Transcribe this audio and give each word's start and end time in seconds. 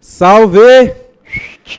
Salve! 0.00 0.94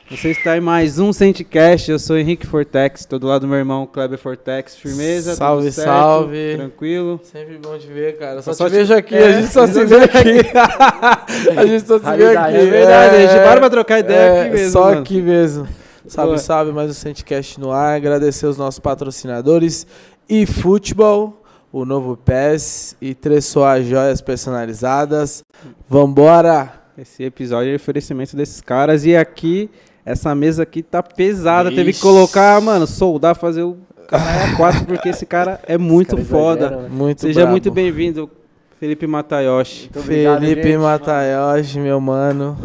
Você 0.08 0.30
está 0.30 0.56
em 0.56 0.60
mais 0.60 1.00
um 1.00 1.12
Centcast, 1.12 1.90
eu 1.90 1.98
sou 1.98 2.16
Henrique 2.16 2.46
Fortex, 2.46 3.04
tô 3.04 3.18
do 3.18 3.26
lado 3.26 3.40
do 3.42 3.48
meu 3.48 3.58
irmão 3.58 3.84
Kleber 3.86 4.16
Fortex, 4.18 4.76
firmeza, 4.76 5.34
Salve, 5.34 5.64
tudo 5.64 5.72
certo, 5.74 5.88
salve. 5.88 6.54
tranquilo. 6.56 7.20
Sempre 7.24 7.58
bom 7.58 7.76
te 7.76 7.88
ver, 7.88 8.16
cara. 8.16 8.40
Só 8.42 8.52
Só, 8.52 8.66
te- 8.66 8.70
te 8.70 8.76
vejo 8.76 8.94
aqui, 8.94 9.14
É, 9.16 9.26
a 9.26 9.32
gente 9.40 9.52
só 9.52 9.66
se 9.66 9.84
vê 9.84 9.96
aqui. 10.04 11.58
a 11.58 11.66
gente 11.66 11.86
só 11.86 11.98
se 11.98 12.16
vê 12.16 12.36
aqui. 12.36 12.56
é 12.56 12.66
verdade, 12.66 13.16
a 13.16 13.20
gente 13.26 13.44
para 13.44 13.60
pra 13.60 13.70
trocar 13.70 13.98
ideia 13.98 14.42
aqui 14.42 14.50
mesmo, 14.52 14.70
Só 14.70 14.84
mano. 14.84 15.00
aqui 15.00 15.20
mesmo. 15.22 15.68
Salve, 16.06 16.28
Boa. 16.32 16.38
salve, 16.38 16.72
mais 16.72 16.90
um 16.90 16.94
Centcast 16.94 17.58
no 17.58 17.72
ar. 17.72 17.96
Agradecer 17.96 18.46
os 18.46 18.56
nossos 18.56 18.78
patrocinadores 18.78 19.86
e 20.28 20.46
futebol, 20.46 21.42
o 21.72 21.84
novo 21.84 22.16
PES 22.16 22.96
e 23.00 23.12
Tressoar 23.14 23.82
Joias 23.82 24.20
Personalizadas. 24.20 25.42
Vambora! 25.88 26.79
Esse 27.00 27.24
episódio 27.24 27.72
é 27.72 27.76
oferecimento 27.76 28.36
desses 28.36 28.60
caras 28.60 29.06
e 29.06 29.16
aqui, 29.16 29.70
essa 30.04 30.34
mesa 30.34 30.64
aqui 30.64 30.82
tá 30.82 31.02
pesada, 31.02 31.70
teve 31.70 31.84
que 31.84 31.90
Ixi. 31.92 32.02
colocar, 32.02 32.60
mano, 32.60 32.86
soldar, 32.86 33.34
fazer 33.34 33.62
o 33.62 33.78
a 34.12 34.54
quatro, 34.54 34.84
porque 34.84 35.08
esse 35.08 35.24
cara 35.24 35.58
é 35.66 35.78
muito 35.78 36.14
caras 36.14 36.28
foda. 36.28 36.66
exageram, 36.66 36.82
né? 36.82 36.88
Muito 36.90 37.20
Seja 37.22 37.40
brabo. 37.40 37.52
muito 37.52 37.70
bem-vindo, 37.70 38.30
Felipe 38.78 39.06
Matayoshi. 39.06 39.84
Muito 39.84 40.00
obrigado, 40.00 40.40
Felipe 40.40 40.62
gente. 40.62 40.76
Matayoshi, 40.76 41.78
meu 41.78 41.98
mano. 42.02 42.58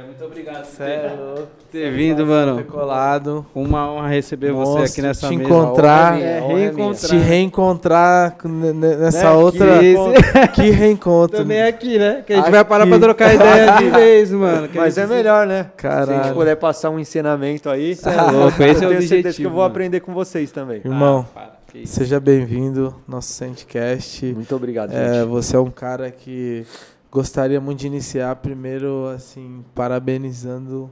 Muito 0.00 0.24
obrigado 0.24 0.64
por 0.64 0.74
Sério, 0.76 1.48
ter 1.70 1.92
vindo, 1.92 2.24
mano. 2.24 2.56
ter 2.56 2.64
colado. 2.64 3.44
Uma 3.54 3.92
honra 3.92 4.08
receber 4.08 4.50
você 4.52 4.70
Monstro, 4.80 4.84
aqui 4.92 5.02
nessa 5.02 5.28
te 5.28 5.36
mesa. 5.36 5.50
encontrar. 5.50 6.18
É, 6.20 6.38
é 6.38 6.40
reencontrar. 6.40 7.10
Te 7.10 7.16
reencontrar 7.16 8.36
nessa 8.74 9.24
Né? 9.24 9.30
outra. 9.30 9.66
Que 9.78 10.48
Que 10.62 10.70
reencontro. 10.70 11.38
Também 11.38 11.58
é 11.58 11.68
aqui, 11.68 11.98
né? 11.98 12.22
Que 12.26 12.32
a 12.32 12.36
gente 12.36 12.44
Aqui. 12.44 12.52
vai 12.52 12.64
parar 12.64 12.86
pra 12.86 12.98
trocar 12.98 13.34
ideia 13.34 13.72
de 13.76 13.90
vez, 13.90 14.30
mano. 14.30 14.68
Que 14.68 14.78
Mas 14.78 14.96
é 14.96 15.06
melhor, 15.06 15.46
né? 15.46 15.64
Se 15.64 15.68
a 15.86 15.90
Caralho. 15.90 16.24
gente 16.24 16.34
puder 16.34 16.56
passar 16.56 16.88
um 16.90 16.98
ensinamento 16.98 17.68
aí, 17.68 17.94
Cê 17.94 18.08
é 18.08 18.22
louco, 18.22 18.62
esse 18.62 18.84
é 18.84 18.88
o 18.88 18.92
eu 18.92 18.98
tenho 18.98 19.02
certeza 19.02 19.14
objetivo, 19.16 19.34
que 19.36 19.44
eu 19.44 19.50
vou 19.50 19.58
mano. 19.60 19.70
aprender 19.70 20.00
com 20.00 20.14
vocês 20.14 20.50
também. 20.50 20.80
Irmão, 20.84 21.26
Ah, 21.36 21.50
seja 21.84 22.18
bem-vindo 22.18 22.86
ao 22.86 23.14
nosso 23.16 23.32
Sandcast. 23.32 24.24
Muito 24.32 24.54
obrigado, 24.56 24.92
É, 24.92 25.14
gente. 25.20 25.28
você 25.28 25.56
é 25.56 25.58
um 25.60 25.70
cara 25.70 26.10
que 26.10 26.64
gostaria 27.12 27.60
muito 27.60 27.80
de 27.80 27.86
iniciar 27.86 28.34
primeiro, 28.36 29.06
assim, 29.14 29.62
parabenizando 29.74 30.90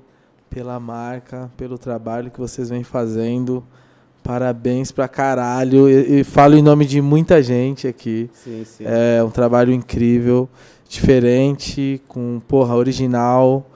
pela 0.50 0.78
marca, 0.78 1.50
pelo 1.56 1.78
trabalho 1.78 2.30
que 2.30 2.38
vocês 2.38 2.68
vêm 2.68 2.84
fazendo. 2.84 3.64
Parabéns 4.22 4.92
pra 4.92 5.08
caralho. 5.08 5.88
E, 5.88 6.20
e 6.20 6.24
falo 6.24 6.56
em 6.56 6.62
nome 6.62 6.84
de 6.84 7.00
muita 7.00 7.42
gente 7.42 7.88
aqui. 7.88 8.28
Sim, 8.34 8.64
sim. 8.66 8.84
É 8.86 9.24
um 9.24 9.30
trabalho 9.30 9.72
incrível, 9.72 10.46
diferente, 10.86 12.02
com 12.06 12.38
porra 12.46 12.76
original. 12.76 13.66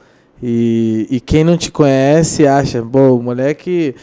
E, 0.42 1.06
e 1.11 1.20
quem 1.20 1.45
não 1.45 1.56
te 1.56 1.72
conhece 1.72 2.47
acha, 2.47 2.83
pô, 2.83 3.17
o 3.17 3.22
moleque 3.22 3.95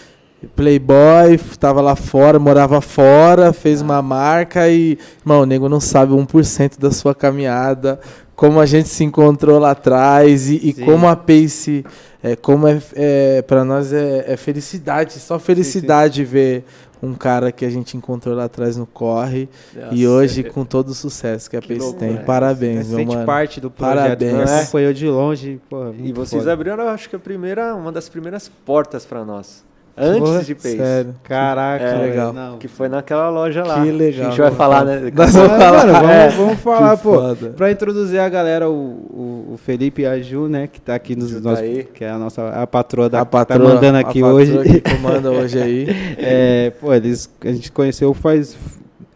playboy, 0.55 1.37
tava 1.59 1.81
lá 1.81 1.95
fora, 1.95 2.39
morava 2.39 2.81
fora, 2.81 3.53
fez 3.53 3.81
uma 3.81 4.01
marca 4.01 4.67
e, 4.67 4.97
irmão, 5.19 5.41
o 5.41 5.45
nego 5.45 5.69
não 5.69 5.79
sabe 5.79 6.13
1% 6.13 6.79
da 6.79 6.89
sua 6.89 7.13
caminhada, 7.13 7.99
como 8.41 8.59
a 8.59 8.65
gente 8.65 8.89
se 8.89 9.03
encontrou 9.03 9.59
lá 9.59 9.69
atrás 9.69 10.49
e, 10.49 10.55
e 10.67 10.73
Sim. 10.73 10.83
como 10.83 11.07
a 11.07 11.15
Pace, 11.15 11.85
é, 12.23 12.35
como 12.35 12.67
é, 12.67 12.81
é 12.95 13.41
para 13.43 13.63
nós 13.63 13.93
é, 13.93 14.33
é 14.33 14.35
felicidade, 14.35 15.13
só 15.19 15.37
felicidade 15.37 16.25
ver 16.25 16.63
um 17.03 17.13
cara 17.13 17.51
que 17.51 17.63
a 17.63 17.69
gente 17.69 17.95
encontrou 17.95 18.35
lá 18.35 18.45
atrás 18.45 18.77
no 18.77 18.87
corre 18.87 19.47
e 19.91 20.05
Nossa, 20.05 20.09
hoje 20.09 20.41
é- 20.41 20.49
com 20.49 20.65
todo 20.65 20.89
o 20.89 20.93
sucesso 20.95 21.51
que 21.51 21.55
a 21.55 21.61
Que 21.61 21.67
Pace 21.67 21.79
louco, 21.81 21.99
tem. 21.99 22.13
né? 22.13 22.23
Parabéns, 22.23 22.87
meu 22.87 22.97
Sente 22.97 23.13
mano. 23.13 23.25
parte 23.27 23.61
do 23.61 23.69
projeto. 23.69 23.95
Parabéns. 23.95 24.31
Parabéns. 24.31 24.49
É. 24.51 24.61
Acompanhou 24.63 24.93
de 24.93 25.07
longe. 25.07 25.61
Pô, 25.69 25.93
E 26.03 26.11
vocês 26.11 26.41
foda. 26.41 26.51
abriram, 26.53 26.77
eu 26.83 26.89
acho 26.89 27.07
que 27.11 27.15
a 27.15 27.19
primeira, 27.19 27.75
uma 27.75 27.91
das 27.91 28.09
primeiras 28.09 28.49
portas 28.65 29.05
pra 29.05 29.23
nós. 29.23 29.63
Antes 29.97 30.19
Porra, 30.29 30.43
de 30.43 30.55
Pace. 30.55 30.77
Sério. 30.77 31.15
Caraca, 31.23 31.83
É, 31.85 31.97
legal. 32.01 32.33
Não. 32.33 32.57
Que 32.57 32.67
foi 32.67 32.87
naquela 32.89 33.29
loja 33.29 33.63
lá. 33.63 33.83
Que 33.83 33.91
legal, 33.91 34.27
A 34.27 34.29
gente 34.29 34.41
vai 34.41 34.51
falar, 34.51 34.85
né? 34.85 35.11
Nós 35.13 35.33
vamos 35.33 35.51
falar. 35.51 35.71
mano, 35.85 35.93
vamos, 35.93 36.09
É. 36.15 36.29
vamos 36.29 36.59
falar, 36.59 36.97
pô. 36.97 37.13
foda. 37.15 37.49
Pra 37.49 37.71
introduzir 37.71 38.19
a 38.19 38.29
galera, 38.29 38.69
o, 38.69 38.73
o, 38.73 39.49
o 39.53 39.57
Felipe 39.57 40.03
e 40.03 40.05
a 40.05 40.19
Ju, 40.21 40.47
né, 40.47 40.67
que 40.67 40.79
tá 40.79 40.95
aqui 40.95 41.15
nos 41.15 41.33
tá 41.33 41.39
nossos, 41.41 41.63
aí. 41.63 41.83
que 41.93 42.03
é 42.03 42.09
a 42.09 42.17
nossa 42.17 42.47
a 42.49 42.65
patroa 42.65 43.09
da 43.09 43.21
a 43.21 43.25
que 43.25 43.31
patroa, 43.31 43.59
tá 43.69 43.73
mandando 43.75 43.97
a 43.97 44.01
aqui 44.01 44.21
patroa 44.21 44.33
hoje. 44.41 44.57
que 44.81 44.81
comanda 44.95 45.31
hoje 45.31 45.61
aí. 45.61 45.87
É, 46.17 46.71
pô, 46.79 46.93
eles 46.93 47.29
a 47.43 47.51
gente 47.51 47.71
conheceu 47.71 48.13
faz 48.13 48.57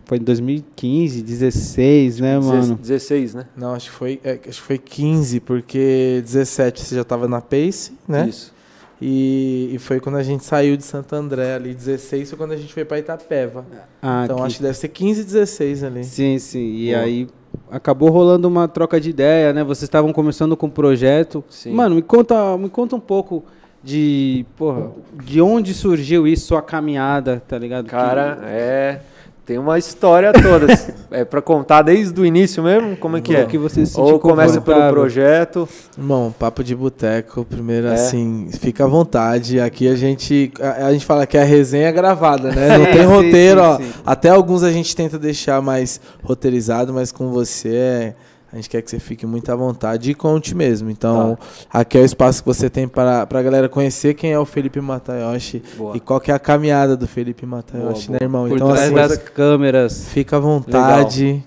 foi 0.07 0.19
em 0.19 0.21
2015, 0.23 1.23
16, 1.23 2.19
né, 2.19 2.37
mano? 2.39 2.75
16, 2.75 3.33
né? 3.33 3.45
Não, 3.57 3.73
acho 3.73 3.89
que 3.89 3.95
foi, 3.97 4.19
é, 4.23 4.33
acho 4.47 4.61
que 4.61 4.67
foi 4.67 4.77
15, 4.77 5.39
porque 5.39 6.21
17 6.23 6.79
você 6.81 6.95
já 6.95 7.03
tava 7.03 7.27
na 7.27 7.41
Pace, 7.41 7.91
né? 8.07 8.27
Isso. 8.29 8.53
E, 9.01 9.71
e 9.73 9.79
foi 9.79 9.99
quando 9.99 10.15
a 10.15 10.23
gente 10.23 10.45
saiu 10.45 10.77
de 10.77 10.83
Santo 10.83 11.13
André 11.15 11.55
ali, 11.55 11.73
16 11.73 12.29
foi 12.29 12.37
quando 12.37 12.51
a 12.53 12.57
gente 12.57 12.73
foi 12.73 12.85
pra 12.85 12.97
Itapeva. 12.97 13.65
Ah, 14.01 14.23
então 14.23 14.37
aqui. 14.37 14.45
acho 14.45 14.57
que 14.57 14.63
deve 14.63 14.77
ser 14.77 14.87
15, 14.87 15.23
16 15.23 15.83
ali. 15.83 16.03
Sim, 16.03 16.39
sim. 16.39 16.75
E 16.75 16.91
Boa. 16.91 17.03
aí 17.03 17.27
acabou 17.69 18.09
rolando 18.09 18.47
uma 18.47 18.67
troca 18.67 18.99
de 18.99 19.09
ideia, 19.09 19.51
né? 19.51 19.63
Vocês 19.63 19.83
estavam 19.83 20.13
começando 20.13 20.55
com 20.55 20.67
o 20.67 20.71
projeto. 20.71 21.43
Sim. 21.49 21.73
Mano, 21.73 21.95
me 21.95 22.01
conta, 22.01 22.57
me 22.57 22.69
conta 22.69 22.95
um 22.95 22.99
pouco 22.99 23.43
de, 23.83 24.45
porra, 24.55 24.91
de 25.23 25.41
onde 25.41 25.73
surgiu 25.73 26.25
isso, 26.25 26.47
sua 26.47 26.61
caminhada, 26.61 27.43
tá 27.47 27.57
ligado? 27.57 27.87
Cara, 27.87 28.39
é. 28.43 29.01
Tem 29.45 29.59
uma 29.59 29.77
história 29.77 30.33
toda. 30.33 30.67
é 31.11 31.23
pra 31.23 31.39
contar 31.41 31.83
desde 31.83 32.19
o 32.19 32.25
início 32.25 32.63
mesmo? 32.63 32.97
Como 32.97 33.17
é 33.17 33.21
que 33.21 33.31
que, 33.33 33.39
é? 33.39 33.45
que 33.45 33.57
você 33.59 33.85
se 33.85 33.99
Ou 33.99 34.17
começa 34.19 34.59
pelo 34.59 34.89
projeto. 34.89 35.69
Irmão, 35.95 36.33
papo 36.37 36.63
de 36.63 36.75
boteco, 36.75 37.45
primeiro 37.45 37.87
É. 37.87 37.93
assim, 37.93 38.49
fica 38.59 38.85
à 38.85 38.87
vontade. 38.87 39.59
Aqui 39.59 39.87
a 39.87 39.95
gente, 39.95 40.51
a, 40.59 40.87
a 40.87 40.93
gente 40.93 41.05
fala 41.05 41.27
que 41.27 41.37
a 41.37 41.43
resenha 41.43 41.87
é 41.89 41.91
gravada, 41.91 42.51
né? 42.51 42.75
Não 42.77 42.85
tem 42.85 43.01
sim, 43.01 43.05
roteiro, 43.05 43.61
sim, 43.61 43.67
ó. 43.67 43.77
sim. 43.77 43.91
Até 44.03 44.29
alguns 44.29 44.63
a 44.63 44.71
gente 44.71 44.95
tenta 44.95 45.19
deixar 45.19 45.61
mais 45.61 46.01
roteirizado, 46.23 46.91
mas 46.91 47.11
com 47.11 47.29
você 47.29 47.75
é- 47.75 48.13
a 48.55 48.61
gente 48.61 48.69
quer 48.69 48.81
que 48.81 48.89
você 48.89 48.99
fique 48.99 49.25
muito 49.25 49.51
à 49.51 49.55
vontade 49.55 50.09
e 50.11 50.13
conte 50.15 50.55
mesmo. 50.55 50.89
Então, 50.89 51.37
Tá. 51.71 51.79
aqui 51.81 51.97
é 51.97 52.01
o 52.01 52.05
espaço 52.05 52.41
que 52.41 52.47
você 52.47 52.69
tem 52.69 52.87
para 52.87 53.27
a 53.29 53.41
galera 53.41 53.67
conhecer 53.67 54.13
quem 54.13 54.31
é 54.31 54.39
o 54.39 54.45
Felipe 54.45 54.79
Matayoshi 54.79 55.61
Boa. 55.77 55.95
e 55.97 55.99
qual 55.99 56.19
que 56.19 56.31
é 56.31 56.33
a 56.33 56.39
caminhada 56.39 56.95
do 56.95 57.05
Felipe 57.07 57.45
Matayoshi, 57.45 58.07
Boa, 58.07 58.19
né, 58.19 58.25
irmão? 58.25 58.47
Por 58.47 58.55
então, 58.55 58.67
trás 58.69 58.83
assim, 58.85 58.93
das 58.95 59.17
câmeras. 59.17 60.07
fica 60.07 60.37
à 60.37 60.39
vontade. 60.39 61.43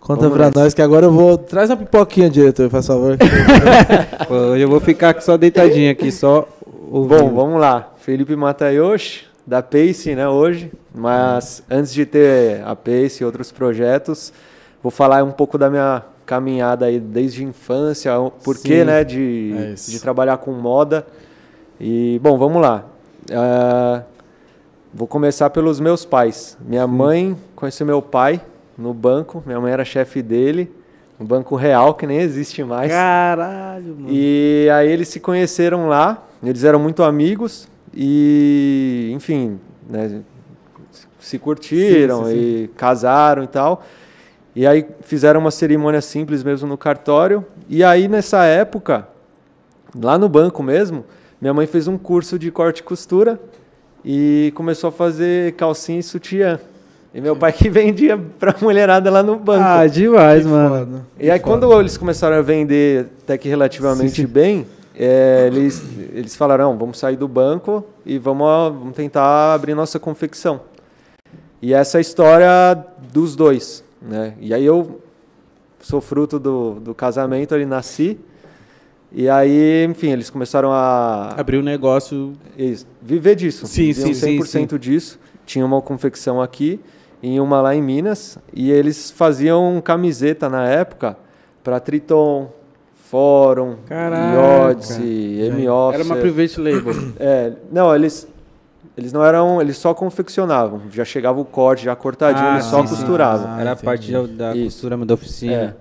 Conta 0.00 0.22
Vamos 0.22 0.36
pra 0.36 0.46
nessa. 0.46 0.60
nós 0.60 0.72
que 0.74 0.80
agora 0.82 1.06
eu 1.06 1.12
vou. 1.12 1.36
Traz 1.36 1.68
uma 1.68 1.76
pipoquinha, 1.76 2.30
diretor, 2.30 2.70
faz 2.70 2.86
favor. 2.86 3.18
Hoje 4.30 4.62
eu 4.62 4.68
vou 4.68 4.80
ficar 4.80 5.20
só 5.20 5.36
deitadinho 5.36 5.90
aqui, 5.90 6.10
só 6.12 6.48
ouvindo. 6.90 7.24
Bom, 7.24 7.34
vamos 7.34 7.60
lá. 7.60 7.92
Felipe 7.98 8.34
Matayoshi, 8.36 9.24
da 9.46 9.62
Pace, 9.62 10.14
né, 10.14 10.28
hoje. 10.28 10.70
Mas 10.94 11.62
antes 11.70 11.92
de 11.92 12.06
ter 12.06 12.62
a 12.64 12.74
Pace 12.76 13.18
e 13.20 13.24
outros 13.26 13.50
projetos, 13.52 14.32
vou 14.82 14.90
falar 14.92 15.22
um 15.24 15.32
pouco 15.32 15.58
da 15.58 15.68
minha 15.68 16.02
caminhada 16.26 16.86
aí 16.86 16.98
desde 16.98 17.42
a 17.42 17.48
infância, 17.48 18.18
o 18.18 18.30
porquê, 18.30 18.80
Sim. 18.80 18.84
né, 18.84 19.04
de, 19.04 19.54
É 19.56 19.74
de 19.74 20.00
trabalhar 20.00 20.36
com 20.38 20.52
moda. 20.52 21.06
E, 21.80 22.18
bom, 22.22 22.36
vamos 22.36 22.60
lá. 22.60 22.84
Ah, 23.30 24.02
vou 24.92 25.06
começar 25.06 25.50
pelos 25.50 25.78
meus 25.78 26.04
pais. 26.04 26.58
Minha 26.60 26.86
mãe 26.86 27.36
conheceu 27.54 27.86
meu 27.86 28.02
pai 28.02 28.40
no 28.76 28.92
banco, 28.92 29.42
minha 29.46 29.60
mãe 29.60 29.72
era 29.72 29.84
chefe 29.84 30.20
dele, 30.20 30.70
no 31.18 31.24
Banco 31.24 31.56
Real, 31.56 31.94
que 31.94 32.06
nem 32.06 32.18
existe 32.18 32.62
mais. 32.62 32.90
Caralho, 32.90 33.96
mano. 33.96 34.08
E 34.10 34.68
aí 34.72 34.90
eles 34.90 35.08
se 35.08 35.20
conheceram 35.20 35.88
lá, 35.88 36.26
eles 36.42 36.64
eram 36.64 36.78
muito 36.78 37.02
amigos 37.02 37.68
e, 37.94 39.10
enfim, 39.14 39.58
né, 39.88 40.20
se 41.18 41.38
curtiram 41.38 42.24
Sim, 42.24 42.30
sim, 42.30 42.36
e 42.36 42.70
casaram 42.76 43.44
e 43.44 43.46
tal. 43.46 43.82
E 44.56 44.66
aí 44.66 44.86
fizeram 45.02 45.38
uma 45.38 45.50
cerimônia 45.50 46.00
simples 46.00 46.42
mesmo 46.42 46.66
no 46.66 46.78
cartório. 46.78 47.44
E 47.68 47.84
aí 47.84 48.08
nessa 48.08 48.42
época, 48.44 49.06
lá 49.94 50.16
no 50.16 50.30
banco 50.30 50.62
mesmo, 50.62 51.04
minha 51.38 51.52
mãe 51.52 51.66
fez 51.66 51.86
um 51.86 51.98
curso 51.98 52.38
de 52.38 52.50
corte 52.50 52.78
e 52.78 52.82
costura 52.82 53.38
e 54.02 54.50
começou 54.56 54.88
a 54.88 54.92
fazer 54.92 55.52
calcinha 55.56 55.98
e 56.00 56.02
sutiã. 56.02 56.58
E 57.12 57.20
meu 57.20 57.36
pai 57.36 57.52
que 57.52 57.68
vendia 57.68 58.16
pra 58.16 58.54
mulherada 58.62 59.10
lá 59.10 59.22
no 59.22 59.36
banco. 59.36 59.62
Ah, 59.62 59.86
demais, 59.86 60.42
Que 60.44 60.48
mano. 60.48 60.68
foda. 60.86 61.06
E 61.20 61.30
aí, 61.30 61.38
quando 61.38 61.78
eles 61.78 61.98
começaram 61.98 62.36
a 62.36 62.42
vender 62.42 63.08
até 63.24 63.36
que 63.36 63.50
relativamente 63.50 64.10
Sim, 64.16 64.22
sim. 64.22 64.26
bem, 64.26 64.66
é, 64.98 65.50
eles, 65.52 65.82
eles 66.14 66.34
falaram: 66.34 66.70
"Não, 66.70 66.78
vamos 66.78 66.98
sair 66.98 67.16
do 67.16 67.28
banco 67.28 67.84
e 68.06 68.18
vamos, 68.18 68.46
vamos 68.72 68.94
tentar 68.96 69.52
abrir 69.54 69.74
nossa 69.74 69.98
confecção. 69.98 70.60
E 71.60 71.74
essa 71.74 71.96
é 71.96 71.98
a 71.98 72.00
história 72.00 72.84
dos 73.12 73.36
dois. 73.36 73.84
Né? 74.00 74.34
E 74.40 74.52
aí, 74.54 74.64
eu 74.64 75.00
sou 75.80 76.00
fruto 76.00 76.38
do, 76.38 76.74
do 76.80 76.94
casamento, 76.94 77.54
ali 77.54 77.64
nasci. 77.66 78.18
E 79.12 79.28
aí, 79.28 79.84
enfim, 79.88 80.10
eles 80.10 80.28
começaram 80.28 80.72
a 80.72 81.34
Abrir 81.36 81.56
o 81.58 81.62
negócio. 81.62 82.32
eles- 82.58 82.86
viver 83.00 83.34
disso. 83.36 83.66
Sim, 83.66 83.92
sim, 83.92 84.12
sim, 84.12 84.38
100% 84.38 84.78
disso. 84.78 85.18
Tinha 85.46 85.64
uma 85.64 85.80
confecção 85.80 86.42
aqui 86.42 86.80
e 87.22 87.38
uma 87.40 87.62
lá 87.62 87.74
em 87.74 87.80
Minas. 87.80 88.36
E 88.52 88.70
eles 88.70 89.10
faziam 89.10 89.80
camiseta 89.82 90.48
na 90.48 90.68
época 90.68 91.16
para 91.62 91.78
Triton, 91.80 92.50
Fórum, 93.08 93.76
Caraca. 93.86 94.70
Odyssey, 94.70 95.40
M-Officer. 95.48 95.94
Era 95.94 96.04
uma 96.04 96.16
private 96.16 96.60
label. 96.60 96.92
É, 97.20 97.52
não, 97.70 97.94
eles 97.94 98.26
eles 98.96 99.12
não 99.12 99.24
eram, 99.24 99.60
eles 99.60 99.76
só 99.76 99.92
confeccionavam, 99.92 100.82
já 100.90 101.04
chegava 101.04 101.40
o 101.40 101.44
corte 101.44 101.84
já 101.84 101.94
cortadinho, 101.94 102.46
Ah, 102.46 102.52
eles 102.54 102.64
só 102.64 102.82
sim, 102.82 102.88
costuravam. 102.88 103.46
Ah, 103.50 103.60
Era 103.60 103.72
a 103.72 103.76
parte 103.76 104.10
da, 104.12 104.22
da 104.52 104.54
costura 104.62 104.96
da 104.96 105.14
oficina. 105.14 105.52
É. 105.52 105.74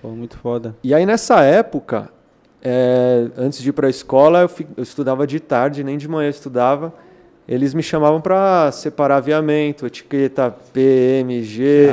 Pô, 0.00 0.08
muito 0.08 0.36
foda. 0.38 0.74
E 0.82 0.94
aí 0.94 1.04
nessa 1.04 1.40
época, 1.42 2.08
é, 2.62 3.26
antes 3.36 3.60
de 3.62 3.68
ir 3.70 3.72
para 3.72 3.86
a 3.86 3.90
escola, 3.90 4.40
eu, 4.42 4.48
fi- 4.48 4.66
eu 4.76 4.82
estudava 4.82 5.26
de 5.26 5.40
tarde, 5.40 5.82
nem 5.84 5.98
de 5.98 6.08
manhã 6.08 6.26
eu 6.26 6.30
estudava. 6.30 6.92
Eles 7.50 7.74
me 7.74 7.82
chamavam 7.82 8.20
para 8.20 8.70
separar 8.70 9.16
aviamento, 9.16 9.84
etiqueta 9.84 10.54
PMG, 10.72 11.88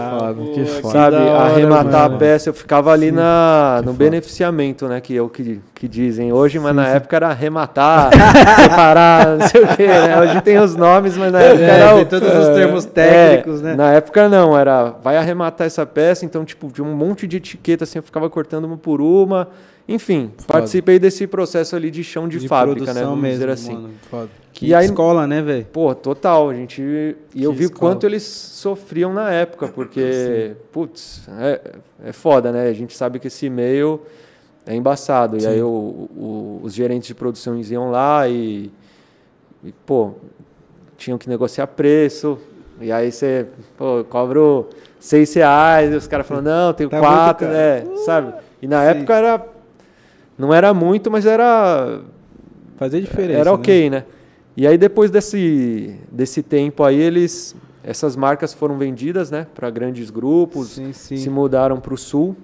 foda. 0.82 0.94
sabe, 0.94 1.16
hora, 1.16 1.46
arrematar 1.46 2.04
mano. 2.04 2.16
a 2.16 2.20
peça. 2.20 2.50
Eu 2.50 2.54
ficava 2.54 2.92
ali 2.92 3.12
na, 3.12 3.78
no 3.80 3.86
foda. 3.92 3.98
beneficiamento, 3.98 4.88
né, 4.88 5.02
que 5.02 5.18
é 5.18 5.22
o 5.22 5.28
que, 5.28 5.60
que 5.74 5.88
dizem 5.88 6.32
hoje, 6.32 6.60
mas 6.60 6.76
na 6.76 6.88
época 6.90 7.16
era 7.16 7.30
arrematar, 7.30 8.12
separar, 8.62 9.36
não 9.36 9.48
sei 9.48 9.64
o 9.64 9.76
quê, 9.76 9.88
né? 9.88 10.22
Hoje 10.22 10.42
tem 10.42 10.60
os 10.60 10.76
nomes, 10.76 11.18
mas 11.18 11.32
na 11.32 11.42
época 11.42 11.64
É, 11.64 11.80
era 11.80 11.96
o, 11.96 12.06
tem 12.06 12.20
todos 12.20 12.36
os 12.36 12.48
termos 12.56 12.86
é, 12.86 12.90
técnicos, 12.90 13.60
né? 13.60 13.74
Na 13.76 13.94
época 13.94 14.30
não, 14.30 14.56
era 14.56 14.92
vai 15.04 15.18
arrematar 15.18 15.66
essa 15.66 15.88
peça, 15.88 16.24
então 16.24 16.46
tipo, 16.46 16.72
de 16.72 16.84
um 16.84 16.94
monte 16.94 17.26
de 17.26 17.38
etiqueta 17.38 17.84
assim, 17.84 17.98
eu 17.98 18.04
ficava 18.04 18.30
cortando 18.30 18.66
uma 18.66 18.78
por 18.78 19.02
uma. 19.02 19.48
Enfim, 19.90 20.32
Foda. 20.38 20.48
participei 20.48 21.00
desse 21.00 21.26
processo 21.26 21.76
ali 21.76 21.90
de 21.90 22.04
chão 22.04 22.28
de, 22.28 22.46
fábrica, 22.48 22.94
né, 22.94 23.02
vamos 23.02 23.20
mesmo, 23.20 23.40
dizer 23.40 23.50
assim. 23.50 23.74
mano. 23.74 23.90
Foda. 24.12 24.30
Que 24.58 24.66
E 24.66 24.74
aí- 24.74 24.86
escola, 24.86 25.28
né, 25.28 25.40
velho? 25.40 25.68
Pô, 25.72 25.94
total, 25.94 26.50
a 26.50 26.54
gente 26.56 26.82
e 26.82 27.44
eu 27.44 27.52
Que 27.52 27.58
vi 27.60 27.66
o 27.66 27.68
escola. 27.68 27.92
quanto 27.94 28.08
eles 28.08 28.24
sofriam 28.24 29.14
na 29.14 29.30
época, 29.32 29.68
porque 29.68 30.54
putz, 30.74 31.30
é, 31.40 31.62
é 32.06 32.12
foda, 32.12 32.52
né? 32.52 32.68
A 32.68 32.74
gente 32.74 32.98
sabe 32.98 33.20
que 33.20 33.28
esse 33.28 33.46
e-mail 33.46 34.02
é 34.66 34.74
embaçado. 34.74 35.38
E 35.38 35.42
Sim. 35.42 35.48
aí 35.48 35.62
o- 35.62 35.68
o- 36.18 36.60
os 36.64 36.74
gerentes 36.74 37.08
de 37.08 37.14
produção 37.14 37.56
iam 37.60 37.92
lá 37.92 38.28
e, 38.28 38.72
e, 39.64 39.72
pô, 39.86 40.14
tinham 40.98 41.20
que 41.20 41.30
negociar 41.30 41.68
preço. 41.68 42.40
E 42.82 42.92
aí 42.92 43.12
você, 43.12 43.46
pô, 43.78 44.00
eu 44.00 44.06
cobro 44.06 44.70
seis 45.00 45.32
reais, 45.36 45.94
e 45.94 45.96
os 45.96 46.08
caras 46.08 46.26
falam, 46.26 46.42
não, 46.42 46.74
tenho 46.74 46.90
Tá 46.90 47.00
quatro, 47.00 47.48
né? 47.48 47.84
Sabe? 48.08 48.34
E 48.60 48.68
na 48.68 48.82
Sim. 48.82 48.88
época 48.98 49.14
era. 49.16 49.46
Não 50.36 50.52
era 50.52 50.74
muito, 50.74 51.12
mas 51.12 51.28
era. 51.28 52.00
Fazer 52.78 53.02
diferença. 53.02 53.40
Era 53.42 53.52
né? 53.52 53.56
ok, 53.56 53.90
né? 53.92 54.04
E 54.58 54.66
aí 54.66 54.76
depois 54.76 55.12
desse, 55.12 55.96
desse 56.12 56.42
tempo 56.42 56.84
aí, 56.84 57.00
eles. 57.00 57.56
Essas 57.84 58.16
marcas 58.16 58.54
foram 58.54 58.76
vendidas, 58.78 59.30
né? 59.30 59.46
Para 59.56 59.70
grandes 59.70 60.10
grupos, 60.10 60.70
Sim, 60.72 60.92
sim. 60.92 61.16
se 61.16 61.30
mudaram 61.30 61.80
para 61.80 61.94
o 61.94 61.98
sul. 61.98 62.36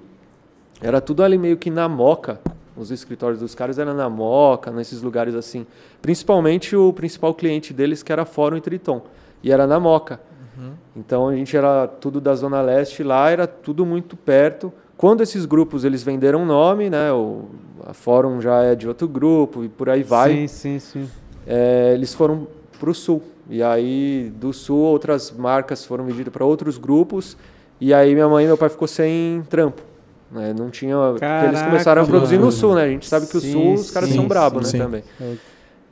Era 0.79 1.01
tudo 1.01 1.23
ali 1.23 1.37
meio 1.39 1.57
que 1.57 1.71
na 1.71 1.89
Moca. 1.89 2.39
Os 2.77 2.91
escritórios 2.91 3.39
dos 3.39 3.53
caras 3.53 3.77
eram 3.77 3.93
na 3.93 4.07
Moca, 4.09 4.71
nesses 4.71 5.01
lugares 5.01 5.33
assim. 5.35 5.65
Principalmente 6.01 6.75
o 6.75 6.93
principal 6.93 7.33
cliente 7.33 7.73
deles, 7.73 8.03
que 8.03 8.11
era 8.11 8.25
Fórum 8.25 8.57
e 8.57 8.61
Triton. 8.61 9.01
E 9.41 9.51
era 9.51 9.65
na 9.65 9.79
Moca. 9.79 10.19
Então 10.95 11.27
a 11.29 11.35
gente 11.35 11.57
era 11.57 11.87
tudo 11.87 12.21
da 12.21 12.35
Zona 12.35 12.61
Leste 12.61 13.03
lá, 13.03 13.29
era 13.29 13.47
tudo 13.47 13.85
muito 13.85 14.15
perto. 14.15 14.71
Quando 14.95 15.21
esses 15.21 15.45
grupos 15.45 15.83
eles 15.83 16.03
venderam 16.03 16.45
nome, 16.45 16.89
né? 16.89 17.11
O, 17.11 17.45
a 17.85 17.93
Fórum 17.93 18.39
já 18.39 18.61
é 18.61 18.75
de 18.75 18.87
outro 18.87 19.07
grupo 19.07 19.63
e 19.63 19.67
por 19.67 19.89
aí 19.89 20.03
vai. 20.03 20.31
Sim, 20.31 20.47
sim, 20.47 20.79
sim. 20.79 21.09
É, 21.45 21.91
eles 21.93 22.13
foram 22.13 22.47
para 22.79 22.89
o 22.89 22.93
sul. 22.93 23.21
E 23.49 23.61
aí, 23.61 24.31
do 24.35 24.53
sul, 24.53 24.77
outras 24.77 25.31
marcas 25.31 25.85
foram 25.85 26.05
vendidas 26.05 26.31
para 26.31 26.45
outros 26.45 26.77
grupos. 26.77 27.37
E 27.79 27.93
aí, 27.93 28.13
minha 28.13 28.27
mãe 28.27 28.45
e 28.45 28.47
meu 28.47 28.57
pai 28.57 28.69
ficou 28.69 28.87
sem 28.87 29.43
trampo. 29.49 29.81
Né? 30.31 30.53
Não 30.57 30.69
tinha. 30.69 30.95
porque 30.95 31.25
eles 31.25 31.51
Caraca, 31.51 31.65
começaram 31.65 32.01
a 32.01 32.05
produzir 32.05 32.35
no 32.35 32.43
mano. 32.45 32.51
sul, 32.51 32.75
né? 32.75 32.83
A 32.83 32.87
gente 32.87 33.05
sabe 33.05 33.27
que 33.27 33.37
o 33.37 33.41
Sim, 33.41 33.51
sul, 33.51 33.73
os 33.73 33.91
caras 33.91 34.09
sim, 34.09 34.15
são 34.15 34.27
brabos, 34.27 34.69
sim. 34.69 34.77
né? 34.77 34.85
Também. 34.85 35.03
É. 35.21 35.33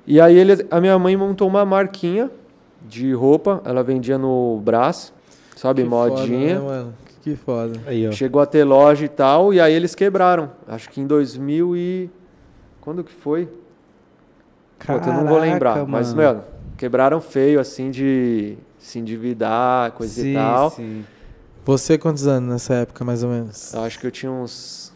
E 0.07 0.19
aí, 0.19 0.37
eles, 0.37 0.65
a 0.71 0.79
minha 0.79 0.97
mãe 0.97 1.15
montou 1.15 1.47
uma 1.47 1.65
marquinha 1.65 2.31
de 2.87 3.13
roupa. 3.13 3.61
Ela 3.65 3.83
vendia 3.83 4.17
no 4.17 4.59
Brás, 4.63 5.13
sabe? 5.55 5.83
Que 5.83 5.89
Modinha. 5.89 6.59
Foda, 6.59 6.69
né, 6.71 6.77
mano? 6.77 6.93
Que 7.21 7.35
foda. 7.35 7.79
Aí, 7.85 8.07
ó. 8.07 8.11
Chegou 8.11 8.41
a 8.41 8.45
ter 8.45 8.63
loja 8.63 9.05
e 9.05 9.09
tal, 9.09 9.53
e 9.53 9.59
aí 9.59 9.73
eles 9.73 9.93
quebraram. 9.93 10.49
Acho 10.67 10.89
que 10.89 10.99
em 10.99 11.05
2000 11.05 11.75
e... 11.75 12.09
Quando 12.79 13.03
que 13.03 13.13
foi? 13.13 13.47
Puta, 14.85 15.09
eu 15.09 15.13
não 15.13 15.25
vou 15.25 15.37
lembrar. 15.39 15.73
Caraca, 15.73 15.91
Mas, 15.91 16.13
mano. 16.13 16.27
mano, 16.27 16.43
quebraram 16.77 17.21
feio, 17.21 17.59
assim, 17.59 17.91
de 17.91 18.57
se 18.77 18.99
endividar, 18.99 19.91
coisa 19.91 20.21
sim, 20.21 20.31
e 20.31 20.33
tal. 20.35 20.69
Sim. 20.71 21.03
Você 21.63 21.97
quantos 21.97 22.25
anos 22.27 22.49
nessa 22.49 22.73
época, 22.75 23.05
mais 23.05 23.23
ou 23.23 23.29
menos? 23.29 23.73
Eu 23.73 23.83
acho 23.83 23.99
que 23.99 24.07
eu 24.07 24.11
tinha 24.11 24.31
uns 24.31 24.91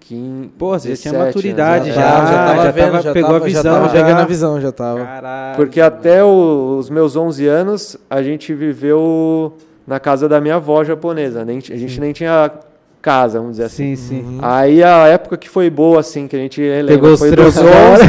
15, 0.00 0.48
Pô, 0.58 0.70
você 0.78 0.94
já 0.94 1.02
tinha 1.02 1.12
17 1.14 1.26
maturidade 1.36 1.90
anos. 1.90 1.94
já, 1.94 2.02
tava- 2.02 2.26
já 2.26 2.44
tava 2.46 2.72
vendo, 2.72 3.02
vendo, 3.02 3.12
pegou 3.12 3.36
a 3.36 3.38
visão 3.38 3.62
já. 3.62 3.72
Tava 3.72 3.86
já. 3.88 3.92
pegando 4.04 4.20
a 4.20 4.24
visão, 4.24 4.60
já 4.60 4.72
tava. 4.72 5.04
Caralho. 5.04 5.56
Porque 5.56 5.80
até 5.80 6.22
o- 6.24 6.76
os 6.78 6.90
meus 6.90 7.14
11 7.16 7.46
anos, 7.46 7.96
a 8.10 8.22
gente 8.22 8.52
viveu 8.54 9.56
na 9.86 9.98
casa 10.00 10.28
da 10.28 10.40
minha 10.40 10.56
avó 10.56 10.82
japonesa. 10.84 11.44
Nem, 11.44 11.58
a 11.58 11.76
gente 11.76 12.00
nem 12.00 12.12
tinha 12.12 12.50
casa, 13.06 13.38
vamos 13.38 13.52
dizer 13.52 13.64
assim. 13.66 13.94
Sim, 13.94 14.08
sim. 14.08 14.20
Uhum. 14.22 14.38
Aí 14.42 14.82
a 14.82 15.06
época 15.06 15.36
que 15.36 15.48
foi 15.48 15.70
boa, 15.70 16.00
assim, 16.00 16.26
que 16.26 16.34
a 16.34 16.38
gente 16.40 16.60
relembra, 16.60 17.14
foi 17.16 17.30
dos, 17.30 17.54
trocos 17.54 17.54
da 17.54 17.62
hora. 17.62 18.04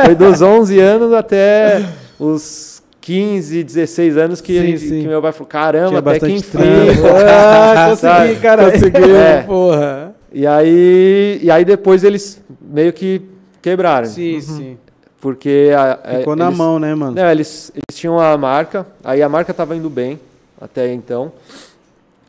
11, 0.00 0.04
foi 0.06 0.14
dos 0.14 0.40
11 0.40 0.78
anos 0.78 1.12
até 1.12 1.84
os 2.20 2.80
15, 3.00 3.64
16 3.64 4.16
anos 4.16 4.40
que, 4.40 4.56
a 4.56 4.60
Sim, 4.60 4.66
gente- 4.68 4.78
sim. 4.88 5.00
que 5.02 5.08
meu 5.08 5.20
pai 5.20 5.32
falou, 5.32 5.48
caramba, 5.48 6.00
Tinha 6.00 6.16
até 6.16 6.26
que 6.26 6.32
enfim. 6.34 6.50
trampo. 6.50 7.02
Ah, 7.28 7.86
consegui, 7.90 8.40
cara. 8.40 8.70
Conseguiu, 8.70 9.16
É. 9.16 9.42
porra. 9.42 10.14
E 10.32 10.46
aí, 10.46 11.40
e 11.42 11.50
aí 11.50 11.64
depois 11.64 12.04
eles 12.04 12.40
meio 12.60 12.92
que 12.92 13.20
quebraram. 13.60 14.06
Sim, 14.06 14.40
sim. 14.40 14.78
Porque 15.20 15.70
a- 15.76 15.98
a- 16.02 16.18
Ficou 16.18 16.36
na 16.36 16.46
eles- 16.46 16.56
mão, 16.58 16.78
né, 16.78 16.94
mano? 16.94 17.16
Não, 17.16 17.28
eles, 17.30 17.70
eles 17.74 17.98
tinham 17.98 18.18
a 18.20 18.36
marca, 18.38 18.86
aí 19.04 19.20
a 19.20 19.28
marca 19.28 19.50
estava 19.50 19.74
indo 19.76 19.90
bem 19.90 20.18
até 20.60 20.92
então. 20.92 21.32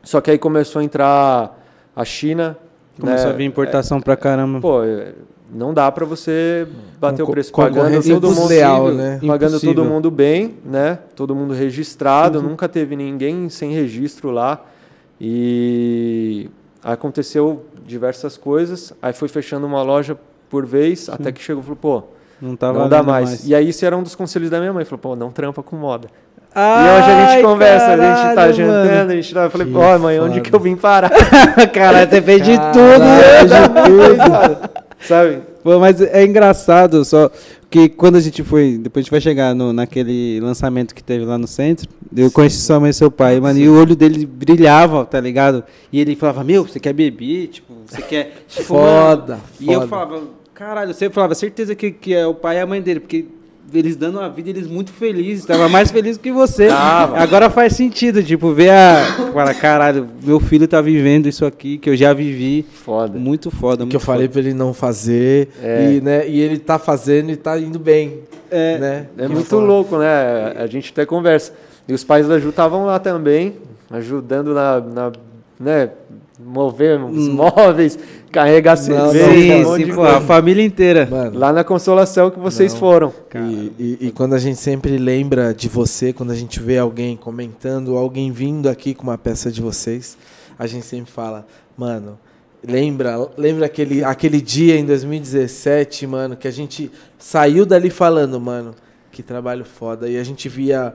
Só 0.02 0.20
que 0.20 0.30
aí 0.32 0.38
começou 0.38 0.80
a 0.80 0.84
entrar 0.84 1.63
a 1.94 2.04
China. 2.04 2.56
Começou 3.00 3.28
né? 3.28 3.32
a 3.34 3.36
vir 3.36 3.44
importação 3.44 4.00
pra 4.00 4.16
caramba. 4.16 4.60
Pô, 4.60 4.82
é, 4.84 5.12
não 5.52 5.74
dá 5.74 5.90
para 5.90 6.04
você 6.04 6.66
bater 7.00 7.22
o 7.22 7.26
Conco- 7.26 7.32
preço 7.32 7.52
pagando 7.52 8.02
todo 8.02 8.28
mundo 8.28 8.38
desleal, 8.40 8.92
né? 8.92 9.20
pagando 9.26 9.50
Impossível. 9.52 9.74
todo 9.74 9.84
mundo 9.84 10.10
bem, 10.10 10.54
né? 10.64 10.98
Todo 11.16 11.34
mundo 11.34 11.54
registrado, 11.54 12.40
nunca 12.42 12.68
teve 12.68 12.94
ninguém 12.96 13.48
sem 13.48 13.72
registro 13.72 14.30
lá. 14.30 14.64
E 15.20 16.48
aconteceu 16.82 17.64
diversas 17.86 18.36
coisas, 18.36 18.92
aí 19.00 19.12
foi 19.12 19.28
fechando 19.28 19.66
uma 19.66 19.82
loja 19.82 20.16
por 20.50 20.66
vez, 20.66 21.08
até 21.08 21.32
que 21.32 21.40
chegou 21.42 21.62
e 21.62 21.64
falou, 21.64 21.76
pô, 21.80 22.02
Não 22.40 22.54
tá 22.56 22.72
não 22.72 22.88
dá 22.88 23.02
mais. 23.02 23.46
E 23.48 23.54
aí 23.54 23.68
isso 23.68 23.84
era 23.84 23.96
um 23.96 24.02
dos 24.02 24.14
conselhos 24.14 24.50
da 24.50 24.58
minha 24.60 24.72
mãe, 24.72 24.84
falou, 24.84 24.98
pô, 24.98 25.16
não 25.16 25.30
trampa 25.30 25.62
com 25.62 25.76
moda. 25.76 26.08
E 26.54 26.58
Ai, 26.60 26.98
hoje 27.00 27.10
a 27.10 27.30
gente 27.32 27.42
conversa, 27.44 27.86
a 27.86 27.90
gente 27.96 28.00
tá 28.28 28.34
caralho, 28.34 28.52
jantando, 28.54 28.90
mano. 28.94 29.10
a 29.10 29.14
gente 29.16 29.34
tá, 29.34 29.42
eu 29.44 29.50
falei, 29.50 29.66
pô, 29.66 29.98
mãe, 29.98 30.20
onde 30.20 30.34
foda. 30.34 30.40
que 30.50 30.54
eu 30.54 30.60
vim 30.60 30.76
parar? 30.76 31.10
Caralho, 31.72 32.08
você 32.10 32.22
fez 32.22 32.42
de 32.42 32.56
Caralho, 32.56 32.72
tudo, 32.72 33.04
né? 33.04 33.44
de 33.44 33.90
tudo. 33.90 34.70
Sabe? 35.00 35.38
Pô, 35.62 35.78
mas 35.78 36.00
é 36.00 36.24
engraçado 36.24 37.04
só 37.04 37.30
que 37.70 37.88
quando 37.88 38.16
a 38.16 38.20
gente 38.20 38.42
foi, 38.44 38.78
depois 38.78 39.02
a 39.02 39.04
gente 39.04 39.10
vai 39.10 39.20
chegar 39.20 39.54
no, 39.54 39.72
naquele 39.72 40.38
lançamento 40.40 40.94
que 40.94 41.02
teve 41.02 41.24
lá 41.24 41.36
no 41.36 41.46
centro, 41.48 41.88
eu 42.16 42.30
conheci 42.30 42.58
sua 42.60 42.78
mãe 42.78 42.90
e 42.90 42.94
seu 42.94 43.10
pai, 43.10 43.40
mano, 43.40 43.58
e 43.58 43.68
o 43.68 43.76
olho 43.78 43.96
dele 43.96 44.24
brilhava, 44.24 45.04
tá 45.04 45.20
ligado? 45.20 45.64
E 45.92 46.00
ele 46.00 46.14
falava, 46.14 46.44
meu, 46.44 46.64
você 46.66 46.78
quer 46.78 46.92
beber? 46.92 47.48
Tipo, 47.48 47.74
você 47.86 48.00
quer. 48.02 48.44
Tipo, 48.48 48.74
mano, 48.78 48.86
Foda, 48.86 49.40
E 49.60 49.66
eu 49.72 49.80
foda. 49.80 49.86
falava, 49.88 50.22
caralho, 50.54 50.94
sempre 50.94 51.14
falava, 51.14 51.34
certeza 51.34 51.74
que, 51.74 51.90
que 51.90 52.14
é 52.14 52.24
o 52.26 52.34
pai 52.34 52.58
e 52.58 52.60
a 52.60 52.66
mãe 52.66 52.80
dele, 52.80 53.00
porque 53.00 53.24
eles 53.72 53.96
dando 53.96 54.20
a 54.20 54.28
vida, 54.28 54.50
eles 54.50 54.66
muito 54.66 54.92
felizes, 54.92 55.44
tava 55.44 55.68
mais 55.68 55.90
feliz 55.90 56.16
que 56.16 56.30
você. 56.30 56.68
Tava. 56.68 57.18
Agora 57.18 57.50
faz 57.50 57.74
sentido, 57.74 58.22
tipo, 58.22 58.52
ver 58.52 58.70
a. 58.70 59.04
Fala, 59.32 59.54
caralho, 59.54 60.08
meu 60.22 60.38
filho 60.38 60.68
tá 60.68 60.80
vivendo 60.80 61.26
isso 61.26 61.44
aqui 61.44 61.78
que 61.78 61.90
eu 61.90 61.96
já 61.96 62.12
vivi. 62.12 62.64
Foda. 62.84 63.18
Muito 63.18 63.50
foda, 63.50 63.78
muito 63.84 63.90
que 63.90 63.96
eu 63.96 64.00
falei 64.00 64.28
pra 64.28 64.40
ele 64.40 64.54
não 64.54 64.72
fazer. 64.74 65.48
É. 65.62 65.92
E, 65.92 66.00
né, 66.00 66.28
e 66.28 66.40
ele 66.40 66.58
tá 66.58 66.78
fazendo 66.78 67.30
e 67.30 67.36
tá 67.36 67.58
indo 67.58 67.78
bem. 67.78 68.20
É, 68.50 68.78
né? 68.78 69.06
É 69.18 69.26
Que 69.26 69.32
muito 69.32 69.48
foda. 69.48 69.62
louco, 69.64 69.98
né? 69.98 70.54
A 70.56 70.66
gente 70.66 70.92
até 70.92 71.04
conversa. 71.04 71.52
E 71.88 71.92
os 71.92 72.04
pais 72.04 72.28
da 72.28 72.38
Ju 72.38 72.50
estavam 72.50 72.86
lá 72.86 72.98
também, 72.98 73.56
ajudando 73.90 74.54
na, 74.54 74.80
na 74.80 75.12
né, 75.58 75.90
mover 76.44 77.00
os 77.02 77.28
móveis, 77.28 77.98
carregar 78.30 78.76
cerveja, 78.76 79.68
um 79.68 79.76
Sim, 79.76 79.84
sim, 79.92 80.00
a 80.00 80.20
família 80.20 80.62
inteira. 80.64 81.08
Mano, 81.10 81.38
Lá 81.38 81.52
na 81.52 81.64
Consolação 81.64 82.30
que 82.30 82.38
vocês 82.38 82.72
Não. 82.72 82.80
foram. 82.80 83.12
E, 83.34 83.72
e- 83.78 83.98
e 84.08 84.10
quando 84.10 84.34
a 84.34 84.38
gente 84.38 84.58
sempre 84.58 84.98
lembra 84.98 85.54
de 85.54 85.68
você, 85.68 86.12
quando 86.12 86.30
a 86.32 86.34
gente 86.36 86.60
vê 86.60 86.78
alguém 86.78 87.16
comentando, 87.16 87.96
alguém 87.96 88.30
vindo 88.30 88.68
aqui 88.68 88.94
com 88.94 89.04
uma 89.04 89.16
peça 89.18 89.50
de 89.50 89.60
vocês, 89.62 90.16
a 90.58 90.66
gente 90.66 90.84
sempre 90.86 91.10
fala, 91.10 91.46
mano, 91.76 92.18
lembra, 92.66 93.28
lembra 93.36 93.66
aquele, 93.66 94.02
aquele 94.04 94.40
dia 94.40 94.76
em 94.76 94.84
2017, 94.84 96.06
mano, 96.06 96.36
que 96.36 96.48
a 96.48 96.52
gente 96.52 96.90
saiu 97.18 97.64
dali 97.66 97.90
falando, 97.90 98.40
mano, 98.40 98.74
que 99.12 99.22
trabalho 99.22 99.64
foda. 99.64 100.08
E 100.08 100.16
a 100.16 100.24
gente 100.24 100.48
via 100.48 100.94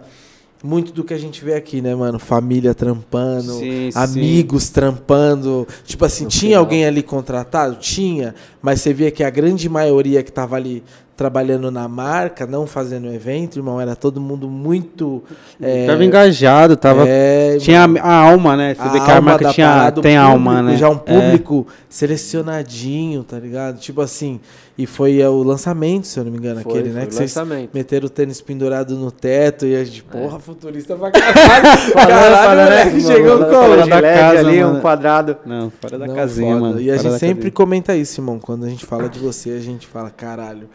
muito 0.64 0.92
do 0.92 1.04
que 1.04 1.14
a 1.14 1.18
gente 1.18 1.44
vê 1.44 1.54
aqui, 1.56 1.82
né, 1.82 1.96
mano? 1.96 2.20
Família 2.20 2.74
trampando, 2.74 3.54
Sim, 3.54 3.90
sim. 3.92 3.98
amigos 3.98 4.70
trampando. 4.70 5.68
Tipo 5.86 6.06
assim, 6.06 6.26
No 6.26 6.30
tinha 6.30 6.50
final. 6.52 6.64
alguém 6.64 6.86
ali 6.86 7.02
contratado? 7.02 7.76
Tinha. 7.78 8.36
Mas 8.62 8.82
você 8.82 8.94
via 8.94 9.10
que 9.12 9.24
a 9.24 9.30
grande 9.30 9.70
maioria 9.70 10.22
que 10.22 10.32
tava 10.32 10.56
ali 10.56 10.84
trabalhando 11.20 11.70
na 11.70 11.86
marca, 11.86 12.48
não 12.48 12.66
fazendo 12.66 13.14
evento, 13.14 13.60
irmão, 13.60 13.80
era 13.82 13.94
todo 13.94 14.22
mundo 14.22 14.48
muito. 14.48 15.22
É, 15.62 15.86
Tava 15.86 16.06
engajado, 16.06 16.78
tava. 16.78 17.04
é, 17.06 17.58
tinha 17.60 17.86
mano, 17.86 18.00
a, 18.06 18.10
a 18.10 18.16
alma, 18.32 18.56
né? 18.56 18.74
Você 18.74 18.90
vê 18.90 19.02
que 19.02 19.12
a 19.12 19.20
marca 19.20 19.50
tinha, 19.52 19.68
parada, 19.68 20.00
o 20.00 20.02
tem 20.02 20.16
público, 20.16 20.32
alma, 20.34 20.62
né? 20.62 20.78
Já 20.78 20.90
um 20.90 20.94
É. 20.94 20.98
público 20.98 21.68
selecionadinho, 21.90 23.22
tá 23.26 23.38
ligado? 23.38 23.80
Tipo 23.80 24.00
assim, 24.00 24.40
e 24.78 24.86
foi 24.86 25.20
é, 25.20 25.28
o 25.28 25.44
lançamento, 25.44 26.08
se 26.08 26.18
eu 26.18 26.24
não 26.24 26.32
me 26.32 26.38
engano, 26.38 26.62
Foi, 26.62 26.72
aquele, 26.72 26.90
foi 26.90 27.00
né? 27.00 27.04
o 27.04 27.08
Que 27.10 27.16
vocês 27.16 27.36
lançamento. 27.36 27.70
meteram 27.74 28.06
o 28.08 28.10
tênis 28.10 28.40
pendurado 28.40 28.96
no 28.96 29.12
teto 29.12 29.66
e 29.66 29.76
a 29.76 29.84
gente, 29.84 30.06
É. 30.14 30.18
porra, 30.18 30.40
futurista 30.40 30.96
pra 30.96 31.12
caralho. 31.12 31.94
caralho, 31.94 32.62
moleque, 32.62 32.90
Mano, 32.92 33.02
chegou 33.08 33.40
mano, 33.40 33.46
como? 33.54 33.68
fora 33.68 33.84
de 33.84 33.90
da 33.90 34.00
LED 34.00 34.20
casa, 34.20 34.40
ali, 34.48 34.64
mano. 34.64 34.78
um 34.78 34.82
quadrado. 34.82 35.38
Não, 35.46 35.70
fora 35.82 35.98
da 36.00 36.08
Não, 36.08 36.16
casinha, 36.16 36.54
foda. 36.54 36.62
mano. 36.66 36.80
E 36.80 36.90
a 36.90 36.96
gente 36.96 37.12
sempre 37.20 37.36
casinha. 37.36 37.52
comenta 37.52 37.94
isso, 37.96 38.22
irmão. 38.22 38.40
Quando 38.40 38.66
a 38.66 38.70
gente 38.70 38.86
fala 38.86 39.10
de 39.10 39.20
você, 39.20 39.50
a 39.52 39.60
gente 39.60 39.86
fala, 39.86 40.10
caralho. 40.10 40.70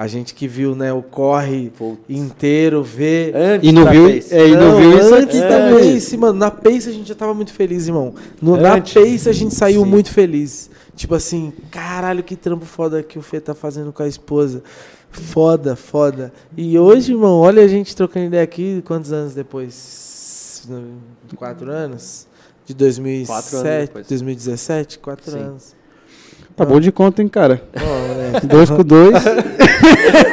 A 0.00 0.06
gente 0.06 0.32
que 0.32 0.48
viu, 0.48 0.74
né, 0.74 0.90
o 0.94 1.02
corre 1.02 1.70
Putz. 1.76 2.00
inteiro, 2.08 2.82
vê. 2.82 3.34
Antes 3.34 3.68
E 3.68 3.70
não 3.70 3.84
da 3.84 3.90
viu, 3.90 4.06
Pace. 4.10 4.34
é, 4.34 4.48
e 4.48 4.56
não, 4.56 4.76
viu 4.78 4.98
isso 4.98 5.14
antes 5.14 5.40
da 5.40 5.48
também. 5.48 5.92
Pace, 5.92 6.16
mano. 6.16 6.38
Na 6.38 6.50
Pace 6.50 6.88
a 6.88 6.92
gente 6.92 7.06
já 7.06 7.14
tava 7.14 7.34
muito 7.34 7.52
feliz, 7.52 7.86
irmão. 7.86 8.14
No, 8.40 8.56
na. 8.56 8.80
Pace 8.80 9.28
a 9.28 9.32
gente 9.32 9.54
saiu 9.54 9.84
Sim. 9.84 9.90
muito 9.90 10.10
feliz. 10.10 10.70
Tipo 10.96 11.14
assim, 11.14 11.52
caralho, 11.70 12.22
que 12.22 12.34
trampo 12.34 12.64
foda 12.64 13.02
que 13.02 13.18
o 13.18 13.22
Fê 13.22 13.40
tá 13.40 13.54
fazendo 13.54 13.92
com 13.92 14.02
a 14.02 14.08
esposa. 14.08 14.62
Foda, 15.10 15.76
foda. 15.76 16.32
E 16.56 16.78
hoje, 16.78 17.12
irmão, 17.12 17.38
olha 17.38 17.62
a 17.62 17.68
gente 17.68 17.94
trocando 17.94 18.24
ideia 18.24 18.42
aqui, 18.42 18.82
quantos 18.86 19.12
anos 19.12 19.34
depois? 19.34 20.66
Quatro 21.36 21.70
anos? 21.70 22.26
De 22.64 22.72
Quatro 22.74 22.90
anos 22.96 23.26
2007, 23.28 23.86
depois. 23.88 24.06
2017? 24.06 24.98
Quatro 24.98 25.30
Sim. 25.30 25.38
anos. 25.40 25.79
Tá 26.56 26.64
bom 26.64 26.78
de 26.80 26.92
conta, 26.92 27.22
hein, 27.22 27.28
cara? 27.28 27.62
Moleque. 27.74 28.46
Dois 28.46 28.68
com 28.70 28.82
dois. 28.82 29.14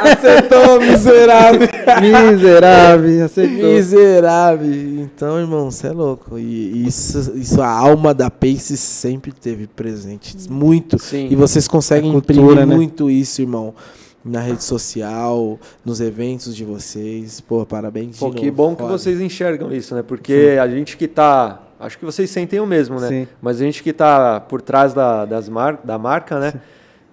Acertou, 0.02 0.80
miserável. 0.82 1.68
Miserável, 2.02 3.26
aceitou. 3.26 3.72
Miserável. 3.74 4.74
Então, 5.02 5.40
irmão, 5.40 5.72
você 5.72 5.88
é 5.88 5.92
louco. 5.92 6.38
E 6.38 6.86
isso, 6.86 7.34
isso, 7.36 7.62
a 7.62 7.70
alma 7.70 8.14
da 8.14 8.30
Pace 8.30 8.76
sempre 8.78 9.32
teve 9.32 9.68
presente. 9.68 10.36
Muito. 10.50 11.00
Sim. 11.00 11.28
E 11.30 11.36
vocês 11.36 11.68
conseguem 11.68 12.10
A 12.10 12.14
cultura, 12.14 12.40
imprimir 12.42 12.68
né? 12.68 12.76
muito 12.76 13.10
isso, 13.10 13.42
irmão. 13.42 13.74
Na 14.26 14.42
rede 14.42 14.64
social, 14.64 15.58
nos 15.86 16.02
eventos 16.02 16.54
de 16.54 16.66
vocês. 16.66 17.40
Pô, 17.40 17.66
parabéns. 17.66 18.18
Pô, 18.18 18.30
de 18.30 18.36
que 18.36 18.46
novo, 18.48 18.58
bom 18.58 18.76
que 18.76 18.82
foda. 18.82 18.98
vocês 18.98 19.22
enxergam 19.22 19.72
isso, 19.72 19.96
né? 19.96 20.04
Porque 20.04 20.58
a 20.62 20.68
gente 20.68 20.98
que 20.98 21.08
tá. 21.08 21.62
Acho 21.80 21.98
que 22.00 22.06
vocês 22.06 22.30
sentem 22.30 22.60
o 22.60 22.66
mesmo, 22.66 23.00
né? 23.00 23.08
Sim. 23.08 23.28
Mas 23.42 23.62
a 23.62 23.64
gente 23.66 23.84
que 23.84 23.94
tá 23.94 24.40
por 24.40 24.62
trás 24.62 24.94
da, 24.94 25.26
das 25.26 25.48
mar, 25.48 25.80
da 25.84 25.98
marca, 25.98 26.40
né? 26.40 26.54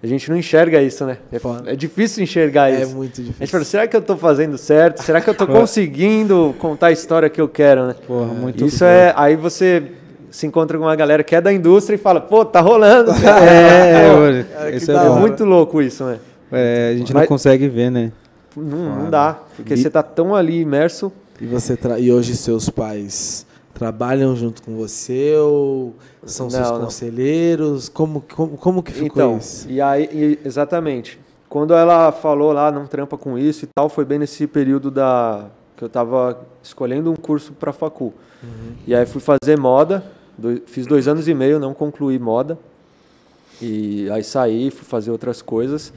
A 0.03 0.07
gente 0.07 0.29
não 0.29 0.37
enxerga 0.37 0.81
isso, 0.81 1.05
né? 1.05 1.17
É, 1.31 1.71
é 1.73 1.75
difícil 1.75 2.23
enxergar 2.23 2.71
É 2.71 2.81
isso. 2.81 2.95
muito 2.95 3.13
A 3.13 3.23
gente 3.23 3.27
difícil. 3.33 3.47
fala, 3.47 3.63
será 3.63 3.87
que 3.87 3.95
eu 3.95 4.01
tô 4.01 4.15
fazendo 4.17 4.57
certo? 4.57 5.01
Será 5.03 5.21
que 5.21 5.29
eu 5.29 5.33
tô 5.35 5.45
conseguindo 5.47 6.53
contar 6.59 6.87
a 6.87 6.91
história 6.91 7.29
que 7.29 7.39
eu 7.41 7.47
quero, 7.47 7.87
né? 7.87 7.95
Porra, 8.07 8.27
muito 8.33 8.65
Isso 8.65 8.79
foda. 8.79 8.91
é. 8.91 9.13
Aí 9.15 9.35
você 9.35 9.83
se 10.31 10.45
encontra 10.45 10.77
com 10.77 10.83
uma 10.83 10.95
galera 10.95 11.23
que 11.23 11.35
é 11.35 11.41
da 11.41 11.51
indústria 11.53 11.95
e 11.95 11.97
fala, 11.97 12.19
pô, 12.19 12.43
tá 12.43 12.59
rolando. 12.61 13.11
cara. 13.13 14.45
É, 14.69 14.75
Isso 14.75 14.87
da 14.91 15.03
é 15.03 15.05
é 15.05 15.09
bom. 15.09 15.19
muito 15.19 15.45
louco 15.45 15.81
isso, 15.81 16.03
né? 16.03 16.19
É, 16.51 16.91
a 16.93 16.97
gente 16.97 17.13
não 17.13 17.21
Mas- 17.21 17.27
consegue 17.29 17.67
ver, 17.67 17.89
né? 17.89 18.11
Não, 18.55 18.95
não 19.03 19.09
dá. 19.09 19.37
Porque 19.55 19.73
E- 19.73 19.77
você 19.77 19.89
tá 19.89 20.01
tão 20.03 20.35
ali 20.35 20.59
imerso. 20.61 21.11
E, 21.41 21.45
você 21.45 21.75
tra- 21.75 21.99
e 21.99 22.11
hoje 22.11 22.35
seus 22.35 22.69
pais 22.69 23.44
trabalham 23.75 24.35
junto 24.35 24.63
com 24.63 24.75
você 24.75 25.35
ou 25.35 25.93
são 26.25 26.49
seus 26.49 26.67
Não, 26.69 26.75
não. 26.79 26.85
conselheiros? 26.85 27.87
Como, 27.89 28.21
como, 28.33 28.57
como 28.57 28.81
que 28.81 28.91
ficou 28.91 29.21
Então, 29.23 29.37
isso? 29.37 29.69
e 29.69 29.79
aí, 29.79 30.09
e- 30.11 30.39
exatamente. 30.47 31.19
Quando 31.47 31.73
ela 31.75 32.11
falou 32.11 32.51
lá, 32.51 32.71
não 32.71 32.87
trampa 32.87 33.17
com 33.17 33.37
isso 33.37 33.65
e 33.65 33.67
tal, 33.73 33.87
foi 33.89 34.03
bem 34.03 34.17
nesse 34.17 34.47
período 34.47 34.89
da 34.89 35.45
que 35.77 35.83
eu 35.83 35.89
tava 35.89 36.39
escolhendo 36.63 37.11
um 37.11 37.15
curso 37.15 37.51
para 37.53 37.71
facu. 37.73 38.13
E 38.87 38.95
aí 38.95 39.05
fui 39.05 39.21
fazer 39.21 39.57
moda, 39.57 40.03
fiz 40.65 40.87
dois 40.87 41.07
anos 41.07 41.27
e 41.27 41.33
meio, 41.33 41.59
não 41.59 41.73
concluí 41.73 42.17
moda. 42.17 42.57
E 43.61 44.09
aí 44.09 44.23
saí, 44.23 44.71
fui 44.71 44.85
fazer 44.85 45.11
outras 45.11 45.41
coisas. 45.41 45.91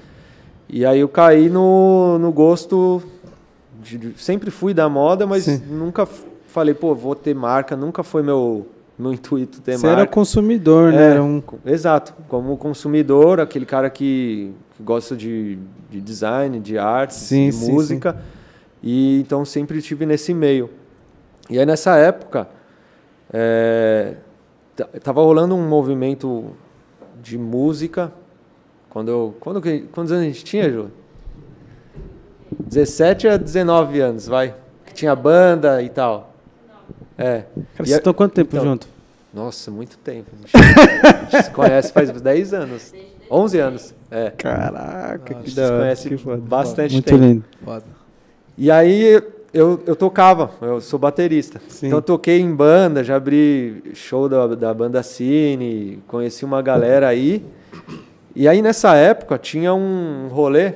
E 0.69 0.85
aí 0.85 1.01
eu 1.01 1.09
caí 1.09 1.49
no, 1.49 2.19
no 2.19 2.31
gosto, 2.33 3.03
de, 3.83 3.99
de- 3.99 4.23
sempre 4.23 4.51
fui 4.51 4.75
da 4.75 4.89
moda, 4.89 5.27
mas 5.27 5.45
Sim. 5.45 5.59
nunca 5.71 6.07
falei, 6.49 6.75
pô, 6.75 6.95
vou 6.95 7.15
ter 7.15 7.35
marca, 7.35 7.77
nunca 7.77 8.03
foi 8.03 8.23
meu, 8.23 8.67
meu 8.99 9.13
intuito 9.13 9.61
ter 9.61 9.79
Você 9.79 9.87
marca. 9.87 10.03
era 10.03 10.09
consumidor, 10.11 10.93
né? 10.93 11.03
É, 11.03 11.11
Era 11.13 11.23
um... 11.23 11.43
Exato. 11.65 12.15
Como 12.29 12.57
consumidor, 12.57 13.41
aquele 13.41 13.65
cara 13.67 13.89
que, 13.89 14.53
que 14.77 14.83
gosta 14.83 15.17
de, 15.17 15.59
de 15.91 16.01
design, 16.01 16.59
de 16.61 16.77
artes, 16.79 17.17
Sim, 17.19 17.47
de 17.51 17.55
sim, 17.55 17.73
música. 17.73 18.17
E 18.83 19.21
então 19.21 19.45
sempre 19.45 19.79
estive 19.79 20.05
nesse 20.07 20.33
meio. 20.35 20.71
E 21.51 21.59
aí 21.59 21.67
nessa 21.67 21.97
época, 21.97 22.49
é, 23.33 24.15
ta- 24.77 24.89
tava 25.03 25.21
rolando 25.23 25.55
um 25.55 25.69
movimento 25.69 26.53
de 27.23 27.37
música. 27.39 28.13
Quando 28.91 29.11
eu, 29.11 29.35
quando, 29.41 29.61
quantos 29.93 30.13
anos 30.13 30.25
a 30.25 30.27
gente 30.29 30.45
tinha, 30.45 30.71
Ju? 30.71 30.91
17 32.61 33.29
a 33.29 33.37
19 33.37 34.01
anos, 34.01 34.27
vai. 34.27 34.55
Que 34.87 34.95
tinha 34.95 35.15
banda 35.15 35.83
e 35.83 35.89
tal. 35.89 36.35
É. 37.19 37.41
Cara, 37.41 37.47
E 37.57 37.77
vocês 37.87 37.97
estão 37.99 38.15
quanto 38.15 38.33
tempo 38.33 38.55
então, 38.55 38.65
junto? 38.65 38.87
nossa, 39.35 39.71
muito 39.71 39.99
tempo. 39.99 40.31
A 40.55 41.31
gente 41.31 41.45
se 41.45 41.51
conhece 41.51 41.93
faz 41.93 42.11
10 42.11 42.55
anos. 42.55 42.95
11 43.31 43.59
anos. 43.59 43.95
É. 44.11 44.31
Caraca, 44.31 45.15
A 45.15 45.19
que 45.19 45.35
gente 45.51 45.57
da 45.57 45.67
se 45.67 45.73
hora. 45.73 45.83
conhece 45.83 46.17
foda. 46.19 46.37
bastante 46.39 46.93
Muito 46.95 47.05
tempo. 47.05 47.19
lindo. 47.23 47.45
Foda. 47.65 47.85
E 48.57 48.71
aí 48.71 49.23
eu, 49.53 49.83
eu 49.87 49.95
tocava, 49.97 50.51
eu 50.63 50.81
sou 50.81 50.99
baterista. 50.99 51.61
Sim. 51.69 51.89
Então 51.89 51.99
eu 51.99 52.03
toquei 52.03 52.41
em 52.41 52.55
banda, 52.55 53.05
já 53.05 53.17
abri 53.17 53.83
show 53.95 54.29
da, 54.29 54.47
da 54.47 54.73
banda 54.73 55.03
Cine, 55.03 56.03
conheci 56.07 56.45
uma 56.45 56.63
galera 56.63 57.09
aí. 57.09 57.45
E 58.35 58.47
aí 58.49 58.63
nessa 58.63 58.95
época 58.95 59.37
tinha 59.39 59.75
um 59.75 60.29
rolê 60.31 60.73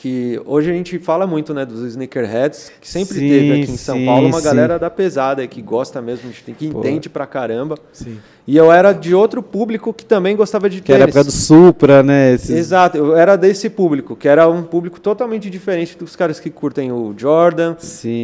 que 0.00 0.40
hoje 0.46 0.70
a 0.70 0.72
gente 0.72 0.96
fala 1.00 1.26
muito, 1.26 1.52
né, 1.52 1.66
dos 1.66 1.82
sneakerheads, 1.82 2.70
que 2.80 2.88
sempre 2.88 3.18
Sim, 3.18 3.28
teve 3.28 3.62
aqui 3.62 3.72
em 3.72 3.76
São 3.76 3.96
sim, 3.96 4.06
Paulo 4.06 4.28
uma 4.28 4.38
sim. 4.38 4.44
galera 4.44 4.78
da 4.78 4.88
pesada 4.88 5.44
que 5.46 5.60
gosta 5.60 6.00
mesmo, 6.00 6.30
de- 6.30 6.52
que 6.52 6.68
Pô. 6.68 6.78
entende 6.78 7.08
pra 7.08 7.26
caramba. 7.26 7.76
E 8.46 8.56
eu 8.56 8.70
era 8.70 8.92
de 8.92 9.12
outro 9.14 9.42
público 9.42 9.92
que 9.92 10.04
também 10.04 10.36
gostava 10.36 10.70
de 10.70 10.80
Que 10.80 10.92
era 10.92 11.00
tênis. 11.00 11.16
época 11.16 11.24
do 11.24 11.32
Supra, 11.32 12.02
né? 12.04 12.32
Esses... 12.34 12.50
Exato, 12.50 12.96
eu 12.96 13.16
era 13.16 13.34
desse 13.36 13.68
público, 13.68 14.14
que 14.14 14.28
era 14.28 14.48
um 14.48 14.62
público 14.62 15.00
totalmente 15.00 15.50
diferente 15.50 15.98
dos 15.98 16.14
caras 16.14 16.38
que 16.38 16.48
curtem 16.48 16.92
o 16.92 17.12
Jordan, 17.16 17.74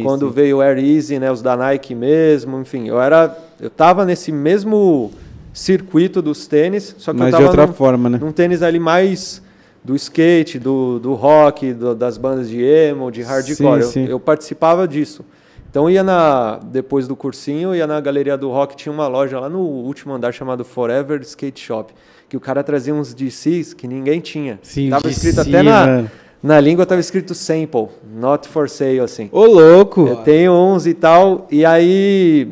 quando 0.01 0.31
veio 0.31 0.57
o 0.57 0.61
Air 0.61 0.77
Easy, 0.79 1.19
né, 1.19 1.29
os 1.29 1.41
da 1.41 1.57
Nike 1.57 1.93
mesmo, 1.93 2.57
enfim, 2.61 2.87
eu 2.87 3.01
era, 3.01 3.37
eu 3.59 3.69
tava 3.69 4.05
nesse 4.05 4.31
mesmo 4.31 5.11
circuito 5.53 6.21
dos 6.21 6.47
tênis, 6.47 6.95
só 6.97 7.11
que 7.13 7.19
Mas 7.19 7.27
eu 7.33 7.39
de 7.39 7.43
tava 7.43 7.45
outra 7.49 7.67
num, 7.67 7.73
forma, 7.73 8.09
né? 8.09 8.17
num 8.21 8.31
tênis 8.31 8.61
ali 8.61 8.79
mais 8.79 9.41
do 9.85 9.95
skate, 9.95 10.57
do, 10.57 10.99
do 10.99 11.13
rock, 11.13 11.71
do- 11.71 11.93
das 11.95 12.17
bandas 12.17 12.49
de 12.49 12.61
emo, 12.61 13.11
de 13.11 13.21
hardcore, 13.21 13.55
Sim, 13.55 13.65
eu, 13.65 13.81
sim. 13.83 14.05
eu 14.09 14.19
participava 14.19 14.87
disso. 14.87 15.23
Então 15.69 15.89
ia 15.89 16.03
na 16.03 16.57
depois 16.63 17.07
do 17.07 17.15
cursinho, 17.15 17.75
ia 17.75 17.85
na 17.85 17.99
galeria 18.01 18.35
do 18.37 18.49
rock, 18.49 18.75
tinha 18.75 18.91
uma 18.91 19.07
loja 19.07 19.39
lá 19.39 19.47
no 19.49 19.59
último 19.59 20.13
andar 20.13 20.33
chamado 20.33 20.63
Forever 20.65 21.21
Skate 21.21 21.59
Shop, 21.61 21.93
que 22.27 22.35
o 22.35 22.39
cara 22.39 22.63
trazia 22.63 22.93
uns 22.95 23.13
DCs 23.13 23.73
que 23.73 23.87
ninguém 23.87 24.19
tinha. 24.21 24.57
Sim, 24.63 24.89
tava 24.89 25.07
de 25.07 25.13
escrito 25.13 25.41
até 25.41 25.61
na, 25.61 25.85
mano. 25.85 26.11
na 26.41 26.59
língua 26.59 26.85
tava 26.85 26.99
escrito 27.01 27.35
sample, 27.35 27.89
not 28.11 28.47
for 28.47 28.67
sale 28.69 29.01
assim. 29.01 29.29
Ô, 29.31 29.45
louco! 29.45 30.07
Eu 30.07 30.15
tenho 30.17 30.51
uns 30.53 30.87
e 30.87 30.93
tal, 30.93 31.45
e 31.51 31.63
aí 31.65 32.47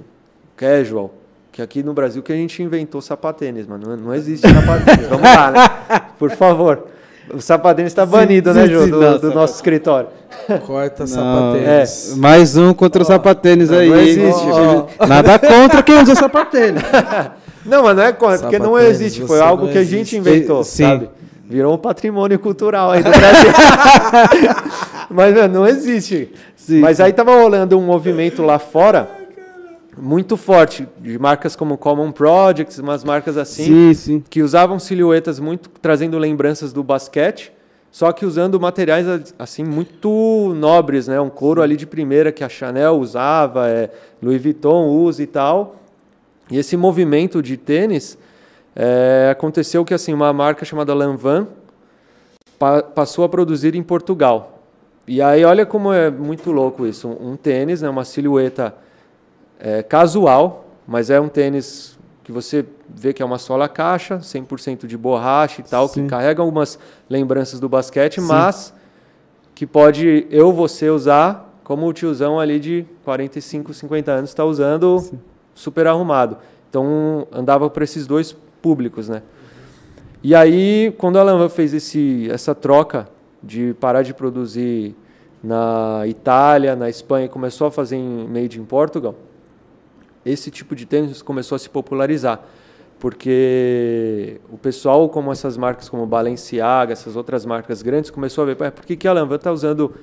casual, 0.55 1.13
que 1.55 1.61
aqui 1.61 1.81
no 1.81 1.93
Brasil 1.93 2.21
que 2.21 2.33
a 2.33 2.35
gente 2.35 2.61
inventou 2.61 3.01
sapatênis, 3.01 3.65
mano. 3.65 3.87
Não, 3.87 3.95
não 3.95 4.13
existe 4.13 4.45
sapatênis. 4.45 5.07
Vamos 5.07 5.23
lá, 5.23 5.51
né? 5.51 6.01
Por 6.19 6.29
favor. 6.31 6.87
O 7.33 7.39
sapatênis 7.39 7.93
está 7.93 8.05
banido, 8.05 8.51
Sim, 8.51 8.59
né, 8.59 8.67
sim, 8.67 8.73
Ju, 8.73 8.83
sim, 8.83 8.89
do, 8.91 8.99
não, 8.99 9.17
do 9.17 9.33
nosso 9.33 9.55
escritório. 9.55 10.09
Corta 10.67 11.03
Não, 11.03 11.07
sapatênis. 11.07 12.13
Mais 12.17 12.57
um 12.57 12.73
contra 12.73 13.01
o 13.01 13.05
sapatênis 13.05 13.71
aí. 13.71 13.89
não 13.89 13.97
existe, 13.97 14.47
Ó, 14.99 15.07
Nada 15.07 15.39
contra 15.39 15.81
quem 15.81 16.01
usa 16.01 16.13
sapatênis. 16.13 16.83
Não, 17.65 17.81
mas 17.81 17.97
não 17.97 18.03
é 18.03 18.11
contra, 18.11 18.37
porque 18.37 18.59
não 18.59 18.77
existe. 18.77 19.25
Foi 19.25 19.39
algo 19.39 19.65
não 19.65 19.71
que 19.71 19.77
a 19.79 19.81
existe. 19.81 19.97
gente 19.97 20.17
inventou, 20.17 20.63
Sim. 20.63 20.83
sabe? 20.83 21.09
Virou 21.49 21.73
um 21.73 21.79
patrimônio 21.79 22.37
cultural 22.37 22.91
aí 22.91 23.01
do 23.01 23.09
Brasil. 23.09 23.51
mas, 25.09 25.33
mano, 25.33 25.61
não 25.61 25.67
existe. 25.67 26.31
Sim, 26.55 26.79
mas 26.79 26.99
aí 26.99 27.11
tava 27.11 27.33
rolando 27.33 27.75
um 27.75 27.81
movimento 27.81 28.43
lá 28.43 28.59
fora 28.59 29.24
muito 29.97 30.35
forte, 30.37 30.87
de 30.99 31.17
marcas 31.17 31.55
como 31.55 31.77
Common 31.77 32.11
Projects, 32.11 32.79
umas 32.79 33.03
marcas 33.03 33.37
assim, 33.37 33.63
Sim, 33.63 33.93
sim. 33.93 34.23
que 34.29 34.41
usavam 34.41 34.79
silhuetas 34.79 35.39
muito 35.39 35.69
trazendo 35.81 36.17
lembranças 36.17 36.73
do 36.73 36.83
basquete, 36.83 37.51
só 37.91 38.11
que 38.11 38.25
usando 38.25 38.59
materiais 38.59 39.33
assim 39.39 39.63
muito 39.63 40.53
nobres, 40.55 41.07
né? 41.07 41.19
Um 41.21 41.29
couro 41.29 41.61
ali 41.61 41.77
de 41.77 41.85
primeira 41.85 42.29
que 42.31 42.43
a 42.43 42.49
Chanel 42.49 42.99
usava, 42.99 43.69
é, 43.69 43.89
Louis 44.21 44.41
Vuitton 44.41 44.89
usa 44.89 45.23
e 45.23 45.27
tal. 45.27 45.77
E 46.51 46.57
esse 46.57 46.75
movimento 46.75 47.41
de 47.41 47.55
tênis 47.55 48.17
é, 48.75 49.29
aconteceu 49.31 49.85
que 49.85 49.93
assim 49.93 50.13
uma 50.13 50.33
marca 50.33 50.65
chamada 50.65 50.93
Lanvin 50.93 51.47
pa 52.59 52.83
passou 52.83 53.23
a 53.23 53.29
produzir 53.29 53.75
em 53.75 53.83
Portugal. 53.83 54.63
E 55.07 55.21
aí 55.21 55.45
olha 55.45 55.65
como 55.65 55.93
é 55.93 56.09
muito 56.09 56.51
louco 56.51 56.85
isso, 56.85 57.07
um, 57.07 57.37
tênis, 57.37 57.81
né? 57.81 57.89
Uma 57.89 58.03
silhueta 58.03 58.75
é, 59.59 59.83
casual, 59.83 60.65
mas 60.87 61.09
é 61.09 61.19
um 61.19 61.27
tênis 61.27 61.97
que 62.23 62.31
você 62.31 62.65
vê 62.89 63.13
que 63.13 63.21
é 63.21 63.25
uma 63.25 63.37
sola 63.37 63.69
caixa, 63.69 64.17
100% 64.17 64.87
de 64.87 64.97
borracha 64.97 65.61
e 65.61 65.63
tal, 65.63 65.87
Sim. 65.87 66.03
que 66.03 66.09
carrega 66.09 66.41
algumas 66.41 66.79
lembranças 67.09 67.59
do 67.59 67.69
basquete, 67.69 68.19
Sim. 68.19 68.27
mas 68.27 68.73
que 69.53 69.65
pode 69.65 70.27
eu, 70.29 70.51
você 70.51 70.89
usar 70.89 71.53
como 71.63 71.87
o 71.87 71.93
tiozão 71.93 72.39
ali 72.39 72.59
de 72.59 72.85
45, 73.03 73.73
50 73.73 74.11
anos 74.11 74.29
está 74.29 74.43
usando 74.45 75.03
super 75.53 75.87
arrumado. 75.87 76.37
Então 76.69 77.27
andava 77.31 77.69
para 77.69 77.83
esses 77.83 78.05
dois 78.05 78.35
públicos, 78.61 79.07
né? 79.07 79.21
E 80.23 80.33
aí, 80.33 80.93
quando 80.97 81.19
a 81.19 81.23
Lanvin 81.23 81.49
fez 81.49 81.73
esse, 81.73 82.27
essa 82.31 82.55
troca 82.55 83.07
de 83.41 83.75
parar 83.79 84.01
de 84.01 84.13
produzir 84.13 84.95
na 85.43 86.01
Itália, 86.07 86.75
na 86.75 86.89
Espanha, 86.89 87.29
começou 87.29 87.67
a 87.67 87.71
fazer 87.71 87.95
em 87.95 88.27
made 88.27 88.59
in 88.59 88.65
Portugal, 88.65 89.13
esse 90.25 90.49
tipo 90.49 90.75
de 90.75 90.85
tênis 90.85 91.21
começou 91.21 91.55
a 91.55 91.59
se 91.59 91.69
popularizar. 91.69 92.41
Porque 92.99 94.39
o 94.51 94.57
pessoal, 94.57 95.07
como 95.09 95.31
essas 95.31 95.57
marcas 95.57 95.89
como 95.89 96.05
Balenciaga, 96.05 96.93
essas 96.93 97.15
outras 97.15 97.45
marcas 97.45 97.81
grandes, 97.81 98.09
começou 98.09 98.43
a 98.43 98.47
ver, 98.47 98.55
"Pô, 98.55 98.71
por 98.71 98.85
que, 98.85 98.95
que 98.95 99.07
a 99.07 99.13
Lanvin 99.13 99.35
está 99.35 99.51
usando, 99.51 99.93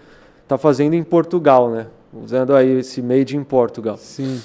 está 0.43 0.57
fazendo 0.59 0.95
em 0.95 1.03
Portugal, 1.03 1.71
né? 1.71 1.87
Usando 2.13 2.55
aí 2.55 2.79
esse 2.79 3.01
made 3.01 3.37
in 3.37 3.43
Portugal. 3.43 3.97
Sim. 3.97 4.41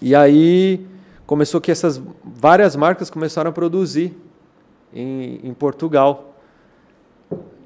E 0.00 0.14
aí 0.14 0.86
começou 1.26 1.60
que 1.60 1.70
essas 1.70 2.00
várias 2.22 2.76
marcas 2.76 3.08
começaram 3.08 3.48
a 3.48 3.52
produzir 3.52 4.14
em, 4.94 5.40
em 5.42 5.54
Portugal. 5.54 6.34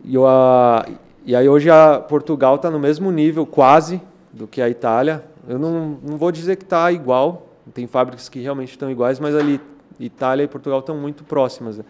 E, 0.04 0.14
eu, 0.14 0.26
a, 0.26 0.86
e 1.24 1.34
aí 1.34 1.48
hoje 1.48 1.68
a 1.68 1.98
Portugal 1.98 2.54
está 2.56 2.70
no 2.70 2.78
mesmo 2.78 3.10
nível, 3.10 3.44
quase, 3.44 4.00
do 4.32 4.46
que 4.46 4.62
a 4.62 4.68
Itália. 4.68 5.24
Eu 5.48 5.58
não, 5.58 5.98
não 6.02 6.16
vou 6.16 6.30
dizer 6.32 6.56
que 6.56 6.64
está 6.64 6.90
igual, 6.92 7.48
tem 7.74 7.86
fábricas 7.86 8.28
que 8.28 8.40
realmente 8.40 8.70
estão 8.70 8.90
iguais, 8.90 9.18
mas 9.20 9.34
ali 9.34 9.60
Itália 9.98 10.44
e 10.44 10.48
Portugal 10.48 10.80
estão 10.80 10.96
muito 10.96 11.24
próximas. 11.24 11.78
né? 11.78 11.84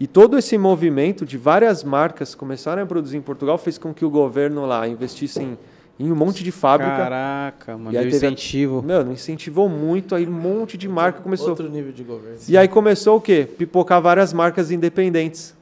E 0.00 0.06
todo 0.06 0.38
esse 0.38 0.56
movimento 0.56 1.24
de 1.26 1.36
várias 1.36 1.84
marcas 1.84 2.34
começarem 2.34 2.82
a 2.82 2.86
produzir 2.86 3.16
em 3.18 3.20
Portugal 3.20 3.58
fez 3.58 3.78
com 3.78 3.92
que 3.92 4.04
o 4.04 4.10
governo 4.10 4.64
lá 4.66 4.88
investisse 4.88 5.42
em, 5.42 5.58
em 6.00 6.10
um 6.10 6.14
monte 6.16 6.42
de 6.42 6.50
fábrica. 6.50 6.96
Caraca, 6.96 7.76
mano. 7.76 7.92
E 7.92 7.98
aí 7.98 8.10
teve 8.10 8.26
a- 8.26 8.30
incentivo. 8.30 8.82
Meu, 8.82 9.12
incentivou 9.12 9.68
muito, 9.68 10.14
aí 10.14 10.26
um 10.26 10.32
monte 10.32 10.76
de 10.78 10.88
marca 10.88 11.20
começou. 11.20 11.50
Outro 11.50 11.68
nível 11.68 11.92
de 11.92 12.02
governo. 12.02 12.38
E 12.48 12.56
aí 12.56 12.66
começou 12.68 13.18
o 13.18 13.20
quê? 13.20 13.46
Pipocar 13.58 14.00
várias 14.00 14.32
marcas 14.32 14.70
independentes, 14.70 15.54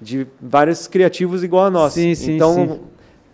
de 0.00 0.26
vários 0.40 0.86
criativos 0.86 1.42
igual 1.42 1.66
a 1.66 1.70
nós. 1.70 1.92
Sim, 1.94 2.14
sim, 2.14 2.36
então, 2.36 2.54
sim. 2.54 2.80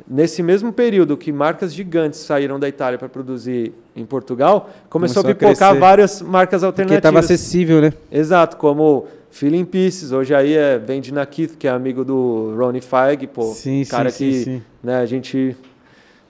Nesse 0.08 0.42
mesmo 0.42 0.72
período 0.72 1.16
que 1.16 1.30
marcas 1.30 1.74
gigantes 1.74 2.20
saíram 2.20 2.58
da 2.58 2.68
Itália 2.68 2.98
para 2.98 3.08
produzir 3.08 3.72
em 3.94 4.06
Portugal, 4.06 4.70
começou, 4.88 5.22
Começou 5.22 5.28
a 5.28 5.32
a 5.32 5.34
pipocar 5.34 5.68
crescer. 5.70 5.78
várias 5.80 6.22
marcas 6.22 6.60
Porque 6.62 6.66
alternativas. 6.82 7.02
tava 7.02 7.18
acessível, 7.20 7.80
né? 7.80 7.92
Exato, 8.10 8.56
como 8.56 9.06
Feeling 9.30 9.64
Pieces, 9.64 10.10
hoje 10.12 10.34
aí 10.34 10.54
é 10.54 10.78
vende 10.78 11.12
na 11.12 11.26
Keith, 11.26 11.56
que 11.58 11.68
é 11.68 11.70
amigo 11.70 12.04
do 12.04 12.54
Ronnie 12.56 12.80
Feig, 12.80 13.26
pô, 13.26 13.52
Sim, 13.52 13.84
cara 13.84 14.10
sim, 14.10 14.30
que 14.30 14.44
sim, 14.44 14.62
né, 14.82 14.98
a 14.98 15.06
gente 15.06 15.54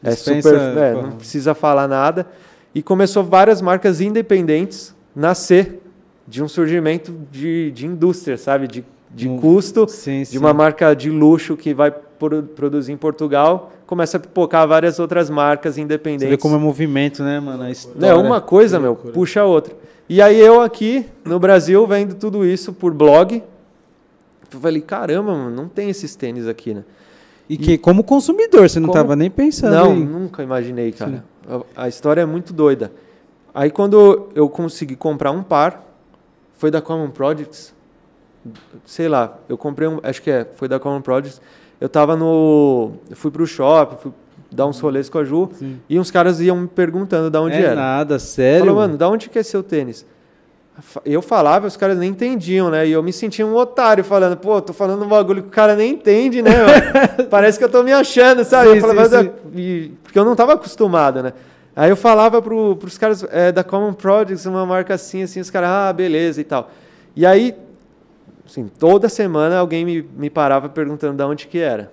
é 0.02 0.10
Dispensa, 0.10 0.48
super, 0.50 0.78
é, 0.78 0.92
pô. 0.94 1.02
não 1.02 1.12
precisa 1.12 1.54
falar 1.54 1.86
nada. 1.86 2.26
E 2.74 2.82
começou 2.82 3.22
várias 3.24 3.62
marcas 3.62 4.00
independentes 4.00 4.94
nascer 5.14 5.80
de 6.26 6.42
um 6.42 6.48
surgimento 6.48 7.12
de, 7.32 7.70
de 7.72 7.86
indústria, 7.86 8.36
sabe? 8.36 8.66
De, 8.68 8.84
de 9.10 9.28
Um- 9.28 9.38
custo, 9.38 9.86
Sim, 9.88 10.22
de 10.22 10.38
uma 10.38 10.52
marca 10.52 10.94
de 10.94 11.10
luxo 11.10 11.56
que 11.56 11.72
vai 11.74 11.90
pro- 11.90 12.42
produzir 12.42 12.92
em 12.92 12.96
Portugal, 12.96 13.72
começa 13.86 14.16
a 14.16 14.20
pipocar 14.20 14.66
várias 14.68 14.98
outras 14.98 15.30
marcas 15.30 15.74
Você 15.76 15.80
independentes. 15.80 16.28
vê 16.28 16.36
como 16.36 16.54
é 16.54 16.58
movimento, 16.58 17.22
né, 17.22 17.40
mano? 17.40 17.62
A 17.62 17.70
história. 17.70 18.00
Né, 18.00 18.14
uma 18.14 18.40
coisa, 18.40 18.78
meu, 18.78 18.94
puxa 18.94 19.40
a 19.40 19.44
outra. 19.44 19.74
E 20.08 20.20
aí 20.22 20.38
eu 20.40 20.60
aqui 20.60 21.06
no 21.24 21.38
Brasil 21.38 21.86
vendo 21.86 22.14
tudo 22.14 22.44
isso 22.44 22.72
por 22.72 22.92
blog, 22.92 23.42
eu 24.52 24.60
falei, 24.60 24.80
caramba, 24.80 25.32
mano, 25.34 25.54
não 25.54 25.68
tem 25.68 25.90
esses 25.90 26.14
tênis 26.16 26.46
aqui, 26.46 26.74
né? 26.74 26.84
E 27.48 27.56
que, 27.56 27.78
como 27.78 28.04
consumidor, 28.04 28.68
você 28.68 28.78
não 28.78 28.88
Como- 28.88 28.98
tava 29.00 29.16
nem 29.16 29.30
pensando 29.30 29.74
Não, 29.74 29.94
em... 29.94 30.04
nunca 30.04 30.42
imaginei, 30.42 30.92
cara. 30.92 31.24
A, 31.76 31.84
a 31.84 31.88
história 31.88 32.20
é 32.20 32.26
muito 32.26 32.52
doida. 32.52 32.92
Aí 33.54 33.70
quando 33.70 34.28
eu 34.34 34.48
consegui 34.50 34.94
comprar 34.96 35.30
um 35.30 35.42
par, 35.42 35.82
foi 36.58 36.70
da 36.70 36.82
Common 36.82 37.08
Projects. 37.10 37.74
Sei 38.84 39.08
lá, 39.08 39.38
eu 39.48 39.56
comprei 39.58 39.88
um, 39.88 39.98
acho 40.02 40.20
que 40.22 40.30
é, 40.30 40.46
foi 40.56 40.68
da 40.68 40.78
Common 40.78 41.00
Projects. 41.00 41.40
Eu 41.80 41.88
tava 41.88 42.16
no, 42.16 42.92
eu 43.08 43.16
fui 43.16 43.30
pro 43.30 43.46
shopping, 43.46 43.96
fui 43.96 44.12
dar 44.50 44.66
uns 44.66 44.80
rolês 44.80 45.08
com 45.08 45.18
a 45.18 45.24
Ju, 45.24 45.50
Sim. 45.52 45.78
e 45.88 45.98
uns 45.98 46.10
caras 46.10 46.40
iam 46.40 46.56
me 46.56 46.66
perguntando 46.68 47.30
de 47.30 47.38
onde 47.38 47.56
é 47.56 47.62
era. 47.62 47.74
nada, 47.74 48.18
sério. 48.18 48.66
Falou, 48.66 48.80
mano, 48.80 48.96
da 48.96 49.08
onde 49.08 49.28
que 49.28 49.38
é 49.38 49.42
seu 49.42 49.62
tênis? 49.62 50.04
Eu 51.04 51.20
falava, 51.20 51.66
os 51.66 51.76
caras 51.76 51.98
nem 51.98 52.10
entendiam, 52.10 52.70
né? 52.70 52.86
E 52.86 52.92
eu 52.92 53.02
me 53.02 53.12
sentia 53.12 53.44
um 53.44 53.56
otário 53.56 54.04
falando, 54.04 54.36
pô, 54.36 54.60
tô 54.62 54.72
falando 54.72 55.04
um 55.04 55.08
bagulho 55.08 55.42
que 55.42 55.48
o 55.48 55.50
cara 55.50 55.74
nem 55.74 55.92
entende, 55.94 56.40
né? 56.40 56.52
Parece 57.28 57.58
que 57.58 57.64
eu 57.64 57.68
tô 57.68 57.82
me 57.82 57.92
achando, 57.92 58.44
sabe? 58.44 58.70
Sim, 58.70 58.74
eu 58.76 58.80
falava, 58.80 59.04
sim, 59.08 59.14
"Mas 59.16 59.24
sim. 59.24 59.32
é-" 59.56 59.60
e- 59.60 59.92
porque 60.04 60.16
eu 60.16 60.24
não 60.24 60.36
tava 60.36 60.52
acostumado, 60.52 61.20
né? 61.20 61.32
Aí 61.74 61.90
eu 61.90 61.96
falava 61.96 62.40
pro, 62.40 62.76
pros 62.76 62.96
caras 62.96 63.24
é, 63.30 63.50
da 63.50 63.64
Common 63.64 63.92
Projects, 63.92 64.46
uma 64.46 64.64
marca 64.64 64.94
assim, 64.94 65.22
assim, 65.22 65.40
os 65.40 65.50
caras, 65.50 65.68
ah, 65.68 65.92
beleza 65.92 66.40
e 66.40 66.44
tal. 66.44 66.70
E 67.14 67.26
aí, 67.26 67.54
assim, 68.48 68.68
toda 68.78 69.08
semana 69.08 69.58
alguém 69.58 69.84
me, 69.84 70.02
me 70.16 70.30
parava 70.30 70.68
perguntando 70.68 71.16
de 71.16 71.22
onde 71.22 71.46
que 71.46 71.58
era. 71.58 71.90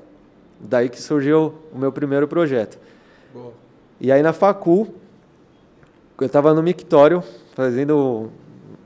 Daí 0.59 0.89
que 0.89 1.01
surgiu 1.01 1.53
o 1.73 1.77
meu 1.77 1.91
primeiro 1.91 2.27
projeto. 2.27 2.77
Boa. 3.33 3.51
E 3.99 4.11
aí 4.11 4.23
na 4.23 4.33
facul, 4.33 4.95
eu 6.19 6.29
tava 6.29 6.53
no 6.53 6.63
mictório 6.63 7.21
fazendo 7.53 8.29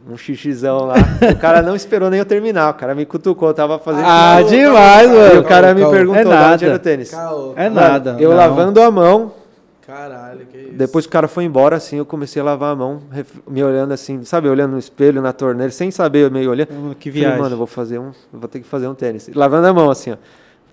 um 0.10 0.18
xixizão 0.18 0.86
lá. 0.86 0.96
o 1.32 1.40
cara 1.40 1.62
não 1.62 1.76
esperou 1.76 2.10
nem 2.10 2.20
eu 2.20 2.26
terminar. 2.26 2.72
O 2.72 2.74
cara 2.74 2.96
me 2.96 3.06
cutucou, 3.06 3.50
eu 3.50 3.54
tava 3.54 3.78
fazendo. 3.78 4.06
Ah, 4.06 4.38
Calma, 4.38 4.50
demais, 4.50 5.08
calma, 5.08 5.22
mano. 5.24 5.36
E 5.36 5.38
o 5.38 5.44
cara 5.44 5.68
calma, 5.68 5.74
me 5.76 5.82
calma. 5.82 5.96
perguntou 5.98 6.20
É 6.20 6.24
de 6.24 6.30
onde 6.30 6.40
nada. 6.42 6.66
era 6.66 6.76
o 6.76 6.80
tênis. 6.80 7.12
Caô. 7.12 7.54
É 7.56 7.70
Mano, 7.70 7.76
nada. 7.88 8.16
Eu 8.20 8.30
não. 8.32 8.38
lavando 8.38 8.82
a 8.82 8.90
mão, 8.90 9.32
Caralho, 9.90 10.46
que 10.46 10.58
isso. 10.58 10.74
depois 10.74 11.06
que 11.06 11.10
o 11.10 11.12
cara 11.12 11.28
foi 11.28 11.46
embora, 11.46 11.76
assim, 11.76 11.98
eu 11.98 12.06
comecei 12.06 12.40
a 12.42 12.46
lavar 12.46 12.74
a 12.74 12.76
mão, 12.76 13.02
me 13.48 13.64
olhando 13.64 13.92
assim, 13.92 14.24
sabe, 14.24 14.48
olhando 14.48 14.72
no 14.74 14.78
espelho, 14.80 15.22
na 15.22 15.34
torneira, 15.34 15.72
sem 15.72 15.90
saber, 15.90 16.30
meio 16.30 16.52
olhando. 16.52 16.70
Hum, 16.72 16.94
Que 16.98 17.10
Falei, 17.10 17.24
viagem. 17.26 17.42
mano, 17.42 17.54
eu 17.54 17.58
vou 17.58 17.68
fazer 17.68 17.98
um, 17.98 18.12
eu 18.32 18.40
vou 18.40 18.48
ter 18.48 18.60
que 18.60 18.68
fazer 18.68 18.88
um 18.88 18.94
tênis. 18.94 19.30
Lavando 19.34 19.66
a 19.68 19.74
mão, 19.74 19.90
assim, 19.90 20.12
ó. 20.12 20.18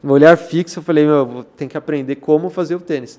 Um 0.04 0.10
olhar 0.10 0.36
fixo, 0.36 0.78
eu 0.78 0.82
falei, 0.82 1.06
meu, 1.06 1.14
eu 1.14 1.26
vou 1.26 1.42
ter 1.44 1.66
que 1.66 1.76
aprender 1.78 2.16
como 2.16 2.50
fazer 2.50 2.74
o 2.74 2.80
tênis. 2.80 3.18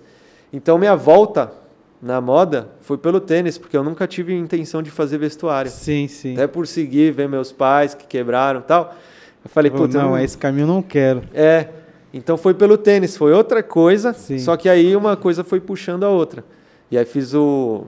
Então, 0.54 0.78
minha 0.78 0.96
volta 0.96 1.52
na 2.00 2.22
moda 2.22 2.70
foi 2.82 2.98
pelo 2.98 3.20
tênis, 3.20 3.58
porque 3.58 3.76
eu 3.76 3.84
nunca 3.84 4.06
tive 4.08 4.34
intenção 4.36 4.84
de 4.84 4.92
fazer 4.92 5.18
vestuário. 5.18 5.72
Sim, 5.72 6.08
sim. 6.08 6.34
Até 6.34 6.46
por 6.46 6.68
seguir, 6.68 7.12
ver 7.12 7.28
meus 7.28 7.52
pais 7.52 7.96
que 7.96 8.06
quebraram 8.06 8.60
e 8.60 8.64
tal. 8.64 8.96
Eu 9.44 9.50
falei, 9.50 9.72
Pô, 9.72 9.88
não, 9.88 10.10
não, 10.12 10.20
esse 10.20 10.38
caminho 10.38 10.64
eu 10.64 10.68
não 10.68 10.82
quero. 10.84 11.24
é. 11.34 11.70
Então 12.14 12.38
foi 12.38 12.54
pelo 12.54 12.78
tênis, 12.78 13.18
foi 13.18 13.34
outra 13.34 13.62
coisa, 13.62 14.14
Sim. 14.14 14.40
só 14.40 14.56
que 14.56 14.70
aí 14.70 14.96
uma 14.96 15.16
coisa 15.18 15.44
foi 15.44 15.60
puxando 15.60 16.04
a 16.04 16.10
outra. 16.10 16.44
E 16.90 16.98
aí 16.98 17.06
fiz 17.06 17.34
o. 17.34 17.86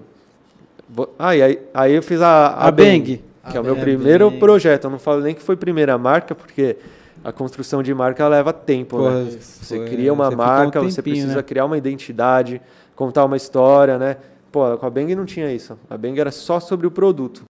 Ah, 1.17 1.35
e 1.35 1.41
aí, 1.41 1.59
aí 1.73 1.93
eu 1.93 2.03
fiz 2.03 2.21
a, 2.21 2.47
A 2.47 2.71
Bang. 2.71 3.21
que 3.49 3.55
é 3.55 3.57
A 3.57 3.61
o 3.61 3.63
meu 3.63 3.75
Bang. 3.75 3.85
primeiro 3.85 4.31
projeto. 4.33 4.85
Eu 4.85 4.89
não 4.89 4.99
falo 4.99 5.21
nem 5.21 5.33
que 5.35 5.41
foi 5.41 5.55
primeira 5.55 5.97
marca, 5.97 6.35
porque 6.35 6.75
a 7.23 7.31
construção 7.31 7.81
de 7.83 7.93
marca 7.93 8.27
leva 8.27 8.51
tempo. 8.51 8.97
Pô, 8.97 9.09
né? 9.09 9.25
Você 9.39 9.77
foi- 9.77 9.87
cria 9.87 10.11
uma 10.11 10.25
você 10.25 10.31
ficou 10.31 10.45
um 10.45 10.47
marca, 10.47 10.79
você 10.81 10.95
tempinho, 11.01 11.15
precisa 11.15 11.35
né? 11.37 11.43
criar 11.43 11.65
uma 11.65 11.77
identidade, 11.77 12.61
contar 12.95 13.23
uma 13.25 13.37
história, 13.37 13.97
né? 13.97 14.17
Pô, 14.51 14.77
com 14.77 14.85
a 14.85 14.89
Bang 14.89 15.13
não 15.15 15.25
tinha 15.25 15.51
isso. 15.53 15.77
A 15.89 15.95
Bang 15.97 16.19
era 16.19 16.31
só 16.31 16.59
sobre 16.59 16.87
o 16.87 16.91
produto. 16.91 17.43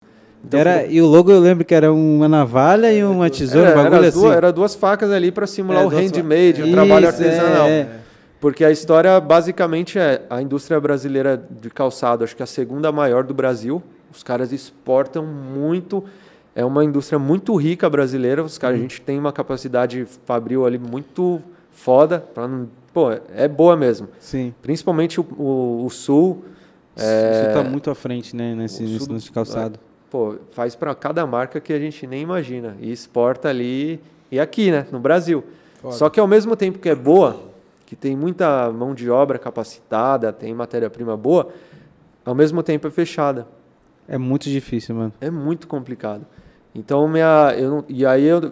Então, 0.45 0.59
Era, 0.59 0.79
foi- 0.81 0.91
e 0.91 1.01
o 1.01 1.05
logo 1.07 1.31
eu 1.31 1.39
lembro 1.39 1.65
que 1.65 1.73
era 1.75 1.91
uma 1.91 2.27
navalha 2.27 2.91
e 2.93 3.03
uma 3.03 3.29
tesoura, 3.29 3.69
era, 3.69 3.79
um 3.79 3.83
bagulho 3.83 3.97
era, 3.99 4.07
assim. 4.07 4.19
duas, 4.21 4.35
era 4.37 4.51
duas 4.53 4.75
facas 4.75 5.11
ali 5.11 5.31
para 5.31 5.45
simular 5.47 5.83
É, 5.83 5.85
o 5.85 5.89
handmade, 5.89 6.63
o 6.63 6.71
trabalho 6.71 7.09
Isso, 7.09 7.21
artesanal. 7.23 7.67
é. 7.67 7.87
Porque 8.39 8.63
a 8.63 8.71
história 8.71 9.19
basicamente 9.19 9.97
é 9.97 10.21
a 10.29 10.41
indústria 10.41 10.79
brasileira 10.79 11.41
de 11.49 11.69
calçado, 11.71 12.23
acho 12.23 12.35
que 12.35 12.41
é 12.41 12.45
a 12.45 12.47
segunda 12.47 12.91
maior 12.91 13.23
do 13.23 13.33
Brasil. 13.33 13.81
Os 14.13 14.21
caras 14.23 14.51
exportam 14.53 15.25
muito. 15.25 16.03
É 16.55 16.63
uma 16.63 16.83
indústria 16.85 17.17
muito 17.19 17.55
rica 17.55 17.89
brasileira. 17.89 18.43
Os 18.43 18.55
Uhum. 18.55 18.61
caras, 18.61 18.77
a 18.77 18.81
gente 18.81 19.01
tem 19.01 19.17
uma 19.19 19.33
capacidade 19.33 20.07
fabril 20.25 20.65
ali 20.65 20.77
muito 20.77 21.41
foda. 21.71 22.19
Pra 22.33 22.47
não, 22.47 22.67
pô, 22.93 23.11
é 23.35 23.47
boa 23.47 23.75
mesmo. 23.75 24.07
Sim. 24.19 24.53
Principalmente 24.61 25.19
o, 25.19 25.25
o- 25.37 25.85
o 25.85 25.89
sul. 25.89 26.45
é, 26.95 27.43
Isso 27.45 27.53
tá 27.53 27.63
muito 27.69 27.89
à 27.91 27.95
frente, 27.95 28.35
né, 28.35 28.55
nesse, 28.55 28.83
o 28.83 28.87
nesse 28.87 29.25
sul- 29.25 29.33
calçado. 29.33 29.79
Pô, 30.09 30.35
faz 30.51 30.75
para 30.75 30.93
cada 30.95 31.25
marca 31.25 31.59
que 31.59 31.73
a 31.73 31.79
gente 31.79 32.05
nem 32.07 32.21
imagina 32.21 32.75
e 32.79 32.91
exporta 32.91 33.49
ali 33.49 33.99
e 34.31 34.39
aqui, 34.39 34.71
né, 34.71 34.85
no 34.91 34.99
Brasil. 34.99 35.43
Foda. 35.81 35.93
Só 35.95 36.09
que 36.09 36.19
ao 36.19 36.27
mesmo 36.27 36.55
tempo 36.55 36.79
que 36.79 36.89
é 36.89 36.95
boa, 36.95 37.39
que 37.85 37.95
tem 37.95 38.15
muita 38.15 38.71
mão 38.71 38.93
de 38.93 39.09
obra 39.09 39.39
capacitada, 39.39 40.33
tem 40.33 40.53
matéria-prima 40.53 41.15
boa, 41.15 41.49
ao 42.25 42.35
mesmo 42.35 42.61
tempo 42.61 42.87
é 42.87 42.91
fechada. 42.91 43.47
É 44.07 44.17
muito 44.17 44.49
difícil, 44.49 44.95
mano. 44.95 45.13
É 45.19 45.29
muito 45.29 45.67
complicado. 45.67 46.25
Então 46.73 47.07
minha, 47.07 47.53
eu 47.57 47.69
não, 47.69 47.85
e 47.87 48.05
aí 48.05 48.25
eu, 48.25 48.51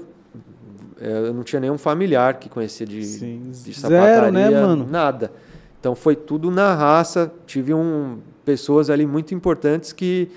eu 1.00 1.34
não 1.34 1.44
tinha 1.44 1.60
nenhum 1.60 1.78
familiar 1.78 2.36
que 2.36 2.50
conhecia 2.50 2.86
de, 2.86 3.04
Sim, 3.04 3.50
de 3.52 3.74
zero, 3.74 3.76
sapataria, 3.76 4.32
né, 4.32 4.50
mano? 4.50 4.88
nada. 4.90 5.32
Então 5.80 5.94
foi 5.96 6.16
tudo 6.16 6.50
na 6.50 6.74
raça. 6.74 7.32
Tive 7.46 7.74
um, 7.74 8.18
pessoas 8.44 8.90
ali 8.90 9.06
muito 9.06 9.34
importantes 9.36 9.94
que 9.94 10.30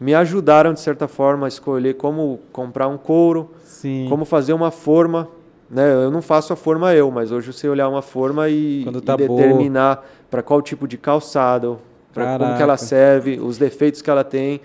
me 0.00 0.14
ajudaram 0.14 0.72
de 0.72 0.80
certa 0.80 1.06
forma 1.06 1.46
a 1.46 1.48
escolher 1.48 1.94
como 1.94 2.40
comprar 2.52 2.88
um 2.88 2.96
couro, 2.96 3.50
Sim. 3.64 4.06
como 4.08 4.24
fazer 4.24 4.52
uma 4.54 4.70
forma. 4.70 5.28
Né? 5.70 5.92
Eu 5.92 6.10
não 6.10 6.22
faço 6.22 6.52
a 6.52 6.56
forma 6.56 6.92
eu, 6.94 7.10
mas 7.10 7.30
hoje 7.30 7.48
eu 7.50 7.52
sei 7.52 7.68
olhar 7.70 7.88
uma 7.88 8.02
forma 8.02 8.48
e, 8.48 8.82
e 8.82 9.00
tá 9.02 9.16
boa. 9.16 9.28
determinar 9.40 10.04
para 10.30 10.42
qual 10.42 10.60
tipo 10.62 10.88
de 10.88 10.96
calçado, 10.98 11.78
para 12.12 12.38
como 12.38 12.56
que 12.56 12.62
ela 12.62 12.76
serve, 12.76 13.38
os 13.38 13.56
defeitos 13.58 14.02
que 14.02 14.10
ela 14.10 14.24
tem. 14.24 14.60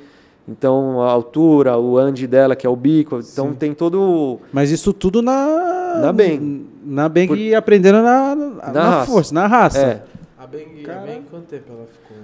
Então, 0.48 1.02
a 1.02 1.10
altura, 1.12 1.76
o 1.78 1.98
ande 1.98 2.28
dela, 2.28 2.56
que 2.56 2.65
é 2.67 2.69
o 2.69 2.76
bico. 2.76 3.19
Então, 3.19 3.50
Sim. 3.50 3.56
tem 3.56 3.74
todo. 3.74 4.39
Mas 4.54 4.69
isso 4.71 4.93
tudo 4.93 5.21
na. 5.21 6.00
Na 6.02 6.13
Bang. 6.13 6.65
Na 6.86 7.10
Bang 7.10 7.28
Por- 7.28 7.38
e 7.38 7.54
aprendendo 7.56 8.02
na, 8.02 8.36
na, 8.36 8.71
na 8.71 8.89
raça. 8.89 9.12
força, 9.12 9.34
na 9.34 9.48
raça. 9.48 9.80
É, 9.80 10.02
A 10.38 10.45
Beng, 10.45 10.84
a 10.84 10.86
Cara. 10.86 11.21
Quanto 11.32 11.45
tempo 11.45 11.63
ela 11.71 11.86
ficou? 11.88 12.17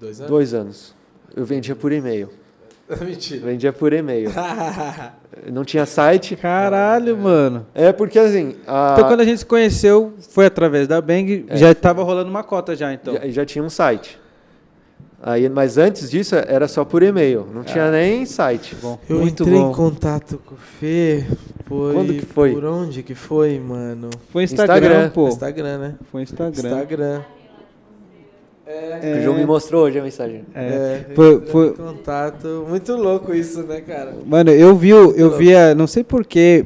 Dois 0.00 0.18
anos? 0.20 0.30
dois 0.30 0.54
anos. 0.54 0.94
Eu 1.36 1.44
vendia 1.44 1.76
por 1.76 1.92
e-mail. 1.92 2.30
Mentira. 3.04 3.46
Vendia 3.46 3.72
por 3.72 3.92
e-mail. 3.92 4.30
Não 5.50 5.64
tinha 5.64 5.86
site. 5.86 6.36
Caralho, 6.36 7.16
mano. 7.16 7.66
É 7.74 7.92
porque 7.92 8.18
assim. 8.18 8.56
A... 8.66 8.94
Então 8.96 9.08
quando 9.08 9.20
a 9.20 9.24
gente 9.24 9.38
se 9.38 9.46
conheceu, 9.46 10.12
foi 10.30 10.46
através 10.46 10.86
da 10.86 11.00
Bang, 11.00 11.46
É. 11.48 11.56
já 11.56 11.74
tava 11.74 12.02
rolando 12.02 12.28
uma 12.30 12.44
cota 12.44 12.76
já, 12.76 12.92
então. 12.92 13.14
já, 13.14 13.28
já 13.28 13.44
tinha 13.46 13.64
um 13.64 13.70
site. 13.70 14.20
Aí, 15.24 15.48
mas 15.48 15.78
antes 15.78 16.10
disso 16.10 16.34
era 16.34 16.66
só 16.66 16.84
por 16.84 17.00
e-mail. 17.02 17.46
Não 17.54 17.62
tinha 17.62 17.90
nem 17.92 18.26
site. 18.26 18.74
Bom, 18.82 18.98
Eu 19.08 19.20
muito 19.20 19.44
entrei 19.44 19.56
bom. 19.58 19.70
em 19.70 19.72
contato 19.74 20.40
com 20.44 20.56
o 20.56 20.58
Fê. 20.58 21.24
Foi, 21.64 21.94
Quando 21.94 22.12
que 22.12 22.26
foi? 22.26 22.52
Por 22.52 22.64
onde 22.64 23.02
que 23.04 23.14
foi, 23.14 23.58
mano? 23.60 24.10
Foi 24.32 24.42
Instagram, 24.42 24.74
Instagram. 24.78 25.10
pô. 25.10 25.28
Instagram, 25.28 25.78
né? 25.78 25.94
Foi 26.10 26.22
Instagram. 26.22 26.68
Instagram. 26.68 27.20
É, 28.66 29.16
O 29.18 29.22
João 29.22 29.36
me 29.36 29.44
mostrou 29.44 29.84
hoje 29.84 29.98
a 29.98 30.02
mensagem. 30.02 30.44
é. 30.54 31.04
É, 31.10 31.14
Foi- 31.14 31.40
foi- 31.46 31.72
contato. 31.72 32.64
Muito 32.68 32.94
louco 32.94 33.34
isso, 33.34 33.62
né, 33.64 33.80
cara? 33.80 34.14
Mano, 34.24 34.50
eu 34.50 34.74
vi, 34.76 34.90
eu 34.90 35.36
via, 35.36 35.74
não 35.74 35.86
sei 35.86 36.04
porquê, 36.04 36.64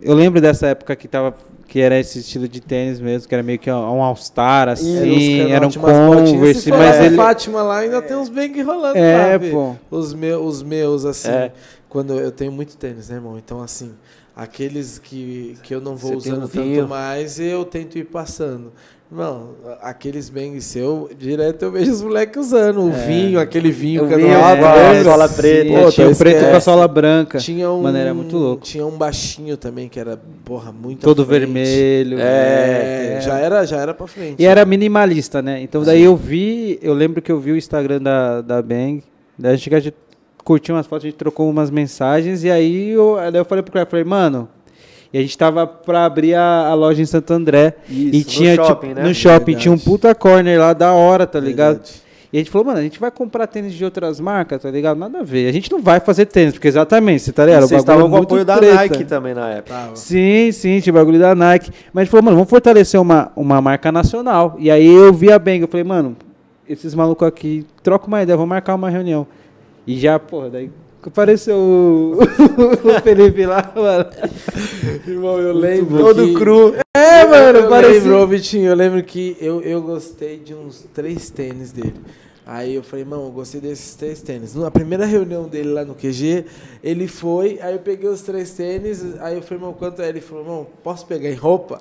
eu 0.00 0.14
lembro 0.14 0.40
dessa 0.40 0.68
época 0.68 0.94
que 0.94 1.08
tava, 1.08 1.34
que 1.66 1.80
era 1.80 1.98
esse 1.98 2.20
estilo 2.20 2.46
de 2.46 2.60
tênis 2.60 3.00
mesmo, 3.00 3.28
que 3.28 3.34
era 3.34 3.42
meio 3.42 3.58
que 3.58 3.70
um 3.70 3.74
All-Star, 4.02 4.68
assim, 4.68 5.50
era 5.50 5.66
um. 5.66 5.70
Converse, 5.72 6.70
mas 6.70 7.00
ele... 7.00 7.16
Fátima 7.16 7.62
lá 7.62 7.78
ainda 7.78 8.00
tem 8.00 8.16
uns 8.16 8.28
bang 8.28 8.62
rolando 8.62 8.96
É, 8.98 9.38
lá. 9.52 9.76
Os 9.90 10.14
meus, 10.14 10.56
os 10.56 10.62
meus 10.62 11.04
assim, 11.04 11.28
É. 11.30 11.52
quando 11.88 12.14
eu 12.14 12.30
tenho 12.30 12.52
muito 12.52 12.76
tênis, 12.76 13.08
né, 13.08 13.16
irmão? 13.16 13.36
Então, 13.36 13.60
assim, 13.60 13.90
aqueles 14.34 14.98
que, 14.98 15.56
que 15.62 15.74
eu 15.74 15.80
não 15.80 15.96
vou 15.96 16.12
Você 16.12 16.30
usando 16.30 16.44
um 16.44 16.46
vinho. 16.46 16.76
tanto 16.80 16.88
mais, 16.88 17.38
eu 17.38 17.64
tento 17.64 17.98
ir 17.98 18.04
passando. 18.04 18.72
Irmão, 19.12 19.50
aqueles 19.82 20.30
bang 20.30 20.58
seu, 20.62 21.10
direto 21.18 21.64
eu 21.66 21.70
vejo 21.70 21.92
os 21.92 22.00
moleques 22.00 22.46
usando. 22.46 22.80
O 22.80 22.90
vinho, 22.90 23.38
aquele 23.38 23.70
vinho 23.70 24.08
que 24.08 24.14
eu 24.14 24.18
não 24.18 24.26
é, 24.30 25.04
sola 25.04 25.28
preta. 25.28 25.68
Sim, 25.68 25.82
Pô, 25.84 25.90
tinha 25.90 26.08
o 26.08 26.16
preto 26.16 26.50
com 26.50 26.56
a 26.56 26.60
sola 26.60 26.88
branca. 26.88 27.36
Tinha 27.36 27.70
um, 27.70 27.82
Mano, 27.82 27.98
era 27.98 28.14
muito 28.14 28.38
louco. 28.38 28.64
Tinha 28.64 28.86
um 28.86 28.96
baixinho 28.96 29.58
também, 29.58 29.86
que 29.86 30.00
era, 30.00 30.18
porra, 30.42 30.72
muito 30.72 31.00
Todo 31.02 31.26
vermelho. 31.26 32.16
É, 32.18 33.20
já 33.20 33.36
era, 33.36 33.66
já 33.66 33.76
era 33.82 33.92
pra 33.92 34.06
frente. 34.06 34.42
E 34.42 34.46
era 34.46 34.64
minimalista, 34.64 35.42
né? 35.42 35.60
Então 35.60 35.82
daí 35.82 36.04
eu 36.04 36.16
vi, 36.16 36.78
eu 36.80 36.94
lembro 36.94 37.20
que 37.20 37.30
eu 37.30 37.38
vi 37.38 37.52
o 37.52 37.56
Instagram 37.58 38.00
da, 38.00 38.40
da 38.40 38.62
Bang, 38.62 39.02
daí 39.38 39.52
a 39.52 39.56
gente 39.56 39.68
curtiu 40.44 40.74
umas 40.74 40.86
fotos, 40.86 41.04
a 41.04 41.08
gente 41.08 41.18
trocou 41.18 41.48
umas 41.48 41.70
mensagens, 41.70 42.44
e 42.44 42.50
aí 42.50 42.90
eu, 42.90 43.18
aí 43.18 43.34
eu 43.34 43.44
falei 43.44 43.62
pro 43.62 43.72
cara, 43.72 43.86
falei, 43.86 44.04
mano, 44.04 44.48
e 45.12 45.18
a 45.18 45.20
gente 45.20 45.36
tava 45.36 45.66
pra 45.66 46.04
abrir 46.04 46.34
a, 46.34 46.68
a 46.68 46.74
loja 46.74 47.02
em 47.02 47.06
Santo 47.06 47.32
André, 47.32 47.76
Isso, 47.88 48.00
e 48.14 48.18
no 48.18 48.24
tinha, 48.24 48.54
shopping, 48.56 48.88
tipo, 48.88 49.00
né? 49.00 49.08
no 49.08 49.14
shopping, 49.14 49.44
Verdade. 49.44 49.62
tinha 49.62 49.72
um 49.72 49.78
puta 49.78 50.14
corner 50.14 50.58
lá 50.58 50.72
da 50.72 50.92
hora, 50.92 51.26
tá 51.26 51.38
ligado? 51.38 51.76
Verdade. 51.76 52.02
E 52.32 52.38
a 52.38 52.40
gente 52.40 52.50
falou, 52.50 52.68
mano, 52.68 52.78
a 52.78 52.82
gente 52.82 52.98
vai 52.98 53.10
comprar 53.10 53.46
tênis 53.46 53.74
de 53.74 53.84
outras 53.84 54.18
marcas, 54.18 54.62
tá 54.62 54.70
ligado? 54.70 54.96
Nada 54.96 55.18
a 55.18 55.22
ver. 55.22 55.50
A 55.50 55.52
gente 55.52 55.70
não 55.70 55.82
vai 55.82 56.00
fazer 56.00 56.24
tênis, 56.24 56.54
porque 56.54 56.66
exatamente, 56.66 57.24
você 57.24 57.30
tá 57.30 57.44
ligado? 57.44 57.64
O 57.64 57.68
Vocês 57.68 57.82
estavam 57.82 58.08
com 58.08 58.14
o 58.14 58.16
muito 58.16 58.28
apoio 58.28 58.44
da 58.46 58.56
treta. 58.56 58.74
Nike 58.74 59.04
também 59.04 59.34
na 59.34 59.50
época. 59.50 59.90
Sim, 59.94 60.50
sim, 60.50 60.80
tinha 60.80 60.94
bagulho 60.94 61.18
da 61.18 61.34
Nike. 61.34 61.70
Mas 61.92 62.00
a 62.00 62.04
gente 62.04 62.10
falou, 62.10 62.24
mano, 62.24 62.36
vamos 62.38 62.48
fortalecer 62.48 62.98
uma, 62.98 63.30
uma 63.36 63.60
marca 63.60 63.92
nacional. 63.92 64.56
E 64.58 64.70
aí 64.70 64.86
eu 64.86 65.12
vi 65.12 65.30
a 65.30 65.38
Bang, 65.38 65.60
eu 65.60 65.68
falei, 65.68 65.84
mano, 65.84 66.16
esses 66.66 66.94
malucos 66.94 67.28
aqui, 67.28 67.66
troca 67.82 68.06
uma 68.06 68.22
ideia, 68.22 68.34
vamos 68.34 68.48
marcar 68.48 68.76
uma 68.76 68.88
reunião. 68.88 69.26
E 69.86 69.98
já, 69.98 70.18
porra, 70.18 70.50
daí 70.50 70.70
apareceu 71.04 71.56
o, 71.56 72.18
o 72.22 73.00
Felipe 73.02 73.44
lá, 73.44 73.72
mano. 73.74 74.06
Irmão, 75.06 75.38
eu 75.38 75.52
lembro. 75.52 75.98
Todo 75.98 76.24
que- 76.26 76.34
cru. 76.34 76.74
É, 76.96 77.26
mano, 77.26 77.58
eu 77.60 77.68
parecia... 77.68 78.26
Vitinho, 78.26 78.70
eu 78.70 78.76
lembro 78.76 79.02
que 79.02 79.36
eu, 79.40 79.60
eu 79.62 79.82
gostei 79.82 80.38
de 80.38 80.54
uns 80.54 80.86
três 80.94 81.30
tênis 81.30 81.72
dele. 81.72 81.94
Aí 82.44 82.74
eu 82.74 82.82
falei, 82.82 83.04
irmão, 83.04 83.24
eu 83.26 83.30
gostei 83.30 83.60
desses 83.60 83.94
três 83.94 84.20
tênis. 84.20 84.54
Na 84.56 84.68
primeira 84.70 85.06
reunião 85.06 85.44
dele 85.44 85.70
lá 85.72 85.84
no 85.84 85.94
QG, 85.94 86.44
ele 86.82 87.06
foi, 87.06 87.60
aí 87.62 87.72
eu 87.74 87.78
peguei 87.78 88.08
os 88.08 88.20
três 88.22 88.50
tênis, 88.50 89.00
aí 89.20 89.36
eu 89.36 89.42
falei, 89.42 89.58
irmão, 89.62 89.72
quanto 89.72 90.02
é? 90.02 90.08
Ele 90.08 90.20
falou, 90.20 90.42
irmão, 90.42 90.66
posso 90.82 91.06
pegar 91.06 91.30
em 91.30 91.34
roupa? 91.36 91.80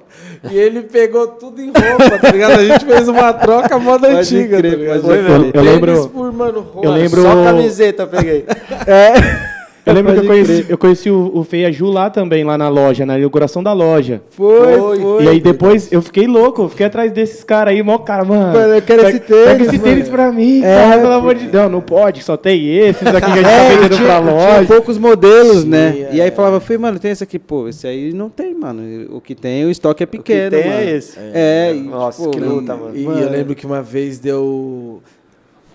E 0.51 0.55
ele 0.55 0.83
pegou 0.83 1.27
tudo 1.29 1.59
em 1.61 1.71
roupa, 1.71 2.19
tá 2.19 2.31
ligado? 2.31 2.59
A 2.59 2.63
gente 2.63 2.85
fez 2.85 3.07
uma 3.07 3.33
troca 3.33 3.79
moda 3.79 4.07
Pode 4.07 4.19
antiga, 4.19 4.57
crer, 4.59 4.71
tá 4.71 4.77
ligado? 4.77 5.11
Eu- 5.15 5.27
Tênis 5.51 5.51
eu 5.55 5.61
lembro- 5.63 6.09
por, 6.09 6.31
mano, 6.31 6.59
roupa. 6.61 6.87
eu 6.87 6.91
lembro- 6.91 7.21
Só 7.23 7.43
camiseta 7.43 8.03
eu 8.03 8.07
peguei. 8.07 8.45
É. 8.87 9.50
Eu 9.85 9.93
lembro 9.93 10.13
que 10.13 10.19
eu 10.19 10.25
conheci, 10.25 10.65
eu 10.69 10.77
conheci 10.77 11.09
o, 11.09 11.31
o 11.33 11.43
Fê 11.43 11.61
e 11.61 11.65
a 11.65 11.71
Ju 11.71 11.87
lá 11.87 12.09
também, 12.09 12.43
lá 12.43 12.55
na 12.55 12.69
loja, 12.69 13.03
na 13.03 13.17
inauguração 13.17 13.63
da 13.63 13.73
loja. 13.73 14.21
Foi, 14.29 14.77
Foi, 14.77 14.99
foi. 14.99 15.23
e 15.23 15.27
aí 15.27 15.39
depois 15.39 15.91
eu 15.91 16.03
fiquei 16.03 16.27
louco, 16.27 16.61
eu 16.61 16.69
fiquei 16.69 16.85
atrás 16.85 17.11
desses 17.11 17.43
caras 17.43 17.73
aí, 17.73 17.81
mó 17.81 17.97
cara, 17.97 18.23
mano. 18.23 18.53
Mano, 18.53 18.75
eu 18.75 18.81
quero 18.83 19.01
pega- 19.03 19.09
esse 19.17 19.19
tênis, 19.25 19.43
Pega 19.45 19.63
esse 19.63 19.71
mano. 19.79 19.83
tênis 19.83 20.09
pra 20.09 20.31
mim, 20.31 20.61
É, 20.63 20.75
cara, 20.75 20.97
pelo 20.97 21.09
pô. 21.09 21.13
amor 21.17 21.33
de 21.35 21.47
Deus. 21.47 21.71
Não 21.71 21.81
pode, 21.81 22.23
só 22.23 22.37
tem 22.37 22.77
esses 22.77 23.07
aqui 23.07 23.25
que 23.31 23.39
a 23.39 23.41
gente 23.41 23.45
É, 23.47 23.57
tá 23.57 23.63
e 23.63 23.75
vendendo 23.75 23.95
tinha, 23.95 24.07
pra 24.07 24.21
tinha 24.21 24.31
loja. 24.31 24.67
poucos 24.67 24.97
modelos, 24.99 25.65
né? 25.65 25.91
Tinha, 25.93 26.09
E 26.11 26.21
aí 26.21 26.27
é. 26.27 26.31
falava, 26.31 26.59
falei, 26.59 26.77
mano, 26.77 26.99
tem 26.99 27.09
esse 27.09 27.23
aqui, 27.23 27.39
pô, 27.39 27.67
esse 27.67 27.87
aí 27.87 28.13
não 28.13 28.29
tem, 28.29 28.53
mano. 28.53 28.83
O 29.15 29.19
que 29.19 29.33
tem, 29.33 29.65
o 29.65 29.71
estoque 29.71 30.03
é 30.03 30.05
O 30.05 30.07
que 30.07 30.17
pequeno, 30.17 30.51
tem 30.51 30.63
mano. 30.69 30.79
é 30.79 30.91
esse. 30.91 31.17
É, 31.19 31.73
e, 31.75 31.79
Nossa, 31.79 32.19
tipo, 32.21 32.31
que 32.31 32.39
luta, 32.39 32.75
mano. 32.75 32.95
E 32.95 33.03
Mano. 33.03 33.19
eu 33.19 33.29
lembro 33.31 33.55
que 33.55 33.65
uma 33.65 33.81
vez 33.81 34.19
deu. 34.19 35.01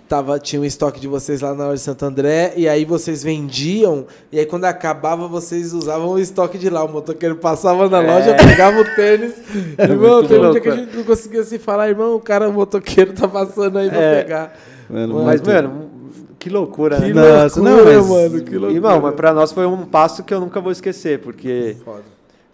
Tava, 0.08 0.38
tinha 0.38 0.62
um 0.62 0.64
estoque 0.64 1.00
de 1.00 1.08
vocês 1.08 1.40
lá 1.40 1.52
na 1.52 1.64
loja 1.64 1.74
de 1.78 1.80
Santo 1.80 2.04
André, 2.04 2.52
e 2.56 2.68
aí 2.68 2.84
vocês 2.84 3.24
vendiam, 3.24 4.06
e 4.30 4.38
aí 4.38 4.46
quando 4.46 4.64
acabava, 4.66 5.26
vocês 5.26 5.72
usavam 5.72 6.10
o 6.10 6.18
estoque 6.18 6.56
de 6.58 6.70
lá. 6.70 6.84
O 6.84 6.88
motoqueiro 6.88 7.34
passava 7.34 7.88
na 7.88 8.00
É. 8.02 8.06
loja, 8.06 8.34
pegava 8.36 8.80
o 8.80 8.84
tênis. 8.94 9.34
irmão, 9.76 10.18
muito 10.18 10.28
tem 10.28 10.38
um 10.44 10.50
dia 10.52 10.60
que 10.60 10.68
a 10.68 10.72
é. 10.74 10.76
gente 10.76 10.96
não 10.96 11.02
conseguia 11.02 11.42
se 11.42 11.58
falar, 11.58 11.88
irmão, 11.88 12.14
o 12.14 12.20
cara, 12.20 12.48
o 12.48 12.52
motoqueiro 12.52 13.14
tá 13.14 13.26
passando 13.26 13.78
aí 13.78 13.88
pra 13.90 14.00
É. 14.00 14.22
pegar. 14.22 14.56
Mano, 14.88 15.14
Mas, 15.24 15.40
muito- 15.40 15.50
mano, 15.50 15.90
que 16.38 16.48
loucura, 16.50 17.00
Que 17.00 17.12
né? 17.12 17.42
Nossa, 17.42 17.60
loucura, 17.60 17.92
não, 17.94 18.00
mas- 18.00 18.08
mano, 18.08 18.44
que 18.44 18.50
loucura. 18.52 18.72
Irmão, 18.72 19.00
mas 19.00 19.14
pra 19.16 19.34
nós 19.34 19.50
foi 19.50 19.66
um 19.66 19.84
passo 19.84 20.22
que 20.22 20.32
eu 20.32 20.38
nunca 20.38 20.60
vou 20.60 20.70
esquecer, 20.70 21.18
porque, 21.18 21.76
Foda. 21.84 22.02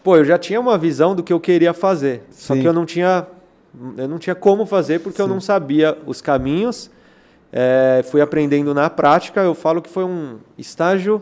pô, 0.02 0.16
eu 0.16 0.24
já 0.24 0.38
tinha 0.38 0.58
uma 0.58 0.78
visão 0.78 1.14
do 1.14 1.22
que 1.22 1.30
eu 1.34 1.38
queria 1.38 1.74
fazer, 1.74 2.22
só 2.30 2.54
Sim. 2.54 2.62
que 2.62 2.66
eu 2.66 2.72
não 2.72 2.86
tinha, 2.86 3.26
eu 3.98 4.08
não 4.08 4.18
tinha 4.18 4.34
como 4.34 4.64
fazer 4.64 5.00
porque 5.00 5.20
eu 5.20 5.28
não 5.28 5.38
sabia 5.38 5.98
os 6.06 6.22
caminhos. 6.22 6.90
É, 7.52 8.02
fui 8.10 8.20
aprendendo 8.20 8.72
na 8.72 8.88
prática. 8.88 9.40
Eu 9.42 9.54
falo 9.54 9.82
que 9.82 9.90
foi 9.90 10.04
um 10.04 10.36
estágio 10.56 11.20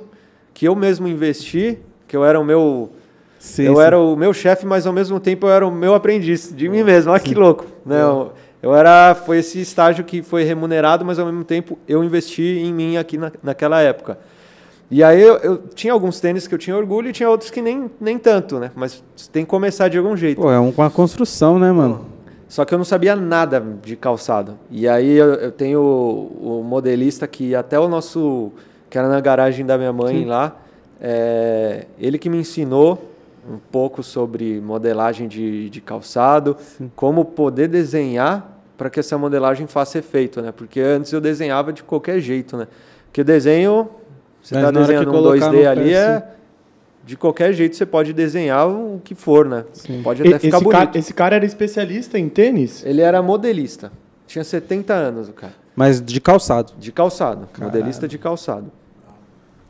que 0.55 0.67
eu 0.69 0.77
mesmo 0.77 1.09
investi, 1.09 1.79
que 2.07 2.17
eu 2.17 2.25
era 2.25 2.39
o 2.39 2.45
meu, 2.45 2.91
Sim, 3.39 3.65
eu 3.65 3.77
sim. 3.77 3.83
era 3.83 3.99
o 3.99 4.15
meu 4.15 4.33
chefe, 4.33 4.65
mas 4.67 4.87
ao 4.87 4.93
mesmo 4.93 5.19
tempo 5.19 5.47
eu 5.47 5.51
era 5.51 5.67
o 5.67 5.71
meu 5.73 5.95
aprendiz 5.95 6.53
de 6.55 6.69
mim 6.69 6.83
mesmo. 6.85 7.11
Olha 7.11 7.21
que 7.21 7.35
louco, 7.35 7.67
né? 7.85 8.01
Eu, 8.03 8.33
eu 8.63 8.75
era, 8.77 9.15
foi 9.15 9.39
esse 9.39 9.61
estágio 9.61 10.05
que 10.05 10.23
foi 10.23 10.45
remunerado, 10.45 11.05
mas 11.05 11.19
ao 11.19 11.27
mesmo 11.27 11.43
tempo 11.45 11.79
eu 11.89 12.05
investi 12.05 12.43
em 12.43 12.73
mim 12.73 12.97
aqui 12.97 13.17
na, 13.19 13.33
naquela 13.43 13.81
época. 13.81 14.19
E 14.91 15.03
aí 15.05 15.23
eu, 15.23 15.37
eu 15.37 15.57
tinha 15.75 15.93
alguns 15.93 16.19
tênis 16.21 16.47
que 16.49 16.55
eu 16.55 16.59
tinha 16.59 16.77
orgulho 16.77 17.09
e 17.09 17.13
tinha 17.13 17.31
outros 17.31 17.49
que 17.49 17.63
nem, 17.63 17.89
nem 18.01 18.19
tanto, 18.19 18.59
né? 18.59 18.71
Mas 18.75 19.03
tem 19.33 19.45
que 19.45 19.51
começar 19.51 19.89
de 19.89 19.97
algum 19.97 20.17
jeito. 20.17 20.41
Pô, 20.43 20.51
é 20.51 20.59
um- 20.61 20.75
uma 20.77 20.91
construção, 20.91 21.59
né, 21.61 21.71
mano? 21.73 22.05
Só 22.51 22.65
que 22.65 22.75
eu 22.75 22.79
não 22.79 22.85
sabia 22.85 23.15
nada 23.15 23.65
de 23.81 23.95
calçado. 23.95 24.59
E 24.73 24.89
aí 24.89 25.17
eu, 25.17 25.35
eu 25.35 25.53
tenho 25.53 25.81
o, 25.81 26.59
o 26.59 26.65
modelista 26.65 27.25
que 27.29 27.55
até 27.55 27.79
o 27.79 27.89
nosso. 27.89 28.51
que 28.91 28.99
era 28.99 29.09
na 29.09 29.21
garagem 29.21 29.65
da 29.65 29.79
minha 29.79 29.93
mãe 29.93 30.25
lá. 30.25 30.57
é, 31.01 31.87
ele 31.97 32.19
que 32.19 32.29
me 32.29 32.39
ensinou 32.39 33.09
um 33.49 33.57
pouco 33.71 34.03
sobre 34.03 34.61
modelagem 34.61 35.29
de, 35.29 35.71
de 35.71 35.81
calçado, 35.81 36.57
como 36.97 37.25
poder 37.25 37.69
desenhar 37.69 38.61
para 38.77 38.91
que 38.91 38.99
essa 38.99 39.17
modelagem 39.17 39.69
faça 39.69 39.99
efeito, 39.99 40.43
né? 40.43 40.51
Porque 40.51 40.81
antes 40.81 41.13
eu 41.13 41.21
desenhava 41.21 41.73
de 41.73 41.85
qualquer 41.85 42.19
jeito, 42.19 42.57
né? 42.57 42.67
Porque 43.07 43.21
o 43.21 43.25
desenho, 43.25 43.89
você 44.43 44.57
está 44.57 44.73
desenhando 44.73 45.09
um 45.09 45.13
colocar 45.13 45.53
2D 45.53 45.63
no 45.63 45.69
ali, 45.69 45.95
é. 45.95 46.27
De 47.05 47.17
qualquer 47.17 47.53
jeito 47.53 47.75
você 47.77 47.87
pode 47.87 48.13
desenhar 48.13 48.69
o 48.69 49.01
que 49.03 49.15
for, 49.15 49.47
né? 49.47 49.65
Pode 50.03 50.23
até 50.23 50.37
E- 50.37 50.39
ficar 50.39 50.57
esse, 50.59 50.65
bonito. 50.65 50.79
cara, 50.87 50.99
esse 50.99 51.15
cara 51.15 51.37
era 51.37 51.45
especialista 51.47 52.19
em 52.19 52.29
tênis? 52.29 52.85
Ele 52.85 53.01
era 53.01 53.21
modelista. 53.23 53.91
Tinha 54.27 54.45
70 54.45 54.93
anos 54.93 55.29
o 55.29 55.33
cara. 55.33 55.55
Mas 55.75 56.01
de 56.01 56.21
calçado. 56.21 56.73
De 56.79 56.93
calçado. 56.93 57.49
Modelista 57.59 58.07
de 58.07 58.19
calçado. 58.19 58.71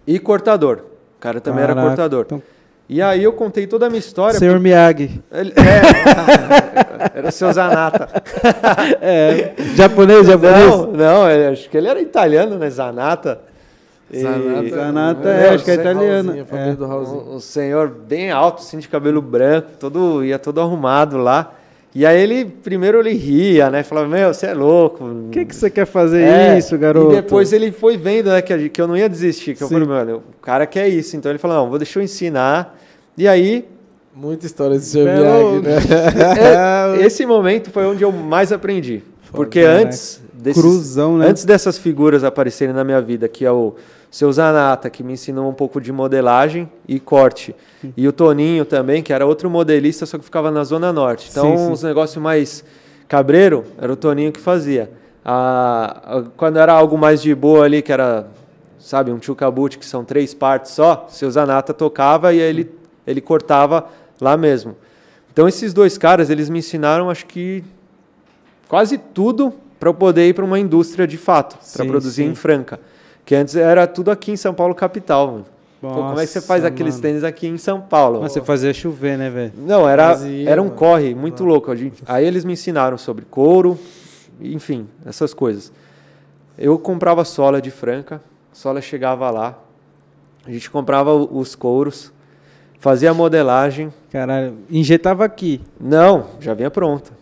E 0.07 0.19
cortador. 0.19 0.85
O 1.17 1.21
cara 1.21 1.41
também 1.41 1.63
era 1.63 1.75
Caraca, 1.75 1.89
cortador. 1.89 2.25
então- 2.27 2.43
E 2.89 3.01
aí 3.01 3.23
eu 3.23 3.33
contei 3.33 3.67
toda 3.69 3.87
a 3.87 3.89
minha 3.89 4.01
história. 4.01 4.39
Senhor 4.39 4.59
Miyagi. 4.59 5.23
Ele- 5.31 5.53
é, 5.57 7.11
era 7.19 7.29
o 7.29 7.33
seu 7.33 7.53
Zanata. 7.53 8.09
É. 9.01 9.55
Japonês, 9.77 10.27
japonês. 10.27 10.67
Não, 10.69 10.87
não, 10.93 11.51
acho 11.53 11.69
que 11.71 11.77
ele 11.77 11.89
era 11.89 12.01
italiano, 12.01 12.59
né? 12.59 12.69
Zanata. 12.69 13.41
E- 14.13 14.21
Zanata, 14.21 14.69
Zanata 14.71 15.29
é, 15.29 15.47
é, 15.47 15.49
acho 15.55 15.65
que 15.65 15.71
é 15.71 15.75
sei- 15.75 15.83
italiano. 15.85 16.33
Raulzinho, 16.33 16.43
a 16.43 16.47
família 16.47 16.77
É. 16.81 16.85
Um, 16.85 17.35
um 17.37 17.41
senhor 17.41 17.89
bem 17.89 18.31
alto, 18.31 18.59
assim, 18.63 18.79
de 18.79 18.89
cabelo 18.89 19.23
branco, 19.23 19.69
todo, 19.79 20.25
ia 20.25 20.39
todo 20.39 20.61
arrumado 20.61 21.17
lá. 21.17 21.55
E 21.95 22.07
aí 22.07 22.21
ele, 22.23 22.45
primeiro 22.45 23.01
ele 23.01 23.13
ria, 23.15 23.69
né? 23.69 23.83
Falava, 23.83 24.07
meu, 24.07 24.33
você 24.33 24.47
é 24.47 24.55
louco. 24.55 25.05
O 25.05 25.29
que, 25.31 25.45
que 25.45 25.55
você 25.57 25.69
quer 25.69 25.87
fazer 25.87 26.23
É, 26.23 26.57
isso, 26.57 26.79
garoto? 26.79 27.13
E 27.13 27.17
depois 27.17 27.53
ele 27.53 27.73
foi 27.73 27.97
vendo, 27.97 28.31
né, 28.31 28.41
que, 28.41 28.69
que 28.69 28.81
eu 28.81 28.87
não 28.87 28.97
ia 28.97 29.09
desistir. 29.09 29.57
Que 29.57 29.63
eu 29.65 29.67
Sim. 29.69 29.75
falei, 29.75 29.89
mano, 29.89 30.23
o 30.39 30.41
cara 30.41 30.67
quer 30.67 30.89
isso. 30.89 31.17
Então 31.17 31.31
ele 31.33 31.39
falou, 31.41 31.57
não, 31.57 31.69
vou 31.69 31.79
deixar 31.79 31.99
eu 31.99 32.05
ensinar. 32.05 32.79
E 33.19 33.27
aí, 33.27 33.65
Muita 34.15 34.45
história 34.47 34.77
de 34.79 34.85
seu 34.85 35.05
Miyagi, 35.05 35.61
né? 35.63 36.97
é, 36.99 37.03
esse 37.07 37.25
momento 37.25 37.71
foi 37.71 37.85
onde 37.87 38.03
eu 38.05 38.11
mais 38.13 38.53
aprendi. 38.53 39.03
Porque 39.33 39.63
Caraca. 39.63 39.85
antes, 39.87 40.21
desses, 40.33 40.61
Cruzão, 40.63 41.17
né? 41.19 41.27
antes 41.29 41.45
dessas 41.45 41.79
figuras 41.79 42.25
aparecerem 42.25 42.75
na 42.75 42.83
minha 42.85 43.01
vida, 43.01 43.29
que 43.29 43.45
é 43.45 43.51
o 43.53 43.75
seu 44.11 44.33
Zanata, 44.33 44.91
que 44.91 45.03
me 45.05 45.13
ensinou 45.13 45.49
um 45.49 45.55
pouco 45.55 45.81
de 45.81 45.93
modelagem 45.93 46.69
e 46.89 46.99
corte. 46.99 47.55
E 47.97 48.09
o 48.09 48.13
Toninho 48.13 48.65
também, 48.65 49.03
que 49.03 49.13
era 49.13 49.25
outro 49.25 49.49
modelista, 49.49 50.05
só 50.05 50.19
que 50.19 50.25
ficava 50.25 50.51
na 50.51 50.65
Zona 50.65 50.93
Norte. 50.93 51.29
Então, 51.31 51.57
Sim, 51.57 51.67
sim. 51.67 51.73
os 51.73 51.83
negócios 51.83 52.23
mais 52.23 52.65
cabreiro, 53.07 53.65
era 53.81 53.93
o 53.93 53.97
Toninho 53.97 54.33
que 54.33 54.41
fazia. 54.41 54.91
A- 55.25 56.01
a- 56.19 56.23
quando 56.37 56.59
era 56.59 56.73
algo 56.73 56.99
mais 56.99 57.23
de 57.23 57.33
boa 57.35 57.65
ali, 57.65 57.83
que 57.83 57.93
era, 57.93 58.27
sabe, 58.79 59.13
um 59.13 59.23
chucaboot, 59.23 59.79
que 59.79 59.87
são 59.87 60.05
três 60.05 60.35
partes 60.35 60.73
só, 60.73 61.07
seu 61.09 61.31
Zanata 61.31 61.73
tocava 61.73 62.33
e 62.33 62.41
aí 62.41 62.49
ele, 62.49 62.71
ele 63.07 63.21
cortava 63.21 63.87
lá 64.21 64.37
mesmo. 64.37 64.77
Então, 65.33 65.47
esses 65.47 65.73
dois 65.73 65.97
caras, 65.97 66.31
eles 66.31 66.51
me 66.51 66.59
ensinaram, 66.59 67.09
acho 67.09 67.27
que 67.27 67.63
quase 68.69 68.99
tudo 68.99 69.53
para 69.79 69.89
eu 69.89 69.95
poder 69.95 70.29
ir 70.29 70.35
para 70.35 70.45
uma 70.45 70.59
indústria 70.59 71.07
de 71.07 71.17
fato, 71.17 71.57
para 71.77 71.85
produzir 71.87 72.25
sim. 72.25 72.31
em 72.31 72.35
Franca. 72.35 72.81
Que 73.25 73.35
antes 73.35 73.55
era 73.57 73.87
tudo 73.87 74.11
aqui 74.11 74.33
em 74.33 74.37
São 74.37 74.53
Paulo 74.55 74.75
capital. 74.75 75.27
Mano. 75.33 75.47
Pô, 75.81 75.89
como 75.89 76.21
é 76.21 76.27
que 76.27 76.33
você 76.33 76.41
faz 76.43 76.63
Nossa, 76.63 76.75
aqueles 76.75 76.95
mano. 76.97 77.03
tênis 77.03 77.25
aqui 77.25 77.47
em 77.47 77.57
São 77.57 77.81
Paulo? 77.81 78.21
Mas 78.21 78.33
você 78.33 78.43
fazia 78.43 78.73
chover, 78.75 79.17
né, 79.17 79.31
velho? 79.31 79.53
Não, 79.57 79.89
era, 79.89 80.09
Fazia, 80.11 80.51
era 80.51 80.61
um 80.61 80.67
mano. 80.67 80.77
corre 80.77 81.15
muito 81.15 81.43
louco. 81.45 81.71
A 81.71 81.77
gente- 81.77 82.03
aí 82.07 82.27
eles 82.27 82.45
me 82.45 82.53
ensinaram 82.53 82.99
sobre 82.99 83.25
couro, 83.25 83.79
enfim, 84.41 84.87
essas 85.07 85.33
coisas. 85.33 85.73
Eu 86.59 86.79
comprava 86.79 87.25
sola 87.25 87.63
de 87.63 87.71
Franca, 87.71 88.21
sola 88.53 88.83
chegava 88.83 89.31
lá, 89.31 89.59
a 90.47 90.51
gente 90.51 90.71
comprava 90.71 91.15
os 91.15 91.55
couros, 91.55 92.13
fazia 92.79 93.11
a 93.11 93.15
modelagem, 93.15 93.91
Caralho, 94.11 94.59
injetava 94.71 95.25
aqui. 95.25 95.63
não, 95.81 96.27
já 96.41 96.53
vinha 96.53 96.71
pronta. 96.71 97.13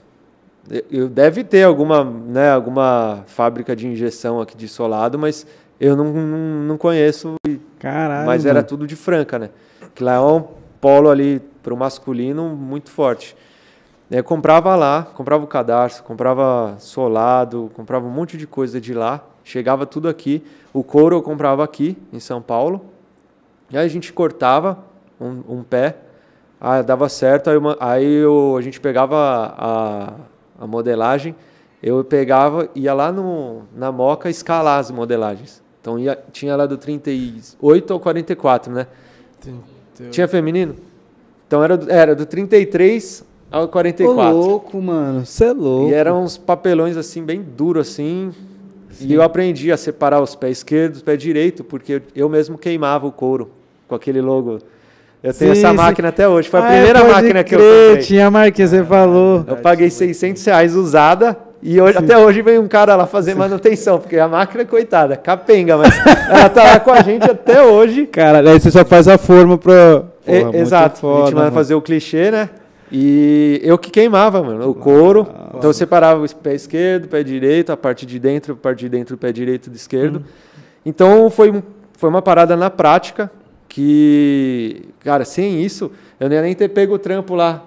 Eu- 0.68 0.84
Eu 0.90 1.08
deve 1.08 1.44
ter 1.44 1.62
alguma, 1.62 2.02
né, 2.02 2.50
alguma 2.50 3.22
fábrica 3.26 3.76
de 3.76 3.86
injeção 3.86 4.40
aqui 4.40 4.56
de 4.56 4.66
solado, 4.66 5.16
mas 5.16 5.46
eu 5.80 5.96
não, 5.96 6.12
não, 6.12 6.38
não 6.64 6.78
conheço. 6.78 7.34
Caralho. 7.78 8.26
mas 8.26 8.44
era 8.46 8.62
tudo 8.62 8.86
de 8.86 8.96
Franca, 8.96 9.38
né? 9.38 9.50
Que 9.94 10.02
lá 10.02 10.14
é 10.14 10.20
um 10.20 10.42
polo 10.80 11.08
ali 11.10 11.40
para 11.62 11.72
o 11.72 11.76
masculino 11.76 12.48
muito 12.56 12.90
forte. 12.90 13.36
Eu 14.10 14.24
comprava 14.24 14.74
lá, 14.74 15.02
comprava 15.14 15.44
o 15.44 15.46
cadarço, 15.46 16.02
comprava 16.02 16.76
solado, 16.78 17.70
comprava 17.74 18.06
um 18.06 18.10
monte 18.10 18.36
de 18.38 18.46
coisa 18.46 18.80
de 18.80 18.94
lá. 18.94 19.22
Chegava 19.44 19.84
tudo 19.86 20.08
aqui. 20.08 20.42
O 20.72 20.82
couro 20.82 21.16
eu 21.16 21.22
comprava 21.22 21.62
aqui 21.62 21.96
em 22.12 22.18
São 22.20 22.40
Paulo. 22.40 22.86
E 23.70 23.76
aí 23.76 23.84
a 23.84 23.88
gente 23.88 24.12
cortava 24.12 24.78
um, 25.20 25.42
um 25.58 25.62
pé, 25.62 25.96
ah, 26.60 26.80
dava 26.80 27.08
certo. 27.08 27.50
Aí, 27.50 27.56
uma- 27.56 27.76
aí 27.80 28.14
eu- 28.14 28.56
a 28.58 28.62
gente 28.62 28.80
pegava 28.80 29.54
a, 29.58 30.12
a 30.58 30.66
modelagem, 30.66 31.34
eu 31.82 32.02
pegava, 32.02 32.68
ia 32.74 32.94
lá 32.94 33.12
no, 33.12 33.62
na 33.76 33.92
moca 33.92 34.30
escalar 34.30 34.78
as 34.78 34.90
modelagens. 34.90 35.62
Então 35.88 35.98
ia, 35.98 36.18
tinha 36.30 36.54
lá 36.54 36.66
do 36.66 36.76
38 36.76 37.92
ao 37.94 37.98
44, 37.98 38.70
né? 38.70 38.86
Tinha 40.10 40.28
feminino? 40.28 40.74
Então 41.46 41.64
era, 41.64 41.78
do- 41.78 41.90
era 41.90 42.14
do 42.14 42.26
33 42.26 43.24
ao 43.50 43.64
Ô, 43.64 43.68
44. 43.68 44.36
louco, 44.36 44.82
mano. 44.82 45.24
Você 45.24 45.46
é 45.46 45.52
louco. 45.54 45.88
E 45.90 45.94
eram 45.94 46.22
uns 46.24 46.36
papelões 46.36 46.94
assim, 46.98 47.22
bem 47.22 47.40
duros 47.40 47.88
assim. 47.88 48.32
E 49.00 49.14
eu 49.14 49.22
aprendi 49.22 49.72
a 49.72 49.78
separar 49.78 50.20
os 50.20 50.34
pés 50.34 50.58
esquerdos, 50.58 51.00
pé 51.00 51.16
direito, 51.16 51.64
porque 51.64 52.02
eu, 52.14 52.28
mesmo 52.28 52.58
queimava 52.58 53.06
o 53.06 53.12
couro 53.12 53.50
com 53.86 53.94
aquele 53.94 54.20
logo. 54.20 54.58
Eu 55.22 55.32
tenho 55.32 55.54
Sim, 55.54 55.60
essa 55.62 55.70
sim. 55.70 55.74
máquina 55.76 56.08
até 56.08 56.28
hoje. 56.28 56.50
Foi 56.50 56.60
a 56.60 56.64
Ah, 56.64 56.66
primeira 56.66 57.02
máquina 57.04 57.42
que 57.42 57.54
eu 57.54 57.58
crer, 57.60 57.86
comprei. 57.88 58.04
Tinha 58.06 58.26
a 58.26 58.30
marquinha, 58.30 58.66
você 58.68 58.84
falou. 58.84 59.42
Eu 59.48 59.56
paguei 59.56 59.88
600 59.88 60.44
reais 60.44 60.74
usada 60.74 61.47
e 61.62 61.80
hoje, 61.80 61.98
até 61.98 62.16
hoje 62.16 62.40
vem 62.42 62.58
um 62.58 62.68
cara 62.68 62.94
lá 62.96 63.06
fazer 63.06 63.34
manutenção, 63.34 63.98
porque 63.98 64.18
a 64.18 64.28
máquina, 64.28 64.64
coitada, 64.64 65.16
capenga, 65.16 65.76
mas 65.76 65.92
ela 66.28 66.48
tá 66.48 66.62
lá 66.62 66.80
com 66.80 66.90
a 66.92 67.02
gente 67.02 67.28
até 67.28 67.62
hoje. 67.62 68.06
Cara, 68.06 68.38
aí 68.48 68.60
você 68.60 68.70
só 68.70 68.84
faz 68.84 69.08
a 69.08 69.18
forma 69.18 69.58
pro. 69.58 69.72
E- 70.26 70.30
Porra, 70.30 70.42
muito 70.44 70.56
exato. 70.56 70.96
a 70.96 71.00
foda, 71.00 71.24
gente 71.26 71.34
manda 71.34 71.50
fazer 71.52 71.74
o 71.74 71.82
clichê, 71.82 72.30
né? 72.30 72.50
E 72.92 73.60
eu 73.62 73.76
que 73.76 73.90
queimava, 73.90 74.42
mano, 74.42 74.70
o 74.70 74.74
couro. 74.74 75.26
Então 75.54 75.70
eu 75.70 75.74
separava 75.74 76.24
o 76.24 76.36
pé 76.36 76.54
esquerdo, 76.54 77.08
pé 77.08 77.22
direito, 77.22 77.70
a 77.72 77.76
parte 77.76 78.06
de 78.06 78.18
dentro, 78.18 78.54
a 78.54 78.56
parte 78.56 78.78
de 78.80 78.88
dentro, 78.88 79.14
o 79.16 79.18
pé 79.18 79.32
direito 79.32 79.68
do 79.68 79.76
esquerdo. 79.76 80.24
Então 80.86 81.28
foi, 81.28 81.62
foi 81.98 82.08
uma 82.08 82.22
parada 82.22 82.56
na 82.56 82.70
prática 82.70 83.30
que, 83.68 84.82
cara, 85.00 85.24
sem 85.24 85.62
isso, 85.62 85.90
eu 86.18 86.28
não 86.28 86.36
ia 86.36 86.42
nem 86.42 86.54
ter 86.54 86.68
pego 86.68 86.94
o 86.94 86.98
trampo 86.98 87.34
lá 87.34 87.62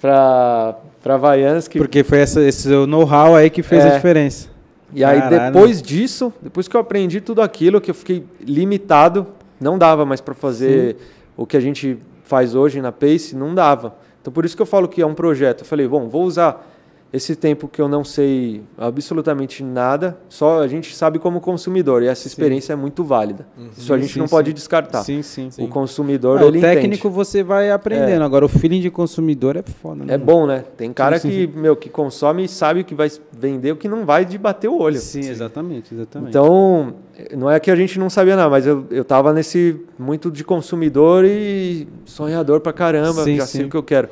pra, 0.00 0.74
pra 1.02 1.14
Havaianas. 1.14 1.66
Que, 1.68 1.78
Porque 1.78 2.02
foi 2.04 2.18
essa, 2.18 2.40
esse 2.42 2.68
know-how 2.86 3.34
aí 3.34 3.50
que 3.50 3.62
fez 3.62 3.84
É. 3.84 3.90
a 3.92 3.94
diferença. 3.96 4.48
e 4.94 5.02
aí 5.04 5.18
Caralho. 5.20 5.52
depois 5.54 5.80
disso, 5.82 6.32
depois 6.40 6.68
que 6.68 6.76
eu 6.76 6.80
aprendi 6.80 7.20
tudo 7.20 7.40
aquilo, 7.42 7.80
que 7.80 7.90
eu 7.90 7.94
fiquei 7.94 8.24
limitado, 8.40 9.26
não 9.60 9.78
dava 9.78 10.04
mais 10.04 10.20
para 10.20 10.34
fazer 10.34 10.96
o 11.36 11.46
que 11.46 11.56
a 11.56 11.60
gente 11.60 11.98
faz 12.24 12.54
hoje 12.54 12.80
na 12.80 12.92
Pace, 12.92 13.34
não 13.34 13.54
dava. 13.54 13.94
Então 14.20 14.32
por 14.32 14.44
isso 14.44 14.54
que 14.54 14.62
eu 14.62 14.66
falo 14.66 14.86
que 14.88 15.02
é 15.02 15.06
um 15.06 15.14
projeto. 15.14 15.60
Eu 15.60 15.64
falei, 15.66 15.86
bom, 15.88 16.08
vou 16.08 16.22
usar 16.24 16.71
esse 17.12 17.36
tempo 17.36 17.68
que 17.68 17.80
eu 17.80 17.88
não 17.88 18.02
sei 18.02 18.62
absolutamente 18.78 19.62
nada, 19.62 20.16
só 20.30 20.62
a 20.62 20.66
gente 20.66 20.96
sabe 20.96 21.18
como 21.18 21.42
consumidor 21.42 22.02
e 22.02 22.06
essa 22.06 22.26
experiência 22.26 22.72
é 22.72 22.76
muito 22.76 23.04
válida. 23.04 23.46
Isso 23.76 23.92
a 23.92 23.98
gente 23.98 24.14
Sim, 24.14 24.20
não 24.20 24.26
sim. 24.26 24.30
pode 24.30 24.52
descartar. 24.54 25.02
Sim, 25.02 25.20
sim. 25.20 25.50
O 25.58 25.68
consumidor 25.68 26.40
Ah, 26.40 26.44
o 26.46 26.48
ele 26.48 26.60
técnico 26.60 27.08
entende. 27.08 27.14
você 27.14 27.42
vai 27.42 27.70
aprendendo. 27.70 28.24
Agora 28.24 28.46
o 28.46 28.48
feeling 28.48 28.80
de 28.80 28.90
consumidor 28.90 29.56
é 29.56 29.62
foda, 29.62 30.04
né? 30.06 30.14
É 30.14 30.18
bom, 30.18 30.46
né? 30.46 30.64
Tem 30.76 30.90
cara 30.90 31.18
Sim, 31.18 31.28
que, 31.28 31.46
meu, 31.48 31.76
que 31.76 31.90
consome 31.90 32.44
e 32.44 32.48
sabe 32.48 32.80
o 32.80 32.84
que 32.84 32.94
vai 32.94 33.10
vender, 33.30 33.72
o 33.72 33.76
que 33.76 33.88
não 33.88 34.06
vai 34.06 34.24
de 34.24 34.38
bater 34.38 34.68
o 34.68 34.78
olho. 34.80 34.98
Sim, 34.98 35.28
exatamente, 35.28 35.94
exatamente. 35.94 36.30
Então, 36.30 36.94
não 37.36 37.50
é 37.50 37.60
que 37.60 37.70
a 37.70 37.76
gente 37.76 37.98
não 37.98 38.08
sabia 38.08 38.36
nada, 38.36 38.48
mas 38.48 38.66
eu, 38.66 38.86
eu 38.90 39.04
tava 39.04 39.34
nesse 39.34 39.78
muito 39.98 40.30
de 40.30 40.42
consumidor 40.44 41.26
e 41.26 41.86
sonhador 42.06 42.60
pra 42.60 42.72
caramba, 42.72 43.22
Sim, 43.24 43.36
já 43.36 43.44
sim. 43.46 43.58
sei 43.58 43.66
o 43.66 43.68
que 43.68 43.76
eu 43.76 43.82
quero. 43.82 44.08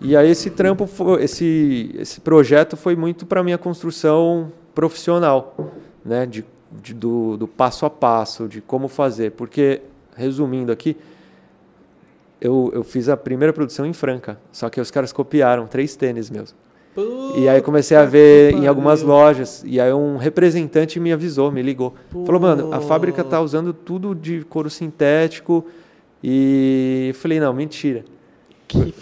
E 0.00 0.16
aí 0.16 0.28
esse 0.30 0.50
trampo, 0.50 0.86
foi, 0.86 1.22
esse, 1.24 1.94
esse 1.98 2.20
projeto 2.20 2.76
foi 2.76 2.94
muito 2.96 3.24
para 3.24 3.42
minha 3.42 3.56
construção 3.58 4.52
profissional, 4.74 5.54
né? 6.04 6.26
De, 6.26 6.44
de- 6.82 6.94
do, 6.94 7.36
do 7.36 7.46
passo 7.48 7.86
a 7.86 7.90
passo, 7.90 8.48
de 8.48 8.60
como 8.60 8.88
fazer. 8.88 9.30
Porque, 9.32 9.80
resumindo 10.16 10.72
aqui, 10.72 10.96
eu, 12.40 12.70
eu 12.74 12.82
fiz 12.84 13.08
a 13.08 13.16
primeira 13.16 13.52
produção 13.52 13.86
em 13.86 13.92
Franca, 13.92 14.38
só 14.52 14.68
que 14.68 14.80
os 14.80 14.90
caras 14.90 15.12
copiaram 15.12 15.66
três 15.66 15.96
tênis 15.96 16.28
meus. 16.30 16.54
E 17.36 17.48
aí 17.48 17.60
comecei 17.60 17.96
a 17.96 18.04
ver 18.04 18.52
em 18.54 18.66
algumas 18.68 19.02
lojas. 19.02 19.62
E 19.66 19.80
aí 19.80 19.92
um 19.92 20.16
representante 20.16 21.00
me 21.00 21.12
avisou, 21.12 21.50
me 21.50 21.60
ligou. 21.62 21.94
Falou, 22.24 22.40
mano, 22.40 22.72
a 22.72 22.80
fábrica 22.80 23.24
tá 23.24 23.40
usando 23.40 23.72
tudo 23.72 24.14
de 24.14 24.44
couro 24.44 24.70
sintético. 24.70 25.64
E 26.22 27.06
eu 27.08 27.14
falei, 27.14 27.40
não, 27.40 27.52
mentira. 27.52 28.04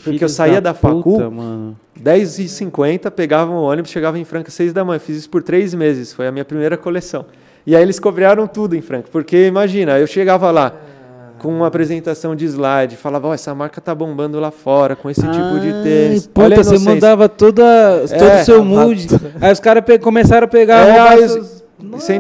Porque 0.05 0.25
eu 0.25 0.29
saía 0.29 0.61
da, 0.61 0.75
facu, 0.75 1.03
puta, 1.03 1.31
mano. 1.31 1.77
10h50, 2.03 3.11
pegava 3.11 3.51
um 3.51 3.57
ônibus, 3.57 3.91
chegava 3.91 4.19
em 4.19 4.25
Franca 4.25 4.51
6 4.51 4.73
da 4.73 4.85
manhã. 4.85 4.99
Fiz 4.99 5.17
isso 5.19 5.31
por 5.31 5.43
três 5.43 5.75
meses, 5.75 6.13
foi 6.13 6.27
a 6.27 6.33
minha 6.33 6.45
primeira 6.45 6.77
coleção. 6.77 7.25
E 7.67 7.77
aí 7.77 7.83
eles 7.83 8.01
cobraram 8.01 8.47
tudo 8.47 8.75
em 8.75 8.81
Franca, 8.81 9.09
porque 9.13 9.47
imagina, 9.47 9.99
eu 9.99 10.07
chegava 10.07 10.51
lá 10.51 10.75
com 11.39 11.49
uma 11.49 11.67
apresentação 11.67 12.35
de 12.37 12.45
slide, 12.45 12.97
falava, 12.97 13.29
ó, 13.29 13.35
essa 13.35 13.53
marca 13.55 13.81
tá 13.81 13.93
bombando 13.95 14.39
lá 14.39 14.51
fora, 14.51 14.95
com 14.97 15.11
esse 15.11 15.21
tipo 15.23 15.61
de 15.61 15.73
tênis. 15.83 16.27
Puta, 16.27 16.41
Olha 16.47 16.57
você 16.63 16.79
mandava 16.79 17.29
toda, 17.29 17.63
todo 18.09 18.23
É, 18.23 18.43
o 18.43 18.45
seu 18.45 18.65
mood. 18.65 19.07
Aí 19.41 19.53
os 19.53 19.59
caras 19.61 19.83
começaram 20.01 20.45
a 20.45 20.49
pegar 20.49 20.87
É, 20.87 20.99
aí, 21.01 21.29
seus- 21.29 21.63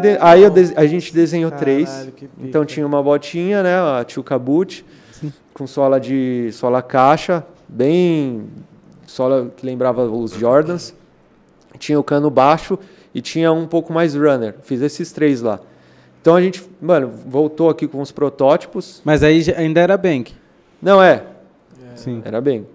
de- 0.00 0.18
aí 0.20 0.42
eu 0.42 0.50
de- 0.50 0.72
a 0.76 0.86
gente 0.86 1.14
desenhou 1.14 1.50
Caralho, 1.52 1.64
três. 1.64 2.08
que. 2.16 2.28
Então 2.40 2.64
tinha 2.64 2.84
uma 2.86 3.00
botinha, 3.02 3.62
né, 3.62 3.74
a 3.76 4.04
Chuka 4.06 4.36
Boot, 4.38 4.84
com 5.52 5.66
sola 5.66 6.00
de 6.00 6.50
sola 6.52 6.82
caixa, 6.82 7.44
bem 7.68 8.46
sola 9.06 9.52
que 9.56 9.64
lembrava 9.64 10.04
os 10.04 10.32
Jordans. 10.32 10.94
Tinha 11.78 11.98
o 11.98 12.04
cano 12.04 12.30
baixo 12.30 12.78
e 13.14 13.20
tinha 13.20 13.52
um 13.52 13.66
pouco 13.66 13.92
mais 13.92 14.14
runner. 14.14 14.54
Fiz 14.62 14.80
esses 14.80 15.12
três 15.12 15.40
lá. 15.40 15.60
Então 16.20 16.34
a 16.36 16.40
gente, 16.40 16.62
mano, 16.80 17.10
voltou 17.26 17.68
aqui 17.68 17.88
com 17.88 18.00
os 18.00 18.12
protótipos. 18.12 19.02
Mas 19.04 19.22
aí 19.22 19.42
ainda 19.56 19.80
era 19.80 19.96
Bank. 19.96 20.34
Não 20.80 21.02
é, 21.02 21.24
Sim. 21.94 22.22
era 22.24 22.40
bem. 22.40 22.66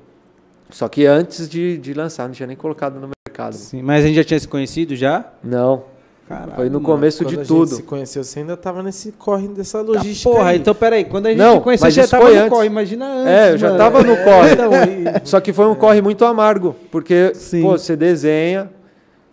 Só 0.69 0.89
que 0.89 1.05
antes 1.05 1.47
de, 1.47 1.77
de 1.77 1.93
lançar, 1.93 2.27
não 2.27 2.33
tinha 2.33 2.47
nem 2.47 2.57
colocado 2.57 2.99
no 2.99 3.09
mercado. 3.25 3.53
Sim. 3.53 3.81
Mas 3.81 4.03
a 4.03 4.07
gente 4.07 4.15
já 4.17 4.23
tinha 4.23 4.39
se 4.39 4.47
conhecido 4.47 4.95
já? 4.95 5.25
Não, 5.43 5.85
Caralho. 6.27 6.51
foi 6.55 6.65
no 6.65 6.73
mano. 6.81 6.85
começo 6.85 7.19
Quando 7.23 7.29
de 7.29 7.35
a 7.35 7.37
gente 7.39 7.47
tudo. 7.47 7.75
se 7.75 7.83
conheceu, 7.83 8.23
você 8.23 8.39
ainda 8.39 8.57
tava 8.57 8.83
nesse 8.83 9.11
corre 9.13 9.47
dessa 9.47 9.77
Tá, 9.77 9.83
logística. 9.85 10.29
porra, 10.29 10.49
aí. 10.49 10.57
então 10.57 10.75
peraí, 10.75 11.05
quando 11.05 11.27
a 11.27 11.29
gente 11.29 11.39
Não, 11.39 11.55
se 11.55 11.61
conheceu, 11.61 11.89
já 11.91 12.07
tava 12.07 12.29
no 12.29 12.35
antes. 12.37 12.49
corre, 12.49 12.65
imagina 12.67 13.05
antes. 13.05 13.27
É, 13.31 13.51
eu 13.53 13.57
já 13.57 13.67
mano. 13.67 13.77
tava 13.79 14.03
no 14.03 14.17
corre. 14.17 14.51
Então, 14.51 14.71
e- 14.73 15.21
Só 15.27 15.39
que 15.39 15.53
foi 15.53 15.65
um 15.67 15.75
corre 15.75 16.01
muito 16.01 16.25
amargo, 16.25 16.75
porque 16.91 17.31
Sim. 17.33 17.61
pô, 17.61 17.77
você 17.77 17.95
desenha, 17.95 18.69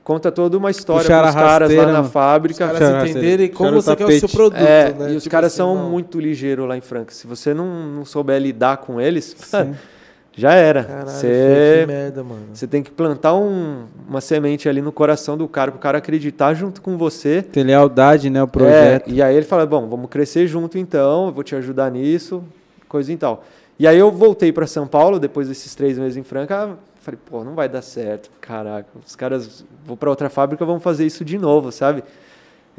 conta 0.05 0.31
toda 0.31 0.57
uma 0.57 0.71
história 0.71 1.03
Puxaram 1.03 1.23
pros 1.25 1.35
a 1.37 1.39
caras 1.41 1.51
lá 1.51 1.59
rasteira, 1.61 1.87
na 1.87 1.93
mano. 1.95 2.05
Os 2.07 2.13
fábrica. 2.13 2.69
caras 2.69 3.11
entenderem 3.11 3.49
como 3.49 3.73
puxaram 3.73 3.97
você 3.99 4.05
quer 4.07 4.17
o 4.17 4.21
seu 4.21 4.29
produto, 4.29 4.61
É, 4.61 4.93
né? 4.93 5.13
e 5.13 5.17
os 5.17 5.23
Tipo 5.25 5.33
caras 5.33 5.47
assim, 5.53 5.57
são 5.57 5.75
não. 5.75 5.91
muito 5.91 6.21
ligeiros 6.21 6.69
lá 6.69 6.77
em 6.77 6.81
Franca. 6.81 7.13
Se 7.13 7.27
você 7.27 7.53
não, 7.55 7.67
não 7.87 8.05
souber 8.05 8.41
lidar 8.41 8.77
com 8.77 9.01
eles, 9.01 9.35
já 10.37 10.53
era. 10.55 10.85
Caralho, 10.85 11.07
que 11.07 11.13
Você, 11.13 11.85
merda, 11.87 12.25
mano. 12.25 12.43
você 12.53 12.67
tem 12.67 12.83
que 12.83 12.91
plantar 12.91 13.35
um- 13.35 13.85
uma 14.09 14.21
semente 14.21 14.69
ali 14.69 14.81
no 14.83 14.91
coração 14.93 15.37
do 15.37 15.47
cara, 15.49 15.71
para 15.71 15.79
o 15.79 15.81
cara 15.81 15.99
acreditar 15.99 16.55
junto 16.55 16.83
com 16.83 16.97
você. 16.99 17.41
Ter 17.43 17.63
lealdade, 17.65 18.29
né, 18.31 18.43
o 18.43 18.49
projeto. 18.49 19.09
É, 19.11 19.13
e 19.13 19.23
aí 19.23 19.37
ele 19.37 19.47
fala, 19.47 19.65
bom, 19.65 19.89
vamos 19.89 20.11
crescer 20.11 20.47
junto 20.47 20.77
então, 20.79 21.27
eu 21.27 21.33
vou 21.33 21.45
te 21.45 21.55
ajudar 21.55 21.91
nisso, 21.91 22.43
coisa 22.89 23.13
e 23.13 23.17
tal. 23.17 23.45
E 23.79 23.87
aí 23.87 23.99
eu 23.99 24.11
voltei 24.11 24.53
para 24.53 24.67
São 24.67 24.87
Paulo, 24.87 25.19
depois 25.19 25.49
desses 25.49 25.75
três 25.75 25.99
meses 25.99 26.17
em 26.17 26.23
Franca, 26.23 26.71
falei, 27.01 27.19
pô, 27.29 27.45
não 27.45 27.55
vai 27.55 27.69
dar 27.69 27.83
certo, 27.83 28.31
caraca, 28.41 28.89
os 29.05 29.15
caras, 29.17 29.65
vou 29.87 29.97
para 29.97 30.09
outra 30.11 30.31
fábrica, 30.31 30.65
vão 30.65 30.81
fazer 30.81 31.05
isso 31.05 31.25
de 31.25 31.37
novo, 31.39 31.71
sabe? 31.73 32.03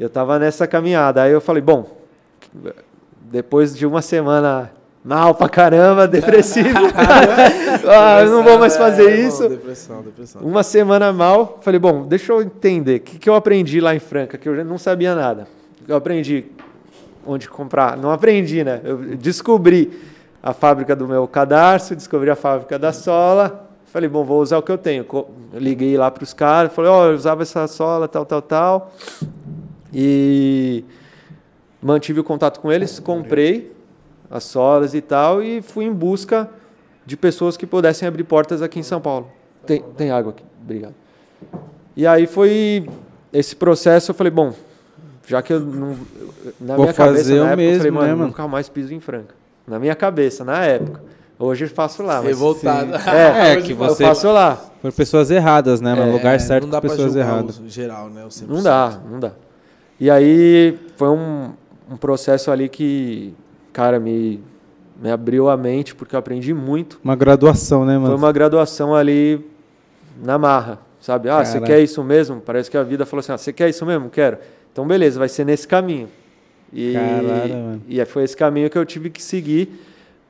Eu 0.00 0.10
tava 0.10 0.38
nessa 0.38 0.66
caminhada, 0.66 1.22
aí 1.22 1.32
eu 1.32 1.40
falei, 1.40 1.62
bom, 1.62 1.86
depois 3.30 3.76
de 3.76 3.86
uma 3.86 4.02
semana 4.02 4.70
mal 5.06 5.36
pra 5.36 5.48
caramba, 5.48 6.08
depressivo, 6.08 6.68
ah, 7.88 8.22
eu 8.22 8.30
não 8.32 8.42
vou 8.42 8.58
mais 8.58 8.76
fazer 8.76 9.08
É, 9.08 9.20
isso. 9.20 9.48
Depressão, 9.48 10.02
depressão. 10.02 10.42
Uma 10.42 10.64
semana 10.64 11.12
mal, 11.12 11.60
falei, 11.62 11.78
bom, 11.78 12.02
deixa 12.02 12.32
eu 12.32 12.42
entender. 12.42 12.96
O 12.96 13.00
que, 13.00 13.18
que 13.20 13.30
eu 13.30 13.36
aprendi 13.36 13.80
lá 13.80 13.94
em 13.94 14.00
Franca, 14.00 14.36
que 14.36 14.48
eu 14.48 14.64
não 14.64 14.76
sabia 14.76 15.14
nada. 15.14 15.46
Eu 15.86 15.94
aprendi 15.94 16.46
onde 17.24 17.48
comprar. 17.48 17.96
Não 17.96 18.10
aprendi, 18.10 18.64
né? 18.64 18.80
Eu 18.82 18.96
descobri 19.16 19.96
a 20.42 20.52
fábrica 20.52 20.96
do 20.96 21.06
meu 21.06 21.28
cadarço, 21.28 21.94
descobri 21.94 22.28
a 22.28 22.36
fábrica 22.36 22.76
da 22.76 22.92
sola. 22.92 23.68
Falei, 23.84 24.08
bom, 24.08 24.24
vou 24.24 24.42
usar 24.42 24.58
o 24.58 24.62
que 24.62 24.72
eu 24.72 24.78
tenho. 24.78 25.06
Liguei 25.54 25.96
lá 25.96 26.10
para 26.10 26.24
os 26.24 26.34
caras, 26.34 26.72
falei, 26.72 26.90
ó, 26.90 27.06
eu 27.06 27.14
usava 27.14 27.42
essa 27.42 27.68
sola, 27.68 28.08
tal, 28.08 28.26
tal, 28.26 28.42
tal. 28.42 28.92
E 29.94 30.84
mantive 31.80 32.18
o 32.18 32.24
contato 32.24 32.58
com 32.58 32.72
eles, 32.72 32.98
comprei 32.98 33.75
as 34.30 34.44
solas 34.44 34.94
e 34.94 35.00
tal, 35.00 35.42
e 35.42 35.62
fui 35.62 35.84
em 35.84 35.92
busca 35.92 36.48
de 37.04 37.16
pessoas 37.16 37.56
que 37.56 37.66
pudessem 37.66 38.06
abrir 38.08 38.24
portas 38.24 38.62
aqui 38.62 38.78
em 38.80 38.82
São 38.82 39.00
Paulo. 39.00 39.28
Tem, 39.64 39.82
tem 39.96 40.10
água 40.10 40.30
aqui, 40.32 40.44
obrigado. 40.62 40.94
E 41.96 42.06
aí 42.06 42.26
foi 42.26 42.88
esse 43.32 43.54
processo, 43.56 44.10
eu 44.10 44.14
falei, 44.14 44.30
bom, 44.30 44.52
já 45.26 45.42
que 45.42 45.52
eu 45.52 45.60
não. 45.60 45.96
Na 46.60 46.74
Vou 46.76 46.84
minha 46.84 46.94
cabeça, 46.94 46.94
fazer 46.94 47.34
na 47.36 47.40
o 47.42 47.46
época, 47.48 47.62
eu 47.62 47.76
falei, 47.78 47.78
mesmo, 47.90 47.92
mano, 47.94 48.06
né, 48.08 48.14
mano? 48.14 48.26
nunca 48.28 48.48
mais 48.48 48.68
piso 48.68 48.94
em 48.94 49.00
Franca. 49.00 49.34
Na 49.66 49.78
minha 49.78 49.94
cabeça, 49.94 50.44
na 50.44 50.64
época. 50.64 51.02
Hoje 51.38 51.64
eu 51.64 51.68
faço 51.68 52.02
lá, 52.02 52.16
mas. 52.16 52.26
Revoltado. 52.26 52.92
É, 53.10 53.52
É, 53.52 53.60
que 53.60 53.72
eu 53.72 53.76
você- 53.76 54.04
faço 54.04 54.30
lá. 54.32 54.56
Por 54.80 54.92
pessoas 54.92 55.30
erradas, 55.30 55.80
né, 55.80 55.94
mano? 55.94 56.10
É, 56.10 56.14
Lugar 56.14 56.40
certo 56.40 56.64
não 56.64 56.70
dá 56.70 56.80
pessoas 56.80 57.14
erradas. 57.16 57.58
o 57.58 57.68
geral, 57.68 58.08
né? 58.08 58.24
O 58.24 58.28
100%. 58.28 58.46
Não 58.48 58.62
dá, 58.62 58.98
não 59.10 59.20
dá. 59.20 59.32
E 59.98 60.08
aí 60.10 60.78
foi 60.96 61.08
um, 61.08 61.50
um 61.90 61.96
processo 61.96 62.50
ali 62.50 62.68
que, 62.68 63.34
cara, 63.76 64.00
me, 64.00 64.40
me 65.02 65.10
abriu 65.10 65.50
a 65.50 65.56
mente, 65.56 65.94
porque 65.94 66.14
eu 66.16 66.18
aprendi 66.18 66.54
muito. 66.54 66.98
Uma 67.04 67.14
graduação, 67.14 67.84
né, 67.84 67.98
mano? 67.98 68.06
Foi 68.06 68.16
uma 68.16 68.32
graduação 68.32 68.94
ali 68.94 69.38
na 70.24 70.38
marra, 70.38 70.78
sabe? 70.98 71.28
Ah, 71.28 71.44
você 71.44 71.60
quer 71.60 71.80
isso 71.82 72.02
mesmo? 72.02 72.40
Parece 72.40 72.70
que 72.70 72.76
a 72.78 72.82
vida 72.82 73.04
falou 73.04 73.20
assim: 73.20 73.32
ah, 73.32 73.36
você 73.36 73.52
quer 73.52 73.68
isso 73.68 73.84
mesmo? 73.84 74.08
Quero. 74.08 74.38
Então, 74.72 74.86
beleza, 74.86 75.18
vai 75.18 75.28
ser 75.28 75.44
nesse 75.44 75.68
caminho. 75.68 76.08
E, 76.72 76.94
e 77.86 78.00
aí 78.00 78.06
foi 78.06 78.24
esse 78.24 78.34
caminho 78.34 78.70
que 78.70 78.78
eu 78.78 78.84
tive 78.86 79.10
que 79.10 79.22
seguir 79.22 79.68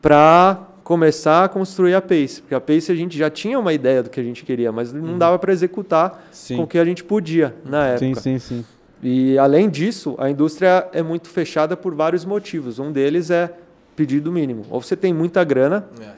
para 0.02 0.59
começar 0.82 1.44
a 1.44 1.48
construir 1.48 1.94
a 1.94 2.02
Pace. 2.02 2.40
Porque 2.42 2.54
a 2.54 2.61
Pace 2.61 2.90
a 2.90 2.96
gente 2.96 3.16
já 3.16 3.30
tinha 3.30 3.59
uma 3.61 3.72
ideia 3.72 4.02
do 4.02 4.11
que 4.11 4.18
a 4.18 4.22
gente 4.24 4.44
queria, 4.44 4.72
mas 4.72 4.92
não 4.92 5.16
dava 5.16 5.38
para 5.38 5.52
executar 5.52 6.11
Uhum. 6.11 6.18
Sim. 6.32 6.56
com 6.56 6.62
o 6.64 6.66
que 6.66 6.78
a 6.78 6.85
gente 6.85 7.04
podia 7.04 7.54
na 7.64 7.96
Sim, 7.96 8.06
época. 8.09 8.20
sim, 8.22 8.38
sim. 8.40 8.64
E 9.02 9.38
além 9.38 9.68
disso, 9.68 10.14
a 10.18 10.30
indústria 10.30 10.88
é 10.92 11.02
muito 11.02 11.28
fechada 11.28 11.76
por 11.76 11.94
vários 11.94 12.24
motivos. 12.24 12.78
Um 12.78 12.90
deles 12.90 13.30
é 13.30 13.52
pedido 13.94 14.32
mínimo. 14.32 14.64
Ou 14.70 14.80
você 14.80 14.96
tem 14.96 15.12
muita 15.12 15.44
grana, 15.44 15.87
É. 16.00 16.11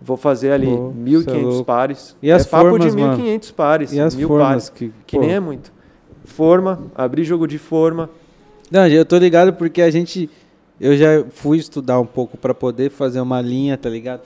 vou 0.00 0.16
fazer 0.16 0.50
ali 0.52 0.66
1.500 0.66 1.28
é 1.28 1.38
louco. 1.42 1.64
pares. 1.64 2.16
E 2.22 2.30
as 2.32 2.46
é 2.46 2.48
papo 2.48 2.70
formas, 2.70 2.94
de 2.94 3.00
mano? 3.00 3.16
1.500 3.22 3.52
pares, 3.52 3.92
E 3.92 4.00
as 4.00 4.14
mil 4.14 4.28
formas 4.28 4.46
pares, 4.48 4.68
que, 4.70 4.92
que 5.06 5.18
nem 5.18 5.32
é 5.34 5.40
muito. 5.40 5.72
Forma, 6.24 6.80
abrir 6.94 7.24
jogo 7.24 7.46
de 7.46 7.58
forma. 7.58 8.08
Não, 8.70 8.86
eu 8.86 9.04
tô 9.04 9.18
ligado 9.18 9.52
porque 9.52 9.82
a 9.82 9.90
gente. 9.90 10.30
Eu 10.80 10.96
já 10.96 11.24
fui 11.30 11.58
estudar 11.58 12.00
um 12.00 12.06
pouco 12.06 12.36
pra 12.36 12.54
poder 12.54 12.90
fazer 12.90 13.20
uma 13.20 13.40
linha, 13.40 13.76
tá 13.76 13.88
ligado? 13.88 14.22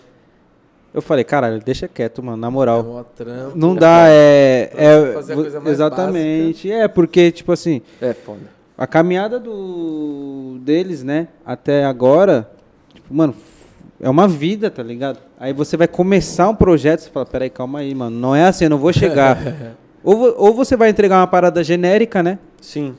Eu 0.96 1.02
falei, 1.02 1.24
caralho, 1.24 1.60
deixa 1.62 1.86
quieto, 1.86 2.22
mano, 2.22 2.38
na 2.38 2.46
É 2.46 2.50
moral. 2.50 2.80
uma 2.80 3.04
trampa. 3.04 3.52
Não 3.54 3.74
dá, 3.74 4.06
é. 4.08 4.70
Pra 4.72 4.82
é 4.82 5.12
fazer 5.12 5.32
a 5.34 5.36
coisa 5.36 5.60
mais 5.60 5.72
exatamente. 5.74 6.72
É, 6.72 6.88
porque, 6.88 7.30
tipo 7.30 7.52
assim, 7.52 7.82
É 8.00 8.14
foda. 8.14 8.40
a 8.78 8.86
caminhada 8.86 9.38
do 9.38 10.56
deles, 10.62 11.02
né, 11.04 11.28
até 11.44 11.84
agora, 11.84 12.48
tipo, 12.94 13.12
mano, 13.14 13.34
é 14.00 14.08
uma 14.08 14.26
vida, 14.26 14.70
tá 14.70 14.82
ligado? 14.82 15.18
Aí 15.38 15.52
você 15.52 15.76
vai 15.76 15.86
começar 15.86 16.48
um 16.48 16.54
projeto, 16.54 17.00
você 17.00 17.10
fala, 17.10 17.26
peraí, 17.26 17.50
calma 17.50 17.80
aí, 17.80 17.94
mano, 17.94 18.18
não 18.18 18.34
é 18.34 18.46
assim, 18.46 18.64
eu 18.64 18.70
não 18.70 18.78
vou 18.78 18.90
chegar. 18.90 19.36
ou, 20.02 20.34
ou 20.38 20.54
você 20.54 20.78
vai 20.78 20.88
entregar 20.88 21.18
uma 21.20 21.26
parada 21.26 21.62
genérica, 21.62 22.22
né? 22.22 22.38
Sim. 22.58 22.94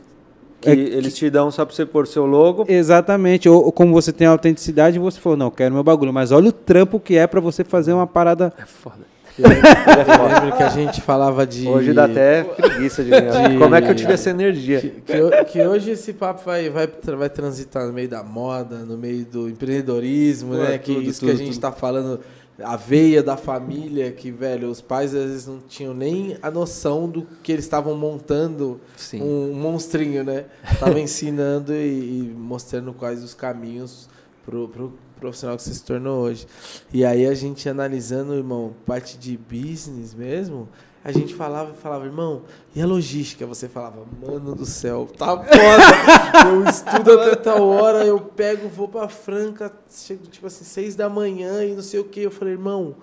Que 0.75 0.93
É 0.93 0.97
eles 0.97 1.15
te 1.15 1.29
dão 1.29 1.49
só 1.51 1.65
pra 1.65 1.73
você 1.75 1.85
pôr 1.85 2.07
seu 2.07 2.25
logo. 2.25 2.65
Exatamente. 2.67 3.47
Ou, 3.49 3.65
ou 3.65 3.71
como 3.71 3.93
você 3.93 4.11
tem 4.11 4.27
a 4.27 4.31
autenticidade, 4.31 4.97
você 4.99 5.19
falou, 5.19 5.37
não, 5.37 5.51
quero 5.51 5.73
meu 5.73 5.83
bagulho. 5.83 6.11
Mas 6.13 6.31
olha 6.31 6.49
o 6.49 6.51
trampo 6.51 6.99
que 6.99 7.15
é 7.17 7.25
pra 7.27 7.39
você 7.39 7.63
fazer 7.63 7.93
uma 7.93 8.07
parada. 8.07 8.53
É 8.57 8.65
foda. 8.65 9.07
Eu 9.39 9.47
lembro 9.47 10.57
que 10.57 10.63
a 10.63 10.69
gente 10.69 10.99
falava 10.99 11.45
de. 11.45 11.67
Hoje 11.67 11.93
dá 11.93 12.05
até 12.05 12.43
preguiça 12.43 13.03
de 13.03 13.11
ganhar. 13.11 13.49
de- 13.49 13.57
Como 13.59 13.75
é 13.75 13.81
que 13.83 13.91
eu 13.91 13.93
tive 13.95 14.13
essa 14.13 14.31
energia? 14.31 14.81
Que, 14.81 14.89
que 14.89 15.21
ho- 15.21 15.45
que 15.45 15.61
hoje 15.61 15.91
esse 15.91 16.11
papo 16.13 16.41
vai, 16.43 16.71
vai, 16.71 16.87
vai 17.15 17.29
transitar 17.29 17.85
no 17.85 17.93
meio 17.93 18.09
da 18.09 18.23
moda, 18.23 18.77
no 18.77 18.97
meio 18.97 19.23
do 19.25 19.47
empreendedorismo, 19.47 20.55
Pô, 20.55 20.63
né? 20.63 20.79
Que 20.79 20.91
tudo, 20.95 21.07
isso 21.07 21.19
tudo, 21.19 21.29
que 21.29 21.35
a 21.35 21.37
gente 21.37 21.51
tudo. 21.53 21.61
tá 21.61 21.71
falando, 21.71 22.19
a 22.63 22.75
veia 22.75 23.21
da 23.21 23.37
família, 23.37 24.11
que, 24.11 24.31
velho, 24.31 24.69
os 24.69 24.81
pais 24.81 25.13
às 25.13 25.25
vezes 25.25 25.47
não 25.47 25.59
tinham 25.59 25.93
nem 25.93 26.37
a 26.41 26.49
noção 26.49 27.07
do 27.07 27.27
que 27.43 27.51
eles 27.51 27.65
estavam 27.65 27.95
montando 27.95 28.81
Sim. 28.95 29.21
um 29.21 29.53
monstrinho, 29.53 30.23
né? 30.23 30.45
Tava 30.79 30.97
ensinando 30.99 31.73
e, 31.73 32.21
e 32.21 32.35
mostrando 32.35 32.93
quais 32.93 33.23
os 33.23 33.33
caminhos 33.33 34.09
pro, 34.43 34.67
pro 34.69 34.93
profissional 35.19 35.57
que 35.57 35.63
você 35.63 35.73
se 35.73 35.83
tornou 35.83 36.21
hoje. 36.21 36.47
E 36.93 37.03
aí 37.03 37.25
a 37.25 37.33
gente 37.33 37.67
analisando, 37.67 38.33
irmão, 38.33 38.73
parte 38.85 39.17
de 39.17 39.37
business 39.37 40.13
mesmo, 40.13 40.69
a 41.07 41.11
gente 41.13 41.33
falava 41.33 41.71
e 41.71 41.81
falava, 41.81 42.05
irmão, 42.05 42.41
e 42.75 42.81
a 42.81 42.85
logística? 42.85 43.45
Você 43.45 43.69
falava, 43.69 44.05
mano 44.21 44.53
do 44.53 44.65
céu, 44.65 45.07
tá 45.17 45.37
foda. 45.37 46.49
eu 46.49 46.65
estudo 46.69 47.13
até 47.13 47.33
tal 47.37 47.65
hora, 47.65 48.05
eu 48.05 48.19
pego, 48.19 48.67
vou 48.67 48.89
pra 48.89 49.07
Franca, 49.07 49.71
chego 49.89 50.27
tipo 50.27 50.47
assim, 50.47 50.65
seis 50.65 50.97
da 50.97 51.07
manhã 51.07 51.63
e 51.63 51.73
não 51.73 51.81
sei 51.81 52.01
o 52.01 52.03
que. 52.03 52.19
Eu 52.19 52.29
falei, 52.29 52.55
irmão, 52.55 52.93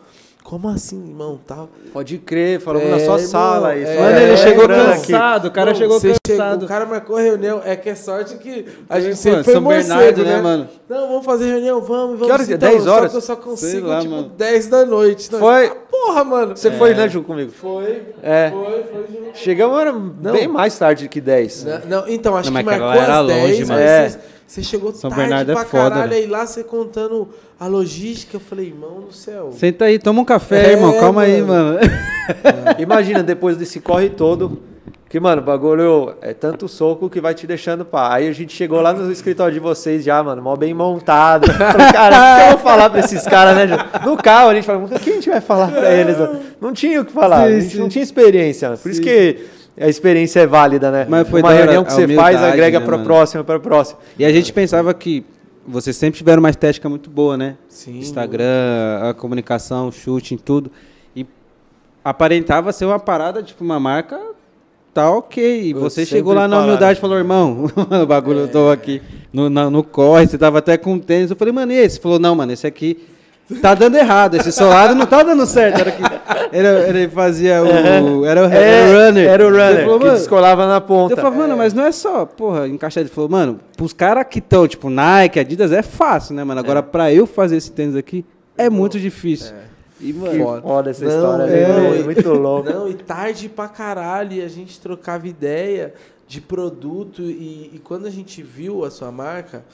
Como 0.44 0.68
assim, 0.68 1.02
irmão? 1.08 1.40
Tá... 1.46 1.64
Pode 1.90 2.18
crer, 2.18 2.60
falamos 2.60 2.86
É, 2.86 2.90
na 2.90 2.98
sua 2.98 3.14
irmão, 3.14 3.26
sala. 3.28 3.74
é. 3.74 3.78
Isso, 3.78 3.94
Mano, 3.94 4.16
É, 4.18 4.22
ele 4.24 4.36
chegou 4.36 4.60
lembrando 4.66 4.92
aqui. 4.92 5.12
cansado, 5.12 5.48
o 5.48 5.50
cara 5.50 5.70
Não, 5.70 5.78
chegou 5.78 6.00
cansado. 6.00 6.18
chegou- 6.26 6.64
o 6.64 6.68
cara 6.68 6.84
marcou 6.86 7.16
a 7.16 7.20
reunião. 7.22 7.62
É 7.64 7.74
que 7.74 7.88
é 7.88 7.94
sorte 7.94 8.36
que 8.36 8.66
a 8.86 9.00
gente 9.00 9.16
sempre 9.16 9.42
foi 9.42 9.54
São 9.54 9.62
morcego, 9.62 9.88
Bernardo, 9.88 10.22
né? 10.24 10.36
né, 10.36 10.42
mano? 10.42 10.68
Não, 10.86 11.08
vamos 11.08 11.24
fazer 11.24 11.46
reunião, 11.46 11.80
vamos, 11.80 12.18
vamos. 12.18 12.26
Que 12.26 12.32
horas? 12.32 12.48
então, 12.50 12.68
10 12.68 12.82
Só 12.84 12.94
horas? 12.94 13.10
que 13.10 13.16
eu 13.16 13.20
só 13.22 13.36
consigo, 13.36 13.86
lá, 13.88 14.00
tipo, 14.00 14.12
mano. 14.14 14.28
10 14.36 14.66
da 14.66 14.84
noite. 14.84 15.32
Não, 15.32 15.38
Foi- 15.40 15.66
ah, 15.66 15.76
Porra, 15.90 16.24
mano. 16.24 16.54
Você 16.56 16.70
foi, 16.72 16.92
né, 16.92 17.08
Ju, 17.08 17.22
comigo? 17.22 17.50
Foi, 17.50 18.02
É. 18.22 18.50
foi, 18.50 18.82
foi. 18.82 19.06
junto. 19.16 19.38
Chegamos 19.38 19.80
era 19.80 19.92
bem 19.92 20.46
mais 20.46 20.76
tarde 20.78 21.08
que 21.08 21.22
10. 21.22 21.64
Não, 21.64 21.80
não, 22.02 22.08
então, 22.08 22.36
acho 22.36 22.50
Não, 22.52 22.60
que 22.60 22.64
marcou 22.66 22.86
às 22.88 23.26
10, 23.26 23.42
longe, 23.42 23.58
mas 23.60 23.68
mano. 23.70 23.80
É. 23.80 24.12
você, 24.46 24.62
chegou 24.62 24.92
São 24.92 25.10
tarde 25.10 25.22
Bernardo 25.26 25.50
é 25.50 25.54
pra 25.54 25.64
foda, 25.64 25.90
caralho, 25.90 26.10
velho. 26.10 26.22
aí 26.24 26.30
lá 26.30 26.46
você 26.46 26.62
contando 26.62 27.28
a 27.58 27.66
logística, 27.66 28.36
eu 28.36 28.40
falei, 28.40 28.66
irmão 28.66 29.00
do 29.08 29.12
céu. 29.12 29.50
Senta 29.52 29.86
aí, 29.86 29.98
toma 29.98 30.20
um 30.20 30.24
café, 30.24 30.66
É, 30.68 30.72
irmão. 30.72 30.92
Calma 31.00 31.22
aí, 31.22 31.40
mano. 31.42 31.74
mano. 31.74 31.80
Imagina, 32.78 33.22
depois 33.22 33.56
desse 33.56 33.80
corre 33.80 34.10
todo, 34.10 34.60
que, 35.08 35.18
mano, 35.20 35.40
o 35.42 35.44
bagulho 35.44 36.14
é 36.20 36.34
tanto 36.34 36.66
soco 36.68 37.08
que 37.08 37.20
vai 37.20 37.34
te 37.34 37.46
deixando 37.46 37.84
pá. 37.84 38.12
Aí 38.14 38.28
a 38.28 38.32
gente 38.32 38.52
chegou 38.54 38.80
lá 38.80 38.92
no 38.92 39.10
escritório 39.12 39.54
de 39.54 39.60
vocês 39.60 40.02
já, 40.04 40.22
mano, 40.22 40.42
mal 40.42 40.56
bem 40.56 40.74
montado. 40.74 41.46
Falei, 41.52 41.92
cara, 41.92 42.16
o 42.16 42.36
que 42.36 42.42
eu 42.42 42.50
vou 42.56 42.58
falar 42.58 42.90
pra 42.90 43.00
esses 43.00 43.22
caras, 43.24 43.56
né? 43.56 43.76
No 44.04 44.16
carro 44.16 44.50
a 44.50 44.54
gente 44.54 44.64
falou, 44.64 44.84
o 44.84 44.88
que 44.88 45.10
a 45.10 45.12
gente 45.14 45.28
vai 45.30 45.40
falar 45.40 45.68
pra 45.70 45.92
eles? 45.94 46.18
mano? 46.18 46.40
Não 46.60 46.72
tinha 46.72 47.00
o 47.00 47.04
que 47.04 47.12
falar, 47.12 47.46
Sim, 47.48 47.54
a 47.56 47.60
gente 47.60 47.72
sim. 47.74 47.78
não 47.78 47.88
tinha 47.88 48.02
experiência. 48.02 48.68
mano. 48.70 48.80
Por 48.80 48.90
isso 48.90 49.00
que 49.00 49.38
a 49.80 49.88
experiência 49.88 50.40
é 50.40 50.46
válida, 50.46 50.90
né? 50.90 51.06
Mas 51.08 51.28
foi 51.28 51.40
Uma 51.40 51.52
reunião 51.52 51.84
que 51.84 51.90
a 51.92 51.94
você 51.94 52.08
faz, 52.14 52.40
agrega 52.40 52.80
né, 52.80 52.86
mano? 52.86 53.04
próxima, 53.04 53.42
pra 53.44 53.58
próxima. 53.58 53.98
E 54.18 54.24
a 54.24 54.32
gente 54.32 54.52
pensava 54.52 54.92
que 54.94 55.24
vocês 55.66 55.96
sempre 55.96 56.18
tiveram 56.18 56.40
uma 56.40 56.50
estética 56.50 56.88
muito 56.88 57.08
boa, 57.10 57.36
né? 57.36 57.56
Sim. 57.68 57.98
Instagram, 57.98 59.00
a 59.02 59.14
comunicação, 59.14 59.90
shooting, 59.90 60.36
tudo. 60.36 60.70
E 61.16 61.26
aparentava 62.04 62.72
ser 62.72 62.84
uma 62.84 62.98
parada, 62.98 63.42
tipo, 63.42 63.64
uma 63.64 63.80
marca 63.80 64.20
tá 64.92 65.10
ok. 65.10 65.70
E 65.70 65.72
você 65.74 66.06
chegou 66.06 66.32
lá 66.34 66.46
na 66.46 66.60
humildade 66.62 66.98
e 66.98 67.00
falou, 67.00 67.16
irmão, 67.18 67.66
o 68.02 68.06
bagulho 68.06 68.40
eu 68.40 68.48
tô 68.48 68.70
aqui 68.70 69.02
no, 69.32 69.50
na- 69.50 69.68
no 69.68 69.82
corre, 69.82 70.26
você 70.28 70.38
tava 70.38 70.58
até 70.58 70.76
com 70.76 70.98
tênis. 71.00 71.30
Eu 71.30 71.36
falei, 71.36 71.52
mano, 71.52 71.72
e 71.72 71.76
esse? 71.76 71.96
Você 71.96 72.00
falou, 72.02 72.20
não, 72.20 72.36
mano, 72.36 72.52
esse 72.52 72.64
aqui 72.66 72.98
tá 73.60 73.74
dando 73.74 73.96
errado. 73.96 74.36
Esse 74.36 74.50
solado 74.52 74.94
não 74.94 75.06
tá 75.06 75.22
dando 75.22 75.44
certo. 75.46 75.80
Era 75.80 75.90
que 75.90 76.02
ele, 76.52 76.68
ele 77.00 77.08
fazia 77.08 77.62
o. 77.62 77.66
Era 77.66 78.02
o, 78.02 78.24
era 78.24 78.42
o 78.44 78.48
runner. 78.48 79.28
Era 79.28 79.46
o 79.46 79.50
runner, 79.50 79.84
falou, 79.84 79.98
que 79.98 80.04
mano, 80.06 80.18
descolava 80.18 80.66
na 80.66 80.80
ponta. 80.80 81.12
eu 81.14 81.16
falava, 81.16 81.36
mano, 81.36 81.56
mas 81.56 81.74
não 81.74 81.84
é 81.84 81.92
só, 81.92 82.24
porra, 82.24 82.66
encaixar. 82.68 83.02
Ele 83.02 83.10
falou, 83.10 83.28
mano, 83.30 83.60
pros 83.76 83.92
caras 83.92 84.26
que 84.30 84.38
estão, 84.38 84.66
tipo, 84.66 84.88
Nike, 84.88 85.38
Adidas, 85.38 85.72
é 85.72 85.82
fácil, 85.82 86.34
né, 86.34 86.44
mano? 86.44 86.60
Agora, 86.60 86.82
pra 86.82 87.12
eu 87.12 87.26
fazer 87.26 87.56
esse 87.56 87.70
tênis 87.72 87.96
aqui, 87.96 88.24
é 88.56 88.70
muito 88.70 88.98
difícil. 88.98 89.54
E, 90.00 90.12
Que 90.12 90.18
mano, 90.18 90.60
foda 90.62 90.90
essa 90.90 91.04
Não, 91.04 91.14
história, 91.14 91.42
é, 91.44 91.68
né? 91.68 92.00
e- 92.00 92.02
Muito 92.04 92.28
louco. 92.32 92.68
Não, 92.70 92.88
e 92.88 92.94
tarde 92.94 93.48
pra 93.48 93.68
caralho, 93.68 94.32
e 94.34 94.42
a 94.42 94.48
gente 94.48 94.80
trocava 94.80 95.26
ideia 95.26 95.94
de 96.26 96.40
produto, 96.40 97.22
e, 97.22 97.70
e 97.74 97.80
quando 97.82 98.06
a 98.06 98.10
gente 98.10 98.42
viu 98.42 98.84
a 98.84 98.90
sua 98.90 99.10
marca... 99.12 99.64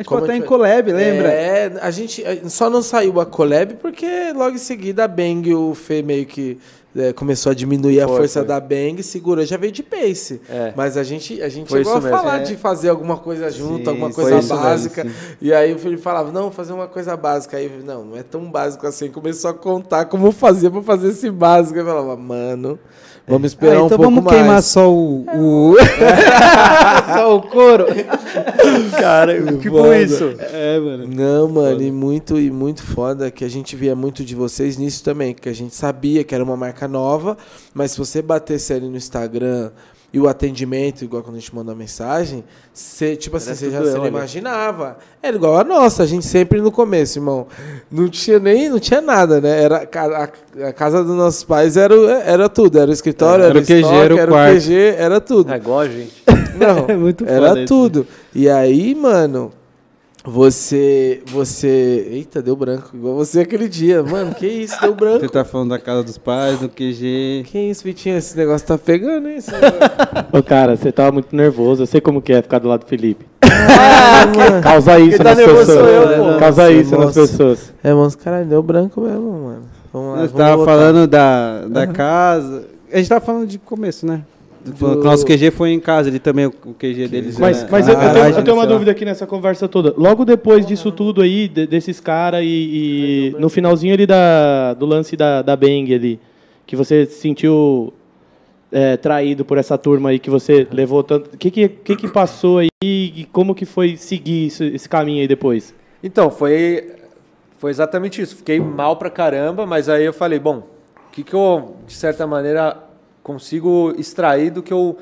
a 0.00 0.02
gente 0.02 0.08
como 0.08 0.24
até 0.24 0.32
a 0.32 0.36
em 0.36 0.42
collab, 0.42 0.92
lembra? 0.92 1.28
É, 1.30 1.72
a 1.80 1.90
gente 1.90 2.24
a- 2.24 2.48
só 2.48 2.68
não 2.70 2.82
saiu 2.82 3.20
a 3.20 3.26
collab 3.26 3.74
porque 3.74 4.06
logo 4.34 4.56
em 4.56 4.58
seguida 4.58 5.04
a 5.04 5.08
Bang, 5.08 5.54
o 5.54 5.74
Fê 5.74 6.02
meio 6.02 6.26
que 6.26 6.58
é, 6.96 7.12
começou 7.12 7.52
a 7.52 7.54
diminuir 7.54 8.00
a 8.00 8.08
Foi, 8.08 8.16
força 8.16 8.40
foi. 8.40 8.48
da 8.48 8.58
Bang, 8.58 9.00
segurou, 9.02 9.44
já 9.44 9.56
veio 9.56 9.70
de 9.70 9.80
pace. 9.82 10.40
É. 10.48 10.72
Mas 10.76 10.96
a 10.96 11.04
gente, 11.04 11.40
a 11.40 11.48
gente 11.48 11.68
Foi 11.68 11.78
chegou 11.84 11.92
a 11.98 12.00
mesmo. 12.00 12.16
falar 12.16 12.40
É. 12.40 12.42
de 12.42 12.56
fazer 12.56 12.88
alguma 12.88 13.16
coisa 13.16 13.48
junto, 13.48 13.84
Sim, 13.84 13.88
alguma 13.90 14.10
coisa 14.12 14.34
mesmo, 14.34 14.56
básica. 14.56 15.04
sim. 15.04 15.10
e 15.40 15.52
aí 15.54 15.72
o 15.72 15.78
Felipe 15.78 16.02
falava, 16.02 16.32
não, 16.32 16.50
fazer 16.50 16.72
uma 16.72 16.88
coisa 16.88 17.16
básica. 17.16 17.56
Aí, 17.58 17.70
não, 17.84 18.04
não 18.06 18.16
é 18.16 18.24
tão 18.24 18.50
básico 18.50 18.84
assim. 18.88 19.08
Começou 19.08 19.50
a 19.50 19.54
contar 19.54 20.06
como 20.06 20.32
fazia 20.32 20.68
pra 20.68 20.82
fazer 20.82 21.10
esse 21.10 21.30
básico. 21.30 21.78
Eu 21.78 21.84
falava, 21.86 22.16
mano, 22.16 22.76
vamos 23.30 23.52
esperar 23.52 23.76
Ah, 23.76 23.82
um 23.82 23.86
então 23.86 23.98
pouco 23.98 24.02
vamos 24.14 24.24
mais. 24.24 24.36
queimar 24.36 24.62
só 24.62 24.92
o. 24.92 25.24
o... 25.34 25.74
só 27.14 27.36
o 27.36 27.42
couro. 27.42 27.86
Cara, 28.98 29.40
tipo 29.58 29.76
Foda. 29.78 29.98
isso. 29.98 30.34
É, 30.38 30.78
mano. 30.78 31.06
Não, 31.08 31.48
mano, 31.48 31.82
e 31.82 31.90
muito, 31.90 32.38
e 32.38 32.50
muito 32.50 32.82
foda 32.82 33.30
que 33.30 33.44
a 33.44 33.48
gente 33.48 33.74
via 33.76 33.94
muito 33.94 34.24
de 34.24 34.34
vocês 34.34 34.76
nisso 34.76 35.02
também, 35.02 35.34
que 35.34 35.48
a 35.48 35.52
gente 35.54 35.74
sabia 35.74 36.22
que 36.24 36.34
era 36.34 36.44
uma 36.44 36.56
marca 36.56 36.86
nova, 36.86 37.36
mas 37.72 37.92
se 37.92 37.98
você 37.98 38.20
batesse 38.22 38.72
ali 38.72 38.88
no 38.88 38.96
Instagram 38.96 39.70
e 40.12 40.18
o 40.18 40.26
atendimento, 40.28 41.04
igual 41.04 41.22
quando 41.22 41.36
a 41.36 41.38
gente 41.38 41.54
manda 41.54 41.74
mensagem, 41.74 42.42
você, 42.74 43.14
tipo 43.14 43.36
assim, 43.36 43.54
você 43.54 43.70
já 43.70 43.80
não 43.80 44.06
imaginava. 44.06 44.98
Era 45.22 45.36
igual 45.36 45.56
a 45.58 45.64
nossa, 45.64 46.02
a 46.02 46.06
gente 46.06 46.26
sempre 46.26 46.60
no 46.60 46.72
começo, 46.72 47.18
irmão. 47.18 47.46
Não 47.90 48.08
tinha 48.08 48.38
nem, 48.40 48.68
não 48.68 48.80
tinha 48.80 49.00
nada, 49.00 49.40
né? 49.40 49.62
Era, 49.62 49.88
a 49.92 50.22
a, 50.64 50.68
a 50.68 50.72
casa 50.72 51.04
dos 51.04 51.16
nossos 51.16 51.44
pais 51.44 51.76
era, 51.76 51.94
era 52.24 52.48
tudo, 52.48 52.78
era 52.78 52.90
o 52.90 52.94
escritório, 52.94 53.44
Era 53.44 53.50
era, 53.50 53.58
o 53.60 53.62
QG, 53.62 53.74
estoque, 53.74 53.94
era 53.96 54.14
o 54.14 54.18
era 54.18 54.32
quarto. 54.32 54.56
o 54.56 54.60
QG, 54.60 54.74
era 54.98 55.20
tudo. 55.20 55.52
É 55.52 55.56
igual 55.56 55.78
a 55.80 55.88
gente. 55.88 56.22
Não, 56.56 56.86
É 57.28 57.32
era 57.32 57.58
isso, 57.58 57.66
tudo. 57.66 58.06
E 58.34 58.48
aí, 58.48 58.94
mano, 58.94 59.52
você. 60.24 61.22
Você. 61.26 62.08
Eita, 62.10 62.42
deu 62.42 62.54
branco. 62.56 62.90
Igual 62.94 63.14
você 63.16 63.40
aquele 63.40 63.68
dia. 63.68 64.02
Mano, 64.02 64.34
que 64.34 64.46
isso, 64.46 64.80
deu 64.80 64.90
Você 64.94 64.96
branco. 64.96 65.28
tá 65.30 65.44
falando 65.44 65.70
da 65.70 65.78
casa 65.78 66.02
dos 66.02 66.18
pais, 66.18 66.58
do 66.60 66.68
QG. 66.68 67.44
Que 67.46 67.58
isso, 67.70 67.84
Vitinho? 67.84 68.16
Esse 68.16 68.36
negócio 68.36 68.66
tá 68.66 68.76
pegando, 68.78 69.28
hein? 69.28 69.38
Ô, 70.32 70.42
cara, 70.42 70.76
você 70.76 70.92
tava 70.92 71.12
muito 71.12 71.34
nervoso. 71.34 71.82
Eu 71.82 71.86
sei 71.86 72.00
como 72.00 72.20
que 72.22 72.32
é 72.32 72.42
ficar 72.42 72.58
do 72.58 72.68
lado 72.68 72.80
do 72.80 72.86
Felipe. 72.86 73.26
Ah, 73.62 74.26
mano. 74.26 74.62
Causa 74.62 74.98
isso 74.98 75.18
tá 75.18 75.24
nas 75.34 75.38
pessoas. 75.38 75.68
eu. 75.68 76.38
Causa 76.38 76.62
Nossa, 76.62 76.72
isso 76.72 76.90
nas 76.96 77.04
nossa. 77.16 77.20
pessoas. 77.20 77.72
É, 77.82 77.92
mano, 77.92 78.10
caralho, 78.16 78.46
deu 78.46 78.62
branco 78.62 79.00
mesmo, 79.02 79.32
mano. 79.32 79.62
Vamos 79.92 80.08
lá. 80.10 80.16
Vamos 80.16 80.32
tava 80.32 80.56
voltar. 80.56 80.72
falando 80.72 81.06
da, 81.06 81.66
da 81.68 81.86
casa. 81.86 82.64
A 82.92 82.96
gente 82.96 83.08
tava 83.08 83.24
falando 83.24 83.46
de 83.46 83.58
começo, 83.58 84.06
né? 84.06 84.22
Do- 84.64 85.00
O 85.00 85.04
nosso 85.04 85.24
QG 85.24 85.50
foi 85.50 85.70
em 85.70 85.80
casa, 85.80 86.08
ele 86.08 86.18
também, 86.18 86.46
o 86.46 86.52
QG 86.52 87.08
deles. 87.08 87.38
Mas, 87.38 87.66
mas 87.70 87.88
eu, 87.88 87.94
eu 87.94 88.12
tenho, 88.12 88.26
eu 88.26 88.44
tenho 88.44 88.56
uma 88.56 88.66
dúvida 88.66 88.90
aqui 88.90 89.04
nessa 89.04 89.26
conversa 89.26 89.66
toda. 89.68 89.94
Logo 89.96 90.24
depois 90.24 90.66
disso 90.66 90.92
tudo 90.92 91.22
aí, 91.22 91.48
de- 91.48 91.66
desses 91.66 91.98
caras 92.00 92.42
e, 92.44 93.32
e 93.34 93.36
no 93.38 93.48
finalzinho 93.48 93.94
ali 93.94 94.06
da, 94.06 94.74
do 94.74 94.84
lance 94.86 95.16
da, 95.16 95.40
da 95.42 95.56
Bang 95.56 95.94
ali, 95.94 96.20
que 96.66 96.76
você 96.76 97.06
se 97.06 97.20
sentiu 97.20 97.92
é, 98.70 98.96
traído 98.96 99.44
por 99.44 99.56
essa 99.58 99.76
turma 99.78 100.10
aí, 100.10 100.18
que 100.18 100.30
você 100.30 100.66
levou 100.70 101.02
tanto... 101.02 101.34
O 101.34 101.38
que 101.38 101.50
que, 101.50 101.68
que 101.68 101.96
que 101.96 102.08
passou 102.08 102.58
aí 102.58 102.68
e 102.82 103.26
como 103.32 103.54
que 103.54 103.64
foi 103.64 103.96
seguir 103.96 104.46
isso- 104.46 104.62
esse 104.64 104.88
caminho 104.88 105.22
aí 105.22 105.26
depois? 105.28 105.74
Então, 106.04 106.30
foi, 106.30 106.92
foi 107.58 107.70
exatamente 107.70 108.20
isso. 108.22 108.36
Fiquei 108.36 108.60
mal 108.60 108.96
pra 108.96 109.10
caramba, 109.10 109.64
mas 109.66 109.88
aí 109.88 110.04
eu 110.04 110.12
falei, 110.12 110.38
bom, 110.38 110.58
o 111.08 111.10
que, 111.12 111.22
que 111.24 111.34
eu, 111.34 111.76
de 111.86 111.94
certa 111.94 112.26
maneira, 112.26 112.76
consigo 113.22 113.94
extrair 113.98 114.50
do 114.50 114.62
que 114.62 114.72
eu 114.72 114.98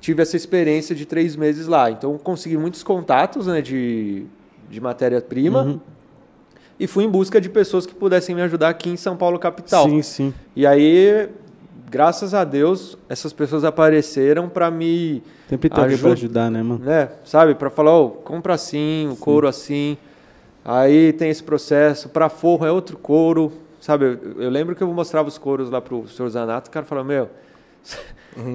tive 0.00 0.22
essa 0.22 0.36
experiência 0.36 0.94
de 0.94 1.04
três 1.06 1.34
meses 1.36 1.66
lá? 1.66 1.90
Então, 1.90 2.12
eu 2.12 2.18
consegui 2.18 2.56
muitos 2.56 2.82
contatos 2.82 3.46
né, 3.46 3.60
de, 3.60 4.24
de 4.70 4.80
matéria-prima 4.80 5.80
e 6.78 6.86
fui 6.86 7.04
em 7.04 7.08
busca 7.10 7.40
de 7.40 7.48
pessoas 7.48 7.86
que 7.86 7.94
pudessem 7.94 8.34
me 8.34 8.42
ajudar 8.42 8.68
aqui 8.68 8.90
em 8.90 8.96
São 8.96 9.16
Paulo, 9.16 9.38
capital. 9.38 9.88
Sim, 9.88 10.02
sim. 10.02 10.34
E 10.54 10.66
aí, 10.66 11.28
graças 11.90 12.34
a 12.34 12.44
Deus, 12.44 12.96
essas 13.08 13.32
pessoas 13.32 13.64
apareceram 13.64 14.48
para 14.48 14.70
me 14.70 15.22
Sempre 15.48 15.70
tem 15.70 15.82
alguém 15.82 15.96
pra 15.96 16.08
Ajuda. 16.08 16.12
ajudar, 16.12 16.50
né, 16.50 16.62
mano? 16.62 16.84
né, 16.84 17.08
sabe, 17.24 17.54
para 17.54 17.70
falar, 17.70 17.92
ó, 17.92 18.08
compra 18.08 18.54
assim, 18.54 19.08
o 19.10 19.16
couro 19.16 19.46
assim. 19.48 19.96
Aí 20.64 21.12
tem 21.12 21.30
esse 21.30 21.42
processo, 21.42 22.08
para 22.08 22.28
forro 22.28 22.66
é 22.66 22.72
outro 22.72 22.98
couro, 22.98 23.52
sabe? 23.80 24.04
Eu, 24.04 24.42
eu 24.42 24.50
lembro 24.50 24.74
que 24.74 24.82
eu 24.82 24.92
mostrava 24.92 25.28
os 25.28 25.38
couros 25.38 25.70
lá 25.70 25.80
pro 25.80 26.08
senhor 26.08 26.28
Zanato, 26.28 26.68
o 26.68 26.72
cara 26.72 26.84
falou: 26.84 27.04
"Meu, 27.04 27.30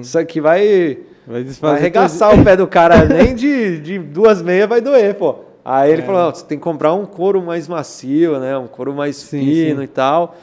isso 0.00 0.18
aqui 0.18 0.40
vai 0.40 0.98
Vai 1.26 1.44
vai 1.44 1.72
arregaçar 1.76 2.34
o 2.38 2.42
pé 2.44 2.56
do 2.56 2.66
cara, 2.66 3.04
nem 3.06 3.34
de, 3.34 3.78
de 3.80 3.98
duas 3.98 4.42
meias 4.42 4.68
vai 4.68 4.80
doer, 4.80 5.14
pô". 5.14 5.36
Aí 5.64 5.92
ele 5.92 6.02
falou: 6.02 6.20
"Não, 6.22 6.34
você 6.34 6.44
tem 6.44 6.58
que 6.58 6.64
comprar 6.64 6.92
um 6.94 7.06
couro 7.06 7.40
mais 7.40 7.68
macio, 7.68 8.40
né? 8.40 8.58
Um 8.58 8.66
couro 8.66 8.92
mais 8.92 9.16
Sim, 9.16 9.40
fino 9.40 9.78
sim. 9.78 9.84
e 9.84 9.86
tal". 9.86 10.36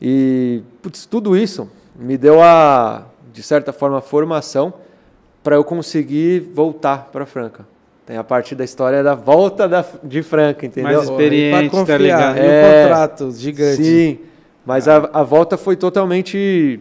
E 0.00 0.62
putz, 0.82 1.06
tudo 1.06 1.34
isso 1.36 1.70
me 1.98 2.18
deu 2.18 2.42
a 2.42 3.06
de 3.32 3.42
certa 3.42 3.72
forma 3.72 3.98
a 3.98 4.02
formação 4.02 4.74
para 5.42 5.56
eu 5.56 5.64
conseguir 5.64 6.40
voltar 6.54 7.08
para 7.10 7.24
Franca. 7.24 7.66
Tem 8.04 8.16
a 8.18 8.24
parte 8.24 8.54
da 8.54 8.62
história 8.64 9.02
da 9.02 9.14
volta 9.14 9.66
da, 9.66 9.84
de 10.04 10.22
Franca, 10.22 10.64
entendeu? 10.66 10.92
Mais 10.98 11.08
experiente, 11.08 11.50
Pra 11.50 11.62
tá 11.70 11.70
confiar. 11.70 12.00
ligado? 12.00 12.36
E 12.36 12.40
É. 12.40 12.62
o 12.62 12.82
contrato 12.88 13.30
gigante. 13.32 13.82
Sim, 13.84 14.18
mas 14.66 14.86
a, 14.86 14.96
a 15.12 15.22
volta 15.22 15.56
foi 15.56 15.76
totalmente. 15.76 16.78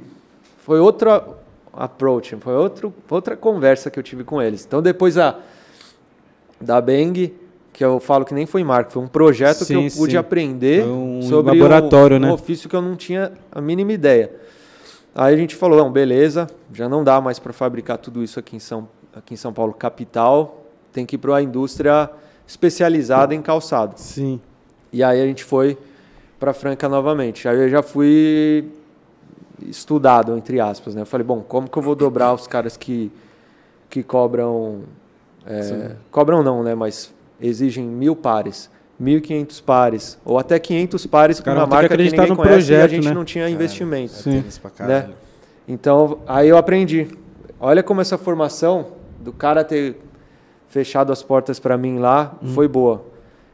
Foi 0.65 0.79
outra 0.79 1.23
approach, 1.77 2.35
foi 2.37 2.53
outro, 2.55 2.93
outra 3.09 3.35
conversa 3.35 3.89
que 3.89 3.99
eu 3.99 4.03
tive 4.03 4.23
com 4.23 4.41
eles. 4.41 4.65
Então, 4.65 4.81
depois 4.81 5.17
a, 5.17 5.37
da 6.59 6.79
Bang, 6.81 7.33
que 7.73 7.83
eu 7.83 7.99
falo 7.99 8.25
que 8.25 8.33
nem 8.33 8.45
foi 8.45 8.63
marca, 8.63 8.89
foi 8.89 9.01
um 9.01 9.07
projeto 9.07 9.59
que 9.59 9.65
Sim, 9.65 9.85
eu 9.85 9.91
pude 9.91 10.11
sim. 10.11 10.17
aprender 10.17 10.83
Foi 10.83 10.91
um 10.91 11.21
sobre 11.23 11.53
laboratório, 11.53 12.17
um, 12.17 12.19
né? 12.19 12.27
um 12.29 12.33
ofício 12.33 12.69
que 12.69 12.75
eu 12.75 12.81
não 12.81 12.95
tinha 12.95 13.33
a 13.51 13.59
mínima 13.59 13.91
ideia. 13.91 14.31
Aí 15.13 15.33
a 15.33 15.37
gente 15.37 15.55
falou, 15.55 15.77
não, 15.77 15.91
beleza, 15.91 16.47
já 16.73 16.89
não 16.89 17.03
dá 17.03 17.21
mais 17.21 17.39
para 17.39 17.53
fabricar 17.53 17.97
tudo 17.97 18.23
isso 18.23 18.39
aqui 18.39 18.55
em 18.55 18.59
São, 18.59 18.87
aqui 19.15 19.33
em 19.33 19.37
São 19.37 19.53
Paulo, 19.53 19.73
capital, 19.73 20.65
tem 20.91 21.05
que 21.05 21.15
ir 21.15 21.19
para 21.19 21.37
a 21.37 21.41
indústria 21.41 22.09
especializada 22.47 23.33
em 23.33 23.41
calçado. 23.41 23.93
Sim. 23.97 24.39
E 24.91 25.03
aí 25.03 25.21
a 25.21 25.25
gente 25.25 25.43
foi 25.43 25.77
para 26.39 26.53
Franca 26.53 26.87
novamente. 26.87 27.47
Aí 27.47 27.57
eu 27.57 27.69
já 27.69 27.81
fui 27.81 28.65
estudado, 29.61 30.35
entre 30.37 30.59
aspas, 30.59 30.95
né? 30.95 31.01
Eu 31.01 31.05
falei, 31.05 31.25
bom, 31.25 31.41
como 31.41 31.69
que 31.69 31.77
eu 31.77 31.81
vou 31.81 31.95
dobrar 31.95 32.33
os 32.33 32.47
caras 32.47 32.75
que, 32.75 33.11
que 33.89 34.03
cobram... 34.03 34.81
é, 35.45 35.95
cobram 36.11 36.43
não, 36.43 36.63
né? 36.63 36.75
Mas 36.75 37.13
exigem 37.39 37.85
mil 37.85 38.15
pares, 38.15 38.69
1.500 39.01 39.63
pares, 39.63 40.19
ou 40.25 40.37
até 40.39 40.57
500 40.59 41.05
pares 41.05 41.39
com 41.39 41.45
caras 41.45 41.59
uma 41.59 41.67
que 41.67 41.73
marca 41.73 41.87
que, 41.89 41.93
acreditar 41.93 42.23
ninguém 42.23 42.37
no 42.37 42.43
conhece 42.43 42.71
e 42.71 42.75
a 42.75 42.77
projeto, 42.79 42.91
gente 42.91 43.07
né? 43.07 43.13
não 43.13 43.25
tinha 43.25 43.49
investimento. 43.49 44.13
É 44.13 44.17
Sim. 44.17 44.31
tênis 44.41 44.57
pra 44.57 44.71
caralho. 44.71 45.13
Então, 45.67 46.19
aí 46.27 46.49
eu 46.49 46.57
aprendi. 46.57 47.07
Olha 47.59 47.81
como 47.81 48.01
essa 48.01 48.17
formação 48.17 48.87
do 49.19 49.31
cara 49.31 49.63
ter 49.63 49.97
fechado 50.67 51.11
as 51.13 51.23
portas 51.23 51.59
para 51.59 51.77
mim 51.77 51.99
lá 51.99 52.35
Hum. 52.43 52.47
foi 52.49 52.67
boa. 52.67 53.05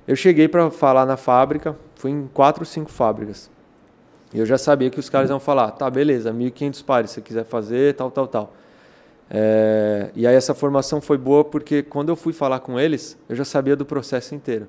Eu 0.07 0.15
cheguei 0.15 0.47
para 0.47 0.71
falar 0.71 1.05
na 1.05 1.15
fábrica, 1.15 1.77
fui 1.95 2.09
em 2.09 2.27
quatro, 2.33 2.65
cinco 2.65 2.89
fábricas. 2.91 3.50
E 4.33 4.39
eu 4.39 4.45
já 4.45 4.57
sabia 4.57 4.89
que 4.89 4.99
os 4.99 5.09
caras 5.09 5.29
iam 5.29 5.39
falar, 5.39 5.71
tá, 5.71 5.89
beleza, 5.89 6.31
1.500 6.31 6.85
pares, 6.85 7.09
se 7.09 7.15
você 7.15 7.21
quiser 7.21 7.43
fazer, 7.43 7.95
tal, 7.95 8.09
tal, 8.09 8.27
tal. 8.27 8.53
É, 9.29 10.09
e 10.13 10.27
aí 10.27 10.35
essa 10.35 10.53
formação 10.53 10.99
foi 10.99 11.17
boa 11.17 11.43
porque 11.43 11.81
quando 11.81 12.09
eu 12.09 12.15
fui 12.15 12.33
falar 12.33 12.59
com 12.59 12.79
eles, 12.79 13.17
eu 13.29 13.35
já 13.35 13.45
sabia 13.45 13.75
do 13.75 13.85
processo 13.85 14.35
inteiro. 14.35 14.67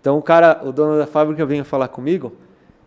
Então 0.00 0.16
o 0.16 0.22
cara, 0.22 0.62
o 0.64 0.72
dono 0.72 0.98
da 0.98 1.06
fábrica 1.06 1.44
vinha 1.44 1.64
falar 1.64 1.88
comigo, 1.88 2.32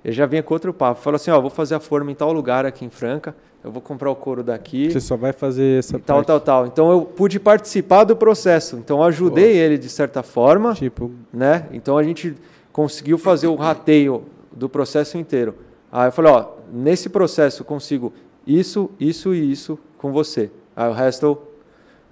eu 0.03 0.11
já 0.11 0.25
vinha 0.25 0.41
com 0.41 0.53
outro 0.53 0.73
papo. 0.73 0.99
Falou 1.01 1.15
assim, 1.15 1.29
ó, 1.29 1.39
vou 1.39 1.49
fazer 1.49 1.75
a 1.75 1.79
forma 1.79 2.11
em 2.11 2.15
tal 2.15 2.33
lugar 2.33 2.65
aqui 2.65 2.83
em 2.85 2.89
Franca, 2.89 3.35
eu 3.63 3.71
vou 3.71 3.81
comprar 3.81 4.09
o 4.09 4.15
couro 4.15 4.43
daqui, 4.43 4.91
Você 4.91 4.99
só 4.99 5.15
vai 5.15 5.31
fazer 5.31 5.79
essa 5.79 5.99
tal, 5.99 6.17
parte, 6.17 6.27
tal, 6.27 6.39
tal. 6.39 6.65
Então 6.65 6.91
eu 6.91 7.01
pude 7.03 7.39
participar 7.39 8.03
do 8.03 8.15
processo. 8.15 8.77
Então 8.77 8.97
eu 8.97 9.03
ajudei 9.03 9.55
ele 9.55 9.77
de 9.77 9.89
certa 9.89 10.23
forma, 10.23 10.73
tipo, 10.73 11.11
né? 11.31 11.67
Então 11.71 11.97
a 11.97 12.03
gente 12.03 12.35
conseguiu 12.71 13.19
fazer 13.19 13.45
o 13.45 13.55
rateio 13.55 14.23
do 14.51 14.67
processo 14.67 15.17
inteiro. 15.17 15.53
Aí 15.91 16.07
eu 16.07 16.11
falei, 16.11 16.31
ó, 16.31 16.45
nesse 16.71 17.09
processo 17.09 17.61
eu 17.61 17.65
consigo 17.65 18.13
isso, 18.47 18.89
isso 18.99 19.33
e 19.35 19.51
isso 19.51 19.77
com 19.97 20.11
você. 20.11 20.49
Aí 20.75 20.89
o 20.89 20.93
resto 20.93 21.37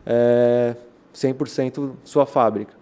é 0.06 0.76
100% 1.14 1.92
sua 2.04 2.26
fábrica. 2.26 2.74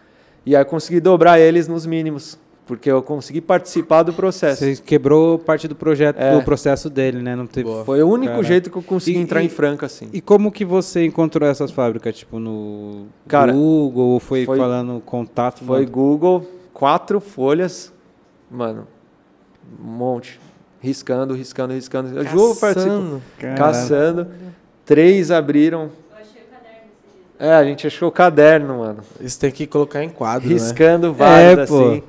E 0.46 0.56
aí 0.56 0.62
eu 0.62 0.66
consegui 0.66 1.00
dobrar 1.00 1.40
eles 1.40 1.68
nos 1.68 1.86
mínimos, 1.86 2.38
porque 2.66 2.90
eu 2.90 3.02
consegui 3.04 3.42
participar 3.42 4.04
do 4.04 4.14
processo. 4.14 4.64
você 4.64 4.76
quebrou 4.78 5.38
parte 5.38 5.68
do 5.68 5.76
projeto, 5.76 6.18
É. 6.20 6.36
do 6.38 6.44
processo 6.44 6.90
dele, 6.90 7.22
né? 7.22 7.36
Não 7.36 7.46
teve... 7.46 7.70
Boa. 7.70 7.86
Foi 7.86 8.02
o 8.02 8.08
único 8.10 8.34
Cara. 8.34 8.44
jeito 8.44 8.70
que 8.72 8.78
eu 8.78 8.82
consegui 8.82 9.18
E- 9.18 9.22
entrar 9.22 9.42
e- 9.42 9.46
em 9.46 9.50
Franca, 9.50 9.86
assim. 9.86 10.10
E 10.14 10.20
como 10.22 10.52
que 10.52 10.66
você 10.66 11.06
encontrou 11.06 11.48
essas 11.48 11.70
fábricas? 11.72 12.16
Tipo, 12.18 12.40
no 12.40 13.08
Cara, 13.28 13.52
Google? 13.54 14.08
Ou 14.08 14.20
foi, 14.20 14.46
foi- 14.46 14.58
falando 14.58 15.02
contato? 15.06 15.64
Foi 15.64 15.82
mano? 15.82 15.92
Google, 15.92 16.48
quatro 16.74 17.20
folhas, 17.20 17.94
mano, 18.50 18.88
um 19.82 19.86
monte. 19.92 20.40
Riscando, 20.80 21.34
riscando, 21.34 21.74
riscando. 21.74 22.18
Eu 22.18 22.26
juro, 22.26 22.56
participou. 22.56 23.22
Caçando. 23.40 23.58
Caçando. 23.58 24.28
Três 24.86 25.32
abriram. 25.32 25.90
É, 27.40 27.54
a 27.54 27.64
gente 27.64 27.86
achou 27.86 28.10
o 28.10 28.12
caderno, 28.12 28.80
mano. 28.80 29.00
Isso 29.22 29.40
tem 29.40 29.52
que 29.52 29.68
colocar 29.68 30.04
em 30.04 30.10
quadro, 30.10 30.48
né? 30.48 30.54
Riscando 30.54 31.14
vários, 31.14 31.60
É, 31.60 31.62
assim. 31.64 32.04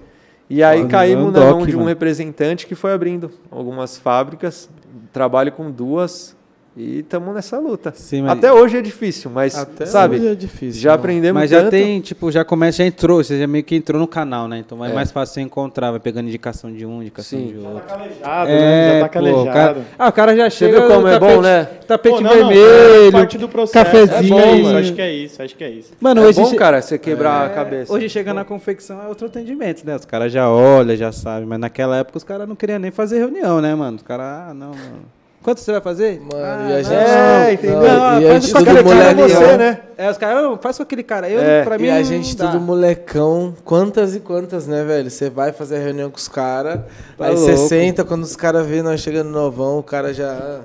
E 0.48 0.62
aí 0.62 0.82
Pô, 0.82 0.88
caímos 0.88 1.32
na 1.32 1.40
mão 1.40 1.66
de 1.66 1.74
um 1.74 1.80
mano. 1.80 1.88
representante 1.88 2.66
que 2.66 2.74
foi 2.74 2.92
abrindo 2.94 3.30
algumas 3.50 3.98
fábricas. 3.98 4.70
Trabalho 5.12 5.52
com 5.52 5.70
duas 5.70 6.34
e 6.78 6.98
estamos 7.00 7.34
nessa 7.34 7.58
luta. 7.58 7.92
Sim, 7.94 8.22
mas- 8.22 8.32
Até 8.38 8.52
hoje 8.52 8.76
é 8.78 8.80
difícil, 8.82 9.30
mas, 9.30 9.56
Até 9.56 9.84
sabe, 9.86 10.16
hoje 10.16 10.28
é 10.28 10.34
difícil. 10.34 10.80
já 10.80 10.90
não. 10.90 10.94
aprendemos 10.96 11.40
Mas 11.40 11.50
já 11.50 11.60
tanto. 11.60 11.70
tem, 11.70 12.00
tipo, 12.00 12.30
já 12.30 12.44
começa, 12.44 12.78
já 12.78 12.84
entrou, 12.86 13.22
você 13.22 13.38
já 13.38 13.46
meio 13.46 13.64
que 13.64 13.74
entrou 13.76 14.00
no 14.00 14.06
canal, 14.06 14.46
né? 14.48 14.58
Então 14.58 14.84
é, 14.84 14.90
É. 14.90 14.94
mais 14.94 15.10
fácil 15.10 15.34
você 15.34 15.40
encontrar, 15.40 15.90
vai 15.90 16.00
pegando 16.00 16.28
indicação 16.28 16.72
de 16.72 16.86
um, 16.86 17.00
indicação 17.00 17.38
Sim. 17.38 17.46
de 17.48 17.58
outro. 17.58 17.82
Calejado, 17.88 18.50
né? 18.50 18.92
Já 18.94 19.00
tá 19.00 19.06
pô, 19.08 19.12
calejado. 19.14 19.40
o 19.42 19.52
cara, 19.52 19.76
ah, 19.98 20.08
o 20.08 20.12
cara 20.12 20.36
já 20.36 20.50
Você 20.50 20.56
chega. 20.56 20.80
viu 20.80 20.88
como 20.88 21.06
é 21.08 21.18
bom, 21.18 21.26
tapete- 21.26 21.42
né? 21.42 21.64
Tapete 21.86 22.14
Pô, 22.14 22.20
não, 22.20 22.30
não, 22.30 22.48
vermelho. 22.48 23.08
é 23.08 23.10
parte 23.12 23.38
do 23.38 23.48
processo. 23.48 23.84
cafezinho. 23.84 24.38
É 24.38 24.62
bom, 24.62 24.76
acho 24.76 24.92
que 24.94 25.00
é 25.02 25.12
isso, 25.12 25.42
acho 25.42 25.56
que 25.56 25.64
é 25.64 25.70
isso. 25.70 25.92
Mano, 26.00 26.22
É 26.22 26.26
hoje 26.26 26.40
bom, 26.40 26.50
che- 26.50 26.56
cara, 26.56 26.80
você 26.82 26.98
quebrar 26.98 27.42
a 27.42 27.46
É, 27.46 27.54
cabeça. 27.54 27.92
Hoje 27.92 28.08
chega 28.08 28.32
na 28.34 28.44
confecção 28.44 29.02
é 29.02 29.08
outro 29.08 29.26
atendimento, 29.26 29.84
né? 29.86 29.96
Os 29.96 30.04
caras 30.04 30.30
já 30.32 30.48
olham, 30.50 30.94
já 30.96 31.10
sabem. 31.12 31.46
Mas 31.48 31.58
naquela 31.58 31.96
época 31.96 32.18
os 32.18 32.24
caras 32.24 32.46
não 32.48 32.54
queriam 32.54 32.78
nem 32.78 32.90
fazer 32.90 33.18
reunião, 33.18 33.60
né, 33.60 33.74
mano? 33.74 33.96
Os 33.96 34.02
caras, 34.02 34.26
ah, 34.50 34.54
não, 34.54 34.68
mano. 34.68 35.17
Quanto 35.48 35.60
você 35.62 35.72
vai 35.72 35.80
fazer? 35.80 36.20
Mano, 36.20 36.44
ah, 36.44 36.68
e 36.68 36.72
a 36.72 36.76
não. 36.76 36.82
gente. 36.84 36.92
É, 36.94 37.52
entendeu? 37.54 37.80
Não, 37.80 38.20
e 38.20 38.26
a 38.26 38.28
faz 38.28 38.44
gente 38.44 38.54
tudo 38.54 38.84
molequinho. 38.84 39.28
você, 39.30 39.56
né? 39.56 39.80
É, 39.96 40.10
os 40.10 40.18
caras, 40.18 40.42
"Não, 40.42 40.58
faz 40.58 40.76
com 40.76 40.82
aquele 40.82 41.02
cara. 41.02 41.30
Eu, 41.30 41.40
É, 41.40 41.64
pra 41.64 41.78
mim, 41.78 41.86
E 41.86 41.90
a 41.90 42.02
gente 42.02 42.36
dá. 42.36 42.48
tudo 42.48 42.60
molecão, 42.60 43.54
quantas 43.64 44.14
e 44.14 44.20
quantas, 44.20 44.66
né, 44.66 44.84
velho? 44.84 45.10
Você 45.10 45.30
vai 45.30 45.50
fazer 45.50 45.76
a 45.76 45.78
reunião 45.78 46.10
com 46.10 46.18
os 46.18 46.28
caras, 46.28 46.80
Tá 47.16 47.24
aí 47.28 47.34
você 47.34 47.56
senta, 47.56 48.04
quando 48.04 48.24
os 48.24 48.36
caras 48.36 48.66
vêem 48.66 48.82
nós 48.82 49.00
chegando 49.00 49.30
novão, 49.30 49.78
o 49.78 49.82
cara 49.82 50.12
já. 50.12 50.32
ah, 50.32 50.60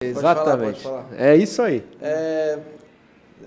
pode 0.00 0.12
falar, 0.12 0.32
Exatamente. 0.32 0.66
pode 0.72 0.82
falar. 0.82 1.06
É 1.16 1.34
isso 1.34 1.62
aí. 1.62 1.82
É, 2.02 2.58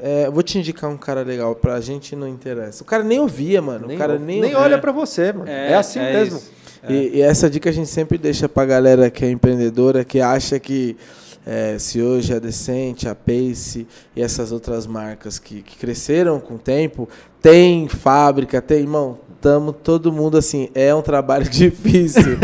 é, 0.02 0.30
vou 0.32 0.42
te 0.42 0.58
indicar 0.58 0.90
um 0.90 0.98
cara 0.98 1.22
legal, 1.22 1.54
pra 1.54 1.80
gente 1.80 2.16
não 2.16 2.28
interessa. 2.28 2.82
O 2.82 2.86
cara 2.88 3.04
nem 3.04 3.20
ouvia, 3.20 3.62
mano. 3.62 3.94
o 3.94 3.96
cara 3.96 4.18
nem, 4.18 4.42
nem 4.42 4.56
olha 4.56 4.80
pra 4.80 4.92
você, 4.92 5.32
mano. 5.34 5.48
É, 5.48 5.76
assim 5.76 6.00
é 6.00 6.14
mesmo. 6.14 6.38
isso. 6.40 6.52
E, 6.88 7.18
e 7.18 7.22
essa 7.22 7.50
dica 7.50 7.70
a 7.70 7.74
gente 7.74 7.90
sempre 7.90 8.18
deixa 8.18 8.48
pra 8.48 8.66
galera 8.66 9.10
que 9.10 9.26
é 9.26 9.30
empreendedora, 9.32 10.04
que 10.06 10.22
acha 10.22 10.60
que 10.60 10.96
é, 11.46 11.78
se 11.80 12.02
hoje 12.02 12.34
a 12.34 12.40
Decente, 12.40 13.08
a 13.08 13.16
Pace 13.16 13.88
e 14.16 14.22
essas 14.22 14.52
outras 14.52 14.86
marcas 14.86 15.40
que, 15.40 15.62
que 15.62 15.78
cresceram 15.78 16.40
com 16.40 16.56
o 16.56 16.60
tempo, 16.60 17.08
tem 17.42 17.88
fábrica, 17.88 18.62
tem, 18.62 18.80
irmão, 18.82 19.18
tamo 19.42 19.72
todo 19.74 20.12
mundo 20.12 20.38
assim, 20.38 20.70
é 20.76 20.94
um 20.94 21.02
trabalho 21.02 21.46
difícil. 21.50 22.38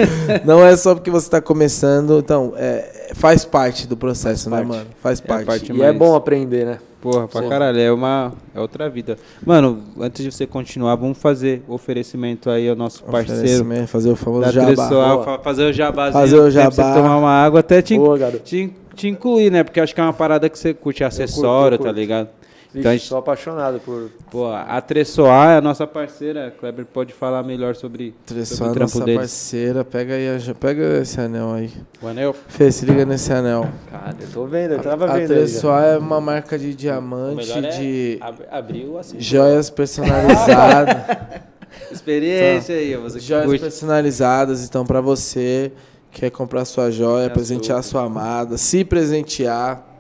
Não 0.46 0.66
é 0.66 0.76
só 0.78 0.96
porque 0.96 1.12
você 1.12 1.28
está 1.28 1.42
começando, 1.42 2.18
então, 2.20 2.54
é, 2.56 3.12
faz 3.14 3.44
parte 3.46 3.86
do 3.88 3.96
processo, 3.98 4.50
né, 4.50 4.58
parte. 4.58 4.68
mano? 4.70 4.88
Faz 5.02 5.20
É 5.20 5.24
a 5.24 5.28
parte. 5.28 5.46
parte 5.46 5.72
E 5.72 5.76
é 5.82 5.86
mais- 5.88 5.98
bom 5.98 6.16
aprender, 6.16 6.66
né? 6.66 6.80
Porra, 7.12 7.28
pra 7.28 7.42
caralho, 7.50 7.80
é 7.80 7.92
uma 7.92 8.34
é 8.54 8.60
outra 8.60 8.90
vida. 8.90 9.18
Mano, 9.46 9.82
antes 10.00 10.24
de 10.24 10.32
você 10.32 10.46
continuar, 10.48 10.96
vamos 10.96 11.18
fazer 11.18 11.64
oferecimento 11.68 12.50
aí 12.50 12.68
ao 12.70 12.76
nosso 12.76 13.04
parceiro 13.04 13.66
fazer 13.88 14.10
o 14.10 14.16
famoso 14.16 14.52
jabá. 14.52 15.24
Fa- 15.24 15.40
fazer 15.40 15.64
o 15.66 15.74
jabazinho. 15.74 16.14
Fazer 16.14 16.36
o 16.40 16.42
pra 16.52 16.72
Você 16.72 16.82
jabá. 16.82 16.94
tomar 16.96 17.18
uma 17.18 17.32
água, 17.32 17.60
até 17.60 17.82
te, 17.82 17.98
Boa, 17.98 18.18
te, 18.44 18.74
te 18.96 19.08
incluir, 19.08 19.52
né? 19.52 19.64
Porque 19.64 19.80
acho 19.80 19.94
que 19.94 20.02
é 20.02 20.04
uma 20.04 20.14
parada 20.14 20.50
que 20.50 20.58
você 20.58 20.74
curte 20.74 21.04
acessório, 21.04 21.76
eu 21.76 21.80
curto. 21.80 21.90
tá 21.94 21.98
ligado? 22.00 22.30
Vixe, 22.76 22.80
Então 22.80 22.92
a 22.92 22.96
gente- 22.98 23.08
sou 23.08 23.18
apaixonado 23.18 23.80
por. 23.80 24.10
Pô, 24.30 24.48
a 24.52 24.82
Tressoar 24.82 25.52
é 25.52 25.58
a 25.58 25.62
nossa 25.62 25.88
parceira. 25.88 26.54
Kleber 26.60 26.86
pode 26.86 27.14
falar 27.14 27.42
melhor 27.44 27.74
sobre, 27.76 28.14
sobre 28.26 28.42
Tressor, 28.44 28.68
o 28.68 28.74
trampo 28.74 28.94
nossa 28.94 29.06
deles. 29.06 29.20
parceira, 29.22 29.86
pega 29.86 30.14
aí, 30.16 30.28
a- 30.28 30.56
pega 30.56 30.84
esse 31.02 31.20
anel 31.22 31.54
aí. 31.54 31.72
O 32.02 32.08
anel? 32.08 32.36
Fê, 32.50 32.72
se 32.72 32.86
liga 32.86 33.06
nesse 33.06 33.32
anel. 33.32 33.68
Cara, 33.90 34.16
eu 34.20 34.28
tô 34.34 34.46
vendo, 34.46 34.74
eu 34.74 34.80
tava 34.82 35.06
a 35.10 35.14
vendo. 35.18 35.28
Tressor 35.28 35.80
é 35.82 35.98
uma 35.98 36.20
marca 36.20 36.60
de 36.60 36.74
diamante, 36.76 37.48
de 37.78 38.20
abriu 38.52 38.98
assim. 39.00 39.20
joias 39.20 39.70
personalizadas. 39.70 40.96
Experiência 41.92 42.76
aí, 42.76 42.96
você 42.96 43.20
que 43.20 43.26
joias 43.26 43.46
curte. 43.46 43.62
personalizadas, 43.62 44.64
então 44.64 44.86
pra 44.86 45.02
você 45.02 45.72
que 46.12 46.22
quer 46.22 46.30
comprar 46.30 46.64
sua 46.66 46.90
joia, 46.90 47.26
É 47.26 47.30
presentear 47.30 47.84
sua 47.84 48.04
amada, 48.04 48.58
se 48.58 48.84
presentear. 48.86 49.95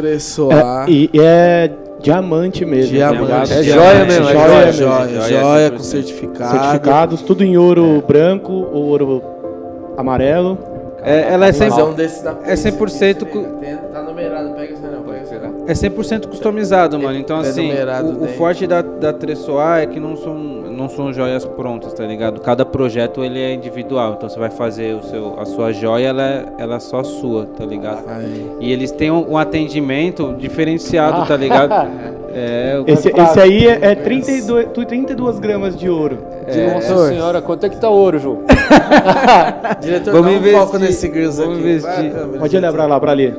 Tressoar. 0.00 0.86
É, 0.88 0.90
e, 0.90 1.10
é 1.18 1.70
diamante 2.00 2.64
mesmo. 2.64 2.92
Diamante? 2.92 3.52
É 3.52 3.62
diamante, 3.62 3.64
joia 3.64 4.04
mesmo, 4.04 4.28
é 4.28 4.32
joia, 4.32 4.46
joia 4.48 4.72
joia, 4.72 4.98
mesmo. 5.06 5.20
joia, 5.20 5.40
Joia 5.40 5.70
com 5.70 5.76
100%. 5.78 5.80
certificado. 5.82 6.50
Certificados, 6.50 7.22
tudo 7.22 7.42
em 7.42 7.56
ouro 7.56 8.04
branco 8.06 8.52
ou 8.52 8.84
ouro 8.86 9.22
amarelo. 9.96 10.58
É, 11.02 11.32
ela 11.32 11.46
é 11.46 11.52
Mas 11.52 11.60
é 11.60 11.68
100%, 11.70 11.88
um 11.88 11.92
desses 11.94 12.22
da 12.22 12.36
é 12.44 12.54
100% 12.56 13.24
cu- 13.26 13.42
Tem- 13.60 13.76
Tá 13.92 14.02
numerado, 14.02 14.50
pega 14.54 14.72
esse 14.74 14.82
é 15.66 15.72
100% 15.72 16.26
customizado, 16.28 16.98
mano. 16.98 17.18
Então, 17.18 17.38
É 17.38 17.40
assim, 17.40 17.70
o, 18.04 18.24
o 18.24 18.28
forte 18.28 18.66
da, 18.66 18.82
da 18.82 19.12
Tressoar 19.12 19.80
é 19.80 19.86
que 19.86 19.98
não 20.00 20.16
são, 20.16 20.34
não 20.34 20.88
são 20.88 21.12
joias 21.12 21.44
prontas, 21.44 21.92
tá 21.92 22.04
ligado? 22.04 22.40
Cada 22.40 22.64
projeto 22.64 23.24
ele 23.24 23.40
é 23.40 23.52
individual. 23.52 24.14
Então, 24.16 24.28
você 24.28 24.38
vai 24.38 24.50
fazer 24.50 24.94
o 24.94 25.02
seu, 25.02 25.38
a 25.38 25.44
sua 25.44 25.72
joia, 25.72 26.08
ela 26.08 26.22
é, 26.22 26.44
ela 26.58 26.76
é 26.76 26.80
só 26.80 27.02
sua, 27.02 27.46
tá 27.46 27.64
ligado? 27.64 28.04
E 28.60 28.72
eles 28.72 28.90
têm 28.90 29.10
um, 29.10 29.32
um 29.32 29.38
atendimento 29.38 30.34
diferenciado, 30.38 31.26
tá 31.26 31.36
ligado? 31.36 31.72
É, 32.38 32.78
o- 32.78 32.84
Esse, 32.90 33.08
esse 33.08 33.40
aí 33.40 33.66
é, 33.66 33.78
é 33.80 33.94
32, 33.94 34.66
tu- 34.74 34.84
32 34.84 35.38
gramas 35.38 35.74
de 35.74 35.88
ouro. 35.88 36.18
Nossa 36.74 37.08
senhora, 37.08 37.40
quanto 37.40 37.64
é 37.64 37.70
que 37.70 37.78
tá 37.80 37.88
ouro, 37.88 38.18
Ju? 38.18 38.40
Diretor, 39.80 40.12
Vamos 40.12 40.26
dá 40.26 40.32
um 40.32 40.36
investir, 40.40 40.60
foco 40.60 40.78
nesse 40.78 41.08
vamos 41.08 41.38
aqui. 41.40 41.58
investir. 41.58 41.80
Vai, 41.90 42.10
câmera, 42.10 42.38
Pode 42.40 42.56
olhar 42.58 42.72
pra 42.74 42.84
lá, 42.86 43.00
pra 43.00 43.12
ali. 43.12 43.34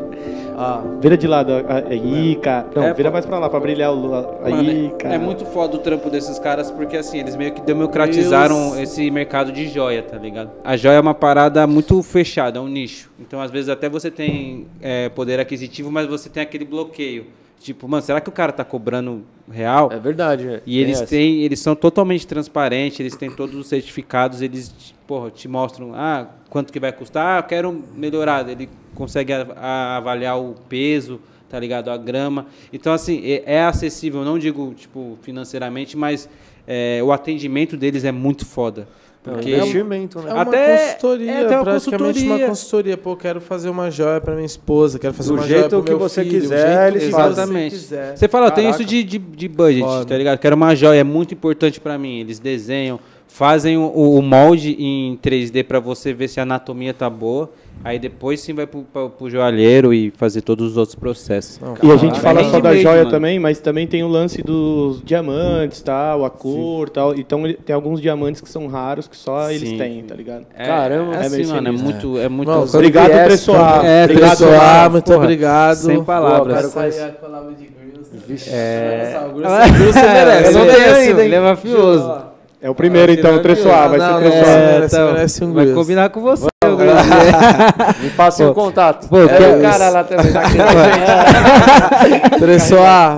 Ah, 0.57 0.81
Vira 0.99 1.15
de 1.15 1.27
lado. 1.27 1.53
Aí, 1.89 2.35
cara. 2.41 2.65
Não, 2.75 2.83
É, 2.83 2.93
vira 2.93 3.11
mais 3.11 3.25
pra 3.25 3.37
lá, 3.37 3.47
pra 3.49 3.59
brilhar 3.59 3.93
o. 3.93 4.37
Aí, 4.43 4.51
Mano, 4.53 4.97
cara. 4.97 5.13
é 5.13 5.17
muito 5.19 5.45
foda 5.45 5.75
o 5.75 5.79
trampo 5.79 6.09
desses 6.09 6.39
caras, 6.39 6.71
porque 6.71 6.97
assim, 6.97 7.19
eles 7.19 7.35
meio 7.35 7.53
que 7.53 7.61
democratizaram 7.61 8.71
Deus. 8.71 8.79
esse 8.79 9.11
mercado 9.11 9.51
de 9.51 9.67
joia, 9.67 10.01
tá 10.01 10.17
ligado? 10.17 10.49
A 10.63 10.75
joia 10.75 10.95
é 10.95 10.99
uma 10.99 11.13
parada 11.13 11.65
muito 11.67 12.01
fechada, 12.01 12.57
é 12.57 12.61
um 12.61 12.67
nicho. 12.67 13.09
Então, 13.19 13.39
às 13.39 13.51
vezes, 13.51 13.69
até 13.69 13.87
você 13.87 14.09
tem 14.09 14.65
é, 14.81 15.09
poder 15.09 15.39
aquisitivo, 15.39 15.91
mas 15.91 16.07
você 16.07 16.27
tem 16.29 16.41
aquele 16.41 16.65
bloqueio. 16.65 17.27
Tipo, 17.67 17.85
mano, 17.85 18.01
será 18.01 18.21
que 18.21 18.29
o 18.29 18.31
cara 18.31 18.53
tá 18.53 18.63
cobrando 18.63 19.23
real? 19.51 19.89
É 19.91 19.99
verdade. 19.99 20.47
é. 20.47 20.61
E 20.65 20.79
eles 20.79 21.01
têm, 21.09 21.41
eles 21.43 21.59
são 21.59 21.75
totalmente 21.75 22.25
transparentes, 22.25 22.97
eles 23.01 23.13
têm 23.15 23.29
todos 23.29 23.55
os 23.55 23.67
certificados, 23.67 24.41
eles, 24.41 24.73
porra, 25.05 25.29
te 25.29 25.49
mostram, 25.49 25.91
ah, 25.93 26.27
quanto 26.49 26.71
que 26.71 26.79
vai 26.79 26.93
custar, 26.93 27.35
ah, 27.35 27.39
eu 27.39 27.43
quero 27.43 27.83
melhorar. 27.93 28.47
Ele 28.47 28.69
consegue 28.95 29.33
a- 29.33 29.45
a- 29.57 29.97
avaliar 29.97 30.39
o 30.39 30.55
peso, 30.69 31.19
tá 31.49 31.59
ligado? 31.59 31.91
A 31.91 31.97
grama. 31.97 32.45
Então, 32.71 32.93
assim, 32.93 33.21
é, 33.25 33.43
é 33.45 33.61
acessível, 33.65 34.23
não 34.23 34.39
digo, 34.39 34.73
tipo, 34.73 35.17
financeiramente, 35.21 35.97
mas 35.97 36.29
é, 36.65 37.01
o 37.03 37.11
atendimento 37.11 37.75
deles 37.75 38.05
é 38.05 38.13
muito 38.13 38.45
foda. 38.45 38.87
É 39.27 39.31
um 39.31 39.33
Porque 39.35 39.55
investimento, 39.55 40.19
É 40.19 40.21
né? 40.23 40.33
uma 40.33 40.41
Até- 40.43 40.77
consultoria, 40.77 41.31
é, 41.31 41.45
até 41.45 41.55
uma 41.55 41.63
praticamente 41.63 42.03
consultoria. 42.13 42.35
uma 42.43 42.47
consultoria. 42.47 42.97
Pô, 42.97 43.15
quero 43.15 43.41
fazer 43.41 43.69
uma 43.69 43.91
joia 43.91 44.21
pra 44.21 44.33
minha 44.33 44.45
esposa, 44.45 44.97
quero 44.99 45.13
fazer 45.13 45.29
Do 45.29 45.35
uma 45.35 45.43
jeito 45.47 45.69
joia 45.69 45.83
pro 45.83 45.83
meu 45.83 45.99
você 45.99 46.23
filho, 46.23 46.41
quiser, 46.41 46.55
do 46.55 46.59
jeito 46.67 46.81
eles 46.95 47.03
que 47.03 47.11
você 47.11 47.27
Exatamente. 47.29 47.75
quiser. 47.75 48.17
Você 48.17 48.27
fala, 48.27 48.51
tem 48.51 48.69
isso 48.69 48.85
de, 48.85 49.03
de, 49.03 49.17
de 49.17 49.47
budget, 49.47 49.81
Foda. 49.83 50.05
tá 50.05 50.17
ligado? 50.17 50.37
Quero 50.39 50.55
uma 50.55 50.73
joia, 50.75 50.99
é 50.99 51.03
muito 51.03 51.33
importante 51.33 51.79
pra 51.79 51.97
mim. 51.97 52.19
Eles 52.19 52.39
desenham, 52.39 52.99
fazem 53.27 53.77
o, 53.77 53.87
o 53.91 54.21
molde 54.21 54.75
em 54.79 55.17
3D 55.21 55.63
pra 55.63 55.79
você 55.79 56.13
ver 56.13 56.27
se 56.27 56.39
a 56.39 56.43
anatomia 56.43 56.93
tá 56.93 57.09
boa. 57.09 57.49
Aí 57.83 57.97
depois 57.99 58.41
sim 58.41 58.53
vai 58.53 58.67
pro, 58.67 58.81
pro, 58.81 59.09
pro 59.09 59.29
joalheiro 59.29 59.93
e 59.93 60.11
fazer 60.11 60.41
todos 60.41 60.71
os 60.71 60.77
outros 60.77 60.95
processos. 60.95 61.59
Não, 61.59 61.75
E 61.81 61.91
a 61.91 61.95
gente 61.97 62.19
fala 62.19 62.41
É 62.41 62.43
só 62.45 62.59
da 62.59 62.75
joia 62.75 62.97
mano. 62.99 63.11
também, 63.11 63.39
mas 63.39 63.59
também 63.59 63.87
tem 63.87 64.03
o 64.03 64.07
lance 64.07 64.41
dos 64.41 65.01
diamantes, 65.03 65.81
tal, 65.81 66.25
a 66.25 66.29
cor, 66.29 66.89
tal. 66.89 67.15
Então 67.15 67.43
tem 67.65 67.73
alguns 67.73 68.01
diamantes 68.01 68.41
que 68.41 68.49
são 68.49 68.67
raros 68.67 69.07
que 69.07 69.15
só 69.15 69.49
eles 69.49 69.69
Sim. 69.69 69.77
têm, 69.77 70.03
tá 70.03 70.15
ligado? 70.15 70.45
É, 70.55 70.65
Caramba. 70.65 71.13
é 71.13 71.15
É 71.15 71.19
assim, 71.27 71.35
meio 71.37 71.47
mano, 71.49 71.67
é 71.67 71.71
muito, 71.71 72.17
é 72.19 72.29
muito. 72.29 72.51
Não, 72.51 72.67
Sem 72.67 72.77
Obrigado, 72.79 73.09
Tressoar. 73.25 73.85
É, 73.85 74.03
Obrigado, 74.03 74.29
Pessoal, 74.31 74.49
Tressoar. 74.51 74.91
muito 74.91 75.05
Porra, 75.05 75.17
obrigado. 75.17 76.03
palavras. 76.05 76.65
Pô, 76.67 76.73
cara, 76.73 76.87
Essa 76.87 77.01
aí 77.01 77.07
é 77.07 77.09
a 77.09 77.13
palavra 77.13 77.53
de 77.53 77.65
Grills. 77.65 78.49
É. 78.51 79.21
Você 79.27 80.01
merece. 80.01 80.53
Não 80.53 80.65
Você 80.65 80.77
merece, 80.77 81.09
hein? 81.11 81.19
ele 81.19 81.35
é 81.35 81.39
mafioso. 81.39 82.36
É 82.59 82.69
o 82.69 82.75
primeiro, 82.75 83.11
Ah, 83.11 83.13
então, 83.13 83.29
tirando 83.31 83.43
Tressoar. 83.43 83.89
Vai 83.89 83.99
Não, 83.99 84.19
ser 84.19 84.31
Tressoar. 84.31 84.57
É, 84.57 84.85
então, 84.85 85.13
merece 85.13 85.43
um 85.43 85.53
vai 85.53 85.67
combinar 85.67 86.09
com 86.09 86.21
você. 86.21 86.47
Vamos, 86.63 86.79
Grills. 86.79 87.03
Me 88.01 88.09
passe 88.09 88.43
o 88.43 88.53
contato. 88.53 89.07
Pô, 89.07 89.19
é 89.19 89.25
o 89.25 89.61
cara 89.61 89.89
lá 89.89 90.03
também. 90.03 90.33
tá 90.33 90.41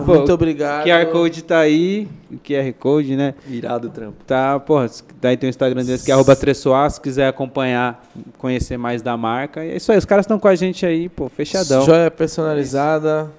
Pô, 0.05 0.13
muito 0.13 0.33
obrigado. 0.33 0.83
QR 0.83 1.05
Code 1.05 1.43
tá 1.43 1.59
aí, 1.59 2.07
o 2.29 2.35
QR 2.35 2.73
Code, 2.77 3.15
né? 3.15 3.33
Irado 3.47 3.87
o 3.87 3.91
trampo. 3.91 4.17
Tá, 4.27 4.59
porra, 4.59 4.87
daí 5.21 5.37
tem 5.37 5.47
o 5.47 5.51
Instagram 5.51 5.85
deles 5.85 6.03
que 6.03 6.11
é 6.11 6.13
arroba 6.13 6.35
Tressoar, 6.35 6.91
se 6.91 6.99
quiser 6.99 7.27
acompanhar, 7.27 8.03
conhecer 8.37 8.77
mais 8.77 9.01
da 9.01 9.15
marca. 9.15 9.63
E 9.63 9.71
é 9.71 9.77
isso 9.77 9.89
aí, 9.91 9.97
os 9.97 10.05
caras 10.05 10.25
estão 10.25 10.37
com 10.37 10.49
a 10.49 10.55
gente 10.55 10.85
aí, 10.85 11.07
pô, 11.07 11.29
fechadão. 11.29 11.85
Joia 11.85 12.11
personalizada, 12.11 13.31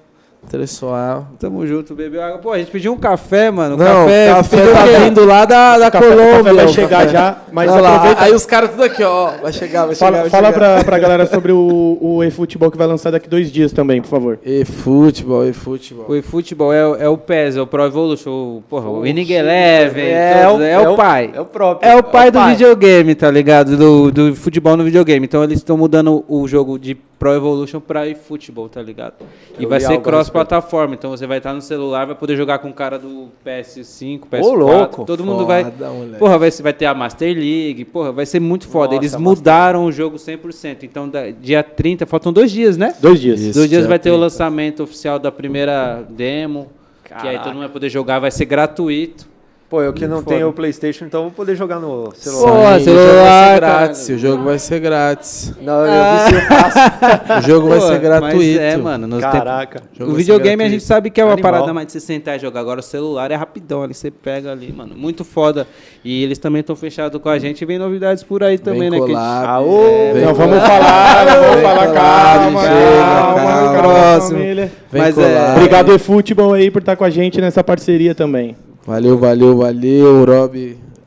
Tressoar. 0.49 1.27
Tamo 1.39 1.65
junto, 1.65 1.93
bebeu 1.95 2.21
água. 2.21 2.39
Pô, 2.39 2.51
a 2.51 2.57
gente 2.57 2.71
pediu 2.71 2.91
um 2.91 2.97
café, 2.97 3.49
mano. 3.51 3.77
Não, 3.77 3.85
café, 3.85 4.27
café 4.33 4.57
tá 4.73 4.83
o 4.85 5.03
vindo 5.05 5.23
lá 5.25 5.45
da, 5.45 5.77
da 5.77 5.87
O 5.87 5.91
café, 5.91 6.05
o 6.07 6.09
Colômbia. 6.09 6.35
café 6.43 6.53
vai 6.53 6.65
o 6.65 6.67
chegar 6.69 7.07
já, 7.07 7.37
mas 7.51 7.71
Olha 7.71 7.81
lá, 7.81 7.95
aproveita. 7.95 8.21
Aí 8.23 8.33
os 8.33 8.45
caras 8.45 8.71
tudo 8.71 8.83
aqui, 8.83 9.03
ó. 9.03 9.31
Vai 9.41 9.53
chegar, 9.53 9.85
vai 9.85 9.95
chegar, 9.95 10.11
Fala, 10.11 10.21
vai 10.21 10.29
fala 10.29 10.47
chegar. 10.51 10.73
pra, 10.75 10.83
pra 10.83 10.99
galera 10.99 11.25
sobre 11.27 11.51
o, 11.51 11.97
o 12.01 12.23
eFootball 12.23 12.71
que 12.71 12.77
vai 12.77 12.87
lançar 12.87 13.11
daqui 13.11 13.29
dois 13.29 13.51
dias 13.51 13.71
também, 13.71 14.01
por 14.01 14.09
favor. 14.09 14.39
E 14.43 14.65
futebol, 14.65 15.45
e 15.47 15.53
futebol. 15.53 16.05
O 16.09 16.15
eFootball 16.15 16.73
é, 16.73 16.87
o- 16.87 16.95
é 16.95 17.07
o 17.07 17.17
PES, 17.17 17.55
é 17.57 17.61
o 17.61 17.67
Pro 17.67 17.85
Evolution, 17.85 18.31
o, 18.31 18.63
porra, 18.67 18.89
o 18.89 19.01
Winning 19.01 19.31
Eleven, 19.31 20.03
É, 20.05 20.43
todos, 20.45 20.59
o, 20.59 20.63
é, 20.63 20.89
o 20.89 20.95
pai. 20.95 21.31
É 21.33 21.39
o 21.41 21.45
próprio. 21.45 21.89
É 21.89 21.95
o 21.95 22.03
pai 22.03 22.31
do 22.31 22.43
videogame, 22.47 23.15
tá 23.15 23.29
ligado? 23.29 23.77
Do, 23.77 24.11
do 24.11 24.35
futebol 24.35 24.75
no 24.75 24.83
videogame. 24.83 25.25
Então 25.25 25.43
eles 25.43 25.59
estão 25.59 25.77
mudando 25.77 26.25
o 26.27 26.47
jogo 26.47 26.77
de 26.79 26.97
Pro 27.21 27.35
Evolution 27.35 27.79
pra 27.79 28.07
eFootball, 28.07 28.67
tá 28.67 28.81
ligado? 28.81 29.13
E 29.59 29.61
Eu 29.61 29.69
vai 29.69 29.79
ser 29.79 30.01
cross-plataforma. 30.01 30.95
Então 30.95 31.11
você 31.11 31.27
vai 31.27 31.37
estar 31.37 31.53
no 31.53 31.61
celular, 31.61 32.07
vai 32.07 32.15
poder 32.15 32.35
jogar 32.35 32.57
com 32.57 32.69
o 32.69 32.73
cara 32.73 32.97
do 32.97 33.27
PS5, 33.45 34.21
PS4. 34.21 34.41
Ô, 34.43 34.53
louco. 34.55 35.05
Todo 35.05 35.23
mundo 35.23 35.45
vai. 35.45 35.63
Moleque. 35.63 36.17
Porra, 36.17 36.39
vai, 36.39 36.49
vai 36.49 36.73
ter 36.73 36.87
a 36.87 36.95
Master 36.95 37.37
League. 37.37 37.85
Porra, 37.85 38.11
vai 38.11 38.25
ser 38.25 38.39
muito 38.39 38.67
foda. 38.67 38.95
Nossa, 38.95 39.03
Eles 39.03 39.13
a 39.13 39.19
Master 39.19 39.37
mudaram 39.37 39.85
o 39.85 39.91
jogo 39.91 40.17
100%. 40.17 40.81
Então, 40.81 41.07
da- 41.07 41.29
dia 41.29 41.61
30, 41.61 42.07
faltam 42.07 42.33
dois 42.33 42.51
dias, 42.51 42.75
né? 42.75 42.95
Dois 42.99 43.21
dias. 43.21 43.39
Isso. 43.39 43.53
Dois 43.59 43.69
dias 43.69 43.81
dia 43.83 43.87
vai 43.89 43.99
ter 43.99 44.09
o 44.09 44.13
30. 44.13 44.21
lançamento 44.23 44.81
oficial 44.81 45.19
da 45.19 45.31
primeira 45.31 46.03
demo. 46.09 46.71
Que 47.05 47.13
aí 47.13 47.21
Caraca. 47.21 47.43
todo 47.43 47.53
mundo 47.53 47.63
vai 47.63 47.69
poder 47.69 47.89
jogar, 47.89 48.17
vai 48.17 48.31
ser 48.31 48.45
gratuito. 48.45 49.29
Pô, 49.71 49.81
eu 49.81 49.93
que 49.93 50.05
não 50.05 50.17
Foda. 50.17 50.35
tenho 50.35 50.49
o 50.49 50.53
PlayStation, 50.53 51.05
então 51.05 51.21
vou 51.21 51.31
poder 51.31 51.55
jogar 51.55 51.79
no 51.79 52.09
Pô, 52.09 52.13
celular. 52.13 52.77
Sim, 52.79 52.83
celular, 52.83 52.99
o 52.99 53.07
jogo 53.07 53.15
vai 53.23 53.29
ser 53.31 53.31
cara. 53.31 53.59
grátis. 53.59 54.09
O 54.09 54.17
jogo 54.17 54.43
vai 54.43 54.59
ser 54.59 54.79
grátis. 54.81 55.53
Não, 55.61 55.85
eu 55.85 55.91
Ah. 55.93 56.25
vicio 56.25 56.41
fácil. 56.47 56.81
O 57.39 57.41
jogo 57.41 57.69
vai 57.69 57.79
Pô, 57.79 57.85
ser 57.85 57.91
mas 57.93 58.01
gratuito. 58.01 58.59
é, 58.59 58.75
mano. 58.75 59.07
Nos 59.07 59.21
Caraca. 59.21 59.81
O 59.95 59.97
vai 59.99 60.07
ser 60.09 60.13
videogame 60.17 60.63
a 60.65 60.67
gente 60.69 60.83
sabe 60.83 61.09
que 61.09 61.21
é 61.21 61.23
uma 61.23 61.31
Animal. 61.33 61.51
parada 61.53 61.73
mais 61.73 61.87
de 61.87 61.93
você 61.93 61.99
sentar 62.01 62.35
e 62.35 62.39
jogar. 62.39 62.59
Agora 62.59 62.81
o 62.81 62.83
celular 62.83 63.31
é 63.31 63.35
rapidão 63.35 63.81
ali, 63.81 63.93
você 63.93 64.11
pega 64.11 64.51
ali, 64.51 64.73
mano. 64.73 64.93
Muito 64.93 65.23
foda. 65.23 65.65
E 66.03 66.21
eles 66.21 66.37
também 66.37 66.59
estão 66.59 66.75
fechados 66.75 67.21
com 67.21 67.29
a 67.29 67.39
gente 67.39 67.61
e 67.61 67.65
vem 67.65 67.79
novidades 67.79 68.23
por 68.23 68.43
aí 68.43 68.57
também, 68.59 68.89
né? 68.89 68.97
que 68.97 69.03
a 69.03 69.07
gente- 69.07 69.15
collab, 69.15 69.47
Aô, 69.47 69.83
vem 70.13 70.25
Não, 70.25 70.33
vamos 70.33 70.59
falar, 70.59 71.25
vamos 71.25 71.55
Vem 71.55 71.63
falar, 71.63 71.87
collab, 71.87 71.93
calma, 71.95 72.61
calma, 72.61 73.35
calma. 73.35 73.73
calma, 73.73 73.81
Próximo. 73.81 74.37
família. 74.37 74.71
Vem 74.91 75.01
Mas 75.01 75.17
é- 75.17 75.21
collab. 75.33 75.55
Obrigado, 75.55 75.93
eFootball, 75.93 76.53
aí, 76.55 76.69
por 76.69 76.79
estar 76.81 76.97
com 76.97 77.05
a 77.05 77.09
gente 77.09 77.39
nessa 77.39 77.63
parceria 77.63 78.13
também. 78.13 78.53
Valeu, 78.85 79.17
valeu, 79.17 79.57
valeu, 79.57 80.25
Rob. 80.25 80.55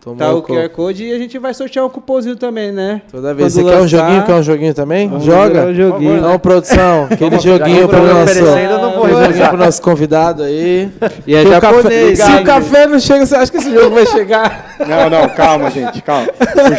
Tomou 0.04 0.18
Tá 0.18 0.34
o 0.34 0.42
co- 0.42 0.52
QR 0.54 0.68
Code 0.68 1.02
e 1.04 1.12
a 1.14 1.18
gente 1.18 1.38
vai 1.38 1.54
sortear 1.54 1.86
um 1.86 1.88
cupomzinho 1.88 2.36
também, 2.36 2.70
né? 2.70 3.00
Toda 3.10 3.32
vez. 3.32 3.54
Quando 3.54 3.64
Você 3.64 3.70
quer 3.70 3.76
um 3.76 3.80
lançar- 3.80 3.98
joguinho? 3.98 4.22
Quer 4.24 4.34
um 4.34 4.42
joguinho 4.42 4.74
também? 4.74 5.08
Vamos 5.08 5.24
Joga. 5.24 5.64
o 5.66 5.74
joguinho. 5.74 6.18
Então, 6.18 6.38
produção, 6.38 7.08
aquele 7.10 7.38
joguinho 7.40 7.88
pro 7.88 7.96
programa 7.96 8.20
nosso, 8.20 8.30
aquele 8.32 9.08
joguinho 9.24 9.48
pro 9.48 9.56
nosso 9.56 9.80
convidado 9.82 10.42
aí. 10.42 10.90
E 11.26 11.34
é 11.34 11.40
Se 11.42 11.48
o 11.48 11.60
café-. 11.60 12.14
Se 12.16 12.30
o 12.32 12.44
café 12.44 12.86
não 12.86 13.00
chega, 13.00 13.24
você 13.24 13.34
acha 13.34 13.50
que 13.50 13.56
esse 13.58 13.72
jogo 13.72 13.94
vai 13.94 14.04
chegar? 14.06 14.76
Não, 14.86 15.08
não, 15.08 15.28
calma, 15.30 15.70
gente, 15.70 16.02
calma. 16.02 16.26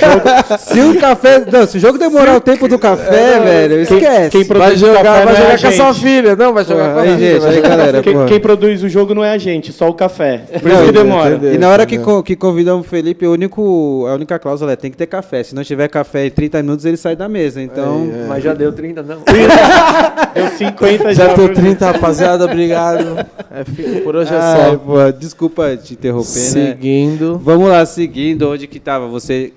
Se 0.60 0.80
o 0.82 1.00
café. 1.00 1.44
Não, 1.52 1.66
se 1.66 1.78
o 1.78 1.80
jogo 1.80 1.98
demorar 1.98 2.36
o 2.36 2.42
tempo 2.42 2.68
do 2.68 2.78
café, 2.78 3.40
velho, 3.40 3.82
esquece. 3.82 4.30
quem 4.32 4.44
Vai 4.44 4.58
Produz 4.76 4.80
jogar, 4.80 5.04
café 5.04 5.26
vai 5.26 5.34
é 5.34 5.38
jogar 5.38 5.54
a 5.56 5.58
com 5.60 5.68
a 5.68 5.72
sua 5.72 5.94
filha. 5.94 6.36
Não, 6.36 6.54
vai 6.54 6.66
jogar 6.66 6.94
com 6.94 7.00
a 7.00 7.06
gente, 7.08 7.46
aí, 7.46 7.62
galera. 7.62 8.02
Quem, 8.02 8.26
quem 8.26 8.40
produz 8.40 8.84
o 8.84 8.90
jogo 8.90 9.14
não 9.16 9.24
é 9.24 9.32
a 9.32 9.38
gente, 9.38 9.72
só 9.74 9.90
o 9.90 9.94
café. 9.94 10.42
Por 10.62 10.70
isso 10.72 10.84
que 10.86 10.92
demora. 10.92 11.30
entendeu? 11.36 11.54
E 11.56 11.58
na 11.58 11.70
hora 11.70 11.86
que 11.86 12.36
convidamos 12.36 12.86
o 12.86 12.90
Felipe, 12.90 13.15
o 13.24 13.32
único, 13.32 14.06
a 14.10 14.16
única 14.16 14.40
cláusula 14.40 14.72
é 14.72 14.76
tem 14.76 14.90
que 14.90 14.98
ter 14.98 15.06
café. 15.06 15.44
Se 15.44 15.54
não 15.54 15.64
tiver 15.64 15.88
café 15.88 16.26
em 16.26 16.32
30 16.32 16.64
minutos, 16.64 16.84
ele 16.86 16.98
sai 16.98 17.16
da 17.16 17.30
mesa. 17.30 17.62
Então. 17.62 18.10
É, 18.12 18.24
é. 18.24 18.28
Mas 18.28 18.44
já 18.44 18.54
deu 18.56 18.74
30, 18.74 19.04
não. 19.04 19.20
Deu 20.34 20.48
50 20.50 21.14
Já 21.14 21.28
já. 21.28 21.34
viu? 21.36 21.54
30, 21.54 21.92
rapaziada. 21.92 22.46
Obrigado. 22.46 23.26
É, 23.52 24.00
por 24.02 24.16
hoje 24.16 24.34
é 24.34 24.38
Ai, 24.38 24.72
só. 24.72 24.78
pô, 24.78 25.12
desculpa 25.12 25.78
te 25.78 25.94
interromper, 25.94 26.28
né? 26.28 26.34
Seguindo. 26.34 27.38
Vamos 27.38 27.70
lá, 27.70 27.86
seguindo, 27.86 28.50
onde 28.52 28.68
que 28.68 28.80
tava? 28.80 29.08
Você 29.08 29.54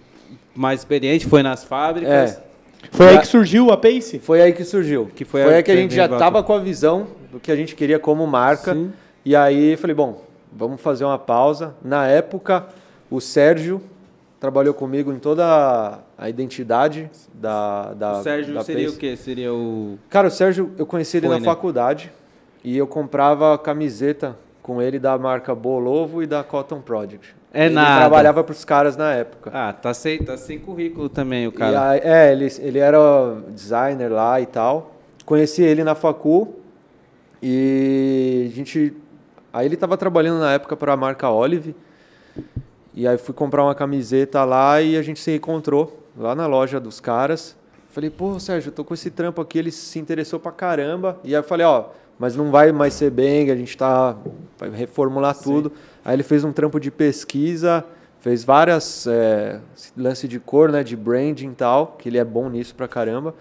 mais 0.54 0.80
experiente, 0.80 1.26
foi 1.26 1.42
nas 1.42 1.64
fábricas. 1.64 2.10
É. 2.12 2.38
Foi 2.92 3.08
aí 3.08 3.18
que 3.18 3.26
surgiu 3.26 3.70
a 3.70 3.76
Pace? 3.76 4.18
Foi 4.18 4.40
aí 4.40 4.52
que 4.52 4.64
surgiu. 4.64 5.08
Que 5.14 5.24
foi 5.24 5.42
foi 5.42 5.52
a- 5.52 5.56
aí 5.56 5.62
que 5.62 5.70
a 5.70 5.76
gente 5.76 5.94
já 5.94 6.06
volta. 6.06 6.24
tava 6.24 6.42
com 6.42 6.52
a 6.52 6.58
visão 6.58 7.06
do 7.32 7.38
que 7.40 7.50
a 7.50 7.56
gente 7.56 7.74
queria 7.74 7.98
como 7.98 8.26
marca. 8.26 8.72
Sim. 8.74 8.92
E 9.24 9.34
aí 9.36 9.76
falei, 9.76 9.94
bom, 9.94 10.22
vamos 10.52 10.80
fazer 10.80 11.04
uma 11.04 11.18
pausa. 11.18 11.74
Na 11.84 12.06
época, 12.06 12.66
o 13.10 13.20
Sérgio 13.20 13.80
trabalhou 14.40 14.72
comigo 14.74 15.12
em 15.12 15.18
toda 15.18 16.00
a- 16.16 16.28
identidade 16.28 17.10
da, 17.34 17.92
da 17.94 18.12
O 18.20 18.22
Sérgio 18.22 18.54
da 18.54 18.62
seria 18.64 18.84
Pace. 18.86 18.96
o 18.96 18.98
quê? 19.00 19.16
Seria 19.16 19.52
o. 19.54 19.98
Cara, 20.08 20.28
o 20.28 20.30
Sérgio, 20.30 20.72
eu 20.78 20.86
conheci 20.86 21.16
ele 21.16 21.26
Foi, 21.26 21.36
na 21.36 21.40
né? 21.40 21.44
faculdade 21.46 22.12
e 22.62 22.76
eu 22.76 22.86
comprava 22.86 23.56
camiseta 23.58 24.36
com 24.62 24.80
ele 24.82 24.98
da 24.98 25.16
marca 25.18 25.54
Bolovo 25.54 26.22
e 26.22 26.26
da 26.26 26.44
Cotton 26.44 26.80
Project. 26.80 27.34
É 27.52 27.64
ele 27.66 27.74
nada. 27.74 28.00
trabalhava 28.00 28.44
para 28.44 28.52
os 28.52 28.64
caras 28.64 28.94
na 28.96 29.12
época. 29.14 29.50
Ah, 29.54 29.72
tá 29.72 29.94
sem, 29.94 30.18
tá 30.22 30.36
sem 30.36 30.58
currículo 30.58 31.08
também, 31.08 31.46
o 31.46 31.52
cara. 31.52 31.90
aí- 31.90 32.00
é, 32.04 32.30
ele, 32.32 32.46
ele 32.60 32.78
era 32.78 32.98
designer 33.48 34.08
lá 34.12 34.38
e 34.40 34.44
tal. 34.46 34.92
Conheci 35.24 35.62
ele 35.62 35.82
na 35.82 35.94
facu 35.94 36.54
e 37.42 38.50
a 38.52 38.54
gente. 38.54 38.92
Aí 39.52 39.66
ele 39.66 39.74
estava 39.74 39.96
trabalhando 39.96 40.40
na 40.40 40.52
época 40.52 40.76
para 40.76 40.92
a 40.92 40.96
marca 40.96 41.30
Olive. 41.30 41.74
E 42.98 43.06
aí 43.06 43.16
fui 43.16 43.32
comprar 43.32 43.62
uma 43.62 43.76
camiseta 43.76 44.44
lá 44.44 44.82
e 44.82 44.96
a 44.96 45.02
gente 45.02 45.20
se 45.20 45.30
encontrou 45.30 46.02
lá 46.18 46.34
na 46.34 46.48
loja 46.48 46.80
dos 46.80 46.98
caras. 46.98 47.54
Falei, 47.90 48.10
pô, 48.10 48.40
Sérgio, 48.40 48.70
eu 48.70 48.72
tô 48.72 48.84
com 48.84 48.92
esse 48.92 49.08
trampo 49.08 49.40
aqui, 49.40 49.56
ele 49.56 49.70
se 49.70 50.00
interessou 50.00 50.40
pra 50.40 50.50
caramba. 50.50 51.16
E 51.22 51.28
aí 51.28 51.34
eu 51.34 51.44
falei, 51.44 51.64
ó, 51.64 51.90
mas 52.18 52.34
não 52.34 52.50
vai 52.50 52.72
mais 52.72 52.94
ser 52.94 53.12
bem, 53.12 53.52
a 53.52 53.54
gente 53.54 53.78
tá. 53.78 54.16
Vai 54.58 54.70
reformular 54.70 55.38
tudo. 55.38 55.70
Aí 56.04 56.16
ele 56.16 56.24
fez 56.24 56.42
um 56.42 56.50
trampo 56.50 56.80
de 56.80 56.90
pesquisa, 56.90 57.84
fez 58.18 58.42
várias 58.42 59.06
é, 59.06 59.60
lance 59.96 60.26
de 60.26 60.40
cor, 60.40 60.72
né? 60.72 60.82
De 60.82 60.96
branding 60.96 61.50
e 61.50 61.54
tal, 61.54 61.94
que 62.00 62.08
ele 62.08 62.18
é 62.18 62.24
bom 62.24 62.48
nisso 62.48 62.74
pra 62.74 62.88
caramba. 62.88 63.32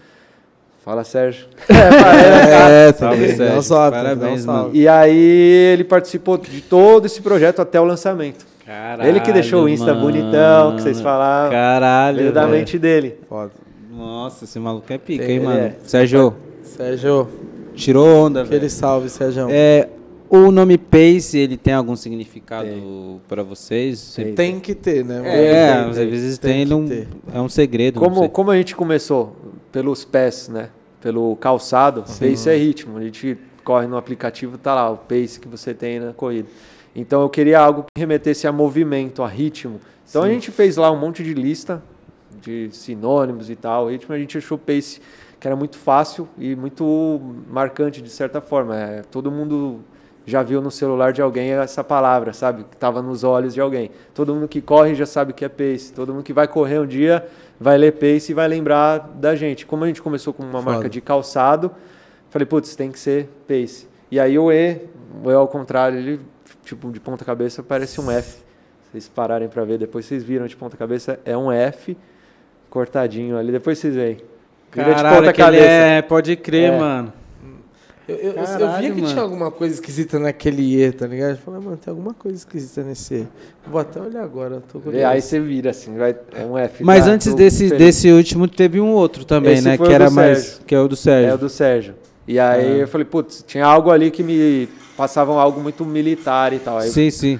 Fala, 0.85 1.03
Sérgio. 1.03 1.47
É, 1.67 2.91
tá 2.93 3.07
Salve. 3.07 3.35
Sérgio. 3.35 3.57
Um 3.57 3.61
salve, 3.63 3.97
Parabéns, 3.97 4.43
salve. 4.43 4.61
mano. 4.65 4.75
E 4.75 4.87
aí 4.87 5.73
ele 5.73 5.83
participou 5.83 6.37
de 6.37 6.61
todo 6.61 7.07
esse 7.07 7.23
projeto 7.23 7.59
até 7.59 7.81
o 7.81 7.83
lançamento. 7.83 8.56
Caralho, 8.67 9.09
ele 9.09 9.19
que 9.21 9.31
deixou 9.31 9.63
o 9.63 9.69
Insta 9.69 9.93
mano. 9.93 10.01
bonitão, 10.01 10.75
que 10.75 10.81
vocês 10.81 10.99
falaram. 10.99 11.49
Caralho. 11.51 12.17
Veio 12.17 12.33
da 12.33 12.41
velho. 12.45 12.57
mente 12.57 12.77
dele. 12.77 13.17
Foda. 13.29 13.51
Nossa, 13.89 14.43
esse 14.43 14.59
maluco 14.59 14.91
é 14.91 14.97
pica, 14.97 15.25
Tem- 15.25 15.37
hein, 15.37 15.39
mano? 15.43 15.57
é. 15.59 15.75
Sérgio, 15.83 16.35
Sérgio, 16.61 17.27
tirou 17.73 18.05
onda, 18.25 18.43
velho. 18.43 18.55
aquele 18.57 18.69
salve, 18.69 19.09
Sérgio. 19.09 19.47
É, 19.49 19.87
o 20.29 20.51
nome 20.51 20.77
Pace, 20.77 21.37
ele 21.37 21.55
tem 21.55 21.73
algum 21.73 21.95
significado 21.95 22.67
pra 23.27 23.41
vocês? 23.41 23.97
Você- 23.99 24.25
Tem 24.33 24.59
que 24.59 24.75
ter, 24.75 25.05
né? 25.05 25.21
É, 25.23 25.53
Tem, 25.81 25.89
às 25.89 25.95
tem, 25.95 26.09
vezes 26.09 26.37
tem 26.37 26.67
tem, 26.67 26.87
ter. 26.87 27.07
é 27.33 27.39
um 27.39 27.47
segredo. 27.49 28.01
não 28.01 28.07
Como, 28.09 28.19
sei. 28.19 28.29
como 28.29 28.51
a 28.51 28.57
gente 28.57 28.75
começou 28.75 29.33
pelos 29.71 30.03
pés, 30.03 30.49
né? 30.49 30.69
Pelo 31.01 31.35
calçado, 31.37 32.01
pace 32.03 32.49
é 32.49 32.55
ritmo. 32.57 32.97
A 32.97 33.01
gente 33.01 33.37
corre 33.63 33.87
no 33.87 33.95
aplicativo, 33.95 34.57
tá 34.57 34.75
lá 34.75 34.89
o 34.91 34.97
pace 34.97 35.39
que 35.39 35.47
você 35.47 35.73
tem 35.73 35.99
na 36.01 36.11
corrida. 36.11 36.49
Então 36.97 37.21
eu 37.21 37.29
queria 37.29 37.59
algo 37.59 37.83
que 37.83 37.99
remetesse 37.99 38.47
a 38.47 38.51
movimento, 38.51 39.21
a 39.21 39.27
ritmo. 39.27 39.79
Então 40.09 40.23
a 40.23 40.29
gente 40.29 40.49
fez 40.49 40.77
lá 40.77 40.91
um 40.91 40.97
monte 40.97 41.23
de 41.23 41.33
lista 41.33 41.81
de 42.41 42.69
sinônimos 42.71 43.51
e 43.51 43.55
tal. 43.55 43.87
Ritmo 43.87 44.15
a 44.15 44.17
gente 44.17 44.35
achou 44.37 44.57
pace 44.57 44.99
que 45.39 45.47
era 45.47 45.55
muito 45.55 45.77
fácil 45.77 46.27
e 46.39 46.55
muito 46.55 47.21
marcante 47.47 48.01
de 48.01 48.09
certa 48.09 48.41
forma. 48.41 48.75
É, 48.75 49.01
todo 49.03 49.31
mundo 49.31 49.81
já 50.25 50.41
viu 50.41 50.59
no 50.59 50.71
celular 50.71 51.13
de 51.13 51.21
alguém 51.21 51.51
essa 51.51 51.83
palavra, 51.83 52.33
sabe? 52.33 52.63
Que 52.63 52.75
estava 52.75 53.01
nos 53.01 53.23
olhos 53.23 53.53
de 53.53 53.61
alguém. 53.61 53.91
Todo 54.13 54.33
mundo 54.33 54.47
que 54.47 54.59
corre 54.59 54.95
já 54.95 55.05
sabe 55.05 55.31
o 55.31 55.33
que 55.35 55.45
é 55.45 55.49
pace. 55.49 55.93
Todo 55.93 56.13
mundo 56.13 56.23
que 56.23 56.33
vai 56.33 56.47
correr 56.47 56.79
um 56.79 56.87
dia 56.87 57.25
vai 57.59 57.77
ler 57.77 57.93
pace 57.93 58.31
e 58.31 58.33
vai 58.33 58.47
lembrar 58.47 58.97
da 58.97 59.35
gente. 59.35 59.65
Como 59.65 59.83
a 59.83 59.87
gente 59.87 60.01
começou 60.01 60.33
com 60.33 60.41
uma 60.43 60.61
Foda. 60.61 60.71
marca 60.71 60.89
de 60.89 60.99
calçado, 60.99 61.71
falei, 62.29 62.45
putz, 62.45 62.75
tem 62.75 62.91
que 62.91 62.99
ser 62.99 63.29
pace. 63.47 63.87
E 64.09 64.19
aí 64.19 64.37
o 64.37 64.51
E, 64.51 64.81
o 65.23 65.31
E 65.31 65.33
ao 65.33 65.47
contrário, 65.47 65.99
ele, 65.99 66.19
tipo, 66.67 66.91
de 66.91 66.99
ponta 66.99 67.23
cabeça 67.23 67.63
parece 67.63 67.99
um 68.01 68.11
F. 68.11 68.41
Vocês 68.91 69.07
pararem 69.07 69.47
para 69.47 69.63
ver, 69.65 69.77
depois 69.77 70.05
vocês 70.05 70.23
viram 70.23 70.45
de 70.47 70.55
ponta 70.55 70.75
cabeça, 70.77 71.19
é 71.25 71.35
um 71.37 71.51
F 71.51 71.97
cortadinho 72.69 73.37
ali. 73.37 73.51
Depois 73.51 73.77
vocês 73.79 73.95
veem. 73.95 74.17
Vira 74.73 74.89
de 74.89 74.95
Caralho, 74.95 75.15
ponta 75.17 75.29
aquele 75.29 75.45
cabeça. 75.45 75.65
é, 75.65 76.01
pode 76.01 76.35
crer, 76.35 76.73
É. 76.73 76.77
mano. 76.79 77.13
Eu, 78.07 78.15
eu, 78.15 78.31
eu 78.31 78.43
Caralho, 78.45 78.77
via 78.79 78.91
que 78.91 79.01
mano. 79.01 79.07
tinha 79.13 79.21
alguma 79.21 79.51
coisa 79.51 79.73
esquisita 79.75 80.17
naquele 80.17 80.81
E, 80.81 80.91
tá 80.93 81.05
ligado? 81.05 81.31
Eu 81.31 81.37
falei, 81.37 81.59
mano, 81.59 81.75
tem 81.75 81.91
alguma 81.91 82.13
coisa 82.13 82.37
esquisita 82.37 82.81
nesse 82.81 83.15
E. 83.15 83.27
Vou 83.69 83.81
até 83.81 83.99
olhar 83.99 84.23
agora, 84.23 84.63
eu 84.73 84.79
curioso. 84.81 85.05
aí 85.05 85.21
você 85.21 85.39
vira 85.41 85.71
assim, 85.71 85.97
vai, 85.97 86.15
é 86.33 86.45
um 86.45 86.57
F. 86.57 86.85
Mas 86.85 87.03
tá? 87.05 87.11
antes 87.11 87.33
desse, 87.33 87.67
desse 87.69 88.09
último, 88.09 88.47
teve 88.47 88.79
um 88.79 88.91
outro 88.93 89.25
também, 89.25 89.55
Esse 89.55 89.65
né? 89.65 89.75
foi 89.77 89.87
Que 89.87 89.91
o 89.91 89.95
era 89.95 90.05
do 90.05 90.11
mais. 90.13 90.37
Sérgio. 90.39 90.65
Que 90.65 90.75
é 90.75 90.79
o 90.79 90.87
do 90.87 90.95
Sérgio. 90.95 91.29
É 91.29 91.33
o 91.33 91.37
do 91.37 91.49
Sérgio. 91.49 91.95
E 92.25 92.39
aí 92.39 92.65
Ah. 92.65 92.77
eu 92.77 92.87
falei, 92.87 93.03
putz, 93.03 93.43
tinha 93.45 93.65
algo 93.65 93.91
ali 93.91 94.09
que 94.09 94.23
me 94.23 94.69
passavam 94.97 95.39
algo 95.39 95.61
muito 95.61 95.85
militar 95.85 96.51
e 96.51 96.59
tal. 96.59 96.79
Aí 96.79 96.89
Sim, 96.89 97.09
sim. 97.11 97.39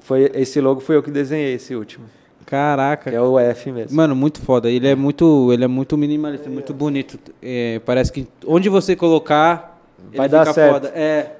foi, 0.00 0.30
esse 0.34 0.60
logo 0.60 0.80
foi 0.80 0.96
eu 0.96 1.02
que 1.02 1.10
desenhei, 1.10 1.54
esse 1.54 1.74
último. 1.74 2.04
Caraca. 2.46 3.10
Que 3.10 3.16
é 3.16 3.20
o 3.20 3.38
F 3.38 3.72
mesmo. 3.72 3.96
Mano, 3.96 4.14
muito 4.14 4.40
foda. 4.40 4.70
Ele 4.70 4.86
é 4.86 4.94
muito, 4.94 5.52
ele 5.52 5.64
é 5.64 5.68
muito 5.68 5.96
minimalista, 5.98 6.48
muito 6.48 6.72
bonito. 6.72 7.18
É, 7.42 7.80
parece 7.84 8.12
que 8.12 8.26
onde 8.46 8.68
você 8.68 8.94
colocar, 8.96 9.80
Vai 10.14 10.26
ele 10.26 10.32
dar 10.32 10.40
fica 10.40 10.52
certo. 10.54 10.72
foda. 10.74 10.88
É. 10.94 11.32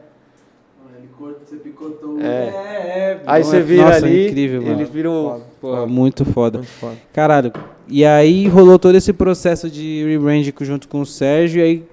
Você 1.44 1.56
picotou. 1.56 2.20
É. 2.20 2.24
é, 2.24 3.20
Aí 3.26 3.42
Não, 3.42 3.48
você 3.50 3.56
é- 3.56 3.60
vira 3.60 3.84
nossa, 3.86 4.04
ali, 4.06 4.28
incrível, 4.28 4.62
mano. 4.62 4.74
ele 4.74 4.84
vira 4.84 5.10
o... 5.10 5.40
Pô, 5.60 5.86
muito 5.86 6.24
foda. 6.26 6.58
Muito 6.58 6.70
foda. 6.70 6.96
Caralho. 7.12 7.52
E 7.88 8.04
aí 8.04 8.46
rolou 8.48 8.78
todo 8.78 8.94
esse 8.94 9.12
processo 9.14 9.70
de 9.70 10.04
rebrand 10.06 10.44
junto 10.60 10.86
com 10.88 11.00
o 11.00 11.06
Sérgio, 11.06 11.60
e 11.60 11.62
aí 11.62 11.84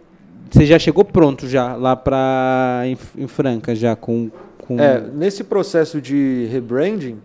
você 0.49 0.65
já 0.65 0.77
chegou 0.79 1.03
pronto 1.03 1.47
já 1.47 1.75
lá 1.75 1.95
pra 1.95 2.81
em, 2.85 2.97
em 3.17 3.27
Franca 3.27 3.75
já 3.75 3.95
com 3.95 4.29
com 4.67 4.79
É, 4.79 4.99
nesse 4.99 5.43
processo 5.43 6.01
de 6.01 6.47
rebranding, 6.51 7.19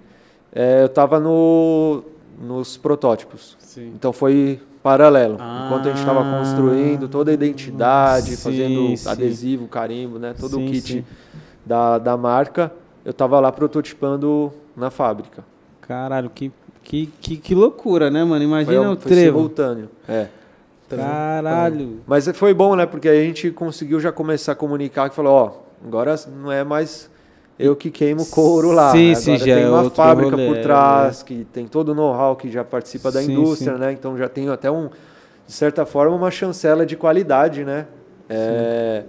é, 0.52 0.82
eu 0.82 0.86
estava 0.86 1.18
no, 1.18 2.02
nos 2.40 2.76
protótipos. 2.76 3.56
Sim. 3.58 3.92
Então 3.94 4.12
foi 4.12 4.60
paralelo. 4.82 5.36
Ah. 5.40 5.64
Enquanto 5.66 5.86
a 5.86 5.90
gente 5.90 6.00
estava 6.00 6.38
construindo 6.38 7.08
toda 7.08 7.30
a 7.30 7.34
identidade, 7.34 8.36
Sim, 8.36 8.42
fazendo 8.42 8.96
sim. 8.96 9.08
adesivo, 9.08 9.68
carimbo, 9.68 10.18
né, 10.18 10.34
todo 10.38 10.56
Sim, 10.56 10.66
o 10.66 10.70
kit 10.70 10.92
sim. 10.92 11.04
da, 11.64 11.98
da 11.98 12.16
marca, 12.16 12.72
eu 13.04 13.10
estava 13.10 13.40
lá 13.40 13.50
prototipando 13.50 14.52
na 14.76 14.90
fábrica. 14.90 15.44
Caralho, 15.80 16.30
que, 16.30 16.52
que, 16.82 17.06
que, 17.20 17.36
que 17.36 17.54
loucura, 17.54 18.10
né, 18.10 18.22
mano? 18.22 18.36
Foi, 18.36 18.44
Imagina 18.44 18.92
o 18.92 18.96
foi 18.96 19.10
trevo. 19.12 19.36
simultâneo. 19.38 19.88
É. 20.08 20.26
Caralho. 20.96 22.00
Mas 22.06 22.28
foi 22.34 22.54
bom, 22.54 22.74
né? 22.76 22.86
Porque 22.86 23.08
a 23.08 23.14
gente 23.14 23.50
conseguiu 23.50 24.00
já 24.00 24.10
começar 24.12 24.52
a 24.52 24.54
comunicar 24.54 25.08
que 25.08 25.16
falou, 25.16 25.32
ó, 25.32 25.52
agora 25.86 26.14
não 26.42 26.50
é 26.50 26.64
mais 26.64 27.10
eu 27.58 27.76
que 27.76 27.90
queimo 27.90 28.24
couro 28.26 28.72
lá. 28.72 28.90
Sim, 28.92 29.10
né? 29.10 29.14
sim, 29.14 29.34
Agora 29.34 29.46
já 29.48 29.54
tem 29.54 29.64
é 29.64 29.68
uma 29.68 29.82
outro 29.82 29.96
fábrica 29.96 30.30
rolê, 30.30 30.46
por 30.46 30.56
é, 30.56 30.62
trás, 30.62 31.22
que 31.22 31.46
tem 31.52 31.66
todo 31.66 31.90
o 31.90 31.94
know-how 31.94 32.34
que 32.34 32.50
já 32.50 32.64
participa 32.64 33.12
da 33.12 33.20
Sim, 33.20 33.32
indústria, 33.32 33.74
sim. 33.74 33.78
né? 33.80 33.92
Então 33.92 34.16
já 34.16 34.28
tem 34.28 34.48
até 34.48 34.70
um, 34.70 34.88
de 35.46 35.52
certa 35.52 35.84
forma, 35.84 36.16
uma 36.16 36.30
chancela 36.30 36.86
de 36.86 36.96
qualidade, 36.96 37.64
né? 37.64 37.86
É, 38.28 39.04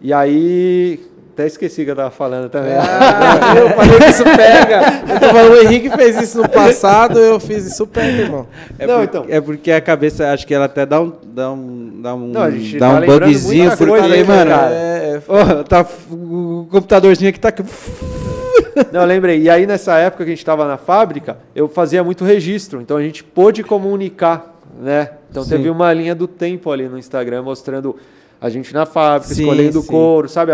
E 0.00 0.12
aí. 0.12 1.09
Até 1.40 1.46
esqueci 1.46 1.86
que 1.86 1.90
eu 1.90 1.96
tava 1.96 2.10
falando 2.10 2.50
também. 2.50 2.74
Ah, 2.74 3.54
eu 3.56 3.70
falei 3.70 3.98
que 3.98 4.10
isso 4.10 4.24
pega. 4.24 4.80
Eu 5.14 5.20
tô 5.20 5.26
falando, 5.28 5.52
o 5.52 5.62
Henrique 5.62 5.88
fez 5.88 6.20
isso 6.20 6.42
no 6.42 6.46
passado, 6.46 7.18
eu 7.18 7.40
fiz 7.40 7.64
isso 7.64 7.86
pega, 7.86 8.24
irmão. 8.24 8.46
É 8.78 8.86
Não, 8.86 8.96
por- 8.96 9.04
então. 9.04 9.26
É 9.26 9.40
porque 9.40 9.72
a 9.72 9.80
cabeça, 9.80 10.30
acho 10.30 10.46
que 10.46 10.52
ela 10.52 10.66
até 10.66 10.84
dá 10.84 11.00
um. 11.00 11.12
Dá 11.24 11.50
um, 11.50 11.92
dá 12.02 12.14
um, 12.14 12.26
Não, 12.26 12.42
a 12.42 12.50
gente 12.50 12.78
dá 12.78 13.00
tá 13.00 13.00
um 13.00 13.18
bugzinho, 13.20 13.74
coisa 13.74 14.04
aí, 14.04 14.22
mano. 14.22 14.50
cara. 14.50 14.70
É, 14.70 15.14
é, 15.16 15.22
ó, 15.26 15.62
tá, 15.62 15.86
o 16.10 16.68
computadorzinho 16.70 17.30
aqui 17.30 17.40
tá 17.40 17.48
aqui. 17.48 17.62
Não, 18.92 19.00
eu 19.00 19.06
lembrei. 19.06 19.40
E 19.40 19.48
aí, 19.48 19.66
nessa 19.66 19.96
época 19.96 20.24
que 20.24 20.30
a 20.30 20.34
gente 20.34 20.40
estava 20.40 20.68
na 20.68 20.76
fábrica, 20.76 21.38
eu 21.54 21.68
fazia 21.68 22.04
muito 22.04 22.22
registro. 22.22 22.82
Então, 22.82 22.98
a 22.98 23.02
gente 23.02 23.24
pôde 23.24 23.62
comunicar, 23.64 24.60
né? 24.78 25.12
Então, 25.30 25.42
Sim. 25.42 25.50
teve 25.50 25.70
uma 25.70 25.90
linha 25.94 26.14
do 26.14 26.28
tempo 26.28 26.70
ali 26.70 26.86
no 26.86 26.98
Instagram 26.98 27.42
mostrando 27.42 27.96
a 28.40 28.48
gente 28.48 28.72
na 28.72 28.86
fábrica, 28.86 29.34
Sim, 29.34 29.42
escolhendo 29.42 29.80
sim. 29.82 29.86
couro, 29.86 30.28
sabe? 30.28 30.52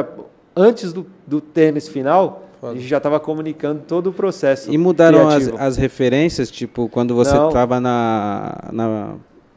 A- 0.57 0.61
Antes 0.63 0.93
do, 0.93 1.07
do 1.27 1.41
tênis 1.41 1.87
final, 1.87 2.49
Foda. 2.61 2.73
a 2.73 2.77
gente 2.77 2.89
já 2.89 2.97
estava 2.97 3.21
comunicando 3.21 3.83
todo 3.87 4.09
o 4.09 4.13
processo 4.13 4.73
E 4.73 4.79
mudaram 4.79 5.29
as, 5.29 5.49
as 5.49 5.77
referências, 5.77 6.51
tipo, 6.51 6.89
quando 6.89 7.15
você 7.15 7.35
Não. 7.35 7.51
tava 7.51 7.79
na, 7.79 8.59
na, 8.73 9.15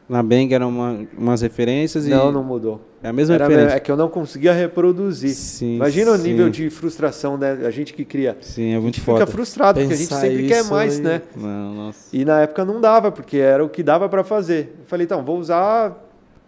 na 0.10 0.22
Bang 0.24 0.54
eram 0.54 0.70
uma, 0.70 1.00
umas 1.18 1.42
referências 1.42 2.06
e. 2.06 2.10
Não, 2.10 2.32
não 2.32 2.44
mudou. 2.44 2.82
É 3.02 3.08
a 3.08 3.14
mesma 3.14 3.36
Era, 3.36 3.48
referência. 3.48 3.76
é 3.78 3.80
que 3.80 3.90
eu 3.90 3.96
não 3.96 4.10
conseguia 4.10 4.52
reproduzir. 4.52 5.30
Sim, 5.30 5.76
Imagina 5.78 6.12
o 6.12 6.18
sim. 6.18 6.24
nível 6.24 6.50
de 6.50 6.70
frustração, 6.70 7.38
né? 7.38 7.60
A 7.66 7.72
gente 7.72 7.94
que 7.94 8.04
cria. 8.04 8.36
Sim, 8.42 8.74
é 8.74 8.76
A 8.76 8.82
muito 8.82 8.96
gente 8.96 9.06
foda. 9.06 9.20
fica 9.22 9.32
frustrado, 9.32 9.80
porque 9.80 9.94
a 9.94 9.96
gente 9.96 10.10
Pensar 10.10 10.20
sempre 10.22 10.48
quer 10.50 10.66
mais, 10.66 10.98
aí. 10.98 11.02
né? 11.02 11.22
Não, 11.38 11.74
nossa. 11.76 12.14
E 12.14 12.26
na 12.26 12.42
época 12.42 12.66
não 12.66 12.82
dava, 12.82 13.10
porque 13.10 13.38
era 13.38 13.64
o 13.64 13.70
que 13.70 13.82
dava 13.82 14.10
para 14.10 14.22
fazer. 14.26 14.76
Eu 14.82 14.86
falei, 14.86 15.06
então, 15.06 15.24
vou 15.24 15.40
usar 15.40 15.98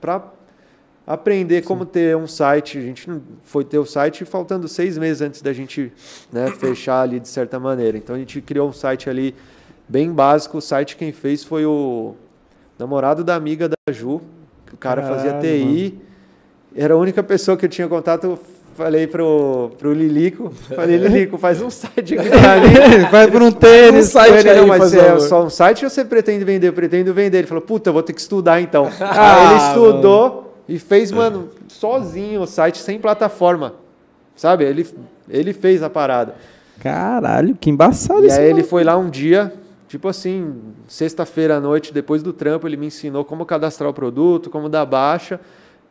para 0.02 0.22
aprender 1.14 1.62
como 1.64 1.86
ter 1.86 2.16
um 2.16 2.28
site. 2.28 2.78
A 2.78 2.82
gente 2.82 3.07
foi 3.43 3.64
ter 3.66 3.78
o 3.78 3.86
site 3.86 4.24
faltando 4.24 4.68
seis 4.68 4.97
meses 4.97 5.22
antes 5.22 5.41
da 5.41 5.51
gente 5.51 5.91
né, 6.32 6.47
fechar 6.51 7.01
ali 7.01 7.20
de 7.20 7.28
certa 7.28 7.59
maneira. 7.59 7.97
Então 7.97 8.16
a 8.16 8.20
gente 8.20 8.39
criou 8.41 8.70
um 8.70 8.74
site 8.74 9.09
ali 9.09 9.36
bem 9.88 10.12
básico. 10.12 10.57
O 10.57 10.62
site 10.62 10.95
quem 10.95 11.12
fez 11.12 11.43
foi 11.43 11.66
o 11.66 12.16
namorado 12.80 13.24
da 13.24 13.36
amiga 13.36 13.68
da 13.68 13.91
Ju, 13.91 14.22
que 14.66 14.74
o 14.74 14.78
cara 14.78 15.01
fazia 15.03 15.32
Caralho, 15.32 15.41
TI. 15.41 15.99
Era 16.74 16.93
a 16.93 16.97
única 16.97 17.22
pessoa 17.22 17.57
que 17.57 17.66
eu 17.66 17.70
tinha 17.70 17.88
contato. 17.88 18.39
Falei 18.74 19.05
pro, 19.05 19.72
pro 19.78 19.93
Lilico, 19.93 20.49
falei, 20.74 20.95
Lilico, 20.97 21.38
faz 21.38 21.62
um 21.62 21.70
site 21.70 22.16
aqui. 22.18 22.30
Vai 23.12 23.30
por 23.30 23.41
um 23.41 23.51
tênis. 23.51 24.07
Um 24.07 24.09
site 24.12 24.34
Ele, 24.34 24.49
aí, 24.49 24.57
não, 24.62 24.68
mas 24.68 24.93
é 24.93 25.09
favor. 25.09 25.20
só 25.20 25.43
um 25.43 25.49
site 25.49 25.84
ou 25.84 25.89
você 25.89 26.05
pretende 26.05 26.45
vender? 26.45 26.70
Eu 26.70 26.74
pretendo 26.74 27.14
vender. 27.14 27.39
Ele 27.39 27.47
falou, 27.47 27.62
puta, 27.62 27.89
eu 27.89 27.93
vou 27.93 28.01
ter 28.01 28.14
que 28.14 28.22
estudar 28.22 28.62
então. 28.62 28.89
Ah, 29.01 29.36
Aí 29.36 29.55
ele 29.55 29.68
estudou 29.68 30.51
e 30.76 30.80
fez, 30.80 31.11
mano, 31.11 31.49
sozinho 31.67 32.41
o 32.41 32.47
site, 32.47 32.78
sem 32.80 32.99
plataforma. 32.99 33.74
Sabe? 34.36 34.63
Ele, 34.63 34.88
ele 35.30 35.53
fez 35.53 35.84
a 35.84 35.89
parada. 35.89 36.36
Caralho, 36.80 37.55
que 37.55 37.69
embaçado 37.69 38.24
E 38.24 38.28
isso. 38.28 38.39
aí 38.39 38.49
ele 38.49 38.63
foi 38.63 38.84
lá 38.84 38.97
um 38.97 39.09
dia, 39.09 39.53
tipo 39.88 40.07
assim, 40.07 40.55
sexta-feira 40.88 41.57
à 41.57 41.59
noite, 41.59 41.93
depois 41.93 42.24
do 42.24 42.34
trampo, 42.34 42.67
ele 42.67 42.78
me 42.78 42.88
ensinou 42.88 43.24
como 43.24 43.45
cadastrar 43.45 43.89
o 43.89 43.93
produto, 43.93 44.49
como 44.49 44.67
dar 44.69 44.86
baixa. 44.86 45.39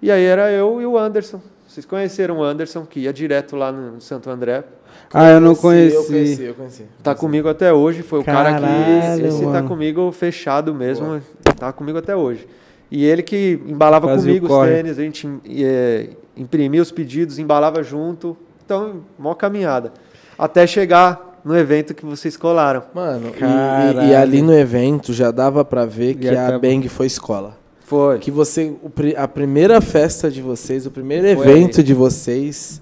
E 0.02 0.10
aí 0.10 0.24
era 0.24 0.50
eu 0.50 0.80
e 0.80 0.86
o 0.86 0.98
Anderson. 0.98 1.40
Vocês 1.68 1.86
conheceram 1.86 2.38
o 2.38 2.42
Anderson, 2.42 2.84
que 2.84 3.00
ia 3.00 3.12
direto 3.12 3.54
lá 3.54 3.70
no 3.70 4.00
Santo 4.00 4.28
André. 4.28 4.64
Ah, 5.12 5.30
eu 5.30 5.40
não 5.40 5.52
Eu 5.52 5.56
conheci. 5.56 6.06
conheci, 6.06 6.42
eu 6.42 6.54
conheci. 6.54 6.84
Tá 7.02 7.14
comigo 7.14 7.48
até 7.48 7.72
hoje, 7.72 8.02
foi 8.02 8.18
o 8.20 8.24
cara 8.24 8.54
Caralho, 8.54 9.20
que 9.20 9.26
esse 9.28 9.40
tá 9.42 9.46
mano. 9.46 9.68
comigo 9.68 10.10
fechado 10.10 10.74
mesmo, 10.74 11.20
tá 11.56 11.72
comigo 11.72 11.98
até 11.98 12.16
hoje. 12.16 12.48
E 12.90 13.04
ele 13.04 13.22
que 13.22 13.60
embalava 13.66 14.08
Fazia 14.08 14.34
comigo 14.34 14.52
os 14.52 14.66
tênis, 14.66 14.98
a 14.98 15.02
gente 15.02 15.28
é, 15.48 16.08
imprimia 16.36 16.82
os 16.82 16.90
pedidos, 16.90 17.38
embalava 17.38 17.82
junto. 17.82 18.36
Então, 18.64 19.02
mó 19.18 19.34
caminhada. 19.34 19.92
Até 20.38 20.66
chegar 20.66 21.40
no 21.44 21.56
evento 21.56 21.94
que 21.94 22.04
vocês 22.04 22.36
colaram. 22.36 22.82
Mano, 22.94 23.32
e- 23.38 24.08
e, 24.10 24.14
ali 24.14 24.42
no 24.42 24.52
evento 24.52 25.12
já 25.12 25.30
dava 25.30 25.64
pra 25.64 25.84
ver 25.86 26.14
que 26.14 26.28
a. 26.28 26.58
Bang 26.58 26.88
foi 26.88 27.06
escola. 27.06 27.56
Foi. 27.84 28.18
Que 28.18 28.30
você, 28.30 28.72
a 29.16 29.26
primeira 29.26 29.80
festa 29.80 30.30
de 30.30 30.40
vocês, 30.40 30.86
o 30.86 30.90
primeiro 30.90 31.24
Foi 31.36 31.48
evento 31.50 31.82
de 31.82 31.92
vocês 31.94 32.80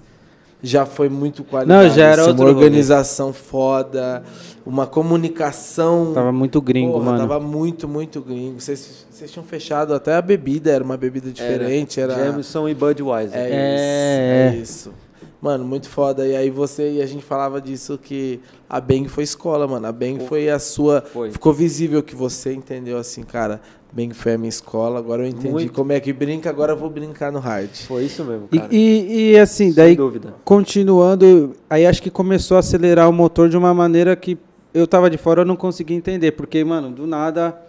já 0.61 0.85
foi 0.85 1.09
muito 1.09 1.43
qualidade. 1.43 1.87
Não, 1.89 1.95
já 1.95 2.05
era 2.07 2.21
assim, 2.23 2.33
rolê. 2.33 2.51
organização 2.51 3.31
foda, 3.33 4.21
uma 4.69 4.85
comunicação. 4.87 6.11
Tava 6.13 6.31
muito 6.31 6.61
gringo, 6.61 6.93
Porra, 6.93 7.05
mano. 7.05 7.17
Tava 7.17 7.39
muito, 7.39 7.87
muito 7.87 8.21
gringo. 8.21 8.59
Vocês, 8.61 9.05
vocês 9.09 9.31
tinham 9.31 9.43
fechado 9.43 9.93
até 9.93 10.15
a 10.15 10.21
bebida, 10.21 10.71
era 10.71 10.83
uma 10.83 10.97
bebida 10.97 11.29
diferente. 11.31 11.99
Era, 11.99 12.13
Jameson 12.15 12.69
e 12.69 12.73
Budweiser. 12.73 13.37
É, 13.37 13.49
É. 13.49 14.49
isso, 14.53 14.59
é 14.59 14.61
isso. 14.61 14.93
Mano, 15.41 15.63
muito 15.65 15.87
foda. 15.87 16.27
E 16.27 16.35
aí 16.35 16.49
você 16.49 16.91
e 16.93 17.01
a 17.01 17.05
gente 17.05 17.23
falava 17.23 17.61
disso 17.61 17.97
que 17.97 18.41
a 18.69 18.79
Bang 18.81 19.07
foi 19.07 19.23
escola, 19.23 19.65
mano. 19.67 19.87
A 19.87 19.91
Bang 19.91 20.19
foi 20.27 20.49
a 20.49 20.59
sua. 20.59 21.01
Foi. 21.01 21.31
Ficou 21.31 21.53
visível 21.53 22.03
que 22.03 22.13
você 22.13 22.53
entendeu 22.53 22.97
assim, 22.97 23.23
cara. 23.23 23.61
Bang 23.91 24.13
foi 24.13 24.33
a 24.33 24.37
minha 24.37 24.49
escola. 24.49 24.99
Agora 24.99 25.23
eu 25.23 25.27
entendi 25.29 25.49
Muito. 25.49 25.71
como 25.73 25.93
é 25.93 25.99
que 26.01 26.11
brinca. 26.11 26.49
Agora 26.49 26.73
eu 26.73 26.77
vou 26.77 26.89
brincar 26.89 27.31
no 27.31 27.39
hard. 27.39 27.69
Foi 27.87 28.03
isso 28.03 28.23
mesmo, 28.25 28.49
E, 28.51 28.59
cara. 28.59 28.69
e, 28.69 29.31
e, 29.31 29.39
assim, 29.39 29.67
Sem 29.67 29.73
daí 29.73 29.95
dúvida. 29.95 30.33
continuando, 30.43 31.55
aí 31.69 31.85
acho 31.87 32.01
que 32.03 32.11
começou 32.11 32.57
a 32.57 32.59
acelerar 32.59 33.09
o 33.09 33.13
motor 33.13 33.47
de 33.49 33.55
uma 33.57 33.73
maneira 33.73 34.15
que 34.17 34.37
eu 34.73 34.87
tava 34.87 35.09
de 35.09 35.17
fora 35.17 35.41
eu 35.41 35.45
não 35.45 35.55
conseguia 35.55 35.97
entender, 35.97 36.31
porque, 36.31 36.63
mano, 36.63 36.89
do 36.89 37.07
nada, 37.07 37.59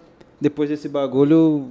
depois 0.40 0.68
desse 0.68 0.88
bagulho, 0.88 1.68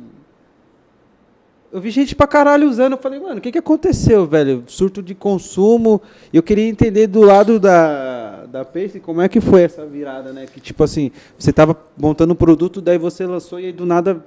eu 1.71 1.79
vi 1.79 1.91
gente 1.91 2.15
pra 2.15 2.25
caralho 2.25 2.67
usando, 2.67 2.93
eu 2.93 2.97
falei, 2.97 3.19
mano, 3.19 3.37
o 3.37 3.41
que 3.41 3.51
que 3.51 3.57
aconteceu, 3.57 4.25
velho? 4.25 4.63
Surto 4.67 5.03
de 5.03 5.13
consumo, 5.13 6.01
eu 6.33 6.41
queria 6.41 6.67
entender 6.67 7.07
do 7.07 7.21
lado 7.21 7.59
da, 7.59 8.45
da 8.47 8.65
Pace 8.65 8.99
como 8.99 9.21
é 9.21 9.29
que 9.29 9.39
foi 9.39 9.61
essa 9.63 9.85
virada, 9.85 10.33
né? 10.33 10.47
Que 10.51 10.59
tipo 10.59 10.83
assim, 10.83 11.11
você 11.37 11.53
tava 11.53 11.77
montando 11.95 12.33
um 12.33 12.35
produto, 12.35 12.81
daí 12.81 12.97
você 12.97 13.25
lançou 13.25 13.59
e 13.59 13.67
aí 13.67 13.71
do 13.71 13.85
nada 13.85 14.25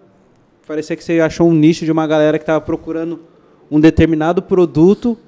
parecia 0.67 0.95
que 0.95 1.03
você 1.03 1.21
achou 1.21 1.49
um 1.49 1.53
nicho 1.53 1.85
de 1.85 1.91
uma 1.91 2.07
galera 2.07 2.39
que 2.39 2.45
tava 2.45 2.61
procurando 2.61 3.21
um 3.69 3.81
determinado 3.81 4.41
produto 4.41 5.19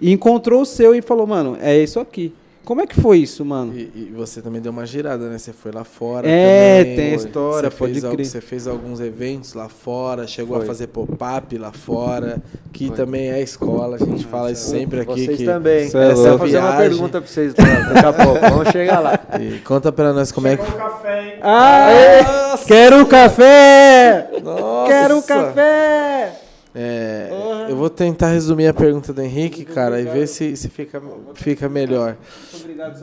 e 0.00 0.12
encontrou 0.12 0.62
o 0.62 0.66
seu 0.66 0.94
e 0.94 1.02
falou, 1.02 1.26
mano, 1.26 1.56
é 1.60 1.76
isso 1.76 1.98
aqui. 1.98 2.32
Como 2.64 2.80
é 2.80 2.86
que 2.86 2.98
foi 2.98 3.18
isso, 3.18 3.44
mano? 3.44 3.74
E, 3.76 3.90
e 3.94 4.12
você 4.16 4.40
também 4.40 4.60
deu 4.60 4.72
uma 4.72 4.86
girada, 4.86 5.28
né? 5.28 5.36
Você 5.36 5.52
foi 5.52 5.70
lá 5.70 5.84
fora. 5.84 6.26
É, 6.26 6.78
também. 6.82 6.96
tem 6.96 7.12
a 7.12 7.16
história, 7.16 7.70
Você 7.70 7.76
pode 7.76 7.92
fez, 7.92 8.04
al- 8.04 8.12
crer. 8.12 8.26
você 8.26 8.40
fez 8.40 8.66
alguns 8.66 9.00
eventos 9.00 9.52
lá 9.52 9.68
fora, 9.68 10.26
chegou 10.26 10.56
Foi. 10.56 10.64
a 10.64 10.66
fazer 10.66 10.86
pop-up 10.86 11.58
lá 11.58 11.72
fora, 11.72 12.42
que 12.72 12.86
Foi. 12.88 12.96
também 12.96 13.30
é 13.30 13.42
escola. 13.42 13.96
A 14.00 14.04
gente 14.04 14.24
fala 14.26 14.50
isso 14.50 14.70
sempre 14.70 15.00
aqui. 15.00 15.24
Vocês 15.26 15.36
que 15.38 15.44
também. 15.44 15.74
É 15.82 15.86
Essa 15.86 15.98
eu 15.98 16.14
louco. 16.14 16.28
vou 16.30 16.38
fazer 16.38 16.58
uma 16.58 16.76
pergunta 16.76 17.20
pra 17.20 17.30
vocês 17.30 17.52
daqui 17.52 18.06
a 18.06 18.12
pouco. 18.12 18.40
Vamos 18.48 18.68
chegar 18.70 19.00
lá. 19.00 19.20
E 19.40 19.58
conta 19.58 19.92
pra 19.92 20.12
nós 20.14 20.32
como 20.32 20.48
é 20.48 20.56
que. 20.56 20.64
café, 20.72 21.22
hein? 21.22 21.38
Ah, 21.42 22.58
quero 22.66 22.96
um 22.96 23.04
café! 23.04 24.30
Nossa! 24.42 24.88
Quero 24.90 25.16
um 25.18 25.22
café! 25.22 26.40
É, 26.74 27.28
eu 27.68 27.76
vou 27.76 27.88
tentar 27.88 28.28
resumir 28.28 28.66
a 28.66 28.74
pergunta 28.74 29.12
do 29.12 29.22
Henrique, 29.22 29.64
cara, 29.64 30.00
e 30.00 30.04
ver 30.04 30.26
se, 30.26 30.56
se 30.56 30.68
fica, 30.68 31.00
fica 31.34 31.68
melhor. 31.68 32.16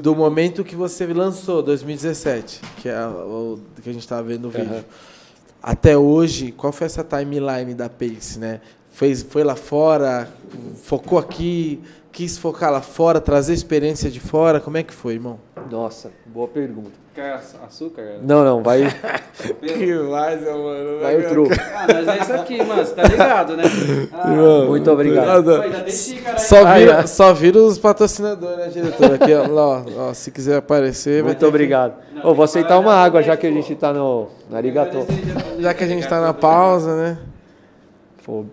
Do 0.01 0.13
momento 0.13 0.63
que 0.63 0.75
você 0.75 1.05
lançou, 1.07 1.63
2017, 1.63 2.59
que 2.77 2.89
é 2.89 3.07
o 3.07 3.59
que 3.81 3.89
a 3.89 3.93
gente 3.93 4.01
estava 4.01 4.23
vendo 4.23 4.41
no 4.41 4.49
vídeo, 4.49 4.73
Aham. 4.73 4.83
até 5.63 5.97
hoje, 5.97 6.51
qual 6.51 6.73
foi 6.73 6.85
essa 6.85 7.03
timeline 7.03 7.73
da 7.73 7.89
Pace, 7.89 8.37
né? 8.37 8.59
Fez, 8.91 9.23
foi 9.23 9.43
lá 9.43 9.55
fora, 9.55 10.29
focou 10.83 11.17
aqui, 11.17 11.81
quis 12.11 12.37
focar 12.37 12.73
lá 12.73 12.81
fora, 12.81 13.21
trazer 13.21 13.53
experiência 13.53 14.11
de 14.11 14.19
fora, 14.19 14.59
como 14.59 14.75
é 14.75 14.83
que 14.83 14.93
foi, 14.93 15.13
irmão? 15.13 15.39
Nossa, 15.69 16.11
boa 16.25 16.49
pergunta. 16.49 17.00
Quer 17.13 17.41
açúcar? 17.67 18.19
Não, 18.23 18.45
não, 18.45 18.63
vai, 18.63 18.83
Que 19.61 19.93
mais, 19.95 20.41
mano? 20.43 20.99
vai 21.01 21.17
o 21.17 21.27
truco. 21.27 21.53
Ah, 21.53 21.85
mas 21.87 22.07
é 22.07 22.17
isso 22.21 22.33
aqui, 22.33 22.63
mano, 22.63 22.85
você 22.85 22.95
tá 22.95 23.03
ligado, 23.03 23.57
né? 23.57 23.63
Ah, 24.13 24.65
Muito 24.65 24.89
obrigado. 24.89 25.43
pô. 25.43 25.89
Só 26.39 26.65
Aí, 26.65 26.85
vira, 26.85 27.05
só 27.07 27.33
vira 27.33 27.57
os 27.57 27.77
patrocinadores, 27.77 28.57
né, 28.59 28.67
diretor? 28.69 29.13
Aqui, 29.15 29.33
ó, 29.33 29.83
ó, 30.09 30.13
se 30.13 30.31
quiser 30.31 30.57
aparecer, 30.57 31.15
vai 31.21 31.31
Muito 31.31 31.39
ter 31.39 31.45
que- 31.45 31.49
obrigado. 31.49 31.95
Ô, 32.23 32.33
vou 32.33 32.45
aceitar 32.45 32.79
uma 32.79 32.93
água 32.93 33.21
já 33.21 33.35
que 33.35 33.45
a 33.45 33.51
gente 33.51 33.75
tá 33.75 33.91
no 33.91 34.29
Arigato. 34.53 34.99
Já 35.59 35.73
que 35.73 35.83
a 35.83 35.87
gente 35.87 36.07
tá 36.07 36.21
na 36.21 36.33
pausa, 36.33 36.95
né? 36.95 37.17
Pô, 38.25 38.45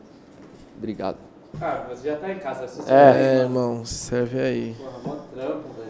obrigado. 0.76 1.16
Ah, 1.61 1.82
você 1.88 2.09
já 2.09 2.16
tá 2.16 2.28
em 2.30 2.38
casa, 2.38 2.66
você 2.66 2.92
É. 2.92 3.36
É, 3.38 3.38
irmão, 3.42 3.84
se 3.84 3.94
serve 3.94 4.40
aí. 4.40 4.74
Porra, 4.78 4.90
mó 5.04 5.14
trampo, 5.34 5.68
velho. 5.76 5.88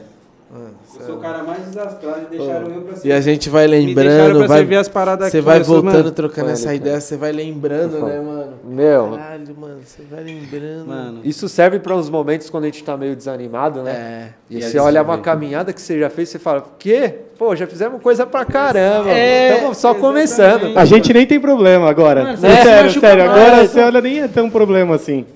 Mano, 0.51 0.70
Eu 0.99 1.07
sou 1.07 1.16
o 1.16 1.18
cara 1.18 1.42
mais 1.42 1.62
desastrado 1.66 2.20
e 2.32 2.36
deixaram 2.38 2.68
eu 2.68 2.80
pra 2.80 2.94
E 3.05 3.12
a 3.12 3.20
gente 3.20 3.51
vai 3.51 3.66
lembrando, 3.66 4.46
vai, 4.49 4.59
servir 4.61 4.76
as 4.76 4.88
paradas 4.88 5.30
você 5.30 5.36
aqui. 5.38 5.44
vai 5.44 5.61
voltando, 5.61 5.92
mano, 5.94 6.11
trocando 6.11 6.46
Olha, 6.46 6.55
essa 6.55 6.64
cara. 6.64 6.76
ideia, 6.76 7.01
você 7.01 7.16
vai 7.18 7.32
lembrando, 7.32 7.99
né, 8.07 8.18
mano? 8.18 8.53
Meu, 8.64 9.11
Caralho, 9.18 9.57
mano, 9.61 9.76
você 9.84 10.03
vai 10.11 10.24
lembrando. 10.24 10.86
Mano, 10.86 11.20
isso 11.22 11.51
serve 11.51 11.78
para 11.78 11.94
uns 11.94 12.09
momentos 12.09 12.49
quando 12.49 12.64
a 12.64 12.66
gente 12.68 12.82
tá 12.82 12.96
meio 12.96 13.14
desanimado, 13.14 13.82
né? 13.82 13.90
É. 13.90 14.28
E, 14.49 14.59
E 14.59 14.62
você 14.62 14.78
olha 14.78 15.03
uma 15.03 15.18
caminhada 15.18 15.70
que 15.70 15.82
você 15.82 15.99
já 15.99 16.09
fez, 16.09 16.30
você 16.30 16.38
fala, 16.38 16.64
quê? 16.78 17.14
Pô, 17.38 17.55
já 17.55 17.66
fizemos 17.66 18.01
coisa 18.01 18.24
pra 18.26 18.46
caramba. 18.46 19.11
É, 19.11 19.55
Estamos 19.55 19.76
só 19.76 19.90
exatamente. 19.90 20.01
começando. 20.01 20.78
A 20.78 20.84
gente 20.86 21.12
nem 21.12 21.26
tem 21.26 21.38
problema 21.38 21.90
agora. 21.90 22.22
Mano, 22.24 22.46
É 22.46 22.62
sério, 22.62 22.90
sério. 22.99 23.26
mais, 23.26 23.38
Agora 23.38 23.66
você 23.68 23.80
olha, 23.80 24.01
nem 24.01 24.20
é 24.22 24.28
tão 24.28 24.49
problema 24.49 24.94
assim. 24.94 25.26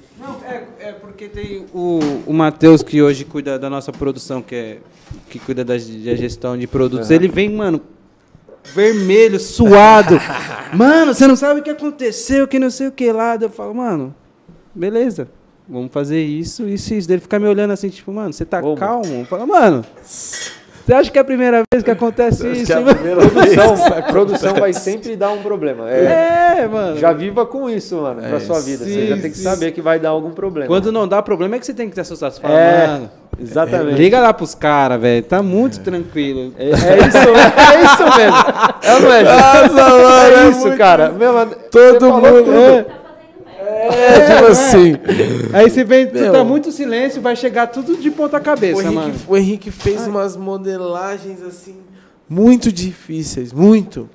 Porque 1.23 1.29
tem 1.29 1.67
o, 1.73 2.01
o 2.27 2.33
Matheus 2.33 2.83
que 2.83 3.01
hoje 3.01 3.25
cuida 3.25 3.57
da 3.57 3.71
nossa 3.71 3.93
produção, 3.93 4.43
que 4.43 4.55
é 4.55 4.79
que 5.31 5.39
cuida 5.39 5.65
da, 5.65 5.75
da 5.75 5.79
gestão 6.17 6.59
de 6.59 6.67
produtos. 6.67 7.13
Ele 7.13 7.29
vem, 7.29 7.49
mano, 7.49 7.81
vermelho, 8.75 9.39
suado. 9.39 10.19
mano, 10.75 11.15
você 11.15 11.27
não 11.29 11.37
sabe 11.37 11.61
o 11.61 11.63
que 11.63 11.71
aconteceu, 11.71 12.49
que 12.49 12.59
não 12.59 12.71
sei 12.71 12.89
o 12.89 12.93
que 12.93 13.13
lá. 13.13 13.39
Eu 13.41 13.51
falo, 13.51 13.73
mano, 13.73 14.13
beleza. 14.75 15.29
Vamos 15.69 15.93
fazer 15.93 16.21
isso, 16.21 16.69
isso 16.69 16.93
e 16.93 16.99
isso. 16.99 17.13
Ele 17.13 17.21
fica 17.21 17.39
me 17.39 17.47
olhando 17.47 17.71
assim, 17.71 17.89
tipo, 17.89 18.13
mano, 18.13 18.33
você 18.33 18.45
tá 18.45 18.61
Como? 18.61 18.77
calmo? 18.77 19.21
Eu 19.21 19.25
falo, 19.27 19.47
mano, 19.47 19.85
você 20.85 20.95
acha 20.95 21.11
que 21.11 21.19
é 21.19 21.21
a 21.21 21.25
primeira 21.25 21.63
vez 21.73 21.83
que 21.85 21.91
acontece 21.91 22.47
Acho 22.47 22.57
isso? 22.61 22.67
que 22.67 22.73
é 22.73 22.77
a 22.77 22.95
primeira 22.95 23.21
vez. 23.29 23.55
Produção, 23.55 23.87
a 23.99 24.03
produção 24.03 24.55
vai 24.55 24.73
sempre 24.73 25.17
dar 25.17 25.31
um 25.31 25.39
problema. 25.43 25.91
É, 25.91 26.59
É, 26.63 26.67
mano. 26.67 26.99
Já 26.99 27.13
viva 27.13 27.47
com 27.47 27.69
isso, 27.71 27.97
mano, 27.97 28.21
pra 28.21 28.37
É, 28.37 28.41
sua 28.41 28.61
vida. 28.61 28.85
sim, 28.85 28.93
você 28.93 29.07
já 29.07 29.17
tem 29.17 29.31
que 29.31 29.37
sim. 29.39 29.43
saber 29.45 29.73
que 29.73 29.81
vai 29.81 29.99
dar 29.99 30.11
algum 30.11 30.31
problema. 30.31 30.67
Quando 30.69 30.91
não 30.93 31.07
dá 31.09 31.23
problema 31.23 31.57
é 31.57 31.59
que 31.59 31.67
você 31.67 31.73
tem 31.75 31.89
que 31.89 31.95
ter 31.95 32.05
fala, 32.05 32.55
É, 32.59 32.87
mano, 32.87 33.11
exatamente. 33.41 33.97
liga 33.97 34.21
lá 34.21 34.33
pros 34.35 34.55
caras, 34.55 35.01
velho. 35.01 35.23
Tá 35.23 35.43
muito 35.43 35.81
tranquilo. 35.81 36.53
É, 36.59 36.65
é 36.65 36.69
isso, 36.71 36.83
é 36.85 37.85
isso 37.85 38.17
mesmo. 38.17 38.37
É, 38.83 39.21
é, 39.21 39.23
Nossa, 39.25 39.75
mano, 39.91 40.09
é 40.09 40.35
é 40.45 40.49
isso, 40.51 40.61
muito- 40.61 40.77
cara. 40.79 41.11
Meu, 41.11 41.33
mano, 41.33 41.53
Todo 41.71 42.13
mundo. 42.13 43.02
É, 43.83 44.05
é, 44.05 44.37
tipo 44.37 44.47
assim. 44.47 44.95
Aí 45.53 45.69
você 45.69 45.85
vem, 45.85 46.07
você 46.07 46.23
Meu. 46.23 46.33
tá 46.33 46.45
muito 46.45 46.71
silêncio, 46.71 47.21
vai 47.21 47.37
chegar 47.37 47.67
tudo 47.67 47.97
de 47.97 48.11
ponta 48.11 48.39
O 48.39 48.41
cabeça, 48.41 48.91
mano. 48.91 49.09
Henrique, 49.09 49.25
o 49.29 49.37
Henrique 49.37 49.71
fez 49.71 50.07
umas 50.07 50.37
modelagens 50.37 51.43
assim 51.43 51.77
muito 52.33 52.73
difíceis, 52.73 53.53
muito. 53.53 54.09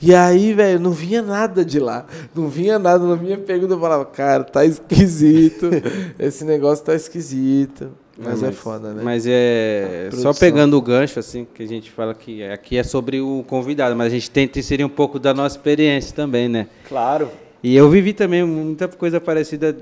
E 0.00 0.14
aí, 0.14 0.52
velho, 0.52 0.80
não 0.80 0.92
vinha 0.92 1.22
nada 1.22 1.64
de 1.64 1.78
lá. 1.78 2.06
Não 2.34 2.48
vinha 2.48 2.78
nada. 2.78 3.04
Na 3.04 3.16
minha 3.16 3.38
pergunta 3.38 3.74
eu 3.74 3.80
falava, 3.80 4.04
cara, 4.04 4.44
tá 4.44 4.64
esquisito. 4.64 5.70
Esse 6.18 6.44
negócio 6.44 6.84
tá 6.84 6.94
esquisito. 6.94 7.90
Mas, 8.18 8.42
é 8.42 8.52
foda, 8.52 8.92
né? 8.92 9.02
Mas 9.02 9.24
é. 9.26 10.10
Só 10.12 10.32
pegando 10.34 10.76
o 10.76 10.82
gancho, 10.82 11.18
assim, 11.18 11.46
que 11.52 11.62
a 11.62 11.66
gente 11.66 11.90
fala 11.90 12.14
que 12.14 12.44
aqui 12.44 12.76
é 12.76 12.82
sobre 12.82 13.20
o 13.20 13.44
convidado, 13.48 13.96
mas 13.96 14.08
a 14.08 14.10
gente 14.10 14.30
tenta 14.30 14.58
inserir 14.58 14.84
um 14.84 14.88
pouco 14.88 15.18
da 15.18 15.32
nossa 15.32 15.56
experiência 15.56 16.14
também, 16.14 16.48
né? 16.48 16.68
Claro. 16.88 17.30
E 17.62 17.76
eu 17.76 17.88
vivi 17.88 18.12
também 18.12 18.44
muita 18.44 18.88
coisa 18.88 19.20
parecida 19.20 19.76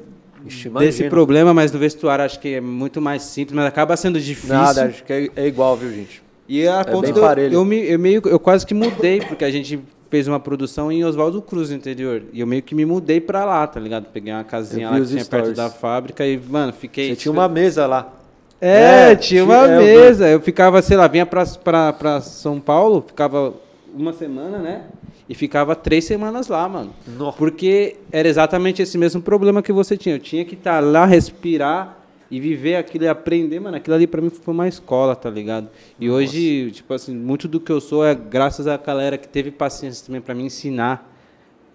Ixi, 0.47 0.69
desse 0.71 1.09
problema, 1.09 1.53
mas 1.55 1.73
no 1.73 1.79
vestuário 1.79 2.25
acho 2.25 2.39
que 2.41 2.55
é 2.55 2.61
muito 2.61 3.01
mais 3.01 3.23
simples, 3.23 3.55
mas 3.57 3.67
acaba 3.67 3.97
sendo 3.97 4.19
difícil. 4.21 4.55
Nada, 4.55 4.85
acho 4.87 5.03
que 5.05 5.13
é, 5.13 5.29
é 5.37 5.47
igual, 5.47 5.77
viu, 5.77 5.91
gente? 5.91 6.23
E 6.49 6.67
a 6.67 6.81
É 6.81 6.85
ponto 6.85 7.11
de 7.13 7.19
eu- 7.19 7.25
parelho. 7.25 7.55
eu, 7.55 7.65
me, 7.65 7.77
eu 7.89 7.99
meio 7.99 8.23
eu 8.27 8.39
quase 8.39 8.67
que 8.67 8.75
mudei, 8.75 9.21
porque 9.21 9.45
a 9.45 9.51
gente 9.51 9.79
fez 10.11 10.27
uma 10.27 10.41
produção 10.41 10.91
em 10.91 11.05
Oswaldo 11.05 11.41
Cruz, 11.41 11.71
no 11.71 11.77
interior. 11.77 12.23
E 12.33 12.41
eu 12.41 12.47
meio 12.47 12.63
que 12.63 12.75
me 12.75 12.85
mudei 12.85 13.21
pra 13.21 13.45
lá, 13.45 13.67
tá 13.67 13.79
ligado? 13.79 14.07
Peguei 14.13 14.33
uma 14.33 14.43
casinha 14.45 14.91
lá 14.91 14.99
que 15.01 15.07
tinha 15.07 15.25
perto 15.25 15.53
da 15.53 15.71
fábrica 15.71 16.27
e, 16.27 16.37
mano, 16.39 16.73
fiquei. 16.73 17.11
Você 17.11 17.17
tinha 17.17 17.33
uma 17.33 17.49
mesa 17.49 17.87
lá. 17.87 18.13
É, 18.61 19.13
É, 19.13 19.17
tinha 19.17 19.45
uma 19.45 19.67
é, 19.67 19.79
mesa. 19.79 20.29
Eu 20.29 20.41
ficava, 20.41 20.83
sei 20.83 20.97
lá, 20.97 21.07
vinha 21.07 21.25
pra, 21.25 21.47
pra, 21.47 21.93
pra 21.93 22.21
São 22.21 22.59
Paulo, 22.61 23.05
ficava 23.07 23.55
uma 23.95 24.13
semana, 24.13 24.59
né? 24.59 24.83
E 25.31 25.35
ficava 25.37 25.77
três 25.77 26.05
semanas 26.05 26.49
lá, 26.49 26.69
mano. 26.69 26.93
Nossa. 27.07 27.39
Porque 27.39 27.95
era 28.11 28.27
exatamente 28.29 28.83
esse 28.83 28.99
mesmo 28.99 29.23
problema 29.23 29.63
que 29.63 29.73
você 29.73 29.97
tinha. 29.97 30.17
Eu 30.17 30.19
tinha 30.19 30.45
que 30.45 30.55
estar 30.57 30.81
lá, 30.81 31.07
respirar 31.07 31.99
e 32.29 32.41
viver 32.41 32.75
aquilo 32.75 33.05
e 33.05 33.09
aprender, 33.09 33.61
mano. 33.61 33.77
Aquilo 33.77 33.95
ali 33.95 34.09
pra 34.09 34.21
mim 34.21 34.29
foi 34.29 34.53
uma 34.53 34.67
escola, 34.67 35.15
tá 35.15 35.31
ligado? 35.31 35.69
E 36.01 36.11
hoje, 36.11 36.73
tipo 36.73 36.93
assim, 36.93 37.15
muito 37.15 37.47
do 37.47 37.61
que 37.61 37.71
eu 37.71 37.81
sou 37.81 38.05
é 38.05 38.13
graças 38.13 38.67
à 38.67 38.77
galera 38.77 39.17
que 39.17 39.29
teve 39.29 39.53
paciência 39.53 40.05
também 40.05 40.21
pra 40.21 40.35
me 40.35 40.43
ensinar. 40.43 41.09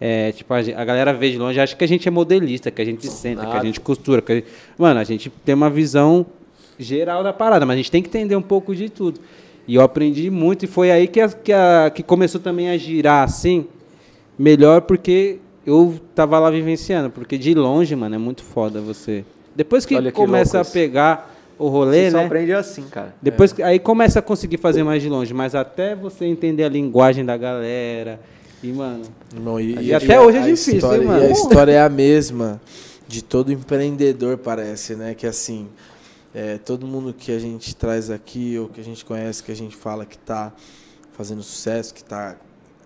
É, 0.01 0.33
tipo, 0.33 0.53
a, 0.53 0.57
a 0.57 0.83
galera 0.83 1.13
vê 1.13 1.31
de 1.31 1.37
longe, 1.37 1.57
acha 1.57 1.77
que 1.77 1.83
a 1.85 1.87
gente 1.87 2.05
é 2.05 2.11
modelista, 2.11 2.69
que 2.69 2.81
a 2.81 2.85
gente 2.85 3.07
senta, 3.07 3.39
que 3.43 3.47
a 3.47 3.53
Nada. 3.53 3.65
gente 3.65 3.79
costura. 3.79 4.21
Que 4.21 4.31
a 4.33 4.35
gente- 4.35 4.47
Mano, 4.77 4.99
a 4.99 5.03
gente 5.05 5.29
tem 5.45 5.55
uma 5.55 5.69
visão 5.69 6.25
geral 6.77 7.23
da 7.23 7.31
parada, 7.31 7.65
mas 7.65 7.75
a 7.75 7.77
gente 7.77 7.89
tem 7.89 8.01
que 8.03 8.09
entender 8.09 8.35
um 8.35 8.41
pouco 8.41 8.75
de 8.75 8.89
tudo. 8.89 9.21
E 9.67 9.75
eu 9.75 9.81
aprendi 9.81 10.29
muito, 10.29 10.63
e 10.65 10.67
foi 10.67 10.91
aí 10.91 11.07
que, 11.07 11.19
a, 11.19 11.27
que, 11.29 11.51
a- 11.51 11.91
que 11.93 12.03
começou 12.03 12.39
também 12.39 12.69
a 12.69 12.77
girar 12.77 13.23
assim, 13.23 13.65
melhor, 14.37 14.81
porque 14.81 15.37
eu 15.65 15.99
tava 16.13 16.37
lá 16.39 16.49
vivenciando. 16.51 17.09
Porque 17.09 17.37
de 17.37 17.53
longe, 17.53 17.95
mano, 17.95 18.15
é 18.15 18.17
muito 18.19 18.43
foda 18.43 18.79
você. 18.81 19.23
Depois 19.55 19.85
que 19.85 19.99
que 20.01 20.11
começa 20.11 20.61
a 20.61 20.65
pegar 20.65 21.33
o 21.57 21.67
rolê, 21.69 22.05
Você 22.05 22.11
só 22.11 22.17
né? 22.17 22.25
aprende 22.25 22.53
assim, 22.53 22.83
cara. 22.91 23.15
Depois 23.21 23.53
que- 23.53 23.63
aí 23.63 23.79
começa 23.79 24.19
a 24.19 24.21
conseguir 24.21 24.57
fazer 24.57 24.83
mais 24.83 25.01
de 25.01 25.09
longe, 25.09 25.33
mas 25.33 25.55
até 25.55 25.95
você 25.95 26.25
entender 26.25 26.63
a 26.65 26.69
linguagem 26.69 27.23
da 27.25 27.37
galera. 27.37 28.19
E, 28.61 28.67
mano, 28.71 29.03
Irmão, 29.33 29.59
e, 29.59 29.75
E 29.87 29.93
até 29.93 30.19
hoje 30.19 30.37
é 30.37 30.41
a 30.41 30.43
difícil, 30.45 30.75
história, 30.75 31.01
hein, 31.01 31.07
mano? 31.07 31.23
E 31.23 31.27
a 31.27 31.31
história 31.31 31.71
é 31.71 31.79
a 31.81 31.89
mesma 31.89 32.59
de 33.07 33.23
todo 33.23 33.51
empreendedor, 33.51 34.37
parece, 34.37 34.95
né? 34.95 35.13
Que 35.13 35.25
assim, 35.27 35.67
é, 36.35 36.57
todo 36.57 36.85
mundo 36.85 37.13
que 37.13 37.31
a 37.31 37.39
gente 37.39 37.73
traz 37.73 38.11
aqui, 38.11 38.59
ou 38.59 38.67
que 38.67 38.81
a 38.81 38.83
gente 38.83 39.05
conhece, 39.05 39.41
que 39.41 39.53
a 39.53 39.55
gente 39.55 39.73
fala 39.73 40.05
que 40.05 40.17
está 40.17 40.51
fazendo 41.13 41.41
sucesso, 41.41 41.93
que 41.93 42.01
está 42.01 42.35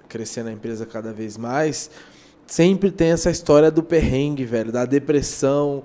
crescendo 0.08 0.50
a 0.50 0.52
empresa 0.52 0.86
cada 0.86 1.12
vez 1.12 1.36
mais, 1.36 1.90
sempre 2.46 2.92
tem 2.92 3.10
essa 3.10 3.32
história 3.32 3.72
do 3.72 3.82
perrengue, 3.82 4.46
velho, 4.46 4.72
da 4.72 4.86
depressão, 4.86 5.82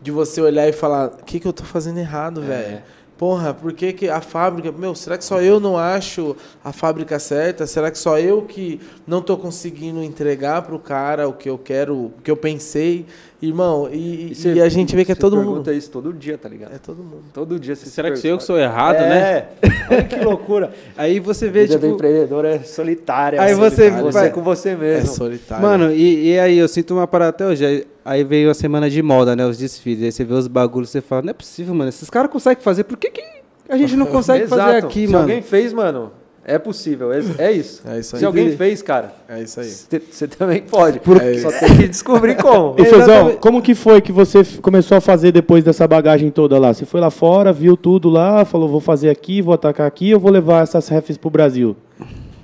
de 0.00 0.10
você 0.10 0.42
olhar 0.42 0.68
e 0.68 0.72
falar, 0.72 1.06
o 1.06 1.24
que, 1.24 1.40
que 1.40 1.48
eu 1.48 1.54
tô 1.54 1.64
fazendo 1.64 1.96
errado, 1.96 2.42
velho? 2.42 2.82
Porra, 3.16 3.54
por 3.54 3.72
que, 3.72 3.94
que 3.94 4.10
a 4.10 4.20
fábrica. 4.20 4.70
Meu, 4.70 4.94
será 4.94 5.16
que 5.16 5.24
só 5.24 5.40
eu 5.40 5.58
não 5.58 5.78
acho 5.78 6.36
a 6.62 6.70
fábrica 6.70 7.18
certa? 7.18 7.66
Será 7.66 7.90
que 7.90 7.96
só 7.96 8.18
eu 8.18 8.42
que 8.42 8.78
não 9.06 9.22
tô 9.22 9.38
conseguindo 9.38 10.02
entregar 10.02 10.60
pro 10.60 10.78
cara 10.78 11.26
o 11.26 11.32
que 11.32 11.48
eu 11.48 11.56
quero, 11.56 11.96
o 11.96 12.12
que 12.22 12.30
eu 12.30 12.36
pensei? 12.36 13.06
Irmão, 13.40 13.88
e, 13.92 14.32
e, 14.32 14.48
e 14.54 14.62
a 14.62 14.68
gente 14.68 14.96
vê 14.96 15.04
que 15.04 15.12
é 15.12 15.14
todo 15.14 15.36
pergunta 15.36 15.70
mundo. 15.70 15.72
isso 15.72 15.90
todo 15.90 16.10
dia, 16.12 16.38
tá 16.38 16.48
ligado? 16.48 16.74
É 16.74 16.78
todo 16.78 16.96
mundo. 17.02 17.22
Todo 17.34 17.60
dia 17.60 17.76
você 17.76 17.84
Será 17.86 18.08
se 18.08 18.14
que 18.14 18.20
sou 18.20 18.30
eu 18.30 18.38
que 18.38 18.46
pergunta. 18.46 18.46
sou 18.46 18.58
errado, 18.58 18.96
é. 18.96 19.08
né? 19.08 19.46
Olha 19.90 20.04
que 20.04 20.16
loucura. 20.24 20.72
Aí 20.96 21.20
você 21.20 21.46
A 21.46 21.50
vê, 21.50 21.62
vida 21.66 21.74
do 21.78 21.80
tipo. 21.82 21.94
empreendedor 21.94 22.44
é 22.46 22.60
solitária. 22.60 23.40
Aí 23.42 23.52
é 23.52 23.54
você 23.54 23.90
Você 23.90 24.30
com 24.30 24.42
você 24.42 24.70
É 24.70 24.76
mesmo. 24.76 25.08
solitário. 25.14 25.62
Mano, 25.66 25.92
e, 25.92 26.30
e 26.32 26.38
aí 26.38 26.56
eu 26.56 26.66
sinto 26.66 26.94
uma 26.94 27.06
parada 27.06 27.28
até 27.30 27.46
hoje. 27.46 27.86
Aí, 28.04 28.24
veio 28.24 28.50
a 28.50 28.54
semana 28.54 28.88
de 28.88 29.02
moda, 29.02 29.36
né? 29.36 29.44
Os 29.44 29.58
desfiles. 29.58 30.02
Aí 30.04 30.12
você 30.12 30.24
vê 30.24 30.32
os 30.32 30.46
bagulhos, 30.48 30.88
você 30.90 31.00
fala, 31.02 31.22
não 31.22 31.30
é 31.30 31.34
possível, 31.34 31.74
mano. 31.74 31.88
Esses 31.90 32.08
caras 32.08 32.30
conseguem 32.30 32.62
fazer, 32.62 32.84
por 32.84 32.96
que, 32.96 33.10
que 33.10 33.22
a 33.68 33.76
gente 33.76 33.96
não 33.96 34.06
consegue 34.06 34.46
fazer 34.46 34.76
aqui, 34.76 35.06
Se 35.06 35.12
mano? 35.12 35.24
alguém 35.24 35.42
fez, 35.42 35.72
mano, 35.74 36.10
é 36.46 36.58
possível. 36.58 37.12
É, 37.12 37.18
é 37.38 37.52
isso. 37.52 37.82
É 37.86 37.98
isso 37.98 38.14
aí. 38.16 38.20
Se 38.20 38.24
alguém 38.24 38.56
fez, 38.56 38.80
cara, 38.80 39.12
É 39.28 39.42
isso 39.42 39.58
aí. 39.60 39.68
você 39.68 40.26
também 40.28 40.62
pode. 40.62 41.00
É 41.22 41.38
Só 41.40 41.50
tem 41.50 41.76
que 41.76 41.88
descobrir 41.88 42.36
como. 42.36 42.76
E 42.78 42.84
Fezão, 42.84 43.32
como 43.40 43.60
que 43.60 43.74
foi 43.74 44.00
que 44.00 44.12
você 44.12 44.42
começou 44.62 44.96
a 44.96 45.00
fazer 45.00 45.32
depois 45.32 45.64
dessa 45.64 45.86
bagagem 45.86 46.30
toda 46.30 46.58
lá? 46.58 46.72
Você 46.72 46.86
foi 46.86 47.00
lá 47.00 47.10
fora, 47.10 47.52
viu 47.52 47.76
tudo 47.76 48.08
lá, 48.08 48.44
falou, 48.44 48.68
vou 48.68 48.80
fazer 48.80 49.10
aqui, 49.10 49.42
vou 49.42 49.52
atacar 49.54 49.86
aqui, 49.86 50.10
eu 50.10 50.20
vou 50.20 50.30
levar 50.30 50.62
essas 50.62 50.88
refs 50.88 51.16
pro 51.18 51.28
Brasil? 51.30 51.76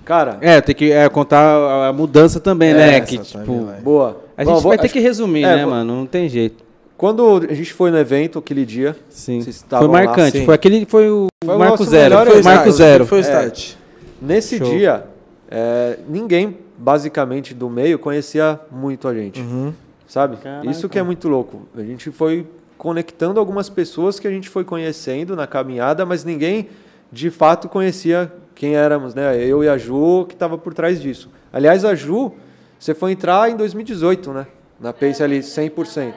Cara, 0.04 0.36
É, 0.40 0.60
tem 0.60 0.74
que 0.74 0.90
é, 0.90 1.08
contar 1.08 1.88
a, 1.88 1.92
mudança 1.92 2.40
também, 2.40 2.70
É, 2.70 2.74
né? 2.74 2.96
essa 2.98 3.06
Que, 3.06 3.18
tipo, 3.18 3.44
timeline. 3.44 3.80
boa. 3.82 4.20
a 4.36 4.44
Bom, 4.44 4.54
gente 4.54 4.62
vou- 4.62 4.70
vai 4.70 4.78
ter 4.78 4.86
acho- 4.86 4.92
que 4.94 4.98
resumir, 5.00 5.44
é, 5.44 5.56
né, 5.56 5.62
vou- 5.62 5.70
mano? 5.70 5.94
Não 5.94 6.06
tem 6.06 6.28
jeito. 6.28 6.64
Quando 6.96 7.46
a 7.48 7.54
gente 7.54 7.72
foi 7.72 7.90
no 7.90 7.98
evento 7.98 8.38
aquele 8.38 8.64
dia, 8.64 8.96
Sim. 9.08 9.40
Vocês 9.40 9.64
Foi 9.68 9.80
lá, 9.80 9.88
marcante. 9.88 10.38
sim. 10.38 10.44
Foi 10.44 10.54
aquele, 10.54 10.84
foi 10.86 11.08
o 11.10 11.26
Foi 11.44 11.54
o 11.54 11.58
Marco 11.58 11.84
Zero. 11.84 12.16
Foi 12.26 12.40
o. 12.40 12.44
Marco 12.44 12.70
Zero. 12.70 13.06
Foi 13.06 13.18
o 13.18 13.20
É. 13.20 13.81
nesse 14.22 14.58
Show. 14.58 14.70
dia, 14.70 15.04
é, 15.50 15.98
ninguém 16.08 16.56
basicamente 16.78 17.52
do 17.52 17.68
meio 17.68 17.98
conhecia 17.98 18.58
muito 18.70 19.06
a 19.06 19.14
gente. 19.14 19.40
Uhum. 19.40 19.72
Sabe? 20.06 20.36
Caraca. 20.36 20.70
Isso 20.70 20.88
que 20.88 20.98
é 20.98 21.02
muito 21.02 21.28
louco. 21.28 21.62
A 21.76 21.82
gente 21.82 22.10
foi 22.10 22.46
conectando 22.76 23.38
algumas 23.38 23.68
pessoas 23.68 24.18
que 24.18 24.26
a 24.26 24.30
gente 24.30 24.48
foi 24.48 24.64
conhecendo 24.64 25.36
na 25.36 25.46
caminhada, 25.46 26.04
mas 26.04 26.24
ninguém 26.24 26.68
de 27.10 27.30
fato 27.30 27.68
conhecia 27.68 28.32
quem 28.54 28.74
éramos, 28.74 29.14
né? 29.14 29.36
Eu 29.42 29.62
e 29.62 29.68
a 29.68 29.78
Ju 29.78 30.24
que 30.26 30.34
estava 30.34 30.58
por 30.58 30.74
trás 30.74 31.00
disso. 31.00 31.30
Aliás, 31.52 31.84
a 31.84 31.94
Ju, 31.94 32.32
você 32.78 32.94
foi 32.94 33.12
entrar 33.12 33.50
em 33.50 33.56
2018, 33.56 34.32
né? 34.32 34.46
Na 34.80 34.92
Pace 34.92 35.22
ali 35.22 35.40
100%. 35.40 36.12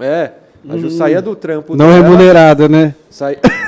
É, 0.00 0.32
a 0.68 0.76
Ju 0.76 0.90
saía 0.90 1.20
do 1.20 1.34
trampo 1.34 1.74
Não 1.74 1.88
dela, 1.88 2.02
remunerado, 2.02 2.68
né? 2.68 2.94
Sai... 3.10 3.38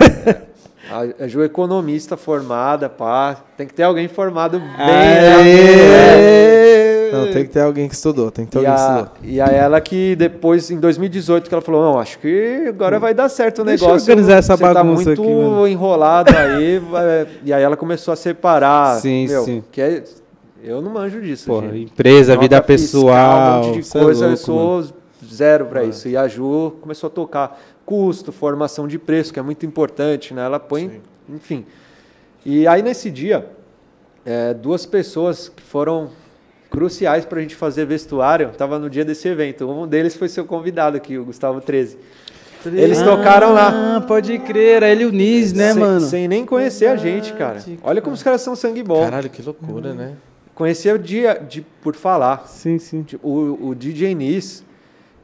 A 0.91 1.25
a 1.25 1.29
Ju 1.29 1.43
é 1.43 1.47
economista 1.47 2.17
formada, 2.17 2.89
pá. 2.89 3.37
Tem 3.57 3.67
que 3.67 3.75
ter 3.75 3.85
alguém 3.85 4.09
formado 4.09 4.59
bem. 4.59 6.01
né? 6.01 7.11
Não, 7.13 7.33
tem 7.33 7.45
que 7.45 7.51
ter 7.51 7.61
alguém 7.61 7.89
que 7.89 7.95
estudou, 7.95 8.31
tem 8.31 8.45
que 8.45 8.53
ter 8.53 8.63
E 8.63 8.67
alguém 8.67 8.75
que 8.77 8.81
estudou. 8.81 9.09
e 9.25 9.41
a 9.41 9.47
ela 9.47 9.81
que 9.81 10.15
depois, 10.17 10.71
em 10.71 10.79
2018, 10.79 11.49
que 11.49 11.55
ela 11.55 11.63
falou, 11.63 11.83
não, 11.83 11.99
acho 11.99 12.19
que 12.21 12.67
agora 12.69 13.01
vai 13.01 13.13
dar 13.13 13.29
certo 13.29 13.63
o 13.63 13.65
Deixa 13.65 13.85
eu 13.85 13.89
negócio. 13.89 14.11
organizar 14.13 14.37
essa 14.39 14.57
você 14.57 14.63
tá 14.63 14.75
bagunça 14.75 15.05
muito 15.05 15.23
aqui, 15.23 15.31
mano." 15.33 15.67
enrolado 15.67 16.33
aí. 16.37 16.81
e 17.45 17.53
aí 17.53 17.63
ela 17.63 17.77
começou 17.77 18.13
a 18.13 18.17
separar. 18.17 19.01
Sim, 19.01 19.27
meu, 19.27 19.45
sim. 19.45 19.65
Que 19.73 19.81
é, 19.81 20.05
eu 20.63 20.81
não 20.81 20.93
manjo 20.93 21.21
disso, 21.21 21.47
Porra, 21.47 21.69
gente. 21.71 21.91
empresa, 21.93 22.35
Nota 22.35 22.43
vida 22.43 22.63
fiscal, 22.63 23.03
pessoal. 23.03 23.63
Um 23.63 23.67
monte 23.67 23.83
de 23.83 23.89
é 23.89 24.01
coisa, 24.01 24.25
eu 24.27 24.31
louco, 24.31 24.53
mano. 24.53 24.83
sou 24.85 24.95
zero 25.35 25.67
pra 25.67 25.83
isso. 25.83 26.09
E 26.09 26.17
a 26.17 26.29
Ju 26.29 26.75
começou 26.81 27.09
a 27.09 27.11
tocar 27.11 27.61
custo, 27.91 28.31
formação 28.31 28.87
de 28.87 29.01
preço, 29.01 29.33
que 29.33 29.41
é 29.41 29.43
muito 29.43 29.67
importante, 29.67 30.33
né? 30.33 30.45
Ela 30.45 30.61
põe, 30.61 31.03
enfim. 31.29 31.67
E 32.47 32.65
aí 32.69 32.83
nesse 32.83 33.11
dia, 33.11 33.51
é, 34.25 34.55
duas 34.55 34.87
pessoas 34.87 35.49
que 35.49 35.61
foram 35.61 36.09
cruciais 36.71 37.25
pra 37.25 37.41
gente 37.41 37.57
fazer 37.57 37.85
vestuário, 37.87 38.51
tava 38.57 38.79
no 38.79 38.89
dia 38.89 39.05
desse 39.05 39.27
evento. 39.27 39.69
Um 39.69 39.89
deles 39.89 40.15
foi 40.15 40.29
seu 40.29 40.45
convidado 40.45 40.97
aqui, 40.97 41.19
o 41.19 41.25
Gustavo 41.25 41.61
13. 41.61 41.99
Eles 42.65 43.03
tocaram 43.03 43.53
lá. 43.53 43.97
Ah, 43.97 44.01
pode 44.03 44.39
crer, 44.39 44.77
era 44.77 44.89
ele 44.89 45.03
e 45.03 45.07
o 45.07 45.11
Nis, 45.11 45.53
né, 45.53 45.73
sem, 45.73 45.83
mano? 45.83 46.01
sem 46.01 46.29
nem 46.29 46.47
conhecer 46.47 46.87
a 46.87 46.95
gente, 46.95 47.33
cara. 47.33 47.59
Olha 47.83 48.01
como 48.01 48.15
os 48.15 48.23
caras 48.23 48.41
são 48.41 48.55
sangue 48.55 48.85
bom. 48.85 49.03
Caralho, 49.03 49.29
que 49.29 49.43
loucura, 49.43 49.95
né? 49.95 50.15
Conhecia 50.55 50.97
de, 50.97 51.23
de, 51.49 51.63
por 51.83 51.97
falar. 51.97 52.47
Sim, 52.47 52.79
sim. 52.79 53.03
Tipo, 53.03 53.27
O, 53.27 53.71
o 53.71 53.75
DJ 53.75 54.15
Nis, 54.15 54.65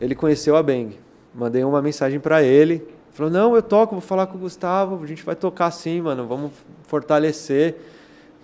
ele 0.01 0.17
conheceu 0.17 0.57
a 0.57 0.62
Bang. 0.64 1.06
Mandei 1.37 1.62
uma 1.62 1.82
mensagem 1.82 2.18
pra 2.18 2.43
ele. 2.43 2.82
Falou, 3.12 3.30
não, 3.30 3.55
eu 3.55 3.62
toco, 3.62 3.95
vou 3.95 4.01
falar 4.01 4.26
com 4.26 4.37
o 4.37 4.41
Gustavo, 4.41 5.03
a 5.03 5.07
gente 5.07 5.22
vai 5.22 5.34
tocar 5.34 5.70
sim, 5.70 6.01
mano, 6.01 6.26
vamos 6.26 6.51
fortalecer. 6.84 7.74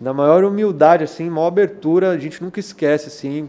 Na 0.01 0.13
maior 0.13 0.45
humildade, 0.45 1.05
assim, 1.05 1.29
maior 1.31 1.47
abertura, 1.47 2.11
a 2.11 2.19
gente 2.19 2.43
nunca 2.43 2.59
esquece, 2.59 3.09
assim, 3.09 3.49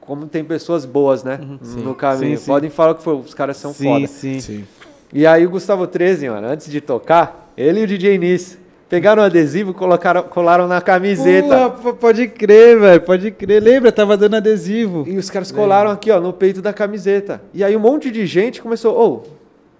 como 0.00 0.26
tem 0.26 0.44
pessoas 0.44 0.84
boas, 0.84 1.24
né, 1.24 1.38
no 1.78 1.94
caminho. 1.94 2.32
Uhum. 2.32 2.36
Sim, 2.36 2.42
sim. 2.42 2.46
Podem 2.46 2.70
falar 2.70 2.94
que 2.94 3.02
foi, 3.02 3.14
os 3.14 3.34
caras 3.34 3.56
são 3.56 3.72
sim, 3.72 3.84
foda. 3.84 4.06
sim. 4.06 4.40
Sim. 4.40 4.64
E 5.12 5.26
aí 5.26 5.46
o 5.46 5.50
Gustavo 5.50 5.86
13, 5.86 6.28
mano, 6.28 6.46
antes 6.46 6.70
de 6.70 6.80
tocar, 6.80 7.52
ele 7.56 7.80
e 7.80 7.84
o 7.84 7.86
DJ 7.86 8.16
Nis 8.18 8.58
pegaram 8.90 9.22
o 9.22 9.24
adesivo, 9.24 9.72
colocaram, 9.72 10.24
colaram 10.24 10.66
na 10.66 10.80
camiseta. 10.82 11.70
Pô, 11.70 11.92
p- 11.92 11.98
pode 11.98 12.26
crer, 12.28 12.78
velho, 12.78 13.00
pode 13.00 13.30
crer. 13.30 13.62
Lembra, 13.62 13.90
tava 13.92 14.16
dando 14.16 14.34
adesivo. 14.36 15.04
E 15.08 15.16
os 15.16 15.30
caras 15.30 15.50
colaram 15.52 15.90
aqui, 15.92 16.10
ó, 16.10 16.20
no 16.20 16.32
peito 16.32 16.60
da 16.60 16.72
camiseta. 16.72 17.40
E 17.54 17.62
aí 17.64 17.74
um 17.76 17.80
monte 17.80 18.10
de 18.10 18.26
gente 18.26 18.60
começou, 18.60 18.94
ô, 19.00 19.22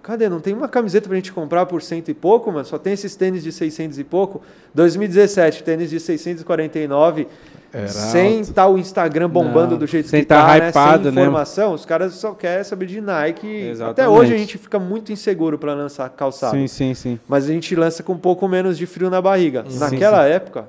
cadê? 0.01 0.27
Não 0.29 0.39
tem 0.39 0.53
uma 0.53 0.67
camiseta 0.67 1.07
pra 1.07 1.15
gente 1.15 1.31
comprar 1.31 1.65
por 1.65 1.81
cento 1.81 2.09
e 2.09 2.13
pouco, 2.13 2.51
mano? 2.51 2.65
Só 2.65 2.77
tem 2.77 2.93
esses 2.93 3.15
tênis 3.15 3.43
de 3.43 3.51
600 3.51 3.99
e 3.99 4.03
pouco. 4.03 4.41
2017, 4.73 5.63
tênis 5.63 5.89
de 5.89 5.99
649. 5.99 7.27
Era 7.73 7.87
sem 7.87 8.41
estar 8.41 8.67
o 8.67 8.77
Instagram 8.77 9.29
bombando 9.29 9.71
Não, 9.71 9.77
do 9.77 9.87
jeito 9.87 10.09
sem 10.09 10.21
que 10.21 10.25
tá 10.25 10.45
tá, 10.45 10.57
né? 10.59 10.69
hypado, 10.69 11.03
sem 11.03 11.11
né? 11.13 11.21
informação, 11.21 11.73
os 11.73 11.85
caras 11.85 12.13
só 12.15 12.33
querem 12.33 12.65
saber 12.65 12.85
de 12.85 12.99
Nike. 12.99 13.47
Exatamente. 13.47 13.91
Até 14.01 14.09
hoje 14.09 14.33
a 14.33 14.37
gente 14.37 14.57
fica 14.57 14.77
muito 14.77 15.11
inseguro 15.13 15.57
para 15.57 15.73
lançar 15.73 16.09
calçado. 16.09 16.57
Sim, 16.57 16.67
sim, 16.67 16.93
sim. 16.93 17.19
Mas 17.29 17.45
a 17.45 17.47
gente 17.53 17.73
lança 17.73 18.03
com 18.03 18.11
um 18.11 18.17
pouco 18.17 18.45
menos 18.47 18.77
de 18.77 18.85
frio 18.85 19.09
na 19.09 19.21
barriga. 19.21 19.63
Sim, 19.69 19.79
Naquela 19.79 20.25
época, 20.25 20.65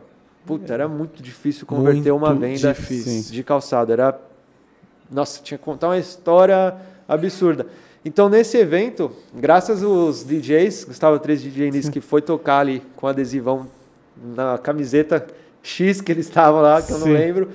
puta, 0.47 0.73
era 0.73 0.87
muito 0.87 1.21
difícil 1.21 1.67
converter 1.67 2.13
uma 2.13 2.29
Muito 2.29 2.41
venda 2.43 2.73
difícil. 2.73 3.33
de 3.33 3.43
calçado. 3.43 3.93
Era. 3.93 4.17
Nossa, 5.11 5.43
tinha 5.43 5.59
que 5.59 5.65
contar 5.65 5.89
uma 5.89 5.99
história 5.99 6.75
absurda. 7.09 7.67
Então, 8.05 8.29
nesse 8.29 8.57
evento, 8.59 9.13
graças 9.33 9.83
aos 9.83 10.25
DJs, 10.25 10.85
Gustavo 10.85 11.19
3 11.21 11.43
DJ 11.43 11.71
Nis, 11.71 11.89
que 11.89 12.01
foi 12.01 12.21
tocar 12.21 12.59
ali 12.59 12.83
com 12.97 13.07
adesivão 13.07 13.69
na 14.35 14.59
camiseta 14.59 15.25
X 15.63 16.01
que 16.01 16.11
eles 16.11 16.27
estavam 16.27 16.61
lá, 16.61 16.83
que 16.83 16.91
eu 16.93 16.99
não 16.99 17.07
Sim. 17.07 17.13
lembro, 17.13 17.49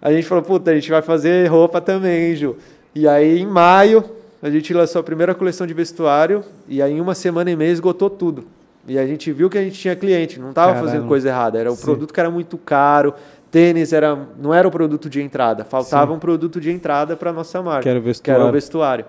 a 0.00 0.12
gente 0.12 0.26
falou, 0.28 0.44
puta, 0.44 0.70
a 0.70 0.74
gente 0.74 0.88
vai 0.90 1.02
fazer 1.02 1.48
roupa 1.48 1.80
também, 1.80 2.30
hein, 2.30 2.36
Ju. 2.36 2.56
E 2.94 3.08
aí, 3.08 3.40
em 3.40 3.46
maio, 3.46 4.04
a 4.40 4.48
gente 4.48 4.72
lançou 4.72 5.00
a 5.00 5.02
primeira 5.02 5.34
coleção 5.34 5.66
de 5.66 5.74
vestuário, 5.74 6.44
e 6.68 6.80
aí, 6.80 6.92
em 6.92 7.00
uma 7.00 7.14
semana 7.14 7.50
e 7.50 7.56
meia, 7.56 7.72
esgotou 7.72 8.08
tudo. 8.08 8.44
E 8.86 8.96
a 8.98 9.06
gente 9.06 9.32
viu 9.32 9.50
que 9.50 9.58
a 9.58 9.62
gente 9.62 9.78
tinha 9.78 9.94
cliente, 9.96 10.38
não 10.38 10.50
estava 10.50 10.78
fazendo 10.80 11.06
coisa 11.08 11.28
errada, 11.28 11.58
era 11.58 11.70
o 11.70 11.74
Sim. 11.76 11.82
produto 11.82 12.14
que 12.14 12.20
era 12.20 12.30
muito 12.30 12.56
caro, 12.56 13.12
tênis 13.50 13.92
era, 13.92 14.16
não 14.40 14.54
era 14.54 14.66
o 14.66 14.70
produto 14.70 15.10
de 15.10 15.20
entrada, 15.20 15.64
faltava 15.64 16.12
um 16.12 16.18
produto 16.18 16.60
de 16.60 16.70
entrada 16.70 17.16
para 17.16 17.32
nossa 17.32 17.60
marca, 17.60 17.82
Que 17.82 17.88
era 17.88 17.98
o 17.98 18.02
que 18.02 18.08
era 18.08 18.12
vestuário. 18.12 18.48
o 18.48 18.52
vestuário. 18.52 19.04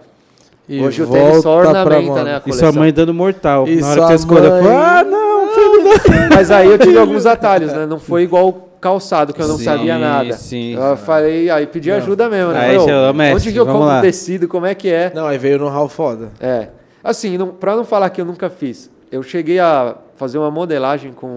E 0.73 0.81
Hoje 0.81 1.03
o 1.03 1.07
tênis 1.07 1.41
só 1.41 1.57
ornamenta, 1.57 2.23
né, 2.23 2.35
a 2.37 2.41
E 2.49 2.53
sua 2.53 2.71
mãe 2.71 2.93
dando 2.93 3.13
mortal. 3.13 3.67
E 3.67 3.75
Na 3.81 3.87
hora 3.87 3.95
sua 3.95 4.05
que 4.07 4.11
você 4.13 4.15
escolheu, 4.15 4.51
mãe- 4.51 4.63
falou, 4.63 4.77
ah, 4.77 5.03
não, 5.03 5.49
filho 5.49 5.83
da... 5.83 6.29
Mas 6.35 6.49
aí 6.49 6.67
eu 6.69 6.77
tive 6.79 6.97
alguns 6.99 7.25
atalhos, 7.25 7.73
né? 7.73 7.85
Não 7.85 7.99
foi 7.99 8.23
igual 8.23 8.69
calçado, 8.79 9.33
que 9.33 9.41
eu 9.41 9.47
não 9.49 9.57
Sim, 9.57 9.65
sabia 9.65 9.97
nada. 9.97 10.31
sim. 10.33 10.73
Eu 10.75 10.95
falei, 10.95 11.49
aí 11.49 11.67
pedi 11.67 11.91
ajuda 11.91 12.29
mesmo, 12.29 12.51
né? 12.53 12.59
Aí, 12.69 12.79
Falei, 12.79 12.95
"Ô, 13.09 13.13
mestre, 13.13 13.35
onde 13.35 13.51
que 13.51 13.59
eu 13.59 13.65
compro 13.65 13.81
lá." 13.85 14.01
tecido, 14.01 14.47
como 14.47 14.65
é 14.65 14.73
que 14.73 14.89
é? 14.89 15.11
Não, 15.13 15.27
aí 15.27 15.37
veio 15.37 15.59
no 15.59 15.67
Hall 15.67 15.89
foda. 15.89 16.29
É. 16.39 16.69
Assim, 17.03 17.37
não, 17.37 17.49
pra 17.49 17.75
não 17.75 17.83
falar 17.83 18.09
que 18.09 18.21
eu 18.21 18.25
nunca 18.25 18.49
fiz, 18.49 18.89
eu 19.11 19.21
cheguei 19.21 19.59
a 19.59 19.95
fazer 20.15 20.37
uma 20.37 20.49
modelagem 20.49 21.11
com 21.11 21.27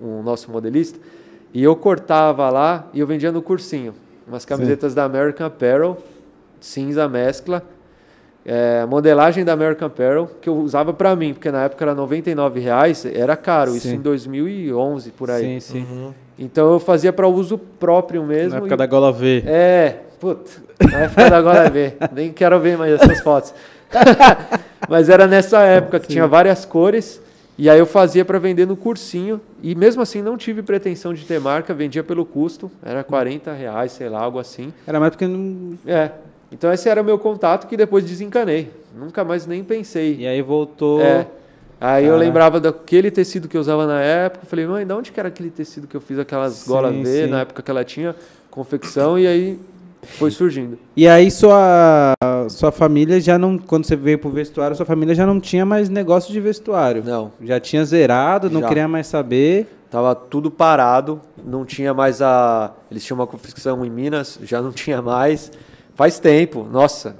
o 0.00 0.22
nosso 0.24 0.50
modelista 0.52 0.98
e 1.52 1.62
eu 1.64 1.74
cortava 1.74 2.48
lá 2.48 2.86
e 2.94 3.00
eu 3.00 3.06
vendia 3.08 3.32
no 3.32 3.42
cursinho. 3.42 3.92
Umas 4.26 4.44
camisetas 4.44 4.94
da 4.94 5.04
American 5.04 5.46
Apparel, 5.46 5.98
cinza 6.60 7.08
mescla, 7.08 7.62
é, 8.50 8.86
modelagem 8.86 9.44
da 9.44 9.52
American 9.52 9.86
Apparel, 9.88 10.30
que 10.40 10.48
eu 10.48 10.56
usava 10.56 10.94
pra 10.94 11.14
mim, 11.14 11.34
porque 11.34 11.50
na 11.50 11.64
época 11.64 11.84
era 11.84 11.94
99 11.94 12.58
reais, 12.60 13.04
era 13.04 13.36
caro, 13.36 13.76
isso 13.76 13.88
Sim. 13.88 13.96
em 13.96 14.00
2011, 14.00 15.10
por 15.10 15.30
aí. 15.30 15.60
Sim, 15.60 15.84
sim. 15.86 16.14
Então 16.38 16.72
eu 16.72 16.80
fazia 16.80 17.12
para 17.12 17.28
uso 17.28 17.58
próprio 17.58 18.24
mesmo. 18.24 18.52
Na 18.52 18.56
época 18.56 18.74
e- 18.74 18.76
da 18.78 18.86
gola 18.86 19.12
V. 19.12 19.42
É, 19.46 19.96
Puta, 20.18 20.50
na 20.90 20.98
época 21.00 21.30
da 21.30 21.40
Glória 21.40 21.70
B. 21.70 21.92
Nem 22.12 22.32
quero 22.32 22.58
ver 22.58 22.76
mais 22.76 22.92
essas 23.00 23.20
fotos. 23.20 23.54
Mas 24.88 25.08
era 25.08 25.26
nessa 25.26 25.60
época 25.60 26.00
que 26.00 26.08
tinha 26.08 26.26
várias 26.26 26.64
cores. 26.64 27.20
E 27.56 27.68
aí 27.68 27.78
eu 27.78 27.86
fazia 27.86 28.24
para 28.24 28.38
vender 28.38 28.66
no 28.66 28.76
cursinho. 28.76 29.40
E 29.62 29.74
mesmo 29.74 30.02
assim 30.02 30.22
não 30.22 30.36
tive 30.36 30.62
pretensão 30.62 31.12
de 31.12 31.24
ter 31.24 31.40
marca, 31.40 31.74
vendia 31.74 32.02
pelo 32.02 32.24
custo. 32.24 32.70
Era 32.82 33.04
40 33.04 33.52
reais, 33.52 33.92
sei 33.92 34.08
lá, 34.08 34.20
algo 34.20 34.38
assim. 34.38 34.72
Era 34.86 34.98
mais 34.98 35.10
porque 35.10 35.26
não. 35.26 35.76
É. 35.86 36.10
Então 36.50 36.72
esse 36.72 36.88
era 36.88 37.02
o 37.02 37.04
meu 37.04 37.18
contato 37.18 37.66
que 37.66 37.76
depois 37.76 38.04
desencanei. 38.04 38.70
Nunca 38.96 39.22
mais 39.24 39.46
nem 39.46 39.62
pensei. 39.62 40.16
E 40.20 40.26
aí 40.26 40.40
voltou. 40.42 41.00
É. 41.00 41.26
Aí 41.80 42.04
eu 42.04 42.12
Caraca. 42.12 42.24
lembrava 42.26 42.60
daquele 42.60 43.10
tecido 43.10 43.46
que 43.46 43.56
eu 43.56 43.60
usava 43.60 43.86
na 43.86 44.00
época. 44.00 44.46
Falei, 44.46 44.66
mãe, 44.66 44.86
de 44.86 44.92
onde 44.92 45.12
que 45.12 45.20
era 45.20 45.28
aquele 45.28 45.50
tecido 45.50 45.86
que 45.86 45.96
eu 45.96 46.00
fiz 46.00 46.18
aquelas 46.18 46.54
Sim, 46.54 46.70
gola 46.70 46.90
V 46.90 47.04
sim. 47.04 47.26
na 47.26 47.40
época 47.40 47.62
que 47.62 47.70
ela 47.70 47.84
tinha 47.84 48.16
confecção? 48.50 49.18
E 49.18 49.26
aí 49.26 49.60
foi 50.02 50.30
surgindo. 50.30 50.78
E 50.96 51.06
aí 51.06 51.30
sua, 51.30 52.14
sua 52.48 52.72
família 52.72 53.20
já 53.20 53.38
não. 53.38 53.58
Quando 53.58 53.84
você 53.84 53.94
veio 53.94 54.18
pro 54.18 54.30
vestuário, 54.30 54.76
sua 54.76 54.86
família 54.86 55.14
já 55.14 55.26
não 55.26 55.38
tinha 55.38 55.64
mais 55.64 55.88
negócio 55.88 56.32
de 56.32 56.40
vestuário. 56.40 57.04
Não. 57.04 57.30
Já 57.42 57.60
tinha 57.60 57.84
zerado, 57.84 58.50
não 58.50 58.60
Já. 58.62 58.68
queria 58.68 58.88
mais 58.88 59.06
saber. 59.06 59.66
Tava 59.90 60.14
tudo 60.14 60.50
parado, 60.50 61.20
não 61.42 61.64
tinha 61.64 61.94
mais 61.94 62.20
a. 62.20 62.72
Eles 62.90 63.04
tinham 63.04 63.18
uma 63.18 63.26
confecção 63.26 63.84
em 63.86 63.90
Minas, 63.90 64.38
já 64.42 64.60
não 64.60 64.70
tinha 64.70 65.00
mais. 65.00 65.50
Faz 65.98 66.20
tempo, 66.20 66.62
nossa. 66.62 67.16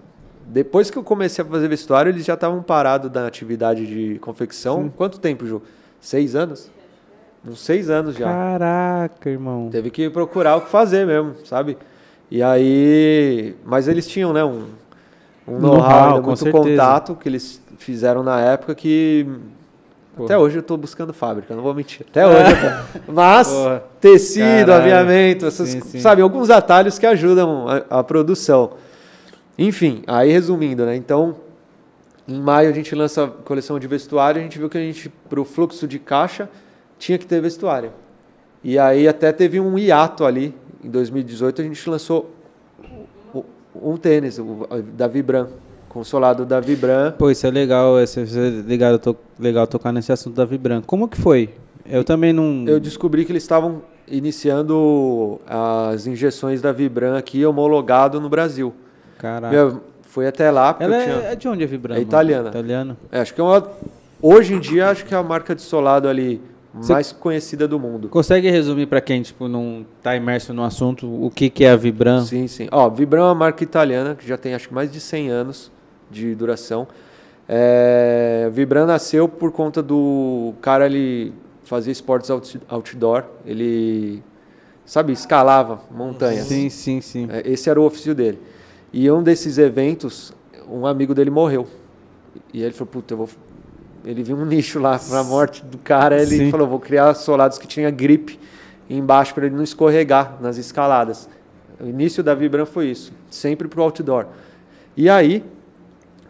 Depois 0.47 0.89
que 0.89 0.97
eu 0.97 1.03
comecei 1.03 1.45
a 1.45 1.49
fazer 1.49 1.66
vestuário, 1.66 2.11
eles 2.11 2.24
já 2.24 2.35
estavam 2.35 2.62
parados 2.62 3.11
da 3.11 3.26
atividade 3.26 3.85
de 3.85 4.20
confecção. 4.20 4.89
Quanto 4.97 5.18
tempo, 5.18 5.45
Ju? 5.45 5.61
Seis 6.01 6.37
anos? 6.37 6.70
Uns 7.45 7.59
seis 7.59 7.91
anos 7.91 8.14
já. 8.14 8.26
Caraca, 8.26 9.29
irmão. 9.29 9.68
Teve 9.68 9.91
que 9.91 10.09
procurar 10.09 10.55
o 10.55 10.61
que 10.61 10.70
fazer 10.70 11.05
mesmo, 11.05 11.35
sabe? 11.45 11.76
E 12.31 12.41
aí. 12.41 13.57
Mas 13.64 13.89
eles 13.89 14.07
tinham, 14.07 14.33
né? 14.33 14.45
Um, 14.45 14.66
um 15.49 15.59
Know-how, 15.59 16.11
ainda 16.11 16.20
com 16.20 16.26
muito 16.29 16.45
certeza. 16.45 16.68
contato 16.70 17.16
que 17.16 17.29
eles 17.29 17.61
fizeram 17.79 18.22
na 18.22 18.41
época 18.41 18.76
que. 18.76 19.26
Pô. 20.19 20.25
Até 20.25 20.37
hoje 20.37 20.59
eu 20.59 20.62
tô 20.62 20.77
buscando 20.77 21.12
fábrica, 21.14 21.55
não 21.55 21.62
vou 21.62 21.73
mentir. 21.73 22.05
Até 22.11 22.27
hoje. 22.27 22.55
tô- 23.07 23.09
Mas, 23.12 23.49
Porra. 23.49 23.85
tecido, 24.01 24.66
Caralho. 24.66 24.73
aviamento, 24.83 25.47
essas, 25.47 25.69
Sim, 25.71 25.81
sim. 25.81 26.01
sabe, 26.01 26.21
alguns 26.23 26.51
atalhos 26.51 26.99
que 26.99 27.07
ajudam 27.07 27.66
a, 27.69 28.01
a 28.01 28.05
produção. 28.05 28.73
Enfim, 29.57 30.03
aí 30.07 30.31
resumindo, 30.33 30.85
né? 30.85 30.97
Então, 30.97 31.37
em 32.27 32.39
maio 32.41 32.69
a 32.69 32.73
gente 32.73 32.95
lança 32.95 33.25
a 33.25 33.29
coleção 33.29 33.79
de 33.79 33.87
vestuário, 33.87 34.41
a 34.41 34.43
gente 34.43 34.59
viu 34.59 34.69
que 34.69 34.77
a 34.77 34.81
gente, 34.81 35.09
pro 35.29 35.45
fluxo 35.45 35.87
de 35.89 35.99
caixa, 35.99 36.49
tinha 36.99 37.16
que 37.16 37.25
ter 37.27 37.41
vestuário. 37.41 37.93
E 38.62 38.79
aí 38.79 39.07
até 39.07 39.31
teve 39.33 39.61
um 39.61 39.79
hiato 39.79 40.25
ali, 40.25 40.55
em 40.85 40.91
2018 40.91 41.61
a 41.62 41.64
gente 41.64 41.89
lançou 41.89 42.31
o- 43.33 43.45
um 43.81 43.97
tênis, 43.97 44.39
o 44.39 44.66
da 44.95 45.07
Vibram, 45.07 45.49
consolado 45.89 46.45
da 46.45 46.61
Vibram. 46.61 47.12
Pô, 47.12 47.30
isso 47.30 47.47
é 47.47 47.51
legal, 47.51 48.01
isso 48.03 48.20
é 48.20 48.24
legal, 48.66 48.99
to, 48.99 49.16
legal 49.39 49.66
tocar 49.66 49.93
nesse 49.93 50.12
assunto 50.12 50.34
da 50.34 50.45
Vibran. 50.45 50.82
Como 50.82 51.09
que 51.09 51.20
foi? 51.20 51.51
Eu 51.86 52.05
também 52.05 52.32
não. 52.32 52.64
Eu 52.66 52.78
descobri 52.78 53.24
que 53.24 53.32
eles 53.32 53.43
estavam 53.43 53.82
iniciando 54.07 55.41
as 55.47 56.07
injeções 56.07 56.61
da 56.61 56.72
Vibram 56.72 57.16
aqui 57.16 57.45
homologado 57.45 58.20
no 58.20 58.28
Brasil. 58.28 58.74
Caraca. 59.18 59.55
Meu, 59.55 59.80
foi 60.03 60.26
até 60.26 60.51
lá 60.51 60.72
porque 60.72 60.84
Ela 60.84 60.97
eu 60.97 61.01
é, 61.01 61.05
tinha... 61.05 61.16
é 61.32 61.36
de 61.36 61.49
onde 61.49 61.64
a 61.64 61.66
Vibran? 61.66 61.97
É 61.97 62.01
italiana. 62.01 62.49
Italiano. 62.49 62.97
É, 63.11 63.20
acho 63.20 63.34
que 63.34 63.41
é 63.41 63.45
uma... 63.45 63.66
Hoje 64.20 64.55
em 64.55 64.61
dia, 64.61 64.89
acho 64.91 65.05
que 65.05 65.14
é 65.14 65.16
a 65.16 65.22
marca 65.22 65.55
de 65.55 65.62
solado 65.62 66.09
ali 66.09 66.41
Você- 66.74 66.93
mais 66.93 67.12
conhecida 67.12 67.68
do 67.68 67.78
mundo. 67.78 68.09
Consegue 68.09 68.51
resumir 68.51 68.86
pra 68.86 69.01
quem 69.01 69.22
tipo 69.22 69.47
não 69.49 69.84
tá 70.03 70.16
imerso 70.16 70.53
no 70.53 70.62
assunto 70.64 71.07
o 71.07 71.30
que 71.30 71.49
que 71.49 71.64
é 71.64 71.70
a 71.70 71.76
Vibran? 71.76 72.24
Sim, 72.24 72.47
sim. 72.49 72.68
Ó, 72.72 72.89
Vibram 72.89 73.22
é 73.22 73.26
uma 73.26 73.34
marca 73.34 73.62
italiana 73.62 74.14
que 74.14 74.26
já 74.26 74.36
tem 74.36 74.55
acho 74.55 74.68
que 74.68 74.74
mais 74.74 74.91
de 74.91 75.01
100 75.01 75.30
anos 75.30 75.70
de 76.11 76.34
duração. 76.34 76.86
É, 77.48 78.48
Vibram 78.52 78.86
nasceu 78.86 79.28
por 79.28 79.50
conta 79.52 79.82
do 79.82 80.52
cara 80.61 80.86
ele 80.86 81.32
fazia 81.64 81.92
esportes 81.92 82.30
out- 82.30 82.61
outdoor, 82.68 83.24
ele 83.46 84.22
sabe 84.84 85.12
escalava 85.12 85.80
montanhas. 85.90 86.46
Sim, 86.46 86.68
sim, 86.68 87.00
sim. 87.00 87.28
É, 87.30 87.50
Esse 87.50 87.70
era 87.70 87.80
o 87.80 87.84
ofício 87.84 88.14
dele. 88.14 88.38
E 88.92 89.11
um 89.11 89.22
desses 89.22 89.59
eventos, 89.59 90.32
um 90.70 90.86
amigo 90.86 91.14
dele 91.14 91.30
morreu. 91.30 91.66
E 92.52 92.62
ele 92.62 92.72
falou, 92.72 92.90
puta, 92.92 93.14
eu 93.14 93.18
vou. 93.18 93.28
Ele 94.04 94.22
viu 94.22 94.36
um 94.36 94.44
nicho 94.46 94.78
lá 94.78 94.98
pra 94.98 95.22
morte 95.24 95.62
do 95.64 95.76
cara. 95.78 96.16
Ele 96.20 96.36
Sim. 96.36 96.50
falou, 96.50 96.66
vou 96.68 96.78
criar 96.80 97.12
solados 97.14 97.59
que 97.59 97.66
tinha 97.66 97.90
gripe 97.90 98.38
embaixo 98.88 99.34
para 99.34 99.46
ele 99.46 99.54
não 99.56 99.62
escorregar 99.64 100.36
nas 100.40 100.56
escaladas. 100.56 101.28
O 101.80 101.86
início 101.86 102.22
da 102.22 102.34
Vibram 102.34 102.64
foi 102.64 102.86
isso, 102.86 103.12
sempre 103.30 103.68
pro 103.68 103.82
outdoor. 103.82 104.26
E 104.96 105.09
aí, 105.11 105.44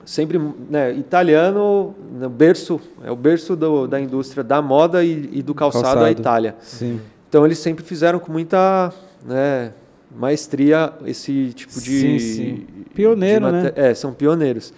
sempre 0.09 0.41
né, 0.71 0.93
italiano, 0.95 1.95
no 2.19 2.31
berço, 2.31 2.81
é 3.05 3.11
o 3.11 3.17
berço 3.17 3.55
do- 3.55 3.87
da 3.87 4.01
indústria 4.01 4.43
da 4.43 4.63
moda 4.63 5.05
e, 5.05 5.29
e 5.33 5.43
do 5.43 5.55
calçado, 5.55 5.87
a 5.87 5.93
Calçado. 5.93 6.11
Itália. 6.21 6.57
Sim. 6.63 6.99
Então 7.29 7.45
eles 7.45 7.59
sempre 7.59 7.85
fizeram 7.85 8.19
com 8.19 8.33
muita 8.33 8.91
né, 9.27 9.73
maestria 10.17 10.95
esse 11.05 11.53
tipo 11.53 11.75
de. 11.79 12.01
Sim, 12.01 12.19
sim. 12.19 12.67
Pioneiro, 12.95 13.47
de 13.47 13.53
né? 13.53 13.73
É, 13.77 13.93
são 13.95 14.15
pioneiros. 14.15 14.73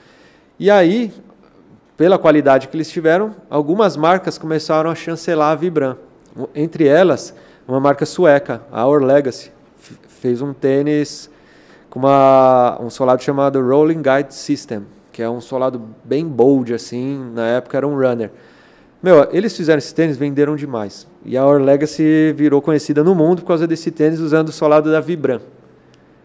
E 0.58 0.68
aí, 0.68 1.12
pela 1.96 2.18
qualidade 2.18 2.66
que 2.66 2.76
eles 2.76 2.90
tiveram, 2.90 3.30
algumas 3.48 3.96
marcas 3.96 4.36
começaram 4.36 4.90
a 4.90 4.94
chancelar 4.96 5.52
a 5.52 5.54
Vibram. 5.54 5.96
Entre 6.54 6.86
elas, 6.88 7.32
uma 7.68 7.78
marca 7.78 8.04
sueca, 8.04 8.62
a 8.72 8.84
Our 8.86 9.02
Legacy, 9.04 9.52
fez 10.08 10.42
um 10.42 10.52
tênis 10.52 11.30
com 11.88 12.00
uma, 12.00 12.78
um 12.80 12.90
solado 12.90 13.22
chamado 13.22 13.60
Rolling 13.60 14.02
Guide 14.02 14.34
System, 14.34 14.82
que 15.12 15.22
é 15.22 15.28
um 15.28 15.40
solado 15.40 15.80
bem 16.04 16.26
bold, 16.26 16.72
assim, 16.74 17.30
na 17.34 17.46
época 17.46 17.76
era 17.76 17.86
um 17.86 17.96
runner. 17.98 18.30
Meu, 19.02 19.28
eles 19.32 19.56
fizeram 19.56 19.78
esse 19.78 19.94
tênis, 19.94 20.16
venderam 20.16 20.54
demais. 20.56 21.06
E 21.24 21.36
a 21.36 21.46
Our 21.46 21.60
Legacy 21.60 22.32
virou 22.36 22.60
conhecida 22.60 23.02
no 23.02 23.14
mundo 23.14 23.42
por 23.42 23.48
causa 23.48 23.66
desse 23.66 23.90
tênis 23.90 24.20
usando 24.20 24.48
o 24.48 24.52
solado 24.52 24.90
da 24.90 25.00
Vibram. 25.00 25.40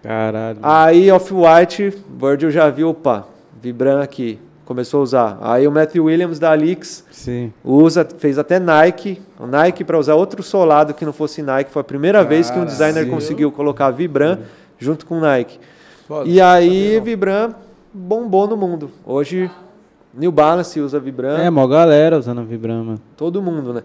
Caralho. 0.04 0.60
Aí 0.62 1.10
Off-White, 1.12 2.04
Virgil 2.20 2.52
já 2.52 2.70
viu, 2.70 2.90
opa, 2.90 3.26
Vibram 3.62 4.02
aqui, 4.02 4.40
começou 4.66 5.00
a 5.00 5.04
usar. 5.04 5.38
Aí 5.42 5.68
o 5.68 5.72
Matthew 5.72 6.04
Williams 6.06 6.38
da 6.38 6.52
Alix 6.52 7.04
Sim. 7.12 7.52
usa, 7.64 8.06
fez 8.18 8.38
até 8.38 8.60
Nike, 8.60 9.22
o 9.40 9.48
Nike 9.48 9.84
para 9.84 9.98
usar 9.98 10.16
outro 10.16 10.44
solado 10.44 10.94
que 10.94 11.06
não 11.06 11.14
fosse 11.14 11.42
Nike, 11.42 11.72
foi 11.72 11.80
a 11.82 11.86
primeira 11.86 12.24
vez 12.24 12.52
que 12.52 12.60
um 12.60 12.66
designer 12.66 12.94
Caralho. 12.94 13.12
conseguiu 13.12 13.52
colocar 13.52 13.90
Vibram 13.90 14.40
junto 14.78 15.06
com 15.06 15.20
Nike. 15.20 15.60
Foda, 16.08 16.30
E 16.30 16.40
aí. 16.40 17.00
Vibram 17.00 17.56
bombou 18.00 18.46
no 18.48 18.58
mundo. 18.58 18.92
Hoje 19.06 19.50
New 20.14 20.32
Balance 20.32 20.80
usa 20.82 21.00
Vibram, 21.00 21.38
É, 21.38 21.50
mó 21.50 21.66
galera 21.66 22.18
usando 22.18 22.42
a 22.42 22.44
Vibram, 22.44 22.84
mano. 22.84 23.00
todo 23.16 23.42
mundo, 23.42 23.74
né? 23.74 23.84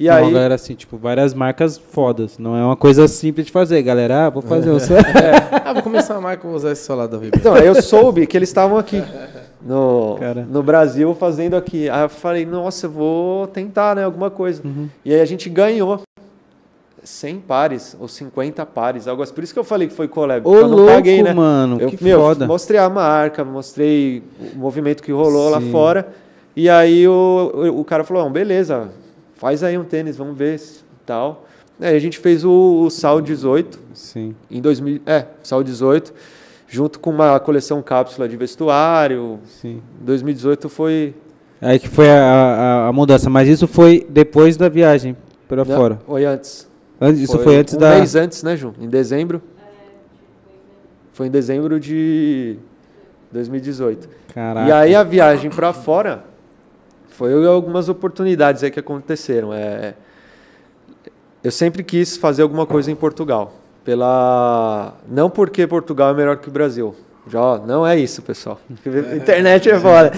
E 0.00 0.08
Mó 0.08 0.14
aí 0.14 0.24
galera 0.32 0.54
assim, 0.56 0.74
tipo, 0.74 0.96
várias 0.96 1.32
marcas 1.32 1.78
fodas. 1.78 2.38
Não 2.38 2.56
é 2.56 2.64
uma 2.64 2.76
coisa 2.76 3.06
simples 3.06 3.46
de 3.46 3.52
fazer, 3.52 3.80
galera. 3.82 4.26
Ah, 4.26 4.30
vou 4.30 4.42
fazer 4.42 4.70
o 4.70 4.80
seu. 4.80 4.96
Ah, 5.64 5.72
vou 5.72 5.82
começar 5.82 6.16
a 6.16 6.20
marca, 6.20 6.46
vou 6.46 6.56
usar 6.56 6.72
esse 6.72 6.84
solado 6.84 7.12
da 7.12 7.18
Vibra. 7.18 7.38
Então, 7.38 7.56
eu 7.56 7.80
soube 7.80 8.26
que 8.26 8.36
eles 8.36 8.48
estavam 8.48 8.76
aqui 8.78 9.00
no, 9.62 10.16
Cara. 10.18 10.44
no 10.50 10.62
Brasil 10.62 11.14
fazendo 11.14 11.54
aqui. 11.54 11.88
Aí 11.88 12.02
eu 12.02 12.08
falei, 12.08 12.44
nossa, 12.44 12.86
eu 12.86 12.90
vou 12.90 13.46
tentar, 13.46 13.94
né, 13.94 14.02
alguma 14.04 14.28
coisa. 14.28 14.60
Uhum. 14.64 14.88
E 15.04 15.14
aí 15.14 15.20
a 15.20 15.24
gente 15.24 15.48
ganhou 15.48 16.00
100 17.02 17.40
pares 17.40 17.96
ou 17.98 18.06
50 18.06 18.64
pares, 18.66 19.08
algo 19.08 19.22
assim. 19.22 19.34
Por 19.34 19.42
isso 19.42 19.52
que 19.52 19.58
eu 19.58 19.64
falei 19.64 19.88
que 19.88 19.94
foi 19.94 20.06
collab, 20.08 20.46
Ô, 20.46 20.54
eu 20.54 20.68
não 20.68 20.76
louco, 20.76 20.92
paguei, 20.92 21.22
né? 21.22 21.32
mano. 21.32 21.80
Eu, 21.80 21.88
que 21.88 22.02
meu, 22.02 22.20
foda. 22.20 22.46
mostrei 22.46 22.78
a 22.78 22.88
marca, 22.88 23.44
mostrei 23.44 24.22
o 24.54 24.58
movimento 24.58 25.02
que 25.02 25.10
rolou 25.12 25.50
lá 25.50 25.60
Sim. 25.60 25.70
fora. 25.70 26.08
E 26.54 26.68
aí 26.68 27.08
o, 27.08 27.52
o, 27.76 27.84
cara 27.84 28.04
falou, 28.04 28.24
"Não, 28.24 28.30
beleza, 28.30 28.90
faz 29.34 29.62
aí 29.62 29.76
um 29.76 29.84
tênis, 29.84 30.16
vamos 30.16 30.36
ver 30.36 30.60
tal. 31.04 31.46
Aí 31.80 31.96
a 31.96 31.98
gente 31.98 32.18
fez 32.18 32.44
o, 32.44 32.82
o 32.84 32.90
Sal 32.90 33.20
18, 33.20 33.78
Sim. 33.94 34.34
em 34.50 34.60
2000, 34.60 35.00
é, 35.06 35.26
Sal 35.42 35.64
18, 35.64 36.12
junto 36.68 37.00
com 37.00 37.10
uma 37.10 37.40
coleção 37.40 37.82
cápsula 37.82 38.28
de 38.28 38.36
vestuário. 38.36 39.40
Sim. 39.46 39.82
Em 40.00 40.04
2018 40.04 40.68
foi 40.68 41.14
Aí 41.62 41.78
que 41.78 41.88
foi 41.88 42.10
a, 42.10 42.22
a, 42.24 42.88
a 42.88 42.92
mudança. 42.92 43.30
Mas 43.30 43.48
isso 43.48 43.68
foi 43.68 44.04
depois 44.10 44.56
da 44.56 44.68
viagem 44.68 45.16
Não, 45.48 45.64
fora. 45.64 46.00
Foi 46.04 46.24
antes. 46.24 46.68
Antes- 47.02 47.20
Isso 47.22 47.38
foi, 47.38 47.56
antes 47.56 47.74
um 47.74 47.78
da. 47.78 47.94
mês 47.96 48.14
antes, 48.14 48.42
né, 48.42 48.56
Ju? 48.56 48.72
Em 48.80 48.88
dezembro. 48.88 49.42
Foi 51.12 51.26
em 51.26 51.30
dezembro 51.30 51.78
de 51.78 52.56
2018. 53.30 54.08
Caraca. 54.34 54.68
E 54.68 54.72
aí 54.72 54.94
a 54.94 55.02
viagem 55.02 55.50
para 55.50 55.72
fora 55.72 56.24
foi 57.08 57.46
algumas 57.46 57.88
oportunidades 57.88 58.62
aí 58.62 58.70
que 58.70 58.80
aconteceram. 58.80 59.52
É, 59.52 59.94
eu 61.44 61.50
sempre 61.50 61.82
quis 61.82 62.16
fazer 62.16 62.42
alguma 62.42 62.66
coisa 62.66 62.90
em 62.90 62.94
Portugal. 62.94 63.54
Pela 63.84 64.94
não 65.08 65.28
porque 65.28 65.66
Portugal 65.66 66.10
é 66.12 66.14
melhor 66.14 66.36
que 66.36 66.48
o 66.48 66.52
Brasil. 66.52 66.94
Já, 67.26 67.58
não 67.58 67.86
é 67.86 67.98
isso, 67.98 68.22
pessoal. 68.22 68.58
Internet 69.16 69.68
é 69.68 69.78
foda. 69.78 70.12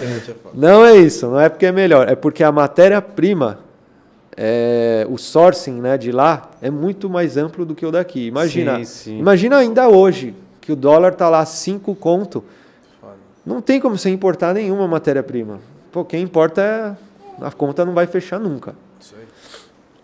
Não 0.54 0.84
é 0.84 0.96
isso, 0.96 1.26
não 1.28 1.40
é 1.40 1.48
porque 1.48 1.66
é 1.66 1.72
melhor, 1.72 2.08
é 2.08 2.14
porque 2.14 2.42
a 2.44 2.52
matéria-prima, 2.52 3.58
é, 4.36 5.06
o 5.08 5.16
sourcing 5.16 5.80
né, 5.80 5.96
de 5.96 6.10
lá 6.10 6.50
é 6.60 6.70
muito 6.70 7.08
mais 7.08 7.36
amplo 7.36 7.64
do 7.64 7.74
que 7.74 7.84
o 7.86 7.90
daqui. 7.90 8.26
Imagina, 8.26 8.78
Sim, 8.78 8.84
sim. 8.84 9.18
imagina 9.18 9.56
ainda 9.56 9.88
hoje 9.88 10.34
que 10.60 10.72
o 10.72 10.76
dólar 10.76 11.14
tá 11.14 11.28
lá 11.28 11.44
5 11.44 11.94
conto, 11.94 12.42
não 13.44 13.60
tem 13.60 13.78
como 13.78 13.98
você 13.98 14.08
importar 14.08 14.54
nenhuma 14.54 14.88
matéria-prima. 14.88 15.60
Pô, 15.92 16.04
quem 16.04 16.22
importa 16.22 16.62
é. 16.62 16.96
A 17.44 17.50
conta 17.50 17.84
não 17.84 17.92
vai 17.92 18.06
fechar 18.06 18.38
nunca. 18.38 18.74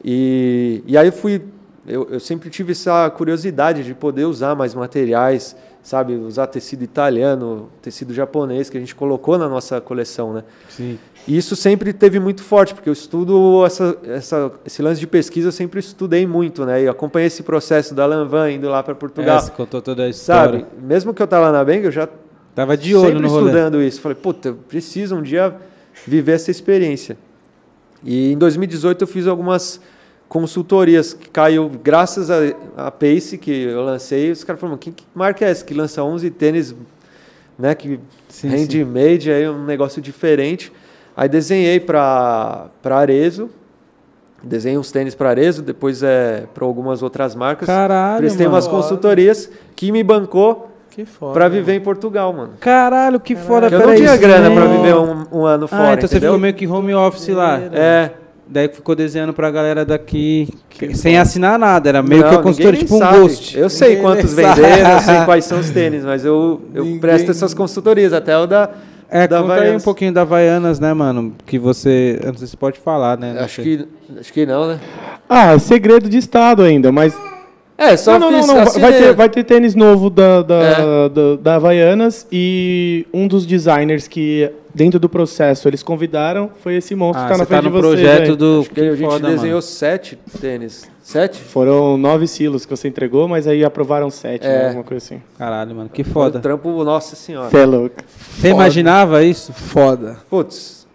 E, 0.04 0.82
e 0.86 0.96
aí 0.98 1.08
eu 1.08 1.12
fui. 1.12 1.42
Eu, 1.86 2.08
eu 2.10 2.20
sempre 2.20 2.50
tive 2.50 2.72
essa 2.72 3.08
curiosidade 3.10 3.82
de 3.82 3.94
poder 3.94 4.24
usar 4.24 4.54
mais 4.54 4.74
materiais, 4.74 5.56
sabe? 5.82 6.14
Usar 6.14 6.46
tecido 6.48 6.82
italiano, 6.82 7.70
tecido 7.80 8.12
japonês, 8.12 8.68
que 8.68 8.76
a 8.76 8.80
gente 8.80 8.94
colocou 8.94 9.38
na 9.38 9.48
nossa 9.48 9.80
coleção, 9.80 10.32
né? 10.34 10.44
Sim. 10.68 10.98
E 11.28 11.36
isso 11.36 11.54
sempre 11.54 11.92
teve 11.92 12.18
muito 12.18 12.42
forte, 12.42 12.74
porque 12.74 12.88
eu 12.88 12.92
estudo 12.92 13.64
essa, 13.64 13.96
essa, 14.04 14.52
esse 14.64 14.82
lance 14.82 14.98
de 14.98 15.06
pesquisa, 15.06 15.48
eu 15.48 15.52
sempre 15.52 15.78
estudei 15.78 16.26
muito, 16.26 16.64
né? 16.64 16.84
E 16.84 16.88
acompanhei 16.88 17.26
esse 17.26 17.42
processo 17.42 17.94
da 17.94 18.06
Lanvan 18.06 18.50
indo 18.50 18.68
lá 18.68 18.82
para 18.82 18.94
Portugal. 18.94 19.38
É, 19.38 19.40
você 19.40 19.50
contou 19.50 19.82
toda 19.82 20.04
a 20.04 20.08
história. 20.08 20.60
Sabe? 20.60 20.66
Mesmo 20.82 21.12
que 21.14 21.22
eu 21.22 21.24
estava 21.24 21.52
na 21.52 21.64
Bang, 21.64 21.84
eu 21.84 21.92
já 21.92 22.08
Tava 22.54 22.76
de 22.76 22.94
olho 22.94 23.06
sempre 23.06 23.22
no 23.22 23.28
rolê. 23.28 23.46
estudando 23.46 23.82
isso. 23.82 24.00
Falei, 24.00 24.16
puta, 24.16 24.48
eu 24.48 24.54
preciso 24.54 25.16
um 25.16 25.22
dia 25.22 25.54
viver 26.06 26.32
essa 26.32 26.50
experiência. 26.50 27.16
E 28.02 28.32
em 28.32 28.38
2018 28.38 29.02
eu 29.02 29.06
fiz 29.06 29.26
algumas 29.26 29.80
consultorias 30.28 31.12
que 31.12 31.28
caiu 31.28 31.70
graças 31.82 32.30
a, 32.30 32.36
a 32.76 32.90
Pace 32.90 33.38
que 33.38 33.50
eu 33.50 33.82
lancei. 33.82 34.30
Os 34.30 34.44
caras 34.44 34.60
falaram, 34.60 34.78
que, 34.78 34.90
que 34.90 35.04
marca 35.14 35.44
é 35.44 35.50
essa 35.50 35.64
que 35.64 35.74
lança 35.74 36.02
11 36.02 36.30
tênis, 36.30 36.74
né, 37.58 37.74
que 37.74 38.00
Sim, 38.28 38.48
handmade, 38.48 39.30
aí 39.30 39.48
um 39.48 39.64
negócio 39.64 40.00
diferente. 40.00 40.72
Aí 41.20 41.28
desenhei 41.28 41.78
para 41.78 42.68
para 42.82 42.96
Arezo. 42.96 43.50
Desenhei 44.42 44.78
uns 44.78 44.90
tênis 44.90 45.14
para 45.14 45.28
Arezo, 45.28 45.60
depois 45.60 46.02
é 46.02 46.44
para 46.54 46.64
algumas 46.64 47.02
outras 47.02 47.34
marcas. 47.34 47.66
Caralho, 47.66 48.20
Prestei 48.20 48.46
mano. 48.46 48.56
umas 48.56 48.66
consultorias 48.66 49.50
que 49.76 49.92
me 49.92 50.02
bancou 50.02 50.70
Que 50.88 51.04
foda. 51.04 51.34
para 51.34 51.46
viver 51.50 51.74
em 51.74 51.80
Portugal, 51.80 52.32
mano. 52.32 52.52
Caralho, 52.58 53.20
que 53.20 53.36
foda. 53.36 53.68
Porque 53.68 53.82
eu 53.82 53.86
não 53.86 53.94
tinha 53.94 54.12
isso 54.14 54.18
grana 54.22 54.50
pra 54.50 54.64
viver 54.64 54.94
um, 54.94 55.26
um 55.40 55.44
ano 55.44 55.68
fora, 55.68 55.90
Ah, 55.90 55.92
então 55.92 56.08
você 56.08 56.14
entendeu? 56.14 56.30
ficou 56.30 56.40
meio 56.40 56.54
que 56.54 56.66
home 56.66 56.94
office 56.94 57.28
lá. 57.28 57.60
É, 57.70 58.12
Daí 58.52 58.66
ficou 58.68 58.96
desenhando 58.96 59.32
pra 59.34 59.48
galera 59.50 59.84
daqui, 59.84 60.48
sem 60.94 61.16
assinar 61.18 61.56
nada. 61.58 61.88
Era 61.90 62.02
meio 62.02 62.24
que 62.24 62.30
não, 62.32 62.40
a 62.40 62.42
consultora, 62.42 62.72
ninguém 62.72 62.86
tipo 62.88 62.96
um 62.96 63.20
ghost. 63.20 63.56
Eu 63.58 63.68
sei 63.68 63.88
Ninguém 63.90 64.02
quantos 64.02 64.32
venderam, 64.34 64.90
eu 64.92 65.00
sei 65.00 65.24
quais 65.26 65.44
são 65.44 65.60
os 65.60 65.68
tênis, 65.70 66.02
mas 66.02 66.24
eu, 66.24 66.60
eu 66.74 66.82
Ninguém- 66.82 66.98
presto 66.98 67.30
essas 67.30 67.52
consultorias, 67.54 68.12
até 68.14 68.36
o 68.36 68.46
da, 68.46 68.70
É, 69.10 69.26
da 69.26 69.40
conta 69.40 69.52
aí 69.54 69.58
um 69.58 69.62
Havaianas. 69.62 69.84
pouquinho 69.84 70.12
da 70.12 70.22
Havaianas, 70.22 70.78
né, 70.78 70.94
mano? 70.94 71.34
Que 71.46 71.58
você. 71.58 72.18
Eu 72.22 72.28
não 72.32 72.38
sei 72.38 72.46
se 72.46 72.56
pode 72.56 72.78
falar, 72.78 73.18
né? 73.18 73.34
Não 73.34 73.42
Acho 73.42 73.62
sei. 73.62 73.76
que, 73.78 73.88
acho 74.20 74.32
que 74.32 74.46
não, 74.46 74.68
né? 74.68 74.80
Ah, 75.28 75.52
é 75.52 75.58
segredo 75.58 76.08
de 76.08 76.16
Estado 76.18 76.62
ainda, 76.62 76.90
mas. 76.92 77.14
É, 77.80 77.96
só 77.96 78.18
não, 78.18 78.30
não, 78.30 78.38
fiz 78.40 78.46
não, 78.46 78.54
não. 78.56 78.72
Vai 78.72 78.90
né? 78.90 78.98
ter, 78.98 79.14
vai 79.14 79.28
ter 79.30 79.42
tênis 79.44 79.74
novo 79.74 80.10
da, 80.10 80.42
da, 80.42 80.54
É. 80.62 81.08
da, 81.08 81.36
da 81.40 81.54
Havaianas 81.56 82.26
e 82.30 83.06
um 83.12 83.26
dos 83.26 83.46
designers 83.46 84.06
que, 84.06 84.50
dentro 84.74 85.00
do 85.00 85.08
processo, 85.08 85.66
eles 85.66 85.82
convidaram 85.82 86.50
foi 86.62 86.76
esse 86.76 86.94
monstro 86.94 87.22
Ah, 87.24 87.26
que 87.28 87.32
tá 87.32 87.38
na 87.38 87.46
tá 87.46 87.48
frente 87.60 87.64
no 87.64 87.70
de 87.70 87.82
vocês. 87.86 88.00
projeto 88.02 88.30
aí. 88.32 88.36
do. 88.36 88.60
Acho 88.60 88.70
que 88.70 88.80
a 88.82 88.94
gente 88.94 89.08
foda, 89.08 89.28
desenhou 89.28 89.48
mano. 89.54 89.62
sete 89.62 90.18
tênis. 90.40 90.90
Sete? 91.02 91.40
Foram 91.42 91.96
nove 91.96 92.26
silos 92.28 92.64
que 92.66 92.70
você 92.76 92.86
entregou, 92.86 93.26
mas 93.26 93.48
aí 93.48 93.64
aprovaram 93.64 94.10
sete, 94.10 94.46
É. 94.46 94.48
né? 94.58 94.66
Alguma 94.66 94.84
coisa 94.84 95.02
assim. 95.04 95.22
Caralho, 95.38 95.74
mano, 95.74 95.88
que 95.88 96.04
foda. 96.04 96.38
um 96.38 96.40
trampo, 96.42 96.84
nossa 96.84 97.16
senhora. 97.16 97.48
Você 97.50 97.56
é 97.58 97.66
louco. 97.66 97.96
Você 98.38 98.48
imaginava 98.50 99.24
isso? 99.24 99.52
Foda. 99.54 100.18
Putz, 100.28 100.86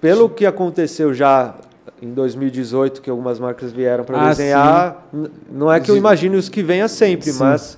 pelo 0.00 0.28
que 0.30 0.46
aconteceu 0.46 1.12
já 1.12 1.54
em 2.02 2.12
2018, 2.12 3.00
que 3.02 3.10
algumas 3.10 3.38
marcas 3.40 3.72
vieram 3.72 4.04
para 4.04 4.20
Ah, 4.20 4.28
desenhar, 4.28 5.06
n- 5.12 5.28
não 5.50 5.72
é 5.72 5.80
que 5.80 5.90
eu 5.90 5.94
Sim. 5.94 6.00
imagine 6.00 6.36
os 6.36 6.48
que 6.48 6.62
venha 6.62 6.86
sempre, 6.88 7.32
Sim. 7.32 7.38
mas 7.40 7.76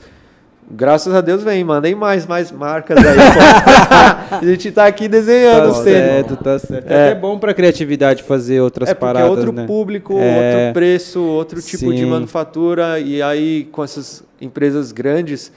graças 0.71 1.13
a 1.15 1.21
Deus 1.21 1.43
vem, 1.43 1.65
mandem 1.65 1.95
mais, 1.95 2.27
mais 2.27 2.53
marcas 2.53 2.99
aí. 2.99 3.05
a 4.41 4.45
gente 4.45 4.71
tá 4.71 4.87
aqui 4.87 5.09
desenhando 5.09 5.73
Tá 5.73 5.79
os 5.79 5.85
tênis. 5.85 6.01
certo, 6.11 6.37
tá 6.37 6.59
certo. 6.59 6.91
É. 6.91 7.11
É, 7.11 7.15
bom 7.15 7.39
pra 7.39 7.53
criatividade 7.55 8.23
fazer 8.23 8.61
outras 8.61 8.89
É 8.91 8.95
porque 8.95 9.05
é 9.05 9.13
paradas, 9.15 9.31
outro 9.31 9.53
né? 9.53 9.67
público, 9.67 10.15
É. 10.19 10.37
outro 10.67 10.75
preço, 10.75 11.21
outro 11.21 11.61
tipo 11.63 11.93
de 11.93 12.01
Sim. 12.01 12.07
manufatura, 12.07 12.99
e 13.01 13.21
aí 13.23 13.69
com 13.73 13.83
essas 13.83 14.23
empresas 14.41 14.93
grandes, 14.93 15.51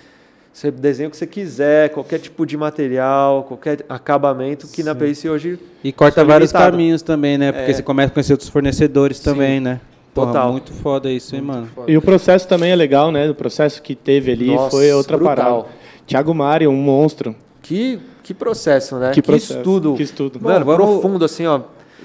você 0.54 0.70
desenha 0.70 1.08
o 1.08 1.12
que 1.12 1.18
você 1.18 1.26
quiser, 1.26 1.90
qualquer 1.90 2.20
tipo 2.20 2.46
de 2.46 2.56
material, 2.56 3.44
qualquer 3.44 3.84
acabamento, 3.90 4.68
que 4.68 4.84
na 4.84 4.94
Pace 4.94 5.28
hoje 5.28 5.58
E 5.84 5.92
corta 5.92 6.22
Sou 6.22 6.28
vários 6.28 6.52
limitado. 6.52 6.72
caminhos 6.72 7.02
também, 7.02 7.38
né? 7.40 7.52
Porque 7.52 7.72
É. 7.72 7.74
você 7.74 7.82
começa 7.82 8.10
a 8.10 8.14
conhecer 8.14 8.34
outros 8.34 8.50
fornecedores 8.50 9.18
Sim. 9.18 9.24
também, 9.24 9.60
né? 9.60 9.82
Porra, 10.14 10.28
Total. 10.28 10.52
muito 10.52 10.72
foda 10.72 11.10
isso, 11.12 11.36
hein, 11.36 11.42
mano? 11.42 11.68
E 11.88 11.98
o 11.98 12.02
processo 12.04 12.48
também 12.48 12.70
é 12.72 12.76
legal, 12.76 13.12
né? 13.12 13.28
O 13.28 13.34
processo 13.34 13.82
que 13.82 13.96
teve 13.96 14.32
ali 14.32 14.46
Nossa, 14.56 14.70
foi 14.70 14.94
outra 14.94 15.18
brutal. 15.18 15.36
parada. 15.36 15.66
Thiago 16.06 16.36
Mário, 16.36 16.70
um 16.70 16.76
monstro. 16.76 17.36
Que, 17.64 18.00
que 18.22 18.32
processo, 18.34 18.98
né? 19.00 19.10
Que 19.12 19.24
processo, 19.24 19.58
estudo. 19.58 19.96
que 19.96 20.04
estudo. 20.04 20.40
Mano, 20.40 20.64
Bom, 20.66 20.78
vamos- 20.78 21.00
profundo, 21.02 21.26
assim, 21.26 21.48
ó. 21.48 21.62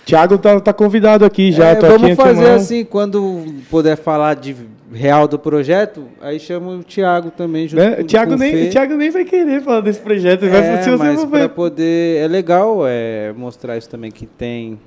Thiago 0.08 0.38
tá, 0.38 0.58
tá 0.58 0.72
convidado 0.72 1.22
aqui 1.22 1.52
já. 1.52 1.66
É, 1.66 1.74
tô 1.74 1.86
vamos 1.86 2.02
aqui 2.04 2.14
fazer 2.16 2.50
assim, 2.52 2.82
quando 2.82 3.44
puder 3.70 3.94
falar 3.94 4.36
de 4.36 4.56
real 4.90 5.28
do 5.28 5.38
projeto, 5.38 6.04
aí 6.18 6.40
chama 6.40 6.72
o 6.76 6.82
Thiago 6.82 7.30
também 7.30 7.68
junto 7.68 7.82
Né? 7.82 7.96
com, 7.96 8.04
Thiago 8.04 8.36
nem, 8.36 8.68
o 8.68 8.70
Thiago 8.70 8.94
nem 8.94 9.10
vai 9.10 9.26
querer 9.26 9.60
falar 9.60 9.82
desse 9.82 10.00
projeto. 10.00 10.46
É, 10.46 10.48
vai, 10.48 10.82
se 10.82 10.90
você 10.90 10.96
mas 10.96 11.24
ver. 11.24 11.48
poder... 11.50 12.24
É 12.24 12.26
legal 12.26 12.86
é, 12.86 13.34
mostrar 13.36 13.76
isso 13.76 13.90
também, 13.90 14.10
que 14.10 14.24
tem... 14.24 14.78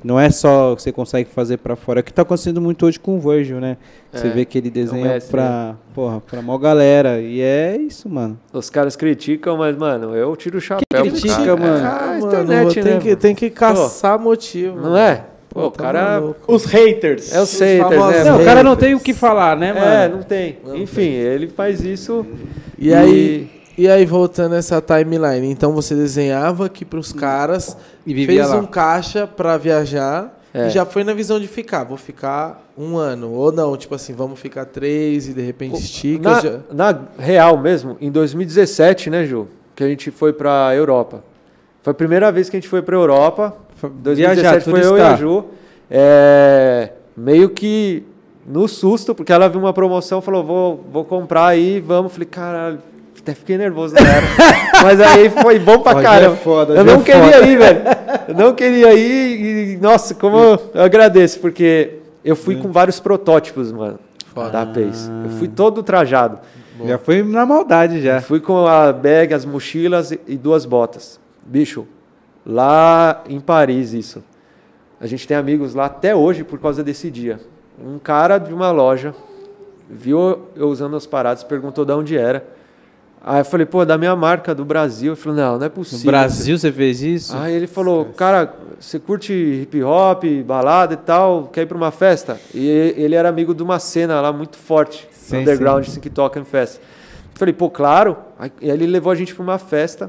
Que 0.00 0.06
não 0.06 0.20
é 0.20 0.28
só 0.30 0.72
o 0.72 0.76
que 0.76 0.82
você 0.82 0.92
consegue 0.92 1.30
fazer 1.30 1.56
pra 1.56 1.74
fora, 1.74 2.00
é 2.00 2.02
o 2.02 2.04
que 2.04 2.12
tá 2.12 2.22
acontecendo 2.22 2.60
muito 2.60 2.84
hoje 2.84 3.00
com 3.00 3.16
o 3.16 3.20
Virgil, 3.20 3.60
né? 3.60 3.76
Você 4.12 4.26
É, 4.26 4.30
vê 4.30 4.44
que 4.44 4.58
ele 4.58 4.70
desenha 4.70 5.06
mestre, 5.08 5.30
pra, 5.30 5.74
porra, 5.94 6.20
pra 6.20 6.42
mó 6.42 6.58
galera, 6.58 7.20
e 7.20 7.40
é 7.40 7.76
isso, 7.76 8.08
mano. 8.08 8.38
Os 8.52 8.68
caras 8.68 8.94
criticam, 8.96 9.56
mas, 9.56 9.76
mano, 9.76 10.14
eu 10.14 10.36
tiro 10.36 10.58
o 10.58 10.60
chapéu. 10.60 10.84
pro 10.88 11.00
critica, 11.02 11.36
cara. 11.36 11.56
mano? 11.56 11.86
Ah, 11.86 12.06
Mano, 12.20 12.26
internet, 12.26 12.74
tem, 12.82 12.94
né? 12.94 13.00
que, 13.00 13.16
tem 13.16 13.34
que 13.34 13.48
caçar 13.50 14.18
motivo. 14.18 14.80
Não 14.80 14.96
é? 14.96 15.24
Pô, 15.48 15.60
Pô, 15.62 15.66
o 15.68 15.70
tá 15.70 15.82
cara. 15.84 16.22
Os 16.46 16.64
haters. 16.66 17.32
É 17.32 17.40
o 17.40 17.44
haters, 17.46 17.78
famosos 17.82 18.12
né? 18.18 18.24
Não, 18.24 18.30
o 18.30 18.32
mano? 18.34 18.44
cara 18.44 18.62
não 18.62 18.76
tem 18.76 18.94
o 18.94 19.00
que 19.00 19.14
falar, 19.14 19.56
né, 19.56 19.72
mano? 19.72 19.86
É, 19.86 20.08
não 20.08 20.22
tem. 20.22 20.58
Enfim, 20.74 21.08
ele 21.08 21.48
faz 21.48 21.82
isso. 21.82 22.26
E 22.78 22.92
aí, 22.92 23.48
e 23.76 23.88
aí, 23.88 24.04
voltando 24.06 24.54
essa 24.54 24.80
timeline, 24.80 25.50
então 25.50 25.72
você 25.72 25.94
desenhava 25.94 26.66
aqui 26.66 26.84
pros 26.84 27.12
caras, 27.12 27.76
E 28.06 28.26
fez 28.26 28.48
lá. 28.48 28.56
um 28.56 28.66
caixa 28.66 29.26
pra 29.26 29.56
viajar 29.58 30.40
É. 30.54 30.66
e 30.68 30.70
já 30.70 30.84
foi 30.86 31.04
na 31.04 31.12
visão 31.12 31.38
de 31.38 31.46
ficar, 31.46 31.84
vou 31.84 31.96
ficar 31.98 32.64
um 32.78 32.96
ano. 32.96 33.30
Ou 33.32 33.52
não, 33.52 33.76
tipo 33.76 33.94
assim, 33.94 34.14
vamos 34.14 34.38
ficar 34.40 34.64
três 34.64 35.28
e 35.28 35.34
de 35.34 35.42
repente 35.42 35.76
estica. 35.78 36.30
Na, 36.30 36.40
já- 36.40 36.58
na 36.72 36.98
real 37.18 37.58
mesmo, 37.58 37.96
em 38.00 38.10
2017, 38.10 39.10
né, 39.10 39.24
Ju? 39.26 39.46
Que 39.74 39.84
a 39.84 39.88
gente 39.88 40.10
foi 40.10 40.32
pra 40.32 40.72
Europa. 40.74 41.22
Foi 41.82 41.90
a 41.90 41.94
primeira 41.94 42.32
vez 42.32 42.48
que 42.48 42.56
a 42.56 42.60
gente 42.60 42.68
foi 42.68 42.80
pra 42.82 42.96
Europa. 42.96 43.54
F- 43.76 43.88
2017 43.88 44.40
Viajar, 44.40 44.60
foi 44.62 44.72
eu 44.80 44.84
e 44.86 44.88
turistar. 44.88 45.12
a 45.12 45.16
Ju. 45.16 45.44
É, 45.90 46.92
meio 47.16 47.50
que 47.50 48.02
no 48.46 48.66
susto, 48.66 49.14
porque 49.14 49.32
ela 49.32 49.48
viu 49.48 49.60
uma 49.60 49.72
promoção, 49.72 50.20
falou, 50.22 50.42
vou, 50.44 50.84
vou 50.90 51.04
comprar 51.04 51.46
aí, 51.46 51.80
vamos. 51.80 52.12
Falei, 52.12 52.26
caralho, 52.26 52.78
até 53.26 53.34
fiquei 53.34 53.58
nervoso 53.58 53.94
na 53.94 54.00
hora. 54.00 54.26
Mas 54.84 55.00
aí 55.00 55.28
foi 55.28 55.58
bom 55.58 55.80
pra 55.80 55.96
Hoje 55.96 56.04
caramba. 56.04 56.34
é 56.34 56.36
foda, 56.36 56.74
eu 56.74 56.84
não 56.84 57.00
é 57.00 57.02
queria 57.02 57.32
foda. 57.32 57.46
ir, 57.46 57.58
velho. 57.58 57.80
Eu 58.28 58.34
não 58.34 58.54
queria 58.54 58.94
ir 58.94 59.72
e, 59.72 59.76
nossa, 59.78 60.14
como 60.14 60.36
eu, 60.36 60.70
eu 60.74 60.82
agradeço, 60.82 61.40
porque 61.40 61.94
eu 62.24 62.36
fui 62.36 62.56
com 62.56 62.70
vários 62.70 63.00
protótipos, 63.00 63.72
mano, 63.72 63.98
da 64.52 64.64
Pace. 64.64 65.10
Eu 65.24 65.30
fui 65.38 65.48
todo 65.48 65.82
trajado. 65.82 66.38
Já 66.84 66.98
foi 66.98 67.22
na 67.22 67.44
maldade, 67.44 68.00
já. 68.00 68.20
Fui 68.20 68.38
com 68.38 68.66
a 68.66 68.92
bag, 68.92 69.34
as 69.34 69.44
mochilas 69.44 70.12
e 70.12 70.36
duas 70.36 70.64
botas. 70.64 71.18
Bicho, 71.44 71.86
lá 72.44 73.24
em 73.28 73.40
Paris 73.40 73.92
isso. 73.92 74.22
A 75.00 75.06
gente 75.06 75.26
tem 75.26 75.36
amigos 75.36 75.74
lá 75.74 75.86
até 75.86 76.14
hoje 76.14 76.44
por 76.44 76.60
causa 76.60 76.84
desse 76.84 77.10
dia. 77.10 77.40
Um 77.82 77.98
cara 77.98 78.38
de 78.38 78.52
uma 78.52 78.70
loja 78.70 79.14
viu 79.90 80.46
eu 80.54 80.68
usando 80.68 80.96
as 80.96 81.06
paradas, 81.06 81.42
perguntou 81.42 81.84
de 81.84 81.92
onde 81.92 82.16
era. 82.16 82.55
Aí 83.28 83.40
eu 83.40 83.44
falei, 83.44 83.66
pô, 83.66 83.84
da 83.84 83.98
minha 83.98 84.14
marca, 84.14 84.54
do 84.54 84.64
Brasil. 84.64 85.14
Ele 85.14 85.20
falou, 85.20 85.36
não, 85.36 85.58
não 85.58 85.66
é 85.66 85.68
No 85.68 85.70
possível. 85.74 86.12
Brasil 86.12 86.56
você 86.56 86.70
fez 86.70 87.02
isso? 87.02 87.36
Aí 87.36 87.52
ele 87.52 87.66
falou, 87.66 88.04
cara, 88.16 88.54
você 88.78 89.00
curte 89.00 89.32
hip 89.32 89.82
hop, 89.82 90.22
balada 90.46 90.94
e 90.94 90.96
tal, 90.96 91.48
quer 91.48 91.62
ir 91.62 91.66
pra 91.66 91.76
uma 91.76 91.90
festa? 91.90 92.40
E 92.54 92.68
ele 92.96 93.16
era 93.16 93.28
amigo 93.28 93.52
de 93.52 93.64
uma 93.64 93.80
cena 93.80 94.20
lá 94.20 94.32
muito 94.32 94.56
forte, 94.56 95.08
Sim, 95.10 95.38
underground, 95.38 95.84
assim, 95.88 95.98
que 95.98 96.08
toca 96.08 96.38
em 96.38 96.44
festa. 96.44 96.80
Falei, 97.34 97.52
pô, 97.52 97.68
claro. 97.68 98.16
Aí 98.38 98.52
ele 98.60 98.86
levou 98.86 99.10
a 99.10 99.16
gente 99.16 99.34
pra 99.34 99.42
uma 99.42 99.58
festa 99.58 100.08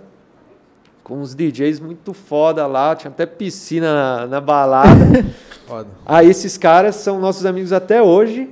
com 1.04 1.20
uns 1.20 1.34
DJs 1.34 1.80
muito 1.80 2.14
foda 2.14 2.68
lá, 2.68 2.96
tinha 2.96 3.10
até 3.10 3.26
piscina 3.26 3.94
na, 3.96 4.28
na 4.28 4.42
balada. 4.42 4.90
Foda. 5.66 5.88
Aí 6.06 6.30
esses 6.30 6.58
caras 6.58 6.96
são 6.96 7.20
nossos 7.20 7.46
amigos 7.46 7.74
até 7.74 8.02
hoje. 8.02 8.50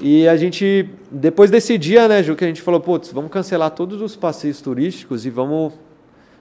E 0.00 0.28
a 0.28 0.36
gente, 0.36 0.88
depois 1.10 1.50
desse 1.50 1.76
dia, 1.76 2.06
né, 2.06 2.22
Ju, 2.22 2.36
que 2.36 2.44
a 2.44 2.46
gente 2.48 2.62
falou, 2.62 2.80
putz, 2.80 3.10
vamos 3.12 3.30
cancelar 3.30 3.70
todos 3.70 4.00
os 4.00 4.14
passeios 4.14 4.60
turísticos 4.60 5.26
e 5.26 5.30
vamos. 5.30 5.72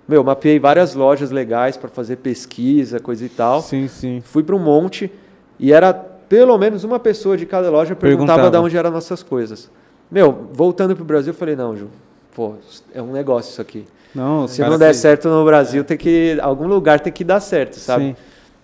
Meu, 0.08 0.24
mapeei 0.24 0.58
várias 0.60 0.94
lojas 0.96 1.32
legais 1.32 1.76
para 1.76 1.90
fazer 1.90 2.18
pesquisa, 2.18 3.00
coisa 3.00 3.26
e 3.26 3.30
tal. 3.30 3.62
Sim, 3.62 3.88
sim. 3.88 4.22
Fui 4.24 4.42
para 4.44 4.56
um 4.56 4.60
monte 4.60 5.12
e 5.60 5.74
era 5.74 5.94
pelo 5.94 6.58
menos 6.58 6.84
uma 6.84 7.00
pessoa 7.00 7.36
de 7.36 7.46
cada 7.46 7.70
loja 7.70 7.96
perguntava 7.96 8.40
Perguntava. 8.40 8.52
de 8.52 8.66
onde 8.66 8.78
eram 8.78 8.92
nossas 8.92 9.24
coisas. 9.24 9.70
Meu, 10.10 10.48
voltando 10.54 10.96
pro 10.96 11.04
Brasil, 11.04 11.32
eu 11.34 11.38
falei, 11.38 11.56
não, 11.56 11.76
Ju, 11.76 11.88
pô, 12.34 12.54
é 12.94 13.02
um 13.02 13.12
negócio 13.12 13.52
isso 13.52 13.62
aqui. 13.62 13.86
Não, 14.16 14.48
Se 14.48 14.62
não 14.62 14.78
der 14.78 14.94
se- 14.96 15.02
certo 15.02 15.28
no 15.28 15.44
Brasil, 15.44 15.84
tem 15.84 15.98
que. 15.98 16.38
Algum 16.42 16.68
lugar 16.68 17.00
tem 17.02 17.12
que 17.12 17.24
dar 17.24 17.40
certo, 17.40 17.76
sabe? 17.76 18.06
Sim. 18.06 18.16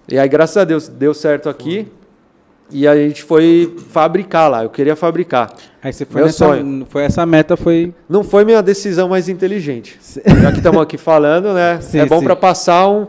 E 0.08 0.18
aí, 0.18 0.28
graças 0.30 0.56
a 0.58 0.64
Deus, 0.64 0.88
deu 0.88 1.14
certo 1.14 1.50
aqui. 1.50 1.88
E 2.74 2.88
a 2.88 2.96
gente 2.96 3.22
foi 3.22 3.76
fabricar 3.90 4.50
lá. 4.50 4.64
Eu 4.64 4.70
queria 4.70 4.96
fabricar. 4.96 5.54
Aí 5.82 5.94
você 5.94 6.06
foi 6.06 6.22
Meu 6.22 6.26
nessa, 6.26 6.46
sonho. 6.46 6.88
foi 6.90 7.04
essa 7.04 7.24
meta 7.24 7.56
foi 7.56 7.94
Não 8.10 8.24
foi 8.24 8.44
minha 8.44 8.64
decisão 8.64 9.08
mais 9.08 9.30
inteligente. 9.30 10.00
Já 10.42 10.52
que 10.52 10.58
estamos 10.58 10.82
aqui 10.82 10.98
falando, 10.98 11.54
né? 11.54 11.80
Sim, 11.82 12.00
é 12.00 12.06
bom 12.06 12.24
para 12.24 12.36
passar 12.36 12.90
um, 12.90 13.08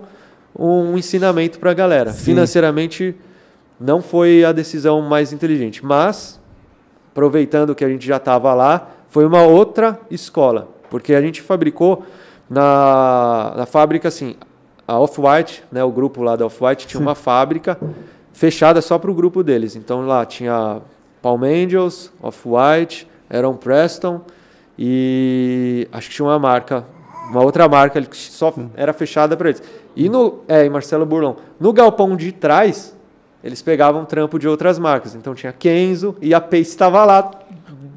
um 0.59 0.99
ensinamento 0.99 1.59
para 1.59 1.71
a 1.71 1.75
galera. 1.75 2.13
Sim. 2.13 2.25
Financeiramente, 2.25 3.15
não 3.81 4.03
foi 4.03 4.45
a 4.45 4.53
decisão 4.53 5.01
mais 5.01 5.33
inteligente. 5.33 5.85
Mas, 5.85 6.39
aproveitando 7.11 7.75
que 7.75 7.85
a 7.85 7.89
gente 7.89 8.07
já 8.07 8.19
estava 8.19 8.53
lá, 8.53 8.91
foi 9.09 9.25
uma 9.25 9.43
outra 9.43 9.99
escola. 10.11 10.69
Porque 10.91 11.15
a 11.15 11.23
gente 11.23 11.41
fabricou 11.41 12.05
na, 12.51 13.55
na 13.57 13.67
fábrica, 13.67 14.09
assim, 14.09 14.37
a 14.87 14.99
Off-White, 14.99 15.65
né, 15.73 15.83
o 15.83 15.91
grupo 15.91 16.23
lá 16.23 16.37
da 16.37 16.45
Off-White, 16.45 16.87
tinha 16.87 17.01
uma 17.01 17.15
fábrica 17.15 17.79
fechada 18.35 18.83
só 18.83 18.99
para 18.99 19.11
o 19.11 19.15
grupo 19.15 19.43
deles. 19.43 19.77
Então 19.77 20.07
lá 20.07 20.27
tinha 20.27 20.83
Palm 21.23 21.43
Angels, 21.45 22.13
Off-White, 22.21 23.09
Aaron 23.31 23.55
Preston 23.55 24.21
e 24.79 25.89
acho 25.91 26.11
que 26.11 26.17
tinha 26.17 26.27
uma 26.27 26.39
marca, 26.39 26.85
uma 27.31 27.43
outra 27.43 27.67
marca 27.67 28.03
que 28.03 28.17
só 28.17 28.53
era 28.75 28.93
fechada 28.93 29.37
para 29.37 29.49
eles. 29.49 29.63
E 29.97 30.09
no, 30.09 30.41
é, 30.49 30.69
Marcelo 30.69 31.07
Burlon. 31.07 31.37
No 31.59 31.73
galpão 31.73 32.17
de 32.17 32.33
trás, 32.33 32.95
eles 33.43 33.63
pegavam 33.63 34.05
trampo 34.05 34.39
de 34.39 34.49
outras 34.49 34.79
marcas. 34.79 35.15
Então 35.15 35.35
tinha 35.35 35.53
Kenzo 35.53 36.17
e 36.21 36.35
a 36.35 36.41
Pace 36.41 36.63
estava 36.63 37.05
lá, 37.05 37.31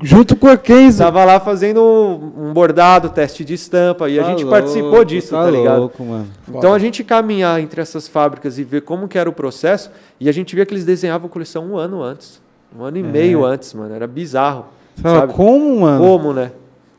junto 0.01 0.35
com 0.35 0.47
a 0.47 0.57
Kenzo. 0.57 0.97
estava 1.01 1.23
lá 1.25 1.39
fazendo 1.39 1.81
um 1.81 2.51
bordado, 2.53 3.09
teste 3.09 3.43
de 3.45 3.53
estampa 3.53 4.09
e 4.09 4.19
a 4.19 4.23
Tá 4.23 4.29
gente 4.29 4.43
louco, 4.43 4.51
participou 4.59 5.03
disso, 5.05 5.31
tá, 5.31 5.49
ligado? 5.49 5.79
louco, 5.79 6.03
mano. 6.03 6.27
Então 6.47 6.73
a 6.73 6.79
gente 6.79 7.03
caminhar 7.03 7.59
entre 7.61 7.81
essas 7.81 8.07
fábricas 8.07 8.57
e 8.59 8.63
ver 8.63 8.81
como 8.81 9.07
que 9.07 9.17
era 9.17 9.29
o 9.29 9.33
processo, 9.33 9.89
e 10.19 10.27
a 10.29 10.31
gente 10.31 10.55
via 10.55 10.65
que 10.65 10.73
eles 10.73 10.85
desenhavam 10.85 11.27
a 11.27 11.29
coleção 11.29 11.65
um 11.65 11.77
ano 11.77 12.01
antes. 12.03 12.41
Um 12.77 12.83
ano 12.83 12.97
e 12.97 13.03
meio 13.03 13.45
antes, 13.45 13.73
mano. 13.73 13.93
Era 13.95 14.05
bizarro. 14.07 14.65
Fala, 14.97 15.21
sabe? 15.21 15.33
como, 15.33 15.79
mano? 15.81 16.03
Como, 16.03 16.33
né? 16.33 16.51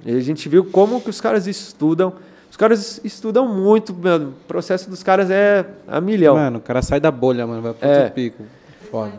E 0.05 0.17
a 0.17 0.21
gente 0.21 0.49
viu 0.49 0.65
como 0.65 1.01
que 1.01 1.11
os 1.11 1.21
caras 1.21 1.47
estudam. 1.47 2.13
Os 2.51 2.57
caras 2.57 3.01
estudam 3.05 3.47
muito, 3.47 3.93
mano. 3.95 4.29
O 4.43 4.47
processo 4.49 4.89
dos 4.89 5.03
caras 5.03 5.31
é 5.31 5.67
a 5.87 6.01
milhão. 6.01 6.35
Mano, 6.37 6.59
o 6.59 6.61
cara 6.63 6.81
sai 6.81 6.99
da 7.01 7.11
bolha, 7.11 7.47
mano, 7.47 7.61
vai 7.61 7.75
pro 7.75 7.89
É. 7.89 8.09
pico. 8.09 8.43
Foda. 8.91 9.13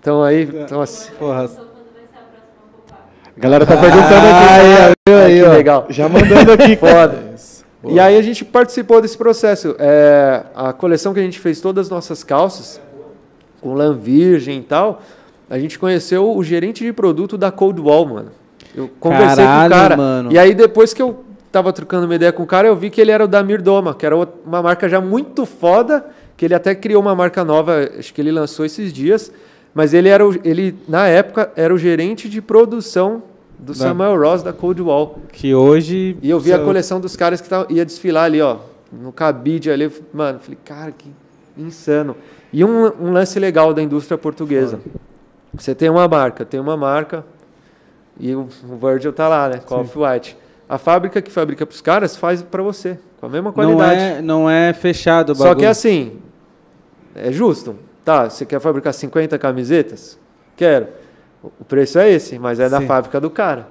Então 0.00 0.22
aí, 0.22 0.42
então, 0.42 0.80
assim, 0.80 1.12
Porra. 1.18 1.48
A 3.36 3.40
galera 3.40 3.66
tá 3.66 3.76
perguntando 3.76 4.26
aqui. 4.26 4.48
Aí, 4.50 4.74
ó, 4.74 5.08
viu 5.08 5.18
aí, 5.18 5.40
que 5.40 5.44
ó. 5.44 5.52
legal. 5.52 5.86
Já 5.88 6.08
mandando 6.08 6.52
aqui. 6.52 6.76
Foda. 6.76 7.32
E 7.88 7.98
aí 7.98 8.16
a 8.16 8.22
gente 8.22 8.44
participou 8.44 9.00
desse 9.00 9.16
processo. 9.18 9.74
É, 9.78 10.44
a 10.54 10.72
coleção 10.72 11.12
que 11.12 11.20
a 11.20 11.22
gente 11.22 11.38
fez 11.40 11.60
todas 11.60 11.86
as 11.86 11.90
nossas 11.90 12.22
calças, 12.22 12.80
com 13.60 13.74
lã 13.74 13.94
virgem 13.94 14.58
e 14.58 14.62
tal, 14.62 15.02
a 15.50 15.58
gente 15.58 15.78
conheceu 15.78 16.36
o 16.36 16.44
gerente 16.44 16.84
de 16.84 16.92
produto 16.92 17.36
da 17.36 17.50
Cold 17.50 17.80
Wall, 17.80 18.06
mano. 18.06 18.30
Eu 18.74 18.88
conversei 19.00 19.44
Caralho, 19.44 19.70
com 19.70 19.76
o 19.76 19.80
cara. 19.80 19.96
mano. 19.96 20.32
E 20.32 20.38
aí 20.38 20.54
depois 20.54 20.94
que 20.94 21.02
eu 21.02 21.24
tava 21.50 21.72
trocando 21.72 22.06
uma 22.06 22.14
ideia 22.14 22.32
com 22.32 22.42
o 22.42 22.46
cara, 22.46 22.68
eu 22.68 22.76
vi 22.76 22.88
que 22.88 23.00
ele 23.00 23.10
era 23.10 23.24
o 23.24 23.28
da 23.28 23.42
Mirdoma, 23.42 23.94
que 23.94 24.06
era 24.06 24.16
uma 24.16 24.62
marca 24.62 24.88
já 24.88 25.00
muito 25.00 25.44
foda, 25.44 26.06
que 26.36 26.46
ele 26.46 26.54
até 26.54 26.74
criou 26.74 27.02
uma 27.02 27.14
marca 27.14 27.44
nova, 27.44 27.90
acho 27.98 28.14
que 28.14 28.20
ele 28.20 28.32
lançou 28.32 28.64
esses 28.64 28.92
dias, 28.92 29.30
mas 29.74 29.94
ele 29.94 30.08
era 30.08 30.26
o, 30.26 30.34
ele 30.44 30.74
na 30.88 31.06
época 31.06 31.50
era 31.56 31.72
o 31.74 31.78
gerente 31.78 32.28
de 32.28 32.40
produção 32.42 33.22
do 33.58 33.72
Da- 33.72 33.78
Samuel 33.78 34.18
Ross 34.20 34.42
da 34.42 34.52
Cold 34.52 34.80
Wall. 34.82 35.18
Que 35.32 35.54
hoje. 35.54 36.16
E 36.22 36.28
eu 36.30 36.38
vi 36.40 36.52
a 36.52 36.58
coleção 36.58 37.00
dos 37.00 37.14
caras 37.16 37.40
que 37.40 37.48
tavam, 37.48 37.66
ia 37.70 37.84
desfilar 37.84 38.24
ali, 38.24 38.40
ó, 38.40 38.58
no 38.92 39.12
cabide 39.12 39.70
ali. 39.70 39.90
Mano, 40.12 40.38
falei, 40.40 40.58
cara, 40.64 40.92
que 40.92 41.08
insano. 41.56 42.16
E 42.52 42.64
um, 42.64 42.86
um 43.00 43.12
lance 43.12 43.38
legal 43.38 43.72
da 43.72 43.80
indústria 43.82 44.18
portuguesa. 44.18 44.80
Você 45.54 45.74
tem 45.74 45.88
uma 45.88 46.08
marca, 46.08 46.44
tem 46.44 46.58
uma 46.58 46.76
marca, 46.76 47.24
e 48.18 48.34
o, 48.34 48.48
o 48.68 48.76
Virgil 48.76 49.12
tá 49.12 49.28
lá, 49.28 49.48
né, 49.48 49.60
com 49.64 49.74
a 49.74 49.78
Off-White. 49.80 50.36
A 50.68 50.78
fábrica 50.78 51.20
que 51.20 51.30
fabrica 51.30 51.66
pros 51.66 51.80
caras 51.82 52.16
faz 52.16 52.42
para 52.42 52.62
você, 52.62 52.98
com 53.20 53.26
a 53.26 53.28
mesma 53.28 53.48
Não 53.50 53.52
qualidade. 53.54 54.00
é, 54.00 54.22
não 54.22 54.48
é 54.48 54.72
fechado 54.72 55.32
o 55.32 55.34
Só 55.34 55.44
bagulho. 55.44 55.60
que 55.60 55.66
assim, 55.66 56.18
é 57.14 57.30
justo. 57.30 57.76
Tá, 58.04 58.28
você 58.28 58.44
quer 58.44 58.60
fabricar 58.60 58.92
50 58.92 59.38
camisetas? 59.38 60.18
Quero. 60.56 60.88
O 61.42 61.64
preço 61.64 61.98
é 61.98 62.10
esse, 62.10 62.38
mas 62.38 62.60
é 62.60 62.68
da 62.68 62.80
Sim. 62.80 62.86
fábrica 62.86 63.20
do 63.20 63.30
cara. 63.30 63.68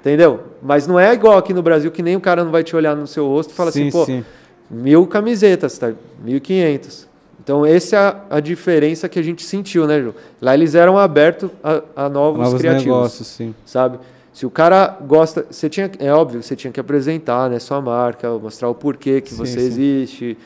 Entendeu? 0.00 0.40
Mas 0.62 0.86
não 0.86 1.00
é 1.00 1.12
igual 1.12 1.36
aqui 1.36 1.52
no 1.52 1.62
Brasil 1.62 1.90
que 1.90 2.02
nem 2.02 2.14
o 2.16 2.20
cara 2.20 2.44
não 2.44 2.52
vai 2.52 2.62
te 2.62 2.76
olhar 2.76 2.94
no 2.94 3.06
seu 3.06 3.26
rosto 3.26 3.50
e 3.50 3.54
fala 3.54 3.72
sim, 3.72 3.88
assim, 3.88 3.90
pô, 3.90 4.04
sim. 4.04 4.24
mil 4.70 5.06
camisetas, 5.06 5.78
tá? 5.78 5.92
1.500. 6.24 7.06
Então, 7.42 7.64
essa 7.64 7.96
é 7.96 7.98
a, 7.98 8.36
a 8.36 8.40
diferença 8.40 9.08
que 9.08 9.18
a 9.18 9.22
gente 9.22 9.44
sentiu, 9.44 9.86
né, 9.86 10.00
Ju? 10.00 10.14
Lá 10.40 10.54
eles 10.54 10.74
eram 10.74 10.98
abertos 10.98 11.50
a, 11.62 11.82
a 12.04 12.08
novos, 12.08 12.40
Novos 12.40 12.60
criativos 12.60 12.86
negócios, 12.86 13.26
sim. 13.28 13.54
sabe? 13.64 13.98
Se 14.32 14.44
o 14.44 14.50
cara 14.50 14.98
gosta, 15.00 15.46
você 15.50 15.68
tinha, 15.68 15.90
é 15.98 16.12
óbvio, 16.12 16.42
você 16.42 16.54
tinha 16.54 16.72
que 16.72 16.78
apresentar, 16.78 17.48
né, 17.48 17.58
sua 17.58 17.80
marca, 17.80 18.28
mostrar 18.30 18.68
o 18.68 18.74
porquê 18.74 19.20
que 19.20 19.30
Sim, 19.30 19.36
você 19.36 19.58
existe, 19.58 20.36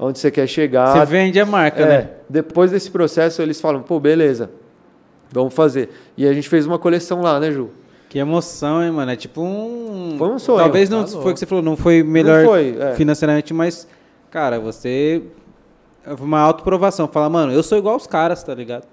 onde 0.00 0.18
você 0.18 0.30
quer 0.30 0.46
chegar. 0.46 0.96
Você 0.96 1.04
vende 1.06 1.38
a 1.38 1.46
marca, 1.46 1.82
É, 1.82 1.86
né? 1.88 2.08
Depois 2.28 2.70
desse 2.70 2.90
processo, 2.90 3.40
eles 3.42 3.60
falam, 3.60 3.82
pô, 3.82 4.00
beleza, 4.00 4.50
vamos 5.30 5.54
fazer. 5.54 5.90
E 6.16 6.26
a 6.26 6.32
gente 6.32 6.48
fez 6.48 6.66
uma 6.66 6.78
coleção 6.78 7.20
lá, 7.20 7.38
né, 7.38 7.52
Ju? 7.52 7.70
Que 8.08 8.18
emoção, 8.18 8.82
hein, 8.82 8.90
mano? 8.90 9.12
É 9.12 9.16
tipo 9.16 9.40
um. 9.40 10.16
Foi 10.18 10.28
um 10.28 10.38
sonho. 10.38 10.58
Talvez 10.58 10.88
não 10.90 11.04
Tá 11.04 11.10
foi 11.10 11.30
o 11.30 11.34
que 11.34 11.38
você 11.38 11.46
falou, 11.46 11.62
não 11.62 11.76
foi 11.76 12.02
melhor 12.02 12.40
Não 12.42 12.48
foi, 12.50 12.76
é. 12.80 12.94
financeiramente, 12.94 13.54
mas, 13.54 13.86
cara, 14.30 14.58
você. 14.58 15.22
Foi 16.02 16.26
uma 16.26 16.40
autoprovação. 16.40 17.06
Fala, 17.06 17.28
mano, 17.28 17.52
eu 17.52 17.62
sou 17.62 17.78
igual 17.78 17.94
os 17.94 18.08
caras, 18.08 18.42
tá 18.42 18.52
ligado? 18.52 18.84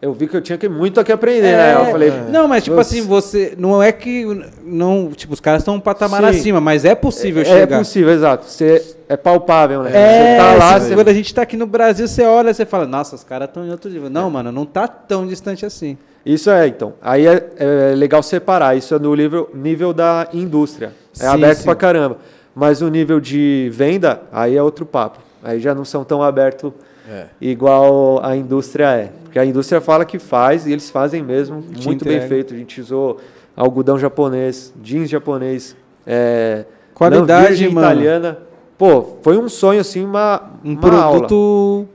Eu 0.00 0.12
vi 0.12 0.26
que 0.28 0.36
eu 0.36 0.42
tinha 0.42 0.58
que 0.58 0.68
muito 0.68 1.00
aqui 1.00 1.10
aprender, 1.10 1.56
né? 1.56 1.74
Eu 1.74 1.86
falei, 1.86 2.12
Não, 2.30 2.46
mas 2.46 2.62
tipo 2.62 2.76
Nossa. 2.76 2.90
assim, 2.94 3.02
você. 3.02 3.54
Não 3.56 3.82
é 3.82 3.90
que. 3.90 4.26
Não, 4.62 5.10
tipo, 5.10 5.32
os 5.32 5.40
caras 5.40 5.62
estão 5.62 5.76
um 5.76 5.80
patamar 5.80 6.20
Sim. 6.22 6.28
acima, 6.38 6.60
mas 6.60 6.84
é 6.84 6.94
possível 6.94 7.40
é, 7.42 7.44
chegar. 7.46 7.76
é 7.76 7.78
possível, 7.78 8.12
exato. 8.12 8.44
Você 8.44 8.96
é 9.08 9.16
palpável, 9.16 9.82
né? 9.82 9.90
É, 9.94 10.32
você 10.32 10.36
tá 10.36 10.54
lá, 10.54 10.80
se- 10.80 10.88
você 10.88 10.94
quando 10.94 11.08
a 11.08 11.14
gente 11.14 11.34
tá 11.34 11.42
aqui 11.42 11.56
no 11.56 11.66
Brasil, 11.66 12.06
você 12.06 12.22
olha, 12.24 12.52
você 12.52 12.66
fala, 12.66 12.86
nossa, 12.86 13.14
os 13.16 13.24
caras 13.24 13.48
estão 13.48 13.64
em 13.64 13.70
outro 13.70 13.90
nível. 13.90 14.10
Não, 14.10 14.28
mano, 14.28 14.52
não 14.52 14.66
tá 14.66 14.86
tão 14.86 15.26
distante 15.26 15.64
assim. 15.64 15.96
Isso 16.26 16.50
é, 16.50 16.66
então. 16.66 16.92
Aí 17.00 17.26
é, 17.26 17.48
é 17.56 17.94
legal 17.96 18.22
separar. 18.22 18.76
Isso 18.76 18.94
é 18.94 18.98
no 18.98 19.14
nível, 19.14 19.48
nível 19.54 19.94
da 19.94 20.28
indústria. 20.34 20.92
É 21.18 21.22
Sim, 21.22 21.26
aberto 21.28 21.58
sim. 21.60 21.64
pra 21.64 21.74
caramba. 21.74 22.18
Mas 22.54 22.82
o 22.82 22.88
nível 22.88 23.18
de 23.18 23.70
venda, 23.72 24.20
aí 24.30 24.56
é 24.56 24.62
outro 24.62 24.84
papo. 24.84 25.20
Aí 25.42 25.58
já 25.58 25.74
não 25.74 25.84
são 25.84 26.04
tão 26.04 26.22
abertos 26.22 26.72
É. 27.08 27.26
igual 27.40 28.24
a 28.24 28.36
indústria 28.36 28.90
é. 28.92 29.12
Porque 29.22 29.38
a 29.38 29.44
indústria 29.44 29.80
fala 29.80 30.04
que 30.04 30.18
faz 30.18 30.66
e 30.66 30.72
eles 30.72 30.90
fazem 30.90 31.22
mesmo. 31.22 31.62
Te 31.62 31.86
muito 31.86 32.04
bem 32.04 32.14
entrega. 32.14 32.28
feito. 32.28 32.54
A 32.54 32.56
gente 32.56 32.80
usou 32.80 33.20
algodão 33.56 33.98
japonês, 33.98 34.72
jeans 34.82 35.08
japonês, 35.08 35.76
é, 36.06 36.64
Qualidade, 36.94 37.64
italiana. 37.66 38.38
Pô, 38.78 39.16
foi 39.22 39.38
um 39.38 39.48
sonho 39.48 39.80
assim, 39.80 40.04
uma, 40.04 40.42
Um 40.64 40.72
uma 40.74 41.00
aula. 41.00 41.18
produto 41.20 41.86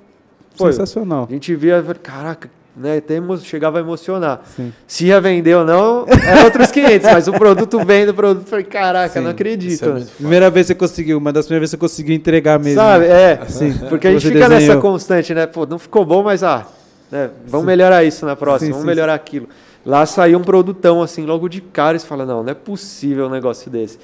Foi. 0.56 0.72
sensacional. 0.72 1.28
A 1.30 1.34
gente 1.34 1.56
via, 1.56 1.84
caraca, 2.02 2.50
né, 2.76 2.98
até 2.98 3.16
emo- 3.16 3.38
chegava 3.38 3.78
a 3.78 3.82
emocionar. 3.82 4.42
Sim. 4.56 4.72
Se 4.88 5.06
ia 5.08 5.20
vender 5.20 5.56
ou 5.56 5.66
não, 5.66 6.06
é 6.08 6.44
outros 6.44 6.70
500, 6.72 7.12
mas 7.12 7.28
o 7.28 7.34
produto 7.34 7.84
vende, 7.86 8.12
o 8.12 8.14
produto, 8.14 8.48
falei, 8.48 8.66
caraca, 8.66 9.14
Sim, 9.14 9.20
não 9.26 9.32
acredito. 9.32 9.84
é 9.90 9.94
né? 9.94 10.06
Primeira 10.18 10.50
vez 10.50 10.68
que 10.68 10.74
você 10.74 10.76
conseguiu, 10.80 11.18
uma 11.18 11.34
das 11.34 11.46
primeiras 11.46 11.64
vezes 11.70 11.72
você 11.72 11.78
conseguiu 11.78 12.16
entregar 12.16 12.58
mesmo. 12.60 12.80
Sabe, 12.80 13.06
é, 13.06 13.42
Sim. 13.48 13.74
porque 13.90 14.08
a 14.08 14.12
gente 14.14 14.28
fica 14.28 14.40
nessa 14.48 14.60
desenhou. 14.60 14.82
constante, 14.82 15.34
né, 15.34 15.46
pô, 15.48 15.66
não 15.66 15.78
ficou 15.78 16.06
bom, 16.06 16.24
mas 16.24 16.44
ah, 16.44 16.66
né, 17.12 17.30
vamos 17.46 17.66
melhorar 17.66 18.04
isso 18.04 18.26
na 18.26 18.36
próxima, 18.36 18.68
Sim, 18.68 18.72
vamos 18.72 18.86
melhorar 18.86 19.14
aquilo. 19.16 19.50
Lá 19.86 20.06
saiu 20.06 20.38
um 20.38 20.44
produtão, 20.44 21.02
assim, 21.02 21.26
logo 21.26 21.50
de 21.50 21.60
cara, 21.60 21.98
e 21.98 22.00
você 22.00 22.06
fala, 22.08 22.26
não, 22.26 22.44
não 22.44 22.52
é 22.52 22.54
possível 22.54 23.26
um 23.26 23.30
negócio 23.30 23.70
desse. 23.70 23.98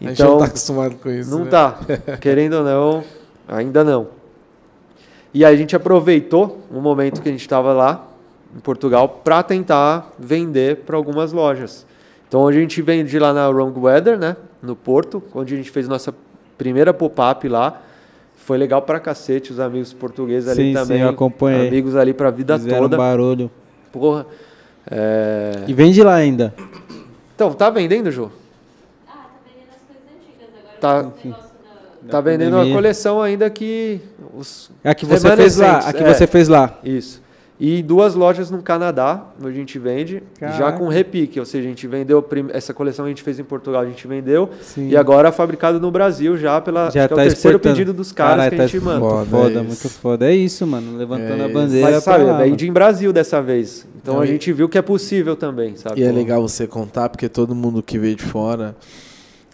A 0.00 0.04
gente 0.08 0.18
não 0.20 0.26
Então, 0.28 0.38
tá 0.38 0.44
acostumado 0.46 0.94
com 0.96 1.10
isso. 1.10 1.30
Não 1.30 1.44
né? 1.44 1.50
tá. 1.50 1.78
Querendo 2.20 2.54
ou 2.54 2.64
não, 2.64 3.04
ainda 3.46 3.84
não. 3.84 4.08
E 5.34 5.44
aí 5.44 5.54
a 5.54 5.56
gente 5.58 5.76
aproveitou 5.76 6.64
o 6.70 6.80
momento 6.80 7.20
que 7.20 7.28
a 7.28 7.32
gente 7.32 7.42
estava 7.42 7.72
lá 7.74 8.07
em 8.54 8.60
Portugal 8.60 9.08
para 9.22 9.42
tentar 9.42 10.12
vender 10.18 10.78
para 10.78 10.96
algumas 10.96 11.32
lojas. 11.32 11.86
Então 12.28 12.46
a 12.46 12.52
gente 12.52 12.80
vende 12.82 13.18
lá 13.18 13.32
na 13.32 13.48
Wrong 13.48 13.78
Weather, 13.78 14.18
né, 14.18 14.36
no 14.62 14.76
Porto, 14.76 15.22
onde 15.34 15.54
a 15.54 15.56
gente 15.56 15.70
fez 15.70 15.88
nossa 15.88 16.14
primeira 16.56 16.92
pop-up 16.92 17.48
lá. 17.48 17.82
Foi 18.36 18.56
legal 18.56 18.80
pra 18.82 18.98
cacete, 18.98 19.52
os 19.52 19.60
amigos 19.60 19.92
portugueses 19.92 20.48
ali 20.48 20.62
Sim, 20.62 20.68
sim, 20.68 20.74
também. 20.74 21.00
eu 21.02 21.08
acompanhei. 21.10 21.68
Amigos 21.68 21.94
ali 21.96 22.14
pra 22.14 22.30
vida 22.30 22.58
Fizeram 22.58 22.82
toda. 22.82 22.96
barulho. 22.96 23.50
Porra. 23.92 24.26
É... 24.90 25.64
E 25.66 25.74
vende 25.74 26.02
lá 26.02 26.14
ainda. 26.14 26.54
Então, 27.34 27.52
tá 27.52 27.68
vendendo, 27.68 28.10
Jô? 28.10 28.30
Ah, 29.06 29.12
tá 29.12 29.28
vendendo 29.44 29.68
as 29.70 29.82
coisas 29.86 30.02
antigas 30.16 30.48
agora. 30.80 31.12
Tá. 31.12 31.38
Tá 32.08 32.22
vendendo 32.22 32.52
pandemia. 32.52 32.72
uma 32.72 32.74
coleção 32.74 33.20
ainda 33.20 33.50
que 33.50 34.00
os 34.34 34.70
A 34.82 34.94
que 34.94 35.04
você 35.04 35.36
fez 35.36 35.56
lá, 35.58 35.78
a 35.78 35.92
que 35.92 36.02
é. 36.02 36.14
você 36.14 36.26
fez 36.26 36.48
lá. 36.48 36.78
Isso. 36.82 37.22
E 37.60 37.82
duas 37.82 38.14
lojas 38.14 38.52
no 38.52 38.62
Canadá, 38.62 39.20
onde 39.40 39.48
a 39.48 39.52
gente 39.52 39.80
vende, 39.80 40.22
já 40.40 40.48
Caraca. 40.58 40.78
com 40.78 40.86
repique. 40.86 41.40
Ou 41.40 41.44
seja, 41.44 41.66
a 41.66 41.68
gente 41.68 41.88
vendeu, 41.88 42.24
essa 42.52 42.72
coleção 42.72 43.04
a 43.04 43.08
gente 43.08 43.20
fez 43.20 43.40
em 43.40 43.42
Portugal, 43.42 43.82
a 43.82 43.84
gente 43.84 44.06
vendeu. 44.06 44.48
Sim. 44.62 44.90
E 44.90 44.96
agora 44.96 45.32
fabricado 45.32 45.80
no 45.80 45.90
Brasil 45.90 46.36
já 46.36 46.60
pela. 46.60 46.88
Já 46.88 47.00
acho 47.04 47.08
que 47.08 47.14
tá 47.16 47.20
é 47.22 47.26
o 47.26 47.28
terceiro 47.28 47.56
exportando. 47.56 47.74
pedido 47.74 47.92
dos 47.92 48.12
caras 48.12 48.32
Caralho, 48.36 48.50
que 48.50 48.54
a 48.54 48.58
tá 48.58 48.66
gente 48.68 48.84
manda. 48.84 49.00
Muito 49.00 49.12
Foda 49.16 49.26
foda, 49.30 49.50
isso. 49.54 49.64
muito 49.64 49.88
foda. 49.88 50.30
É 50.30 50.34
isso, 50.36 50.66
mano. 50.68 50.96
Levantando 50.96 51.30
É 51.40 51.44
a 51.44 51.46
isso. 51.46 51.52
bandeira. 51.54 51.90
Mas 51.90 52.04
sabe, 52.04 52.24
pra 52.24 52.32
lá, 52.34 52.46
é 52.46 52.50
de 52.50 52.68
em 52.68 52.72
Brasil 52.72 53.12
dessa 53.12 53.42
vez. 53.42 53.84
Então 54.00 54.14
Não, 54.14 54.20
a 54.22 54.24
e- 54.24 54.28
gente 54.28 54.52
viu 54.52 54.68
que 54.68 54.78
é 54.78 54.82
possível 54.82 55.34
também, 55.34 55.74
sabe? 55.74 56.00
E 56.00 56.04
é 56.04 56.10
Pô, 56.10 56.14
legal 56.16 56.40
você 56.40 56.64
contar, 56.64 57.08
porque 57.08 57.28
todo 57.28 57.56
mundo 57.56 57.82
que 57.82 57.98
veio 57.98 58.14
de 58.14 58.22
fora 58.22 58.76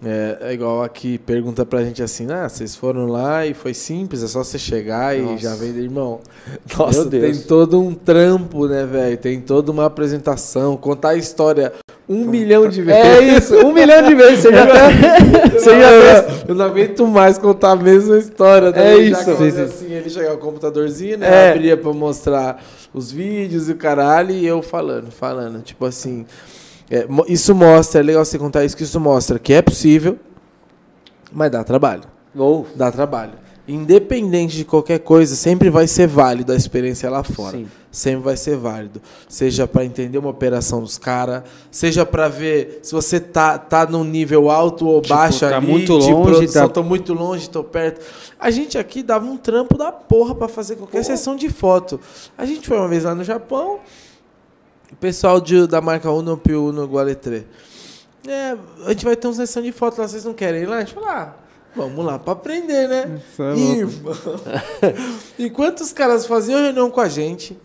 é, 0.03 0.39
é 0.41 0.53
igual 0.53 0.83
aqui, 0.83 1.19
pergunta 1.19 1.65
pra 1.65 1.85
gente 1.85 2.03
assim, 2.03 2.27
ah, 2.31 2.49
vocês 2.49 2.75
foram 2.75 3.07
lá 3.07 3.47
e 3.47 3.55
foi 3.55 3.73
simples, 3.73 4.23
é 4.23 4.27
só 4.27 4.43
você 4.43 4.59
chegar 4.59 5.17
e 5.17 5.23
Nossa. 5.23 5.39
já 5.39 5.55
vender, 5.55 5.83
irmão. 5.83 6.21
Nossa, 6.77 7.09
tem 7.09 7.37
todo 7.37 7.81
um 7.81 7.95
trampo, 7.95 8.67
né, 8.67 8.85
velho? 8.85 9.17
Tem 9.17 9.41
toda 9.41 9.71
uma 9.71 9.87
apresentação, 9.87 10.77
contar 10.77 11.11
a 11.11 11.17
história 11.17 11.73
um 12.09 12.27
milhão 12.27 12.69
de 12.69 12.83
vezes. 12.83 13.03
É 13.03 13.37
isso, 13.37 13.57
um 13.67 13.73
milhão 13.73 14.03
de 14.03 14.15
vezes. 14.15 14.41
Você 14.41 14.53
já 14.53 14.67
tá. 14.69 14.91
Você 15.53 15.81
já 15.81 16.23
tá. 16.23 16.45
Eu 16.47 16.55
não 16.55 16.67
aguento 16.67 17.07
mais 17.07 17.39
contar 17.39 17.71
a 17.71 17.77
mesma 17.77 18.19
história. 18.19 18.73
tá 18.73 18.81
É? 18.81 18.97
Já 19.07 19.21
isso. 19.21 19.31
eu 19.31 19.51
sim. 19.51 19.61
assim, 19.63 19.93
ele 19.93 20.11
chegava 20.11 20.35
o 20.35 20.39
computadorzinho, 20.39 21.19
né? 21.19 21.49
É. 21.49 21.53
Abria 21.53 21.77
pra 21.77 21.93
mostrar 21.93 22.63
os 22.93 23.11
vídeos 23.11 23.69
e 23.69 23.73
o 23.73 23.77
caralho, 23.77 24.33
e 24.33 24.47
eu 24.47 24.61
falando, 24.61 25.11
falando. 25.11 25.63
Tipo 25.63 25.87
assim, 25.87 26.27
é, 26.99 27.07
isso 27.29 27.55
mostra, 27.55 28.01
é 28.01 28.03
legal 28.03 28.25
você 28.25 28.39
contar 28.39 28.65
isso, 28.65 28.77
que 28.77 28.83
isso 28.85 29.01
mostra 29.01 29.39
que 29.39 29.53
é 29.53 29.61
possível, 29.63 30.19
mas 31.33 31.51
dá 31.51 31.65
trabalho. 31.65 32.03
Ou, 32.37 32.67
Dá 32.75 32.91
trabalho. 32.91 33.33
Independente 33.67 34.57
de 34.57 34.65
qualquer 34.65 34.99
coisa, 34.99 35.35
sempre 35.35 35.71
vai 35.71 35.87
ser 35.87 36.07
válido 36.07 36.53
a 36.53 36.57
experiência 36.57 37.09
lá 37.09 37.23
fora. 37.25 37.57
Sim. 37.57 37.67
Sempre 37.91 38.23
vai 38.23 38.37
ser 38.37 38.57
válido. 38.57 39.01
Seja 39.27 39.67
para 39.67 39.85
entender 39.85 40.19
uma 40.19 40.29
operação 40.29 40.81
dos 40.83 40.99
caras, 40.99 41.45
seja 41.71 42.05
para 42.05 42.29
ver 42.29 42.81
se 42.83 42.93
você 42.93 43.19
tá, 43.19 43.57
tá 43.57 43.87
num 43.87 44.05
nível 44.05 44.51
alto 44.51 44.87
ou 44.87 45.01
Tipo, 45.01 45.15
baixo 45.15 45.41
tá 45.49 45.57
ali, 45.57 45.67
muito 45.67 45.99
de 45.99 46.13
longe, 46.13 46.31
produção, 46.31 46.69
tá- 46.69 46.75
tô 46.75 46.83
muito 46.83 47.15
longe, 47.15 47.49
tô 47.49 47.65
perto. 47.65 48.05
A 48.39 48.51
gente 48.51 48.77
aqui 48.77 49.03
dava 49.03 49.25
um 49.25 49.37
trampo 49.39 49.79
da 49.79 49.91
porra 49.91 50.35
para 50.35 50.49
fazer 50.49 50.77
qualquer 50.77 51.03
sessão 51.03 51.35
de 51.35 51.49
foto. 51.49 51.99
A 52.37 52.45
gente 52.45 52.69
foi 52.69 52.77
uma 52.77 52.89
vez 52.89 53.05
lá 53.05 53.15
no 53.15 53.25
Japão, 53.25 53.79
o 54.95 54.97
pessoal 54.97 55.41
de- 55.41 55.67
da 55.67 55.81
marca 55.81 56.11
Uno 56.11 56.37
Pio 56.39 56.67
Uno 56.69 56.87
Gualetre. 56.87 57.47
É, 58.27 58.57
a 58.87 58.91
gente 58.91 59.05
vai 59.05 59.17
ter 59.17 59.27
uma 59.27 59.35
sessão 59.35 59.63
de 59.63 59.71
foto 59.73 60.01
lá, 60.01 60.09
vocês 60.09 60.25
não 60.25 60.33
querem 60.33 60.63
ir 60.63 60.67
lá? 60.67 60.77
A 60.77 60.81
gente 60.81 60.95
falou, 60.95 61.09
ah, 61.11 61.35
vamos 61.77 62.05
lá 62.07 62.19
para 62.19 62.33
aprender, 62.33 62.89
né? 62.89 63.21
Isso 63.31 63.43
é. 63.43 63.55
Irmão. 63.59 64.15
Enquanto 65.39 65.81
os 65.85 65.93
caras 65.93 66.25
faziam 66.27 66.61
reunião 66.61 66.91
com 66.91 67.01
a 67.01 67.09
gente, 67.09 67.59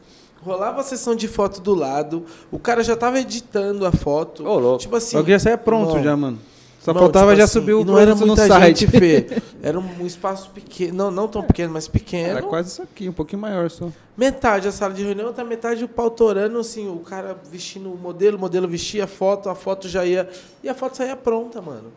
rolava 0.43 0.81
a 0.81 0.83
sessão 0.83 1.15
de 1.15 1.27
foto 1.27 1.61
do 1.61 1.73
lado, 1.73 2.25
o 2.51 2.59
cara 2.59 2.83
já 2.83 2.95
tava 2.95 3.19
editando 3.19 3.85
a 3.85 3.91
foto. 3.91 4.45
Ô, 4.45 4.57
louco. 4.59 4.79
Tipo 4.79 4.95
assim. 4.97 5.15
Só 5.17 5.23
que 5.23 5.31
já 5.31 5.39
saia 5.39 5.57
pronto 5.57 5.89
irmão, 5.91 6.03
já, 6.03 6.17
mano. 6.17 6.39
Só 6.79 6.91
irmão, 6.91 7.03
faltava 7.03 7.27
tipo 7.31 7.37
já 7.39 7.43
assim, 7.43 7.53
subir 7.53 7.73
o 7.73 7.81
e 7.81 7.85
não 7.85 7.97
era 7.99 8.15
produto 8.15 8.21
no 8.21 8.27
muita 8.27 8.47
site. 8.47 8.79
gente, 8.81 8.97
Fê. 8.99 9.25
Era 9.61 9.77
um 9.77 10.05
espaço 10.05 10.49
pequeno, 10.51 10.93
não, 10.93 11.11
não 11.11 11.27
tão 11.27 11.43
pequeno, 11.43 11.73
mas 11.73 11.87
pequeno. 11.89 12.29
Era 12.29 12.41
quase 12.41 12.69
isso 12.69 12.81
aqui, 12.81 13.09
um 13.09 13.11
pouquinho 13.11 13.41
maior 13.41 13.69
só. 13.69 13.89
Metade 14.17 14.67
a 14.67 14.71
sala 14.71 14.93
de 14.93 15.03
reunião, 15.03 15.27
outra 15.27 15.43
metade 15.43 15.83
o 15.83 15.87
pau 15.89 16.09
torando, 16.09 16.57
assim, 16.57 16.87
o 16.87 16.99
cara 16.99 17.35
vestindo 17.51 17.91
o 17.91 17.97
modelo, 17.97 18.37
o 18.37 18.39
modelo 18.39 18.67
vestia 18.67 19.03
a 19.03 19.07
foto, 19.07 19.49
a 19.49 19.55
foto 19.55 19.89
já 19.89 20.05
ia. 20.05 20.29
E 20.63 20.69
a 20.69 20.73
foto 20.73 20.95
saía 20.95 21.15
pronta, 21.17 21.61
mano. 21.61 21.91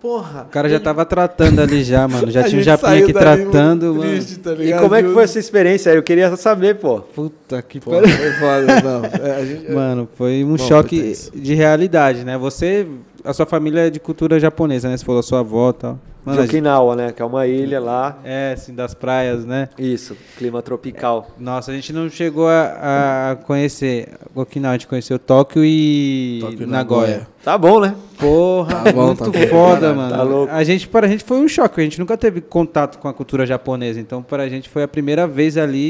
Porra. 0.00 0.46
O 0.48 0.50
cara 0.50 0.66
já 0.68 0.80
tava 0.80 1.04
tratando 1.04 1.60
ali 1.60 1.84
já, 1.84 2.06
mano. 2.08 2.30
Já 2.30 2.40
A 2.40 2.44
tinha 2.44 2.60
o 2.60 2.62
gente 2.62 2.80
Japinha 2.80 3.02
aqui 3.02 3.12
tratando, 3.12 3.94
mano. 3.94 4.00
triste, 4.10 4.38
tá 4.38 4.52
E 4.52 4.56
ligado? 4.56 4.80
como 4.82 4.94
é 4.94 5.02
que 5.02 5.12
foi 5.12 5.24
essa 5.24 5.38
experiência? 5.38 5.90
Eu 5.90 6.02
queria 6.02 6.34
saber, 6.36 6.76
pô. 6.76 7.00
Puta 7.00 7.60
que 7.60 7.80
pariu. 7.80 8.08
foi 8.08 8.32
foda, 8.32 8.80
não. 8.82 9.04
É, 9.26 9.36
a 9.36 9.44
gente- 9.44 9.70
Mano, 9.72 10.08
foi 10.16 10.42
um 10.42 10.52
Bom, 10.56 10.58
choque 10.58 11.14
de 11.34 11.52
realidade, 11.54 12.24
né? 12.24 12.38
Você, 12.38 12.86
a 13.24 13.32
sua 13.32 13.46
família 13.46 13.86
é 13.86 13.90
de 13.90 14.00
cultura 14.00 14.38
japonesa, 14.40 14.88
né? 14.88 14.96
Você 14.96 15.04
falou 15.04 15.22
sua 15.22 15.40
avó 15.40 15.70
e 15.70 15.72
tal. 15.74 15.98
Mano, 16.22 16.36
de 16.36 16.42
a 16.42 16.42
gente- 16.46 16.50
Okinawa, 16.56 16.96
né? 16.96 17.12
Que 17.12 17.22
é 17.22 17.24
uma 17.24 17.46
ilha 17.46 17.80
lá. 17.80 18.18
é, 18.22 18.52
assim, 18.52 18.74
das 18.74 18.92
praias, 18.92 19.46
né? 19.46 19.70
Isso, 19.78 20.14
clima 20.36 20.60
tropical. 20.60 21.30
Nossa, 21.38 21.70
a 21.70 21.74
gente 21.74 21.92
não 21.94 22.10
chegou 22.10 22.46
a, 22.48 23.30
a 23.32 23.36
conhecer 23.36 24.08
Okinawa, 24.34 24.74
a 24.74 24.76
gente 24.76 24.86
conheceu 24.86 25.18
Tóquio 25.18 25.64
e 25.64 26.38
Tóquio 26.42 26.62
e 26.64 26.66
Nagoya. 26.66 27.00
Nagoya. 27.06 27.26
Tá 27.42 27.56
bom, 27.56 27.80
né? 27.80 27.94
Porra, 28.18 28.82
Tá 28.84 28.92
bom, 28.92 29.06
muito 29.06 29.30
tá 29.32 29.38
foda, 29.48 29.80
Caralho, 29.80 29.96
mano. 29.96 30.10
tá 30.16 30.22
louco. 30.22 30.52
A 30.52 30.62
gente, 30.62 30.86
para 30.88 31.06
a 31.06 31.08
gente 31.08 31.24
foi 31.24 31.38
um 31.38 31.48
choque, 31.48 31.80
a 31.80 31.84
gente 31.84 31.98
nunca 31.98 32.18
teve 32.18 32.42
contato 32.42 32.98
com 32.98 33.08
a 33.08 33.14
cultura 33.14 33.46
japonesa, 33.46 33.98
então 33.98 34.22
para 34.22 34.42
a 34.42 34.48
gente 34.48 34.68
foi 34.68 34.82
a 34.82 34.88
primeira 34.88 35.26
vez 35.26 35.56
ali 35.56 35.80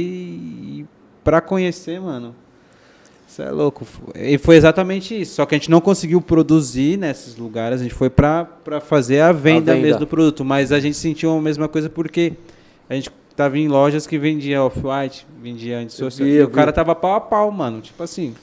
e 0.81 0.87
pra 1.25 1.41
conhecer, 1.41 2.01
mano. 2.01 2.35
Isso 3.31 3.43
é 3.43 3.51
louco. 3.51 3.87
E 4.17 4.37
foi 4.39 4.57
exatamente 4.57 5.21
isso, 5.21 5.37
só 5.37 5.47
que 5.47 5.55
a 5.55 5.59
gente 5.59 5.71
não 5.71 5.81
conseguiu 5.81 6.21
produzir 6.21 6.99
nesses 6.99 7.37
lugares, 7.37 7.81
a 7.81 7.85
gente 7.85 7.95
foi 7.95 8.11
pra 8.11 8.45
pra 8.45 8.81
fazer 8.81 9.21
a 9.21 9.31
venda, 9.31 9.73
venda. 9.73 9.87
mesmo 9.87 10.01
do 10.01 10.07
produto, 10.07 10.45
mas 10.45 10.73
a 10.73 10.81
gente 10.81 10.97
sentiu 10.97 11.31
a 11.31 11.41
mesma 11.41 11.69
coisa 11.69 11.89
porque 11.89 12.33
a 12.89 12.95
gente 12.95 13.09
tava 13.37 13.57
em 13.57 13.69
lojas 13.69 14.05
que 14.05 14.19
vendia 14.19 14.61
off-white, 14.65 15.25
vendia 15.41 15.79
antissocial, 15.79 16.29
e 16.29 16.43
o 16.43 16.51
cara 16.51 16.73
tava 16.73 16.93
pau 16.97 17.15
a 17.15 17.21
pau, 17.21 17.49
mano, 17.53 17.81
tipo 17.81 18.03
assim, 18.03 18.35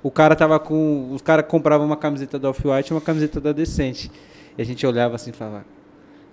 o 0.00 0.12
cara 0.12 0.36
tava 0.36 0.60
com. 0.60 1.10
Os 1.12 1.20
caras 1.20 1.44
compravam 1.48 1.84
uma 1.84 1.96
camiseta 1.96 2.38
da 2.38 2.50
Off-White 2.50 2.92
e 2.92 2.94
uma 2.94 3.00
camiseta 3.00 3.40
da 3.40 3.50
Decente. 3.50 4.08
E 4.56 4.62
a 4.62 4.64
gente 4.64 4.86
olhava 4.86 5.16
assim 5.16 5.30
e 5.30 5.32
falava. 5.32 5.64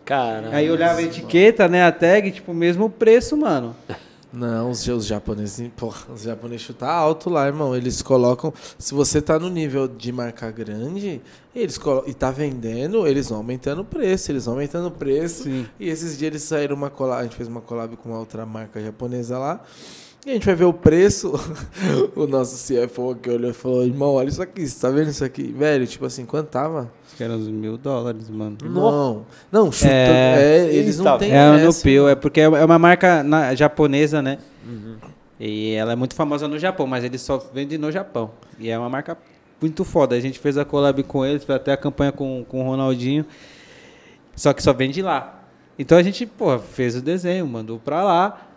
Cara. 0.06 0.50
Aí 0.52 0.70
olhava 0.70 1.00
a 1.00 1.02
etiqueta, 1.02 1.68
né? 1.68 1.84
A 1.84 1.92
tag, 1.92 2.30
tipo, 2.30 2.54
mesmo 2.54 2.88
preço, 2.88 3.36
mano. 3.36 3.76
Não, 4.34 4.72
os, 4.72 4.88
os 4.88 5.06
japoneses, 5.06 5.70
porra, 5.78 6.12
os 6.12 6.24
japoneses 6.24 6.66
chutam 6.66 6.90
alto 6.90 7.30
lá, 7.30 7.46
irmão. 7.46 7.76
Eles 7.76 8.02
colocam. 8.02 8.52
Se 8.80 8.92
você 8.92 9.22
tá 9.22 9.38
no 9.38 9.48
nível 9.48 9.88
de 9.88 10.12
marca 10.12 10.50
grande, 10.50 11.22
eles 11.56 11.80
e 12.08 12.14
tá 12.16 12.32
vendendo, 12.32 13.06
eles 13.08 13.30
vão 13.30 13.38
aumentando 13.38 13.84
o 13.84 13.86
preço, 13.86 14.32
eles 14.32 14.46
vão 14.46 14.56
aumentando 14.56 14.88
o 14.88 14.92
preço. 14.92 15.44
Sim. 15.44 15.68
E 15.80 15.88
esses 15.88 16.18
dias 16.18 16.32
eles 16.32 16.42
saíram 16.42 16.76
uma 16.76 16.90
collab, 16.90 17.20
a 17.20 17.24
gente 17.24 17.36
fez 17.36 17.48
uma 17.48 17.62
collab 17.62 17.96
com 17.96 18.10
uma 18.10 18.18
outra 18.18 18.44
marca 18.44 18.82
japonesa 18.82 19.38
lá. 19.38 19.62
E 20.26 20.30
a 20.30 20.34
gente 20.34 20.46
vai 20.46 20.56
ver 20.56 20.66
o 20.66 20.74
preço. 20.74 21.34
o 22.16 22.26
nosso 22.26 22.56
CFO 22.56 23.16
que 23.16 23.30
olhou 23.30 23.52
e 23.52 23.54
falou: 23.54 23.84
irmão, 23.84 24.14
olha 24.14 24.30
isso 24.30 24.42
aqui, 24.42 24.66
você 24.68 24.80
tá 24.80 24.90
vendo 24.90 25.10
isso 25.10 25.24
aqui? 25.24 25.44
Velho, 25.52 25.86
tipo 25.86 26.06
assim, 26.06 26.26
quanto 26.26 26.48
tava? 26.48 26.92
Acho 27.06 27.18
que 27.18 27.24
eram 27.24 27.36
uns 27.36 27.48
mil 27.50 27.78
dólares, 27.78 28.30
mano. 28.30 28.58
Não, 28.64 29.26
não, 29.52 29.72
chutando. 29.72 29.94
É. 29.94 30.68
É, 30.70 30.74
eles 30.74 30.98
não 30.98 31.18
têm. 31.18 31.32
É 31.32 31.36
essa, 31.36 31.66
Nupil, 31.66 32.08
é 32.08 32.16
porque 32.16 32.40
é 32.42 32.48
uma 32.48 32.80
marca 32.80 33.22
na- 33.22 33.54
japonesa, 33.54 34.22
né? 34.22 34.38
E 35.40 35.74
ela 35.74 35.92
é 35.92 35.96
muito 35.96 36.16
famosa 36.16 36.48
no 36.48 36.58
Japão, 36.58 36.88
mas 36.88 37.04
eles 37.04 37.22
só 37.22 37.38
vendem 37.54 37.78
no 37.78 37.92
Japão. 37.92 38.32
E 38.58 38.70
é 38.70 38.80
uma 38.80 38.90
marca 38.90 39.18
muito 39.60 39.84
foda. 39.84 40.16
A 40.16 40.20
gente 40.20 40.40
fez 40.40 40.58
a 40.58 40.64
collab 40.64 41.04
com 41.04 41.26
eles, 41.26 41.44
fez 41.44 41.56
até 41.58 41.74
a 41.74 41.78
campanha 41.78 42.12
com, 42.14 42.46
com 42.48 42.62
o 42.62 42.64
Ronaldinho. 42.70 43.26
Só 44.36 44.54
que 44.54 44.64
só 44.64 44.72
vende 44.72 45.02
lá. 45.02 45.44
Então 45.78 45.98
a 45.98 46.04
gente, 46.04 46.26
pô, 46.26 46.58
fez 46.60 46.96
o 46.96 47.02
desenho, 47.02 47.46
mandou 47.46 47.78
pra 47.78 48.04
lá, 48.04 48.48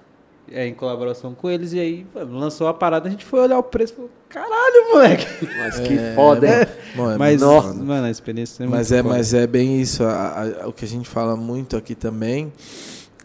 é, 0.51 0.67
em 0.67 0.75
colaboração 0.75 1.35
com 1.35 1.51
eles, 1.51 1.73
e 1.73 1.81
aí 1.81 2.07
pô, 2.13 2.21
lançou 2.25 2.67
a 2.69 2.75
parada, 2.75 3.09
a 3.09 3.11
gente 3.11 3.25
foi 3.25 3.41
olhar 3.41 3.59
o 3.59 3.63
preço 3.63 3.93
e 3.93 3.97
falou, 3.97 4.11
caralho, 4.29 4.93
moleque! 4.93 5.27
Mas 5.59 5.79
que 5.81 5.95
É, 5.99 6.15
foda, 6.15 6.47
hein? 6.47 6.67
Mano, 6.95 7.13
é 7.15 7.19
Mas, 7.19 7.41
foda. 7.43 7.75
mano, 7.75 8.07
a 8.07 8.11
experiência 8.11 8.65
é 8.65 8.67
Mas 8.67 8.91
muito 8.91 9.01
é, 9.01 9.03
foda. 9.03 9.15
mas 9.17 9.35
é 9.35 9.47
bem 9.47 9.81
isso. 9.81 10.05
a- 10.05 10.43
a- 10.63 10.69
o 10.69 10.73
que 10.73 10.85
a 10.85 10.89
gente 10.89 11.09
fala 11.09 11.37
muito 11.37 11.77
aqui 11.77 11.95
também 11.95 12.53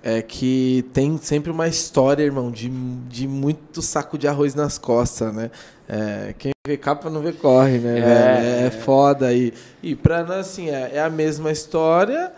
é 0.03 0.22
que 0.22 0.84
tem 0.93 1.18
sempre 1.18 1.52
uma 1.52 1.68
história, 1.68 2.23
irmão, 2.23 2.49
de, 2.49 2.68
de 2.69 3.27
muito 3.27 3.81
saco 3.81 4.18
de 4.18 4.27
arroz 4.27 4.56
nas 4.56 4.77
costas, 4.80 5.34
né? 5.34 5.52
É, 5.88 6.34
quem 6.39 6.52
vê 6.65 6.76
capa 6.77 7.10
não 7.10 7.22
vê 7.22 7.31
corre, 7.34 7.77
né? 7.77 7.99
É. 7.99 8.02
velho? 8.02 8.68
É, 8.68 8.72
foda. 8.72 9.31
E, 9.34 9.53
e 9.84 9.95
pra 9.95 10.23
nós, 10.23 10.38
assim, 10.48 10.69
é, 10.69 10.91
é 10.95 11.02
a 11.02 11.10
mesma 11.10 11.52
história, 11.52 12.31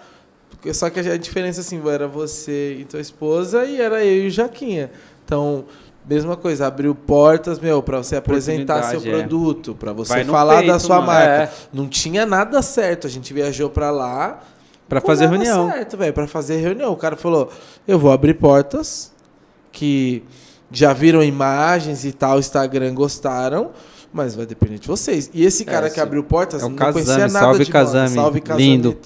só 0.71 0.89
que 0.89 0.99
a 0.99 1.17
diferença, 1.17 1.61
assim, 1.61 1.81
era 1.89 2.07
você 2.07 2.77
e 2.79 2.85
tua 2.85 3.01
esposa 3.01 3.65
e 3.65 3.81
era 3.81 4.05
eu 4.05 4.25
e 4.25 4.27
o 4.27 4.29
Jaquinha. 4.29 4.91
Então, 5.25 5.65
mesma 6.07 6.35
coisa, 6.35 6.67
abriu 6.67 6.93
portas, 6.93 7.59
meu, 7.59 7.81
pra 7.81 7.97
você 7.97 8.15
apresentar 8.15 8.83
seu 8.83 8.99
é. 9.01 9.09
produto, 9.09 9.75
pra 9.75 9.91
você 9.93 10.13
Vai 10.13 10.23
no 10.23 10.31
falar 10.31 10.61
da 10.61 10.73
peito, 10.73 10.79
sua 10.79 10.97
mano. 10.97 11.07
marca. 11.07 11.43
É. 11.43 11.51
Não 11.73 11.87
tinha 11.87 12.25
nada 12.25 12.61
certo. 12.61 13.07
A 13.07 13.09
gente 13.09 13.33
viajou 13.33 13.69
pra 13.69 13.91
lá. 13.91 14.41
Pra 14.87 15.01
com 15.01 15.07
fazer 15.07 15.27
reunião. 15.27 15.71
certo, 15.71 15.97
velho. 15.97 16.13
Pra 16.13 16.27
fazer 16.27 16.57
reunião. 16.57 16.91
O 16.91 16.97
cara 16.97 17.15
falou: 17.15 17.49
eu 17.87 17.97
vou 17.97 18.11
abrir 18.11 18.35
portas 18.35 19.11
que 19.71 20.23
já 20.71 20.93
viram 20.93 21.23
imagens 21.23 22.05
e 22.05 22.11
tal, 22.11 22.37
Instagram 22.39 22.93
gostaram. 22.93 23.71
Mas 24.11 24.35
vai 24.35 24.45
depender 24.45 24.77
de 24.77 24.87
vocês. 24.87 25.31
E 25.33 25.43
esse 25.43 25.65
cara 25.65 25.89
que 25.89 25.95
sim. 25.95 26.01
abriu 26.01 26.23
portas 26.23 26.61
É 26.61 26.65
não 26.69 26.75
Kazami, 26.75 26.93
conhecia 27.05 27.27
nada 27.27 27.39
salve 27.39 27.65
de 27.65 27.71
Kazami. 27.71 28.09
Salve 28.09 28.41
Kazami. 28.41 28.63
lindo. 28.63 28.97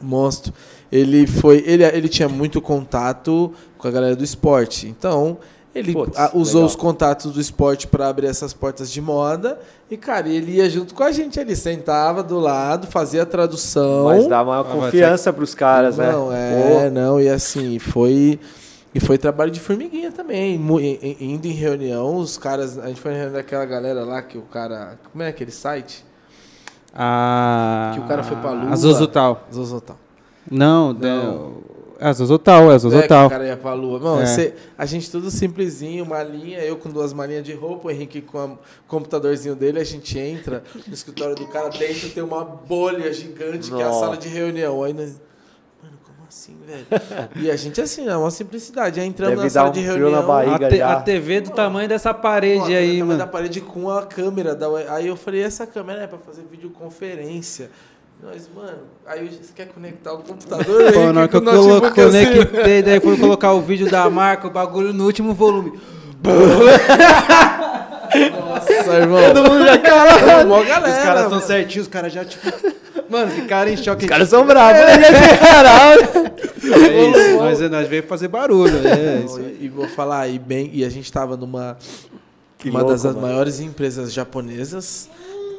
Monstro. 0.00 0.52
Ele 0.90 1.26
foi, 1.26 1.62
ele, 1.66 1.84
ele 1.84 2.08
tinha 2.08 2.28
muito 2.28 2.60
contato 2.60 3.52
com 3.76 3.88
a 3.88 3.90
galera 3.90 4.16
do 4.16 4.24
esporte. 4.24 4.86
Então, 4.86 5.36
ele 5.74 5.92
Putz, 5.92 6.18
a- 6.18 6.30
usou 6.34 6.60
legal. 6.62 6.66
os 6.66 6.74
contatos 6.76 7.32
do 7.32 7.40
esporte 7.40 7.86
para 7.86 8.08
abrir 8.08 8.26
essas 8.26 8.52
portas 8.52 8.90
de 8.90 9.00
moda. 9.00 9.58
E, 9.90 9.96
cara, 9.96 10.28
ele 10.28 10.52
ia 10.56 10.68
junto 10.68 10.94
com 10.94 11.02
a 11.02 11.12
gente 11.12 11.38
ali, 11.38 11.54
sentava 11.54 12.22
do 12.22 12.38
lado, 12.38 12.86
fazia 12.86 13.22
a 13.22 13.26
tradução. 13.26 14.04
Mas 14.04 14.26
dá 14.26 14.42
uma 14.42 14.60
Ah, 14.60 14.64
mas 14.64 14.72
confiança 14.72 15.32
pros 15.32 15.54
caras, 15.54 15.96
né? 15.98 16.10
Não, 16.10 16.32
é, 16.32 16.90
não, 16.90 17.20
e 17.20 17.28
assim, 17.28 17.78
foi. 17.78 18.38
E 18.94 19.00
foi 19.00 19.18
trabalho 19.18 19.50
de 19.50 19.60
formiguinha 19.60 20.10
também. 20.10 20.54
Indo 21.20 21.46
em 21.46 21.52
reunião, 21.52 22.16
os 22.16 22.38
caras. 22.38 22.78
A 22.78 22.88
gente 22.88 23.00
foi 23.00 23.10
na 23.12 23.18
reunião 23.18 23.36
daquela 23.36 23.64
galera 23.66 24.02
lá 24.04 24.22
que 24.22 24.38
o 24.38 24.42
cara. 24.42 24.98
Como 25.12 25.22
é 25.22 25.28
aquele 25.28 25.50
site? 25.50 26.04
A... 26.94 27.92
Que 27.94 28.00
o 28.00 28.04
cara 28.04 28.22
foi 28.22 28.36
pra 28.36 28.50
Lua. 28.50 28.72
A 28.72 28.76
Zozotal. 28.76 29.46
Zozotal. 29.52 29.96
Não, 30.50 30.92
Não. 30.92 31.68
É 32.00 32.06
a 32.10 32.12
Zozotal, 32.12 32.62
é 32.62 32.66
a 32.66 32.70
É, 32.70 32.72
que 32.74 32.78
Zozotal. 32.78 33.26
o 33.26 33.30
cara 33.30 33.44
ia 33.44 33.56
pra 33.56 33.74
lua. 33.74 33.98
Mano, 33.98 34.22
É. 34.22 34.26
cê- 34.26 34.54
a 34.78 34.86
gente 34.86 35.10
tudo 35.10 35.32
simplesinho, 35.32 36.04
uma 36.04 36.22
linha, 36.22 36.60
eu 36.60 36.76
com 36.76 36.88
duas 36.90 37.12
malinhas 37.12 37.42
de 37.42 37.52
roupa, 37.54 37.88
o 37.88 37.90
Henrique 37.90 38.20
com 38.22 38.38
o 38.52 38.58
computadorzinho 38.86 39.56
dele, 39.56 39.80
a 39.80 39.84
gente 39.84 40.16
entra 40.16 40.62
no 40.86 40.94
escritório 40.94 41.34
do 41.34 41.44
cara, 41.48 41.68
dentro 41.70 42.08
tem 42.10 42.22
uma 42.22 42.44
bolha 42.44 43.12
gigante 43.12 43.68
que 43.72 43.80
é 43.80 43.84
a 43.84 43.88
Nossa. 43.88 43.98
sala 43.98 44.16
de 44.16 44.28
reunião. 44.28 44.84
Aí 44.84 44.92
nós, 44.92 45.08
como 45.10 45.18
assim, 46.28 46.56
velho? 46.66 46.86
E 47.36 47.50
a 47.50 47.56
gente 47.56 47.80
assim, 47.80 48.06
é 48.08 48.16
uma 48.16 48.30
simplicidade. 48.30 49.00
Aí 49.00 49.06
entramos 49.06 49.36
Deve 49.36 49.44
na 49.46 49.50
sala 49.50 49.68
um 49.70 49.72
de 49.72 49.80
reunião. 49.80 50.10
na 50.10 50.22
barriga. 50.22 50.66
A, 50.66 50.70
te- 50.70 50.76
já. 50.78 50.92
a 50.92 51.00
TV 51.00 51.40
do 51.40 51.50
tamanho 51.50 51.88
dessa 51.88 52.12
parede 52.14 52.60
Pô, 52.66 52.66
aí, 52.66 53.02
mano. 53.02 53.18
da 53.18 53.26
parede 53.26 53.60
com 53.60 53.90
a 53.90 54.02
câmera. 54.06 54.54
Da... 54.54 54.66
Aí 54.90 55.06
eu 55.06 55.16
falei, 55.16 55.42
essa 55.42 55.66
câmera 55.66 56.02
é 56.02 56.06
pra 56.06 56.18
fazer 56.18 56.42
videoconferência. 56.50 57.70
Nós, 58.22 58.50
mano, 58.54 58.78
aí 59.06 59.28
você 59.28 59.52
quer 59.54 59.68
conectar 59.68 60.12
o 60.12 60.18
computador 60.18 60.92
Pô, 60.92 60.98
aí, 60.98 61.12
na 61.12 61.20
hora 61.20 61.28
que 61.28 61.36
eu 61.36 61.42
com 61.42 61.50
o 61.50 61.52
notebook 61.54 61.94
colo- 61.94 62.08
assim. 62.08 62.26
conectei, 62.26 62.82
daí 62.82 63.00
fui 63.00 63.16
colocar 63.16 63.52
o 63.52 63.60
vídeo 63.60 63.88
da 63.88 64.10
marca, 64.10 64.48
o 64.48 64.50
bagulho 64.50 64.92
no 64.92 65.04
último 65.06 65.32
volume. 65.34 65.78
Nossa, 68.40 68.92
irmão. 68.94 69.20
Todo 69.34 69.50
mundo 69.50 69.64
já 69.64 69.78
caralho. 69.78 70.52
Os 70.52 70.96
caras 70.98 71.28
são 71.30 71.40
certinhos, 71.40 71.86
os 71.86 71.92
caras 71.92 72.12
já, 72.12 72.24
tipo. 72.24 72.48
Mano, 73.08 73.30
ficaram 73.30 73.70
em 73.70 73.76
choque. 73.82 74.04
Os 74.04 74.08
caras 74.08 74.28
são 74.28 74.46
bravos. 74.46 74.80
É 74.80 74.98
isso, 77.30 77.36
nós, 77.38 77.60
nós 77.70 77.88
veio 77.88 78.02
fazer 78.04 78.28
barulho. 78.28 78.86
É 78.86 79.22
isso. 79.24 79.40
E, 79.60 79.68
vou 79.68 79.88
falar, 79.88 80.28
e, 80.28 80.38
bem, 80.38 80.70
e 80.72 80.84
a 80.84 80.88
gente 80.88 81.10
tava 81.12 81.36
numa 81.36 81.76
Que 82.58 82.70
uma 82.70 82.80
louco, 82.80 82.92
das 82.92 83.04
mano. 83.04 83.20
maiores 83.20 83.60
empresas 83.60 84.12
japonesas, 84.12 85.08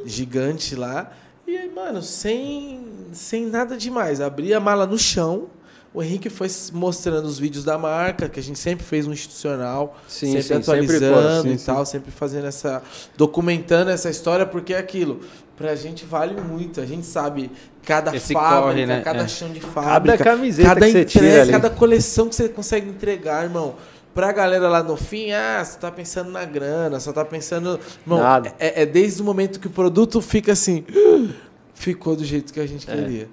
gigante 0.06 0.76
lá. 0.76 1.12
E 1.48 1.58
aí, 1.58 1.72
mano, 1.74 2.02
sem, 2.02 2.82
sem 3.12 3.46
nada 3.48 3.76
demais. 3.76 4.22
Abri 4.22 4.54
a 4.54 4.60
mala 4.60 4.86
no 4.86 4.98
chão. 4.98 5.48
O 5.92 6.04
Henrique 6.04 6.30
foi 6.30 6.48
mostrando 6.72 7.26
os 7.26 7.40
vídeos 7.40 7.64
da 7.64 7.76
marca, 7.76 8.30
que 8.30 8.40
a 8.40 8.44
gente 8.44 8.60
sempre 8.60 8.86
fez 8.86 9.08
um 9.08 9.12
institucional, 9.12 9.98
Sim, 10.08 10.34
sempre 10.34 10.42
sim, 10.44 10.48
sempre 10.48 10.62
atualizando 10.62 11.50
sim, 11.50 11.56
e 11.56 11.58
tal, 11.58 11.84
sempre 11.84 12.12
fazendo 12.12 12.46
essa. 12.46 12.84
documentando 13.18 13.90
essa 13.90 14.08
história, 14.08 14.46
porque 14.46 14.76
é 14.76 14.78
aquilo. 14.78 15.22
Pra 15.60 15.76
gente 15.76 16.06
vale 16.06 16.40
muito. 16.42 16.80
A 16.82 16.86
gente 16.86 17.06
sabe 17.06 17.52
cada 17.84 18.16
Esse 18.16 18.34
fábrica, 18.34 18.62
corre, 18.62 18.86
né? 18.86 19.02
cada 19.02 19.24
É. 19.24 19.28
chão 19.28 19.52
de 19.52 19.60
Cada 19.60 19.74
fábrica, 19.74 20.24
camiseta 20.24 20.70
cada 20.70 20.86
que 20.86 20.92
você 20.94 21.02
entrega, 21.02 21.52
cada 21.52 21.70
coleção 21.70 22.30
que 22.30 22.36
você 22.36 22.48
consegue 22.50 22.90
entregar, 22.90 23.44
irmão. 23.44 23.76
Pra 24.16 24.32
galera 24.32 24.68
lá 24.70 24.82
no 24.82 24.96
fim, 24.96 25.32
ah, 25.34 25.62
você 25.64 25.78
tá 25.78 25.92
pensando 25.92 26.32
na 26.32 26.44
grana, 26.46 27.00
só 27.02 27.12
tá 27.12 27.24
pensando. 27.26 27.78
Irmão, 28.04 28.20
Nada. 28.20 28.54
É, 28.58 28.84
é 28.84 28.86
desde 28.86 29.22
o 29.22 29.26
momento 29.26 29.60
que 29.60 29.68
o 29.68 29.70
produto 29.70 30.22
fica 30.22 30.54
assim. 30.54 30.86
Ficou 31.76 32.16
do 32.16 32.24
jeito 32.24 32.52
que 32.54 32.60
a 32.60 32.66
gente 32.68 32.90
É. 32.90 32.96
queria. 32.96 33.30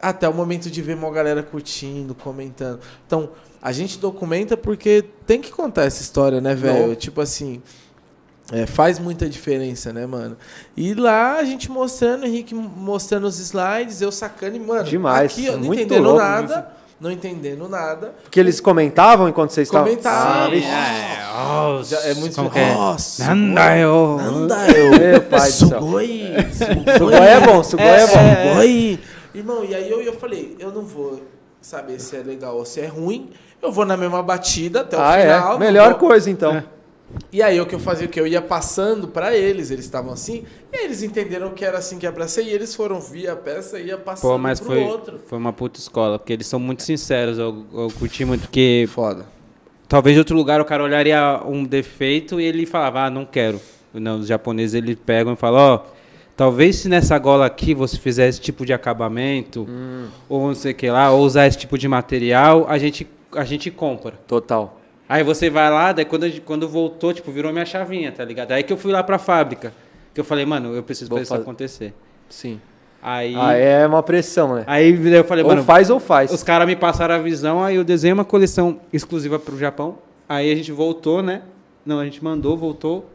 Até 0.00 0.26
o 0.28 0.34
momento 0.34 0.70
de 0.70 0.80
ver 0.82 0.94
uma 0.96 1.10
galera 1.10 1.42
curtindo, 1.42 2.14
comentando. 2.14 2.80
Então, 3.06 3.30
a 3.62 3.70
gente 3.72 3.98
documenta 3.98 4.56
porque 4.56 5.04
tem 5.26 5.40
que 5.40 5.50
contar 5.50 5.84
essa 5.84 6.00
história, 6.02 6.40
né, 6.40 6.54
velho? 6.54 6.96
Tipo 6.96 7.20
assim. 7.20 7.62
É, 8.52 8.64
faz 8.66 8.98
muita 8.98 9.28
diferença, 9.28 9.92
né, 9.92 10.06
mano? 10.06 10.36
E 10.76 10.94
lá 10.94 11.36
a 11.38 11.44
gente 11.44 11.70
mostrando, 11.70 12.22
o 12.22 12.26
Henrique 12.26 12.54
mostrando 12.54 13.24
os 13.26 13.38
slides, 13.38 14.00
eu 14.00 14.12
sacando 14.12 14.56
e, 14.56 14.60
mano, 14.60 14.84
Demais, 14.84 15.32
aqui, 15.32 15.48
ó, 15.48 15.52
não 15.52 15.60
muito 15.60 15.82
entendendo 15.82 16.04
louco 16.04 16.18
nada, 16.20 16.68
não 17.00 17.10
entendendo 17.10 17.68
nada. 17.68 18.14
Porque 18.22 18.38
eles 18.38 18.60
comentavam 18.60 19.28
enquanto 19.28 19.50
vocês 19.50 19.66
estavam. 19.68 19.88
Comentavam. 19.88 20.52
Ah. 20.64 21.80
Já 21.84 22.00
é 22.00 22.14
muito 22.14 22.40
é? 22.54 22.74
Nossa, 22.74 23.34
Nanda 23.34 23.76
eu. 23.76 24.16
Nanda 24.16 24.66
eu. 24.70 24.90
Meu 24.98 25.22
pai 25.22 25.40
do 25.40 25.52
céu. 25.52 25.68
Sugoi. 25.68 26.30
Sugoi 26.98 27.14
é 27.14 27.40
bom, 27.40 27.62
Sugoi 27.62 27.84
é, 27.86 28.06
bom. 28.06 28.50
Sugoi. 28.52 29.00
Irmão, 29.34 29.64
e 29.64 29.74
aí 29.74 29.90
eu, 29.90 30.00
eu 30.00 30.14
falei, 30.14 30.56
eu 30.58 30.72
não 30.72 30.82
vou 30.82 31.20
saber 31.60 32.00
se 32.00 32.16
é 32.16 32.20
legal 32.20 32.56
ou 32.56 32.64
se 32.64 32.80
é 32.80 32.86
ruim. 32.86 33.30
Eu 33.60 33.70
vou 33.70 33.84
na 33.84 33.96
mesma 33.96 34.22
batida 34.22 34.80
até 34.80 34.96
o 34.96 35.00
Ah, 35.00 35.18
final. 35.18 35.56
é. 35.56 35.58
Melhor 35.58 35.90
vou- 35.90 36.08
coisa, 36.08 36.30
então. 36.30 36.62
E 37.32 37.40
aí 37.40 37.60
o 37.60 37.66
que 37.66 37.74
eu 37.74 37.78
fazia, 37.78 38.06
o 38.06 38.10
que 38.10 38.18
eu 38.20 38.26
ia 38.26 38.42
passando 38.42 39.08
pra 39.08 39.34
eles, 39.36 39.70
eles 39.70 39.84
estavam 39.84 40.12
assim, 40.12 40.44
e 40.72 40.84
eles 40.84 41.02
entenderam 41.02 41.50
que 41.50 41.64
era 41.64 41.78
assim 41.78 41.98
que 41.98 42.06
era 42.06 42.14
pra 42.14 42.26
ser, 42.28 42.42
e 42.42 42.50
eles 42.50 42.74
foram 42.74 43.00
via 43.00 43.32
a 43.32 43.36
peça 43.36 43.78
e 43.78 43.86
ia 43.86 43.96
passando 43.96 44.30
Pô, 44.32 44.38
mas 44.38 44.58
pro 44.58 44.68
foi, 44.70 44.82
outro. 44.82 45.20
foi 45.26 45.38
uma 45.38 45.52
puta 45.52 45.78
escola, 45.78 46.18
porque 46.18 46.32
eles 46.32 46.46
são 46.46 46.58
muito 46.58 46.82
sinceros. 46.82 47.38
Eu, 47.38 47.64
eu 47.72 47.88
curti 47.98 48.24
muito, 48.24 48.42
porque 48.42 48.86
Foda. 48.92 49.24
talvez 49.88 50.16
em 50.16 50.18
outro 50.18 50.36
lugar 50.36 50.60
o 50.60 50.64
cara 50.64 50.82
olharia 50.82 51.40
um 51.46 51.64
defeito 51.64 52.40
e 52.40 52.44
ele 52.44 52.66
falava, 52.66 53.04
ah, 53.04 53.10
não 53.10 53.24
quero. 53.24 53.60
Não, 53.94 54.18
os 54.18 54.26
japoneses 54.26 54.74
eles 54.74 54.96
pegam 55.06 55.32
e 55.32 55.36
falam, 55.36 55.60
ó, 55.60 55.80
talvez 56.36 56.76
se 56.76 56.88
nessa 56.88 57.16
gola 57.18 57.46
aqui 57.46 57.72
você 57.72 57.96
fizer 57.96 58.28
esse 58.28 58.40
tipo 58.40 58.66
de 58.66 58.72
acabamento, 58.74 59.64
Hum. 59.68 60.08
ou 60.28 60.48
não 60.48 60.54
sei 60.54 60.72
o 60.72 60.74
que 60.74 60.90
lá, 60.90 61.10
ou 61.12 61.22
usar 61.24 61.46
esse 61.46 61.56
tipo 61.56 61.78
de 61.78 61.86
material, 61.88 62.66
a 62.68 62.76
gente, 62.78 63.06
a 63.32 63.44
gente 63.44 63.70
compra. 63.70 64.14
Total. 64.26 64.75
Aí 65.08 65.22
você 65.22 65.48
vai 65.48 65.70
lá, 65.70 65.92
daí 65.92 66.04
quando, 66.04 66.28
quando 66.42 66.68
voltou, 66.68 67.12
tipo, 67.12 67.30
virou 67.30 67.52
minha 67.52 67.64
chavinha, 67.64 68.10
tá 68.10 68.24
ligado? 68.24 68.52
Aí 68.52 68.62
que 68.62 68.72
eu 68.72 68.76
fui 68.76 68.90
lá 68.92 69.02
pra 69.02 69.18
fábrica. 69.18 69.72
Que 70.12 70.20
eu 70.20 70.24
falei, 70.24 70.44
mano, 70.46 70.74
eu 70.74 70.82
preciso 70.82 71.08
Vou 71.10 71.18
fazer 71.18 71.28
fazer. 71.28 71.40
isso 71.40 71.48
acontecer. 71.50 71.94
Sim. 72.28 72.60
Aí, 73.02 73.34
Ah, 73.36 73.52
é 73.52 73.86
uma 73.86 74.02
pressão, 74.02 74.56
né? 74.56 74.64
aí 74.66 74.90
eu 75.14 75.22
falei, 75.24 75.44
Ou 75.44 75.50
mano, 75.50 75.62
faz 75.62 75.90
ou 75.90 76.00
faz. 76.00 76.32
os 76.32 76.42
caras 76.42 76.66
me 76.66 76.74
passaram 76.74 77.14
a 77.14 77.18
visão, 77.18 77.62
aí 77.62 77.76
eu 77.76 77.84
desenhei 77.84 78.12
uma 78.12 78.24
coleção 78.24 78.80
exclusiva 78.92 79.38
pro 79.38 79.56
Japão. 79.56 79.98
Aí 80.28 80.50
a 80.50 80.56
gente 80.56 80.72
voltou, 80.72 81.22
né? 81.22 81.42
Não, 81.84 82.00
a 82.00 82.04
gente 82.04 82.24
mandou, 82.24 82.56
voltou. 82.56 83.08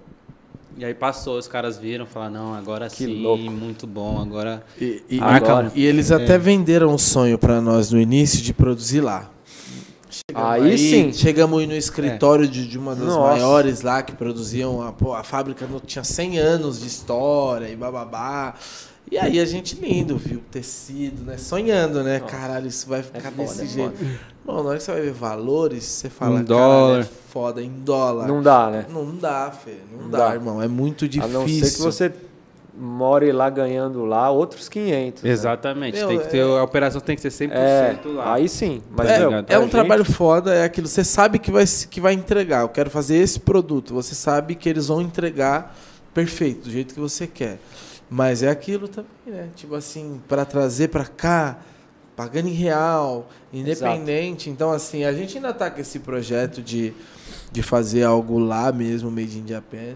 E 0.78 0.86
aí 0.86 0.94
passou, 0.94 1.38
os 1.38 1.48
caras 1.48 1.78
viram, 1.78 2.06
falaram, 2.06 2.32
não, 2.34 2.54
agora 2.54 2.88
Que 2.88 3.04
sim, 3.04 3.22
louco. 3.22 3.44
muito 3.52 3.86
bom, 3.86 4.22
agora... 4.22 4.64
E, 4.80 5.04
e- 5.10 5.20
Agora. 5.20 5.70
e 5.76 5.86
eles 5.86 6.10
até 6.12 6.38
venderam 6.38 6.94
um 6.94 6.98
sonho 6.98 7.38
pra 7.38 7.60
nós 7.60 7.92
no 7.92 8.00
início 8.00 8.42
de 8.42 8.54
produzir 8.54 9.02
lá. 9.02 9.30
Chegamos 10.32 10.72
Aí 10.72 10.78
sim. 10.78 11.14
Chegamos 11.14 11.68
no 11.68 11.76
escritório 11.76 12.48
de, 12.48 12.68
de 12.68 12.78
uma 12.78 12.96
das 12.96 13.06
Nossa. 13.08 13.20
maiores 13.20 13.82
lá 13.82 14.02
que 14.02 14.14
produziam. 14.14 14.82
A, 14.82 14.92
pô, 14.92 15.14
a 15.14 15.24
fábrica 15.24 15.68
não, 15.68 15.80
tinha 15.80 16.04
100 16.04 16.40
anos 16.40 16.80
de 16.80 16.88
história 16.88 17.68
e 17.70 17.76
bababá. 17.76 18.56
E 19.12 19.18
aí 19.18 19.40
a 19.40 19.46
gente 19.46 19.76
lindo, 19.76 20.18
viu? 20.18 20.42
Tecido, 20.50 21.24
né? 21.24 21.38
Sonhando, 21.38 22.02
né? 22.02 22.22
Caralho, 22.22 22.68
isso 22.68 22.88
vai 22.88 23.04
ficar 23.04 23.32
foda, 23.32 23.44
desse 23.44 23.64
é 23.64 23.66
jeito. 23.66 23.98
Bom, 24.46 24.64
na 24.64 24.70
hora 24.70 24.78
que 24.78 24.84
você 24.84 24.92
vai 24.92 25.02
ver 25.02 25.12
valores, 25.12 25.84
você 25.84 26.10
fala, 26.10 26.32
caralho, 26.32 26.48
dólar. 26.48 27.00
é 27.02 27.04
foda, 27.04 27.62
em 27.62 27.70
dólar. 27.70 28.28
Não 28.28 28.42
dá, 28.42 28.70
né? 28.70 28.86
Não 28.90 29.16
dá, 29.16 29.52
Fê. 29.52 29.76
Não, 29.92 30.04
Não 30.04 30.10
dá, 30.10 30.30
dá. 30.30 30.34
irmão. 30.34 30.62
É 30.62 30.68
muito 30.68 31.10
difícil. 31.10 31.38
A 31.38 31.40
não 31.40 31.48
ser 31.48 31.72
que 31.72 31.82
você 31.82 32.14
more 32.82 33.32
lá 33.32 33.50
ganhando 33.50 34.04
lá 34.06 34.30
outros 34.32 34.68
500. 34.68 35.22
né? 35.24 35.30
Exatamente, 35.30 35.98
Meu, 36.00 36.08
tem 36.08 36.20
que 36.20 36.28
ter, 36.30 36.38
é- 36.40 36.60
a 36.60 36.64
operação 36.64 37.00
tem 37.00 37.16
que 37.16 37.22
ser 37.22 37.30
100% 37.30 37.54
É, 37.54 38.00
lá. 38.12 38.34
aí 38.34 38.50
sim. 38.50 38.82
Mas, 38.90 39.08
é, 39.10 39.20
meu, 39.20 39.32
é 39.48 39.58
um 39.60 39.62
gente- 39.64 39.72
trabalho 39.72 40.04
foda, 40.04 40.54
é 40.54 40.64
aquilo. 40.64 40.88
Você 40.88 41.04
sabe 41.04 41.38
que 41.38 41.52
vai, 41.52 41.64
que 41.90 42.02
vai 42.02 42.14
entregar. 42.14 42.62
Eu 42.62 42.70
quero 42.70 42.90
fazer 42.90 43.18
esse 43.18 43.40
produto. 43.40 43.94
Você 43.94 44.16
sabe 44.16 44.56
que 44.56 44.68
eles 44.68 44.88
vão 44.88 45.00
entregar 45.02 45.76
perfeito, 46.14 46.64
do 46.66 46.72
jeito 46.72 46.94
que 46.94 47.00
você 47.00 47.28
quer. 47.28 47.60
Mas 48.10 48.42
é 48.44 48.50
aquilo 48.50 48.88
também, 48.88 49.10
né? 49.28 49.50
Tipo 49.56 49.76
assim, 49.76 50.20
para 50.28 50.44
trazer 50.44 50.90
para 50.90 51.06
cá, 51.06 51.60
pagando 52.16 52.50
em 52.50 52.54
real, 52.54 53.30
independente. 53.54 54.50
Então, 54.50 54.72
assim, 54.72 55.04
a 55.06 55.14
gente 55.14 55.38
ainda 55.38 55.54
tá 55.54 55.70
com 55.72 55.80
esse 55.80 56.00
projeto 56.00 56.62
de, 56.62 56.94
de 57.52 57.62
fazer 57.64 58.04
algo 58.04 58.38
lá 58.40 58.72
mesmo, 58.72 59.10
made 59.10 59.38
in 59.40 59.48
Japan. 59.48 59.96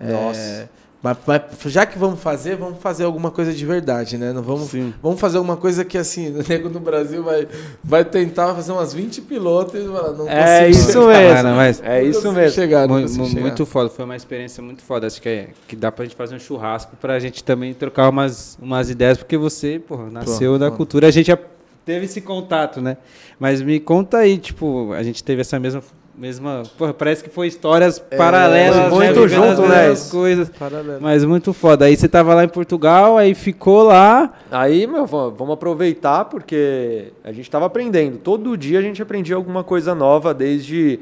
Nossa. 0.00 0.38
É, 0.40 0.68
mas, 1.04 1.16
mas 1.26 1.42
já 1.66 1.84
que 1.84 1.98
vamos 1.98 2.18
fazer, 2.20 2.56
vamos 2.56 2.78
fazer 2.80 3.04
alguma 3.04 3.30
coisa 3.30 3.52
de 3.52 3.66
verdade, 3.66 4.16
né? 4.16 4.32
Não 4.32 4.42
vamos 4.42 4.70
Sim. 4.70 4.92
Vamos 5.02 5.20
fazer 5.20 5.36
alguma 5.36 5.56
coisa 5.56 5.84
que, 5.84 5.98
assim, 5.98 6.30
o 6.34 6.42
nego 6.48 6.70
no 6.70 6.80
Brasil 6.80 7.22
vai, 7.22 7.46
vai 7.84 8.04
tentar 8.04 8.54
fazer 8.54 8.72
umas 8.72 8.94
20 8.94 9.20
pilotos 9.20 9.78
e 9.78 9.86
falar, 9.86 10.12
não 10.14 10.26
É 10.28 10.68
isso 10.70 10.86
chegar. 10.92 11.06
mesmo. 11.08 11.34
Cara, 11.34 11.54
mas- 11.54 11.82
É 11.84 12.02
isso 12.02 12.32
mesmo. 12.32 12.54
Chegar, 12.54 12.88
não 12.88 12.96
Mu- 12.96 13.02
consigo 13.02 13.22
mu- 13.22 13.28
chegar. 13.28 13.40
muito 13.42 13.66
foda, 13.66 13.90
foi 13.90 14.04
uma 14.06 14.16
experiência 14.16 14.62
muito 14.62 14.82
foda. 14.82 15.06
Acho 15.06 15.20
que, 15.20 15.28
é, 15.28 15.48
que 15.68 15.76
dá 15.76 15.92
pra 15.92 16.04
gente 16.06 16.16
fazer 16.16 16.34
um 16.34 16.40
churrasco 16.40 16.96
pra 16.96 17.18
gente 17.20 17.44
também 17.44 17.74
trocar 17.74 18.08
umas, 18.08 18.58
umas 18.60 18.88
ideias, 18.88 19.18
porque 19.18 19.36
você, 19.36 19.78
porra, 19.78 20.08
nasceu 20.10 20.58
da 20.58 20.70
pô. 20.70 20.78
cultura, 20.78 21.06
a 21.08 21.10
gente 21.10 21.26
já 21.26 21.38
teve 21.84 22.06
esse 22.06 22.22
contato, 22.22 22.80
né? 22.80 22.96
Mas 23.38 23.60
me 23.60 23.78
conta 23.78 24.16
aí, 24.16 24.38
tipo, 24.38 24.92
a 24.94 25.02
gente 25.02 25.22
teve 25.22 25.42
essa 25.42 25.60
mesma. 25.60 25.82
Mesma 26.16 26.62
porra, 26.78 26.94
parece 26.94 27.24
que 27.24 27.30
foi 27.30 27.46
histórias 27.48 27.98
paralelas, 27.98 28.92
muito 28.92 29.20
né? 29.22 29.28
Junto, 29.28 29.62
as 29.62 29.68
né? 29.68 29.82
mesmas 29.88 30.10
coisas. 30.10 30.48
Paralelo. 30.50 31.00
Mas 31.00 31.24
muito 31.24 31.52
foda. 31.52 31.86
Aí 31.86 31.96
você 31.96 32.08
tava 32.08 32.34
lá 32.34 32.44
em 32.44 32.48
Portugal, 32.48 33.18
aí 33.18 33.34
ficou 33.34 33.82
lá. 33.82 34.32
Aí, 34.50 34.86
meu, 34.86 35.06
va- 35.06 35.28
vamos 35.30 35.54
aproveitar 35.54 36.26
porque 36.26 37.12
a 37.24 37.30
gente 37.32 37.42
estava 37.42 37.66
aprendendo. 37.66 38.18
Todo 38.18 38.56
dia 38.56 38.78
a 38.78 38.82
gente 38.82 39.02
aprendia 39.02 39.34
alguma 39.36 39.64
coisa 39.64 39.94
nova, 39.94 40.32
desde 40.32 41.00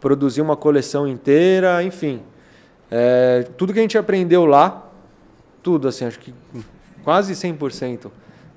produzir 0.00 0.40
uma 0.40 0.56
coleção 0.56 1.06
inteira, 1.08 1.82
enfim. 1.82 2.20
É, 2.90 3.46
tudo 3.56 3.72
que 3.72 3.78
a 3.78 3.82
gente 3.82 3.96
aprendeu 3.98 4.44
lá, 4.44 4.88
tudo, 5.62 5.88
assim, 5.88 6.04
acho 6.04 6.18
que 6.18 6.34
quase 7.02 7.34
100%, 7.34 8.10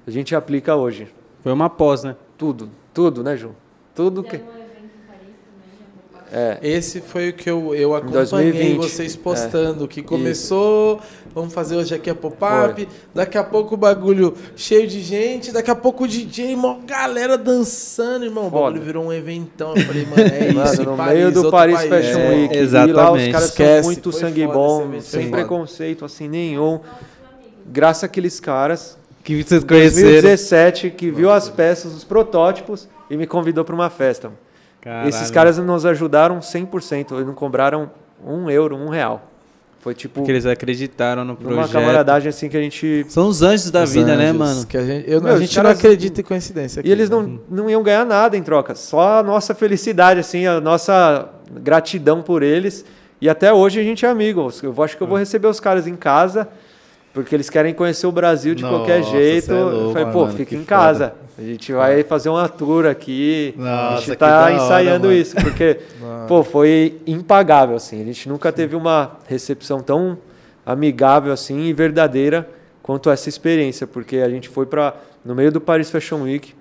a 0.06 0.12
gente 0.12 0.36
aplica 0.36 0.76
hoje. 0.76 1.08
Foi 1.42 1.52
uma 1.54 1.70
pós, 1.70 2.04
né? 2.04 2.16
Tudo, 2.38 2.70
tudo, 2.94 3.24
né, 3.24 3.38
Ju? 3.38 3.52
Tudo 3.94 4.22
que. 4.24 4.32
Fizeram 4.38 4.52
um 4.52 4.56
evento 4.56 4.76
em 4.84 5.08
Paris 5.08 5.36
também. 6.12 6.25
É. 6.38 6.60
Esse 6.62 7.00
foi 7.00 7.30
o 7.30 7.34
que 7.34 7.50
eu, 7.50 7.74
eu 7.74 7.96
acompanhei 7.96 8.52
2020, 8.52 8.76
vocês 8.76 9.16
postando, 9.16 9.88
que 9.88 10.02
começou, 10.02 11.00
vamos 11.34 11.54
fazer 11.54 11.78
hoje 11.78 11.96
aqui 11.96 12.10
a 12.10 12.16
pop-up, 12.16 12.86
daqui 13.14 13.38
a 13.38 13.44
pouco 13.44 13.76
o 13.76 13.78
bagulho 13.78 14.34
cheio 14.54 14.86
de 14.86 15.00
gente, 15.00 15.54
daqui 15.54 15.72
a 15.72 15.76
pouco 15.76 16.04
o 16.04 16.08
DJ, 16.10 16.54
uma 16.54 16.78
galera 16.86 17.38
dançando, 17.38 18.26
irmão, 18.26 18.48
o 18.48 18.52
Foda. 18.52 18.64
bagulho 18.66 18.82
virou 18.84 19.06
um 19.06 19.14
eventão, 19.14 19.78
eu 19.78 19.86
falei, 19.86 20.06
mano, 20.06 20.22
é 20.24 20.48
isso, 20.52 20.56
Mano, 20.56 20.82
em 20.82 20.86
no 20.86 20.98
Paris, 20.98 21.14
meio 21.14 21.32
do 21.32 21.50
Paris 21.52 21.76
país. 21.78 21.90
Fashion 21.90 22.20
É, 22.20 22.30
Week. 22.36 22.54
E 22.54 22.58
lá 22.58 22.64
os 22.66 22.68
exatamente. 22.68 23.32
caras 23.32 23.50
Esquece, 23.50 23.78
são 23.84 23.92
muito 23.94 24.12
sangue 24.12 24.48
bom, 24.48 25.00
sem 25.00 25.24
foda. 25.30 25.38
preconceito 25.38 26.04
assim 26.04 26.28
nenhum. 26.28 26.82
Graças 27.66 28.04
àqueles 28.04 28.42
caras. 28.42 28.98
Que 29.24 29.42
vocês 29.42 29.64
conheceram. 29.64 30.10
2017, 30.10 30.90
que 30.92 31.10
viu 31.10 31.32
as 31.32 31.48
peças, 31.50 31.94
os 31.96 32.04
protótipos 32.04 32.90
e 33.10 33.16
me 33.16 33.26
convidou 33.26 33.64
para 33.64 33.74
uma 33.74 33.90
festa. 33.90 34.32
Caralho. 34.86 35.10
Esses 35.10 35.32
caras 35.32 35.58
nos 35.58 35.84
ajudaram 35.86 36.40
100%, 36.40 37.14
eles 37.16 37.26
não 37.26 37.34
cobraram 37.34 37.90
um 38.24 38.50
euro, 38.52 38.76
um 38.78 38.88
real. 38.88 39.32
Foi 39.80 39.94
tipo 39.96 40.16
Porque 40.16 40.32
eles 40.32 40.46
acreditaram 40.46 41.26
no 41.26 41.34
uma 41.34 41.38
projeto. 41.40 41.72
camaradagem 41.74 42.30
assim 42.30 42.48
que 42.50 42.56
a 42.56 42.62
gente. 42.62 43.06
São 43.10 43.28
os 43.28 43.42
anjos 43.42 43.70
da 43.72 43.84
Os 43.84 43.94
vida, 43.94 44.16
né, 44.16 44.26
anjos, 44.28 44.38
mano? 44.38 44.66
Que 44.68 44.78
a 44.78 44.84
gente, 44.86 45.10
eu, 45.12 45.22
Meu, 45.22 45.34
a 45.36 45.40
gente 45.40 45.56
caras- 45.56 45.72
não 45.74 45.78
acredita 45.80 46.22
em 46.22 46.24
coincidência. 46.24 46.82
E 46.84 46.92
eles 46.92 47.10
né? 47.10 47.16
não, 47.16 47.40
não 47.50 47.70
iam 47.70 47.84
ganhar 47.84 48.06
nada 48.06 48.38
em 48.38 48.42
troca, 48.44 48.74
só 48.76 49.20
a 49.20 49.24
nossa 49.24 49.54
felicidade, 49.56 50.20
assim, 50.20 50.46
a 50.48 50.62
nossa 50.62 51.30
gratidão 51.52 52.22
por 52.22 52.42
eles. 52.44 52.86
E 53.22 53.28
até 53.30 53.52
hoje 53.54 53.80
a 53.80 53.84
gente 53.84 54.06
é 54.06 54.10
amigo. 54.10 54.42
Eu 54.64 54.84
acho 54.84 54.98
que 54.98 55.04
eu 55.04 55.08
vou 55.08 55.18
receber 55.18 55.48
os 55.48 55.60
caras 55.60 55.88
em 55.88 55.96
casa, 55.96 56.48
porque 57.16 57.34
eles 57.34 57.50
querem 57.50 57.74
conhecer 57.74 58.06
o 58.06 58.12
Brasil 58.12 58.54
de 58.54 58.62
qualquer 58.62 59.00
Nossa, 59.00 59.12
jeito. 59.12 59.52
é 59.52 59.56
louco, 59.56 59.78
eu 59.78 59.92
falei, 59.94 60.06
pô, 60.12 60.26
mano, 60.26 60.34
fica 60.34 60.54
em 60.54 60.60
foda. 60.60 60.68
casa. 60.68 61.14
A 61.38 61.42
gente 61.42 61.72
vai 61.74 62.04
fazer 62.04 62.30
uma 62.30 62.48
tour 62.48 62.86
aqui. 62.86 63.56
a 63.58 63.62
Nossa, 63.62 63.98
gente 64.02 64.12
que 64.12 64.16
tá 64.18 64.44
hora, 64.44 64.54
ensaiando 64.54 65.12
isso, 65.12 65.36
porque, 65.38 65.80
pô, 66.28 66.44
foi 66.44 67.00
impagável, 67.08 67.78
assim. 67.78 68.02
A 68.02 68.06
gente 68.06 68.28
nunca 68.30 68.52
teve 68.52 68.76
uma 68.76 69.14
recepção 69.28 69.80
tão 69.80 70.18
amigável, 70.66 71.32
assim, 71.32 71.62
e 71.62 71.74
verdadeira 71.74 72.48
quanto 72.84 73.10
essa 73.10 73.30
experiência, 73.30 73.88
porque 73.88 74.18
a 74.18 74.30
gente 74.30 74.48
foi 74.50 74.66
para 74.66 74.94
no 75.24 75.34
meio 75.34 75.52
do 75.52 75.60
Paris 75.60 75.90
Fashion 75.90 76.22
Week, 76.22 76.54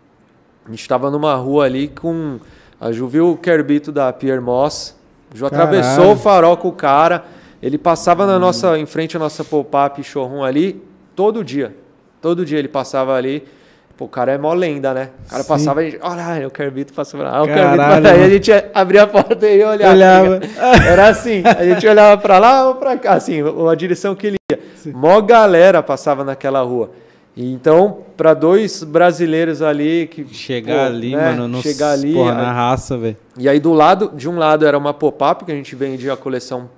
a 0.64 0.70
gente 0.70 0.80
estava 0.80 1.10
numa 1.10 1.34
rua 1.34 1.64
ali 1.64 1.88
com. 1.88 2.38
A 2.80 2.92
Ju 2.92 3.06
viu 3.08 3.30
o 3.30 3.36
Kerbito 3.36 3.90
da 3.92 4.12
Pierre 4.12 4.40
Moss. 4.40 4.96
A 5.32 5.36
Ju 5.36 5.50
Caralho. 5.50 5.68
atravessou 5.68 6.12
o 6.12 6.16
farol 6.16 6.56
com 6.56 6.68
o 6.68 6.72
cara. 6.72 7.24
Ele 7.64 7.78
passava 7.78 8.26
na 8.26 8.38
nossa, 8.38 8.78
em 8.78 8.84
frente 8.84 9.16
à 9.16 9.18
nossa 9.18 9.42
pop-up 9.42 10.02
showroom 10.02 10.44
ali 10.44 10.82
todo 11.16 11.42
dia. 11.42 11.74
Todo 12.20 12.44
dia 12.44 12.58
ele 12.58 12.68
passava 12.68 13.14
ali. 13.16 13.42
Pô, 13.96 14.04
o 14.04 14.08
cara 14.08 14.32
é 14.32 14.36
mó 14.38 14.52
lenda, 14.52 14.92
né? 14.92 15.10
O 15.26 15.30
cara 15.30 15.42
Sim. 15.42 15.48
passava 15.48 15.82
e 15.82 15.86
a 15.86 15.90
gente, 15.92 16.00
olha, 16.02 16.46
o 16.46 16.50
Kerbito 16.50 16.92
passava. 16.92 17.26
Ah, 17.26 17.42
o 17.42 17.46
Caralho, 17.46 17.78
Kerbito. 18.02 18.08
Aí 18.08 18.22
a 18.24 18.28
gente 18.28 18.52
abria 18.74 19.02
a 19.04 19.06
porta 19.06 19.46
e 19.48 19.56
ia 19.58 19.68
olhar. 19.70 19.90
Olhava. 19.94 20.40
Era 20.86 21.08
assim. 21.08 21.42
A 21.46 21.64
gente 21.64 21.86
olhava 21.86 22.20
pra 22.20 22.38
lá 22.38 22.68
ou 22.68 22.74
pra 22.74 22.98
cá, 22.98 23.14
assim, 23.14 23.38
a 23.70 23.74
direção 23.74 24.14
que 24.14 24.26
ele 24.26 24.36
ia. 24.52 24.58
Mó 24.92 25.18
galera 25.22 25.82
passava 25.82 26.22
naquela 26.22 26.60
rua. 26.60 26.90
E 27.34 27.50
então, 27.50 27.98
para 28.16 28.34
dois 28.34 28.84
brasileiros 28.84 29.62
ali 29.62 30.06
que 30.06 30.24
Chegar 30.34 30.90
pô, 30.90 30.94
ali, 30.96 31.16
né, 31.16 31.30
mano, 31.30 31.48
no, 31.48 31.62
chegar 31.62 31.92
ali, 31.92 32.12
porra, 32.12 32.32
a- 32.32 32.34
na 32.34 32.52
raça, 32.52 32.98
velho. 32.98 33.16
e 33.38 33.48
aí 33.48 33.58
do 33.58 33.72
lado, 33.72 34.12
de 34.14 34.28
um 34.28 34.36
lado 34.36 34.66
era 34.66 34.76
uma 34.76 34.92
pop-up 34.92 35.44
que 35.44 35.50
a 35.50 35.54
gente 35.54 35.74
vendia 35.74 36.12
a 36.12 36.16
coleção 36.16 36.68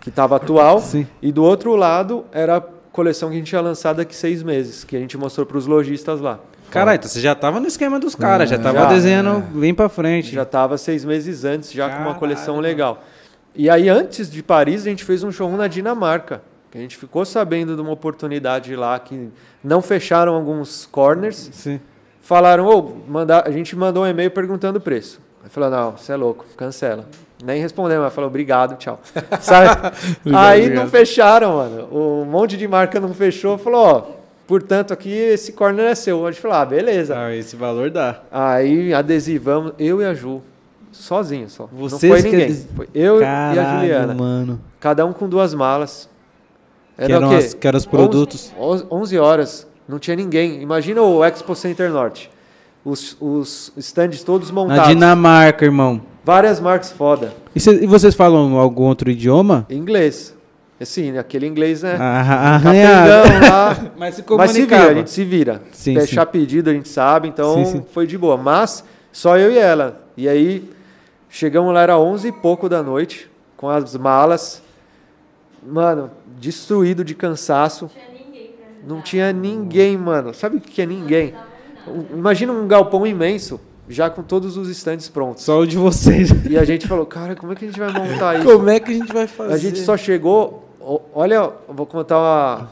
que 0.00 0.08
estava 0.08 0.36
atual, 0.36 0.80
Sim. 0.80 1.06
e 1.20 1.30
do 1.32 1.42
outro 1.44 1.74
lado 1.76 2.24
era 2.32 2.56
a 2.56 2.60
coleção 2.60 3.28
que 3.28 3.34
a 3.34 3.38
gente 3.38 3.48
tinha 3.48 3.60
lançado 3.60 3.96
daqui 3.96 4.14
seis 4.14 4.42
meses, 4.42 4.84
que 4.84 4.96
a 4.96 4.98
gente 4.98 5.16
mostrou 5.16 5.46
para 5.46 5.56
os 5.56 5.66
lojistas 5.66 6.20
lá. 6.20 6.38
Caralho, 6.70 6.96
então 6.96 7.08
você 7.08 7.20
já 7.20 7.34
tava 7.34 7.60
no 7.60 7.66
esquema 7.66 8.00
dos 8.00 8.14
caras, 8.14 8.48
já 8.48 8.58
tava 8.58 8.80
Já. 8.80 8.86
desenhando 8.86 9.40
bem 9.58 9.74
pra 9.74 9.90
frente. 9.90 10.32
Já 10.34 10.42
estava 10.42 10.78
seis 10.78 11.04
meses 11.04 11.44
antes, 11.44 11.70
já 11.70 11.84
com 11.84 11.96
uma 11.96 11.98
Caralho, 11.98 12.18
coleção 12.18 12.60
legal. 12.60 13.02
E 13.54 13.68
aí 13.68 13.90
antes 13.90 14.30
de 14.30 14.42
Paris 14.42 14.86
a 14.86 14.88
gente 14.88 15.04
fez 15.04 15.22
um 15.22 15.30
showroom 15.30 15.58
na 15.58 15.66
Dinamarca, 15.66 16.42
que 16.70 16.78
a 16.78 16.80
gente 16.80 16.96
ficou 16.96 17.26
sabendo 17.26 17.74
de 17.76 17.82
uma 17.82 17.92
oportunidade 17.92 18.74
lá 18.74 18.98
que 18.98 19.28
não 19.62 19.82
fecharam 19.82 20.34
alguns 20.34 20.86
corners. 20.86 21.50
Sim. 21.52 21.78
falaram, 22.22 22.66
ô, 22.66 22.94
mandar, 23.06 23.46
a 23.46 23.50
gente 23.50 23.76
mandou 23.76 24.04
um 24.04 24.06
e-mail 24.06 24.30
perguntando 24.30 24.78
o 24.78 24.80
preço. 24.80 25.20
Aí 25.44 25.50
falou, 25.50 25.68
não, 25.68 25.96
você 25.96 26.12
é 26.12 26.16
louco, 26.16 26.46
cancela. 26.56 27.06
Nem 27.44 27.60
respondemos, 27.60 28.04
mas 28.04 28.14
falou, 28.14 28.28
obrigado, 28.30 28.76
tchau. 28.76 29.00
Sabe? 29.40 29.92
Aí 30.34 30.70
não 30.70 30.86
fecharam, 30.88 31.56
mano. 31.56 31.88
Um 31.92 32.24
monte 32.24 32.56
de 32.56 32.68
marca 32.68 33.00
não 33.00 33.12
fechou, 33.12 33.58
falou, 33.58 33.84
ó, 33.84 34.02
portanto, 34.46 34.92
aqui 34.92 35.10
esse 35.12 35.52
corner 35.52 35.86
é 35.86 35.94
seu. 35.94 36.24
A 36.26 36.30
gente 36.30 36.40
falou, 36.40 36.56
ah, 36.58 36.64
beleza. 36.64 37.18
Ah, 37.18 37.34
esse 37.34 37.56
valor 37.56 37.90
dá. 37.90 38.20
Aí 38.30 38.94
adesivamos, 38.94 39.72
eu 39.78 40.00
e 40.00 40.04
a 40.04 40.14
Ju, 40.14 40.40
sozinho 40.92 41.50
só. 41.50 41.68
Vocês 41.72 42.02
não 42.12 42.20
foi 42.20 42.30
ninguém. 42.30 42.54
Foi 42.76 42.88
eu 42.94 43.20
e 43.20 43.24
a 43.24 43.26
Caralho, 43.26 43.78
Juliana. 43.80 44.14
mano. 44.14 44.60
Cada 44.78 45.04
um 45.04 45.12
com 45.12 45.28
duas 45.28 45.52
malas. 45.52 46.08
Que 46.96 47.10
eram, 47.10 47.30
as- 47.30 47.54
que 47.54 47.66
eram 47.66 47.78
os 47.78 47.84
11 47.84 47.88
produtos. 47.88 48.52
11, 48.58 48.86
11 48.90 49.18
horas, 49.18 49.66
não 49.88 49.98
tinha 49.98 50.14
ninguém. 50.14 50.62
Imagina 50.62 51.02
o 51.02 51.24
Expo 51.24 51.54
Center 51.56 51.90
Norte. 51.90 52.30
Os, 52.84 53.16
os 53.20 53.72
stands 53.78 54.22
todos 54.22 54.50
Na 54.50 54.54
montados. 54.54 54.88
Dinamarca, 54.88 55.64
irmão. 55.64 56.02
Várias 56.24 56.60
marcas 56.60 56.92
foda. 56.92 57.32
E, 57.54 57.60
cê- 57.60 57.82
e 57.82 57.86
vocês 57.86 58.14
falam 58.14 58.56
algum 58.58 58.84
outro 58.84 59.10
idioma? 59.10 59.66
Inglês. 59.68 60.34
Assim, 60.80 61.16
aquele 61.16 61.46
inglês, 61.46 61.82
né? 61.82 61.96
Ah. 62.00 62.60
Capengão 62.62 63.48
lá. 63.50 63.92
Mas 63.98 64.14
se 64.16 64.24
Mas 64.28 64.50
se 64.50 64.60
vira, 64.62 64.66
comunicava. 64.76 64.90
a 64.90 64.94
gente 64.94 65.10
se 65.10 65.24
vira. 65.24 65.62
Sim, 65.72 65.94
Fechar 65.94 66.26
pedido 66.26 66.70
a 66.70 66.72
gente 66.72 66.88
sabe, 66.88 67.28
então 67.28 67.54
Sim, 67.54 67.64
sim. 67.64 67.84
foi 67.92 68.06
de 68.06 68.18
boa. 68.18 68.36
Mas 68.36 68.84
só 69.12 69.36
eu 69.38 69.52
e 69.52 69.58
ela. 69.58 70.00
E 70.16 70.28
aí 70.28 70.68
chegamos 71.28 71.72
lá, 71.72 71.82
era 71.82 71.98
11 71.98 72.28
e 72.28 72.32
pouco 72.32 72.68
da 72.68 72.82
noite, 72.82 73.30
com 73.56 73.68
as 73.68 73.96
malas. 73.96 74.60
Mano, 75.64 76.10
destruído 76.40 77.04
de 77.04 77.14
cansaço. 77.14 77.88
Tinha 77.92 78.04
ninguém 78.24 78.50
pra 78.56 78.66
ajudar. 78.66 78.88
Não 78.88 79.00
tinha 79.02 79.32
ninguém, 79.32 79.96
mano. 79.96 80.34
Sabe 80.34 80.56
o 80.56 80.60
que 80.60 80.82
é 80.82 80.86
ninguém? 80.86 81.34
Imagina 82.12 82.52
um 82.52 82.66
galpão 82.66 83.06
imenso, 83.06 83.60
já 83.88 84.08
com 84.10 84.22
todos 84.22 84.56
os 84.56 84.68
estandes 84.68 85.08
prontos. 85.08 85.42
Só 85.44 85.58
o 85.60 85.66
de 85.66 85.76
vocês. 85.76 86.30
E 86.48 86.56
a 86.58 86.64
gente 86.64 86.86
falou, 86.86 87.04
cara, 87.06 87.34
como 87.36 87.52
é 87.52 87.56
que 87.56 87.64
a 87.64 87.68
gente 87.68 87.78
vai 87.80 87.92
montar 87.92 88.36
isso? 88.40 88.44
Como 88.52 88.70
é 88.70 88.80
que 88.80 88.90
a 88.90 88.94
gente 88.94 89.12
vai 89.12 89.26
fazer? 89.26 89.52
A 89.54 89.56
gente 89.56 89.78
só 89.80 89.96
chegou. 89.96 90.68
Olha, 91.14 91.50
vou 91.68 91.86
contar 91.86 92.18
uma, 92.18 92.70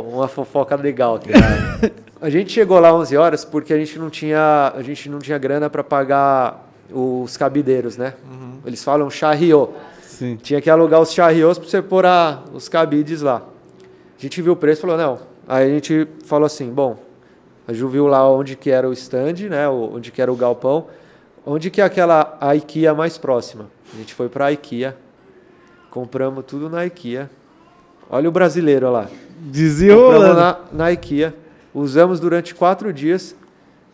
uma 0.00 0.28
fofoca 0.28 0.74
legal 0.76 1.16
aqui. 1.16 1.30
A 2.20 2.28
gente 2.28 2.50
chegou 2.50 2.80
lá 2.80 2.92
11 2.92 3.16
horas 3.16 3.44
porque 3.44 3.72
a 3.72 3.78
gente 3.78 3.96
não 3.96 4.10
tinha, 4.10 4.72
a 4.74 4.82
gente 4.82 5.08
não 5.08 5.20
tinha 5.20 5.38
grana 5.38 5.70
para 5.70 5.84
pagar 5.84 6.68
os 6.92 7.36
cabideiros, 7.36 7.96
né? 7.96 8.14
Eles 8.66 8.82
falam 8.82 9.08
charriot. 9.08 9.70
Sim. 10.02 10.34
Tinha 10.34 10.60
que 10.60 10.68
alugar 10.68 11.00
os 11.00 11.12
charriots 11.14 11.58
para 11.60 11.68
você 11.68 11.80
pôr 11.80 12.04
a- 12.04 12.42
os 12.52 12.68
cabides 12.68 13.20
lá. 13.22 13.36
A 14.18 14.20
gente 14.20 14.42
viu 14.42 14.54
o 14.54 14.56
preço 14.56 14.80
e 14.80 14.82
falou, 14.82 14.96
não. 14.96 15.18
Aí 15.46 15.70
a 15.70 15.72
gente 15.72 16.08
falou 16.24 16.46
assim, 16.46 16.68
bom, 16.70 16.96
a 17.68 17.72
Ju 17.74 17.86
viu 17.86 18.06
lá 18.06 18.26
onde 18.26 18.56
que 18.56 18.70
era 18.70 18.88
o 18.88 18.94
stand, 18.94 19.50
né? 19.50 19.68
Onde 19.68 20.10
que 20.10 20.22
era 20.22 20.32
o 20.32 20.36
galpão. 20.36 20.86
Onde 21.44 21.70
que 21.70 21.82
é 21.82 21.84
aquela 21.84 22.38
a 22.40 22.56
IKEA 22.56 22.94
mais 22.94 23.18
próxima? 23.18 23.66
A 23.92 23.96
gente 23.98 24.14
foi 24.14 24.26
para 24.26 24.46
a 24.46 24.52
IKEA, 24.52 24.96
compramos 25.90 26.44
tudo 26.46 26.70
na 26.70 26.86
IKEA. 26.86 27.30
Olha 28.08 28.26
o 28.26 28.32
brasileiro 28.32 28.90
lá. 28.90 29.02
Compramos 29.02 29.28
Desenrolando. 29.52 30.34
na, 30.34 30.56
na 30.72 30.92
IKEA, 30.92 31.34
usamos 31.74 32.18
durante 32.18 32.54
quatro 32.54 32.90
dias, 32.90 33.36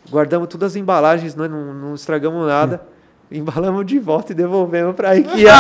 guardamos 0.09 0.49
todas 0.49 0.73
as 0.73 0.77
embalagens, 0.77 1.35
nós 1.35 1.51
não, 1.51 1.75
não 1.75 1.95
estragamos 1.97 2.47
nada, 2.47 2.81
embalamos 3.31 3.85
de 3.85 3.99
volta 3.99 4.31
e 4.31 4.35
devolvemos 4.37 4.95
para 4.95 5.11
a 5.11 5.17
IKEA. 5.17 5.53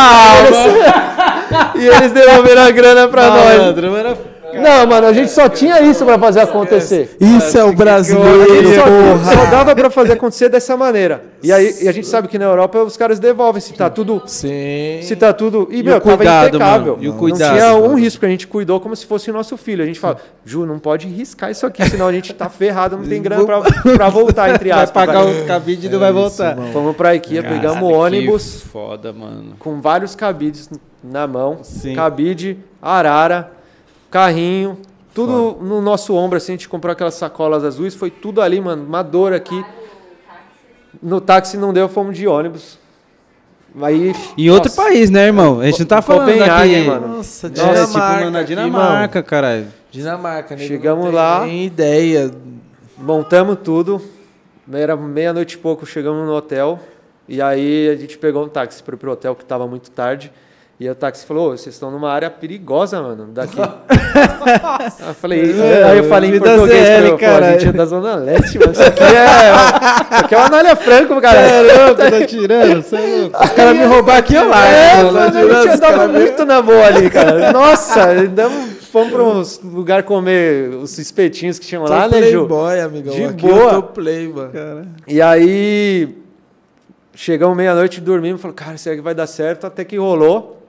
e 1.76 1.86
eles 1.86 2.12
devolveram 2.12 2.62
a 2.62 2.70
grana 2.70 3.08
para 3.08 3.28
nós. 3.28 3.58
Malandro, 3.58 4.33
Não, 4.60 4.86
mano, 4.86 5.06
a 5.06 5.12
gente 5.12 5.30
só 5.30 5.48
tinha 5.48 5.80
isso 5.82 6.04
para 6.04 6.18
fazer 6.18 6.40
acontecer. 6.40 7.16
Isso 7.20 7.56
é 7.58 7.62
o 7.62 7.66
A 7.66 7.68
gente 7.70 7.76
brasileiro, 7.78 8.74
só, 8.74 8.82
porra. 8.84 9.34
só 9.34 9.50
dava 9.50 9.74
para 9.74 9.90
fazer 9.90 10.12
acontecer 10.12 10.48
dessa 10.48 10.76
maneira. 10.76 11.24
E 11.42 11.52
aí 11.52 11.74
e 11.82 11.88
a 11.88 11.92
gente 11.92 12.06
sabe 12.06 12.28
que 12.28 12.38
na 12.38 12.46
Europa 12.46 12.78
os 12.82 12.96
caras 12.96 13.18
devolvem 13.18 13.60
se 13.60 13.72
tá 13.74 13.90
tudo 13.90 14.22
Sim. 14.26 15.00
se 15.02 15.14
tá 15.16 15.32
tudo. 15.32 15.68
E, 15.70 15.82
o 15.82 15.84
meu, 15.84 16.00
tava 16.00 16.16
cuidado, 16.16 16.48
impecável. 16.56 16.92
mano, 16.94 17.04
e 17.04 17.08
o 17.08 17.12
Não 17.12 17.18
cuidado, 17.18 17.52
tinha 17.54 17.74
um 17.74 17.82
mano. 17.82 17.94
risco, 17.96 18.24
a 18.24 18.28
gente 18.28 18.46
cuidou 18.46 18.80
como 18.80 18.96
se 18.96 19.04
fosse 19.06 19.30
o 19.30 19.32
nosso 19.32 19.56
filho. 19.56 19.82
A 19.82 19.86
gente 19.86 20.00
fala, 20.00 20.16
Ju, 20.44 20.64
não 20.64 20.78
pode 20.78 21.06
riscar 21.06 21.50
isso 21.50 21.66
aqui, 21.66 21.84
senão 21.88 22.06
a 22.08 22.12
gente 22.12 22.32
tá 22.32 22.48
ferrado, 22.48 22.96
não 22.96 23.04
tem 23.04 23.20
grana 23.20 23.44
pra, 23.44 23.60
pra 23.60 24.08
voltar, 24.08 24.50
entre 24.54 24.70
Vai 24.70 24.84
aspas. 24.84 25.06
pagar 25.06 25.22
vai. 25.24 25.42
o 25.42 25.44
cabide 25.46 25.86
e 25.86 25.90
não 25.90 25.98
vai 25.98 26.12
voltar. 26.12 26.56
Fomos 26.72 26.96
pra 26.96 27.14
IKEA, 27.14 27.42
pegamos 27.42 27.82
o 27.82 27.92
ônibus 27.92 28.60
Que 28.62 28.68
foda, 28.68 29.12
mano. 29.12 29.54
com 29.58 29.80
vários 29.80 30.14
cabides 30.14 30.70
na 31.02 31.26
mão. 31.26 31.58
Sim. 31.62 31.94
Cabide, 31.94 32.58
arara, 32.80 33.50
carrinho. 34.14 34.78
Tudo 35.12 35.58
no 35.60 35.80
nosso 35.82 36.14
ombro, 36.14 36.36
assim, 36.36 36.52
a 36.52 36.54
gente 36.54 36.68
comprou 36.68 36.92
aquelas 36.92 37.14
sacolas 37.14 37.64
azuis, 37.64 37.94
foi 37.96 38.10
tudo 38.10 38.40
ali, 38.40 38.60
mano, 38.60 38.84
uma 38.84 39.02
dor 39.02 39.32
aqui. 39.32 39.64
No 41.02 41.20
táxi 41.20 41.56
não 41.56 41.72
deu, 41.72 41.88
fomos 41.88 42.16
de 42.16 42.26
ônibus. 42.26 42.78
Aí, 43.82 44.14
Em 44.38 44.50
outro 44.50 44.70
nossa, 44.70 44.82
país, 44.82 45.10
né, 45.10 45.26
irmão? 45.26 45.58
A 45.58 45.66
gente 45.66 45.80
não 45.80 45.86
tá 45.86 46.00
falando 46.00 46.30
aqui... 46.30 46.82
mano. 46.82 47.16
Nossa, 47.16 47.48
Nossa, 47.48 47.50
tipo, 47.50 47.60
Dinamarca. 47.60 47.98
mano, 47.98 48.30
na 48.30 48.42
Dinamarca, 48.44 49.22
caralho. 49.22 49.66
Dinamarca, 49.90 50.54
nego, 50.54 50.68
Chegamos 50.68 51.04
não 51.06 51.10
tem 51.10 51.20
lá. 51.20 51.44
Nem 51.44 51.64
ideia. 51.64 52.30
Montamos 52.96 53.58
tudo. 53.64 54.00
Era 54.72 54.96
meia-noite 54.96 55.56
e 55.56 55.58
pouco, 55.58 55.84
chegamos 55.84 56.24
no 56.24 56.32
hotel. 56.34 56.78
E 57.28 57.42
aí 57.42 57.88
a 57.88 57.96
gente 57.96 58.16
pegou 58.16 58.44
um 58.44 58.48
táxi 58.48 58.80
para 58.80 58.96
pro 58.96 59.10
hotel 59.10 59.34
que 59.34 59.44
tava 59.44 59.66
muito 59.66 59.90
tarde. 59.90 60.32
E 60.84 60.90
o 60.90 60.94
táxi 60.94 61.24
falou, 61.24 61.52
"Ô, 61.52 61.56
vocês 61.56 61.74
estão 61.74 61.90
numa 61.90 62.10
área 62.12 62.28
perigosa, 62.28 63.00
mano, 63.00 63.28
daqui. 63.32 63.56
Eu 65.08 65.14
falei, 65.14 65.40
aí 65.82 65.96
eu 65.98 66.04
falei 66.04 66.30
em 66.36 66.38
português, 66.38 66.86
ZL, 66.86 66.94
falei, 66.94 67.12
pô, 67.18 67.44
a 67.44 67.52
gente 67.52 67.68
é 67.68 67.72
da 67.72 67.86
Zona 67.86 68.14
Leste, 68.16 68.58
mano. 68.58 68.72
Isso 68.72 68.82
aqui 68.82 69.02
é, 69.02 69.24
isso 70.14 70.24
aqui 70.24 70.34
é 70.34 70.38
uma 70.38 70.46
Anália 70.46 70.76
Franco, 70.76 71.20
cara. 71.20 71.38
Caramba, 71.38 71.94
tá 72.10 72.26
tirando? 72.26 72.82
Você 72.82 72.96
é 72.96 73.00
louco. 73.22 73.44
Os 73.44 73.50
caras 73.50 73.76
me 73.76 73.84
roubar 73.84 74.18
aqui, 74.18 74.36
ó 74.36 74.44
lá. 74.44 74.66
É, 74.66 75.02
mano, 75.04 75.12
tá 75.18 75.24
a 75.24 75.30
gente 75.62 75.68
andava 75.74 75.92
cara 75.96 76.08
me- 76.08 76.18
muito 76.18 76.44
na 76.44 76.60
boa 76.62 76.86
ali, 76.86 77.08
cara. 77.10 77.52
Nossa, 77.52 78.10
andamos, 78.10 78.76
fomos 78.92 79.10
para 79.12 79.22
uns 79.22 79.60
lugar 79.62 80.02
comer 80.02 80.68
os 80.74 80.98
espetinhos 80.98 81.58
que 81.58 81.66
tinham 81.66 81.84
Tô 81.84 81.90
lá, 81.92 82.06
né, 82.06 82.22
Ju? 82.24 82.46
playboy, 82.46 82.80
amigão. 82.80 83.14
De 83.14 83.24
Aqui 83.24 83.46
boa. 83.46 83.62
eu 83.72 83.82
tô 83.82 83.82
play, 83.84 84.28
mano. 84.28 84.52
E 85.08 85.20
aí, 85.22 86.14
chegamos 87.14 87.56
meia-noite, 87.56 88.00
dormimos, 88.00 88.40
falou, 88.40 88.54
cara, 88.54 88.76
será 88.76 88.94
que 88.96 89.02
vai 89.02 89.14
dar 89.14 89.26
certo? 89.26 89.66
Até 89.66 89.82
que 89.84 89.96
rolou. 89.96 90.60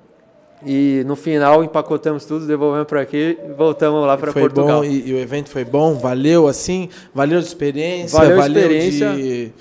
E 0.66 1.04
no 1.06 1.16
final 1.16 1.64
empacotamos 1.64 2.26
tudo, 2.26 2.48
devolvemos 2.48 2.88
para 2.88 3.02
aqui 3.02 3.38
e 3.48 3.54
voltamos 3.54 4.06
lá 4.06 4.18
para 4.18 4.34
Portugal. 4.34 4.80
bom 4.80 4.84
e, 4.84 5.10
e 5.10 5.14
o 5.14 5.18
evento 5.20 5.50
foi 5.50 5.64
bom? 5.64 5.94
Valeu 5.94 6.48
assim? 6.48 6.90
Valeu 7.14 7.38
a 7.38 7.42
experiência? 7.42 8.18
Valeu 8.18 8.42
a 8.42 8.48
experiência. 8.48 9.14
de- 9.14 9.52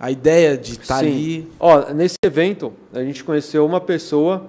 a 0.00 0.10
ideia 0.10 0.56
de 0.56 0.72
estar 0.72 0.98
Sim. 1.00 1.06
ali? 1.06 1.52
Ó, 1.60 1.92
nesse 1.92 2.16
evento, 2.24 2.72
a 2.92 3.00
gente 3.02 3.22
conheceu 3.24 3.64
uma 3.64 3.80
pessoa 3.80 4.46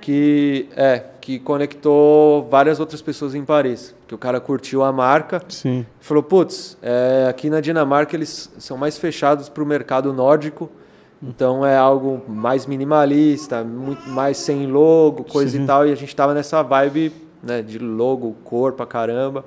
que 0.00 0.68
é 0.76 1.02
que 1.20 1.38
conectou 1.38 2.46
várias 2.50 2.80
outras 2.80 3.02
pessoas 3.02 3.34
em 3.34 3.44
Paris. 3.44 3.94
Que 4.06 4.14
o 4.14 4.18
cara 4.18 4.40
curtiu 4.40 4.82
a 4.82 4.90
marca, 4.90 5.42
Sim. 5.48 5.84
falou, 6.00 6.22
putz, 6.22 6.78
é, 6.82 7.26
aqui 7.28 7.50
na 7.50 7.60
Dinamarca 7.60 8.16
eles 8.16 8.50
são 8.58 8.78
mais 8.78 8.96
fechados 8.96 9.48
para 9.50 9.62
o 9.62 9.66
mercado 9.66 10.10
nórdico, 10.14 10.70
então 11.22 11.66
é 11.66 11.76
algo 11.76 12.22
mais 12.28 12.66
minimalista, 12.66 13.64
muito 13.64 14.08
mais 14.08 14.36
sem 14.36 14.66
logo, 14.66 15.24
coisa 15.24 15.56
Sim. 15.56 15.64
e 15.64 15.66
tal, 15.66 15.86
e 15.86 15.92
a 15.92 15.94
gente 15.96 16.14
tava 16.14 16.32
nessa 16.32 16.62
vibe 16.62 17.12
né, 17.42 17.60
de 17.60 17.78
logo, 17.78 18.36
cor 18.44 18.72
pra 18.72 18.86
caramba. 18.86 19.44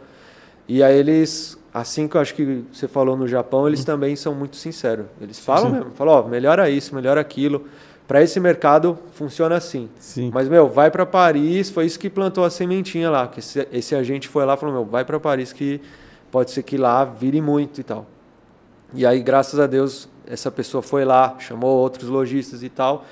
E 0.67 0.83
aí 0.83 0.97
eles, 0.97 1.57
assim 1.73 2.07
que 2.07 2.17
eu 2.17 2.21
acho 2.21 2.35
que 2.35 2.63
você 2.71 2.87
falou 2.87 3.15
no 3.15 3.27
Japão, 3.27 3.67
eles 3.67 3.83
também 3.85 4.15
são 4.15 4.33
muito 4.33 4.57
sinceros. 4.57 5.05
Eles 5.19 5.39
falam 5.39 5.69
Sim. 5.69 5.77
mesmo, 5.77 5.91
falam, 5.91 6.13
ó, 6.15 6.27
melhora 6.27 6.69
isso, 6.69 6.93
melhora 6.93 7.21
aquilo. 7.21 7.65
Para 8.07 8.21
esse 8.21 8.39
mercado 8.41 8.99
funciona 9.13 9.55
assim. 9.55 9.89
Sim. 9.97 10.31
Mas, 10.33 10.49
meu, 10.49 10.67
vai 10.67 10.91
para 10.91 11.05
Paris, 11.05 11.69
foi 11.69 11.85
isso 11.85 11.97
que 11.97 12.09
plantou 12.09 12.43
a 12.43 12.49
sementinha 12.49 13.09
lá. 13.09 13.27
Que 13.27 13.39
esse, 13.39 13.65
esse 13.71 13.95
agente 13.95 14.27
foi 14.27 14.45
lá 14.45 14.55
e 14.55 14.57
falou, 14.57 14.75
meu, 14.75 14.85
vai 14.85 15.05
para 15.05 15.17
Paris 15.17 15.53
que 15.53 15.79
pode 16.29 16.51
ser 16.51 16.63
que 16.63 16.75
lá 16.77 17.05
vire 17.05 17.39
muito 17.39 17.79
e 17.79 17.83
tal. 17.83 18.05
E 18.93 19.05
aí, 19.05 19.21
graças 19.21 19.57
a 19.57 19.67
Deus, 19.67 20.09
essa 20.31 20.49
pessoa 20.49 20.81
foi 20.81 21.03
lá, 21.03 21.35
chamou 21.39 21.77
outros 21.77 22.07
lojistas 22.07 22.63
e 22.63 22.69
tal, 22.69 23.03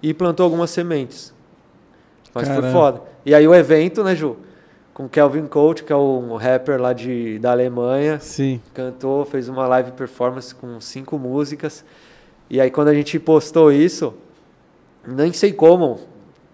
e 0.00 0.14
plantou 0.14 0.44
algumas 0.44 0.70
sementes. 0.70 1.34
Mas 2.32 2.46
foi 2.46 2.56
Caramba. 2.56 2.72
foda. 2.72 3.02
E 3.26 3.34
aí 3.34 3.46
o 3.48 3.54
evento, 3.54 4.04
né, 4.04 4.14
Ju? 4.14 4.36
Com 4.94 5.08
Kelvin 5.08 5.46
Coach, 5.46 5.82
que 5.82 5.92
é 5.92 5.96
um 5.96 6.36
rapper 6.36 6.80
lá 6.80 6.92
de, 6.92 7.38
da 7.40 7.50
Alemanha, 7.50 8.20
Sim. 8.20 8.60
cantou, 8.72 9.24
fez 9.24 9.48
uma 9.48 9.66
live 9.66 9.92
performance 9.92 10.54
com 10.54 10.80
cinco 10.80 11.18
músicas. 11.18 11.84
E 12.48 12.60
aí 12.60 12.70
quando 12.70 12.88
a 12.88 12.94
gente 12.94 13.18
postou 13.18 13.72
isso, 13.72 14.14
nem 15.06 15.32
sei 15.32 15.52
como, 15.52 15.98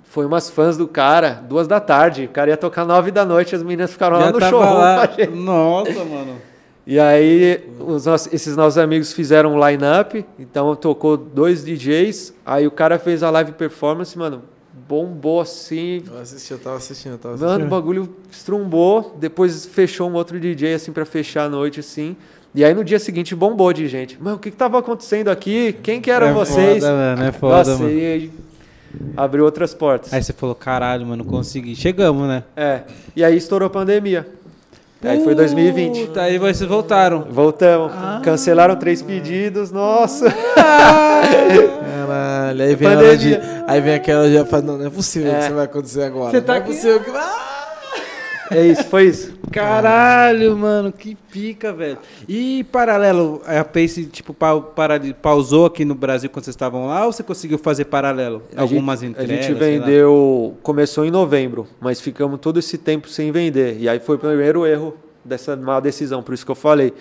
foi 0.04 0.24
umas 0.24 0.48
fãs 0.48 0.76
do 0.76 0.88
cara, 0.88 1.42
duas 1.46 1.66
da 1.68 1.80
tarde. 1.80 2.24
O 2.24 2.28
cara 2.28 2.50
ia 2.50 2.56
tocar 2.56 2.86
nove 2.86 3.10
da 3.10 3.24
noite, 3.26 3.54
as 3.54 3.62
meninas 3.62 3.92
ficaram 3.92 4.16
lá 4.16 4.32
Já 4.32 4.50
no 4.50 4.58
lá. 4.58 5.02
a 5.02 5.06
gente. 5.06 5.26
Nossa, 5.28 6.04
mano. 6.04 6.53
E 6.86 6.98
aí 6.98 7.64
os 7.80 8.04
nossos- 8.06 8.32
esses 8.32 8.56
nossos 8.56 8.76
amigos 8.78 9.12
fizeram 9.12 9.54
um 9.54 9.68
line-up, 9.68 10.24
então 10.38 10.76
tocou 10.76 11.16
dois 11.16 11.64
DJs, 11.64 12.34
aí 12.44 12.66
o 12.66 12.70
cara 12.70 12.98
fez 12.98 13.22
a 13.22 13.30
live 13.30 13.52
performance, 13.52 14.16
mano, 14.18 14.42
bombou 14.86 15.40
assim, 15.40 16.02
Eu 16.06 16.20
assisti, 16.20 16.52
eu 16.52 16.58
tava 16.58 16.76
assistindo, 16.76 17.12
eu 17.12 17.18
tava 17.18 17.34
Mano, 17.36 17.46
o 17.46 17.50
assistindo. 17.52 17.70
bagulho 17.70 18.08
estrumbou, 18.30 19.16
depois 19.18 19.64
fechou 19.64 20.10
um 20.10 20.14
outro 20.14 20.38
DJ 20.38 20.74
assim 20.74 20.92
pra 20.92 21.06
fechar 21.06 21.44
a 21.44 21.48
noite 21.48 21.80
assim. 21.80 22.14
E 22.54 22.62
aí 22.62 22.74
no 22.74 22.84
dia 22.84 22.98
seguinte 23.00 23.34
bombou 23.34 23.72
de 23.72 23.88
gente. 23.88 24.22
Mano, 24.22 24.36
o 24.36 24.38
que 24.38 24.50
que 24.50 24.56
tava 24.56 24.78
acontecendo 24.78 25.28
aqui? 25.28 25.72
Quem 25.82 26.00
que 26.02 26.10
eram 26.10 26.26
é 26.28 26.32
vocês? 26.34 26.84
Foda, 26.84 26.92
mano. 26.92 27.24
É 27.24 27.32
foda, 27.32 27.56
Nossa, 27.56 27.78
mano. 27.78 27.90
e 27.90 28.06
aí 28.06 28.30
abriu 29.16 29.44
outras 29.44 29.72
portas. 29.74 30.12
Aí 30.12 30.22
você 30.22 30.32
falou, 30.32 30.54
caralho, 30.54 31.04
mano, 31.06 31.24
consegui. 31.24 31.74
Chegamos, 31.74 32.28
né? 32.28 32.44
É. 32.54 32.82
E 33.16 33.24
aí 33.24 33.36
estourou 33.36 33.66
a 33.66 33.70
pandemia. 33.70 34.26
Aí 35.04 35.22
foi 35.22 35.34
2020. 35.34 36.06
Puta, 36.06 36.22
aí 36.22 36.38
vocês 36.38 36.68
voltaram. 36.68 37.26
Voltamos. 37.30 37.92
Ah. 37.94 38.20
Cancelaram 38.22 38.76
três 38.76 39.02
pedidos. 39.02 39.70
Nossa. 39.70 40.30
Caralho, 41.94 42.62
aí 42.62 42.74
vem, 42.74 43.16
de, 43.16 43.40
aí 43.66 43.80
vem 43.80 43.94
aquela 43.94 44.30
já 44.30 44.44
fala, 44.44 44.62
não, 44.62 44.78
não 44.78 44.86
é 44.86 44.90
possível 44.90 45.32
É. 45.32 45.38
que 45.38 45.44
isso 45.44 45.54
vai 45.54 45.64
acontecer 45.64 46.02
agora. 46.02 46.30
Você 46.30 46.40
tá 46.40 46.54
não 46.54 46.60
é 46.60 46.64
possível 46.64 47.00
que... 47.00 47.10
Ah! 47.10 47.53
É 48.54 48.66
isso, 48.66 48.84
foi 48.84 49.04
isso. 49.04 49.34
Caralho, 49.50 50.56
mano, 50.56 50.92
que 50.92 51.14
pica, 51.14 51.72
velho. 51.72 51.98
E 52.28 52.64
paralelo, 52.70 53.42
a 53.46 53.64
Pace, 53.64 54.06
tipo, 54.06 54.32
pa 54.32 54.60
para, 54.60 55.00
pausou 55.14 55.66
aqui 55.66 55.84
no 55.84 55.94
Brasil 55.94 56.30
quando 56.30 56.44
vocês 56.44 56.54
estavam 56.54 56.86
lá 56.86 57.06
ou 57.06 57.12
você 57.12 57.22
conseguiu 57.22 57.58
fazer 57.58 57.86
paralelo? 57.86 58.42
A 58.56 58.62
Algumas 58.62 59.00
gente, 59.00 59.10
entregas? 59.10 59.38
A 59.38 59.42
gente 59.42 59.58
vendeu. 59.58 60.56
Começou 60.62 61.04
em 61.04 61.10
novembro, 61.10 61.66
mas 61.80 62.00
ficamos 62.00 62.38
todo 62.40 62.58
esse 62.58 62.78
tempo 62.78 63.08
sem 63.08 63.30
vender. 63.32 63.76
E 63.78 63.88
aí 63.88 64.00
foi 64.00 64.16
o 64.16 64.18
primeiro 64.18 64.66
erro 64.66 64.94
dessa 65.24 65.56
má 65.56 65.80
decisão. 65.80 66.22
Por 66.22 66.34
isso 66.34 66.44
que 66.44 66.50
eu 66.50 66.56
falei. 66.56 66.92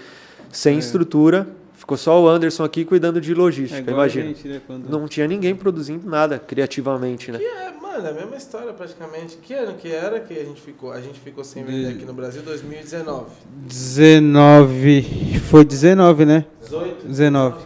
Sem 0.51 0.77
estrutura, 0.77 1.47
ficou 1.83 1.97
só 1.97 2.21
o 2.23 2.29
Anderson 2.29 2.63
aqui 2.63 2.85
cuidando 2.85 3.19
de 3.19 3.33
É 3.33 3.35
logística. 3.35 3.91
a 3.91 3.93
imagina. 3.93 4.27
gente, 4.27 4.47
né, 4.47 4.61
quando- 4.65 4.89
Não 4.89 5.05
tinha 5.05 5.27
ninguém 5.27 5.53
produzindo 5.53 6.09
nada 6.09 6.39
criativamente, 6.39 7.29
né? 7.29 7.37
Que 7.39 7.43
é, 7.45 7.73
mano, 7.81 8.07
é 8.07 8.09
a 8.09 8.13
mesma 8.13 8.37
história 8.37 8.71
praticamente. 8.71 9.35
Que 9.37 9.53
ano 9.53 9.73
que 9.73 9.91
era 9.91 10.19
que 10.21 10.33
a 10.39 10.43
gente 10.45 10.61
ficou? 10.61 10.93
A 10.93 11.01
gente 11.01 11.19
ficou 11.19 11.43
sem 11.43 11.61
vender 11.63 11.89
aqui 11.89 12.05
no 12.05 12.13
Brasil 12.13 12.41
2019. 12.41 13.25
19. 13.67 15.39
Foi 15.49 15.65
19, 15.65 16.25
né? 16.25 16.45
18? 16.61 17.05
19. 17.07 17.57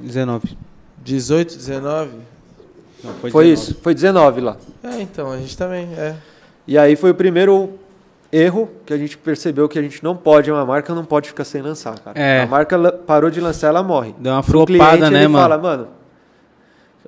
19. 0.00 0.56
18, 1.04 1.56
19? 1.56 2.10
Não, 3.04 3.12
Foi 3.14 3.30
19. 3.30 3.52
isso. 3.52 3.74
Foi 3.82 3.94
19 3.94 4.40
lá. 4.40 4.56
É, 4.82 5.02
então, 5.02 5.30
a 5.30 5.36
gente 5.36 5.56
também, 5.56 5.86
é. 5.98 6.16
E 6.66 6.78
aí 6.78 6.96
foi 6.96 7.10
o 7.10 7.14
primeiro 7.14 7.78
erro 8.34 8.68
que 8.84 8.92
a 8.92 8.98
gente 8.98 9.16
percebeu 9.16 9.68
que 9.68 9.78
a 9.78 9.82
gente 9.82 10.02
não 10.02 10.16
pode, 10.16 10.50
uma 10.50 10.66
marca 10.66 10.92
não 10.92 11.04
pode 11.04 11.28
ficar 11.28 11.44
sem 11.44 11.62
lançar, 11.62 11.98
cara. 12.00 12.18
É. 12.18 12.42
A 12.42 12.46
marca 12.46 12.92
parou 12.92 13.30
de 13.30 13.40
lançar, 13.40 13.68
ela 13.68 13.82
morre. 13.82 14.14
Deu 14.18 14.32
uma 14.32 14.42
flopada, 14.42 14.96
cliente, 14.96 15.12
né, 15.12 15.18
ele 15.20 15.28
mano? 15.28 15.42
fala, 15.42 15.58
mano. 15.58 15.88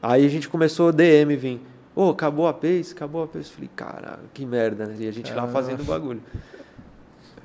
Aí 0.01 0.25
a 0.25 0.29
gente 0.29 0.49
começou 0.49 0.91
o 0.91 0.93
DM 0.93 1.35
vir. 1.37 1.61
Ô, 1.95 2.11
acabou 2.11 2.47
a 2.47 2.53
Pace, 2.53 2.93
acabou 2.95 3.25
a 3.25 3.27
Pace. 3.27 3.51
Falei, 3.51 3.71
caralho, 3.75 4.21
que 4.33 4.47
merda, 4.47 4.87
né? 4.87 4.95
E 4.99 5.09
a 5.09 5.13
gente 5.13 5.33
lá 5.33 5.49
fazendo 5.49 5.81
o 5.81 5.85
bagulho. 5.85 6.23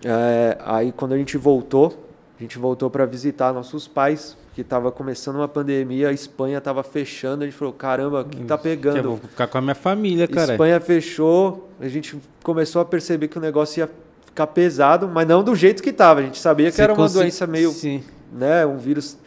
É, 0.04 0.58
aí 0.64 0.92
quando 0.92 1.14
a 1.14 1.18
gente 1.18 1.38
voltou, 1.38 2.08
a 2.38 2.42
gente 2.42 2.60
voltou 2.60 2.90
para 2.90 3.06
visitar 3.06 3.54
nossos 3.54 3.88
pais, 3.88 4.38
que 4.54 4.64
tava 4.64 4.92
começando 4.92 5.38
uma 5.38 5.48
pandemia, 5.48 6.10
a 6.10 6.14
Espanha 6.14 6.60
tava 6.60 6.84
fechando, 6.84 7.44
a 7.44 7.48
gente 7.48 7.56
falou, 7.58 7.74
caramba, 7.74 8.22
o 8.22 8.26
que 8.26 8.44
tá 8.44 8.56
Eu 8.56 8.58
pegando? 8.60 9.04
vou 9.04 9.18
ficar 9.18 9.48
com 9.48 9.58
a 9.58 9.62
minha 9.62 9.76
família, 9.76 10.28
cara. 10.28 10.54
Espanha 10.54 10.80
fechou, 10.82 11.70
a 11.80 11.88
gente 11.88 12.20
começou 12.44 12.82
a 12.82 12.86
perceber 12.86 13.30
que 13.30 13.38
o 13.38 13.42
negócio 13.42 13.80
ia 13.80 13.90
ficar 14.26 14.48
pesado, 14.48 15.08
mas 15.08 15.26
não 15.28 15.42
do 15.44 15.56
jeito 15.56 15.82
que 15.82 15.94
tava. 15.94 16.20
A 16.20 16.24
gente 16.24 16.38
sabia 16.40 16.70
que 16.70 16.76
Você 16.76 16.82
era 16.82 16.94
uma 16.94 17.08
doença 17.08 17.48
meio, 17.48 17.72
Sim. 17.72 18.04
né, 18.32 18.66
um 18.66 18.78
vírus 18.78 19.18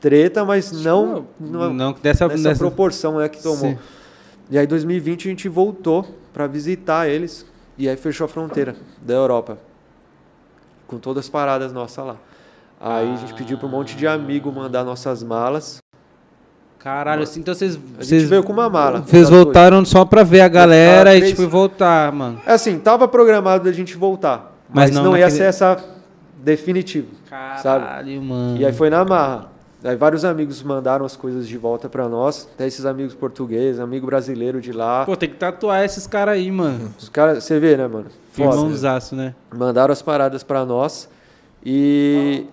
treta, 0.00 0.44
mas 0.44 0.70
não, 0.70 1.26
não, 1.40 1.72
Não, 1.72 1.92
dessa, 1.94 2.28
nessa 2.28 2.42
dessa- 2.50 2.58
proporção 2.58 3.16
né, 3.18 3.28
que 3.28 3.42
tomou. 3.42 3.56
Sim. 3.70 3.78
E 4.50 4.58
aí, 4.58 4.66
em 4.66 4.68
2020, 4.68 5.28
a 5.28 5.30
gente 5.30 5.48
voltou 5.48 6.06
para 6.30 6.46
visitar 6.46 7.08
eles 7.08 7.46
e 7.78 7.88
aí 7.88 7.96
fechou 7.96 8.26
a 8.26 8.28
fronteira 8.28 8.76
da 9.00 9.14
Europa. 9.14 9.56
Com 10.86 10.98
todas 10.98 11.24
as 11.24 11.30
paradas 11.30 11.72
nossas 11.72 12.04
lá. 12.04 12.16
Aí 12.80 13.12
a 13.14 13.16
gente 13.16 13.34
pediu 13.34 13.56
para 13.58 13.66
um 13.66 13.70
monte 13.70 13.96
de 13.96 14.06
amigo 14.06 14.52
mandar 14.52 14.84
nossas 14.84 15.22
malas. 15.22 15.78
Caralho, 16.78 17.22
assim, 17.22 17.40
então 17.40 17.54
vocês. 17.54 17.76
A 17.76 17.78
gente 17.78 18.06
vocês 18.06 18.22
veio 18.28 18.42
com 18.44 18.52
uma 18.52 18.68
mala. 18.68 19.00
Vocês 19.00 19.30
voltaram 19.30 19.82
só 19.86 20.04
pra 20.04 20.22
ver 20.22 20.42
a 20.42 20.48
galera 20.48 21.16
e, 21.16 21.28
tipo, 21.28 21.48
voltar, 21.48 22.12
mano. 22.12 22.38
É 22.46 22.52
assim, 22.52 22.78
tava 22.78 23.08
programado 23.08 23.66
a 23.68 23.72
gente 23.72 23.96
voltar, 23.96 24.52
Mas 24.68 24.90
mas, 24.90 24.94
não 24.96 25.04
não, 25.04 25.16
ia 25.16 25.24
naquele- 25.24 25.38
ser 25.38 25.44
essa 25.48 25.82
definitivo. 26.42 27.08
Caralho, 27.30 28.20
mano. 28.22 28.58
E 28.58 28.66
aí 28.66 28.72
foi 28.72 28.90
na 28.90 29.02
marra. 29.02 29.46
Aí 29.82 29.96
vários 29.96 30.24
amigos 30.24 30.62
mandaram 30.62 31.04
as 31.06 31.14
coisas 31.16 31.46
de 31.48 31.56
volta 31.58 31.88
para 31.90 32.08
nós, 32.08 32.48
até 32.54 32.66
esses 32.66 32.84
amigos 32.86 33.14
portugueses, 33.14 33.78
amigo 33.80 34.06
brasileiro 34.06 34.60
de 34.60 34.72
lá. 34.72 35.04
Pô, 35.06 35.14
tem 35.16 35.28
que 35.28 35.36
tatuar 35.36 35.84
esses 35.84 36.06
caras 36.06 36.34
aí, 36.34 36.50
mano. 36.50 36.92
Os 36.98 37.08
caras, 37.10 37.44
você 37.44 37.58
vê, 37.60 37.76
né, 37.76 37.86
mano? 37.86 38.06
Foda. 38.32 38.56
Irmãozaço, 38.56 39.14
né? 39.14 39.34
Mandaram 39.54 39.92
as 39.92 40.00
paradas 40.02 40.42
para 40.42 40.64
nós 40.64 41.06
e 41.64 42.46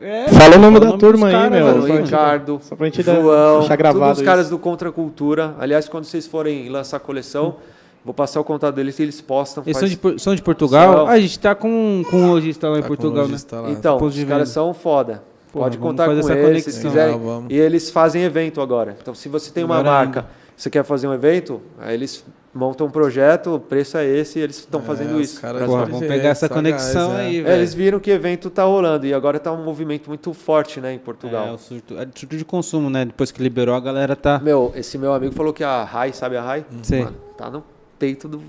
É, 0.00 0.28
Fala 0.30 0.56
o 0.56 0.58
nome 0.58 0.80
da 0.80 0.92
turma 0.98 1.28
aí, 1.28 1.50
meu. 1.50 1.64
mano, 1.66 2.02
Ricardo, 2.02 2.58
Só 2.62 2.74
pra 2.74 2.86
gente 2.86 3.02
dar- 3.04 3.20
João, 3.20 3.60
deixar 3.60 3.76
gravado 3.76 4.04
todos 4.04 4.18
os 4.18 4.24
caras 4.24 4.46
isso. 4.46 4.50
do 4.50 4.58
Contra 4.58 4.90
Cultura. 4.90 5.54
Aliás, 5.60 5.88
quando 5.88 6.04
vocês 6.04 6.26
forem 6.26 6.68
lançar 6.68 6.96
a 6.96 7.00
coleção, 7.00 7.56
vou 8.04 8.12
passar 8.12 8.40
o 8.40 8.44
contato 8.44 8.74
deles 8.74 8.98
e 8.98 9.02
eles 9.02 9.20
postam. 9.20 9.62
Eles 9.64 9.78
faz- 9.78 9.92
são 10.00 10.12
de, 10.14 10.22
são 10.22 10.34
de 10.34 10.42
Portugal? 10.42 10.92
São. 10.92 11.06
Ah, 11.06 11.12
a 11.12 11.20
gente 11.20 11.38
tá 11.38 11.54
com, 11.54 12.02
com 12.10 12.16
um 12.16 12.30
lojista 12.32 12.68
lá 12.68 12.78
em 12.78 12.82
Tá 12.82 12.88
com 12.88 12.96
Portugal, 12.96 13.24
lojista 13.26 13.56
né? 13.56 13.62
lá. 13.62 13.70
Então, 13.70 13.96
os 14.02 14.24
caras 14.24 14.48
são 14.48 14.74
foda. 14.74 15.22
Porra, 15.52 15.66
Pode 15.66 15.78
contar 15.78 16.06
com 16.06 16.12
essa 16.18 16.32
eles. 16.34 16.64
Se 16.64 16.70
conexão. 16.70 16.90
quiserem. 16.90 17.20
Ah. 17.28 17.42
E 17.48 17.56
eles 17.58 17.88
fazem 17.90 18.24
evento 18.24 18.60
agora. 18.60 18.96
Então, 19.00 19.14
se 19.14 19.28
você 19.28 19.52
tem 19.52 19.62
uma 19.62 19.84
marca, 19.84 20.20
ainda. 20.20 20.30
você 20.56 20.68
quer 20.68 20.82
fazer 20.82 21.06
um 21.06 21.14
evento, 21.14 21.60
aí 21.78 21.94
eles 21.94 22.24
montam 22.54 22.86
um 22.86 22.90
projeto, 22.90 23.54
o 23.54 23.60
preço 23.60 23.96
é 23.96 24.04
esse 24.06 24.38
e 24.38 24.42
eles 24.42 24.58
estão 24.58 24.80
É, 24.80 24.82
fazendo 24.82 25.14
os 25.16 25.22
isso. 25.30 25.40
caras 25.40 25.62
Gente, 25.68 26.06
pegar 26.06 26.28
essa 26.28 26.48
conexão 26.48 27.10
gás, 27.12 27.20
é. 27.20 27.22
aí, 27.22 27.38
É, 27.38 27.42
velho. 27.42 27.56
eles 27.56 27.72
viram 27.74 27.98
que 27.98 28.10
evento 28.10 28.50
tá 28.50 28.64
rolando 28.64 29.06
e 29.06 29.14
agora 29.14 29.38
tá 29.40 29.50
um 29.52 29.64
movimento 29.64 30.08
muito 30.08 30.32
forte, 30.34 30.80
né, 30.80 30.92
em 30.92 30.96
É, 30.96 30.98
Portugal. 30.98 31.54
o 31.54 31.58
surto, 31.58 31.98
é 31.98 32.06
surto 32.14 32.36
de 32.36 32.44
consumo, 32.44 32.90
né? 32.90 33.04
Depois 33.06 33.30
que 33.30 33.42
liberou, 33.42 33.74
a 33.74 33.80
galera 33.80 34.14
tá. 34.14 34.38
Meu, 34.38 34.72
esse 34.76 34.98
meu 34.98 35.12
amigo 35.14 35.34
falou 35.34 35.52
que 35.52 35.64
a 35.64 35.82
Rai, 35.84 36.12
sabe 36.12 36.36
a 36.36 36.42
Rai? 36.42 36.66
Sei. 36.82 37.04
Mano, 37.04 37.16
tá 37.38 37.48
no 37.50 37.64
peito 37.98 38.28
do, 38.28 38.42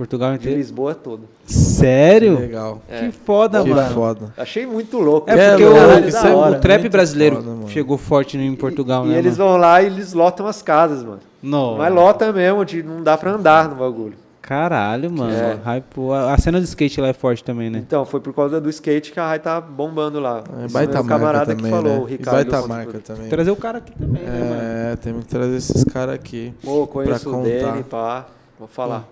Portugal 0.00 0.30
de 0.30 0.36
inteiro. 0.38 0.56
Lisboa 0.56 0.94
todo. 0.94 1.24
Sério? 1.44 2.38
Legal. 2.38 2.80
É. 2.88 3.00
Que 3.00 3.12
foda, 3.12 3.62
Que 3.62 3.68
mano. 3.68 3.90
foda. 3.94 4.32
Achei 4.36 4.66
muito 4.66 4.98
louco. 4.98 5.28
É 5.30 5.34
É, 5.34 5.50
porque 5.50 5.64
mano, 5.66 5.76
o, 5.76 6.26
é 6.26 6.34
hora. 6.34 6.56
o 6.56 6.60
trap 6.60 6.80
muito 6.80 6.92
brasileiro 6.92 7.36
foda, 7.42 7.68
chegou 7.68 7.98
forte 7.98 8.38
em 8.38 8.54
Portugal, 8.56 9.04
E 9.04 9.10
né? 9.10 9.18
eles 9.18 9.36
mano? 9.36 9.50
vão 9.50 9.60
lá 9.60 9.82
e 9.82 9.86
eles 9.86 10.14
lotam 10.14 10.46
as 10.46 10.62
casas, 10.62 11.02
mano. 11.02 11.20
Não. 11.42 11.76
Mas 11.76 11.92
lota 11.92 12.32
mesmo, 12.32 12.64
de, 12.64 12.82
não 12.82 13.02
dá 13.02 13.18
pra 13.18 13.32
andar 13.32 13.68
no 13.68 13.76
bagulho. 13.76 14.14
Caralho, 14.40 15.10
mano. 15.12 15.32
É. 15.32 15.58
A 15.64 16.32
a 16.32 16.38
cena 16.38 16.58
do 16.58 16.64
skate 16.64 16.98
lá 17.00 17.08
é 17.08 17.12
forte 17.12 17.44
também, 17.44 17.68
né? 17.70 17.78
Então, 17.86 18.04
foi 18.06 18.20
por 18.20 18.32
causa 18.34 18.58
do 18.60 18.68
skate 18.70 19.12
que 19.12 19.20
a 19.20 19.26
Rai 19.26 19.38
tá 19.38 19.60
bombando 19.60 20.18
lá. 20.18 20.42
É, 20.60 20.64
Esse 20.64 20.74
baita 20.74 20.94
meu 20.94 21.04
marca 21.04 21.18
camarada 21.18 21.54
também, 21.54 21.70
que 21.70 21.76
falou, 21.78 21.92
né? 21.92 21.98
o 22.04 22.08
E 22.08 22.10
Ricardo. 22.12 22.36
baita 22.50 22.66
marca 22.66 22.92
Tudo. 22.92 23.02
também. 23.02 23.28
Trazer 23.28 23.50
o 23.50 23.56
cara 23.56 23.78
aqui 23.78 23.92
também, 23.92 24.22
né, 24.24 24.40
mano? 24.40 24.60
É, 24.62 24.96
temos 24.96 25.24
que 25.24 25.30
trazer 25.30 25.56
esses 25.56 25.84
caras 25.84 26.14
aqui. 26.14 26.52
Pô, 26.64 26.86
conheço 26.86 27.28
Pra 27.30 27.38
o 27.38 27.42
dele, 27.44 27.64
contar. 27.64 27.82
pá. 27.84 28.26
Vou 28.58 28.66
falar. 28.66 29.04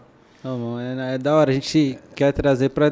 Não, 0.42 0.58
mano, 0.58 1.00
é, 1.00 1.14
é 1.14 1.18
da 1.18 1.34
hora. 1.34 1.50
A 1.50 1.54
gente 1.54 1.98
quer 2.14 2.32
trazer 2.32 2.70
pra. 2.70 2.90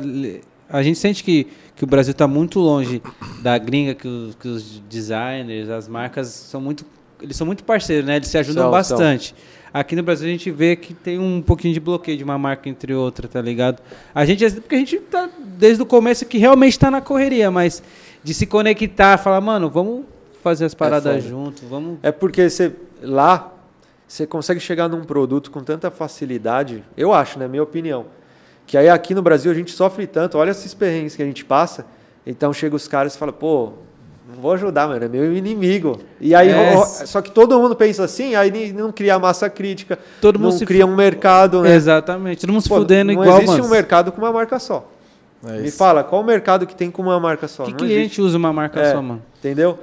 A 0.69 0.83
gente 0.83 0.99
sente 0.99 1.23
que, 1.23 1.47
que 1.77 1.85
o 1.85 1.87
Brasil 1.87 2.13
tá 2.13 2.27
muito 2.27 2.59
longe 2.59 3.01
da 3.41 3.57
gringa, 3.57 3.95
que 3.95 4.09
os, 4.09 4.35
que 4.35 4.49
os 4.49 4.83
designers, 4.89 5.69
as 5.69 5.89
marcas 5.89 6.29
são 6.29 6.61
muito. 6.61 6.85
Eles 7.21 7.37
são 7.37 7.47
muito 7.47 7.65
parceiros, 7.65 8.05
né? 8.05 8.17
Eles 8.17 8.29
se 8.29 8.37
ajudam 8.37 8.65
São, 8.65 8.71
bastante. 8.71 9.35
Aqui 9.73 9.95
no 9.95 10.03
Brasil 10.03 10.27
a 10.27 10.31
gente 10.31 10.51
vê 10.51 10.75
que 10.75 10.93
tem 10.95 11.19
um 11.19 11.41
pouquinho 11.41 11.73
de 11.73 11.81
bloqueio 11.81 12.17
de 12.17 12.25
uma 12.25 12.39
marca 12.39 12.69
entre 12.69 12.95
outra, 12.95 13.29
tá 13.29 13.41
ligado? 13.41 13.83
A 14.15 14.25
gente, 14.25 14.45
porque 14.53 14.75
a 14.75 14.79
gente 14.79 14.99
tá 14.99 15.29
desde 15.39 15.83
o 15.83 15.87
começo 15.87 16.25
que 16.27 16.39
realmente 16.39 16.79
tá 16.79 16.91
na 16.91 17.01
correria, 17.01 17.51
mas 17.51 17.83
de 18.23 18.35
se 18.35 18.47
conectar, 18.47 19.19
falar, 19.19 19.41
mano, 19.41 19.71
vamos 19.71 20.05
fazer 20.43 20.65
as 20.65 20.75
paradas 20.75 21.17
foda. 21.17 21.29
juntos, 21.29 21.63
vamos. 21.69 21.99
É 22.03 22.11
porque 22.11 22.49
você 22.49 22.73
lá 23.03 23.53
você 24.07 24.27
consegue 24.27 24.61
chegar 24.61 24.89
num 24.89 25.05
produto 25.05 25.51
com 25.51 25.63
tanta 25.63 25.91
facilidade, 25.91 26.85
eu 26.97 27.13
acho, 27.13 27.39
né, 27.39 27.49
minha 27.49 27.63
opinião, 27.63 28.07
que 28.67 28.77
aí 28.79 28.89
aqui 28.89 29.15
no 29.15 29.23
Brasil 29.23 29.51
a 29.51 29.55
gente 29.55 29.73
sofre 29.73 30.07
tanto, 30.07 30.39
olha 30.39 30.51
esses 30.51 30.75
perrengues 30.75 31.17
que 31.17 31.23
a 31.23 31.27
gente 31.27 31.45
passa, 31.45 31.87
então 32.27 32.53
chega 32.53 32.75
os 32.77 32.87
caras 32.89 33.15
e 33.15 33.19
fala, 33.19 33.33
pô, 33.33 33.73
não 34.29 34.41
vou 34.43 34.53
ajudar, 34.53 34.89
mano, 34.89 35.05
é 35.05 35.09
meu 35.09 35.33
inimigo. 35.37 36.01
E 36.21 36.35
aí, 36.35 36.49
É. 36.51 36.85
só 36.85 37.23
que 37.23 37.31
todo 37.31 37.57
mundo 37.61 37.77
pensa 37.77 38.03
assim, 38.05 38.35
aí 38.35 38.73
não 38.73 38.91
cria 38.91 39.19
massa 39.21 39.49
crítica, 39.49 39.97
Todo 40.21 40.37
mundo 40.39 40.51
não 40.51 40.59
se 40.59 40.67
cria 40.67 40.85
um 40.85 40.97
mercado, 40.97 41.63
né? 41.63 41.73
Exatamente. 41.75 42.41
Todo 42.41 42.53
mundo 42.53 42.63
se 42.63 42.69
Pô, 42.69 42.77
fudendo 42.79 43.13
não 43.13 43.23
igual, 43.23 43.39
existe 43.39 43.53
mano. 43.53 43.67
um 43.67 43.71
mercado 43.71 44.11
com 44.11 44.19
uma 44.21 44.33
marca 44.33 44.59
só. 44.59 44.91
É 45.47 45.61
Me 45.61 45.71
fala, 45.71 46.03
qual 46.03 46.23
o 46.23 46.25
mercado 46.25 46.67
que 46.67 46.75
tem 46.75 46.91
com 46.91 47.03
uma 47.03 47.21
marca 47.21 47.47
só? 47.47 47.65
Que 47.65 47.71
Não 47.71 47.77
cliente 47.79 47.99
existe. 48.05 48.21
usa 48.23 48.37
uma 48.37 48.53
marca 48.53 48.81
É. 48.81 48.91
só, 48.93 49.01
mano? 49.01 49.23
Entendeu? 49.39 49.79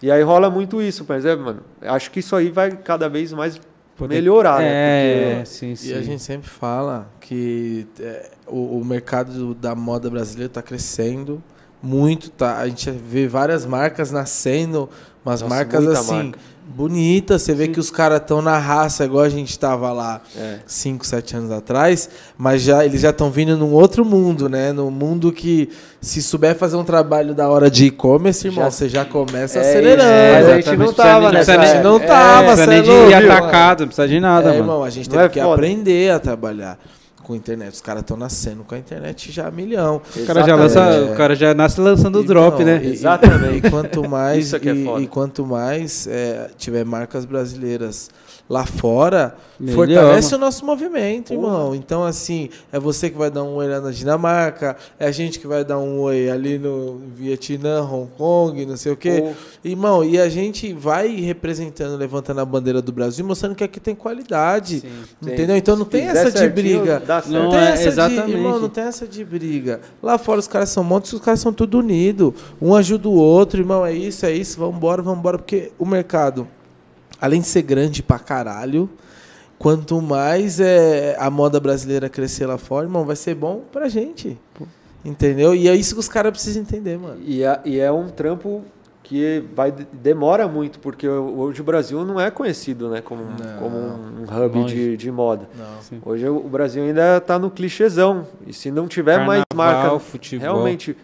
E 0.00 0.12
aí 0.12 0.22
rola 0.22 0.48
muito 0.48 0.80
isso, 0.80 1.04
mas 1.08 1.24
é, 1.24 1.34
mano, 1.34 1.60
acho 1.82 2.12
que 2.12 2.20
isso 2.20 2.36
aí 2.36 2.50
vai 2.50 2.70
cada 2.70 3.08
vez 3.08 3.32
mais 3.32 3.60
Poder- 3.98 4.14
melhorar, 4.14 4.60
né? 4.60 4.66
É, 4.70 5.30
Porque- 5.34 5.46
sim, 5.46 5.74
sim. 5.76 5.88
E 5.90 5.94
a 5.94 6.00
gente 6.00 6.22
sempre 6.22 6.48
fala 6.48 7.10
que 7.20 7.86
é, 8.00 8.30
o, 8.46 8.78
o 8.78 8.84
mercado 8.84 9.54
da 9.54 9.74
moda 9.74 10.08
brasileira 10.08 10.48
está 10.48 10.62
crescendo 10.62 11.42
muito, 11.82 12.30
tá? 12.30 12.58
A 12.58 12.68
gente 12.68 12.90
vê 12.90 13.26
várias 13.28 13.66
marcas 13.66 14.10
nascendo, 14.10 14.88
umas 15.24 15.42
Nossa, 15.42 15.54
marcas 15.54 15.86
assim 15.88 16.14
marca. 16.24 16.38
Bonitas. 16.68 17.42
Você 17.42 17.54
vê 17.54 17.68
que 17.68 17.80
os 17.80 17.90
caras 17.90 18.20
estão 18.20 18.42
na 18.42 18.58
raça, 18.58 19.04
igual 19.04 19.24
a 19.24 19.28
gente 19.28 19.58
tava 19.58 19.90
lá 19.92 20.20
É. 20.36 20.58
5, 20.66 21.06
7 21.06 21.36
anos 21.36 21.50
atrás, 21.50 22.08
mas 22.36 22.62
já 22.62 22.84
eles 22.84 23.00
já 23.00 23.10
estão 23.10 23.30
vindo 23.30 23.56
num 23.56 23.72
outro 23.72 24.04
mundo, 24.04 24.48
né? 24.48 24.72
Num 24.72 24.90
mundo 24.90 25.32
que 25.32 25.68
se 26.00 26.22
souber 26.22 26.54
fazer 26.56 26.76
um 26.76 26.84
trabalho 26.84 27.34
da 27.34 27.48
hora 27.48 27.70
de 27.70 27.86
e-commerce, 27.86 28.46
irmão, 28.46 28.64
Já- 28.64 28.70
você 28.70 28.88
já 28.88 29.04
começa 29.04 29.58
É 29.58 29.62
acelerando. 29.62 30.02
isso, 30.10 30.32
mas 30.34 30.48
a 30.48 30.54
gente 30.56 30.76
não 30.76 30.92
tava 30.92 31.28
precisa 31.30 31.56
nem- 31.58 31.68
época. 31.70 31.82
não 31.88 32.00
tava, 32.00 32.42
Não 32.42 32.46
precisa 32.64 32.66
nem 32.70 32.78
é 32.80 33.06
de 33.06 33.14
atacado, 33.14 33.80
não 33.80 33.86
precisa 33.88 34.08
de 34.08 34.20
nada, 34.20 34.42
é, 34.48 34.52
mano. 34.52 34.62
irmão, 34.62 34.84
a 34.84 34.90
gente 34.90 35.08
Não 35.08 35.12
teve 35.16 35.24
é 35.24 35.28
que 35.28 35.40
foda. 35.40 35.54
aprender 35.54 36.10
a 36.12 36.18
trabalhar 36.18 36.78
com 37.28 37.36
internet. 37.36 37.74
Os 37.74 37.80
caras 37.82 38.00
estão 38.00 38.16
nascendo 38.16 38.64
com 38.64 38.74
a 38.74 38.78
internet 38.78 39.30
já 39.30 39.46
a 39.48 39.50
milhão. 39.50 40.00
O 40.16 40.26
cara, 40.26 40.42
já 40.44 40.56
lança, 40.56 40.80
Exatamente. 40.80 41.12
o 41.12 41.16
cara 41.16 41.34
já 41.36 41.52
nasce 41.54 41.78
lançando 41.80 42.18
o 42.20 42.24
drop, 42.24 42.64
né? 42.64 42.80
e- 42.82 42.88
Exatamente. 42.92 43.66
E, 43.66 43.70
quanto 43.70 44.02
mais, 44.08 44.46
Isso 44.46 44.58
que 44.58 44.68
é 44.70 44.74
e, 44.74 44.84
foda. 44.84 45.02
e 45.02 45.06
quanto 45.06 45.44
mais 45.46 46.06
é, 46.06 46.50
tiver 46.56 46.84
marcas 46.86 47.26
brasileiras 47.26 48.10
lá 48.48 48.64
fora, 48.64 49.36
Melhor, 49.60 49.74
fortalece 49.74 50.32
mano. 50.32 50.44
o 50.44 50.46
nosso 50.46 50.64
movimento, 50.64 51.32
irmão. 51.34 51.74
Então, 51.74 52.02
assim, 52.02 52.48
é 52.72 52.78
você 52.78 53.10
que 53.10 53.18
vai 53.18 53.30
dar 53.30 53.42
um 53.42 53.56
oi 53.56 53.68
lá 53.68 53.80
na 53.80 53.90
Dinamarca, 53.90 54.76
é 54.98 55.06
a 55.06 55.10
gente 55.10 55.38
que 55.38 55.46
vai 55.46 55.64
dar 55.64 55.78
um 55.78 56.00
oi 56.00 56.30
ali 56.30 56.58
no 56.58 56.98
Vietnã, 57.14 57.82
Hong 57.82 58.10
Kong, 58.16 58.64
não 58.64 58.76
sei 58.76 58.92
o 58.92 58.96
quê. 58.96 59.22
Pô. 59.22 59.68
Irmão, 59.68 60.02
e 60.02 60.18
a 60.18 60.28
gente 60.30 60.72
vai 60.72 61.08
representando, 61.16 61.96
levantando 61.98 62.40
a 62.40 62.44
bandeira 62.44 62.80
do 62.80 62.90
Brasil, 62.90 63.24
mostrando 63.24 63.54
que 63.54 63.64
aqui 63.64 63.78
tem 63.78 63.94
qualidade. 63.94 64.80
Sim. 64.80 64.88
Entendeu? 65.20 65.56
Então 65.56 65.76
não 65.76 65.84
tem 65.84 66.06
essa 66.06 66.30
de 66.30 66.48
briga. 66.48 67.02
Não 67.26 67.50
tem 67.50 67.58
é, 67.58 67.70
essa 67.72 67.88
exatamente. 67.88 68.26
de, 68.26 68.32
irmão, 68.32 68.58
não 68.58 68.68
tem 68.68 68.84
essa 68.84 69.06
de 69.06 69.24
briga. 69.24 69.80
Lá 70.02 70.16
fora 70.16 70.40
os 70.40 70.48
caras 70.48 70.70
são 70.70 70.82
montes, 70.82 71.12
os 71.12 71.20
caras 71.20 71.40
são 71.40 71.52
tudo 71.52 71.78
unidos. 71.80 72.32
Um 72.62 72.74
ajuda 72.74 73.08
o 73.08 73.14
outro, 73.14 73.60
irmão, 73.60 73.84
é 73.84 73.92
isso, 73.92 74.24
é 74.24 74.32
isso, 74.32 74.58
vambora, 74.58 75.02
vambora. 75.02 75.36
Porque 75.36 75.70
o 75.78 75.84
mercado, 75.84 76.48
além 77.20 77.40
de 77.40 77.46
ser 77.46 77.62
grande 77.62 78.02
pra 78.02 78.18
caralho, 78.18 78.88
quanto 79.58 80.00
mais 80.00 80.60
é, 80.60 81.16
a 81.18 81.30
moda 81.30 81.58
brasileira 81.58 82.08
crescer 82.08 82.46
lá 82.46 82.58
fora, 82.58 82.86
irmão, 82.86 83.04
vai 83.04 83.16
ser 83.16 83.34
bom 83.34 83.62
pra 83.72 83.88
gente. 83.88 84.38
Entendeu? 85.04 85.54
E 85.54 85.68
é 85.68 85.74
isso 85.74 85.94
que 85.94 86.00
os 86.00 86.08
caras 86.08 86.32
precisam 86.32 86.62
entender, 86.62 86.98
mano. 86.98 87.18
E 87.24 87.42
é, 87.42 87.60
e 87.64 87.78
é 87.78 87.90
um 87.90 88.08
trampo 88.08 88.62
que 89.02 89.42
vai 89.54 89.72
demora 89.92 90.46
muito, 90.46 90.78
porque 90.80 91.08
hoje 91.08 91.62
o 91.62 91.64
Brasil 91.64 92.04
não 92.04 92.20
é 92.20 92.30
conhecido 92.30 92.90
né, 92.90 93.00
como, 93.00 93.22
Não. 93.24 93.58
como 93.58 93.76
um 93.78 94.24
hub 94.24 94.64
de, 94.66 94.98
de 94.98 95.10
moda. 95.10 95.48
Não. 95.56 95.80
Sim. 95.80 96.02
Hoje 96.04 96.28
o 96.28 96.40
Brasil 96.40 96.82
ainda 96.84 97.16
está 97.16 97.38
no 97.38 97.50
clichêzão. 97.50 98.26
E 98.46 98.52
se 98.52 98.70
não 98.70 98.86
tiver 98.86 99.24
mais 99.24 99.44
Carnaval, 99.48 99.82
marca 99.92 99.98
futebol. 99.98 100.42
realmente, 100.46 100.94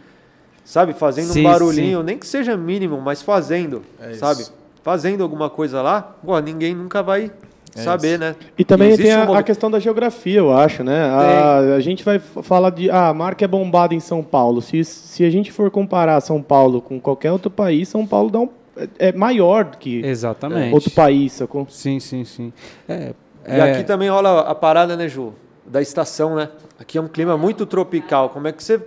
sabe, 0.64 0.92
fazendo 0.92 1.32
Sim, 1.32 1.40
um 1.40 1.44
barulhinho, 1.44 2.02
nem 2.02 2.18
que 2.18 2.26
seja 2.26 2.56
mínimo, 2.58 3.00
mas 3.00 3.22
fazendo, 3.22 3.82
É 3.98 4.10
isso. 4.12 4.52
Fazendo 4.84 5.22
alguma 5.24 5.48
coisa 5.50 5.80
lá, 5.82 6.02
pô, 6.24 6.38
ninguém 6.38 6.74
nunca 6.74 7.02
vai 7.02 7.32
É 7.74 7.80
saber, 7.80 8.10
isso. 8.10 8.18
né? 8.20 8.36
E 8.58 8.64
também 8.64 8.88
Existe 8.90 9.02
tem 9.04 9.12
a, 9.14 9.24
um 9.28 9.34
a 9.34 9.42
questão 9.42 9.70
da 9.70 9.80
geografia, 9.80 10.38
eu 10.38 10.52
acho, 10.56 10.84
né? 10.84 11.04
A, 11.06 11.58
a 11.76 11.80
gente 11.80 12.04
vai 12.04 12.18
falar 12.18 12.68
de. 12.70 12.90
Ah, 12.90 13.08
a 13.08 13.14
marca 13.14 13.42
é 13.44 13.48
bombada 13.48 13.94
em 13.94 14.00
São 14.00 14.22
Paulo. 14.22 14.60
Se, 14.60 14.84
se 14.84 15.24
a 15.24 15.30
gente 15.30 15.50
for 15.50 15.70
comparar 15.70 16.20
São 16.20 16.42
Paulo 16.42 16.82
com 16.82 17.00
qualquer 17.00 17.32
outro 17.32 17.50
país, 17.50 17.88
São 17.88 18.06
Paulo 18.06 18.30
dá 18.30 18.40
um, 18.40 18.48
é, 18.76 19.08
é 19.08 19.12
maior 19.12 19.64
do 19.64 19.78
que 19.78 20.04
Exatamente. 20.04 20.74
outro 20.74 20.90
país, 20.90 21.32
sacou? 21.32 21.66
Sim, 21.70 21.98
sim, 21.98 22.24
sim. 22.26 22.52
É, 22.86 23.14
E 23.48 23.52
é, 23.52 23.72
aqui 23.72 23.84
também 23.84 24.10
rola 24.10 24.40
a 24.40 24.54
parada, 24.54 24.94
né, 24.96 25.08
Ju? 25.08 25.32
Da 25.66 25.80
estação, 25.80 26.36
né? 26.36 26.50
Aqui 26.78 26.98
é 26.98 27.00
um 27.00 27.08
clima 27.08 27.38
muito 27.38 27.64
tropical. 27.64 28.28
Como 28.28 28.46
é 28.46 28.52
que 28.52 28.62
você. 28.62 28.78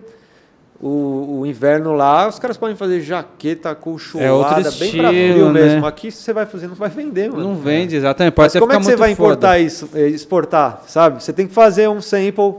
O, 0.79 1.39
o 1.39 1.45
inverno 1.47 1.91
lá, 1.93 2.27
os 2.27 2.37
caras 2.37 2.55
podem 2.55 2.75
fazer 2.75 3.01
jaqueta 3.01 3.69
É 3.69 3.71
outro 3.71 3.83
colchoada, 3.83 4.71
bem 4.71 4.91
pra 4.91 5.11
estilo, 5.11 5.33
frio 5.33 5.51
né? 5.51 5.61
mesmo. 5.61 5.85
Aqui 5.87 6.11
você 6.11 6.31
vai 6.31 6.45
fazer, 6.45 6.67
não 6.67 6.75
vai 6.75 6.89
vender, 6.89 7.31
mano. 7.31 7.43
não 7.43 7.55
vende, 7.55 7.95
exatamente. 7.95 8.33
Pode 8.33 8.53
Mas 8.53 8.59
como 8.59 8.71
é 8.71 8.77
que 8.77 8.85
você 8.85 8.95
vai 8.95 9.15
foda. 9.15 9.29
importar 9.33 9.59
isso, 9.59 9.89
eh, 9.95 10.07
exportar, 10.07 10.83
sabe? 10.85 11.23
Você 11.23 11.33
tem 11.33 11.47
que 11.47 11.53
fazer 11.53 11.89
um 11.89 11.99
sample. 11.99 12.55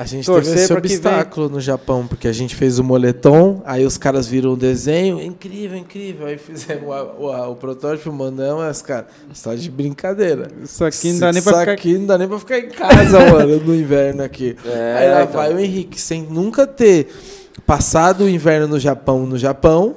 A 0.00 0.04
gente 0.04 0.26
Torcer 0.26 0.52
teve 0.52 0.62
esse 0.64 0.72
obstáculo 0.72 1.48
no 1.48 1.60
Japão, 1.60 2.06
porque 2.06 2.28
a 2.28 2.32
gente 2.32 2.54
fez 2.54 2.78
o 2.78 2.84
moletom, 2.84 3.60
aí 3.64 3.84
os 3.84 3.98
caras 3.98 4.28
viram 4.28 4.52
o 4.52 4.56
desenho, 4.56 5.20
incrível, 5.20 5.76
incrível. 5.76 6.26
Aí 6.28 6.38
fizemos 6.38 6.84
o, 7.18 7.32
a- 7.32 7.48
o 7.48 7.56
protótipo, 7.56 8.12
mandamos, 8.12 8.62
mas, 8.62 8.80
cara, 8.80 9.08
só 9.32 9.52
de 9.54 9.68
brincadeira. 9.68 10.48
Isso 10.62 10.84
aqui 10.84 11.12
não 11.12 11.18
dá 11.18 11.32
nem 11.32 11.42
pra 11.42 11.50
Isso 11.50 11.60
ficar... 11.60 11.72
aqui 11.72 11.98
não 11.98 12.06
dá 12.06 12.16
nem 12.18 12.28
pra 12.28 12.38
ficar 12.38 12.58
em 12.60 12.68
casa, 12.68 13.18
mano, 13.28 13.58
no 13.58 13.74
inverno 13.74 14.22
aqui. 14.22 14.54
É, 14.64 14.94
aí 14.98 15.10
lá 15.10 15.22
então. 15.24 15.32
vai 15.34 15.52
o 15.52 15.58
Henrique, 15.58 16.00
sem 16.00 16.22
nunca 16.22 16.64
ter 16.64 17.08
passado 17.66 18.22
o 18.24 18.28
inverno 18.28 18.68
no 18.68 18.78
Japão, 18.78 19.26
no 19.26 19.36
Japão, 19.36 19.96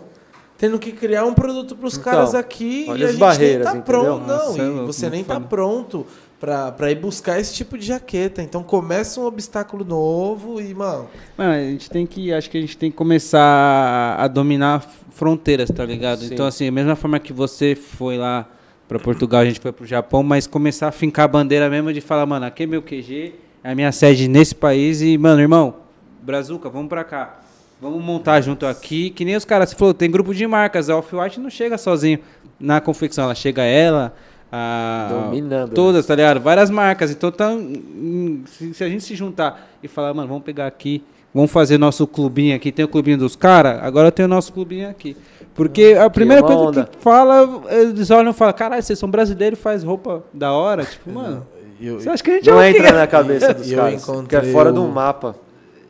tendo 0.58 0.80
que 0.80 0.92
criar 0.92 1.26
um 1.26 1.34
produto 1.36 1.76
pros 1.76 1.94
Então, 1.98 2.06
caras 2.12 2.34
aqui 2.34 2.86
olha 2.90 3.00
e 3.00 3.04
a 3.04 3.06
as 3.06 3.12
gente 3.12 3.20
barreiras, 3.20 3.56
nem 3.58 3.64
tá 3.66 3.80
entendeu? 3.80 3.84
pronto. 4.04 4.28
Não, 4.28 4.38
Nossa, 4.48 4.62
é 4.62 4.66
e 4.66 4.70
louco, 4.70 4.94
você 4.94 5.10
nem 5.12 5.24
tá 5.24 5.40
pronto 5.40 6.08
pra, 6.42 6.72
pra 6.72 6.92
ir 6.92 6.96
buscar 6.96 7.40
esse 7.40 7.54
tipo 7.54 7.78
de 7.78 7.86
jaqueta. 7.86 8.42
Então 8.42 8.64
começa 8.64 9.22
um 9.22 9.26
obstáculo 9.26 9.86
novo 9.86 10.60
e, 10.60 10.74
mano, 10.74 11.08
Mano, 11.38 11.54
a 11.54 11.60
gente 11.60 11.88
tem 11.90 12.08
que, 12.08 12.34
acho 12.34 12.50
que 12.50 12.58
a 12.58 12.62
gente 12.62 12.76
tem 12.76 12.90
que 12.90 12.98
começar 12.98 13.40
a, 13.40 14.24
a 14.24 14.28
dominar 14.28 14.84
fronteiras, 15.12 15.70
tá 15.70 15.86
ligado? 15.86 16.22
Sim. 16.22 16.34
Então, 16.34 16.48
assim, 16.48 16.66
da 16.66 16.72
mesma 16.72 16.96
forma 16.96 17.20
que 17.20 17.32
você 17.32 17.76
foi 17.76 18.18
lá 18.18 18.50
pra 18.88 18.98
Portugal, 18.98 19.42
a 19.42 19.46
gente 19.46 19.60
foi 19.60 19.72
pro 19.72 19.86
Japão, 19.86 20.24
mas 20.24 20.48
começar 20.48 20.88
a 20.88 20.92
fincar 20.92 21.26
a 21.26 21.28
bandeira 21.28 21.70
mesmo 21.70 21.94
de 21.94 22.02
falar, 22.02 22.26
mano, 22.26 22.46
aqui 22.46 22.64
é 22.64 22.66
meu 22.66 22.82
QG, 22.82 23.36
é 23.64 23.72
a 23.72 23.76
minha 23.76 23.92
sede 23.92 24.28
nesse 24.28 24.56
país 24.56 25.02
e, 25.02 25.18
mano, 25.18 25.40
irmão, 25.40 25.76
Brazuca, 26.24 26.70
vamos 26.70 26.90
pra 26.90 27.04
cá. 27.04 27.40
Vamos 27.80 28.04
montar 28.04 28.42
junto 28.42 28.66
aqui, 28.66 29.10
que 29.10 29.26
nem 29.26 29.36
os 29.36 29.46
caras, 29.46 29.70
você 29.70 29.76
falou, 29.76 29.94
tem 29.94 30.10
grupo 30.10 30.36
de 30.36 30.46
marcas, 30.46 30.90
a 30.90 30.98
Off-White 30.98 31.40
não 31.40 31.50
chega 31.50 31.78
sozinho 31.78 32.20
na 32.60 32.80
confecção, 32.80 33.24
ela 33.24 33.34
chega 33.34 33.64
ela, 33.64 34.14
a, 34.52 35.08
Dominando, 35.10 35.74
todas, 35.74 36.06
tá 36.06 36.16
ligado? 36.16 36.40
Várias 36.42 36.70
marcas, 36.70 37.10
então 37.12 37.32
tá, 37.32 37.50
hum, 37.50 38.44
se, 38.46 38.74
se 38.74 38.84
a 38.84 38.90
gente 38.90 39.04
se 39.04 39.16
juntar 39.16 39.70
e 39.82 39.88
falar, 39.88 40.14
mano, 40.14 40.28
vamos 40.28 40.44
pegar 40.44 40.68
aqui, 40.68 41.04
vamos 41.34 41.50
fazer 41.52 41.78
nosso 41.78 42.06
clubinho 42.06 42.56
aqui, 42.56 42.72
tem 42.72 42.84
o 42.84 42.88
clubinho 42.88 43.18
dos 43.18 43.36
caras, 43.36 43.82
agora 43.84 44.12
tem 44.12 44.26
o 44.26 44.28
nosso 44.28 44.52
clubinho 44.52 44.90
aqui. 44.90 45.16
Porque 45.54 45.96
a 46.00 46.10
primeira 46.10 46.42
coisa 46.42 46.62
onda. 46.62 46.86
que 46.86 46.98
fala, 47.04 47.62
eles 47.70 48.10
olham 48.10 48.32
e 48.32 48.34
falam, 48.34 48.54
caralho, 48.54 48.82
vocês 48.84 48.98
são 48.98 49.10
brasileiros 49.10 49.60
e 49.60 49.62
faz 49.62 49.84
roupa 49.84 50.24
da 50.34 50.52
hora, 50.54 50.86
tipo, 50.86 51.10
mano, 51.12 51.46
eu, 51.80 52.00
você 52.00 52.10
acha 52.10 52.24
que 52.24 52.32
a 52.32 52.34
gente 52.36 52.50
é 52.50 52.54
Não 52.54 52.60
quê? 52.62 52.78
entra 52.78 52.92
na 52.94 53.08
cabeça 53.08 53.54
dos 53.54 53.70
E 53.72 53.76
caras. 53.76 54.06
Que 54.28 54.36
é 54.36 54.44
fora 54.52 54.70
o- 54.70 54.74
do 54.74 54.84
mapa. 54.88 55.36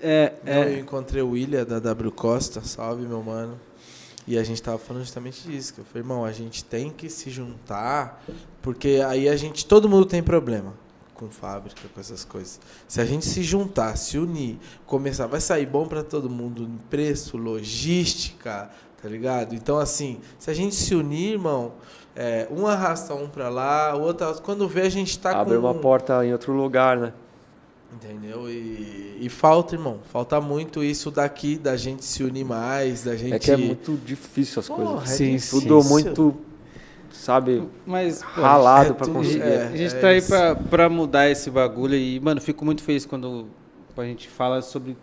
É, 0.01 0.33
Não, 0.43 0.53
é, 0.53 0.73
eu 0.73 0.79
encontrei 0.79 1.21
o 1.21 1.31
William 1.31 1.63
da 1.63 1.77
W 1.79 2.11
Costa, 2.11 2.61
salve 2.63 3.05
meu 3.05 3.21
mano. 3.21 3.53
E 4.27 4.37
a 4.37 4.43
gente 4.43 4.61
tava 4.61 4.77
falando 4.79 5.03
justamente 5.03 5.47
disso, 5.47 5.73
que 5.73 5.81
eu 5.81 5.85
falei, 5.85 6.01
irmão, 6.03 6.23
a 6.25 6.31
gente 6.31 6.63
tem 6.63 6.89
que 6.89 7.07
se 7.09 7.29
juntar, 7.29 8.23
porque 8.61 9.01
aí 9.05 9.27
a 9.27 9.35
gente, 9.35 9.65
todo 9.65 9.89
mundo 9.89 10.05
tem 10.05 10.21
problema 10.21 10.73
com 11.21 11.29
fábrica, 11.29 11.81
com 11.93 11.99
essas 11.99 12.25
coisas. 12.25 12.59
Se 12.87 12.99
a 12.99 13.05
gente 13.05 13.25
se 13.25 13.43
juntar, 13.43 13.95
se 13.95 14.17
unir, 14.17 14.57
começar, 14.87 15.27
vai 15.27 15.39
sair 15.39 15.67
bom 15.67 15.85
para 15.85 16.03
todo 16.03 16.27
mundo 16.27 16.63
em 16.63 16.77
preço, 16.89 17.37
logística, 17.37 18.71
tá 18.99 19.07
ligado? 19.07 19.53
Então 19.53 19.77
assim, 19.77 20.19
se 20.39 20.49
a 20.49 20.53
gente 20.53 20.73
se 20.73 20.95
unir, 20.95 21.33
irmão, 21.33 21.73
é, 22.15 22.47
um 22.51 22.65
arrasta 22.65 23.13
um 23.13 23.27
pra 23.27 23.49
lá, 23.49 23.95
o 23.95 24.01
outro, 24.01 24.33
quando 24.41 24.67
vê 24.67 24.81
a 24.81 24.89
gente 24.89 25.17
tá 25.19 25.39
Abre 25.39 25.53
com 25.53 25.59
uma 25.59 25.75
porta 25.75 26.25
em 26.25 26.33
outro 26.33 26.53
lugar, 26.53 26.97
né? 26.97 27.13
Entendeu? 27.93 28.49
E, 28.49 29.17
e 29.19 29.29
falta, 29.29 29.75
irmão. 29.75 29.99
Falta 30.11 30.39
muito 30.39 30.81
isso 30.81 31.11
daqui, 31.11 31.57
da 31.57 31.75
gente 31.75 32.05
se 32.05 32.23
unir 32.23 32.45
mais, 32.45 33.03
da 33.03 33.15
gente. 33.17 33.33
É 33.33 33.39
que 33.39 33.51
é 33.51 33.57
muito 33.57 33.99
difícil 34.05 34.61
as 34.61 34.67
Porra, 34.67 34.85
coisas. 34.85 35.11
é 35.11 35.15
Sim, 35.15 35.35
difícil. 35.35 35.61
Tudo 35.61 35.83
muito, 35.83 36.37
sabe, 37.11 37.63
mas... 37.85 38.23
pô, 38.23 38.41
ralado 38.41 38.91
é 38.91 38.93
pra 38.93 39.05
tudo- 39.05 39.15
conseguir. 39.17 39.41
é. 39.41 39.63
A 39.67 39.75
gente 39.77 39.95
tá 39.95 40.07
aí 40.09 40.21
pra 40.69 40.89
mudar 40.89 41.29
esse 41.29 41.49
bagulho 41.49 41.95
e, 41.95 42.19
mano, 42.19 42.39
fico 42.41 42.63
muito 42.65 42.83
feliz 42.83 43.05
quando 43.05 43.47
a 43.97 44.03
gente 44.05 44.27
fala 44.29 44.61
sobre 44.61 44.97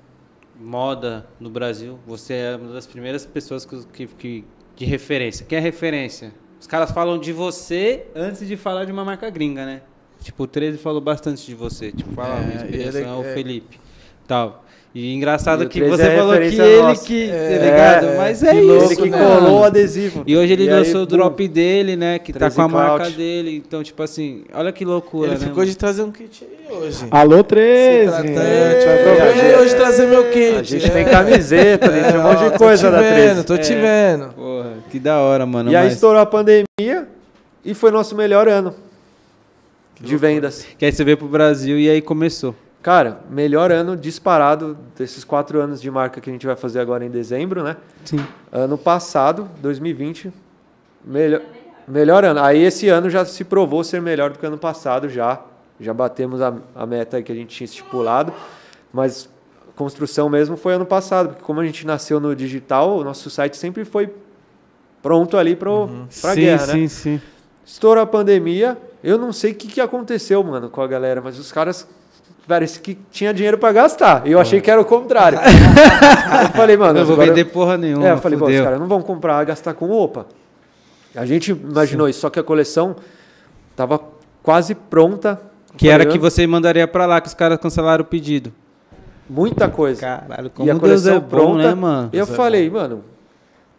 moda 0.59 1.27
no 1.39 1.51
Brasil. 1.51 1.99
Você 2.07 2.35
é 2.35 2.57
uma 2.57 2.73
das 2.73 2.87
primeiras 2.87 3.25
pessoas 3.27 3.65
que, 3.65 3.85
que, 3.87 4.07
que- 4.07 4.45
de 4.77 4.85
referência. 4.85 5.45
Quem 5.47 5.59
é 5.59 5.61
referência? 5.61 6.33
Os 6.61 6.67
caras 6.67 6.91
falam 6.91 7.19
de 7.19 7.33
você 7.33 8.07
antes 8.15 8.47
de 8.47 8.57
falar 8.57 8.85
de 8.85 8.93
uma 8.93 9.05
marca 9.05 9.29
gringa, 9.31 9.65
né? 9.65 9.83
Tipo, 10.21 10.45
o 10.45 10.47
13 10.47 10.79
falou 10.79 11.01
bastante 11.01 11.47
de 11.47 11.55
você. 11.55 11.93
Tipo, 11.93 12.13
fala, 12.13 12.37
É, 12.37 12.41
minha 12.45 12.55
inspiração 12.65 13.01
ele 13.01 13.09
é 13.09 13.13
o 13.13 13.25
é- 13.25 13.35
Felipe. 13.35 13.81
Tal. 14.27 14.65
E 14.95 15.15
engraçado 15.15 15.63
E 15.63 15.67
o 15.67 15.69
que 15.69 15.81
13 15.81 15.97
você 15.97 16.03
é 16.09 16.17
falou 16.17 16.33
que 16.37 16.43
ele 16.45 16.83
nossa. 16.83 17.05
que. 17.07 17.31
É, 17.31 17.59
tá 17.59 17.65
ligado? 17.65 18.07
é, 18.07 18.17
Mas 18.17 18.43
é 18.43 18.55
isso, 18.61 18.87
Ele 18.93 18.97
que 18.97 19.11
né, 19.11 19.19
colou 19.19 19.39
o 19.39 19.43
mano? 19.53 19.65
adesivo. 19.65 20.23
E 20.27 20.35
hoje 20.37 20.53
ele 20.55 20.65
E 20.65 20.69
aí, 20.71 20.75
lançou 20.77 21.03
o 21.03 21.07
bum, 21.07 21.17
drop 21.17 21.47
dele, 21.49 21.95
né? 21.95 22.19
Que 22.19 22.33
tá 22.33 22.39
13 22.41 22.57
com 22.57 22.63
a 22.63 22.69
marca 22.69 22.97
Clout. 22.97 23.13
dele. 23.17 23.55
Então, 23.65 23.83
tipo 23.83 24.03
assim, 24.03 24.45
olha 24.53 24.73
que 24.73 24.85
loucura, 24.87 25.33
Ele 25.33 25.39
né? 25.41 25.47
ficou 25.47 25.65
de 25.65 25.77
trazer 25.77 26.03
um 26.03 26.11
kit 26.11 26.43
aí 26.43 26.75
hoje. 26.77 27.07
Alô, 27.11 27.37
Se 27.37 27.43
13! 27.45 28.11
tratante, 28.11 28.39
É. 28.39 29.59
hoje 29.61 29.77
trazer 29.77 30.07
meu 30.07 30.25
kit. 30.31 30.55
A 30.57 30.63
gente 30.63 30.87
é. 30.87 30.89
tem 30.91 31.05
camiseta, 31.05 31.89
tem 31.91 32.03
um 32.03 32.07
É, 32.07 32.19
monte 32.23 32.51
de 32.51 32.59
coisa 32.59 32.87
tô 32.91 32.97
da 32.97 33.03
te 33.03 33.09
13. 33.09 33.29
vendo, 33.29 33.45
tô 33.45 33.59
te 33.59 33.73
É. 33.75 33.77
vendo. 34.17 34.33
Porra, 34.35 34.73
que 34.91 34.99
da 34.99 35.19
hora, 35.21 35.45
mano. 35.45 35.71
E 35.71 35.77
aí 35.77 35.89
estourou 35.89 36.21
a 36.21 36.27
pandemia 36.27 37.07
e 37.63 37.75
foi 37.75 37.91
nosso 37.91 38.17
melhor 38.17 38.49
ano 38.49 38.75
de 40.01 40.17
vendas. 40.17 40.65
Que 40.79 40.87
aí 40.87 40.93
você 40.93 41.05
veio 41.05 41.19
pro 41.19 41.29
Brasil 41.29 41.79
e 41.79 41.91
aí 41.91 42.01
começou. 42.01 42.55
Cara, 42.83 43.21
melhor 43.29 43.73
ano 43.73 43.97
disparado 43.97 44.79
desses 44.97 45.25
quatro 45.25 45.61
anos 45.61 45.81
de 45.81 45.91
marca 45.91 46.21
que 46.21 46.31
a 46.31 46.33
gente 46.33 46.47
vai 46.47 46.57
fazer 46.57 46.81
agora 46.81 47.05
em 47.05 47.11
dezembro, 47.11 47.63
né? 47.63 47.77
Sim. 48.05 48.25
Ano 48.53 48.79
passado, 48.79 49.49
2020, 49.61 50.33
melhor, 51.05 51.43
melhor 51.87 52.25
ano. 52.25 52.41
Aí 52.41 52.63
esse 52.63 52.89
ano 52.89 53.11
já 53.11 53.25
se 53.25 53.45
provou 53.45 53.83
ser 53.83 54.01
melhor 54.01 54.31
do 54.31 54.39
que 54.39 54.47
ano 54.47 54.59
passado 54.59 55.09
já. 55.09 55.41
Já 55.81 55.93
batemos 55.93 56.41
a, 56.41 56.55
a 56.75 56.87
meta 56.87 57.21
que 57.21 57.33
a 57.33 57.35
gente 57.35 57.55
tinha 57.55 57.65
estipulado. 57.65 58.33
Mas 58.93 59.29
construção 59.79 60.29
mesmo 60.29 60.57
foi 60.57 60.75
ano 60.75 60.85
passado, 60.85 61.29
porque 61.29 61.43
como 61.43 61.61
a 61.61 61.65
gente 61.65 61.87
nasceu 61.87 62.19
no 62.19 62.35
digital, 62.35 62.99
o 62.99 63.05
nosso 63.05 63.31
site 63.31 63.57
sempre 63.57 63.85
foi 63.85 64.13
pronto 65.01 65.37
ali 65.37 65.55
para 65.55 65.71
a 65.71 66.35
sim, 66.35 66.41
guerra, 66.41 66.67
né? 66.67 66.73
sim, 66.73 66.89
sim. 66.89 67.21
Estourou 67.65 68.03
a 68.03 68.07
pandemia, 68.07 68.77
eu 69.05 69.17
não 69.17 69.33
sei 69.33 69.53
o 69.53 69.55
que, 69.55 69.69
que 69.69 69.81
aconteceu, 69.81 70.43
mano, 70.43 70.69
com 70.69 70.83
a 70.83 70.87
galera, 70.87 71.21
mas 71.21 71.39
os 71.39 71.53
caras 71.53 71.87
parece 72.49 72.81
que 72.81 72.97
tinha 73.11 73.33
dinheiro 73.35 73.59
para 73.59 73.73
gastar. 73.73 74.27
E 74.27 74.33
eu 74.33 74.41
achei 74.41 74.61
que 74.61 74.71
era 74.71 74.81
o 74.81 74.85
contrário. 74.85 75.39
eu 76.43 76.49
falei, 76.55 76.77
mano, 76.77 76.99
Eu 76.99 77.05
vou 77.07 77.17
vender 77.17 77.45
porra 77.45 77.77
nenhuma. 77.77 78.09
é, 78.09 78.13
eu 78.13 78.19
falei, 78.19 78.39
pô, 78.39 78.47
os 78.47 78.61
caras 78.61 78.81
não 78.81 78.89
vão 78.89 79.03
comprar, 79.03 79.45
gastar 79.45 79.75
com 79.75 79.87
roupa. 79.87 80.27
A 81.15 81.27
gente 81.27 81.51
imaginou 81.53 82.09
isso, 82.09 82.21
só 82.21 82.31
que 82.31 82.39
a 82.39 82.43
coleção 82.43 82.97
tava 83.77 84.01
quase 84.43 84.75
pronta. 84.75 85.41
Que 85.77 85.89
era 85.89 86.07
que 86.07 86.19
você 86.19 86.47
mandaria 86.47 86.89
pra 86.89 87.07
lá, 87.07 87.21
que 87.21 87.29
os 87.29 87.35
caras 87.35 87.59
cancelaram 87.59 88.03
o 88.03 88.07
pedido. 88.07 88.53
Muita 89.29 89.69
coisa. 89.69 90.01
Caralho, 90.01 90.47
e 90.47 90.51
como 90.51 90.69
a 90.71 90.73
Deus 90.73 90.81
coleção 90.81 91.17
é 91.17 91.21
bom, 91.21 91.27
pronta. 91.29 91.69
né, 91.69 91.75
mano? 91.75 92.11
E 92.13 92.17
eu 92.19 92.25
Deus 92.25 92.31
é 92.31 92.37
falei, 92.37 92.71
mano, 92.71 93.05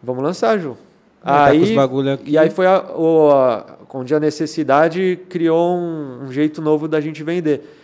vamos 0.02 0.22
lançar, 0.22 0.56
Ju. 0.58 0.76
Tá 1.22 1.46
Aí, 1.46 1.76
e 2.24 2.38
aí 2.38 2.48
foi 2.48 2.66
a, 2.66 2.82
o, 2.96 3.30
a- 3.30 3.66
onde 3.92 4.14
a 4.14 4.20
necessidade 4.20 5.18
criou 5.28 5.76
um, 5.76 6.20
um 6.24 6.32
jeito 6.32 6.62
novo 6.62 6.86
da 6.88 7.00
gente 7.00 7.22
vender. 7.22 7.78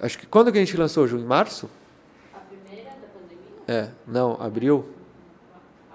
Acho 0.00 0.18
que 0.18 0.26
quando 0.26 0.52
que 0.52 0.58
a 0.58 0.60
gente 0.60 0.76
lançou, 0.76 1.06
Ju? 1.06 1.18
Em 1.18 1.24
março? 1.24 1.68
A 2.34 2.38
primeira 2.38 2.90
da 2.90 3.06
pandemia? 3.06 3.64
É, 3.66 3.88
não, 4.06 4.36
abril. 4.40 4.84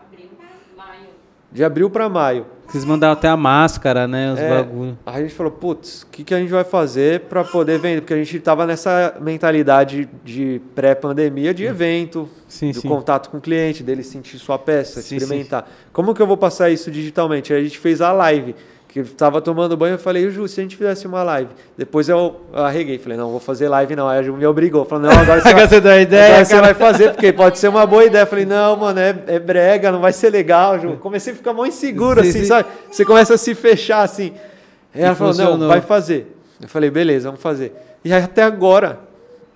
Abril, 0.08 0.30
maio. 0.76 1.08
De 1.52 1.64
abril 1.64 1.90
para 1.90 2.10
maio. 2.10 2.46
Vocês 2.68 2.86
mandaram 2.86 3.14
até 3.14 3.28
a 3.28 3.36
máscara, 3.36 4.08
né? 4.08 4.32
Os 4.32 4.40
É. 4.40 4.50
bagulho. 4.50 4.98
Aí 5.06 5.18
a 5.18 5.22
gente 5.24 5.34
falou, 5.36 5.52
putz, 5.52 6.04
o 6.04 6.08
que, 6.08 6.24
que 6.24 6.34
a 6.34 6.40
gente 6.40 6.50
vai 6.50 6.64
fazer 6.64 7.22
para 7.22 7.44
poder 7.44 7.78
vender? 7.78 8.00
Porque 8.02 8.14
a 8.14 8.18
gente 8.18 8.38
estava 8.38 8.66
nessa 8.66 9.18
mentalidade 9.20 10.08
de 10.24 10.62
pré-pandemia 10.74 11.54
de 11.54 11.66
evento, 11.66 12.30
Sim, 12.48 12.72
do 12.72 12.80
sim. 12.80 12.88
contato 12.88 13.30
com 13.30 13.38
o 13.38 13.42
cliente, 13.42 13.84
dele 13.84 14.04
sentir 14.04 14.40
sua 14.40 14.58
peça, 14.58 15.02
Sim, 15.02 15.18
experimentar. 15.18 15.70
Como 15.92 16.16
que 16.16 16.22
eu 16.22 16.28
vou 16.28 16.38
passar 16.38 16.70
isso 16.70 16.90
digitalmente? 16.90 17.54
Aí 17.54 17.60
a 17.60 17.64
gente 17.64 17.78
fez 17.78 18.00
a 18.02 18.14
live, 18.14 18.56
que 18.92 19.00
estava 19.00 19.42
tomando 19.42 19.78
banho, 19.78 19.94
eu 19.94 19.98
falei, 19.98 20.30
Ju, 20.30 20.46
se 20.50 20.60
a 20.60 20.64
gente 20.64 20.76
fizesse 20.76 21.08
uma 21.08 21.24
live. 21.24 21.50
Depois 21.78 22.10
eu 22.10 22.42
arreguei, 22.54 23.00
falei, 23.00 23.18
não, 23.18 23.32
vou 23.32 23.40
fazer 23.40 23.70
live 23.70 23.96
não. 23.96 24.06
Aí 24.06 24.20
a 24.20 24.22
Ju 24.24 24.34
me 24.36 24.46
obrigou, 24.46 24.84
falou, 24.84 25.10
não, 25.10 25.18
agora 25.18 25.40
você 25.42 25.54
vai, 25.54 25.66
Você 25.66 25.88
a 25.88 26.02
ideia, 26.02 26.34
agora 26.34 26.46
você 26.46 26.60
vai 26.60 26.74
fazer, 26.74 27.12
porque 27.12 27.32
pode 27.34 27.58
ser 27.58 27.70
uma 27.70 27.86
boa 27.86 28.04
ideia. 28.04 28.24
Eu 28.24 28.28
falei, 28.28 28.46
não, 28.46 28.76
mano, 28.76 29.00
é, 29.00 29.16
é 29.28 29.40
brega, 29.40 29.94
não 29.94 30.02
vai 30.02 30.12
ser 30.12 30.30
legal, 30.30 30.78
Ju. 30.78 30.98
Comecei 30.98 31.32
a 31.32 31.36
ficar 31.38 31.54
mó 31.54 31.66
inseguro, 31.66 32.22
Sim, 32.22 32.30
assim, 32.30 32.40
sim. 32.40 32.46
sabe? 32.46 32.68
Você 32.92 33.06
começa 33.06 33.36
a 33.36 33.38
se 33.38 33.56
fechar, 33.56 34.02
assim. 34.02 34.34
Aí 34.94 35.02
E 35.02 35.04
ela 35.06 35.16
falou, 35.16 35.58
não, 35.58 35.70
vai 35.70 35.80
fazer. 35.80 36.36
Eu 36.62 36.68
falei, 36.68 36.90
beleza, 36.92 37.30
vamos 37.30 37.42
fazer. 37.42 37.74
E 38.04 38.12
aí 38.14 38.22
até 38.22 38.44
agora, 38.44 39.00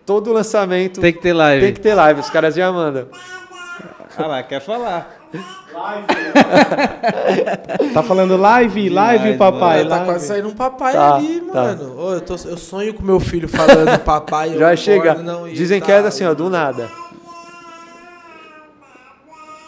todo 0.05 0.31
lançamento 0.31 1.01
Tem 1.01 1.11
que 1.11 1.19
ter 1.21 1.33
live. 1.33 1.61
tem 1.61 1.73
que 1.73 1.81
ter 1.81 1.93
live, 1.93 2.21
os 2.21 2.29
caras 2.29 2.55
já 2.55 2.71
mandam. 2.71 3.07
Ah 4.17 4.27
lá, 4.27 4.43
quer 4.43 4.61
falar. 4.61 5.14
Tá 7.93 8.03
falando 8.03 8.37
live, 8.37 8.89
live, 8.89 9.23
Demais, 9.31 9.37
papai. 9.37 9.83
Tá 9.83 9.89
live. 9.89 10.05
quase 10.05 10.27
saindo 10.27 10.47
um 10.49 10.53
papai 10.55 10.93
Tá, 10.93 11.15
ali, 11.15 11.41
tá. 11.41 11.53
mano. 11.53 11.99
Ô, 11.99 12.13
eu, 12.13 12.21
tô- 12.21 12.35
eu 12.45 12.57
sonho 12.57 12.93
com 12.93 13.03
meu 13.03 13.19
filho 13.19 13.47
falando 13.47 13.99
papai. 14.03 14.49
eu 14.53 14.59
Já 14.59 14.65
acordo, 14.67 14.81
chega. 14.81 15.13
não, 15.15 15.47
Dizem 15.47 15.79
tá, 15.79 15.85
que 15.85 15.91
é 15.91 15.97
assim, 15.99 16.25
ó, 16.25 16.33
do 16.33 16.49
nada. 16.49 16.89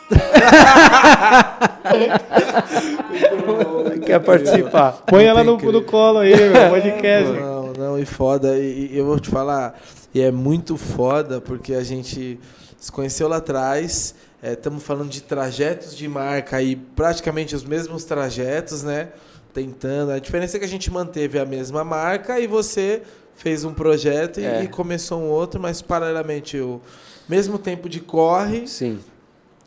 Quer 4.06 4.20
participar? 4.20 4.94
Põe 5.06 5.26
ela 5.26 5.44
no, 5.44 5.58
no 5.58 5.82
colo 5.84 6.20
aí, 6.20 6.36
meu 6.36 6.70
podcast. 6.70 7.32
Não, 7.34 7.74
não, 7.74 8.00
e 8.00 8.06
foda. 8.06 8.58
E, 8.58 8.92
e 8.94 8.98
eu 8.98 9.06
vou 9.06 9.20
te 9.20 9.30
falar, 9.30 9.76
e 10.14 10.22
é 10.22 10.32
muito 10.32 10.78
foda 10.78 11.42
porque 11.42 11.74
a 11.74 11.84
gente 11.84 12.40
se 12.78 12.92
conheceu 12.92 13.28
lá 13.28 13.38
atrás. 13.38 14.16
Estamos 14.42 14.84
falando 14.84 15.10
de 15.10 15.22
trajetos 15.22 15.96
de 15.96 16.08
marca 16.08 16.58
aí, 16.58 16.76
praticamente 16.76 17.56
os 17.56 17.64
mesmos 17.64 18.04
trajetos, 18.04 18.84
né? 18.84 19.10
Tentando. 19.54 20.12
A 20.12 20.20
diferença 20.20 20.58
é 20.58 20.60
que 20.60 20.66
a 20.66 20.70
gente 20.70 20.92
manteve 20.92 21.40
a 21.40 21.46
mesma 21.46 21.84
marca 21.84 22.40
e 22.40 22.46
você 22.46 23.02
fez 23.36 23.64
um 23.64 23.74
projeto 23.74 24.40
e, 24.40 24.46
É. 24.46 24.64
e 24.64 24.68
começou 24.68 25.20
um 25.20 25.30
outro, 25.30 25.60
mas 25.60 25.82
paralelamente 25.82 26.60
o 26.60 26.80
mesmo 27.28 27.58
tempo 27.58 27.90
de 27.90 28.00
corre. 28.00 28.68
Sim. 28.68 29.00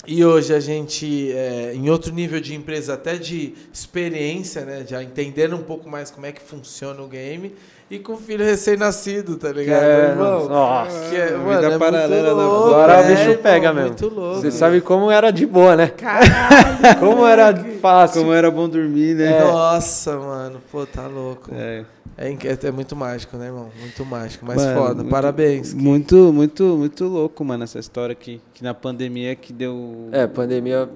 E 0.06 0.24
hoje 0.24 0.54
a 0.54 0.60
gente, 0.60 1.30
é, 1.32 1.74
em 1.74 1.90
outro 1.90 2.12
nível 2.12 2.40
de 2.40 2.54
empresa, 2.54 2.94
até 2.94 3.16
de 3.16 3.54
experiência, 3.72 4.64
né? 4.64 4.84
Já 4.88 5.02
entendendo 5.02 5.56
um 5.56 5.62
pouco 5.62 5.88
mais 5.90 6.10
como 6.10 6.26
é 6.26 6.32
que 6.32 6.40
funciona 6.40 7.02
o 7.02 7.08
game. 7.08 7.54
E 7.90 7.98
com 7.98 8.12
o 8.12 8.16
filho 8.16 8.44
recém-nascido, 8.44 9.36
tá 9.36 9.50
ligado, 9.50 9.82
É, 9.82 10.08
irmão? 10.10 10.48
nossa. 10.48 11.08
Que 11.10 11.16
é, 11.16 11.26
Vida 11.26 11.38
mano, 11.38 11.66
é 11.72 11.78
paralela 11.78 12.22
muito 12.34 12.36
da- 12.36 12.42
louco, 12.46 12.68
Agora 12.68 12.92
é, 12.92 13.00
o 13.00 13.16
bicho 13.16 13.38
pega 13.42 13.72
mesmo. 13.72 13.88
Muito 13.88 14.08
louco. 14.08 14.40
Você 14.40 14.50
sabe 14.52 14.80
como 14.80 15.10
era 15.10 15.32
de 15.32 15.44
boa, 15.44 15.74
né? 15.74 15.90
como 17.00 17.26
era 17.26 17.52
fácil. 17.80 18.20
Como 18.20 18.32
era 18.32 18.48
bom 18.48 18.68
dormir, 18.68 19.16
né? 19.16 19.40
Nossa, 19.42 20.16
mano. 20.18 20.60
Pô, 20.70 20.86
tá 20.86 21.08
louco. 21.08 21.50
É. 21.52 21.84
É, 22.16 22.36
é 22.68 22.70
muito 22.70 22.94
mágico, 22.94 23.36
né, 23.36 23.46
irmão? 23.46 23.70
Muito 23.80 24.04
mágico. 24.04 24.44
Mas 24.46 24.62
Mano, 24.62 24.78
foda. 24.80 24.94
muito- 24.96 25.10
Parabéns. 25.10 25.74
Muito, 25.74 26.32
muito, 26.32 26.62
muito 26.76 27.04
louco, 27.06 27.44
mano, 27.44 27.64
essa 27.64 27.78
história 27.80 28.12
aqui. 28.12 28.40
Que 28.54 28.62
na 28.62 28.72
pandemia 28.74 29.34
que 29.34 29.52
deu. 29.52 30.08
É, 30.12 30.26
pandemia. 30.28 30.88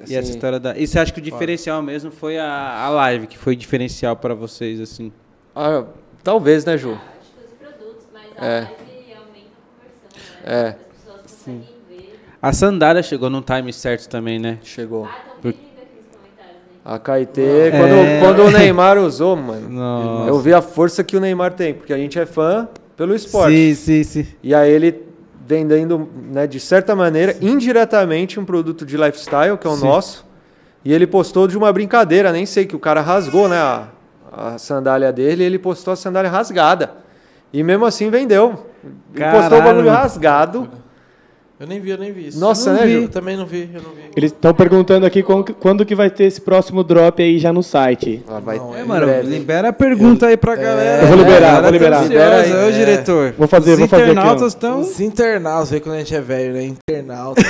E 0.00 0.14
essa 0.14 0.20
assim, 0.20 0.30
história 0.30 0.58
da. 0.58 0.76
E 0.76 0.84
você 0.86 0.98
acha 0.98 1.12
que 1.12 1.20
o 1.20 1.22
diferencial 1.22 1.80
mesmo 1.80 2.10
foi 2.10 2.38
a, 2.38 2.76
a 2.84 2.88
live, 2.88 3.26
que 3.28 3.38
foi 3.38 3.54
diferencial 3.54 4.16
pra 4.16 4.34
vocês, 4.34 4.80
assim? 4.80 5.12
ah, 5.54 5.84
talvez, 6.24 6.64
né, 6.64 6.76
Ju? 6.78 6.92
Acho 6.92 7.00
que 7.00 7.44
os 7.44 7.52
produtos, 7.68 8.06
mas 8.12 8.22
a 8.38 8.44
É. 8.44 8.60
live 8.60 8.72
aumenta 9.14 9.50
a 9.60 10.14
conversão, 10.16 10.38
É. 10.44 10.62
né? 10.62 10.68
As 10.68 10.96
pessoas 10.98 11.20
conseguem 11.22 11.60
ver. 11.88 12.20
A 12.42 12.52
sandália 12.52 13.02
chegou 13.02 13.30
no 13.30 13.42
time 13.42 13.72
certo 13.72 14.08
também, 14.08 14.38
né? 14.38 14.58
Chegou. 14.62 15.04
Ah, 15.04 15.14
então 15.38 15.52
quem 15.52 15.60
liga 15.60 15.82
aqui 15.82 15.96
nos 15.96 16.16
comentários, 16.16 16.62
né? 16.72 16.80
A 16.84 16.98
Kaitê, 16.98 17.68
É. 17.68 17.70
quando, 17.70 18.20
quando 18.20 18.48
o 18.48 18.50
Neymar 18.50 18.98
usou, 18.98 19.36
mano, 19.36 19.68
Nossa. 19.68 20.28
eu 20.30 20.38
vi 20.40 20.52
a 20.54 20.62
força 20.62 21.04
que 21.04 21.16
o 21.16 21.20
Neymar 21.20 21.52
tem, 21.52 21.74
porque 21.74 21.92
a 21.92 21.98
gente 21.98 22.18
é 22.18 22.26
fã 22.26 22.68
pelo 22.96 23.14
esporte. 23.14 23.54
Sim, 23.54 23.74
sim, 23.74 24.02
sim. 24.04 24.26
E 24.42 24.54
aí 24.54 24.70
ele 24.72 25.04
vendendo, 25.46 26.08
né, 26.32 26.46
de 26.46 26.58
certa 26.58 26.96
maneira, 26.96 27.36
indiretamente 27.38 28.40
um 28.40 28.46
produto 28.46 28.86
de 28.86 28.96
lifestyle, 28.96 29.58
que 29.58 29.66
é 29.66 29.70
o 29.70 29.76
Sim. 29.76 29.84
nosso. 29.84 30.24
E 30.82 30.90
ele 30.92 31.06
postou 31.06 31.46
de 31.46 31.56
uma 31.56 31.70
brincadeira, 31.70 32.32
nem 32.32 32.46
sei 32.46 32.64
que 32.64 32.74
o 32.74 32.78
cara 32.78 33.02
rasgou, 33.02 33.46
né, 33.46 33.58
a, 33.58 33.88
a 34.36 34.58
sandália 34.58 35.12
dele, 35.12 35.42
e 35.42 35.46
ele 35.46 35.58
postou 35.58 35.92
a 35.92 35.96
sandália 35.96 36.30
rasgada. 36.30 36.92
E 37.52 37.62
mesmo 37.62 37.84
assim 37.84 38.10
vendeu. 38.10 38.66
Ele 39.14 39.24
postou 39.30 39.58
o 39.58 39.60
Caralho, 39.60 39.64
bagulho 39.64 39.90
rasgado. 39.90 40.68
Eu 41.58 41.68
nem 41.68 41.78
vi, 41.80 41.90
eu 41.90 41.98
nem 41.98 42.10
vi 42.12 42.26
isso. 42.28 42.40
Nossa, 42.40 42.70
Eu 42.70 42.74
não 42.74 42.80
né, 42.80 42.86
vi. 42.86 42.92
Ju? 42.94 43.02
Eu 43.02 43.08
também 43.08 43.36
não 43.36 43.46
vi, 43.46 43.70
eu 43.72 43.80
não 43.80 43.90
vi. 43.92 44.02
Eles 44.16 44.32
estão 44.32 44.52
perguntando 44.52 45.06
aqui 45.06 45.22
quando, 45.22 45.44
que- 45.44 45.52
quando 45.52 45.86
que 45.86 45.94
vai 45.94 46.10
ter 46.10 46.24
esse 46.24 46.40
próximo 46.40 46.82
drop 46.82 47.22
aí 47.22 47.38
já 47.38 47.52
no 47.52 47.62
site. 47.62 48.22
Ah, 48.28 48.40
vai, 48.40 48.58
Não, 48.58 48.74
É, 48.76 48.82
mano, 48.82 49.06
breve. 49.06 49.28
libera 49.28 49.68
a 49.68 49.72
pergunta 49.72 50.26
aí 50.26 50.36
pra 50.36 50.56
galera. 50.56 51.02
Eu 51.02 51.08
vou 51.08 51.16
liberar, 51.16 51.62
vou 51.62 51.70
liberar. 51.70 51.98
Tá 51.98 52.08
Libera 52.08 52.40
ansiosa, 52.40 52.60
aí. 52.64 52.68
É. 52.68 52.72
diretor. 52.72 53.34
Vou 53.38 53.46
fazer, 53.46 53.72
Os 53.74 53.78
vou 53.78 53.88
fazer 53.88 54.02
aqui, 54.02 54.10
ó. 54.10 54.12
internautas 54.14 54.48
estão... 54.52 54.80
Os 54.80 55.00
internautas, 55.00 55.70
vê 55.70 55.78
quando 55.80 55.94
a 55.94 55.98
gente 56.00 56.14
é 56.14 56.20
velho, 56.20 56.54
né? 56.54 56.64
Internauta. 56.64 57.42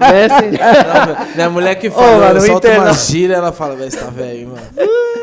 Não, 0.00 1.26
Minha 1.34 1.50
mulher 1.50 1.74
que 1.76 1.90
fala, 1.90 2.18
mano, 2.26 2.38
eu 2.38 2.42
o 2.42 2.46
solta 2.46 2.68
interna- 2.68 2.84
uma 2.86 2.92
gira, 2.92 3.34
ela 3.34 3.52
fala, 3.52 3.74
velho, 3.74 3.90
você 3.90 3.96
tá 3.96 4.10
velho, 4.10 4.48
mano. 4.48 4.62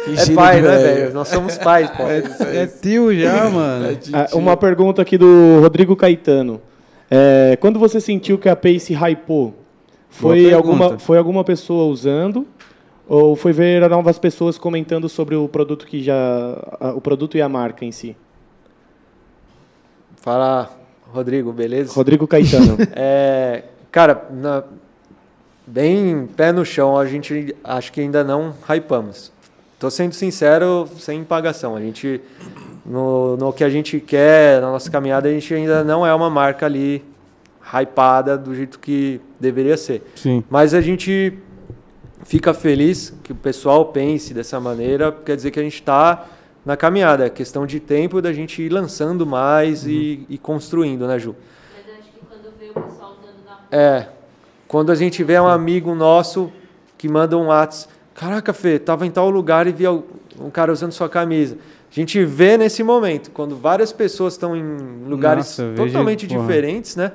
Que 0.05 0.31
É 0.31 0.35
pai, 0.35 0.61
né, 0.61 0.77
velho? 0.77 1.13
Nós 1.13 1.27
somos 1.27 1.57
pais, 1.57 1.89
pô. 1.91 2.03
É 2.07 2.65
tio 2.65 3.13
já, 3.17 3.49
mano. 3.49 3.97
Ah, 4.13 4.27
uma 4.33 4.57
pergunta 4.57 5.01
aqui 5.01 5.17
do 5.17 5.59
Rodrigo 5.61 5.95
Caetano. 5.95 6.59
É, 7.09 7.57
quando 7.59 7.79
você 7.79 7.99
sentiu 7.99 8.37
que 8.37 8.47
a 8.47 8.55
Pace 8.55 8.93
hypou, 8.93 9.55
foi 10.09 10.53
alguma, 10.53 10.99
foi 10.99 11.17
alguma 11.17 11.43
pessoa 11.43 11.85
usando 11.85 12.45
ou 13.07 13.35
foi 13.35 13.51
ver 13.51 13.87
novas 13.89 14.19
pessoas 14.19 14.57
comentando 14.57 15.09
sobre 15.09 15.35
o 15.35 15.47
produto 15.47 15.87
que 15.87 16.03
já 16.03 16.15
o 16.95 17.01
produto 17.01 17.35
e 17.37 17.41
a 17.41 17.49
marca 17.49 17.83
em 17.83 17.91
si? 17.91 18.15
Fala, 20.17 20.69
Rodrigo, 21.11 21.51
beleza? 21.51 21.93
Rodrigo 21.93 22.27
Caetano. 22.27 22.77
É, 22.93 23.63
cara, 23.91 24.27
na- 24.31 24.63
bem 25.65 26.27
pé 26.35 26.51
no 26.51 26.65
chão, 26.65 26.97
a 26.97 27.05
gente 27.05 27.55
acho 27.63 27.91
que 27.91 28.01
ainda 28.01 28.23
não 28.23 28.53
hypamos. 28.67 29.31
Tô 29.79 29.89
sendo 29.89 30.13
sincero, 30.13 30.87
sem 30.97 31.21
empagação. 31.21 31.75
A 31.75 31.79
gente, 31.81 32.19
no, 32.89 33.37
no 33.37 33.53
que 33.53 33.63
a 33.63 33.69
gente 33.69 33.99
quer, 33.99 34.59
na 34.59 34.71
nossa 34.71 34.89
caminhada, 34.89 35.29
a 35.29 35.31
gente 35.31 35.53
ainda 35.53 35.83
não 35.83 36.05
é 36.05 36.13
uma 36.13 36.29
marca 36.29 36.65
ali 36.65 37.05
hypada 37.71 38.35
do 38.35 38.55
jeito 38.55 38.79
que 38.79 39.21
deveria 39.39 39.77
ser. 39.77 40.01
Sim. 40.15 40.43
Mas 40.49 40.73
a 40.73 40.81
gente 40.81 41.37
fica 42.23 42.51
feliz 42.51 43.13
que 43.23 43.31
o 43.31 43.35
pessoal 43.35 43.85
pense 43.85 44.33
dessa 44.33 44.59
maneira, 44.59 45.11
quer 45.11 45.35
dizer 45.35 45.51
que 45.51 45.59
a 45.59 45.63
gente 45.63 45.75
está 45.75 46.25
na 46.65 46.75
caminhada. 46.75 47.27
É 47.27 47.29
questão 47.29 47.65
de 47.67 47.79
tempo 47.79 48.21
da 48.23 48.33
gente 48.33 48.59
ir 48.63 48.69
lançando 48.69 49.23
mais 49.23 49.85
e, 49.85 50.25
e 50.27 50.39
construindo, 50.39 51.07
né, 51.07 51.19
Ju? 51.19 51.35
Mas 51.75 51.87
eu 51.87 51.93
acho 51.99 52.11
que 52.11 52.19
quando 52.25 52.57
vê 52.57 52.71
o 52.71 52.73
pessoal 52.73 53.15
usando 53.21 53.45
na 53.45 53.53
rua, 53.53 53.67
É. 53.71 54.07
Quando 54.67 54.91
a 54.91 54.95
gente 54.95 55.23
vê 55.23 55.39
um 55.39 55.47
amigo 55.47 55.93
nosso 55.93 56.51
que 56.97 57.07
manda 57.07 57.37
um 57.37 57.47
WhatsApp, 57.47 57.93
caraca, 58.13 58.51
Fê, 58.51 58.77
tava 58.77 59.05
em 59.05 59.11
tal 59.11 59.29
lugar 59.29 59.67
e 59.67 59.71
via 59.71 59.91
um 59.91 60.49
cara 60.51 60.71
usando 60.71 60.91
sua 60.91 61.09
camisa. 61.09 61.57
A 61.91 61.93
gente 61.95 62.23
vê 62.23 62.57
nesse 62.57 62.83
momento, 62.83 63.31
quando 63.31 63.55
várias 63.55 63.91
pessoas 63.91 64.33
estão 64.33 64.55
em 64.55 64.77
lugares 65.07 65.45
Nossa, 65.45 65.69
vejo, 65.71 65.85
totalmente 65.87 66.27
porra. 66.27 66.39
diferentes, 66.41 66.95
né? 66.95 67.11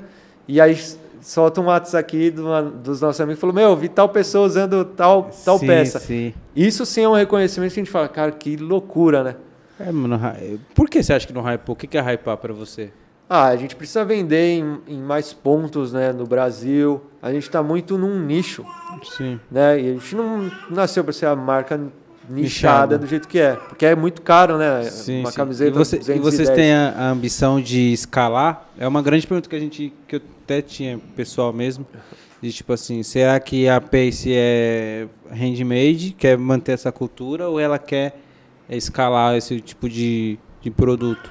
E 0.49 0.61
aí 0.61 0.77
solta 1.21 1.61
um 1.61 1.67
WhatsApp 1.67 2.01
aqui 2.01 2.35
uma- 2.37 2.61
dos 2.63 3.01
nossos 3.01 3.21
amigos 3.21 3.39
e 3.39 3.41
falou: 3.41 3.55
Meu, 3.55 3.77
vi 3.77 3.89
tal 3.89 4.09
pessoa 4.09 4.47
usando 4.47 4.85
tal, 4.85 5.31
tal 5.45 5.59
Sim, 5.59 5.67
peça. 5.67 5.99
Sim. 6.01 6.35
Isso 6.57 6.85
sim 6.85 7.03
é 7.05 7.09
um 7.09 7.15
reconhecimento 7.15 7.73
que 7.73 7.81
a 7.81 7.83
gente 7.85 7.91
fala, 7.93 8.09
cara, 8.09 8.33
que 8.33 8.57
loucura, 8.57 9.23
né? 9.23 9.37
É, 9.79 9.91
mano, 9.93 10.17
hy- 10.17 10.59
por 10.75 10.89
que 10.91 11.03
você 11.03 11.13
acha 11.13 11.27
que 11.27 11.33
não 11.33 11.43
hypou? 11.43 11.75
O 11.75 11.77
que 11.77 11.97
é 11.97 12.01
hypar 12.13 12.37
pra 12.37 12.53
você? 12.53 12.91
Ah, 13.31 13.47
a 13.47 13.57
gente 13.57 13.75
precisa 13.75 14.05
vender 14.05 14.59
em, 14.59 14.79
em 14.87 15.01
mais 15.01 15.33
pontos 15.33 15.93
né, 15.93 16.13
no 16.13 16.27
Brasil. 16.27 17.01
A 17.23 17.33
gente 17.33 17.45
está 17.45 17.63
muito 17.63 17.97
num 17.97 18.21
nicho. 18.21 18.65
Sim. 19.17 19.41
né? 19.51 19.81
E 19.81 19.91
a 19.91 19.93
gente 19.95 20.15
não 20.15 20.51
nasceu 20.71 21.03
para 21.03 21.13
ser 21.13 21.27
a 21.27 21.35
marca 21.35 21.81
nichada, 22.29 22.99
do 22.99 23.07
jeito 23.07 23.29
que 23.29 23.39
é, 23.39 23.55
porque 23.55 23.85
é 23.87 23.95
muito 23.95 24.23
caro, 24.23 24.57
né? 24.59 24.83
Sim, 24.85 25.21
uma 25.21 25.31
sim. 25.31 25.37
camiseta 25.37 25.71
e, 25.71 25.73
você- 25.79 25.97
e 25.97 25.99
210. 26.01 26.21
vocês 26.35 26.51
têm 26.51 26.73
a, 26.73 26.91
a 26.97 27.11
ambição 27.11 27.61
de 27.61 27.93
escalar? 27.93 28.69
É 28.79 28.87
uma 28.89 29.03
grande 29.03 29.27
pergunta 29.27 29.49
que 29.49 29.57
a 29.57 29.61
gente 29.61 29.93
que 30.09 30.17
eu 30.17 30.21
até 30.45 30.63
tinha 30.63 30.99
pessoal 31.17 31.53
mesmo. 31.53 31.87
De 32.41 32.53
tipo 32.53 32.75
assim, 32.75 33.03
será 33.03 33.41
que 33.41 33.67
a 33.69 33.81
Pace 33.81 34.31
é 34.35 35.07
handmade, 35.31 36.15
quer 36.19 36.37
manter 36.37 36.73
essa 36.73 36.93
cultura 36.93 37.49
ou 37.49 37.59
ela 37.59 37.79
quer 37.79 38.17
escalar 38.69 39.35
esse 39.35 39.61
tipo 39.61 39.89
de, 39.89 40.39
de 40.61 40.71
produto? 40.71 41.31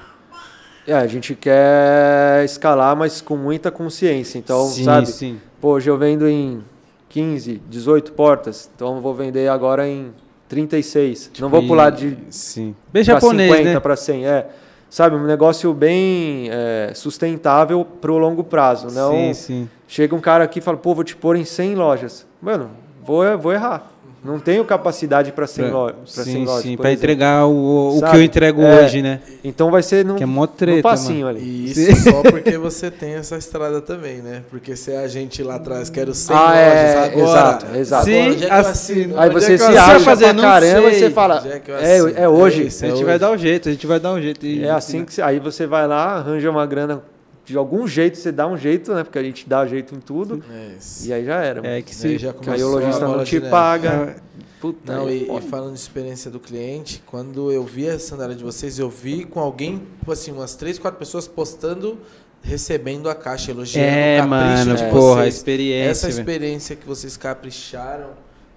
É, 0.86 0.92
a 0.94 1.06
gente 1.06 1.34
quer 1.36 2.44
escalar, 2.44 2.96
mas 2.96 3.20
com 3.20 3.36
muita 3.36 3.70
consciência. 3.70 4.38
Então, 4.38 4.66
sim, 4.66 4.84
sabe? 4.84 5.06
sim. 5.06 5.40
Pô, 5.60 5.74
hoje 5.74 5.88
eu 5.88 5.96
vendo 5.96 6.28
em 6.28 6.62
15, 7.08 7.62
18 7.70 8.12
portas, 8.12 8.68
então 8.74 8.96
eu 8.96 9.00
vou 9.00 9.14
vender 9.14 9.48
agora 9.48 9.86
em 9.88 10.12
36. 10.48 11.30
não 11.40 11.48
vou 11.48 11.66
pular 11.66 11.90
de 11.90 12.16
Sim. 12.30 12.74
Bem 12.92 13.04
pra 13.04 13.14
japonês, 13.14 13.50
50 13.50 13.72
né? 13.72 13.80
para 13.80 13.96
100, 13.96 14.26
é. 14.26 14.46
Sabe, 14.90 15.16
um 15.16 15.24
negócio 15.24 15.74
bem 15.74 16.48
é, 16.50 16.92
sustentável 16.94 17.84
pro 17.84 18.16
longo 18.16 18.44
prazo, 18.44 18.94
não 18.94 19.12
Sim, 19.12 19.34
sim. 19.34 19.70
Chega 19.88 20.14
um 20.14 20.20
cara 20.20 20.44
aqui 20.44 20.60
e 20.60 20.62
fala, 20.62 20.76
pô, 20.76 20.94
vou 20.94 21.02
te 21.02 21.16
pôr 21.16 21.36
em 21.36 21.44
100 21.44 21.74
lojas. 21.74 22.26
Mano, 22.40 22.70
vou, 23.02 23.38
vou 23.38 23.52
errar. 23.52 23.90
Não 24.24 24.38
tenho 24.38 24.64
capacidade 24.64 25.32
para 25.32 25.46
100, 25.46 25.68
Pra- 25.68 25.78
lo 25.78 25.86
pra 25.92 25.96
100 26.06 26.24
sim, 26.24 26.44
lojas. 26.46 26.62
sim, 26.62 26.68
exemplo. 26.72 26.88
entregar 26.88 27.44
o, 27.46 27.98
o 27.98 28.02
que 28.02 28.16
eu 28.16 28.22
entrego 28.22 28.62
É. 28.62 28.82
hoje, 28.84 29.02
né? 29.02 29.20
Então 29.44 29.70
vai 29.70 29.82
ser 29.82 30.02
num, 30.02 30.16
Que 30.16 30.22
é 30.22 30.26
mó 30.26 30.40
num 30.40 30.46
treta, 30.46 30.82
passinho 30.82 31.26
mano. 31.26 31.38
ali. 31.38 31.44
E 31.46 31.70
isso 31.70 32.10
só 32.10 32.22
porque 32.22 32.56
você 32.56 32.90
tem 32.90 33.14
essa 33.14 33.36
estrada 33.36 33.82
também, 33.82 34.22
né? 34.22 34.42
Porque 34.48 34.74
se 34.76 34.92
a 34.96 35.06
gente 35.08 35.42
lá 35.42 35.56
atrás 35.56 35.90
quero 35.90 36.14
100 36.14 36.34
Ah, 36.34 36.40
lojas 36.40 36.56
é, 36.56 37.04
agora. 37.04 37.20
exato, 37.22 37.66
exato. 37.76 38.08
É 38.08 38.12
que 38.12 38.28
eu 38.30 38.38
Sim, 38.38 38.46
assino? 38.50 39.20
Aí 39.20 39.28
é 39.28 39.32
você 39.32 39.58
se 39.58 39.64
acha 39.64 40.00
fazer? 40.00 40.32
pra 40.34 40.42
caramba 40.42 40.88
e 40.88 40.90
sei. 40.92 41.00
você 41.00 41.10
fala, 41.10 41.42
é 41.46 41.60
é, 41.84 42.22
é 42.22 42.28
hoje. 42.28 42.62
A 42.62 42.66
é 42.66 42.70
gente 42.70 42.92
hoje. 42.94 43.04
vai 43.04 43.18
dar 43.18 43.30
o 43.30 43.36
jeito, 43.36 43.68
a 43.68 43.72
gente 43.72 43.86
vai 43.86 44.00
dar 44.00 44.12
um 44.14 44.22
jeito. 44.22 44.46
e- 44.46 44.64
É 44.64 44.70
assim 44.70 45.04
que 45.04 45.12
você, 45.12 45.20
aí 45.20 45.38
você 45.38 45.66
vai 45.66 45.86
lá, 45.86 46.14
arranja 46.16 46.50
uma 46.50 46.64
grana, 46.64 47.02
de 47.44 47.56
algum 47.56 47.86
jeito 47.86 48.16
você 48.18 48.32
dá 48.32 48.46
um 48.46 48.56
jeito, 48.56 48.94
né? 48.94 49.04
Porque 49.04 49.18
a 49.18 49.22
gente 49.22 49.48
dá 49.48 49.66
jeito 49.66 49.94
em 49.94 50.00
tudo. 50.00 50.42
É. 50.50 50.72
E 51.04 51.12
aí 51.12 51.24
já 51.24 51.42
era. 51.42 51.62
mano. 51.62 51.74
É 51.74 51.82
que 51.82 51.94
se. 51.94 52.16
já 52.18 52.32
Que 52.32 52.50
aí 52.50 52.62
o 52.62 52.66
começou 52.70 52.78
a 52.78 52.80
lojista 52.80 53.08
não 53.08 53.24
te 53.24 53.40
paga. 53.40 54.16
Puta, 54.60 54.92
Não, 54.94 55.08
é 55.08 55.14
e, 55.14 55.30
e 55.30 55.40
falando 55.42 55.74
de 55.74 55.78
experiência 55.80 56.30
do 56.30 56.40
cliente, 56.40 57.02
quando 57.04 57.52
eu 57.52 57.62
vi 57.64 57.86
a 57.88 57.98
sandália 57.98 58.34
de 58.34 58.42
vocês, 58.42 58.78
eu 58.78 58.88
vi 58.88 59.24
com 59.26 59.38
alguém, 59.38 59.82
tipo 59.98 60.10
assim, 60.10 60.32
umas 60.32 60.54
três, 60.54 60.78
quatro 60.78 60.98
pessoas 60.98 61.28
postando, 61.28 61.98
recebendo 62.42 63.10
a 63.10 63.14
caixa, 63.14 63.50
elogiando 63.50 63.86
É, 63.88 64.16
o 64.24 64.28
capricho 64.28 64.30
mano, 64.66 64.76
de 64.76 64.84
porra, 64.84 65.20
a 65.20 65.22
vocês. 65.24 65.34
experiência. 65.34 65.90
Essa 65.90 66.06
velho. 66.08 66.18
experiência 66.18 66.76
que 66.76 66.86
vocês 66.86 67.14
capricharam 67.16 68.08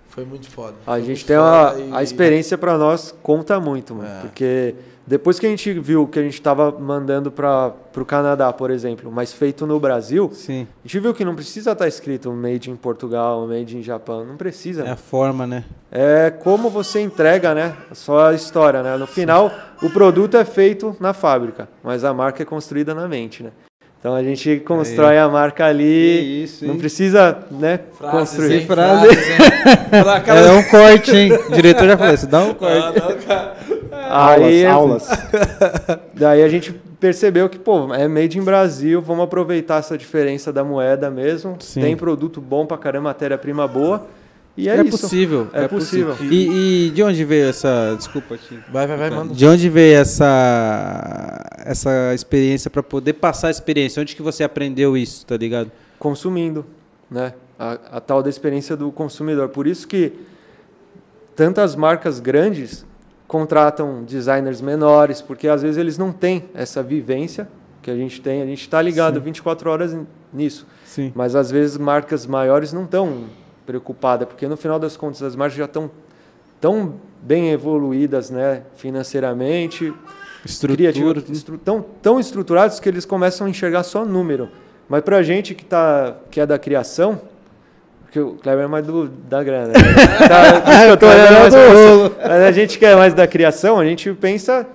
foi 0.08 0.24
muito 0.24 0.50
foda. 0.50 0.76
A 0.86 0.92
Foi 0.94 1.04
gente 1.04 1.26
tem 1.26 1.38
uma, 1.38 1.76
e- 1.78 1.90
a 1.94 2.02
experiência 2.02 2.58
para 2.58 2.78
nós 2.78 3.14
conta 3.22 3.60
muito, 3.60 3.94
mano. 3.94 4.08
É. 4.10 4.22
Porque 4.22 4.76
depois 5.08 5.40
que 5.40 5.46
a 5.46 5.50
gente 5.50 5.72
viu 5.80 6.06
que 6.06 6.20
a 6.20 6.22
gente 6.22 6.34
estava 6.34 6.70
mandando 6.70 7.32
para 7.32 7.74
o 7.96 8.04
Canadá, 8.04 8.52
por 8.52 8.70
exemplo, 8.70 9.10
mas 9.10 9.32
feito 9.32 9.66
no 9.66 9.80
Brasil, 9.80 10.30
Sim. 10.34 10.68
a 10.84 10.88
gente 10.88 11.00
viu 11.00 11.14
que 11.14 11.24
não 11.24 11.34
precisa 11.34 11.72
estar 11.72 11.88
escrito 11.88 12.30
made 12.34 12.70
in 12.70 12.76
Portugal, 12.76 13.48
made 13.48 13.78
in 13.78 13.82
Japão, 13.82 14.26
não 14.26 14.36
precisa. 14.36 14.84
É 14.84 14.92
a 14.92 14.98
forma, 14.98 15.48
né? 15.48 15.64
É 15.90 16.30
como 16.30 16.70
você 16.70 17.00
entrega, 17.00 17.56
né? 17.56 17.74
Só 17.94 18.28
a 18.28 18.34
história, 18.34 18.84
né? 18.84 18.98
No 18.98 19.08
final, 19.08 19.50
o 19.82 19.90
produto 19.90 20.36
é 20.36 20.44
feito 20.44 20.94
na 21.00 21.14
fábrica, 21.14 21.70
mas 21.82 22.04
a 22.04 22.14
marca 22.14 22.44
é 22.44 22.46
construída 22.46 22.94
na 22.94 23.08
mente, 23.08 23.44
né? 23.44 23.52
Então 24.00 24.14
a 24.14 24.22
gente 24.22 24.60
constrói 24.60 25.18
a 25.18 25.28
marca 25.28 25.66
ali. 25.66 26.44
Isso, 26.44 26.66
não 26.66 26.74
hein? 26.74 26.80
precisa, 26.80 27.40
né, 27.50 27.80
construir. 28.00 28.60
hein? 28.60 28.66
frase. 28.68 29.08
Frases, 29.08 29.30
hein? 29.30 30.48
É 30.48 30.52
um 30.52 30.64
corte, 30.64 31.16
hein? 31.16 31.34
O 31.34 31.52
diretor 31.52 31.88
já 31.88 31.98
falou 31.98 32.14
isso, 32.14 32.28
dá 32.28 32.42
um 32.42 32.54
corte. 32.54 32.78
Ah, 32.78 32.94
não, 32.94 33.18
cara. 33.26 33.57
Aí, 34.10 34.66
aulas, 34.66 35.10
aulas. 35.10 35.30
Daí 36.14 36.44
a 36.44 36.50
gente 36.50 36.72
percebeu 37.00 37.48
que, 37.50 37.60
pô, 37.60 37.94
é 37.94 38.08
made 38.08 38.38
in 38.38 38.44
Brasil, 38.44 39.02
vamos 39.02 39.24
aproveitar 39.26 39.78
essa 39.80 39.98
diferença 39.98 40.52
da 40.52 40.64
moeda 40.64 41.10
mesmo. 41.10 41.58
Sim. 41.60 41.82
Tem 41.82 41.96
produto 41.96 42.42
bom 42.42 42.66
pra 42.66 42.78
caramba, 42.78 43.10
matéria-prima 43.10 43.68
boa. 43.68 44.08
E 44.58 44.68
é, 44.68 44.76
É, 44.78 44.82
isso. 44.82 45.00
possível. 45.02 45.48
É 45.54 45.68
possível. 45.68 46.16
E, 46.20 46.88
e 46.88 46.90
de 46.90 47.04
onde 47.04 47.24
veio 47.24 47.48
essa. 47.48 47.94
Desculpa, 47.96 48.38
Tim. 48.38 48.58
Vai, 48.72 48.88
vai, 48.88 48.98
vai, 48.98 49.10
manda. 49.12 49.34
De 49.34 49.46
onde 49.46 49.70
veio 49.70 49.98
essa 50.00 51.46
essa 51.64 52.14
experiência 52.16 52.70
para 52.70 52.82
poder 52.82 53.14
passar 53.14 53.50
a 53.50 53.52
experiência? 53.52 54.02
Onde 54.02 54.16
que 54.16 54.22
você 54.22 54.44
aprendeu 54.44 54.98
isso, 54.98 55.26
tá 55.26 55.38
ligado? 55.38 55.72
Consumindo, 56.00 56.66
né? 57.10 57.34
A, 57.60 57.78
a 57.98 58.02
tal 58.02 58.24
da 58.24 58.30
experiência 58.30 58.76
do 58.76 58.92
consumidor. 58.92 59.50
Por 59.50 59.68
isso 59.68 59.88
que 59.88 60.14
tantas 61.36 61.76
marcas 61.76 62.20
grandes 62.20 62.84
contratam 63.28 64.04
designers 64.04 64.62
menores, 64.62 65.22
porque 65.22 65.48
às 65.48 65.62
vezes 65.62 65.78
eles 65.78 65.98
não 65.98 66.12
têm 66.12 66.45
essa 66.54 66.82
vivência 66.82 67.48
que 67.82 67.91
a 67.91 67.95
gente 67.95 68.22
tem. 68.22 68.41
A 68.41 68.45
gente 68.45 68.62
está 68.62 68.82
ligado 68.82 69.16
Sim. 69.16 69.26
24 69.26 69.70
horas 69.70 69.98
nisso. 70.34 70.66
Sim. 70.86 71.12
Mas 71.16 71.36
às 71.36 71.52
vezes 71.52 71.78
marcas 71.78 72.26
maiores 72.26 72.72
não 72.72 72.84
estão 72.86 73.26
preocupadas, 73.66 74.28
porque 74.28 74.48
no 74.48 74.56
final 74.56 74.80
das 74.80 74.95
contas 74.95 75.22
as 75.22 75.36
marcas 75.36 75.58
já 75.58 75.66
estão 75.66 75.91
tão 76.60 76.95
bem 77.22 77.52
evoluídas, 77.52 78.30
né, 78.30 78.64
financeiramente, 78.76 79.94
Estrutura. 80.45 81.20
estru, 81.30 81.58
tão, 81.58 81.86
tão 82.02 82.20
estruturados 82.20 82.80
que 82.80 82.88
eles 82.88 83.06
começam 83.06 83.45
a 83.45 83.49
enxergar 83.49 83.84
só 83.84 84.06
número. 84.06 84.49
Mas 84.88 85.02
pra 85.02 85.22
gente 85.22 85.54
que 85.54 85.66
tá 85.66 86.16
que 86.32 86.40
é 86.40 86.45
da 86.45 86.58
criação, 86.58 87.22
porque 88.18 88.19
o 88.19 88.31
Kleber 88.41 88.65
é 88.65 88.68
mais 88.68 88.85
do, 88.85 89.07
da 89.07 89.44
grana. 89.44 89.68
Né? 89.68 89.73
Tá, 90.27 90.85
que 90.85 90.89
eu 90.89 90.98
tô 90.98 91.07
olhando 91.07 91.27
pra 91.27 91.49
você. 91.49 92.15
Mas 92.22 92.44
a 92.44 92.52
gente 92.52 92.80
que 92.80 92.85
é 92.85 92.95
mais 92.95 93.14
da 93.14 93.27
criação, 93.27 93.80
a 93.80 93.85
gente 93.85 94.11
pensa 94.14 94.65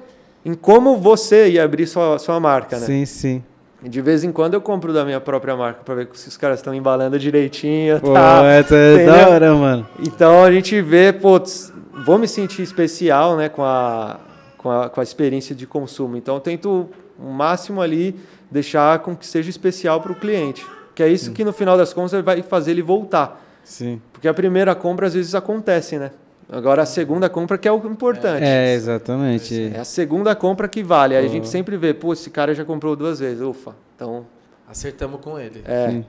em 0.44 0.54
como 0.54 0.96
você 0.96 1.48
ia 1.48 1.64
abrir 1.64 1.86
sua, 1.86 2.18
sua 2.18 2.38
marca, 2.38 2.78
né? 2.78 2.86
Sim, 2.86 3.04
sim. 3.04 3.42
De 3.82 4.00
vez 4.00 4.22
em 4.22 4.30
quando 4.30 4.54
eu 4.54 4.60
compro 4.60 4.92
da 4.92 5.04
minha 5.04 5.20
própria 5.20 5.56
marca 5.56 5.80
para 5.84 5.94
ver 5.96 6.08
se 6.14 6.28
os 6.28 6.36
caras 6.36 6.60
estão 6.60 6.72
embalando 6.72 7.18
direitinho. 7.18 8.00
Pô, 8.00 8.12
tá? 8.12 8.44
essa 8.44 8.76
é 8.76 8.94
Entendeu? 8.94 9.14
da 9.14 9.28
hora, 9.28 9.54
mano. 9.54 9.86
Então 10.00 10.44
a 10.44 10.52
gente 10.52 10.80
vê, 10.80 11.12
putz, 11.12 11.72
vou 12.06 12.18
me 12.18 12.28
sentir 12.28 12.62
especial, 12.62 13.36
né, 13.36 13.48
com 13.48 13.64
a, 13.64 14.20
com 14.56 14.70
a, 14.70 14.88
com 14.88 15.00
a 15.00 15.02
experiência 15.02 15.54
de 15.54 15.66
consumo. 15.66 16.16
Então 16.16 16.36
eu 16.36 16.40
tento 16.40 16.88
o 17.18 17.30
máximo 17.30 17.80
ali 17.80 18.14
deixar 18.50 19.00
com 19.00 19.16
que 19.16 19.26
seja 19.26 19.50
especial 19.50 20.00
para 20.00 20.12
o 20.12 20.14
cliente. 20.14 20.64
Que 20.94 21.02
é 21.02 21.08
isso 21.08 21.32
que 21.32 21.44
no 21.44 21.52
final 21.52 21.76
das 21.76 21.92
contas 21.92 22.22
vai 22.22 22.42
fazer 22.42 22.72
ele 22.72 22.82
voltar. 22.82 23.42
Sim. 23.64 24.00
Porque 24.12 24.28
a 24.28 24.34
primeira 24.34 24.74
compra 24.74 25.06
às 25.06 25.14
vezes 25.14 25.34
acontece, 25.34 25.98
né? 25.98 26.10
Agora 26.50 26.82
a 26.82 26.86
segunda 26.86 27.30
compra 27.30 27.56
que 27.56 27.66
é 27.66 27.72
o 27.72 27.76
importante. 27.86 28.44
É, 28.44 28.74
exatamente. 28.74 29.72
É 29.74 29.80
a 29.80 29.84
segunda 29.84 30.34
compra 30.34 30.68
que 30.68 30.82
vale. 30.82 31.16
Aí 31.16 31.24
a 31.24 31.28
gente 31.28 31.48
sempre 31.48 31.76
vê, 31.78 31.94
pô, 31.94 32.12
esse 32.12 32.28
cara 32.28 32.54
já 32.54 32.64
comprou 32.64 32.94
duas 32.94 33.20
vezes. 33.20 33.40
Ufa. 33.40 33.74
Então, 33.96 34.26
Acertamos 34.68 35.20
com 35.20 35.38
ele. 35.38 35.62
é. 35.64 35.90
Sim. 35.90 36.04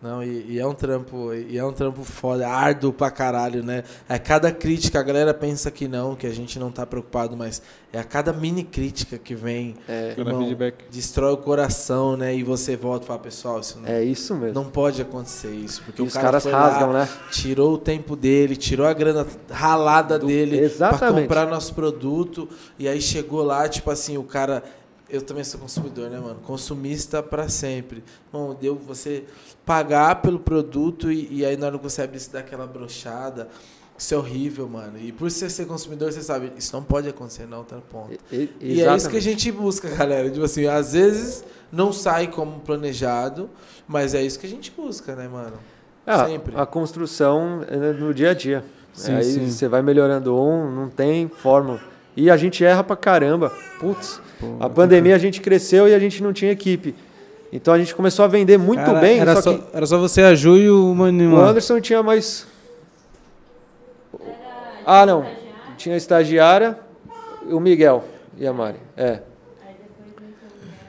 Não, 0.00 0.22
e, 0.22 0.52
e 0.52 0.58
é 0.60 0.64
um 0.66 0.74
trampo, 0.74 1.34
e 1.34 1.58
é 1.58 1.64
um 1.64 1.72
trampo 1.72 2.04
foda, 2.04 2.48
árduo 2.48 2.92
pra 2.92 3.10
caralho, 3.10 3.64
né? 3.64 3.82
É 4.08 4.16
cada 4.16 4.52
crítica, 4.52 5.00
a 5.00 5.02
galera 5.02 5.34
pensa 5.34 5.72
que 5.72 5.88
não, 5.88 6.14
que 6.14 6.24
a 6.24 6.30
gente 6.30 6.56
não 6.56 6.70
tá 6.70 6.86
preocupado, 6.86 7.36
mas 7.36 7.60
é 7.92 7.98
a 7.98 8.04
cada 8.04 8.32
mini 8.32 8.62
crítica 8.62 9.18
que 9.18 9.34
vem, 9.34 9.74
É, 9.88 10.14
irmão, 10.16 10.38
feedback. 10.42 10.84
destrói 10.88 11.32
o 11.32 11.36
coração, 11.36 12.16
né? 12.16 12.32
E 12.32 12.44
você 12.44 12.76
volta 12.76 13.06
e 13.06 13.08
fala, 13.08 13.18
pessoal, 13.18 13.58
isso 13.58 13.80
não, 13.80 13.88
é 13.88 14.04
isso 14.04 14.36
mesmo. 14.36 14.54
não 14.54 14.70
pode 14.70 15.02
acontecer 15.02 15.50
isso, 15.50 15.82
porque 15.84 16.00
E 16.00 16.04
o 16.04 16.06
os 16.06 16.12
cara 16.14 16.26
caras 16.26 16.42
foi 16.44 16.52
rasgam, 16.52 16.92
lá, 16.92 17.00
né? 17.00 17.08
tirou 17.32 17.72
o 17.74 17.78
tempo 17.78 18.14
dele, 18.14 18.54
tirou 18.54 18.86
a 18.86 18.92
grana 18.92 19.26
ralada 19.50 20.16
Do- 20.16 20.28
dele 20.28 20.58
pra 20.58 20.64
Exatamente. 20.66 21.22
comprar 21.22 21.46
nosso 21.48 21.74
produto 21.74 22.48
e 22.78 22.86
aí 22.86 23.00
chegou 23.02 23.42
lá, 23.42 23.68
tipo 23.68 23.90
assim, 23.90 24.16
o 24.16 24.22
cara 24.22 24.62
eu 25.08 25.22
também 25.22 25.44
sou 25.44 25.58
consumidor, 25.60 26.10
né, 26.10 26.18
mano? 26.18 26.40
Consumista 26.44 27.22
pra 27.22 27.48
sempre. 27.48 28.02
Bom, 28.32 28.54
deu 28.54 28.74
você 28.76 29.24
pagar 29.64 30.22
pelo 30.22 30.38
produto 30.38 31.10
e, 31.10 31.38
e 31.38 31.44
aí 31.44 31.56
na 31.56 31.66
hora 31.66 31.78
que 31.78 31.82
você 31.84 32.02
abre 32.02 32.16
isso 32.16 32.32
dá 32.32 32.40
aquela 32.40 32.66
brochada. 32.66 33.48
Isso 33.96 34.14
é 34.14 34.16
horrível, 34.16 34.68
mano. 34.68 34.96
E 34.96 35.10
por 35.10 35.28
você 35.28 35.50
ser 35.50 35.66
consumidor, 35.66 36.12
você 36.12 36.22
sabe, 36.22 36.52
isso 36.56 36.72
não 36.72 36.84
pode 36.84 37.08
acontecer 37.08 37.48
na 37.48 37.58
outra 37.58 37.78
ponta. 37.78 38.14
E, 38.30 38.48
E 38.60 38.80
é 38.80 38.94
isso 38.96 39.10
que 39.10 39.16
a 39.16 39.20
gente 39.22 39.50
busca, 39.50 39.88
galera. 39.90 40.30
Tipo 40.30 40.44
assim, 40.44 40.66
às 40.66 40.92
vezes 40.92 41.44
não 41.72 41.92
sai 41.92 42.28
como 42.28 42.60
planejado, 42.60 43.50
mas 43.88 44.14
é 44.14 44.22
isso 44.22 44.38
que 44.38 44.46
a 44.46 44.48
gente 44.48 44.70
busca, 44.70 45.16
né, 45.16 45.26
mano? 45.26 45.54
Ah, 46.06 46.26
Sempre. 46.26 46.56
A 46.56 46.64
construção 46.64 47.64
é 47.68 47.92
no 47.92 48.14
dia 48.14 48.30
a 48.30 48.34
dia. 48.34 48.64
Sim, 48.94 49.14
Aí 49.14 49.24
sim. 49.24 49.50
você 49.50 49.66
vai 49.66 49.82
melhorando 49.82 50.34
um, 50.36 50.70
não 50.70 50.88
tem 50.88 51.28
fórmula. 51.28 51.80
E 52.16 52.30
a 52.30 52.36
gente 52.36 52.64
erra 52.64 52.82
pra 52.84 52.96
caramba. 52.96 53.52
Putz, 53.80 54.20
a 54.60 54.68
pandemia 54.68 55.14
a 55.14 55.18
gente 55.18 55.40
cresceu 55.40 55.88
e 55.88 55.94
a 55.94 55.98
gente 55.98 56.22
não 56.22 56.32
tinha 56.32 56.50
equipe. 56.52 56.94
Então 57.52 57.72
a 57.72 57.78
gente 57.78 57.94
começou 57.94 58.24
a 58.24 58.28
vender 58.28 58.58
muito 58.58 58.84
Cara, 58.84 58.98
bem, 59.00 59.18
Era 59.20 59.40
só, 59.40 59.58
era 59.72 59.86
só 59.86 59.98
você, 59.98 60.20
a 60.22 60.34
Ju 60.34 60.56
e 60.58 60.68
o 60.70 60.94
Mano. 60.94 61.34
o 61.36 61.40
Anderson 61.40 61.80
tinha 61.80 62.02
mais. 62.02 62.46
Ah, 64.86 65.04
não. 65.06 65.24
Tinha 65.76 65.94
a 65.94 65.98
estagiária, 65.98 66.78
o 67.50 67.60
Miguel 67.60 68.04
e 68.36 68.46
a 68.46 68.52
Mari. 68.52 68.78
É. 68.96 69.20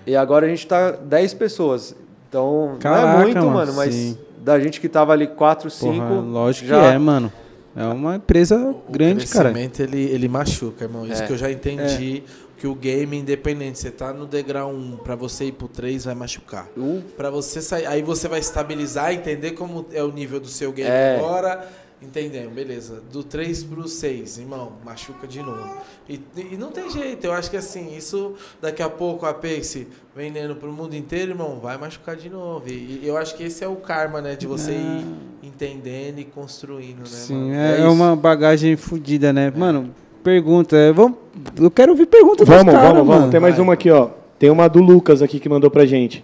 E 0.05 0.15
agora 0.15 0.45
a 0.45 0.49
gente 0.49 0.65
tá 0.65 0.91
10 0.91 1.34
pessoas. 1.35 1.95
Então, 2.27 2.77
Caraca, 2.80 3.07
não 3.13 3.21
é 3.21 3.23
muito, 3.23 3.38
mano, 3.38 3.51
mano, 3.53 3.73
mas 3.73 3.93
sim. 3.93 4.17
da 4.41 4.59
gente 4.59 4.80
que 4.80 4.88
tava 4.89 5.13
ali 5.13 5.27
4, 5.27 5.69
5. 5.69 5.93
Porra, 5.93 6.21
lógico 6.21 6.67
já- 6.67 6.80
que 6.80 6.88
é, 6.88 6.97
mano. 6.97 7.31
É 7.76 7.85
uma 7.85 8.15
empresa 8.15 8.57
O 8.57 8.91
grande, 8.91 9.26
cara. 9.27 9.51
crescimento, 9.51 9.80
ele, 9.81 10.01
ele 10.05 10.27
machuca, 10.27 10.84
irmão. 10.85 11.05
Isso 11.05 11.21
É. 11.23 11.27
que 11.27 11.34
eu 11.34 11.38
já 11.38 11.51
entendi. 11.51 12.23
Que 12.60 12.68
o 12.68 12.76
game, 12.76 13.18
independente, 13.18 13.80
você 13.80 13.90
tá 13.90 14.11
no 14.14 14.26
degrau 14.26 14.69
1, 14.72 14.98
pra 14.98 15.15
você 15.15 15.45
ir 15.45 15.53
pro 15.53 15.68
3, 15.69 16.03
vai 16.06 16.14
machucar. 16.14 16.68
Uh, 16.76 17.02
Pra 17.15 17.30
você 17.30 17.61
sair. 17.61 17.86
Aí 17.86 18.02
você 18.02 18.27
vai 18.27 18.40
estabilizar, 18.41 19.14
entender 19.14 19.52
como 19.52 19.86
é 19.94 20.03
o 20.03 20.11
nível 20.11 20.40
do 20.41 20.48
seu 20.49 20.72
game 20.73 20.90
É. 20.91 21.15
agora. 21.18 21.68
Entendendo, 22.02 22.49
beleza. 22.52 23.02
Do 23.11 23.23
3 23.26 23.61
pro 23.64 23.86
6, 23.88 24.38
irmão, 24.38 24.72
machuca 24.86 25.27
de 25.27 25.41
novo. 25.41 25.69
E, 26.07 26.22
e 26.36 26.56
não 26.57 26.72
tem 26.72 26.90
jeito, 26.90 27.26
eu 27.26 27.34
acho 27.34 27.49
que 27.52 27.57
assim, 27.57 27.94
isso 27.95 28.36
daqui 28.61 28.81
a 28.81 28.90
pouco 28.90 29.26
a 29.26 29.34
Pace 29.34 29.86
vendendo 30.15 30.56
pro 30.56 30.72
mundo 30.72 30.95
inteiro, 30.95 31.31
irmão, 31.31 31.60
vai 31.61 31.77
machucar 31.77 32.15
de 32.15 32.30
novo. 32.30 32.64
E, 32.69 33.02
e 33.03 33.07
eu 33.07 33.18
acho 33.18 33.36
que 33.36 33.44
esse 33.44 33.65
é 33.65 33.68
o 33.68 33.76
karma, 33.76 34.22
né? 34.22 34.36
De 34.38 34.48
você 34.48 34.72
ir 34.72 35.06
entendendo 35.44 36.19
e 36.19 36.23
construindo, 36.26 36.99
né, 36.99 37.06
Sim, 37.06 37.34
mano? 37.36 37.53
é, 37.53 37.72
é 37.72 37.80
isso. 37.80 37.90
uma 37.91 38.15
bagagem 38.15 38.77
fodida, 38.77 39.34
né? 39.34 39.52
Mano, 39.53 39.94
pergunta. 40.19 40.75
é, 40.75 40.91
Vamos, 40.91 41.17
eu 41.59 41.71
quero 41.71 41.91
ouvir 41.91 42.05
pergunta 42.05 42.45
dos 42.45 42.47
Vamos, 42.47 42.73
caras, 42.73 42.89
vamos, 42.89 43.05
vamos. 43.07 43.19
mano. 43.21 43.31
Tem 43.31 43.39
mais 43.39 43.55
Vai. 43.55 43.63
uma 43.63 43.73
aqui, 43.73 43.89
ó. 43.91 44.09
Tem 44.37 44.49
uma 44.49 44.67
do 44.69 44.79
Lucas 44.81 45.21
aqui 45.21 45.39
que 45.39 45.49
mandou 45.49 45.69
pra 45.71 45.85
gente. 45.85 46.23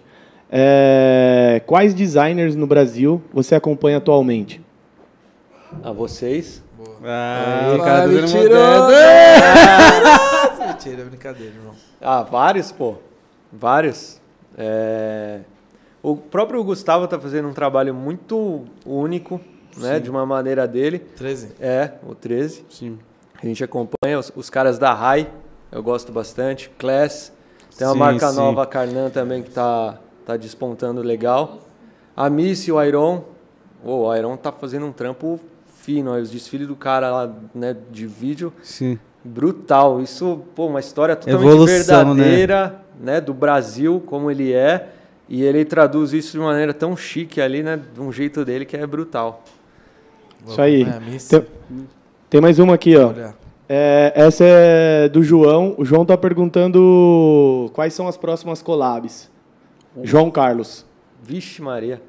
É, 0.52 1.62
Quais 1.66 1.94
designers 1.94 2.56
no 2.56 2.66
Brasil 2.68 3.22
você 3.34 3.56
acompanha 3.56 3.98
atualmente? 3.98 4.62
a 5.84 5.92
vocês. 5.92 6.64
Ah, 7.04 7.70
Aí, 7.72 7.76
o 7.76 7.84
cara 7.84 8.02
tá 8.04 8.08
me 8.08 8.24
tirou. 8.24 8.48
moderno. 8.50 10.10
Mentira, 10.68 11.02
é 11.02 11.06
brincadeira, 11.06 11.54
irmão. 11.54 11.74
Ah, 12.02 12.24
vários, 12.24 12.72
pô. 12.72 12.96
Vários. 13.52 14.22
É, 14.58 15.40
O 16.02 16.16
próprio 16.16 16.64
Gustavo 16.64 17.08
tá 17.08 17.20
fazendo 17.20 17.48
um 17.48 17.54
trabalho 17.54 17.94
muito 17.94 18.64
único, 18.86 19.42
né? 19.78 20.00
De 20.00 20.10
uma 20.10 20.26
maneira 20.26 20.68
dele. 20.68 21.00
13. 21.00 21.50
É, 21.60 21.92
o 22.08 22.16
13. 22.16 22.64
Sim. 22.70 22.98
A 23.46 23.48
gente 23.48 23.64
acompanha 23.64 24.18
os, 24.18 24.32
os 24.36 24.50
caras 24.50 24.80
da 24.80 24.92
Rai, 24.92 25.30
eu 25.72 25.84
gosto 25.84 26.12
bastante. 26.12 26.68
Class. 26.80 27.32
Tem 27.78 27.86
uma 27.86 27.94
Sim, 27.94 28.00
marca 28.00 28.30
sim. 28.30 28.36
nova, 28.38 28.64
a 28.64 28.66
Carnan, 28.66 29.12
também, 29.12 29.44
que 29.44 29.52
tá, 29.52 30.00
tá 30.26 30.36
despontando 30.36 31.04
legal. 31.04 31.60
A 32.18 32.28
Miss 32.28 32.68
e 32.68 32.72
o 32.72 32.82
Iron. 32.82 33.24
Ô, 33.84 34.08
o 34.08 34.16
Iron 34.16 34.36
tá 34.36 34.52
fazendo 34.52 34.88
um 34.88 34.92
trampo 34.92 35.40
fino. 35.68 36.16
Os 36.16 36.32
desfiles 36.32 36.68
do 36.68 36.76
cara 36.76 37.12
lá, 37.12 37.36
né, 37.54 37.78
de 37.92 38.08
vídeo. 38.08 38.52
Sim. 38.64 38.98
Brutal. 39.24 40.02
Isso, 40.02 40.42
pô, 40.56 40.66
uma 40.66 40.80
história 40.80 41.16
totalmente 41.16 41.48
Evolução, 41.48 42.16
né? 42.16 42.24
verdadeira, 42.24 42.82
né? 43.00 43.22
Do 43.22 43.34
Brasil, 43.34 44.02
como 44.08 44.32
ele 44.32 44.54
é. 44.54 44.90
E 45.30 45.44
ele 45.44 45.64
traduz 45.64 46.14
isso 46.14 46.32
de 46.32 46.40
maneira 46.40 46.74
tão 46.74 46.98
chique 46.98 47.40
ali, 47.40 47.62
né? 47.62 47.80
De 47.94 48.02
um 48.02 48.12
jeito 48.12 48.44
dele 48.44 48.66
que 48.66 48.76
é 48.76 48.88
brutal. 48.88 49.44
Isso 50.48 50.60
aí. 50.60 50.82
É, 50.82 51.00
Miss. 51.00 51.30
Tem, 52.36 52.42
mais 52.42 52.60
uma 52.60 52.76
aqui, 52.76 52.98
ó. 52.98 53.14
É, 53.70 54.12
essa 54.14 54.44
é 54.46 55.08
do 55.08 55.24
João. 55.24 55.74
O 55.78 55.86
João 55.86 56.06
tá 56.06 56.18
perguntando 56.18 57.72
quais 57.74 57.94
são 57.94 58.10
as 58.10 58.18
próximas 58.18 58.62
collabs. 58.62 59.32
João 60.04 60.30
Carlos. 60.30 60.86
Vixe 61.24 61.62
Maria. 61.62 62.02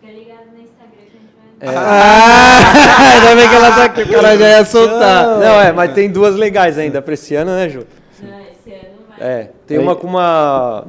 Fica 0.00 0.12
ligado 0.12 0.46
no 0.52 0.60
Instagram 0.60 1.04
que 1.08 1.16
a 1.16 1.20
gente 1.20 1.32
vai. 1.60 1.72
É. 1.72 1.76
Ah, 1.78 3.12
ainda 3.14 3.36
bem 3.36 3.48
que 3.48 3.54
ela 3.54 3.70
tá 3.70 3.84
aqui, 3.84 4.02
o 4.02 4.08
cara 4.10 4.36
já 4.36 4.48
ia 4.48 4.64
soltar. 4.64 5.38
Não, 5.38 5.60
é, 5.60 5.70
mas 5.70 5.92
tem 5.92 6.10
duas 6.10 6.34
legais 6.34 6.76
ainda 6.76 7.00
pra 7.00 7.14
esse 7.14 7.36
ano, 7.36 7.52
né, 7.52 7.68
Ju? 7.68 7.86
Não, 8.20 8.40
esse 8.40 8.72
ano 8.72 8.96
vai. 9.08 9.20
É, 9.20 9.50
tem 9.68 9.78
uma 9.78 9.94
com 9.94 10.08
uma, 10.08 10.84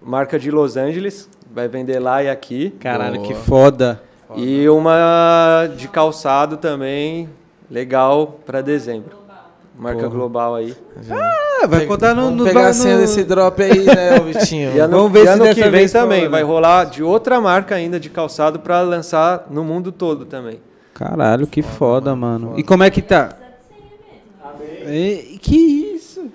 marca 0.00 0.38
de 0.38 0.50
Los 0.50 0.78
Angeles, 0.78 1.28
vai 1.52 1.68
vender 1.68 1.98
lá 1.98 2.22
e 2.22 2.30
aqui. 2.30 2.70
Caralho, 2.80 3.16
Boa. 3.16 3.26
que 3.26 3.34
foda. 3.34 4.00
E 4.34 4.66
uma 4.70 5.68
de 5.76 5.86
calçado 5.86 6.56
também, 6.56 7.28
legal 7.70 8.38
para 8.46 8.60
dezembro. 8.62 9.16
Marca 9.78 9.98
Porra. 10.04 10.10
global 10.10 10.54
aí. 10.54 10.74
Ah, 11.10 11.66
vai 11.66 11.84
contar 11.84 12.14
no, 12.14 12.22
Vamos 12.22 12.38
no, 12.38 12.44
pegar 12.44 12.60
vai 12.62 12.70
a 12.70 12.72
senha 12.72 12.94
no- 12.94 13.00
desse 13.02 13.22
drop 13.24 13.62
aí, 13.62 13.84
né, 13.84 14.18
Vitinho? 14.20 14.72
E 14.74 14.78
ano, 14.78 14.96
Vamos 14.96 15.12
ver 15.12 15.18
e 15.20 15.22
se 15.24 15.28
ano 15.28 15.54
que 15.54 15.68
vem 15.68 15.86
também 15.88 16.18
rola, 16.20 16.30
vai 16.30 16.40
né? 16.42 16.46
rolar 16.48 16.84
de 16.84 17.02
outra 17.02 17.38
marca 17.42 17.74
ainda 17.74 18.00
de 18.00 18.08
calçado 18.08 18.58
para 18.58 18.80
lançar 18.80 19.46
no 19.50 19.62
mundo 19.62 19.92
todo 19.92 20.24
também. 20.24 20.60
Caralho, 20.94 21.46
que 21.46 21.60
foda, 21.60 22.16
mano. 22.16 22.48
foda. 22.48 22.60
E 22.60 22.62
como 22.62 22.84
é 22.84 22.90
que 22.90 23.02
tá? 23.02 23.30
E, 24.86 25.38
que 25.42 25.56
isso? 25.94 26.26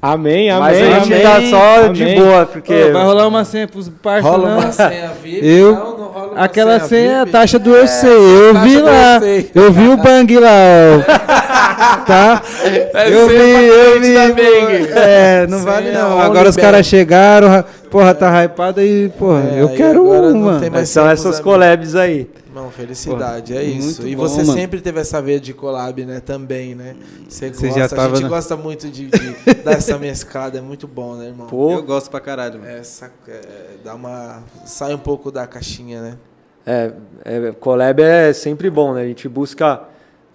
Amém, 0.00 0.48
amém. 0.50 0.60
Mas 0.60 0.78
a 0.80 0.98
gente 1.00 1.12
amém. 1.12 1.22
tá 1.22 1.40
só 1.50 1.88
de 1.88 2.02
Amém. 2.02 2.20
boa, 2.20 2.46
porque 2.46 2.84
Ô, 2.84 2.92
vai 2.92 3.04
rolar 3.04 3.26
uma 3.26 3.44
senha 3.44 3.66
pros 3.66 3.88
parceiros, 3.88 4.38
Rola 4.40 4.50
não? 4.54 4.58
uma 4.60 4.72
senha 4.72 5.08
VIP? 5.22 5.46
Eu- 5.46 5.74
Não, 5.74 5.98
não 5.98 6.05
Aquela 6.36 6.80
senha 6.80 7.10
é 7.10 7.14
a 7.16 7.24
VIP? 7.24 7.32
taxa 7.32 7.58
do 7.58 7.74
eu 7.74 7.86
sei. 7.86 8.10
Eu 8.10 8.54
vi 8.60 8.78
lá. 8.80 9.20
eu 9.54 9.72
vi 9.72 9.88
o 9.88 9.96
bang 9.96 10.38
lá, 10.38 10.50
ó. 10.50 11.36
Tá? 12.06 12.40
É 12.94 13.08
Eu 13.12 13.28
vi, 13.28 13.34
eu 13.34 14.00
vi. 14.00 14.88
É, 14.94 15.46
não 15.48 15.58
vale 15.60 15.90
não. 15.92 16.18
Agora 16.20 16.48
os 16.48 16.56
caras 16.56 16.86
chegaram, 16.86 17.48
ra- 17.48 17.64
porra, 17.90 18.14
tá 18.14 18.44
hypado 18.44 18.80
e, 18.80 19.08
porra, 19.18 19.42
É, 19.54 19.62
eu 19.62 19.68
quero 19.70 20.04
uma. 20.04 20.84
são 20.86 21.08
essas 21.08 21.40
collabs 21.40 21.94
aí. 21.94 22.28
Não, 22.56 22.70
felicidade, 22.70 23.54
é 23.54 23.62
isso. 23.62 24.08
E 24.08 24.16
bom, 24.16 24.22
você 24.26 24.38
mano. 24.38 24.54
sempre 24.54 24.80
teve 24.80 24.98
essa 24.98 25.20
veia 25.20 25.38
de 25.38 25.52
collab, 25.52 26.02
né? 26.06 26.20
Também, 26.20 26.74
né? 26.74 26.96
Você, 27.28 27.52
Você 27.52 27.66
gosta, 27.66 27.78
já 27.80 27.84
a 27.84 27.88
tava 27.90 28.14
gente 28.16 28.22
na- 28.22 28.28
gosta 28.30 28.56
muito 28.56 28.88
de, 28.88 29.08
de 29.08 29.54
dar 29.62 29.72
essa 29.72 29.98
mesclada, 29.98 30.56
é 30.56 30.62
muito 30.62 30.88
bom, 30.88 31.16
né, 31.16 31.26
irmão? 31.26 31.46
Pô, 31.48 31.72
Eu 31.72 31.82
gosto 31.82 32.10
pra 32.10 32.18
caralho. 32.18 32.58
mano. 32.60 32.70
Essa, 32.72 33.12
é, 33.28 33.40
dá 33.84 33.94
uma... 33.94 34.42
Sai 34.64 34.94
um 34.94 34.98
pouco 34.98 35.30
da 35.30 35.46
caixinha, 35.46 36.00
né? 36.00 36.16
É, 36.64 36.92
é, 37.26 37.52
collab 37.52 38.00
é 38.02 38.32
sempre 38.32 38.70
bom, 38.70 38.94
né? 38.94 39.02
A 39.02 39.06
gente 39.06 39.28
busca 39.28 39.82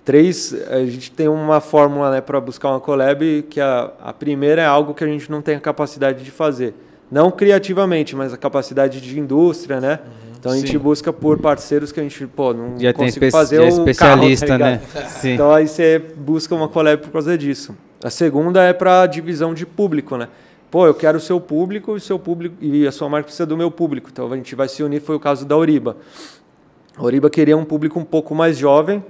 três. 0.06 0.54
A 0.70 0.86
gente 0.86 1.12
tem 1.12 1.28
uma 1.28 1.60
fórmula 1.60 2.12
né, 2.12 2.22
para 2.22 2.40
buscar 2.40 2.70
uma 2.70 2.80
collab 2.80 3.42
que 3.50 3.60
a, 3.60 3.92
a 4.00 4.14
primeira 4.14 4.62
é 4.62 4.66
algo 4.66 4.94
que 4.94 5.04
a 5.04 5.08
gente 5.08 5.30
não 5.32 5.42
tem 5.42 5.56
a 5.56 5.60
capacidade 5.60 6.24
de 6.24 6.30
fazer. 6.30 6.76
Não 7.12 7.32
criativamente, 7.32 8.16
mas 8.16 8.32
a 8.32 8.38
capacidade 8.38 9.02
de 9.02 9.20
indústria, 9.20 9.82
né? 9.82 10.00
Então 10.42 10.52
a 10.52 10.56
gente 10.56 10.72
Sim. 10.72 10.80
busca 10.80 11.14
por 11.14 11.38
parceiros 11.38 11.92
que 11.92 12.00
a 12.00 12.04
gente, 12.04 12.26
pô, 12.26 12.52
não 12.52 12.74
Já 12.76 12.92
consigo 12.92 13.30
fazer 13.30 13.58
já 13.58 13.62
é 13.62 13.66
o 13.66 13.70
especialista, 13.70 14.48
carro, 14.48 14.60
tá 14.60 14.66
né? 14.66 14.82
Sim. 15.08 15.34
Então 15.34 15.52
aí 15.52 15.68
você 15.68 16.00
busca 16.00 16.56
uma 16.56 16.68
collab 16.68 17.00
por 17.00 17.12
causa 17.12 17.38
disso. 17.38 17.78
A 18.04 18.10
segunda 18.10 18.64
é 18.64 18.74
para 18.74 19.06
divisão 19.06 19.54
de 19.54 19.68
público, 19.68 20.18
né? 20.18 20.28
Pô, 20.72 20.88
eu 20.88 20.96
quero 20.96 21.20
o 21.20 21.22
seu 21.22 21.40
público 21.40 21.92
e 21.92 21.98
o 21.98 22.00
seu 22.00 22.18
público 22.18 22.56
e 22.60 22.88
a 22.88 22.92
sua 22.92 23.08
marca 23.08 23.26
precisa 23.26 23.46
do 23.46 23.56
meu 23.56 23.70
público. 23.70 24.10
Então 24.12 24.34
a 24.34 24.36
gente 24.36 24.56
vai 24.56 24.68
se 24.68 24.82
unir, 24.82 25.00
foi 25.00 25.16
o 25.16 25.20
caso 25.20 25.46
da 25.46 25.56
Oriba. 25.56 25.98
A 26.98 27.04
Oriba 27.04 27.30
queria 27.30 27.56
um 27.56 27.64
público 27.64 28.00
um 28.00 28.04
pouco 28.04 28.34
mais 28.34 28.58
jovem, 28.58 29.04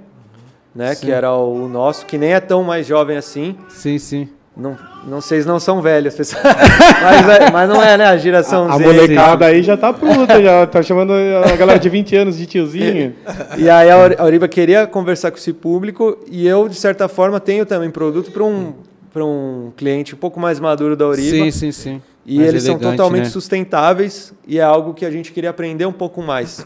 né, 0.74 0.94
Sim. 0.94 1.06
que 1.06 1.12
era 1.12 1.32
o 1.32 1.66
nosso, 1.66 2.04
que 2.04 2.18
nem 2.18 2.34
é 2.34 2.40
tão 2.40 2.62
mais 2.62 2.86
jovem 2.86 3.16
assim. 3.16 3.56
Sim, 3.70 3.98
sim. 3.98 4.28
Não, 4.54 4.76
não 5.06 5.20
vocês 5.22 5.46
não 5.46 5.58
são 5.58 5.80
velhos, 5.80 6.14
pessoal. 6.14 6.42
mas, 7.02 7.28
é- 7.28 7.50
mas 7.50 7.68
não 7.68 7.82
é, 7.82 7.96
né, 7.96 8.04
a 8.04 8.16
geração 8.18 8.70
A 8.70 8.76
Z. 8.76 8.84
molecada 8.84 9.46
aí 9.46 9.62
já 9.62 9.76
tá 9.78 9.92
pronta, 9.94 10.42
já 10.42 10.66
tá 10.66 10.82
chamando 10.82 11.12
a 11.12 11.56
galera 11.56 11.78
de 11.78 11.88
20 11.88 12.14
anos 12.16 12.36
de 12.36 12.44
tiozinho. 12.44 13.14
E 13.56 13.70
aí 13.70 13.90
a 13.90 13.96
Ori- 13.96 14.16
a 14.18 14.24
Oriba 14.24 14.46
queria 14.48 14.86
conversar 14.86 15.30
com 15.30 15.38
esse 15.38 15.54
público 15.54 16.18
e 16.30 16.46
eu, 16.46 16.68
de 16.68 16.74
certa 16.74 17.08
forma, 17.08 17.40
tenho 17.40 17.64
também 17.64 17.90
produto 17.90 18.30
para 18.30 18.44
um, 18.44 18.74
para 19.10 19.24
um 19.24 19.72
cliente 19.74 20.14
um 20.14 20.18
pouco 20.18 20.38
mais 20.38 20.60
maduro 20.60 20.94
da 20.96 21.06
Oriba. 21.06 21.30
Sim, 21.30 21.50
sim, 21.50 21.72
sim. 21.72 22.02
E 22.26 22.36
Mais 22.36 22.48
eles 22.50 22.62
são 22.64 22.74
elegante, 22.74 22.96
totalmente 22.98 23.24
né? 23.24 23.30
sustentáveis 23.30 24.34
e 24.46 24.58
é 24.58 24.62
algo 24.62 24.92
que 24.92 25.06
a 25.06 25.10
gente 25.10 25.32
queria 25.32 25.48
aprender 25.50 25.86
um 25.86 25.92
pouco 25.92 26.22
mais, 26.22 26.64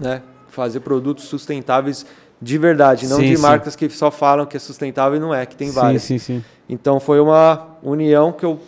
né? 0.00 0.22
Fazer 0.48 0.80
produtos 0.80 1.24
sustentáveis 1.24 2.06
de 2.40 2.56
verdade, 2.56 3.08
não 3.08 3.16
Sim, 3.16 3.24
de 3.26 3.36
sim. 3.36 3.42
marcas 3.42 3.74
que 3.74 3.90
só 3.90 4.10
falam 4.12 4.46
que 4.46 4.56
é 4.56 4.60
sustentável 4.60 5.16
e 5.16 5.20
não 5.20 5.34
é, 5.34 5.44
que 5.44 5.56
tem 5.56 5.68
sim, 5.68 5.74
várias. 5.74 6.02
Sim, 6.02 6.18
sim, 6.18 6.44
Então 6.68 7.00
foi 7.00 7.18
uma 7.20 7.66
união 7.82 8.32
que 8.32 8.44
eu, 8.44 8.58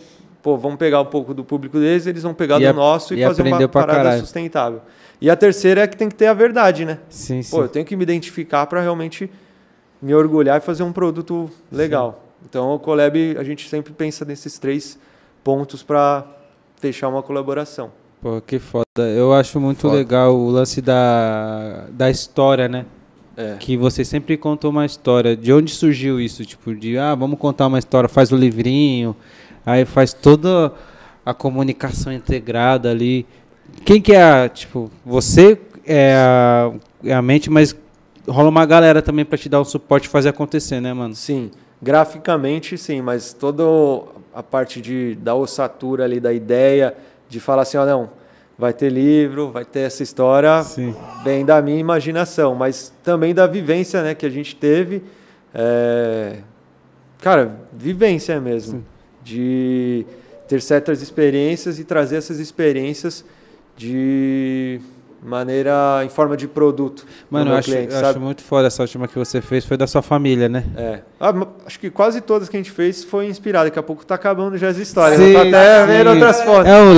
pô, 0.41 0.57
vamos 0.57 0.77
pegar 0.77 1.01
um 1.01 1.05
pouco 1.05 1.33
do 1.33 1.43
público 1.43 1.77
deles, 1.79 2.07
eles 2.07 2.23
vão 2.23 2.33
pegar 2.33 2.59
E 2.61 2.65
do 2.67 2.73
nosso 2.73 3.13
e, 3.13 3.21
e 3.21 3.25
fazer 3.25 3.43
uma 3.43 3.67
parada 3.67 3.97
caralho. 3.99 4.19
sustentável. 4.21 4.81
E 5.19 5.29
a 5.29 5.35
terceira 5.35 5.81
é 5.81 5.87
que 5.87 5.95
tem 5.95 6.09
que 6.09 6.15
ter 6.15 6.25
a 6.27 6.33
verdade, 6.33 6.83
né? 6.83 6.97
sim, 7.09 7.43
sim. 7.43 7.51
Pô, 7.55 7.63
eu 7.63 7.69
tenho 7.69 7.85
que 7.85 7.95
me 7.95 8.01
identificar 8.03 8.65
para 8.65 8.81
realmente 8.81 9.29
me 10.01 10.15
orgulhar 10.15 10.57
e 10.57 10.61
fazer 10.61 10.81
um 10.81 10.91
produto 10.91 11.49
legal. 11.71 12.23
Então, 12.43 12.73
o 12.73 12.79
collab, 12.79 13.37
a 13.37 13.43
gente 13.43 13.69
sempre 13.69 13.93
pensa 13.93 14.25
nesses 14.25 14.57
três 14.57 14.97
pontos 15.43 15.83
para 15.83 16.25
fechar 16.77 17.07
uma 17.07 17.21
colaboração. 17.21 17.91
Pô, 18.19 18.41
que 18.41 18.57
foda. 18.57 18.83
Eu 18.97 19.31
acho 19.31 19.59
muito 19.59 19.81
Foda. 19.81 19.93
legal 19.95 20.35
o 20.35 20.49
lance 20.49 20.81
da, 20.81 21.85
da 21.91 22.09
história, 22.09 22.67
né? 22.67 22.85
É. 23.41 23.57
Que 23.59 23.75
você 23.75 24.05
sempre 24.05 24.37
contou 24.37 24.69
uma 24.69 24.85
história. 24.85 25.35
De 25.35 25.51
onde 25.51 25.71
surgiu 25.71 26.19
isso? 26.19 26.45
Tipo, 26.45 26.75
de, 26.75 26.97
ah, 26.97 27.15
vamos 27.15 27.39
contar 27.39 27.67
uma 27.67 27.79
história, 27.79 28.07
faz 28.07 28.31
o 28.31 28.35
livrinho, 28.35 29.15
aí 29.65 29.85
faz 29.85 30.13
toda 30.13 30.71
a 31.25 31.33
comunicação 31.33 32.13
integrada 32.13 32.91
ali. 32.91 33.25
Quem 33.85 34.01
que 34.01 34.13
é 34.13 34.23
a, 34.23 34.49
tipo, 34.49 34.91
você 35.05 35.59
é 35.85 36.13
a, 36.15 36.71
é 37.03 37.13
a 37.13 37.21
mente, 37.21 37.49
mas 37.49 37.75
rola 38.27 38.49
uma 38.49 38.65
galera 38.65 39.01
também 39.01 39.25
pra 39.25 39.37
te 39.37 39.49
dar 39.49 39.61
um 39.61 39.65
suporte 39.65 40.05
e 40.05 40.09
fazer 40.09 40.29
acontecer, 40.29 40.79
né, 40.79 40.93
mano? 40.93 41.15
Sim, 41.15 41.51
graficamente 41.81 42.77
sim, 42.77 43.01
mas 43.01 43.33
toda 43.33 43.63
a 44.33 44.43
parte 44.43 44.81
de, 44.81 45.15
da 45.15 45.35
ossatura 45.35 46.03
ali, 46.03 46.19
da 46.19 46.31
ideia, 46.31 46.95
de 47.27 47.39
falar 47.39 47.63
assim, 47.63 47.77
ó, 47.77 47.85
não, 47.85 48.09
vai 48.57 48.73
ter 48.73 48.89
livro, 48.89 49.51
vai 49.51 49.65
ter 49.65 49.81
essa 49.81 50.03
história, 50.03 50.63
Sim. 50.63 50.95
vem 51.23 51.45
da 51.45 51.61
minha 51.61 51.79
imaginação, 51.79 52.53
mas 52.55 52.93
também 53.03 53.33
da 53.33 53.47
vivência 53.47 54.03
né, 54.03 54.13
que 54.13 54.25
a 54.25 54.29
gente 54.29 54.55
teve. 54.55 55.03
é, 55.53 56.37
Cara, 57.21 57.55
vivência 57.71 58.39
mesmo. 58.41 58.83
De 59.23 60.05
ter 60.47 60.61
certas 60.61 61.01
experiências 61.01 61.79
e 61.79 61.83
trazer 61.83 62.17
essas 62.17 62.39
experiências 62.39 63.23
de 63.77 64.81
maneira 65.23 66.01
em 66.03 66.09
forma 66.09 66.35
de 66.35 66.47
produto. 66.47 67.03
pro 67.05 67.09
Mano, 67.29 67.51
eu 67.51 67.55
acho, 67.57 67.69
cliente, 67.71 67.93
eu 67.93 68.05
acho 68.05 68.19
muito 68.19 68.41
foda 68.41 68.67
essa 68.67 68.81
última 68.81 69.07
que 69.07 69.17
você 69.17 69.39
fez, 69.39 69.63
foi 69.63 69.77
da 69.77 69.85
sua 69.85 70.01
família, 70.01 70.49
né? 70.49 70.63
É. 70.75 70.99
Ah, 71.19 71.33
acho 71.65 71.79
que 71.79 71.89
quase 71.91 72.21
todas 72.21 72.49
que 72.49 72.57
a 72.57 72.59
gente 72.59 72.71
fez 72.71 73.03
foi 73.03 73.27
inspirada. 73.27 73.65
Daqui 73.65 73.77
a 73.77 73.83
pouco 73.83 74.03
tá 74.05 74.15
acabando 74.15 74.57
já 74.57 74.69
as 74.69 74.77
histórias. 74.77 75.19
Sim, 75.19 75.33
tô 75.33 75.39
até 75.39 75.81
sim. 75.81 75.87
vendo 75.87 76.09
outras 76.09 76.41
fotos. 76.41 76.65
É 76.67 76.81
um 76.81 76.93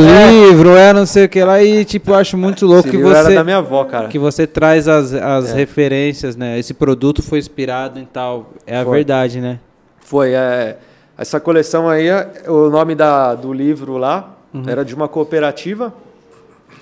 livro, 0.48 0.70
é 0.76 0.94
não 0.94 1.06
sei 1.06 1.26
o 1.26 1.30
que 1.30 1.44
lá, 1.44 1.62
e 1.62 1.84
tipo, 1.84 2.12
eu 2.12 2.16
acho 2.16 2.38
muito 2.38 2.66
louco 2.66 2.88
Esse 2.88 2.92
que 2.92 2.98
livro 2.98 3.12
era 3.12 3.24
você, 3.24 3.36
da 3.36 3.44
minha 3.44 3.58
avó, 3.58 3.84
cara. 3.86 4.08
que 4.08 4.18
você 4.18 4.48
traz 4.48 4.88
as, 4.88 5.14
as 5.14 5.50
É. 5.52 5.54
referências, 5.56 6.36
né? 6.38 6.58
Esse 6.58 6.74
produto 6.74 7.22
foi 7.22 7.40
inspirado 7.40 8.00
em 8.00 8.06
tal. 8.06 8.54
É 8.66 8.78
a 8.80 8.84
Foi. 8.86 8.98
verdade, 8.98 9.42
né? 9.42 9.60
Foi, 10.00 10.32
é, 10.34 10.78
essa 11.18 11.40
coleção 11.40 11.90
aí, 11.90 12.08
é- 12.08 12.44
o 12.48 12.70
nome 12.70 12.96
da, 12.96 13.36
do 13.36 13.52
livro 13.52 13.98
lá 13.98 14.30
Uhum. 14.54 14.64
era 14.68 14.86
de 14.86 14.94
uma 14.96 15.08
cooperativa 15.08 15.94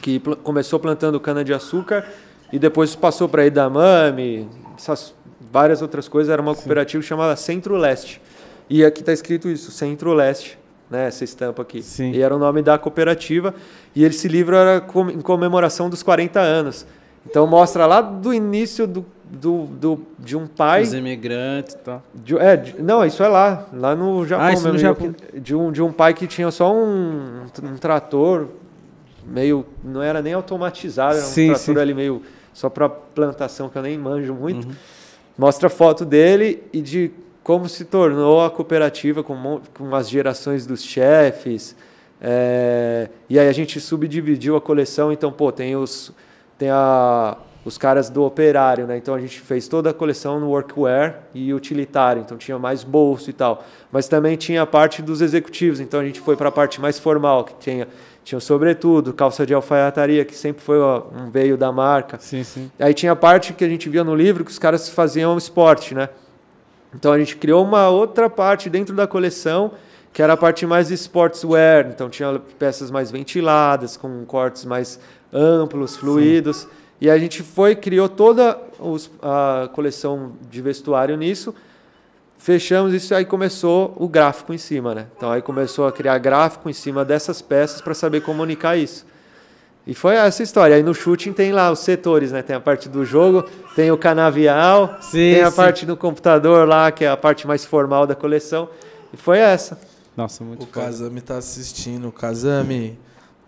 que 0.01 0.19
pl- 0.19 0.35
começou 0.37 0.79
plantando 0.79 1.19
cana-de-açúcar 1.19 2.05
e 2.51 2.59
depois 2.59 2.95
passou 2.95 3.27
para 3.29 3.45
Edamame, 3.45 4.47
essas 4.77 5.13
várias 5.51 5.81
outras 5.81 6.07
coisas. 6.07 6.31
Era 6.31 6.41
uma 6.41 6.55
cooperativa 6.55 7.01
chamada 7.03 7.35
Centro-Leste. 7.35 8.21
E 8.69 8.85
aqui 8.85 9.01
está 9.01 9.11
escrito 9.11 9.49
isso, 9.49 9.71
Centro-Leste, 9.71 10.57
né, 10.89 11.07
essa 11.07 11.23
estampa 11.23 11.61
aqui. 11.61 11.81
Sim. 11.81 12.11
E 12.11 12.21
era 12.21 12.35
o 12.35 12.39
nome 12.39 12.61
da 12.61 12.77
cooperativa. 12.77 13.53
E 13.95 14.03
esse 14.03 14.27
livro 14.27 14.55
era 14.55 14.79
com- 14.81 15.09
em 15.09 15.19
comemoração 15.21 15.89
dos 15.89 16.01
40 16.03 16.39
anos. 16.39 16.85
Então 17.25 17.45
mostra 17.45 17.85
lá 17.85 18.01
do 18.01 18.33
início 18.33 18.87
do, 18.87 19.05
do, 19.29 19.65
do- 19.65 20.01
de 20.17 20.35
um 20.35 20.47
pai... 20.47 20.81
Os 20.83 20.93
imigrantes 20.93 21.73
e 21.75 21.77
tal. 21.77 22.01
De- 22.15 22.37
é, 22.37 22.57
de- 22.57 22.81
não, 22.81 23.05
isso 23.05 23.21
é 23.21 23.27
lá, 23.27 23.67
lá 23.73 23.95
no 23.95 24.25
Japão 24.25 24.45
Ah, 24.47 24.53
isso 24.53 24.65
no 24.67 24.73
mesmo. 24.73 24.87
Japão. 24.87 25.15
De 25.33 25.55
um, 25.55 25.71
de 25.71 25.81
um 25.83 25.91
pai 25.91 26.13
que 26.13 26.25
tinha 26.27 26.49
só 26.49 26.73
um, 26.73 27.43
um 27.63 27.75
trator, 27.77 28.47
meio. 29.25 29.65
Não 29.83 30.01
era 30.01 30.21
nem 30.21 30.33
automatizado, 30.33 31.17
era 31.17 31.25
um 31.25 31.53
trator 31.53 31.77
ali 31.77 31.93
meio 31.93 32.21
só 32.53 32.69
para 32.69 32.89
plantação, 32.89 33.69
que 33.69 33.77
eu 33.77 33.81
nem 33.81 33.97
manjo 33.97 34.33
muito. 34.33 34.67
Uhum. 34.67 34.73
Mostra 35.37 35.69
foto 35.69 36.03
dele 36.05 36.63
e 36.73 36.81
de 36.81 37.11
como 37.43 37.67
se 37.67 37.85
tornou 37.85 38.43
a 38.43 38.51
cooperativa 38.51 39.23
com, 39.23 39.61
com 39.73 39.95
as 39.95 40.09
gerações 40.09 40.65
dos 40.65 40.83
chefes. 40.83 41.75
é, 42.21 43.09
e 43.29 43.39
aí 43.39 43.47
a 43.47 43.53
gente 43.53 43.79
subdividiu 43.79 44.55
a 44.55 44.61
coleção, 44.61 45.11
então, 45.11 45.31
pô, 45.31 45.51
tem 45.51 45.75
os. 45.75 46.11
Tem 46.57 46.69
a, 46.69 47.37
os 47.63 47.77
caras 47.77 48.09
do 48.09 48.23
operário, 48.23 48.87
né? 48.87 48.97
Então 48.97 49.13
a 49.13 49.19
gente 49.19 49.39
fez 49.39 49.67
toda 49.67 49.91
a 49.91 49.93
coleção 49.93 50.39
no 50.39 50.49
workwear 50.49 51.19
e 51.33 51.53
utilitário, 51.53 52.21
então 52.21 52.37
tinha 52.37 52.57
mais 52.57 52.83
bolso 52.83 53.29
e 53.29 53.33
tal. 53.33 53.63
Mas 53.91 54.07
também 54.07 54.35
tinha 54.35 54.63
a 54.63 54.65
parte 54.65 55.01
dos 55.01 55.21
executivos, 55.21 55.79
então 55.79 55.99
a 55.99 56.03
gente 56.03 56.19
foi 56.19 56.35
para 56.35 56.49
a 56.49 56.51
parte 56.51 56.81
mais 56.81 56.97
formal, 56.97 57.43
que 57.43 57.53
tinha, 57.59 57.87
tinha 58.23 58.37
o 58.37 58.41
sobretudo, 58.41 59.13
calça 59.13 59.45
de 59.45 59.53
alfaiataria, 59.53 60.23
que 60.23 60.35
sempre 60.35 60.61
foi 60.61 60.79
um 60.79 61.29
veio 61.31 61.57
da 61.57 61.71
marca. 61.71 62.17
Sim, 62.19 62.43
sim. 62.43 62.71
Aí 62.79 62.93
tinha 62.93 63.11
a 63.11 63.15
parte 63.15 63.53
que 63.53 63.63
a 63.63 63.69
gente 63.69 63.89
via 63.89 64.03
no 64.03 64.15
livro 64.15 64.45
que 64.45 64.51
os 64.51 64.59
caras 64.59 64.89
faziam 64.89 65.37
esporte, 65.37 65.95
né? 65.95 66.09
Então 66.93 67.11
a 67.11 67.17
gente 67.17 67.35
criou 67.37 67.63
uma 67.63 67.89
outra 67.89 68.29
parte 68.29 68.69
dentro 68.69 68.95
da 68.95 69.07
coleção 69.07 69.71
que 70.13 70.21
era 70.21 70.33
a 70.33 70.37
parte 70.37 70.65
mais 70.65 70.89
de 70.89 70.93
sportswear, 70.95 71.87
então 71.87 72.09
tinha 72.09 72.39
peças 72.59 72.91
mais 72.91 73.09
ventiladas, 73.09 73.95
com 73.95 74.25
cortes 74.25 74.65
mais 74.65 74.99
amplos, 75.31 75.95
fluidos. 75.95 76.67
E 76.99 77.09
a 77.09 77.17
gente 77.17 77.41
foi, 77.41 77.75
criou 77.75 78.09
toda 78.09 78.59
a 79.21 79.69
coleção 79.73 80.33
de 80.49 80.61
vestuário 80.61 81.15
nisso, 81.15 81.55
fechamos 82.41 82.91
isso 82.93 83.13
aí 83.13 83.23
começou 83.23 83.95
o 83.97 84.07
gráfico 84.07 84.51
em 84.51 84.57
cima, 84.57 84.95
né? 84.95 85.05
Então 85.15 85.31
aí 85.31 85.41
começou 85.41 85.85
a 85.85 85.91
criar 85.91 86.17
gráfico 86.17 86.69
em 86.69 86.73
cima 86.73 87.05
dessas 87.05 87.41
peças 87.41 87.81
para 87.81 87.93
saber 87.93 88.21
comunicar 88.21 88.75
isso. 88.75 89.05
E 89.85 89.93
foi 89.93 90.15
essa 90.15 90.41
história. 90.43 90.75
Aí 90.75 90.83
no 90.83 90.93
shooting 90.93 91.33
tem 91.33 91.51
lá 91.51 91.71
os 91.71 91.79
setores, 91.79 92.31
né? 92.31 92.41
Tem 92.41 92.55
a 92.55 92.59
parte 92.59 92.89
do 92.89 93.05
jogo, 93.05 93.43
tem 93.75 93.91
o 93.91 93.97
canavial, 93.97 94.97
Sim, 95.01 95.11
tem 95.33 95.41
a 95.41 95.49
sim. 95.51 95.55
parte 95.55 95.85
do 95.85 95.95
computador 95.95 96.67
lá, 96.67 96.91
que 96.91 97.05
é 97.05 97.09
a 97.09 97.17
parte 97.17 97.45
mais 97.47 97.63
formal 97.63 98.05
da 98.07 98.15
coleção. 98.15 98.69
E 99.13 99.17
foi 99.17 99.37
essa. 99.39 99.79
Nossa, 100.17 100.43
muito 100.43 100.63
O 100.63 100.67
foda. 100.67 100.85
Kazami 100.85 101.21
tá 101.21 101.37
assistindo. 101.37 102.07
O 102.07 102.11
Kazami, 102.11 102.97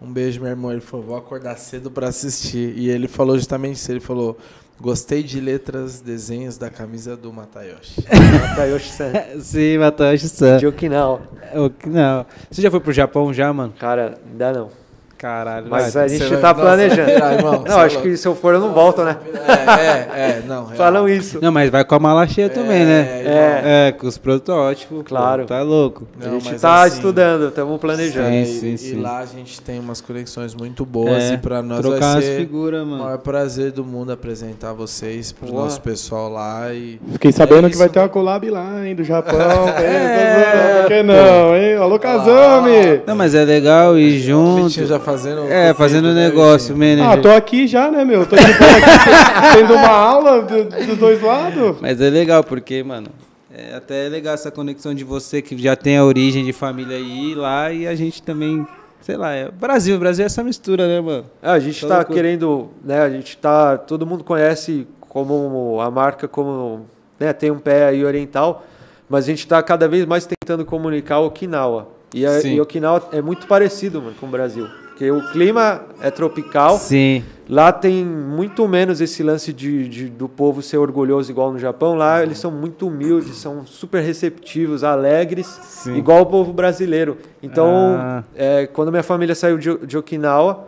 um 0.01 0.11
beijo, 0.11 0.39
meu 0.41 0.49
irmão. 0.49 0.71
Ele 0.71 0.81
falou, 0.81 1.05
vou 1.05 1.17
acordar 1.17 1.55
cedo 1.57 1.89
pra 1.91 2.07
assistir. 2.07 2.73
E 2.77 2.89
ele 2.89 3.07
falou 3.07 3.37
justamente 3.37 3.75
isso. 3.77 3.91
Ele 3.91 3.99
falou, 3.99 4.37
gostei 4.79 5.23
de 5.23 5.39
letras, 5.39 6.01
desenhos 6.01 6.57
da 6.57 6.69
camisa 6.69 7.15
do 7.15 7.31
Matayoshi. 7.31 8.03
Matayoshi-san, 8.49 9.11
Sim, 9.41 9.77
Matayoshi-san. 9.77 10.57
de 10.57 10.67
Okinawa. 10.67 11.21
O 11.55 11.69
que 11.69 11.87
Não. 11.89 12.25
Você 12.49 12.61
já 12.61 12.69
foi 12.71 12.79
pro 12.79 12.91
Japão 12.91 13.33
já, 13.33 13.51
mano? 13.53 13.73
Cara, 13.79 14.17
ainda 14.29 14.51
não. 14.53 14.82
Caralho. 15.23 15.67
Mas 15.69 15.95
a 15.95 16.05
gente 16.05 16.19
tá 16.19 16.27
vai- 16.27 16.41
Nossa, 16.41 16.55
planejando. 16.55 17.05
será, 17.09 17.33
irmão? 17.33 17.63
Não, 17.65 17.79
é 17.79 17.85
acho 17.85 17.95
louco. 17.95 18.09
que 18.09 18.17
se 18.17 18.27
eu 18.27 18.35
for 18.35 18.53
eu 18.55 18.59
não 18.59 18.73
volto, 18.73 19.03
né? 19.05 19.15
É, 19.33 20.19
é, 20.21 20.29
é, 20.29 20.43
não. 20.45 20.65
real. 20.65 20.75
Falam 20.75 21.07
isso. 21.07 21.39
Não, 21.41 21.49
mas 21.49 21.69
vai 21.69 21.85
com 21.85 21.95
a 21.95 21.99
mala 21.99 22.27
cheia 22.27 22.49
também, 22.49 22.83
né? 22.85 23.19
irmão. 23.21 23.33
É. 23.33 23.87
É, 23.87 23.91
com 23.93 24.05
os 24.05 24.17
protótipos. 24.17 24.97
pô, 24.97 25.03
Claro. 25.03 25.45
Tá 25.45 25.61
louco. 25.61 26.05
a 26.21 26.25
Não, 26.25 26.33
gente 26.41 26.51
mas 26.51 26.61
tá 26.61 26.83
assim, 26.83 26.95
estudando, 26.97 27.47
estamos 27.47 27.79
planejando. 27.79 28.27
Sim, 28.27 28.41
É, 28.41 28.45
sim, 28.45 28.73
e, 28.73 28.77
sim. 28.77 28.97
e 28.97 29.01
lá 29.01 29.19
a 29.19 29.25
gente 29.25 29.61
tem 29.61 29.79
umas 29.79 30.01
conexões 30.01 30.53
muito 30.53 30.85
boas 30.85 31.23
É, 31.23 31.33
e 31.35 31.37
pra 31.37 31.61
nós 31.61 31.79
Trocar 31.79 31.99
vai 31.99 32.17
as 32.19 32.25
ser 32.25 32.37
figuras, 32.39 32.83
o 32.83 32.85
mano. 32.85 33.03
maior 33.05 33.17
prazer 33.19 33.71
do 33.71 33.85
mundo 33.85 34.11
apresentar 34.11 34.73
vocês 34.73 35.31
pro 35.31 35.47
Boa. 35.47 35.63
nosso 35.63 35.79
pessoal 35.79 36.29
lá 36.29 36.73
e 36.73 36.99
Fiquei 37.13 37.31
sabendo 37.31 37.67
É 37.67 37.69
que 37.69 37.77
vai 37.77 37.87
ter 37.87 37.99
uma 37.99 38.09
collab 38.09 38.49
lá, 38.49 38.85
hein, 38.85 38.93
do 38.93 39.05
Japão. 39.05 39.39
é. 39.79 40.81
Por 40.81 40.87
que 40.89 41.01
não, 41.01 41.55
hein? 41.55 41.75
Alô, 41.77 41.97
Kazami! 41.97 43.01
Não, 43.07 43.15
mas 43.15 43.33
é 43.33 43.45
legal 43.45 43.97
ir 43.97 44.19
junto. 44.19 44.85
Já 44.85 44.99
fazendo 45.14 45.52
É, 45.52 45.73
fazendo 45.73 46.14
né, 46.14 46.27
negócio, 46.30 46.76
manager. 46.76 47.10
Ah, 47.10 47.18
tô 47.18 47.30
aqui 47.30 47.68
já, 47.68 47.90
né, 47.91 48.03
meu? 48.03 48.26
Tô 48.26 48.35
boa 48.35 48.48
aqui, 48.48 49.57
tendo 49.57 49.73
uma 49.73 49.88
aula 49.90 50.41
do- 50.41 50.64
dos 50.65 50.98
dois 50.98 51.22
lados. 51.22 51.77
Mas 51.81 52.02
é 52.02 52.10
legal, 52.10 52.44
porque, 52.44 52.84
mano, 52.84 53.07
é 53.56 53.76
até 53.76 54.10
legal 54.10 54.34
essa 54.34 54.49
conexão 54.52 54.94
de 54.94 55.03
você 55.03 55.41
que 55.41 55.57
já 55.57 55.76
tem 55.76 55.98
a 55.98 56.03
origem 56.03 56.44
de 56.44 56.52
família 56.53 56.98
aí 56.98 57.35
lá 57.35 57.72
e 57.72 57.88
a 57.88 57.94
gente 57.95 58.22
também, 58.23 58.65
sei 59.02 59.15
lá, 59.15 59.34
é 59.34 59.49
Brasil, 59.52 59.98
Brasil 59.99 60.23
é 60.23 60.26
essa 60.26 60.44
mistura, 60.44 60.88
né, 60.88 60.99
mano? 60.99 61.26
É, 61.41 61.49
a 61.49 61.60
gente 61.60 61.80
Tá 61.80 61.85
está 61.85 61.95
loucura. 61.98 62.15
querendo, 62.15 62.69
né? 62.84 63.02
A 63.02 63.10
gente 63.10 63.38
tá, 63.38 63.77
todo 63.77 64.06
mundo 64.06 64.23
conhece 64.23 64.88
como 65.07 65.80
a 65.80 65.91
marca 65.91 66.27
como, 66.27 66.88
né? 67.19 67.31
Tem 67.34 67.52
um 67.52 67.60
pé 67.60 67.85
aí 67.85 68.03
oriental, 68.03 68.65
mas 69.07 69.26
a 69.26 69.27
gente 69.27 69.40
está 69.40 69.61
cada 69.61 69.88
vez 69.88 70.06
mais 70.06 70.26
tentando 70.26 70.65
comunicar 70.65 71.19
Okinawa. 71.19 71.90
E, 72.15 72.26
a, 72.27 72.41
e 72.41 72.60
Okinawa 72.61 73.10
é 73.11 73.22
muito 73.22 73.45
parecido, 73.48 73.99
mano, 74.02 74.15
com 74.19 74.26
o 74.27 74.30
Brasil, 74.30 74.68
porque 74.93 75.09
o 75.09 75.27
clima 75.31 75.81
é 75.99 76.11
tropical. 76.11 76.77
Sim. 76.77 77.23
Lá 77.49 77.71
tem 77.73 78.05
muito 78.05 78.67
menos 78.67 79.01
esse 79.01 79.23
lance 79.23 79.51
de, 79.51 79.89
de- 79.89 80.07
do 80.07 80.29
povo 80.29 80.61
ser 80.61 80.77
orgulhoso 80.77 81.31
igual 81.31 81.51
no 81.51 81.57
Japão. 81.57 81.95
Lá 81.95 82.21
eles 82.21 82.37
são 82.37 82.51
muito 82.51 82.87
humildes, 82.87 83.35
são 83.37 83.65
super 83.65 84.01
receptivos, 84.03 84.83
alegres, 84.83 85.47
Sim. 85.47 85.95
igual 85.97 86.21
o 86.21 86.25
povo 86.27 86.53
brasileiro. 86.53 87.17
Então, 87.41 87.97
Ah. 87.99 88.23
é, 88.35 88.67
quando 88.67 88.91
minha 88.91 89.03
família 89.03 89.33
saiu 89.33 89.57
de, 89.57 89.75
de 89.79 89.97
Okinawa 89.97 90.67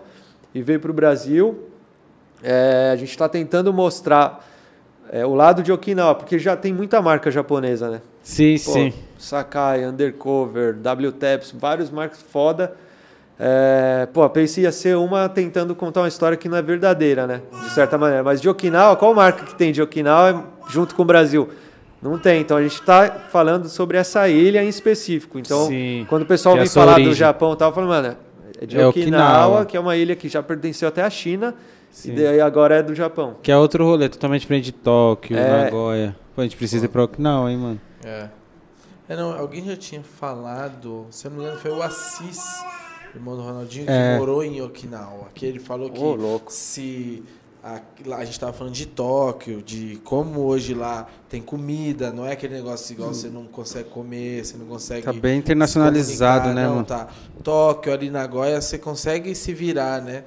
e 0.56 0.62
veio 0.62 0.80
para 0.80 0.90
o 0.92 0.94
Brasil, 0.94 1.60
é, 2.44 2.90
a 2.92 2.96
gente 2.96 3.12
está 3.12 3.30
tentando 3.30 3.72
mostrar 3.72 4.44
é, 5.12 5.24
o 5.26 5.36
lado 5.36 5.62
de 5.62 5.72
Okinawa, 5.72 6.16
porque 6.16 6.40
já 6.40 6.58
tem 6.58 6.74
muita 6.74 7.00
marca 7.00 7.30
japonesa, 7.30 7.90
né? 7.92 8.02
Sim, 8.24 8.56
Pô, 8.66 8.72
sim. 8.72 8.94
Sakai, 9.20 9.86
Undercover, 9.86 10.76
WTEPS, 10.76 11.54
vários 11.58 11.92
marcas 11.92 12.22
foda. 12.24 12.76
É, 13.38 14.08
pô, 14.14 14.24
a 14.24 14.30
Pace 14.30 14.62
ia 14.62 14.72
ser 14.72 14.96
uma 14.96 15.28
tentando 15.28 15.76
contar 15.76 16.02
uma 16.02 16.08
história 16.08 16.38
que 16.38 16.48
não 16.48 16.58
é 16.58 16.62
verdadeira, 16.62 17.28
né? 17.28 17.42
De 17.64 17.70
certa 17.72 17.98
maneira. 17.98 18.24
Mas 18.24 18.40
de 18.42 18.48
Okinawa, 18.48 18.96
qual 18.96 19.14
marca 19.14 19.44
que 19.44 19.54
tem 19.56 19.72
de 19.74 19.82
Okinawa 19.82 20.46
junto 20.70 20.96
com 20.96 21.02
o 21.02 21.06
Brasil? 21.06 21.50
Não 22.02 22.18
tem. 22.18 22.40
Então 22.42 22.56
a 22.56 22.62
gente 22.62 22.76
está 22.80 23.10
falando 23.30 23.68
sobre 23.68 23.98
essa 23.98 24.30
ilha 24.30 24.64
em 24.64 24.70
específico. 24.70 25.38
Então, 25.38 25.68
Sim. 25.68 26.06
quando 26.08 26.22
o 26.22 26.26
pessoal 26.26 26.56
é 26.56 26.60
vem 26.60 26.68
falar 26.70 26.94
do 26.94 27.02
origem. 27.02 27.14
Japão 27.16 27.54
e 27.54 27.58
tal, 27.58 27.72
eu 27.72 27.76
falo, 27.76 27.88
mano, 27.88 28.16
é 28.62 28.66
de 28.66 28.80
É 28.80 28.88
Okinawa, 28.88 29.38
Okinawa. 29.48 29.66
que 29.66 29.76
é 29.76 29.80
uma 29.80 29.98
ilha 29.98 30.16
que 30.16 30.30
já 30.30 30.42
pertenceu 30.42 30.88
até 30.88 31.02
à 31.04 31.10
China, 31.10 31.54
Sim. 31.92 32.12
e 32.14 32.16
daí 32.16 32.40
agora 32.40 32.76
é 32.76 32.84
do 32.84 32.96
Japão. 32.96 33.36
Que 33.44 33.52
é 33.52 33.58
outro 33.58 33.84
rolê, 33.84 34.08
totalmente 34.08 34.42
diferente 34.42 34.66
de 34.66 34.72
Tóquio, 34.72 35.38
É. 35.38 35.66
Nagoya. 35.66 36.16
Pô, 36.34 36.42
a 36.42 36.44
gente 36.46 36.56
precisa 36.56 36.86
ir 36.86 36.90
pra 36.90 37.04
Okinawa, 37.04 37.52
hein, 37.52 37.58
mano. 37.58 37.82
É. 38.06 38.28
É, 39.10 39.16
não, 39.16 39.38
alguém 39.38 39.66
já 39.66 39.76
tinha 39.76 40.02
falado, 40.02 41.06
se 41.12 41.28
eu 41.28 41.32
não 41.32 41.38
me 41.40 41.44
engano, 41.44 41.60
foi 41.60 41.72
o 41.72 41.82
Assis, 41.82 42.64
irmão 43.16 43.36
do 43.36 43.42
Ronaldinho, 43.42 43.86
que 43.86 43.92
É. 43.92 44.18
morou 44.18 44.44
em 44.44 44.62
Okinawa. 44.62 45.30
Que 45.34 45.46
ele 45.46 45.60
falou 45.60 45.90
que 45.90 46.00
louco. 46.00 46.52
se. 46.52 47.24
A, 47.64 47.82
a 48.18 48.24
gente 48.26 48.40
tava 48.40 48.54
falando 48.54 48.74
de 48.74 48.86
Tóquio, 48.86 49.60
de 49.60 50.00
como 50.04 50.42
hoje 50.42 50.76
lá 50.76 51.08
tem 51.28 51.42
comida, 51.42 52.12
não 52.14 52.24
é 52.24 52.34
aquele 52.34 52.54
negócio 52.54 52.94
igual 52.94 53.12
você 53.12 53.28
não 53.28 53.46
consegue 53.46 53.90
comer, 53.90 54.46
você 54.46 54.56
não 54.56 54.68
consegue. 54.68 55.02
Tá 55.02 55.12
bem 55.12 55.40
internacionalizado, 55.40 56.54
né, 56.54 56.64
não, 56.68 56.76
mano? 56.76 56.86
Tá. 56.86 57.08
Tóquio, 57.44 57.92
ali 57.92 58.12
na 58.12 58.28
Goiás, 58.28 58.66
você 58.66 58.78
consegue 58.78 59.34
se 59.34 59.52
virar, 59.52 60.00
né? 60.00 60.24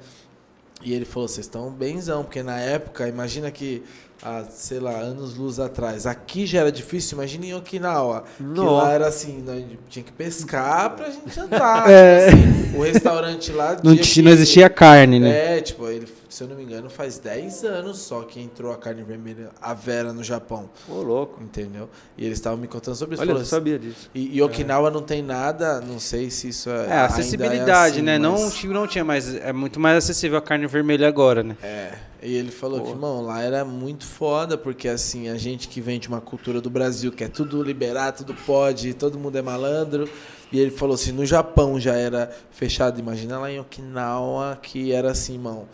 E 0.81 0.93
ele 0.93 1.05
falou, 1.05 1.29
vocês 1.29 1.45
estão 1.45 1.69
benzão, 1.71 2.23
porque 2.23 2.43
na 2.43 2.59
época, 2.59 3.07
imagina 3.07 3.49
que 3.51 3.83
há, 4.21 4.43
sei 4.49 4.79
lá, 4.79 4.91
anos 4.91 5.35
luz 5.35 5.59
atrás, 5.59 6.05
aqui 6.05 6.45
já 6.45 6.59
era 6.59 6.71
difícil, 6.71 7.17
imagina 7.17 7.45
em 7.45 7.53
Okinawa. 7.53 8.23
Que 8.37 8.43
Nossa. 8.43 8.71
lá 8.85 8.91
era 8.91 9.07
assim, 9.07 9.41
nós 9.45 9.63
tinha 9.89 10.03
que 10.03 10.11
pescar 10.11 10.91
pra 10.95 11.09
gente 11.09 11.39
andar. 11.39 11.89
É. 11.89 12.27
assim. 12.27 12.77
o 12.77 12.81
restaurante 12.83 13.51
lá 13.51 13.77
Não, 13.83 13.95
que- 13.95 14.21
não 14.21 14.31
existia 14.31 14.69
carne, 14.69 15.19
né? 15.19 15.57
É, 15.57 15.61
tipo, 15.61 15.87
ele, 15.87 16.07
se 16.29 16.43
eu 16.43 16.47
não 16.47 16.55
me 16.55 16.63
engano, 16.63 16.89
faz 16.89 17.17
10 17.17 17.63
anos 17.63 17.97
só 17.97 18.21
que 18.21 18.39
entrou 18.39 18.71
a 18.71 18.77
carne 18.77 19.03
vermelha, 19.03 19.49
a 19.61 19.73
Vera 19.73 20.13
no 20.13 20.23
Japão, 20.23 20.69
Ô, 20.87 21.01
louco. 21.01 21.41
entendeu? 21.43 21.89
E 22.17 22.25
eles 22.25 22.37
estavam 22.37 22.57
me 22.59 22.67
contando 22.67 22.95
sobre 22.95 23.15
isso. 23.15 23.21
Olha, 23.23 23.31
eu 23.31 23.39
não 23.39 23.45
sabia 23.45 23.77
disso. 23.79 24.09
e, 24.13 24.37
e 24.37 24.41
Okinawa 24.41 24.91
não 24.91 25.01
tem 25.01 25.21
nada, 25.21 25.81
não 25.81 25.99
sei 25.99 26.29
se 26.29 26.49
isso 26.49 26.69
é. 26.69 26.73
É, 26.73 26.81
ainda 26.83 27.05
acessibilidade, 27.05 27.95
assim, 27.95 28.01
né? 28.03 28.17
Não, 28.17 28.33
mas- 28.33 28.53
tipo, 28.53 28.73
não 28.73 28.87
tinha 28.87 29.03
mais. 29.03 29.33
É 29.35 29.51
muito 29.51 29.79
mais 29.79 29.97
acessível 29.97 30.37
a 30.37 30.41
carne 30.41 30.67
vermelha 30.67 31.07
agora, 31.07 31.41
né? 31.43 31.57
É, 31.63 31.97
e 32.21 32.35
ele 32.35 32.51
falou 32.51 32.81
que, 32.81 32.89
irmão, 32.89 33.21
lá 33.21 33.41
era 33.41 33.65
muito 33.65 34.05
foda, 34.05 34.57
porque 34.57 34.87
assim, 34.87 35.29
a 35.29 35.37
gente 35.37 35.67
que 35.67 35.81
vem 35.81 35.99
de 35.99 36.07
uma 36.07 36.21
cultura 36.21 36.61
do 36.61 36.69
Brasil, 36.69 37.11
que 37.11 37.23
é 37.23 37.27
tudo 37.27 37.63
liberar, 37.63 38.11
tudo 38.11 38.33
pode, 38.45 38.93
todo 38.93 39.17
mundo 39.17 39.35
é 39.37 39.41
malandro. 39.41 40.07
E 40.51 40.59
ele 40.59 40.71
falou 40.71 40.95
assim, 40.95 41.11
no 41.11 41.25
Japão 41.25 41.79
já 41.79 41.95
era 41.95 42.31
fechado, 42.51 42.99
imagina 42.99 43.37
lá 43.37 43.51
em 43.51 43.59
Okinawa, 43.59 44.57
que 44.61 44.91
era 44.91 45.11
assim, 45.11 45.33
irmão. 45.33 45.67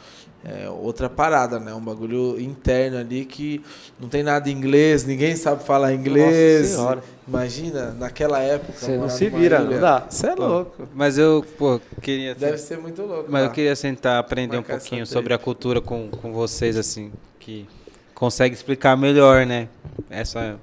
É 0.47 0.69
outra 0.69 1.10
parada, 1.10 1.60
né? 1.60 1.73
Um 1.73 1.81
bagulho 1.81 2.39
interno 2.39 2.99
ali 2.99 3.26
que 3.26 3.64
não 3.99 4.07
tem 4.07 4.22
nada 4.22 4.47
em 4.47 4.53
inglês, 4.53 5.03
ninguém 5.03 5.35
sabe 5.35 5.64
falar 5.64 5.91
inglês. 5.91 6.69
Nossa 6.69 6.76
Senhora. 6.76 7.03
Imagina, 7.27 7.91
naquela 7.93 8.39
época. 8.39 8.73
Você 8.77 8.95
não 8.95 9.10
se 9.10 9.27
vira, 9.27 9.57
ilha. 9.57 9.69
não 9.72 9.80
dá. 9.80 10.06
Você 10.07 10.27
é 10.27 10.35
louco. 10.35 10.88
Mas 10.93 11.18
eu, 11.18 11.43
pô, 11.57 11.81
queria. 11.99 12.35
Deve 12.35 12.60
ser 12.60 12.77
muito 12.77 13.02
louco. 13.02 13.26
Mas 13.27 13.41
eu 13.41 13.47
lá. 13.47 13.53
queria 13.56 13.76
sentar, 13.76 14.19
aprender 14.19 14.57
um 14.57 14.60
Marcar 14.60 14.76
essa 14.76 14.81
pouquinho 14.84 15.07
sobre 15.07 15.34
a 15.34 15.39
cultura 15.39 15.81
com, 15.81 16.10
com 16.10 16.31
vocês, 16.31 16.77
assim, 16.77 17.11
que 17.39 17.68
consegue 18.14 18.53
explicar 18.53 18.95
melhor, 18.95 19.47
né? 19.47 19.68
Essa, 20.11 20.60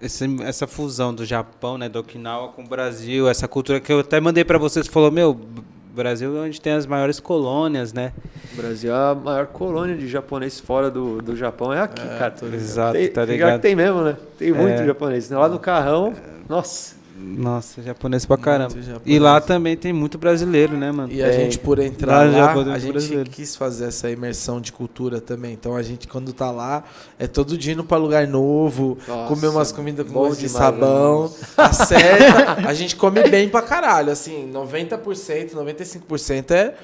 esse- 0.00 0.42
essa 0.42 0.66
fusão 0.66 1.14
do 1.14 1.24
Japão, 1.24 1.76
né, 1.78 1.88
do 1.88 1.98
Okinawa 2.00 2.48
com 2.48 2.62
o 2.62 2.66
Brasil, 2.66 3.28
essa 3.28 3.46
cultura 3.48 3.80
que 3.80 3.92
eu 3.92 4.00
até 4.00 4.20
mandei 4.20 4.44
pra 4.44 4.58
vocês, 4.58 4.86
falou, 4.86 5.10
meu, 5.10 5.38
Brasil 5.94 6.36
é 6.36 6.40
onde 6.46 6.60
tem 6.60 6.74
as 6.74 6.86
maiores 6.86 7.18
colônias, 7.18 7.92
né? 7.92 8.12
O 8.52 8.56
Brasil 8.56 8.92
é 8.94 9.10
a 9.10 9.14
maior 9.16 9.46
colônia 9.48 9.96
de 9.96 10.06
japonês 10.06 10.60
fora 10.60 10.88
do, 10.90 11.20
do 11.20 11.34
Japão, 11.34 11.72
é 11.72 11.80
aqui, 11.80 12.00
cara. 12.18 12.34
Exato, 12.54 12.92
tem, 12.92 13.08
tá 13.08 13.24
ligado? 13.24 13.54
que 13.56 13.58
tem 13.62 13.74
mesmo, 13.74 14.02
né? 14.02 14.16
Tem 14.38 14.52
muito 14.52 14.80
É. 14.82 14.86
japonês. 14.86 15.28
Lá 15.30 15.48
no 15.48 15.58
carrão, 15.58 16.12
nossa. 16.48 16.94
Nossa, 17.20 17.82
japonês 17.82 18.24
pra 18.24 18.36
caramba. 18.36 18.70
Japonês. 18.70 19.00
E 19.04 19.18
lá 19.18 19.40
também 19.40 19.76
tem 19.76 19.92
muito 19.92 20.16
brasileiro, 20.16 20.76
né, 20.76 20.92
mano? 20.92 21.12
E 21.12 21.22
a 21.22 21.32
gente, 21.32 21.58
por 21.58 21.78
entrar 21.80 22.30
Lá 22.30 22.54
lá, 22.54 22.72
a 22.74 22.78
gente 22.78 22.92
brasileiro. 22.92 23.28
quis 23.30 23.56
fazer 23.56 23.86
essa 23.86 24.08
imersão 24.10 24.60
de 24.60 24.72
cultura 24.72 25.20
também. 25.20 25.52
Então 25.52 25.74
a 25.74 25.82
gente, 25.82 26.06
quando 26.06 26.32
tá 26.32 26.50
lá, 26.50 26.84
é 27.18 27.26
todo 27.26 27.58
dia 27.58 27.72
indo 27.72 27.82
pra 27.82 27.96
lugar 27.98 28.26
novo, 28.28 28.96
Nossa, 29.06 29.28
comer 29.28 29.48
umas 29.48 29.72
comidas 29.72 30.06
com 30.06 30.12
gosto 30.12 30.38
de 30.40 30.48
sabão, 30.48 31.24
né? 31.28 31.34
acerta. 31.56 32.52
a 32.68 32.72
gente 32.74 32.94
come 32.94 33.22
bem 33.28 33.48
pra 33.48 33.62
caralho, 33.62 34.12
assim, 34.12 34.50
90%, 34.52 35.54
95% 35.54 36.50
é, 36.52 36.74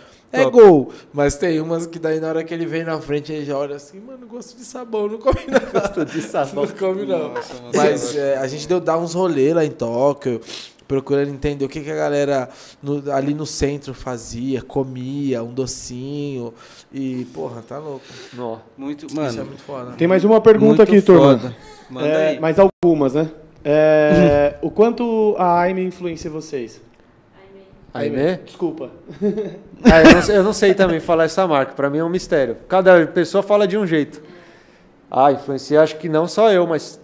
é 0.40 0.50
gol. 0.50 0.92
Mas 1.12 1.36
tem 1.36 1.60
umas 1.60 1.86
que 1.86 1.98
daí 1.98 2.20
na 2.20 2.28
hora 2.28 2.44
que 2.44 2.52
ele 2.52 2.66
vem 2.66 2.84
na 2.84 3.00
frente, 3.00 3.32
ele 3.32 3.44
já 3.44 3.56
olha 3.56 3.76
assim, 3.76 4.00
mano, 4.00 4.26
gosto 4.26 4.56
de 4.56 4.64
sabão, 4.64 5.08
não 5.08 5.18
come 5.18 5.40
não. 5.48 5.60
Gosto 5.80 6.04
de 6.04 6.20
sabão. 6.22 6.64
Não 6.66 6.72
come 6.72 7.06
não. 7.06 7.32
Mas 7.74 8.16
é, 8.16 8.36
a 8.38 8.46
gente 8.46 8.66
deu 8.68 8.80
dar 8.80 8.98
uns 8.98 9.14
rolês 9.14 9.54
lá 9.54 9.64
em 9.64 9.70
Tóquio. 9.70 10.40
procurando 10.86 11.30
entender 11.30 11.64
o 11.64 11.68
que, 11.68 11.80
que 11.80 11.90
a 11.90 11.94
galera 11.96 12.48
no- 12.82 13.10
ali 13.10 13.32
no 13.32 13.46
centro 13.46 13.94
fazia, 13.94 14.60
comia, 14.62 15.42
um 15.42 15.52
docinho. 15.52 16.52
E, 16.92 17.24
porra, 17.32 17.62
tá 17.66 17.78
louco. 17.78 18.04
Nó. 18.34 18.58
Muito, 18.76 19.06
Isso 19.06 19.18
é 19.18 19.22
mano. 19.22 19.44
muito 19.46 19.62
foda. 19.62 19.92
Tem 19.92 20.06
mais 20.06 20.24
uma 20.24 20.40
pergunta 20.40 20.66
muito 20.66 20.82
aqui, 20.82 21.00
turma. 21.00 21.54
Manda 21.90 22.06
É, 22.06 22.28
aí. 22.30 22.40
mais 22.40 22.56
algumas, 22.58 23.14
né? 23.14 23.30
É, 23.64 24.56
o 24.62 24.70
quanto 24.70 25.34
a 25.38 25.60
Aime 25.60 25.82
influencia 25.84 26.30
vocês? 26.30 26.80
Aimee? 27.94 28.38
Desculpa. 28.44 28.90
Ah, 29.86 30.00
eu, 30.02 30.14
não 30.14 30.22
sei, 30.22 30.36
eu 30.38 30.42
não 30.42 30.52
sei 30.54 30.72
também 30.72 30.98
falar 30.98 31.24
essa 31.24 31.46
marca, 31.46 31.74
pra 31.74 31.90
mim 31.90 31.98
é 31.98 32.04
um 32.04 32.08
mistério. 32.08 32.56
Cada 32.66 33.06
pessoa 33.06 33.42
fala 33.42 33.68
de 33.68 33.76
um 33.76 33.86
jeito. 33.86 34.22
Ah, 35.10 35.30
influencia, 35.30 35.82
acho 35.82 35.96
que 35.98 36.08
não 36.08 36.26
só 36.26 36.50
eu, 36.50 36.66
mas. 36.66 36.98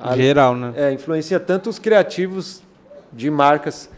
a- 0.00 0.16
Geral, 0.16 0.56
né? 0.56 0.72
é, 0.76 0.92
influencia 0.92 1.38
tanto 1.38 1.70
os 1.70 1.78
criativos 1.78 2.60
de 3.12 3.30
marcas 3.30 3.88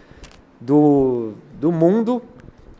do, 0.60 1.32
do 1.54 1.72
mundo, 1.72 2.22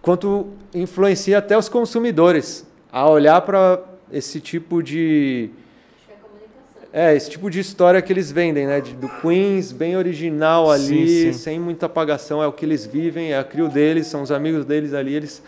quanto 0.02 0.48
influencia 0.74 1.38
até 1.38 1.56
os 1.56 1.70
consumidores 1.70 2.66
a 2.92 3.08
olhar 3.08 3.40
para 3.40 3.80
esse 4.12 4.38
tipo 4.38 4.82
de. 4.82 5.48
Acho 5.96 6.06
que 6.06 6.12
é 6.12 6.16
comunicação. 6.16 6.85
É, 6.98 7.14
esse 7.14 7.28
tipo 7.28 7.50
de 7.50 7.60
história 7.60 8.00
que 8.00 8.10
eles 8.10 8.32
vendem, 8.32 8.66
né? 8.66 8.80
De- 8.80 8.94
do 8.94 9.06
Queens, 9.06 9.70
bem 9.70 9.98
original 9.98 10.70
ali, 10.70 11.06
Sim, 11.06 11.32
sim. 11.32 11.38
sem 11.38 11.60
muita 11.60 11.84
apagação, 11.84 12.42
é 12.42 12.46
o 12.46 12.52
que 12.52 12.64
eles 12.64 12.86
vivem, 12.86 13.32
é 13.32 13.38
a 13.38 13.44
crio 13.44 13.68
deles, 13.68 14.06
são 14.06 14.22
os 14.22 14.30
amigos 14.32 14.64
deles 14.64 14.94
ali, 14.94 15.14
eles, 15.14 15.42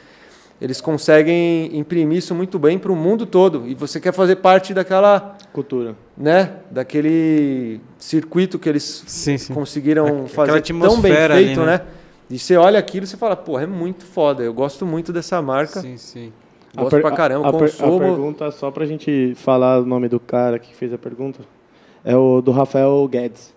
eles 0.61 0.79
conseguem 0.79 1.75
imprimir 1.75 2.19
isso 2.19 2.35
muito 2.35 2.59
bem 2.59 2.79
para 2.79 2.93
o 2.93 2.95
mundo 2.95 3.25
todo. 3.25 3.67
E 3.67 3.75
você 3.75 3.99
quer 3.99 4.13
fazer 4.13 4.37
parte 4.37 4.75
daquela, 4.75 5.39
Cultura. 5.51 5.97
né? 6.15 6.57
Daquele 6.71 7.81
circuito 7.99 8.59
que 8.59 8.69
eles 8.69 9.05
Sim, 9.07 9.39
conseguiram 9.55 10.27
fazer 10.27 10.61
tão 10.61 11.01
bem 11.01 11.13
atmosfera 11.13 11.35
ali, 11.35 11.45
feito, 11.47 11.61
né? 11.61 11.79
né? 11.79 11.81
E 12.29 12.39
você 12.39 12.59
olha 12.59 12.79
aquilo 12.79 13.05
e 13.05 13.07
você 13.09 13.17
fala, 13.17 13.35
pô, 13.35 13.59
é 13.59 13.67
muito 13.67 14.05
foda, 14.05 14.43
eu 14.43 14.53
gosto 14.53 14.85
muito 14.85 15.15
dessa 15.15 15.41
marca, 15.41 15.81
Sim, 15.81 15.97
sim. 15.97 16.31
A 16.79 16.83
gosto 16.83 16.91
per- 16.93 17.03
pra 17.03 17.11
caramba, 17.13 17.47
a, 17.47 17.51
a 17.51 17.53
consumo. 17.53 17.97
a 17.97 18.01
pergunta, 18.01 18.51
só 18.51 18.71
pra 18.71 18.87
gente 18.87 19.35
falar 19.37 19.81
o 19.81 19.85
nome 19.87 20.09
do 20.09 20.19
cara 20.21 20.59
que 20.59 20.75
fez 20.75 20.93
a 20.93 20.99
pergunta, 20.99 21.41
é 22.05 22.17
o 22.17 22.41
do 22.41 22.51
Rafael 22.51 23.07
Guedes. 23.11 23.55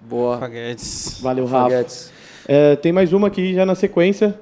Boa. 0.00 0.38
Faguetes. 0.38 1.20
Valeu, 1.20 1.44
Rafa. 1.46 1.70
Faguetes. 1.70 2.12
É, 2.46 2.76
tem 2.76 2.92
mais 2.92 3.12
uma 3.12 3.26
aqui 3.28 3.52
já 3.54 3.66
na 3.66 3.74
sequência. 3.74 4.38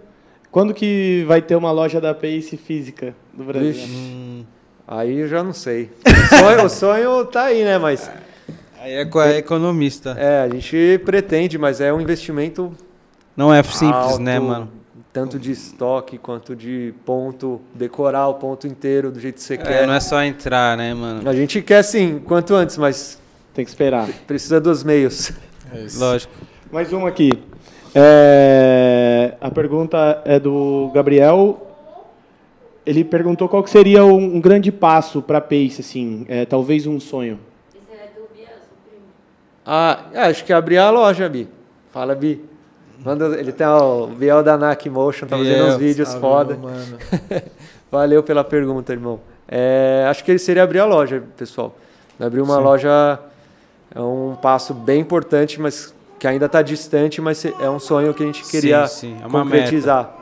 Quando 0.51 0.72
que 0.72 1.24
vai 1.26 1.43
ter 1.43 1.56
uma 1.56 1.70
loja 1.72 2.01
da 2.01 2.14
Pace 2.14 2.56
física 2.56 3.14
do 3.32 3.44
Brasil? 3.44 3.74
Hum, 3.88 4.44
Aí 4.88 5.18
eu 5.18 5.28
já 5.28 5.43
não 5.43 5.52
sei. 5.52 5.90
O 6.06 6.36
sonho, 6.38 6.64
o 6.64 6.68
sonho 6.68 7.24
tá 7.26 7.44
aí, 7.44 7.64
né? 7.64 7.76
Mas 7.78 8.09
aí 8.80 8.94
é 8.94 9.05
com 9.05 9.18
a 9.18 9.30
economista. 9.36 10.14
é, 10.18 10.43
a 10.43 10.48
gente 10.48 11.01
pretende, 11.05 11.59
mas 11.59 11.80
é 11.80 11.93
um 11.93 12.01
investimento 12.01 12.72
Não 13.36 13.52
é 13.52 13.62
simples, 13.64 13.90
alto, 13.93 14.22
né, 14.22 14.38
mano? 14.38 14.70
Tanto 15.16 15.38
de 15.38 15.51
estoque 15.51 16.18
quanto 16.18 16.55
de 16.55 16.93
ponto, 17.06 17.59
decorar 17.74 18.28
o 18.28 18.34
ponto 18.34 18.66
inteiro 18.66 19.10
do 19.10 19.18
jeito 19.18 19.36
que 19.36 19.40
você 19.40 19.55
É, 19.55 19.56
quer. 19.56 19.86
não 19.86 19.94
é 19.94 19.98
só 20.01 20.22
entrar, 20.22 20.76
né, 20.76 20.93
mano? 20.93 21.26
A 21.26 21.34
gente 21.34 21.62
quer 21.62 21.82
sim, 21.82 22.18
quanto 22.22 22.55
antes, 22.55 22.76
mas 22.76 23.18
Tem 23.55 23.64
que 23.64 23.70
esperar. 23.70 24.06
precisa 24.26 24.60
dos 24.60 24.84
meios. 24.84 25.32
É 25.72 25.80
isso. 25.80 25.98
Lógico. 25.98 26.34
Mais 26.70 26.93
uma 26.93 27.09
aqui. 27.09 27.30
É, 27.94 29.36
a 29.40 29.51
pergunta 29.51 30.20
é 30.26 30.38
do 30.38 30.90
Gabriel. 30.94 31.66
Ele 32.84 33.02
perguntou 33.02 33.48
qual 33.48 33.64
que 33.64 33.70
seria 33.70 34.05
um, 34.05 34.38
grande 34.38 34.70
passo 34.70 35.22
para 35.22 35.38
a 35.38 35.40
Pace, 35.40 35.76
assim, 35.80 36.26
é, 36.28 36.44
talvez 36.44 36.86
um 36.86 37.01
sonho. 37.01 37.40
Esse 37.74 37.98
é 37.98 38.06
do 38.09 38.26
primo. 38.28 39.02
Ah, 39.64 40.05
é, 40.12 40.20
acho 40.24 40.44
que 40.44 40.52
abrir 40.52 40.76
a 40.76 40.90
loja, 40.90 41.26
Bi. 41.26 41.48
Fala, 41.90 42.14
Bi. 42.14 42.38
Manda, 43.07 43.39
ele 43.39 43.53
tem 43.53 43.65
o 43.65 44.09
Biel 44.09 44.43
da 44.43 44.59
NAC 44.59 44.91
Motion, 44.91 45.28
tá 45.28 45.39
fazendo 45.39 45.66
uns 45.66 45.77
vídeos 45.77 46.09
Salve, 46.09 46.20
foda. 46.20 46.57
mano. 46.57 46.99
Valeu 47.89 48.20
pela 48.20 48.43
pergunta, 48.43 48.93
irmão. 48.93 49.20
É, 49.47 50.05
acho 50.11 50.24
que 50.24 50.33
ele 50.33 50.41
seria 50.41 50.65
abrir 50.65 50.81
a 50.81 50.85
loja, 50.85 51.23
pessoal. 51.37 51.77
Abrir 52.19 52.41
uma 52.41 52.59
loja 52.59 53.20
é 53.95 54.01
um 54.01 54.37
passo 54.43 54.74
bem 54.74 55.03
importante, 55.03 55.61
mas 55.61 55.95
que 56.19 56.27
ainda 56.27 56.47
está 56.47 56.62
distante, 56.62 57.20
mas 57.20 57.45
é 57.45 57.70
um 57.70 57.78
sonho 57.78 58.12
que 58.12 58.24
a 58.24 58.27
gente 58.27 58.43
queria 58.43 58.89
Sim, 58.89 59.15
sim, 59.15 59.23
é 59.23 59.27
uma 59.28 59.45
concretizar. 59.45 60.12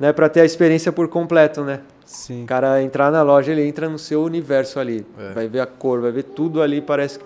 Né, 0.00 0.10
para 0.10 0.30
ter 0.30 0.40
a 0.40 0.44
experiência 0.46 0.90
por 0.90 1.08
completo, 1.08 1.62
né? 1.62 1.80
Sim. 2.06 2.44
O 2.44 2.46
cara 2.46 2.82
entrar 2.82 3.12
na 3.12 3.22
loja, 3.22 3.52
ele 3.52 3.68
entra 3.68 3.86
no 3.86 3.98
seu 3.98 4.24
universo 4.24 4.80
ali. 4.80 5.06
É. 5.18 5.34
Vai 5.34 5.46
ver 5.46 5.60
a 5.60 5.66
cor, 5.66 6.00
vai 6.00 6.10
ver 6.10 6.22
tudo 6.22 6.62
ali, 6.62 6.80
parece 6.80 7.18
que 7.18 7.24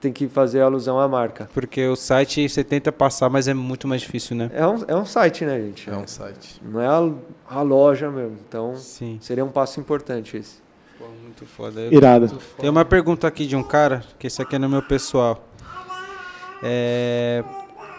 tem 0.00 0.12
que 0.12 0.28
fazer 0.28 0.60
alusão 0.62 0.98
à 0.98 1.06
marca. 1.06 1.48
Porque 1.52 1.86
o 1.86 1.94
site 1.94 2.48
você 2.48 2.64
tenta 2.64 2.90
passar, 2.90 3.28
mas 3.28 3.46
é 3.46 3.54
muito 3.54 3.86
mais 3.86 4.00
difícil, 4.00 4.34
né? 4.36 4.50
É 4.54 4.66
um, 4.66 4.84
é 4.88 4.96
um 4.96 5.04
site, 5.04 5.44
né, 5.44 5.60
gente? 5.60 5.88
É 5.90 5.94
um 5.96 6.06
site. 6.06 6.60
Não 6.64 6.80
é 6.80 6.86
a, 6.86 7.58
a 7.58 7.62
loja 7.62 8.10
mesmo. 8.10 8.38
Então, 8.48 8.74
Sim. 8.76 9.18
seria 9.20 9.44
um 9.44 9.50
passo 9.50 9.78
importante 9.78 10.36
esse. 10.38 10.56
Pô, 10.98 11.04
muito 11.22 11.44
foda. 11.46 11.80
Eu- 11.80 11.92
Irado. 11.92 12.30
Tem 12.58 12.68
uma 12.70 12.84
pergunta 12.84 13.26
aqui 13.26 13.46
de 13.46 13.54
um 13.54 13.62
cara, 13.62 14.02
que 14.18 14.26
esse 14.26 14.40
aqui 14.40 14.56
é 14.56 14.58
no 14.58 14.68
meu 14.68 14.82
pessoal. 14.82 15.46
É... 16.62 17.44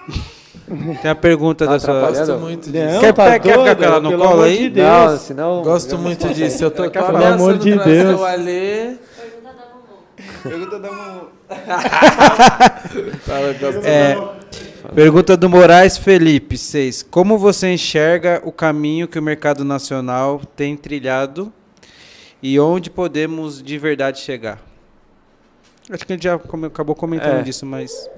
Tem 1.01 1.11
a 1.11 1.15
pergunta 1.15 1.65
Tá 1.65 1.71
da 1.73 1.79
sua... 1.79 1.99
Gosto 2.11 2.37
muito 2.37 2.71
disso. 2.71 2.93
Não, 2.93 2.99
Quer 3.01 3.13
tá 3.13 3.39
quer 3.39 3.57
ficar 3.59 3.75
com 3.75 3.83
ela 3.83 3.99
no 3.99 4.09
Pelo 4.09 4.23
colo 4.25 4.41
aí? 4.43 4.57
de 4.57 4.69
Deus. 4.69 4.87
Não, 4.87 5.17
senão... 5.17 5.61
Gosto 5.63 5.97
muito 5.97 6.29
disso. 6.33 6.63
Eu 6.63 6.71
tô, 6.71 6.83
tô 6.83 6.91
Pelo 6.91 7.05
ameaçando 7.07 7.33
amor 7.43 7.57
de 7.57 7.71
Deus. 7.77 8.19
Pergunta 8.21 9.49
da 9.51 9.65
Momô. 9.65 9.99
Pergunta 10.43 10.79
da 10.79 10.91
Mumu. 10.91 11.40
É, 13.83 14.15
pergunta 14.95 15.35
do 15.37 15.49
Moraes 15.49 15.97
Felipe 15.97 16.57
6. 16.57 17.03
Como 17.03 17.37
você 17.37 17.73
enxerga 17.73 18.41
o 18.43 18.51
caminho 18.51 19.07
que 19.07 19.19
o 19.19 19.21
mercado 19.21 19.63
nacional 19.63 20.41
tem 20.55 20.75
trilhado 20.75 21.51
e 22.41 22.59
onde 22.59 22.89
podemos 22.89 23.61
de 23.61 23.77
verdade 23.77 24.19
chegar? 24.19 24.59
Acho 25.89 26.05
que 26.05 26.13
a 26.13 26.15
gente 26.15 26.23
já 26.23 26.37
come- 26.39 26.67
acabou 26.67 26.95
comentando 26.95 27.39
É. 27.39 27.43
disso, 27.43 27.65
mas... 27.65 28.09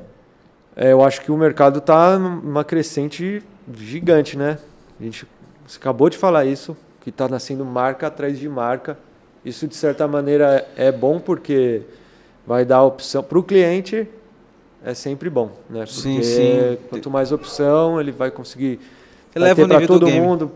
É, 0.76 0.92
eu 0.92 1.04
acho 1.04 1.22
que 1.22 1.32
o 1.32 1.38
mercado 1.38 1.80
está 1.80 2.18
numa 2.18 2.64
crescente 2.64 3.44
gigante, 3.78 4.38
né? 4.38 4.58
A 5.00 5.04
gente 5.04 5.28
você 5.68 5.78
acabou 5.78 6.10
de 6.10 6.18
falar 6.18 6.46
isso, 6.46 6.76
que 7.02 7.10
está 7.10 7.28
nascendo 7.28 7.64
marca 7.64 8.08
atrás 8.08 8.38
de 8.38 8.50
marca. 8.50 8.98
Isso, 9.46 9.68
de 9.68 9.76
certa 9.76 10.08
maneira, 10.08 10.68
é 10.76 10.92
bom 10.92 11.20
porque 11.20 11.82
vai 12.46 12.66
dar 12.66 12.84
opção 12.84 13.24
para 13.24 13.40
o 13.40 13.44
cliente, 13.44 14.08
é 14.84 14.94
sempre 14.94 15.30
bom, 15.30 15.52
né? 15.70 15.86
Porque 15.86 16.02
Sim, 16.02 16.24
sim. 16.24 16.78
quanto 16.90 17.10
mais 17.10 17.32
opção, 17.32 18.00
ele 18.00 18.12
vai 18.12 18.30
conseguir 18.30 18.80
Eleva 19.34 19.68
para 19.68 19.88
todo 19.88 20.10
mundo, 20.10 20.52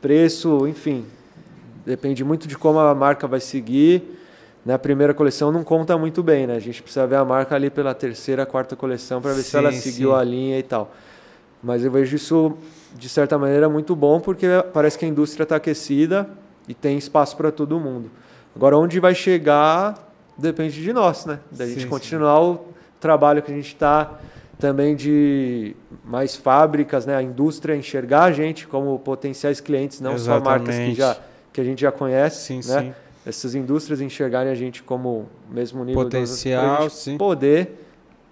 preço, 0.00 0.66
enfim. 0.66 1.04
Depende 1.84 2.22
muito 2.24 2.46
de 2.46 2.56
como 2.56 2.78
a 2.78 2.94
marca 2.94 3.26
vai 3.26 3.40
seguir. 3.40 4.18
Na 4.64 4.78
primeira 4.78 5.12
coleção 5.12 5.50
não 5.50 5.64
conta 5.64 5.98
muito 5.98 6.22
bem, 6.22 6.46
né? 6.46 6.54
A 6.54 6.60
gente 6.60 6.80
precisa 6.80 7.04
ver 7.06 7.16
a 7.16 7.24
marca 7.24 7.56
ali 7.56 7.68
pela 7.68 7.92
terceira, 7.92 8.46
quarta 8.46 8.76
coleção 8.76 9.20
para 9.20 9.32
ver 9.32 9.42
se 9.42 9.50
Sim, 9.50 9.58
ela 9.58 9.72
seguiu 9.72 10.14
a 10.14 10.22
linha 10.22 10.58
e 10.58 10.62
tal. 10.62 10.94
Mas 11.60 11.84
eu 11.84 11.90
vejo 11.90 12.14
isso, 12.14 12.56
de 12.94 13.08
certa 13.08 13.36
maneira, 13.36 13.68
muito 13.68 13.96
bom, 13.96 14.20
porque 14.20 14.46
parece 14.72 14.96
que 14.96 15.04
a 15.04 15.08
indústria 15.08 15.42
está 15.42 15.56
aquecida 15.56 16.28
e 16.68 16.74
tem 16.74 16.96
espaço 16.96 17.36
para 17.36 17.50
todo 17.50 17.78
mundo. 17.80 18.08
Agora, 18.54 18.78
onde 18.78 19.00
vai 19.00 19.14
chegar, 19.14 20.11
depende 20.42 20.82
de 20.82 20.92
nós, 20.92 21.24
né? 21.24 21.38
Da 21.50 21.64
gente 21.64 21.76
Sim, 21.76 21.80
sim. 21.82 21.88
continuar 21.88 22.42
o 22.42 22.66
trabalho 23.00 23.42
que 23.42 23.50
a 23.50 23.54
gente 23.54 23.68
está 23.68 24.18
também 24.58 24.94
de 24.94 25.74
mais 26.04 26.36
fábricas, 26.36 27.06
né? 27.06 27.16
A 27.16 27.22
indústria 27.22 27.74
enxergar 27.74 28.24
a 28.24 28.32
gente 28.32 28.66
como 28.66 28.98
potenciais 28.98 29.60
clientes, 29.60 30.00
não 30.00 30.18
só 30.18 30.40
marcas 30.40 30.76
que, 30.76 30.90
Exatamente. 30.90 30.98
já, 30.98 31.16
que 31.52 31.60
a 31.60 31.64
gente 31.64 31.80
já 31.80 31.90
conhece, 31.92 32.46
Sim, 32.46 32.68
né? 32.68 32.80
sim. 32.80 32.94
Essas 33.24 33.54
indústrias 33.54 34.00
enxergarem 34.00 34.50
a 34.50 34.54
gente 34.54 34.82
como 34.82 35.28
mesmo 35.48 35.84
nível 35.84 36.02
Potencial, 36.02 36.82
gente 36.82 36.94
sim. 36.94 37.16
poder 37.16 37.78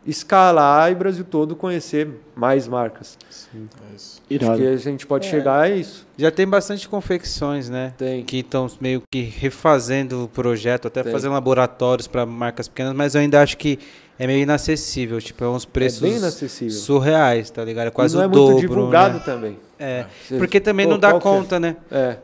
escalar 0.07 0.91
e 0.91 0.95
o 0.95 0.97
Brasil 0.97 1.25
todo 1.25 1.55
conhecer 1.55 2.09
mais 2.35 2.67
marcas. 2.67 3.19
É 3.55 3.95
isso. 3.95 4.21
Acho 4.31 4.57
que 4.57 4.67
a 4.67 4.77
gente 4.77 5.07
pode 5.07 5.27
chegar 5.27 5.61
a 5.61 5.69
isso. 5.69 6.07
Já 6.17 6.31
tem 6.31 6.47
bastante 6.47 6.89
confecções, 6.89 7.69
né? 7.69 7.93
Tem. 7.99 8.25
Que 8.25 8.39
estão 8.39 8.67
meio 8.81 9.03
que 9.11 9.21
refazendo 9.23 10.25
o 10.25 10.29
projeto, 10.29 10.89
até 10.89 11.03
Tem. 11.03 11.13
fazendo 11.13 11.33
laboratórios 11.33 12.07
para 12.07 12.25
marcas 12.25 12.69
pequenas, 12.69 12.95
mas 12.95 13.15
eu 13.15 13.21
ainda 13.21 13.43
acho 13.43 13.57
que 13.59 13.79
é 14.19 14.27
meio 14.27 14.43
inacessível. 14.43 15.21
Tipo, 15.21 15.45
é 15.45 15.49
uns 15.49 15.65
preços 15.65 16.03
é 16.03 16.07
bem 16.07 16.17
inacessível. 16.17 16.75
surreais, 16.79 17.51
tá 17.51 17.65
ligado? 17.65 17.89
É 17.89 17.91
quase 17.91 18.15
e 18.15 18.19
não 18.19 18.25
o 18.25 18.27
é 18.27 18.29
dobro. 18.33 18.53
muito 18.55 18.61
divulgado 18.69 19.15
né? 19.19 19.23
também. 19.25 19.59
É. 19.79 20.07
Você- 20.27 20.39
Porque 20.39 20.61
também 20.61 20.87
Pô, 20.87 20.93
não 20.93 20.99
dá 20.99 21.11
é? 21.11 21.21
conta, 21.21 21.59
né? 21.61 21.77
É, 21.91 22.17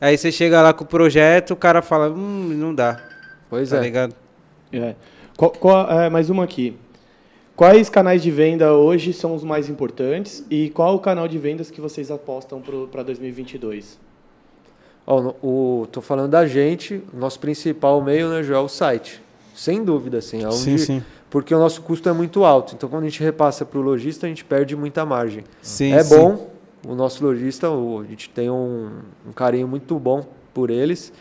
Aí 0.00 0.18
você 0.18 0.32
chega 0.32 0.60
lá 0.60 0.72
com 0.72 0.82
o 0.82 0.86
projeto, 0.86 1.52
o 1.52 1.56
cara 1.56 1.80
fala, 1.80 2.10
hum, 2.10 2.48
não 2.56 2.74
dá, 2.74 3.00
pois 3.48 3.70
tá 3.70 3.76
é. 3.76 3.80
ligado? 3.80 4.12
É. 4.72 4.96
Qual- 5.36 5.52
qual- 5.52 5.88
é, 5.92 6.10
mais 6.10 6.28
uma 6.28 6.42
aqui. 6.42 6.76
Quais 7.54 7.88
canais 7.88 8.22
de 8.22 8.30
venda 8.30 8.72
hoje 8.72 9.12
são 9.12 9.34
os 9.34 9.44
mais 9.44 9.68
importantes 9.68 10.44
e 10.50 10.70
qual 10.70 10.94
o 10.96 10.98
canal 10.98 11.28
de 11.28 11.38
vendas 11.38 11.70
que 11.70 11.80
vocês 11.80 12.10
apostam 12.10 12.62
para 12.90 13.02
2022? 13.02 13.98
Ó, 15.06 15.86
tô 15.90 16.00
falando 16.00 16.30
da 16.30 16.46
gente, 16.46 17.02
o 17.12 17.16
nosso 17.18 17.38
principal 17.38 18.00
meio, 18.00 18.28
né, 18.30 18.42
Joel, 18.42 18.60
é 18.60 18.64
o 18.64 18.68
site. 18.68 19.20
Sem 19.54 19.84
dúvida, 19.84 20.18
assim. 20.18 20.42
É 20.42 20.46
onde 20.46 20.56
Sim, 20.56 20.78
sim. 20.78 21.02
porque 21.28 21.54
o 21.54 21.58
nosso 21.58 21.82
custo 21.82 22.08
é 22.08 22.12
muito 22.12 22.44
alto. 22.44 22.74
Então, 22.74 22.88
quando 22.88 23.02
a 23.02 23.08
gente 23.08 23.22
repassa 23.22 23.64
para 23.66 23.78
o 23.78 23.82
lojista, 23.82 24.26
a 24.26 24.28
gente 24.28 24.44
perde 24.44 24.74
muita 24.74 25.04
margem. 25.04 25.44
Sim, 25.60 25.92
é 25.92 26.02
sim. 26.02 26.16
bom, 26.16 26.50
o 26.86 26.94
nosso 26.94 27.22
lojista, 27.22 27.68
a 27.68 28.04
gente 28.08 28.30
tem 28.30 28.48
um, 28.48 28.90
um 29.28 29.32
carinho 29.32 29.68
muito 29.68 29.98
bom 29.98 30.24
por 30.54 30.70
eles, 30.70 31.12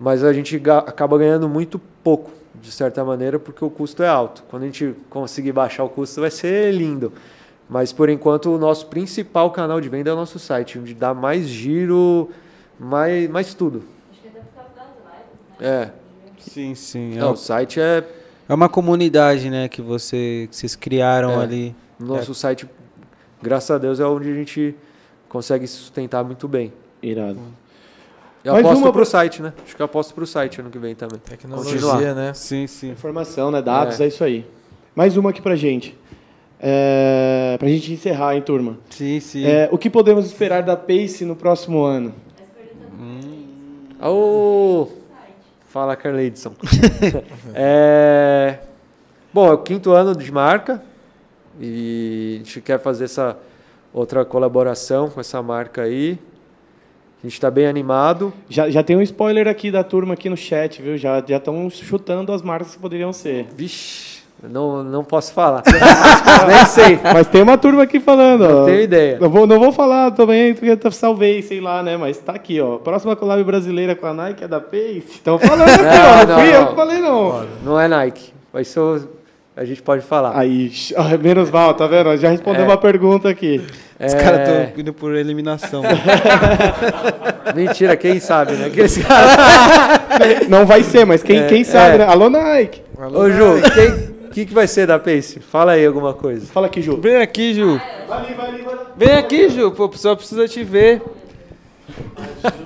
mas 0.00 0.24
a 0.24 0.32
gente 0.32 0.58
ga- 0.58 0.78
acaba 0.78 1.16
ganhando 1.16 1.48
muito 1.48 1.78
pouco, 2.02 2.30
de 2.60 2.70
certa 2.70 3.04
maneira, 3.04 3.38
porque 3.38 3.64
o 3.64 3.70
custo 3.70 4.02
é 4.02 4.08
alto. 4.08 4.44
Quando 4.48 4.62
a 4.62 4.66
gente 4.66 4.94
conseguir 5.10 5.52
baixar 5.52 5.84
o 5.84 5.88
custo, 5.88 6.20
vai 6.20 6.30
ser 6.30 6.72
lindo. 6.72 7.12
Mas, 7.68 7.92
por 7.92 8.08
enquanto, 8.08 8.54
o 8.54 8.58
nosso 8.58 8.86
principal 8.86 9.50
canal 9.50 9.80
de 9.80 9.88
venda 9.88 10.10
é 10.10 10.12
o 10.12 10.16
nosso 10.16 10.38
site, 10.38 10.78
onde 10.78 10.94
dá 10.94 11.14
mais 11.14 11.48
giro, 11.48 12.30
mais, 12.78 13.28
mais 13.28 13.54
tudo. 13.54 13.82
Acho 14.12 14.20
que 14.20 14.28
é 14.28 14.30
até 14.30 14.40
por 14.40 14.54
causa 14.54 14.70
das 14.76 14.86
lives, 14.86 15.60
né? 15.60 15.66
É, 15.66 16.04
Sim, 16.38 16.74
sim. 16.74 17.16
É, 17.16 17.20
Não, 17.20 17.32
o 17.32 17.36
site 17.36 17.80
é 17.80 18.04
é 18.46 18.52
uma 18.52 18.68
comunidade, 18.68 19.48
né, 19.48 19.68
que, 19.68 19.80
você, 19.80 20.46
que 20.50 20.54
vocês 20.56 20.76
criaram 20.76 21.40
É. 21.40 21.44
ali. 21.44 21.76
Nosso 21.98 22.34
site, 22.34 22.68
graças 23.40 23.70
a 23.70 23.78
Deus, 23.78 23.98
é 24.00 24.04
onde 24.04 24.30
a 24.30 24.34
gente 24.34 24.74
consegue 25.30 25.66
se 25.66 25.76
sustentar 25.76 26.22
muito 26.22 26.46
bem. 26.46 26.70
Irado. 27.02 27.38
Eu 28.44 28.52
Mais 28.52 28.66
aposto 28.66 28.82
uma 28.82 28.92
pro 28.92 29.06
site, 29.06 29.40
né? 29.42 29.54
Acho 29.64 29.74
que 29.74 29.80
eu 29.80 29.86
aposto 29.86 30.14
pro 30.14 30.26
site 30.26 30.60
ano 30.60 30.68
que 30.68 30.78
vem 30.78 30.94
também. 30.94 31.18
Tecnologia, 31.18 31.80
Continuar. 31.80 32.14
né? 32.14 32.34
Sim, 32.34 32.66
sim. 32.66 32.90
Informação, 32.90 33.50
né? 33.50 33.62
Dados, 33.62 33.98
É. 33.98 34.04
é. 34.04 34.08
isso 34.08 34.22
aí. 34.22 34.44
Mais 34.94 35.16
uma 35.16 35.30
aqui 35.30 35.40
pra 35.40 35.56
gente. 35.56 35.96
É, 36.60 37.56
pra 37.58 37.66
gente 37.68 37.92
encerrar, 37.92 38.34
hein, 38.36 38.42
turma? 38.42 38.78
Sim, 38.90 39.18
sim. 39.18 39.44
É, 39.46 39.68
o 39.72 39.78
que 39.78 39.88
podemos 39.88 40.26
esperar 40.26 40.62
da 40.62 40.76
Pace 40.76 41.24
no 41.24 41.34
próximo 41.34 41.82
ano? 41.82 42.14
Ô! 44.00 44.88
Fala, 45.68 45.96
Carleidson. 45.96 46.52
é... 47.54 48.58
Bom, 49.32 49.48
é 49.48 49.52
o 49.52 49.58
quinto 49.58 49.90
ano 49.92 50.14
de 50.14 50.30
marca 50.30 50.82
e 51.58 52.34
a 52.34 52.38
gente 52.44 52.60
quer 52.60 52.78
fazer 52.78 53.04
essa 53.04 53.36
outra 53.92 54.24
colaboração 54.24 55.08
com 55.08 55.20
essa 55.20 55.42
marca 55.42 55.82
aí. 55.82 56.18
A 57.24 57.26
gente 57.26 57.32
está 57.36 57.50
bem 57.50 57.66
animado. 57.66 58.34
Já, 58.50 58.68
já 58.68 58.82
tem 58.82 58.98
um 58.98 59.00
spoiler 59.00 59.48
aqui 59.48 59.70
da 59.70 59.82
turma 59.82 60.12
aqui 60.12 60.28
no 60.28 60.36
chat, 60.36 60.82
viu? 60.82 60.98
Já 60.98 61.20
estão 61.20 61.70
chutando 61.70 62.30
as 62.30 62.42
marcas 62.42 62.74
que 62.74 62.78
poderiam 62.78 63.14
ser. 63.14 63.46
Vixe, 63.56 64.18
não, 64.42 64.84
não 64.84 65.02
posso 65.02 65.32
falar. 65.32 65.62
Nem 66.46 66.66
sei, 66.66 67.00
Mas 67.02 67.26
tem 67.26 67.40
uma 67.40 67.56
turma 67.56 67.82
aqui 67.84 67.98
falando, 67.98 68.42
ó. 68.44 68.48
não 68.48 68.64
tenho 68.66 68.82
ideia. 68.82 69.18
Não 69.18 69.30
vou, 69.30 69.46
não 69.46 69.58
vou 69.58 69.72
falar 69.72 70.10
também, 70.10 70.52
porque 70.52 70.78
eu 70.86 70.92
salvei, 70.92 71.40
sei 71.40 71.62
lá, 71.62 71.82
né? 71.82 71.96
Mas 71.96 72.18
tá 72.18 72.32
aqui, 72.32 72.60
ó. 72.60 72.76
Próxima 72.76 73.16
collab 73.16 73.42
brasileira 73.42 73.94
com 73.96 74.06
a 74.06 74.12
Nike 74.12 74.44
é 74.44 74.48
da 74.48 74.60
Pace. 74.60 75.04
Estão 75.14 75.38
falando 75.38 75.70
aqui, 75.70 75.82
ó. 75.82 76.26
Não, 76.26 76.36
Não 76.36 76.44
eu 76.44 76.74
falei, 76.74 76.98
não. 76.98 77.46
Não 77.64 77.80
é 77.80 77.88
Nike. 77.88 78.34
Vai 78.52 78.64
ser 78.64 78.80
A 79.56 79.64
gente 79.64 79.82
pode 79.82 80.02
falar. 80.02 80.36
Aí, 80.36 80.70
menos 81.22 81.50
mal, 81.50 81.74
tá 81.74 81.86
vendo? 81.86 82.16
Já 82.16 82.28
respondeu 82.28 82.62
É. 82.62 82.64
uma 82.64 82.76
pergunta 82.76 83.28
aqui. 83.28 83.64
É... 83.98 84.06
Os 84.06 84.14
caras 84.14 84.48
estão 84.48 84.80
indo 84.80 84.92
por 84.92 85.14
eliminação. 85.14 85.82
Mentira, 87.54 87.96
quem 87.96 88.18
sabe, 88.18 88.52
né? 88.52 88.66
Aqueles 88.66 88.98
caras... 89.06 90.48
Não 90.48 90.66
vai 90.66 90.82
ser, 90.82 91.04
mas 91.04 91.22
quem, 91.22 91.38
É, 91.38 91.46
quem 91.46 91.62
sabe, 91.62 91.94
é. 91.96 91.98
né? 91.98 92.04
Alô, 92.04 92.28
Nike. 92.28 92.82
Ô, 92.96 93.30
Ju, 93.30 93.58
o 94.26 94.30
que, 94.30 94.46
que 94.46 94.52
vai 94.54 94.66
ser 94.66 94.86
da 94.88 94.98
Pace? 94.98 95.38
Fala 95.38 95.72
aí 95.72 95.86
alguma 95.86 96.12
coisa. 96.12 96.46
Fala 96.46 96.66
aqui, 96.66 96.82
Ju. 96.82 97.00
Vem 97.00 97.16
aqui, 97.16 97.54
Ju. 97.54 97.80
Vai 98.08 98.18
ali, 98.18 98.34
vai 98.34 98.48
ali, 98.48 98.62
vai 98.62 98.74
ali. 98.74 98.82
Vem 98.96 99.12
aqui, 99.14 99.48
Ju. 99.50 99.70
Pô, 99.70 99.84
o 99.84 99.88
pessoal 99.88 100.16
precisa 100.16 100.48
te 100.48 100.64
ver. 100.64 101.00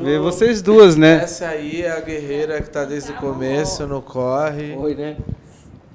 Ver 0.01 0.19
vocês 0.21 0.63
duas, 0.63 0.97
né? 0.97 1.21
Essa 1.23 1.49
aí 1.49 1.83
é 1.83 1.91
a 1.91 2.01
guerreira 2.01 2.63
que 2.63 2.71
tá 2.71 2.85
desde 2.85 3.11
o 3.13 3.15
começo, 3.17 3.87
no 3.87 4.01
corre. 4.01 4.75
Oi, 4.79 4.95
né? 4.95 5.17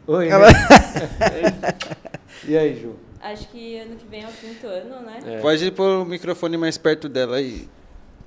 Oi, 0.05 0.29
né? 0.29 0.35
e 2.45 2.57
aí, 2.57 2.79
Ju? 2.79 2.95
Acho 3.21 3.47
que 3.47 3.79
ano 3.79 3.95
que 3.95 4.05
vem 4.05 4.23
é 4.23 4.27
o 4.27 4.31
quinto 4.33 4.67
ano, 4.67 4.99
né? 5.01 5.19
É. 5.25 5.39
Pode 5.39 5.71
pôr 5.71 6.01
o 6.01 6.05
microfone 6.05 6.57
mais 6.57 6.77
perto 6.77 7.07
dela 7.07 7.37
aí. 7.37 7.69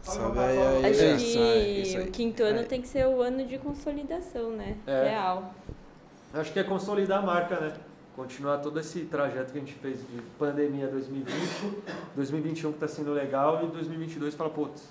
Sobe 0.02 0.38
aí, 0.38 0.58
aí. 0.58 0.86
Acho 0.90 1.02
É, 1.02 1.16
que 1.16 1.22
isso 1.22 1.38
aí, 1.38 1.82
isso 1.82 1.98
aí. 1.98 2.04
o 2.04 2.10
quinto 2.10 2.42
ano 2.42 2.64
tem 2.64 2.80
que 2.80 2.88
ser 2.88 3.06
o 3.06 3.20
ano 3.20 3.44
de 3.44 3.58
consolidação, 3.58 4.50
né? 4.52 4.76
É. 4.86 5.10
Real. 5.10 5.54
Acho 6.32 6.52
que 6.52 6.58
é 6.58 6.64
consolidar 6.64 7.18
a 7.18 7.22
marca, 7.26 7.60
né? 7.60 7.72
Continuar 8.14 8.58
todo 8.58 8.80
esse 8.80 9.00
trajeto 9.00 9.52
que 9.52 9.58
a 9.58 9.60
gente 9.60 9.74
fez 9.74 9.98
de 9.98 10.22
pandemia 10.38 10.86
2020, 10.86 11.34
2021 12.14 12.72
que 12.72 12.78
tá 12.78 12.88
sendo 12.88 13.12
legal 13.12 13.62
e 13.64 13.66
2022 13.66 14.34
fala, 14.34 14.48
putz, 14.48 14.88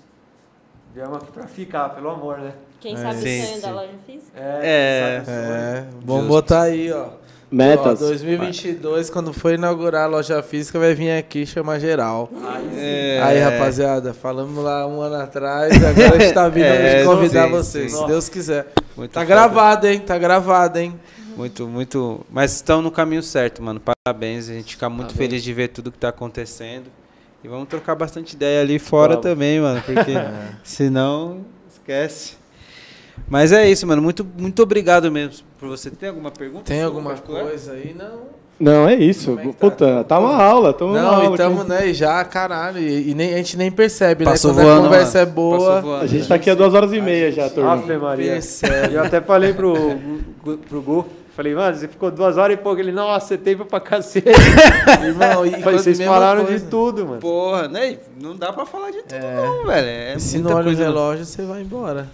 viemos 0.96 1.16
aqui 1.18 1.30
pra 1.32 1.46
ficar, 1.46 1.90
pelo 1.90 2.08
amor, 2.10 2.38
né? 2.38 2.52
Quem 2.80 2.94
É, 2.94 2.96
sabe 2.96 3.20
sim, 3.20 3.42
o 3.42 3.46
sonho 3.46 3.60
da 3.60 3.68
sim. 3.68 3.74
loja 3.74 3.88
física? 4.06 4.30
É. 4.40 4.60
quem 4.60 5.02
sabe 5.02 5.22
o 5.22 5.24
sonho. 5.26 5.54
É, 5.56 5.84
vamos 6.04 6.22
Justo. 6.22 6.28
botar 6.28 6.62
aí, 6.62 6.92
ó. 6.92 7.06
Metas. 7.50 8.02
Ó, 8.02 8.06
2022, 8.06 9.08
quando 9.08 9.32
for 9.32 9.52
inaugurar 9.54 10.04
a 10.04 10.06
loja 10.06 10.42
física, 10.42 10.78
vai 10.80 10.94
vir 10.94 11.12
aqui 11.12 11.46
chamar 11.46 11.78
geral. 11.78 12.28
É. 12.76 13.20
Aí, 13.22 13.38
rapaziada, 13.38 14.12
falamos 14.12 14.62
lá 14.64 14.86
um 14.86 15.00
ano 15.00 15.14
atrás, 15.16 15.72
agora 15.84 16.16
a 16.16 16.18
gente 16.18 16.32
tá 16.34 16.48
vindo 16.48 16.64
É, 16.66 17.00
de 17.00 17.04
convidar 17.04 17.44
sim, 17.46 17.50
vocês, 17.52 17.92
sim. 17.92 17.98
se 17.98 18.06
Deus 18.06 18.28
quiser. 18.28 18.66
Muito 18.96 19.12
Tá 19.12 19.20
foda. 19.20 19.26
gravado, 19.32 19.86
hein? 19.86 20.00
Tá 20.00 20.18
gravado, 20.18 20.78
hein? 20.78 20.98
Muito, 21.36 21.68
muito. 21.68 22.26
Mas 22.30 22.54
estão 22.54 22.80
no 22.82 22.90
caminho 22.90 23.22
certo, 23.22 23.62
mano. 23.62 23.78
Parabéns. 23.80 24.48
A 24.48 24.54
gente 24.54 24.74
fica 24.74 24.88
muito 24.88 25.10
Amém. 25.10 25.16
feliz 25.16 25.42
de 25.44 25.52
ver 25.52 25.68
tudo 25.68 25.92
que 25.92 25.98
tá 25.98 26.08
acontecendo. 26.08 26.86
E 27.46 27.48
vamos 27.48 27.68
trocar 27.68 27.94
bastante 27.94 28.34
ideia 28.34 28.60
ali 28.60 28.76
fora 28.76 29.10
Vamos. 29.10 29.22
também, 29.22 29.60
mano. 29.60 29.80
Porque 29.86 30.10
senão, 30.64 31.42
esquece. 31.72 32.34
Mas 33.28 33.52
é 33.52 33.70
isso, 33.70 33.86
mano. 33.86 34.02
Muito, 34.02 34.26
muito 34.36 34.60
obrigado 34.64 35.12
mesmo 35.12 35.46
por 35.56 35.68
você. 35.68 35.88
Tem 35.88 36.08
alguma 36.08 36.32
pergunta? 36.32 36.64
Tem 36.64 36.82
alguma 36.82 37.10
particular? 37.10 37.44
coisa 37.44 37.74
aí? 37.74 37.94
Não. 37.96 38.34
Não, 38.58 38.88
é 38.88 38.96
isso. 38.96 39.38
É 39.38 39.44
tá? 39.44 39.52
Puta, 39.60 40.02
tá 40.02 40.18
uma 40.18 40.42
aula, 40.42 40.72
tamo 40.72 40.90
uma 40.90 41.00
Não, 41.00 41.14
aula. 41.14 41.34
e 41.34 41.36
tamo, 41.36 41.60
aqui. 41.60 41.68
né, 41.70 41.86
e 41.86 41.94
já, 41.94 42.24
caralho, 42.24 42.80
e, 42.80 43.10
e 43.10 43.14
nem, 43.14 43.34
a 43.34 43.36
gente 43.36 43.56
nem 43.56 43.70
percebe, 43.70 44.24
Passou 44.24 44.52
né? 44.52 44.56
Quando 44.56 44.66
voando, 44.66 44.80
a 44.80 44.88
conversa 44.88 45.18
mano. 45.20 45.30
é 45.30 45.34
boa, 45.34 45.80
voando. 45.82 46.02
A 46.02 46.06
gente 46.08 46.26
tá 46.26 46.34
aqui 46.34 46.50
há 46.50 46.54
duas 46.54 46.74
horas 46.74 46.92
e 46.92 47.00
meia 47.00 47.30
já, 47.30 47.48
turma. 47.48 47.74
Ave 47.74 47.96
Maria. 47.96 48.32
percebe. 48.32 48.94
Eu 48.94 49.04
até 49.04 49.20
falei 49.20 49.52
pro, 49.52 49.74
pro 50.68 50.82
Gu, 50.82 51.06
falei, 51.36 51.54
mano, 51.54 51.76
você 51.76 51.86
ficou 51.86 52.10
duas 52.10 52.38
horas 52.38 52.58
e 52.58 52.60
pouco. 52.60 52.80
Ele, 52.80 52.90
nossa, 52.90 53.28
você 53.28 53.38
teve 53.38 53.62
pra 53.66 53.78
cacete. 53.78 54.26
Irmão, 55.04 55.44
e 55.44 55.62
falei, 55.62 55.78
vocês 55.78 56.00
falaram 56.00 56.46
coisa. 56.46 56.58
de 56.58 56.70
tudo, 56.70 57.06
mano. 57.06 57.20
Não 57.22 57.68
né? 57.68 57.98
Não 58.18 58.34
dá 58.34 58.52
pra 58.52 58.64
falar 58.64 58.90
de 58.90 59.02
tudo, 59.02 59.14
É. 59.14 59.46
não, 59.46 59.66
velho. 59.66 59.86
É 59.86 60.14
E 60.16 60.20
se 60.20 60.38
não 60.38 60.54
olha 60.56 60.72
o 60.72 60.74
relógio, 60.74 61.26
você 61.26 61.42
vai 61.42 61.60
embora. 61.60 62.08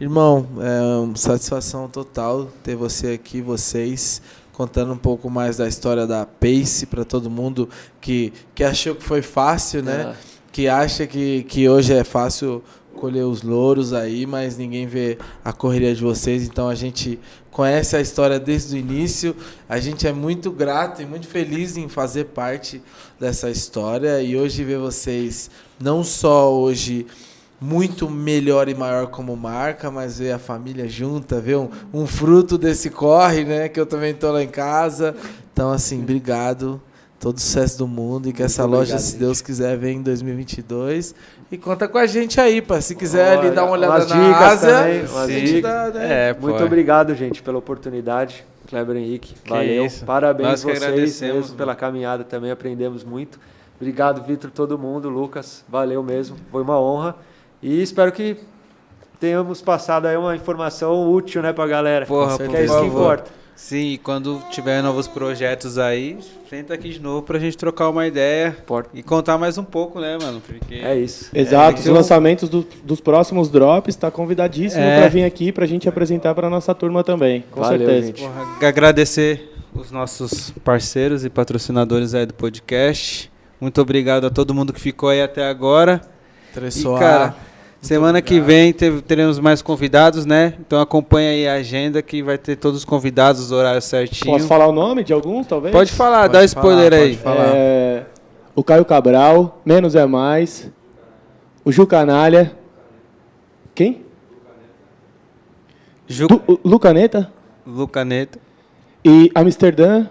Irmão, 0.00 0.46
é 0.60 0.98
uma 0.98 1.16
satisfação 1.16 1.88
total 1.88 2.48
ter 2.64 2.74
você 2.74 3.12
aqui, 3.12 3.40
vocês, 3.40 4.20
contando 4.52 4.92
um 4.92 4.98
pouco 4.98 5.30
mais 5.30 5.58
da 5.58 5.68
história 5.68 6.04
da 6.04 6.26
Pace 6.26 6.86
para 6.86 7.04
todo 7.04 7.30
mundo 7.30 7.68
que, 8.00 8.32
que 8.54 8.64
achou 8.64 8.96
que 8.96 9.04
foi 9.04 9.22
fácil, 9.22 9.82
né? 9.84 10.16
Que 10.50 10.68
acha 10.68 11.06
que, 11.06 11.44
que 11.44 11.68
hoje 11.68 11.92
é 11.92 12.02
fácil 12.04 12.62
colher 12.94 13.24
os 13.24 13.42
louros 13.42 13.92
aí, 13.92 14.24
mas 14.24 14.56
ninguém 14.56 14.86
vê 14.86 15.18
a 15.44 15.52
correria 15.52 15.94
de 15.94 16.02
vocês. 16.02 16.44
Então 16.44 16.68
a 16.68 16.74
gente 16.74 17.18
conhece 17.54 17.96
a 17.96 18.00
história 18.00 18.40
desde 18.40 18.74
o 18.74 18.78
início. 18.78 19.34
A 19.68 19.78
gente 19.78 20.08
é 20.08 20.12
muito 20.12 20.50
grato 20.50 21.00
e 21.00 21.06
muito 21.06 21.28
feliz 21.28 21.76
em 21.76 21.88
fazer 21.88 22.24
parte 22.24 22.82
dessa 23.18 23.48
história 23.48 24.20
e 24.20 24.36
hoje 24.36 24.64
ver 24.64 24.78
vocês 24.78 25.48
não 25.80 26.02
só 26.02 26.52
hoje 26.52 27.06
muito 27.60 28.10
melhor 28.10 28.68
e 28.68 28.74
maior 28.74 29.06
como 29.06 29.36
marca, 29.36 29.88
mas 29.88 30.18
ver 30.18 30.32
a 30.32 30.38
família 30.38 30.88
junta, 30.88 31.40
ver 31.40 31.56
um, 31.56 31.70
um 31.92 32.06
fruto 32.08 32.58
desse 32.58 32.90
corre, 32.90 33.44
né? 33.44 33.68
Que 33.68 33.78
eu 33.78 33.86
também 33.86 34.12
tô 34.12 34.32
lá 34.32 34.42
em 34.42 34.48
casa. 34.48 35.14
Então, 35.52 35.70
assim, 35.70 36.02
obrigado. 36.02 36.82
Todo 37.20 37.38
sucesso 37.40 37.78
do 37.78 37.86
mundo 37.86 38.28
e 38.28 38.32
que 38.32 38.42
essa 38.42 38.62
Muito 38.62 38.72
loja, 38.72 38.82
obrigado, 38.92 39.00
se 39.04 39.10
gente. 39.12 39.20
Deus 39.20 39.40
quiser, 39.40 39.78
venha 39.78 39.94
em 39.94 40.02
2022. 40.02 41.14
E 41.50 41.56
conta 41.56 41.88
com 41.88 41.96
a 41.96 42.06
gente 42.06 42.40
aí, 42.40 42.60
pá. 42.60 42.80
Se 42.80 42.94
quiser 42.94 43.38
ali 43.38 43.46
Olha, 43.46 43.52
dar 43.52 43.64
uma 43.64 43.72
olhada 43.72 43.94
umas 43.94 44.08
na 44.10 44.38
Ásia, 44.46 45.06
também, 45.14 45.60
dá, 45.62 45.90
né? 45.90 46.30
É, 46.30 46.34
pô. 46.34 46.48
Muito 46.48 46.62
obrigado, 46.64 47.14
gente, 47.14 47.42
pela 47.42 47.58
oportunidade. 47.58 48.44
Kleber 48.68 48.96
Henrique, 48.96 49.34
Que 49.42 49.50
valeu. 49.50 49.86
isso. 49.86 50.04
Parabéns 50.04 50.48
Nós 50.48 50.60
vocês 50.62 50.82
agradecemos, 50.82 51.36
mesmo 51.42 51.56
pela 51.56 51.74
caminhada 51.74 52.24
também, 52.24 52.50
aprendemos 52.50 53.04
muito. 53.04 53.38
Obrigado, 53.76 54.22
Vitor, 54.22 54.50
todo 54.50 54.78
mundo, 54.78 55.08
Lucas, 55.08 55.64
valeu 55.68 56.02
mesmo, 56.02 56.36
foi 56.50 56.62
uma 56.62 56.78
honra. 56.80 57.14
E 57.62 57.82
espero 57.82 58.10
que 58.12 58.36
tenhamos 59.20 59.60
passado 59.60 60.06
aí 60.06 60.16
uma 60.16 60.34
informação 60.34 61.10
útil, 61.12 61.42
né, 61.42 61.52
pra 61.52 61.66
galera. 61.66 62.06
Porra, 62.06 62.38
que 62.38 62.44
por 62.44 62.54
é 62.54 62.64
isso 62.64 62.74
que 62.74 62.80
favor. 62.80 63.14
importa. 63.14 63.30
Sim, 63.56 63.92
e 63.92 63.98
quando 63.98 64.42
tiver 64.50 64.82
novos 64.82 65.06
projetos 65.06 65.78
aí, 65.78 66.18
senta 66.50 66.74
aqui 66.74 66.90
de 66.90 67.00
novo 67.00 67.22
pra 67.22 67.38
gente 67.38 67.56
trocar 67.56 67.88
uma 67.88 68.06
ideia 68.06 68.48
Importa. 68.60 68.90
e 68.92 69.02
contar 69.02 69.38
mais 69.38 69.56
um 69.56 69.62
pouco, 69.64 70.00
né, 70.00 70.18
mano? 70.20 70.42
Porque 70.44 70.74
É 70.74 70.96
isso. 70.96 71.30
Exato, 71.32 71.78
É, 71.78 71.80
os 71.80 71.86
eu- 71.86 71.94
lançamentos 71.94 72.48
do- 72.48 72.66
dos 72.82 73.00
próximos 73.00 73.48
drops, 73.48 73.94
tá 73.96 74.10
convidadíssimo 74.10 74.82
É. 74.82 74.98
pra 74.98 75.08
vir 75.08 75.24
aqui 75.24 75.52
pra 75.52 75.66
gente 75.66 75.88
apresentar 75.88 76.34
pra 76.34 76.50
nossa 76.50 76.74
turma 76.74 77.04
também. 77.04 77.44
Com 77.50 77.60
Valeu, 77.60 77.78
certeza. 77.86 78.06
gente. 78.08 78.22
Porra, 78.22 78.68
agradecer 78.68 79.52
os 79.72 79.90
nossos 79.90 80.50
parceiros 80.64 81.24
e 81.24 81.30
patrocinadores 81.30 82.12
aí 82.14 82.26
do 82.26 82.34
podcast. 82.34 83.30
Muito 83.60 83.80
obrigado 83.80 84.26
a 84.26 84.30
todo 84.30 84.52
mundo 84.52 84.72
que 84.72 84.80
ficou 84.80 85.08
aí 85.08 85.22
até 85.22 85.48
agora. 85.48 86.00
E, 86.50 86.54
Tressoar. 86.54 87.00
cara, 87.00 87.36
Semana 87.84 88.22
que 88.22 88.40
vem 88.40 88.72
teremos 88.72 89.38
mais 89.38 89.60
convidados, 89.60 90.24
né? 90.24 90.54
Então 90.58 90.80
acompanha 90.80 91.28
aí 91.28 91.46
a 91.46 91.54
agenda 91.56 92.00
que 92.00 92.22
vai 92.22 92.38
ter 92.38 92.56
todos 92.56 92.78
os 92.78 92.84
convidados, 92.84 93.42
os 93.42 93.52
horários 93.52 93.84
certinho. 93.84 94.32
Posso 94.32 94.46
falar 94.48 94.66
o 94.66 94.72
nome 94.72 95.04
de 95.04 95.12
alguns, 95.12 95.46
talvez? 95.46 95.70
Pode 95.70 95.92
falar, 95.92 96.22
Pode 96.22 96.32
dá 96.32 96.40
o 96.40 96.44
spoiler 96.44 96.90
falar, 96.90 97.02
aí. 97.02 97.16
pode 97.16 97.22
falar. 97.22 97.52
É, 97.54 98.06
o 98.54 98.64
Caio 98.64 98.86
Cabral, 98.86 99.60
Menos 99.66 99.94
é 99.94 100.06
Mais, 100.06 100.70
o 101.62 101.70
Ju 101.70 101.86
Canalha. 101.86 102.56
Quem? 103.74 104.02
Ju... 106.08 106.26
Du, 106.26 106.40
o 106.46 106.58
Lucaneta 106.64 107.30
Lucaneta, 107.66 108.38
e 109.04 109.30
Amsterdã. 109.34 110.06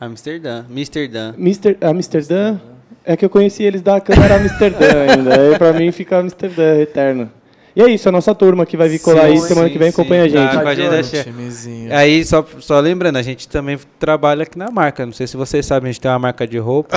Amsterdã, 0.00 0.64
Amsterdã. 0.68 1.32
Mister, 1.38 1.78
Amsterdã. 1.80 2.58
É 3.04 3.16
que 3.16 3.24
eu 3.24 3.30
conheci 3.30 3.62
eles 3.62 3.82
da 3.82 4.00
câmera 4.00 4.36
Amsterdã 4.36 4.86
ainda. 5.10 5.38
Aí 5.38 5.58
pra 5.58 5.72
mim 5.72 5.92
fica 5.92 6.18
Amsterdã 6.18 6.80
eterno. 6.80 7.30
E 7.76 7.82
é 7.82 7.88
isso, 7.90 8.08
a 8.08 8.12
nossa 8.12 8.32
turma 8.34 8.64
que 8.64 8.76
vai 8.76 8.88
vir 8.88 9.00
colar 9.00 9.22
Sim, 9.22 9.26
aí 9.32 9.40
semana 9.40 9.66
sim, 9.66 9.72
que 9.72 9.78
vem 9.80 9.90
sim. 9.90 10.00
acompanha 10.00 10.22
a 10.24 10.28
gente. 10.28 10.52
Tá 10.54 10.62
com 10.62 10.68
a 10.68 11.02
cheia. 11.02 11.24
timezinho. 11.24 11.92
Aí, 11.92 12.24
só, 12.24 12.46
só 12.60 12.78
lembrando, 12.78 13.16
a 13.16 13.22
gente 13.22 13.48
também 13.48 13.76
trabalha 13.98 14.44
aqui 14.44 14.56
na 14.56 14.70
marca. 14.70 15.04
Não 15.04 15.12
sei 15.12 15.26
se 15.26 15.36
vocês 15.36 15.66
sabem, 15.66 15.88
a 15.90 15.92
gente 15.92 16.00
tem 16.00 16.08
uma 16.08 16.18
marca 16.20 16.46
de 16.46 16.56
roupa. 16.56 16.96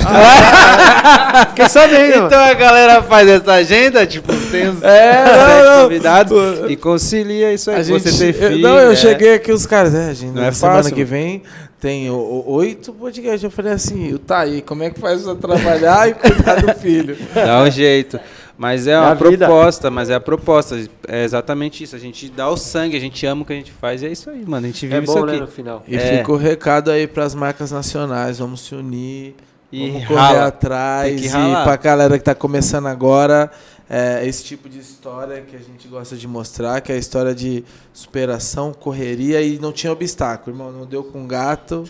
Fiquei 1.50 1.68
sabendo. 1.70 2.26
então 2.28 2.40
a 2.40 2.54
galera 2.54 3.02
faz 3.02 3.28
essa 3.28 3.54
agenda, 3.54 4.06
tipo, 4.06 4.32
tem 4.52 4.70
uns 4.70 4.84
É, 4.84 5.26
sete 5.26 5.66
não, 5.66 5.76
não. 5.78 5.84
convidados 5.84 6.70
e 6.72 6.76
concilia 6.76 7.52
isso 7.52 7.72
aí. 7.72 7.78
A 7.78 7.84
gente, 7.84 8.12
você 8.12 8.30
eu- 8.30 8.34
filho. 8.36 8.60
não, 8.60 8.78
eu 8.78 8.92
é. 8.92 8.96
cheguei 8.96 9.34
aqui, 9.34 9.52
os 9.52 9.66
caras, 9.66 9.96
é, 9.96 10.10
a 10.10 10.14
gente, 10.14 10.28
Não 10.32 10.42
na 10.44 10.48
é 10.48 10.52
semana 10.52 10.78
fácil, 10.78 10.94
que 10.96 11.04
vem 11.04 11.42
tem 11.82 12.10
oito 12.12 12.94
podcasts. 12.94 13.44
Eu 13.44 13.52
falei 13.52 13.74
assim, 13.74 14.16
tá 14.28 14.40
aí, 14.40 14.62
como 14.62 14.84
é 14.84 14.90
que 14.92 15.00
faz 15.00 15.24
pra 15.24 15.36
trabalhar 15.36 16.10
e 16.10 16.14
cuidar 16.14 16.56
do 16.62 16.74
filho? 16.76 17.18
Dá 17.34 17.64
um 17.64 17.72
jeito. 17.72 18.20
Mas 18.58 18.88
é 18.88 18.92
É 18.94 19.00
uma 19.00 19.12
a 19.12 19.14
vida. 19.14 19.46
proposta, 19.46 19.92
mas 19.92 20.10
é 20.10 20.16
a 20.16 20.20
proposta. 20.20 20.78
É 21.08 21.24
exatamente 21.24 21.84
isso. 21.84 21.96
A 21.96 22.00
gente 22.00 22.28
dá 22.30 22.50
o 22.50 22.58
sangue, 22.58 22.98
a 22.98 23.00
gente 23.00 23.24
ama 23.26 23.44
o 23.44 23.46
que 23.46 23.54
a 23.54 23.56
gente 23.56 23.72
faz. 23.72 24.02
E 24.02 24.08
é 24.08 24.12
isso 24.12 24.30
aí, 24.30 24.44
mano. 24.48 24.66
A 24.66 24.70
gente 24.70 24.82
vive 24.88 25.00
É 25.00 25.04
isso 25.04 25.14
bom, 25.14 25.24
aqui. 25.24 25.32
né, 25.34 25.40
no 25.42 25.48
final. 25.48 25.84
E 25.88 25.96
É. 25.96 26.18
fica 26.18 26.32
o 26.32 26.38
recado 26.38 26.90
aí 26.90 27.06
pras 27.06 27.36
marcas 27.36 27.72
nacionais, 27.72 28.40
vamos 28.40 28.62
se 28.62 28.74
unir, 28.74 29.36
E 29.72 29.92
vamos 29.92 30.08
correr 30.08 30.20
rala. 30.20 30.48
atrás. 30.48 31.24
E 31.24 31.28
ralar. 31.28 31.64
pra 31.64 31.76
galera 31.78 32.18
que 32.18 32.24
tá 32.24 32.34
começando 32.34 32.88
agora, 32.88 33.52
é, 33.88 34.26
esse 34.28 34.44
tipo 34.44 34.68
de 34.68 34.80
história 34.80 35.42
que 35.48 35.56
a 35.56 35.60
gente 35.60 35.88
gosta 35.88 36.16
de 36.16 36.28
mostrar, 36.28 36.82
que 36.82 36.92
é 36.92 36.96
a 36.96 36.98
história 36.98 37.36
de 37.36 37.64
superação, 37.94 38.74
correria 38.74 39.42
e 39.42 39.60
não 39.60 39.72
tinha 39.72 39.92
obstáculo, 39.94 40.56
irmão. 40.56 40.72
Não 40.72 40.86
deu 40.86 41.04
com 41.04 41.28
gato, 41.28 41.84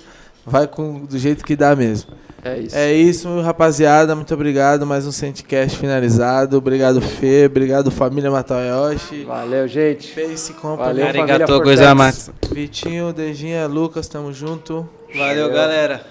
vai 0.46 0.68
com 0.68 1.06
do 1.06 1.18
jeito 1.18 1.46
que 1.46 1.56
dá 1.56 1.76
mesmo. 1.76 2.12
É 2.48 2.59
isso. 2.59 2.76
É 2.76 2.93
isso, 2.93 3.42
rapaziada. 3.42 4.16
Muito 4.16 4.34
obrigado. 4.34 4.85
Mais 4.85 5.06
um 5.06 5.11
Centcast 5.11 5.77
finalizado. 5.77 6.58
Obrigado, 6.58 7.01
Fê. 7.01 7.45
Obrigado, 7.45 7.92
família 7.92 8.32
Matayoshi. 8.32 9.24
Valeu, 9.26 9.67
gente. 9.67 10.14
Face 10.14 10.53
Company. 10.53 10.77
Valeu, 10.77 11.06
família 11.08 11.24
Arigatou, 11.24 11.58
Fortex. 11.58 11.80
gozaimasu. 11.80 12.32
Vitinho, 12.51 13.11
Dejinha, 13.11 13.67
Lucas, 13.67 14.08
tamo 14.08 14.32
junto. 14.32 14.88
Valeu, 15.16 15.51
galera. 15.51 16.01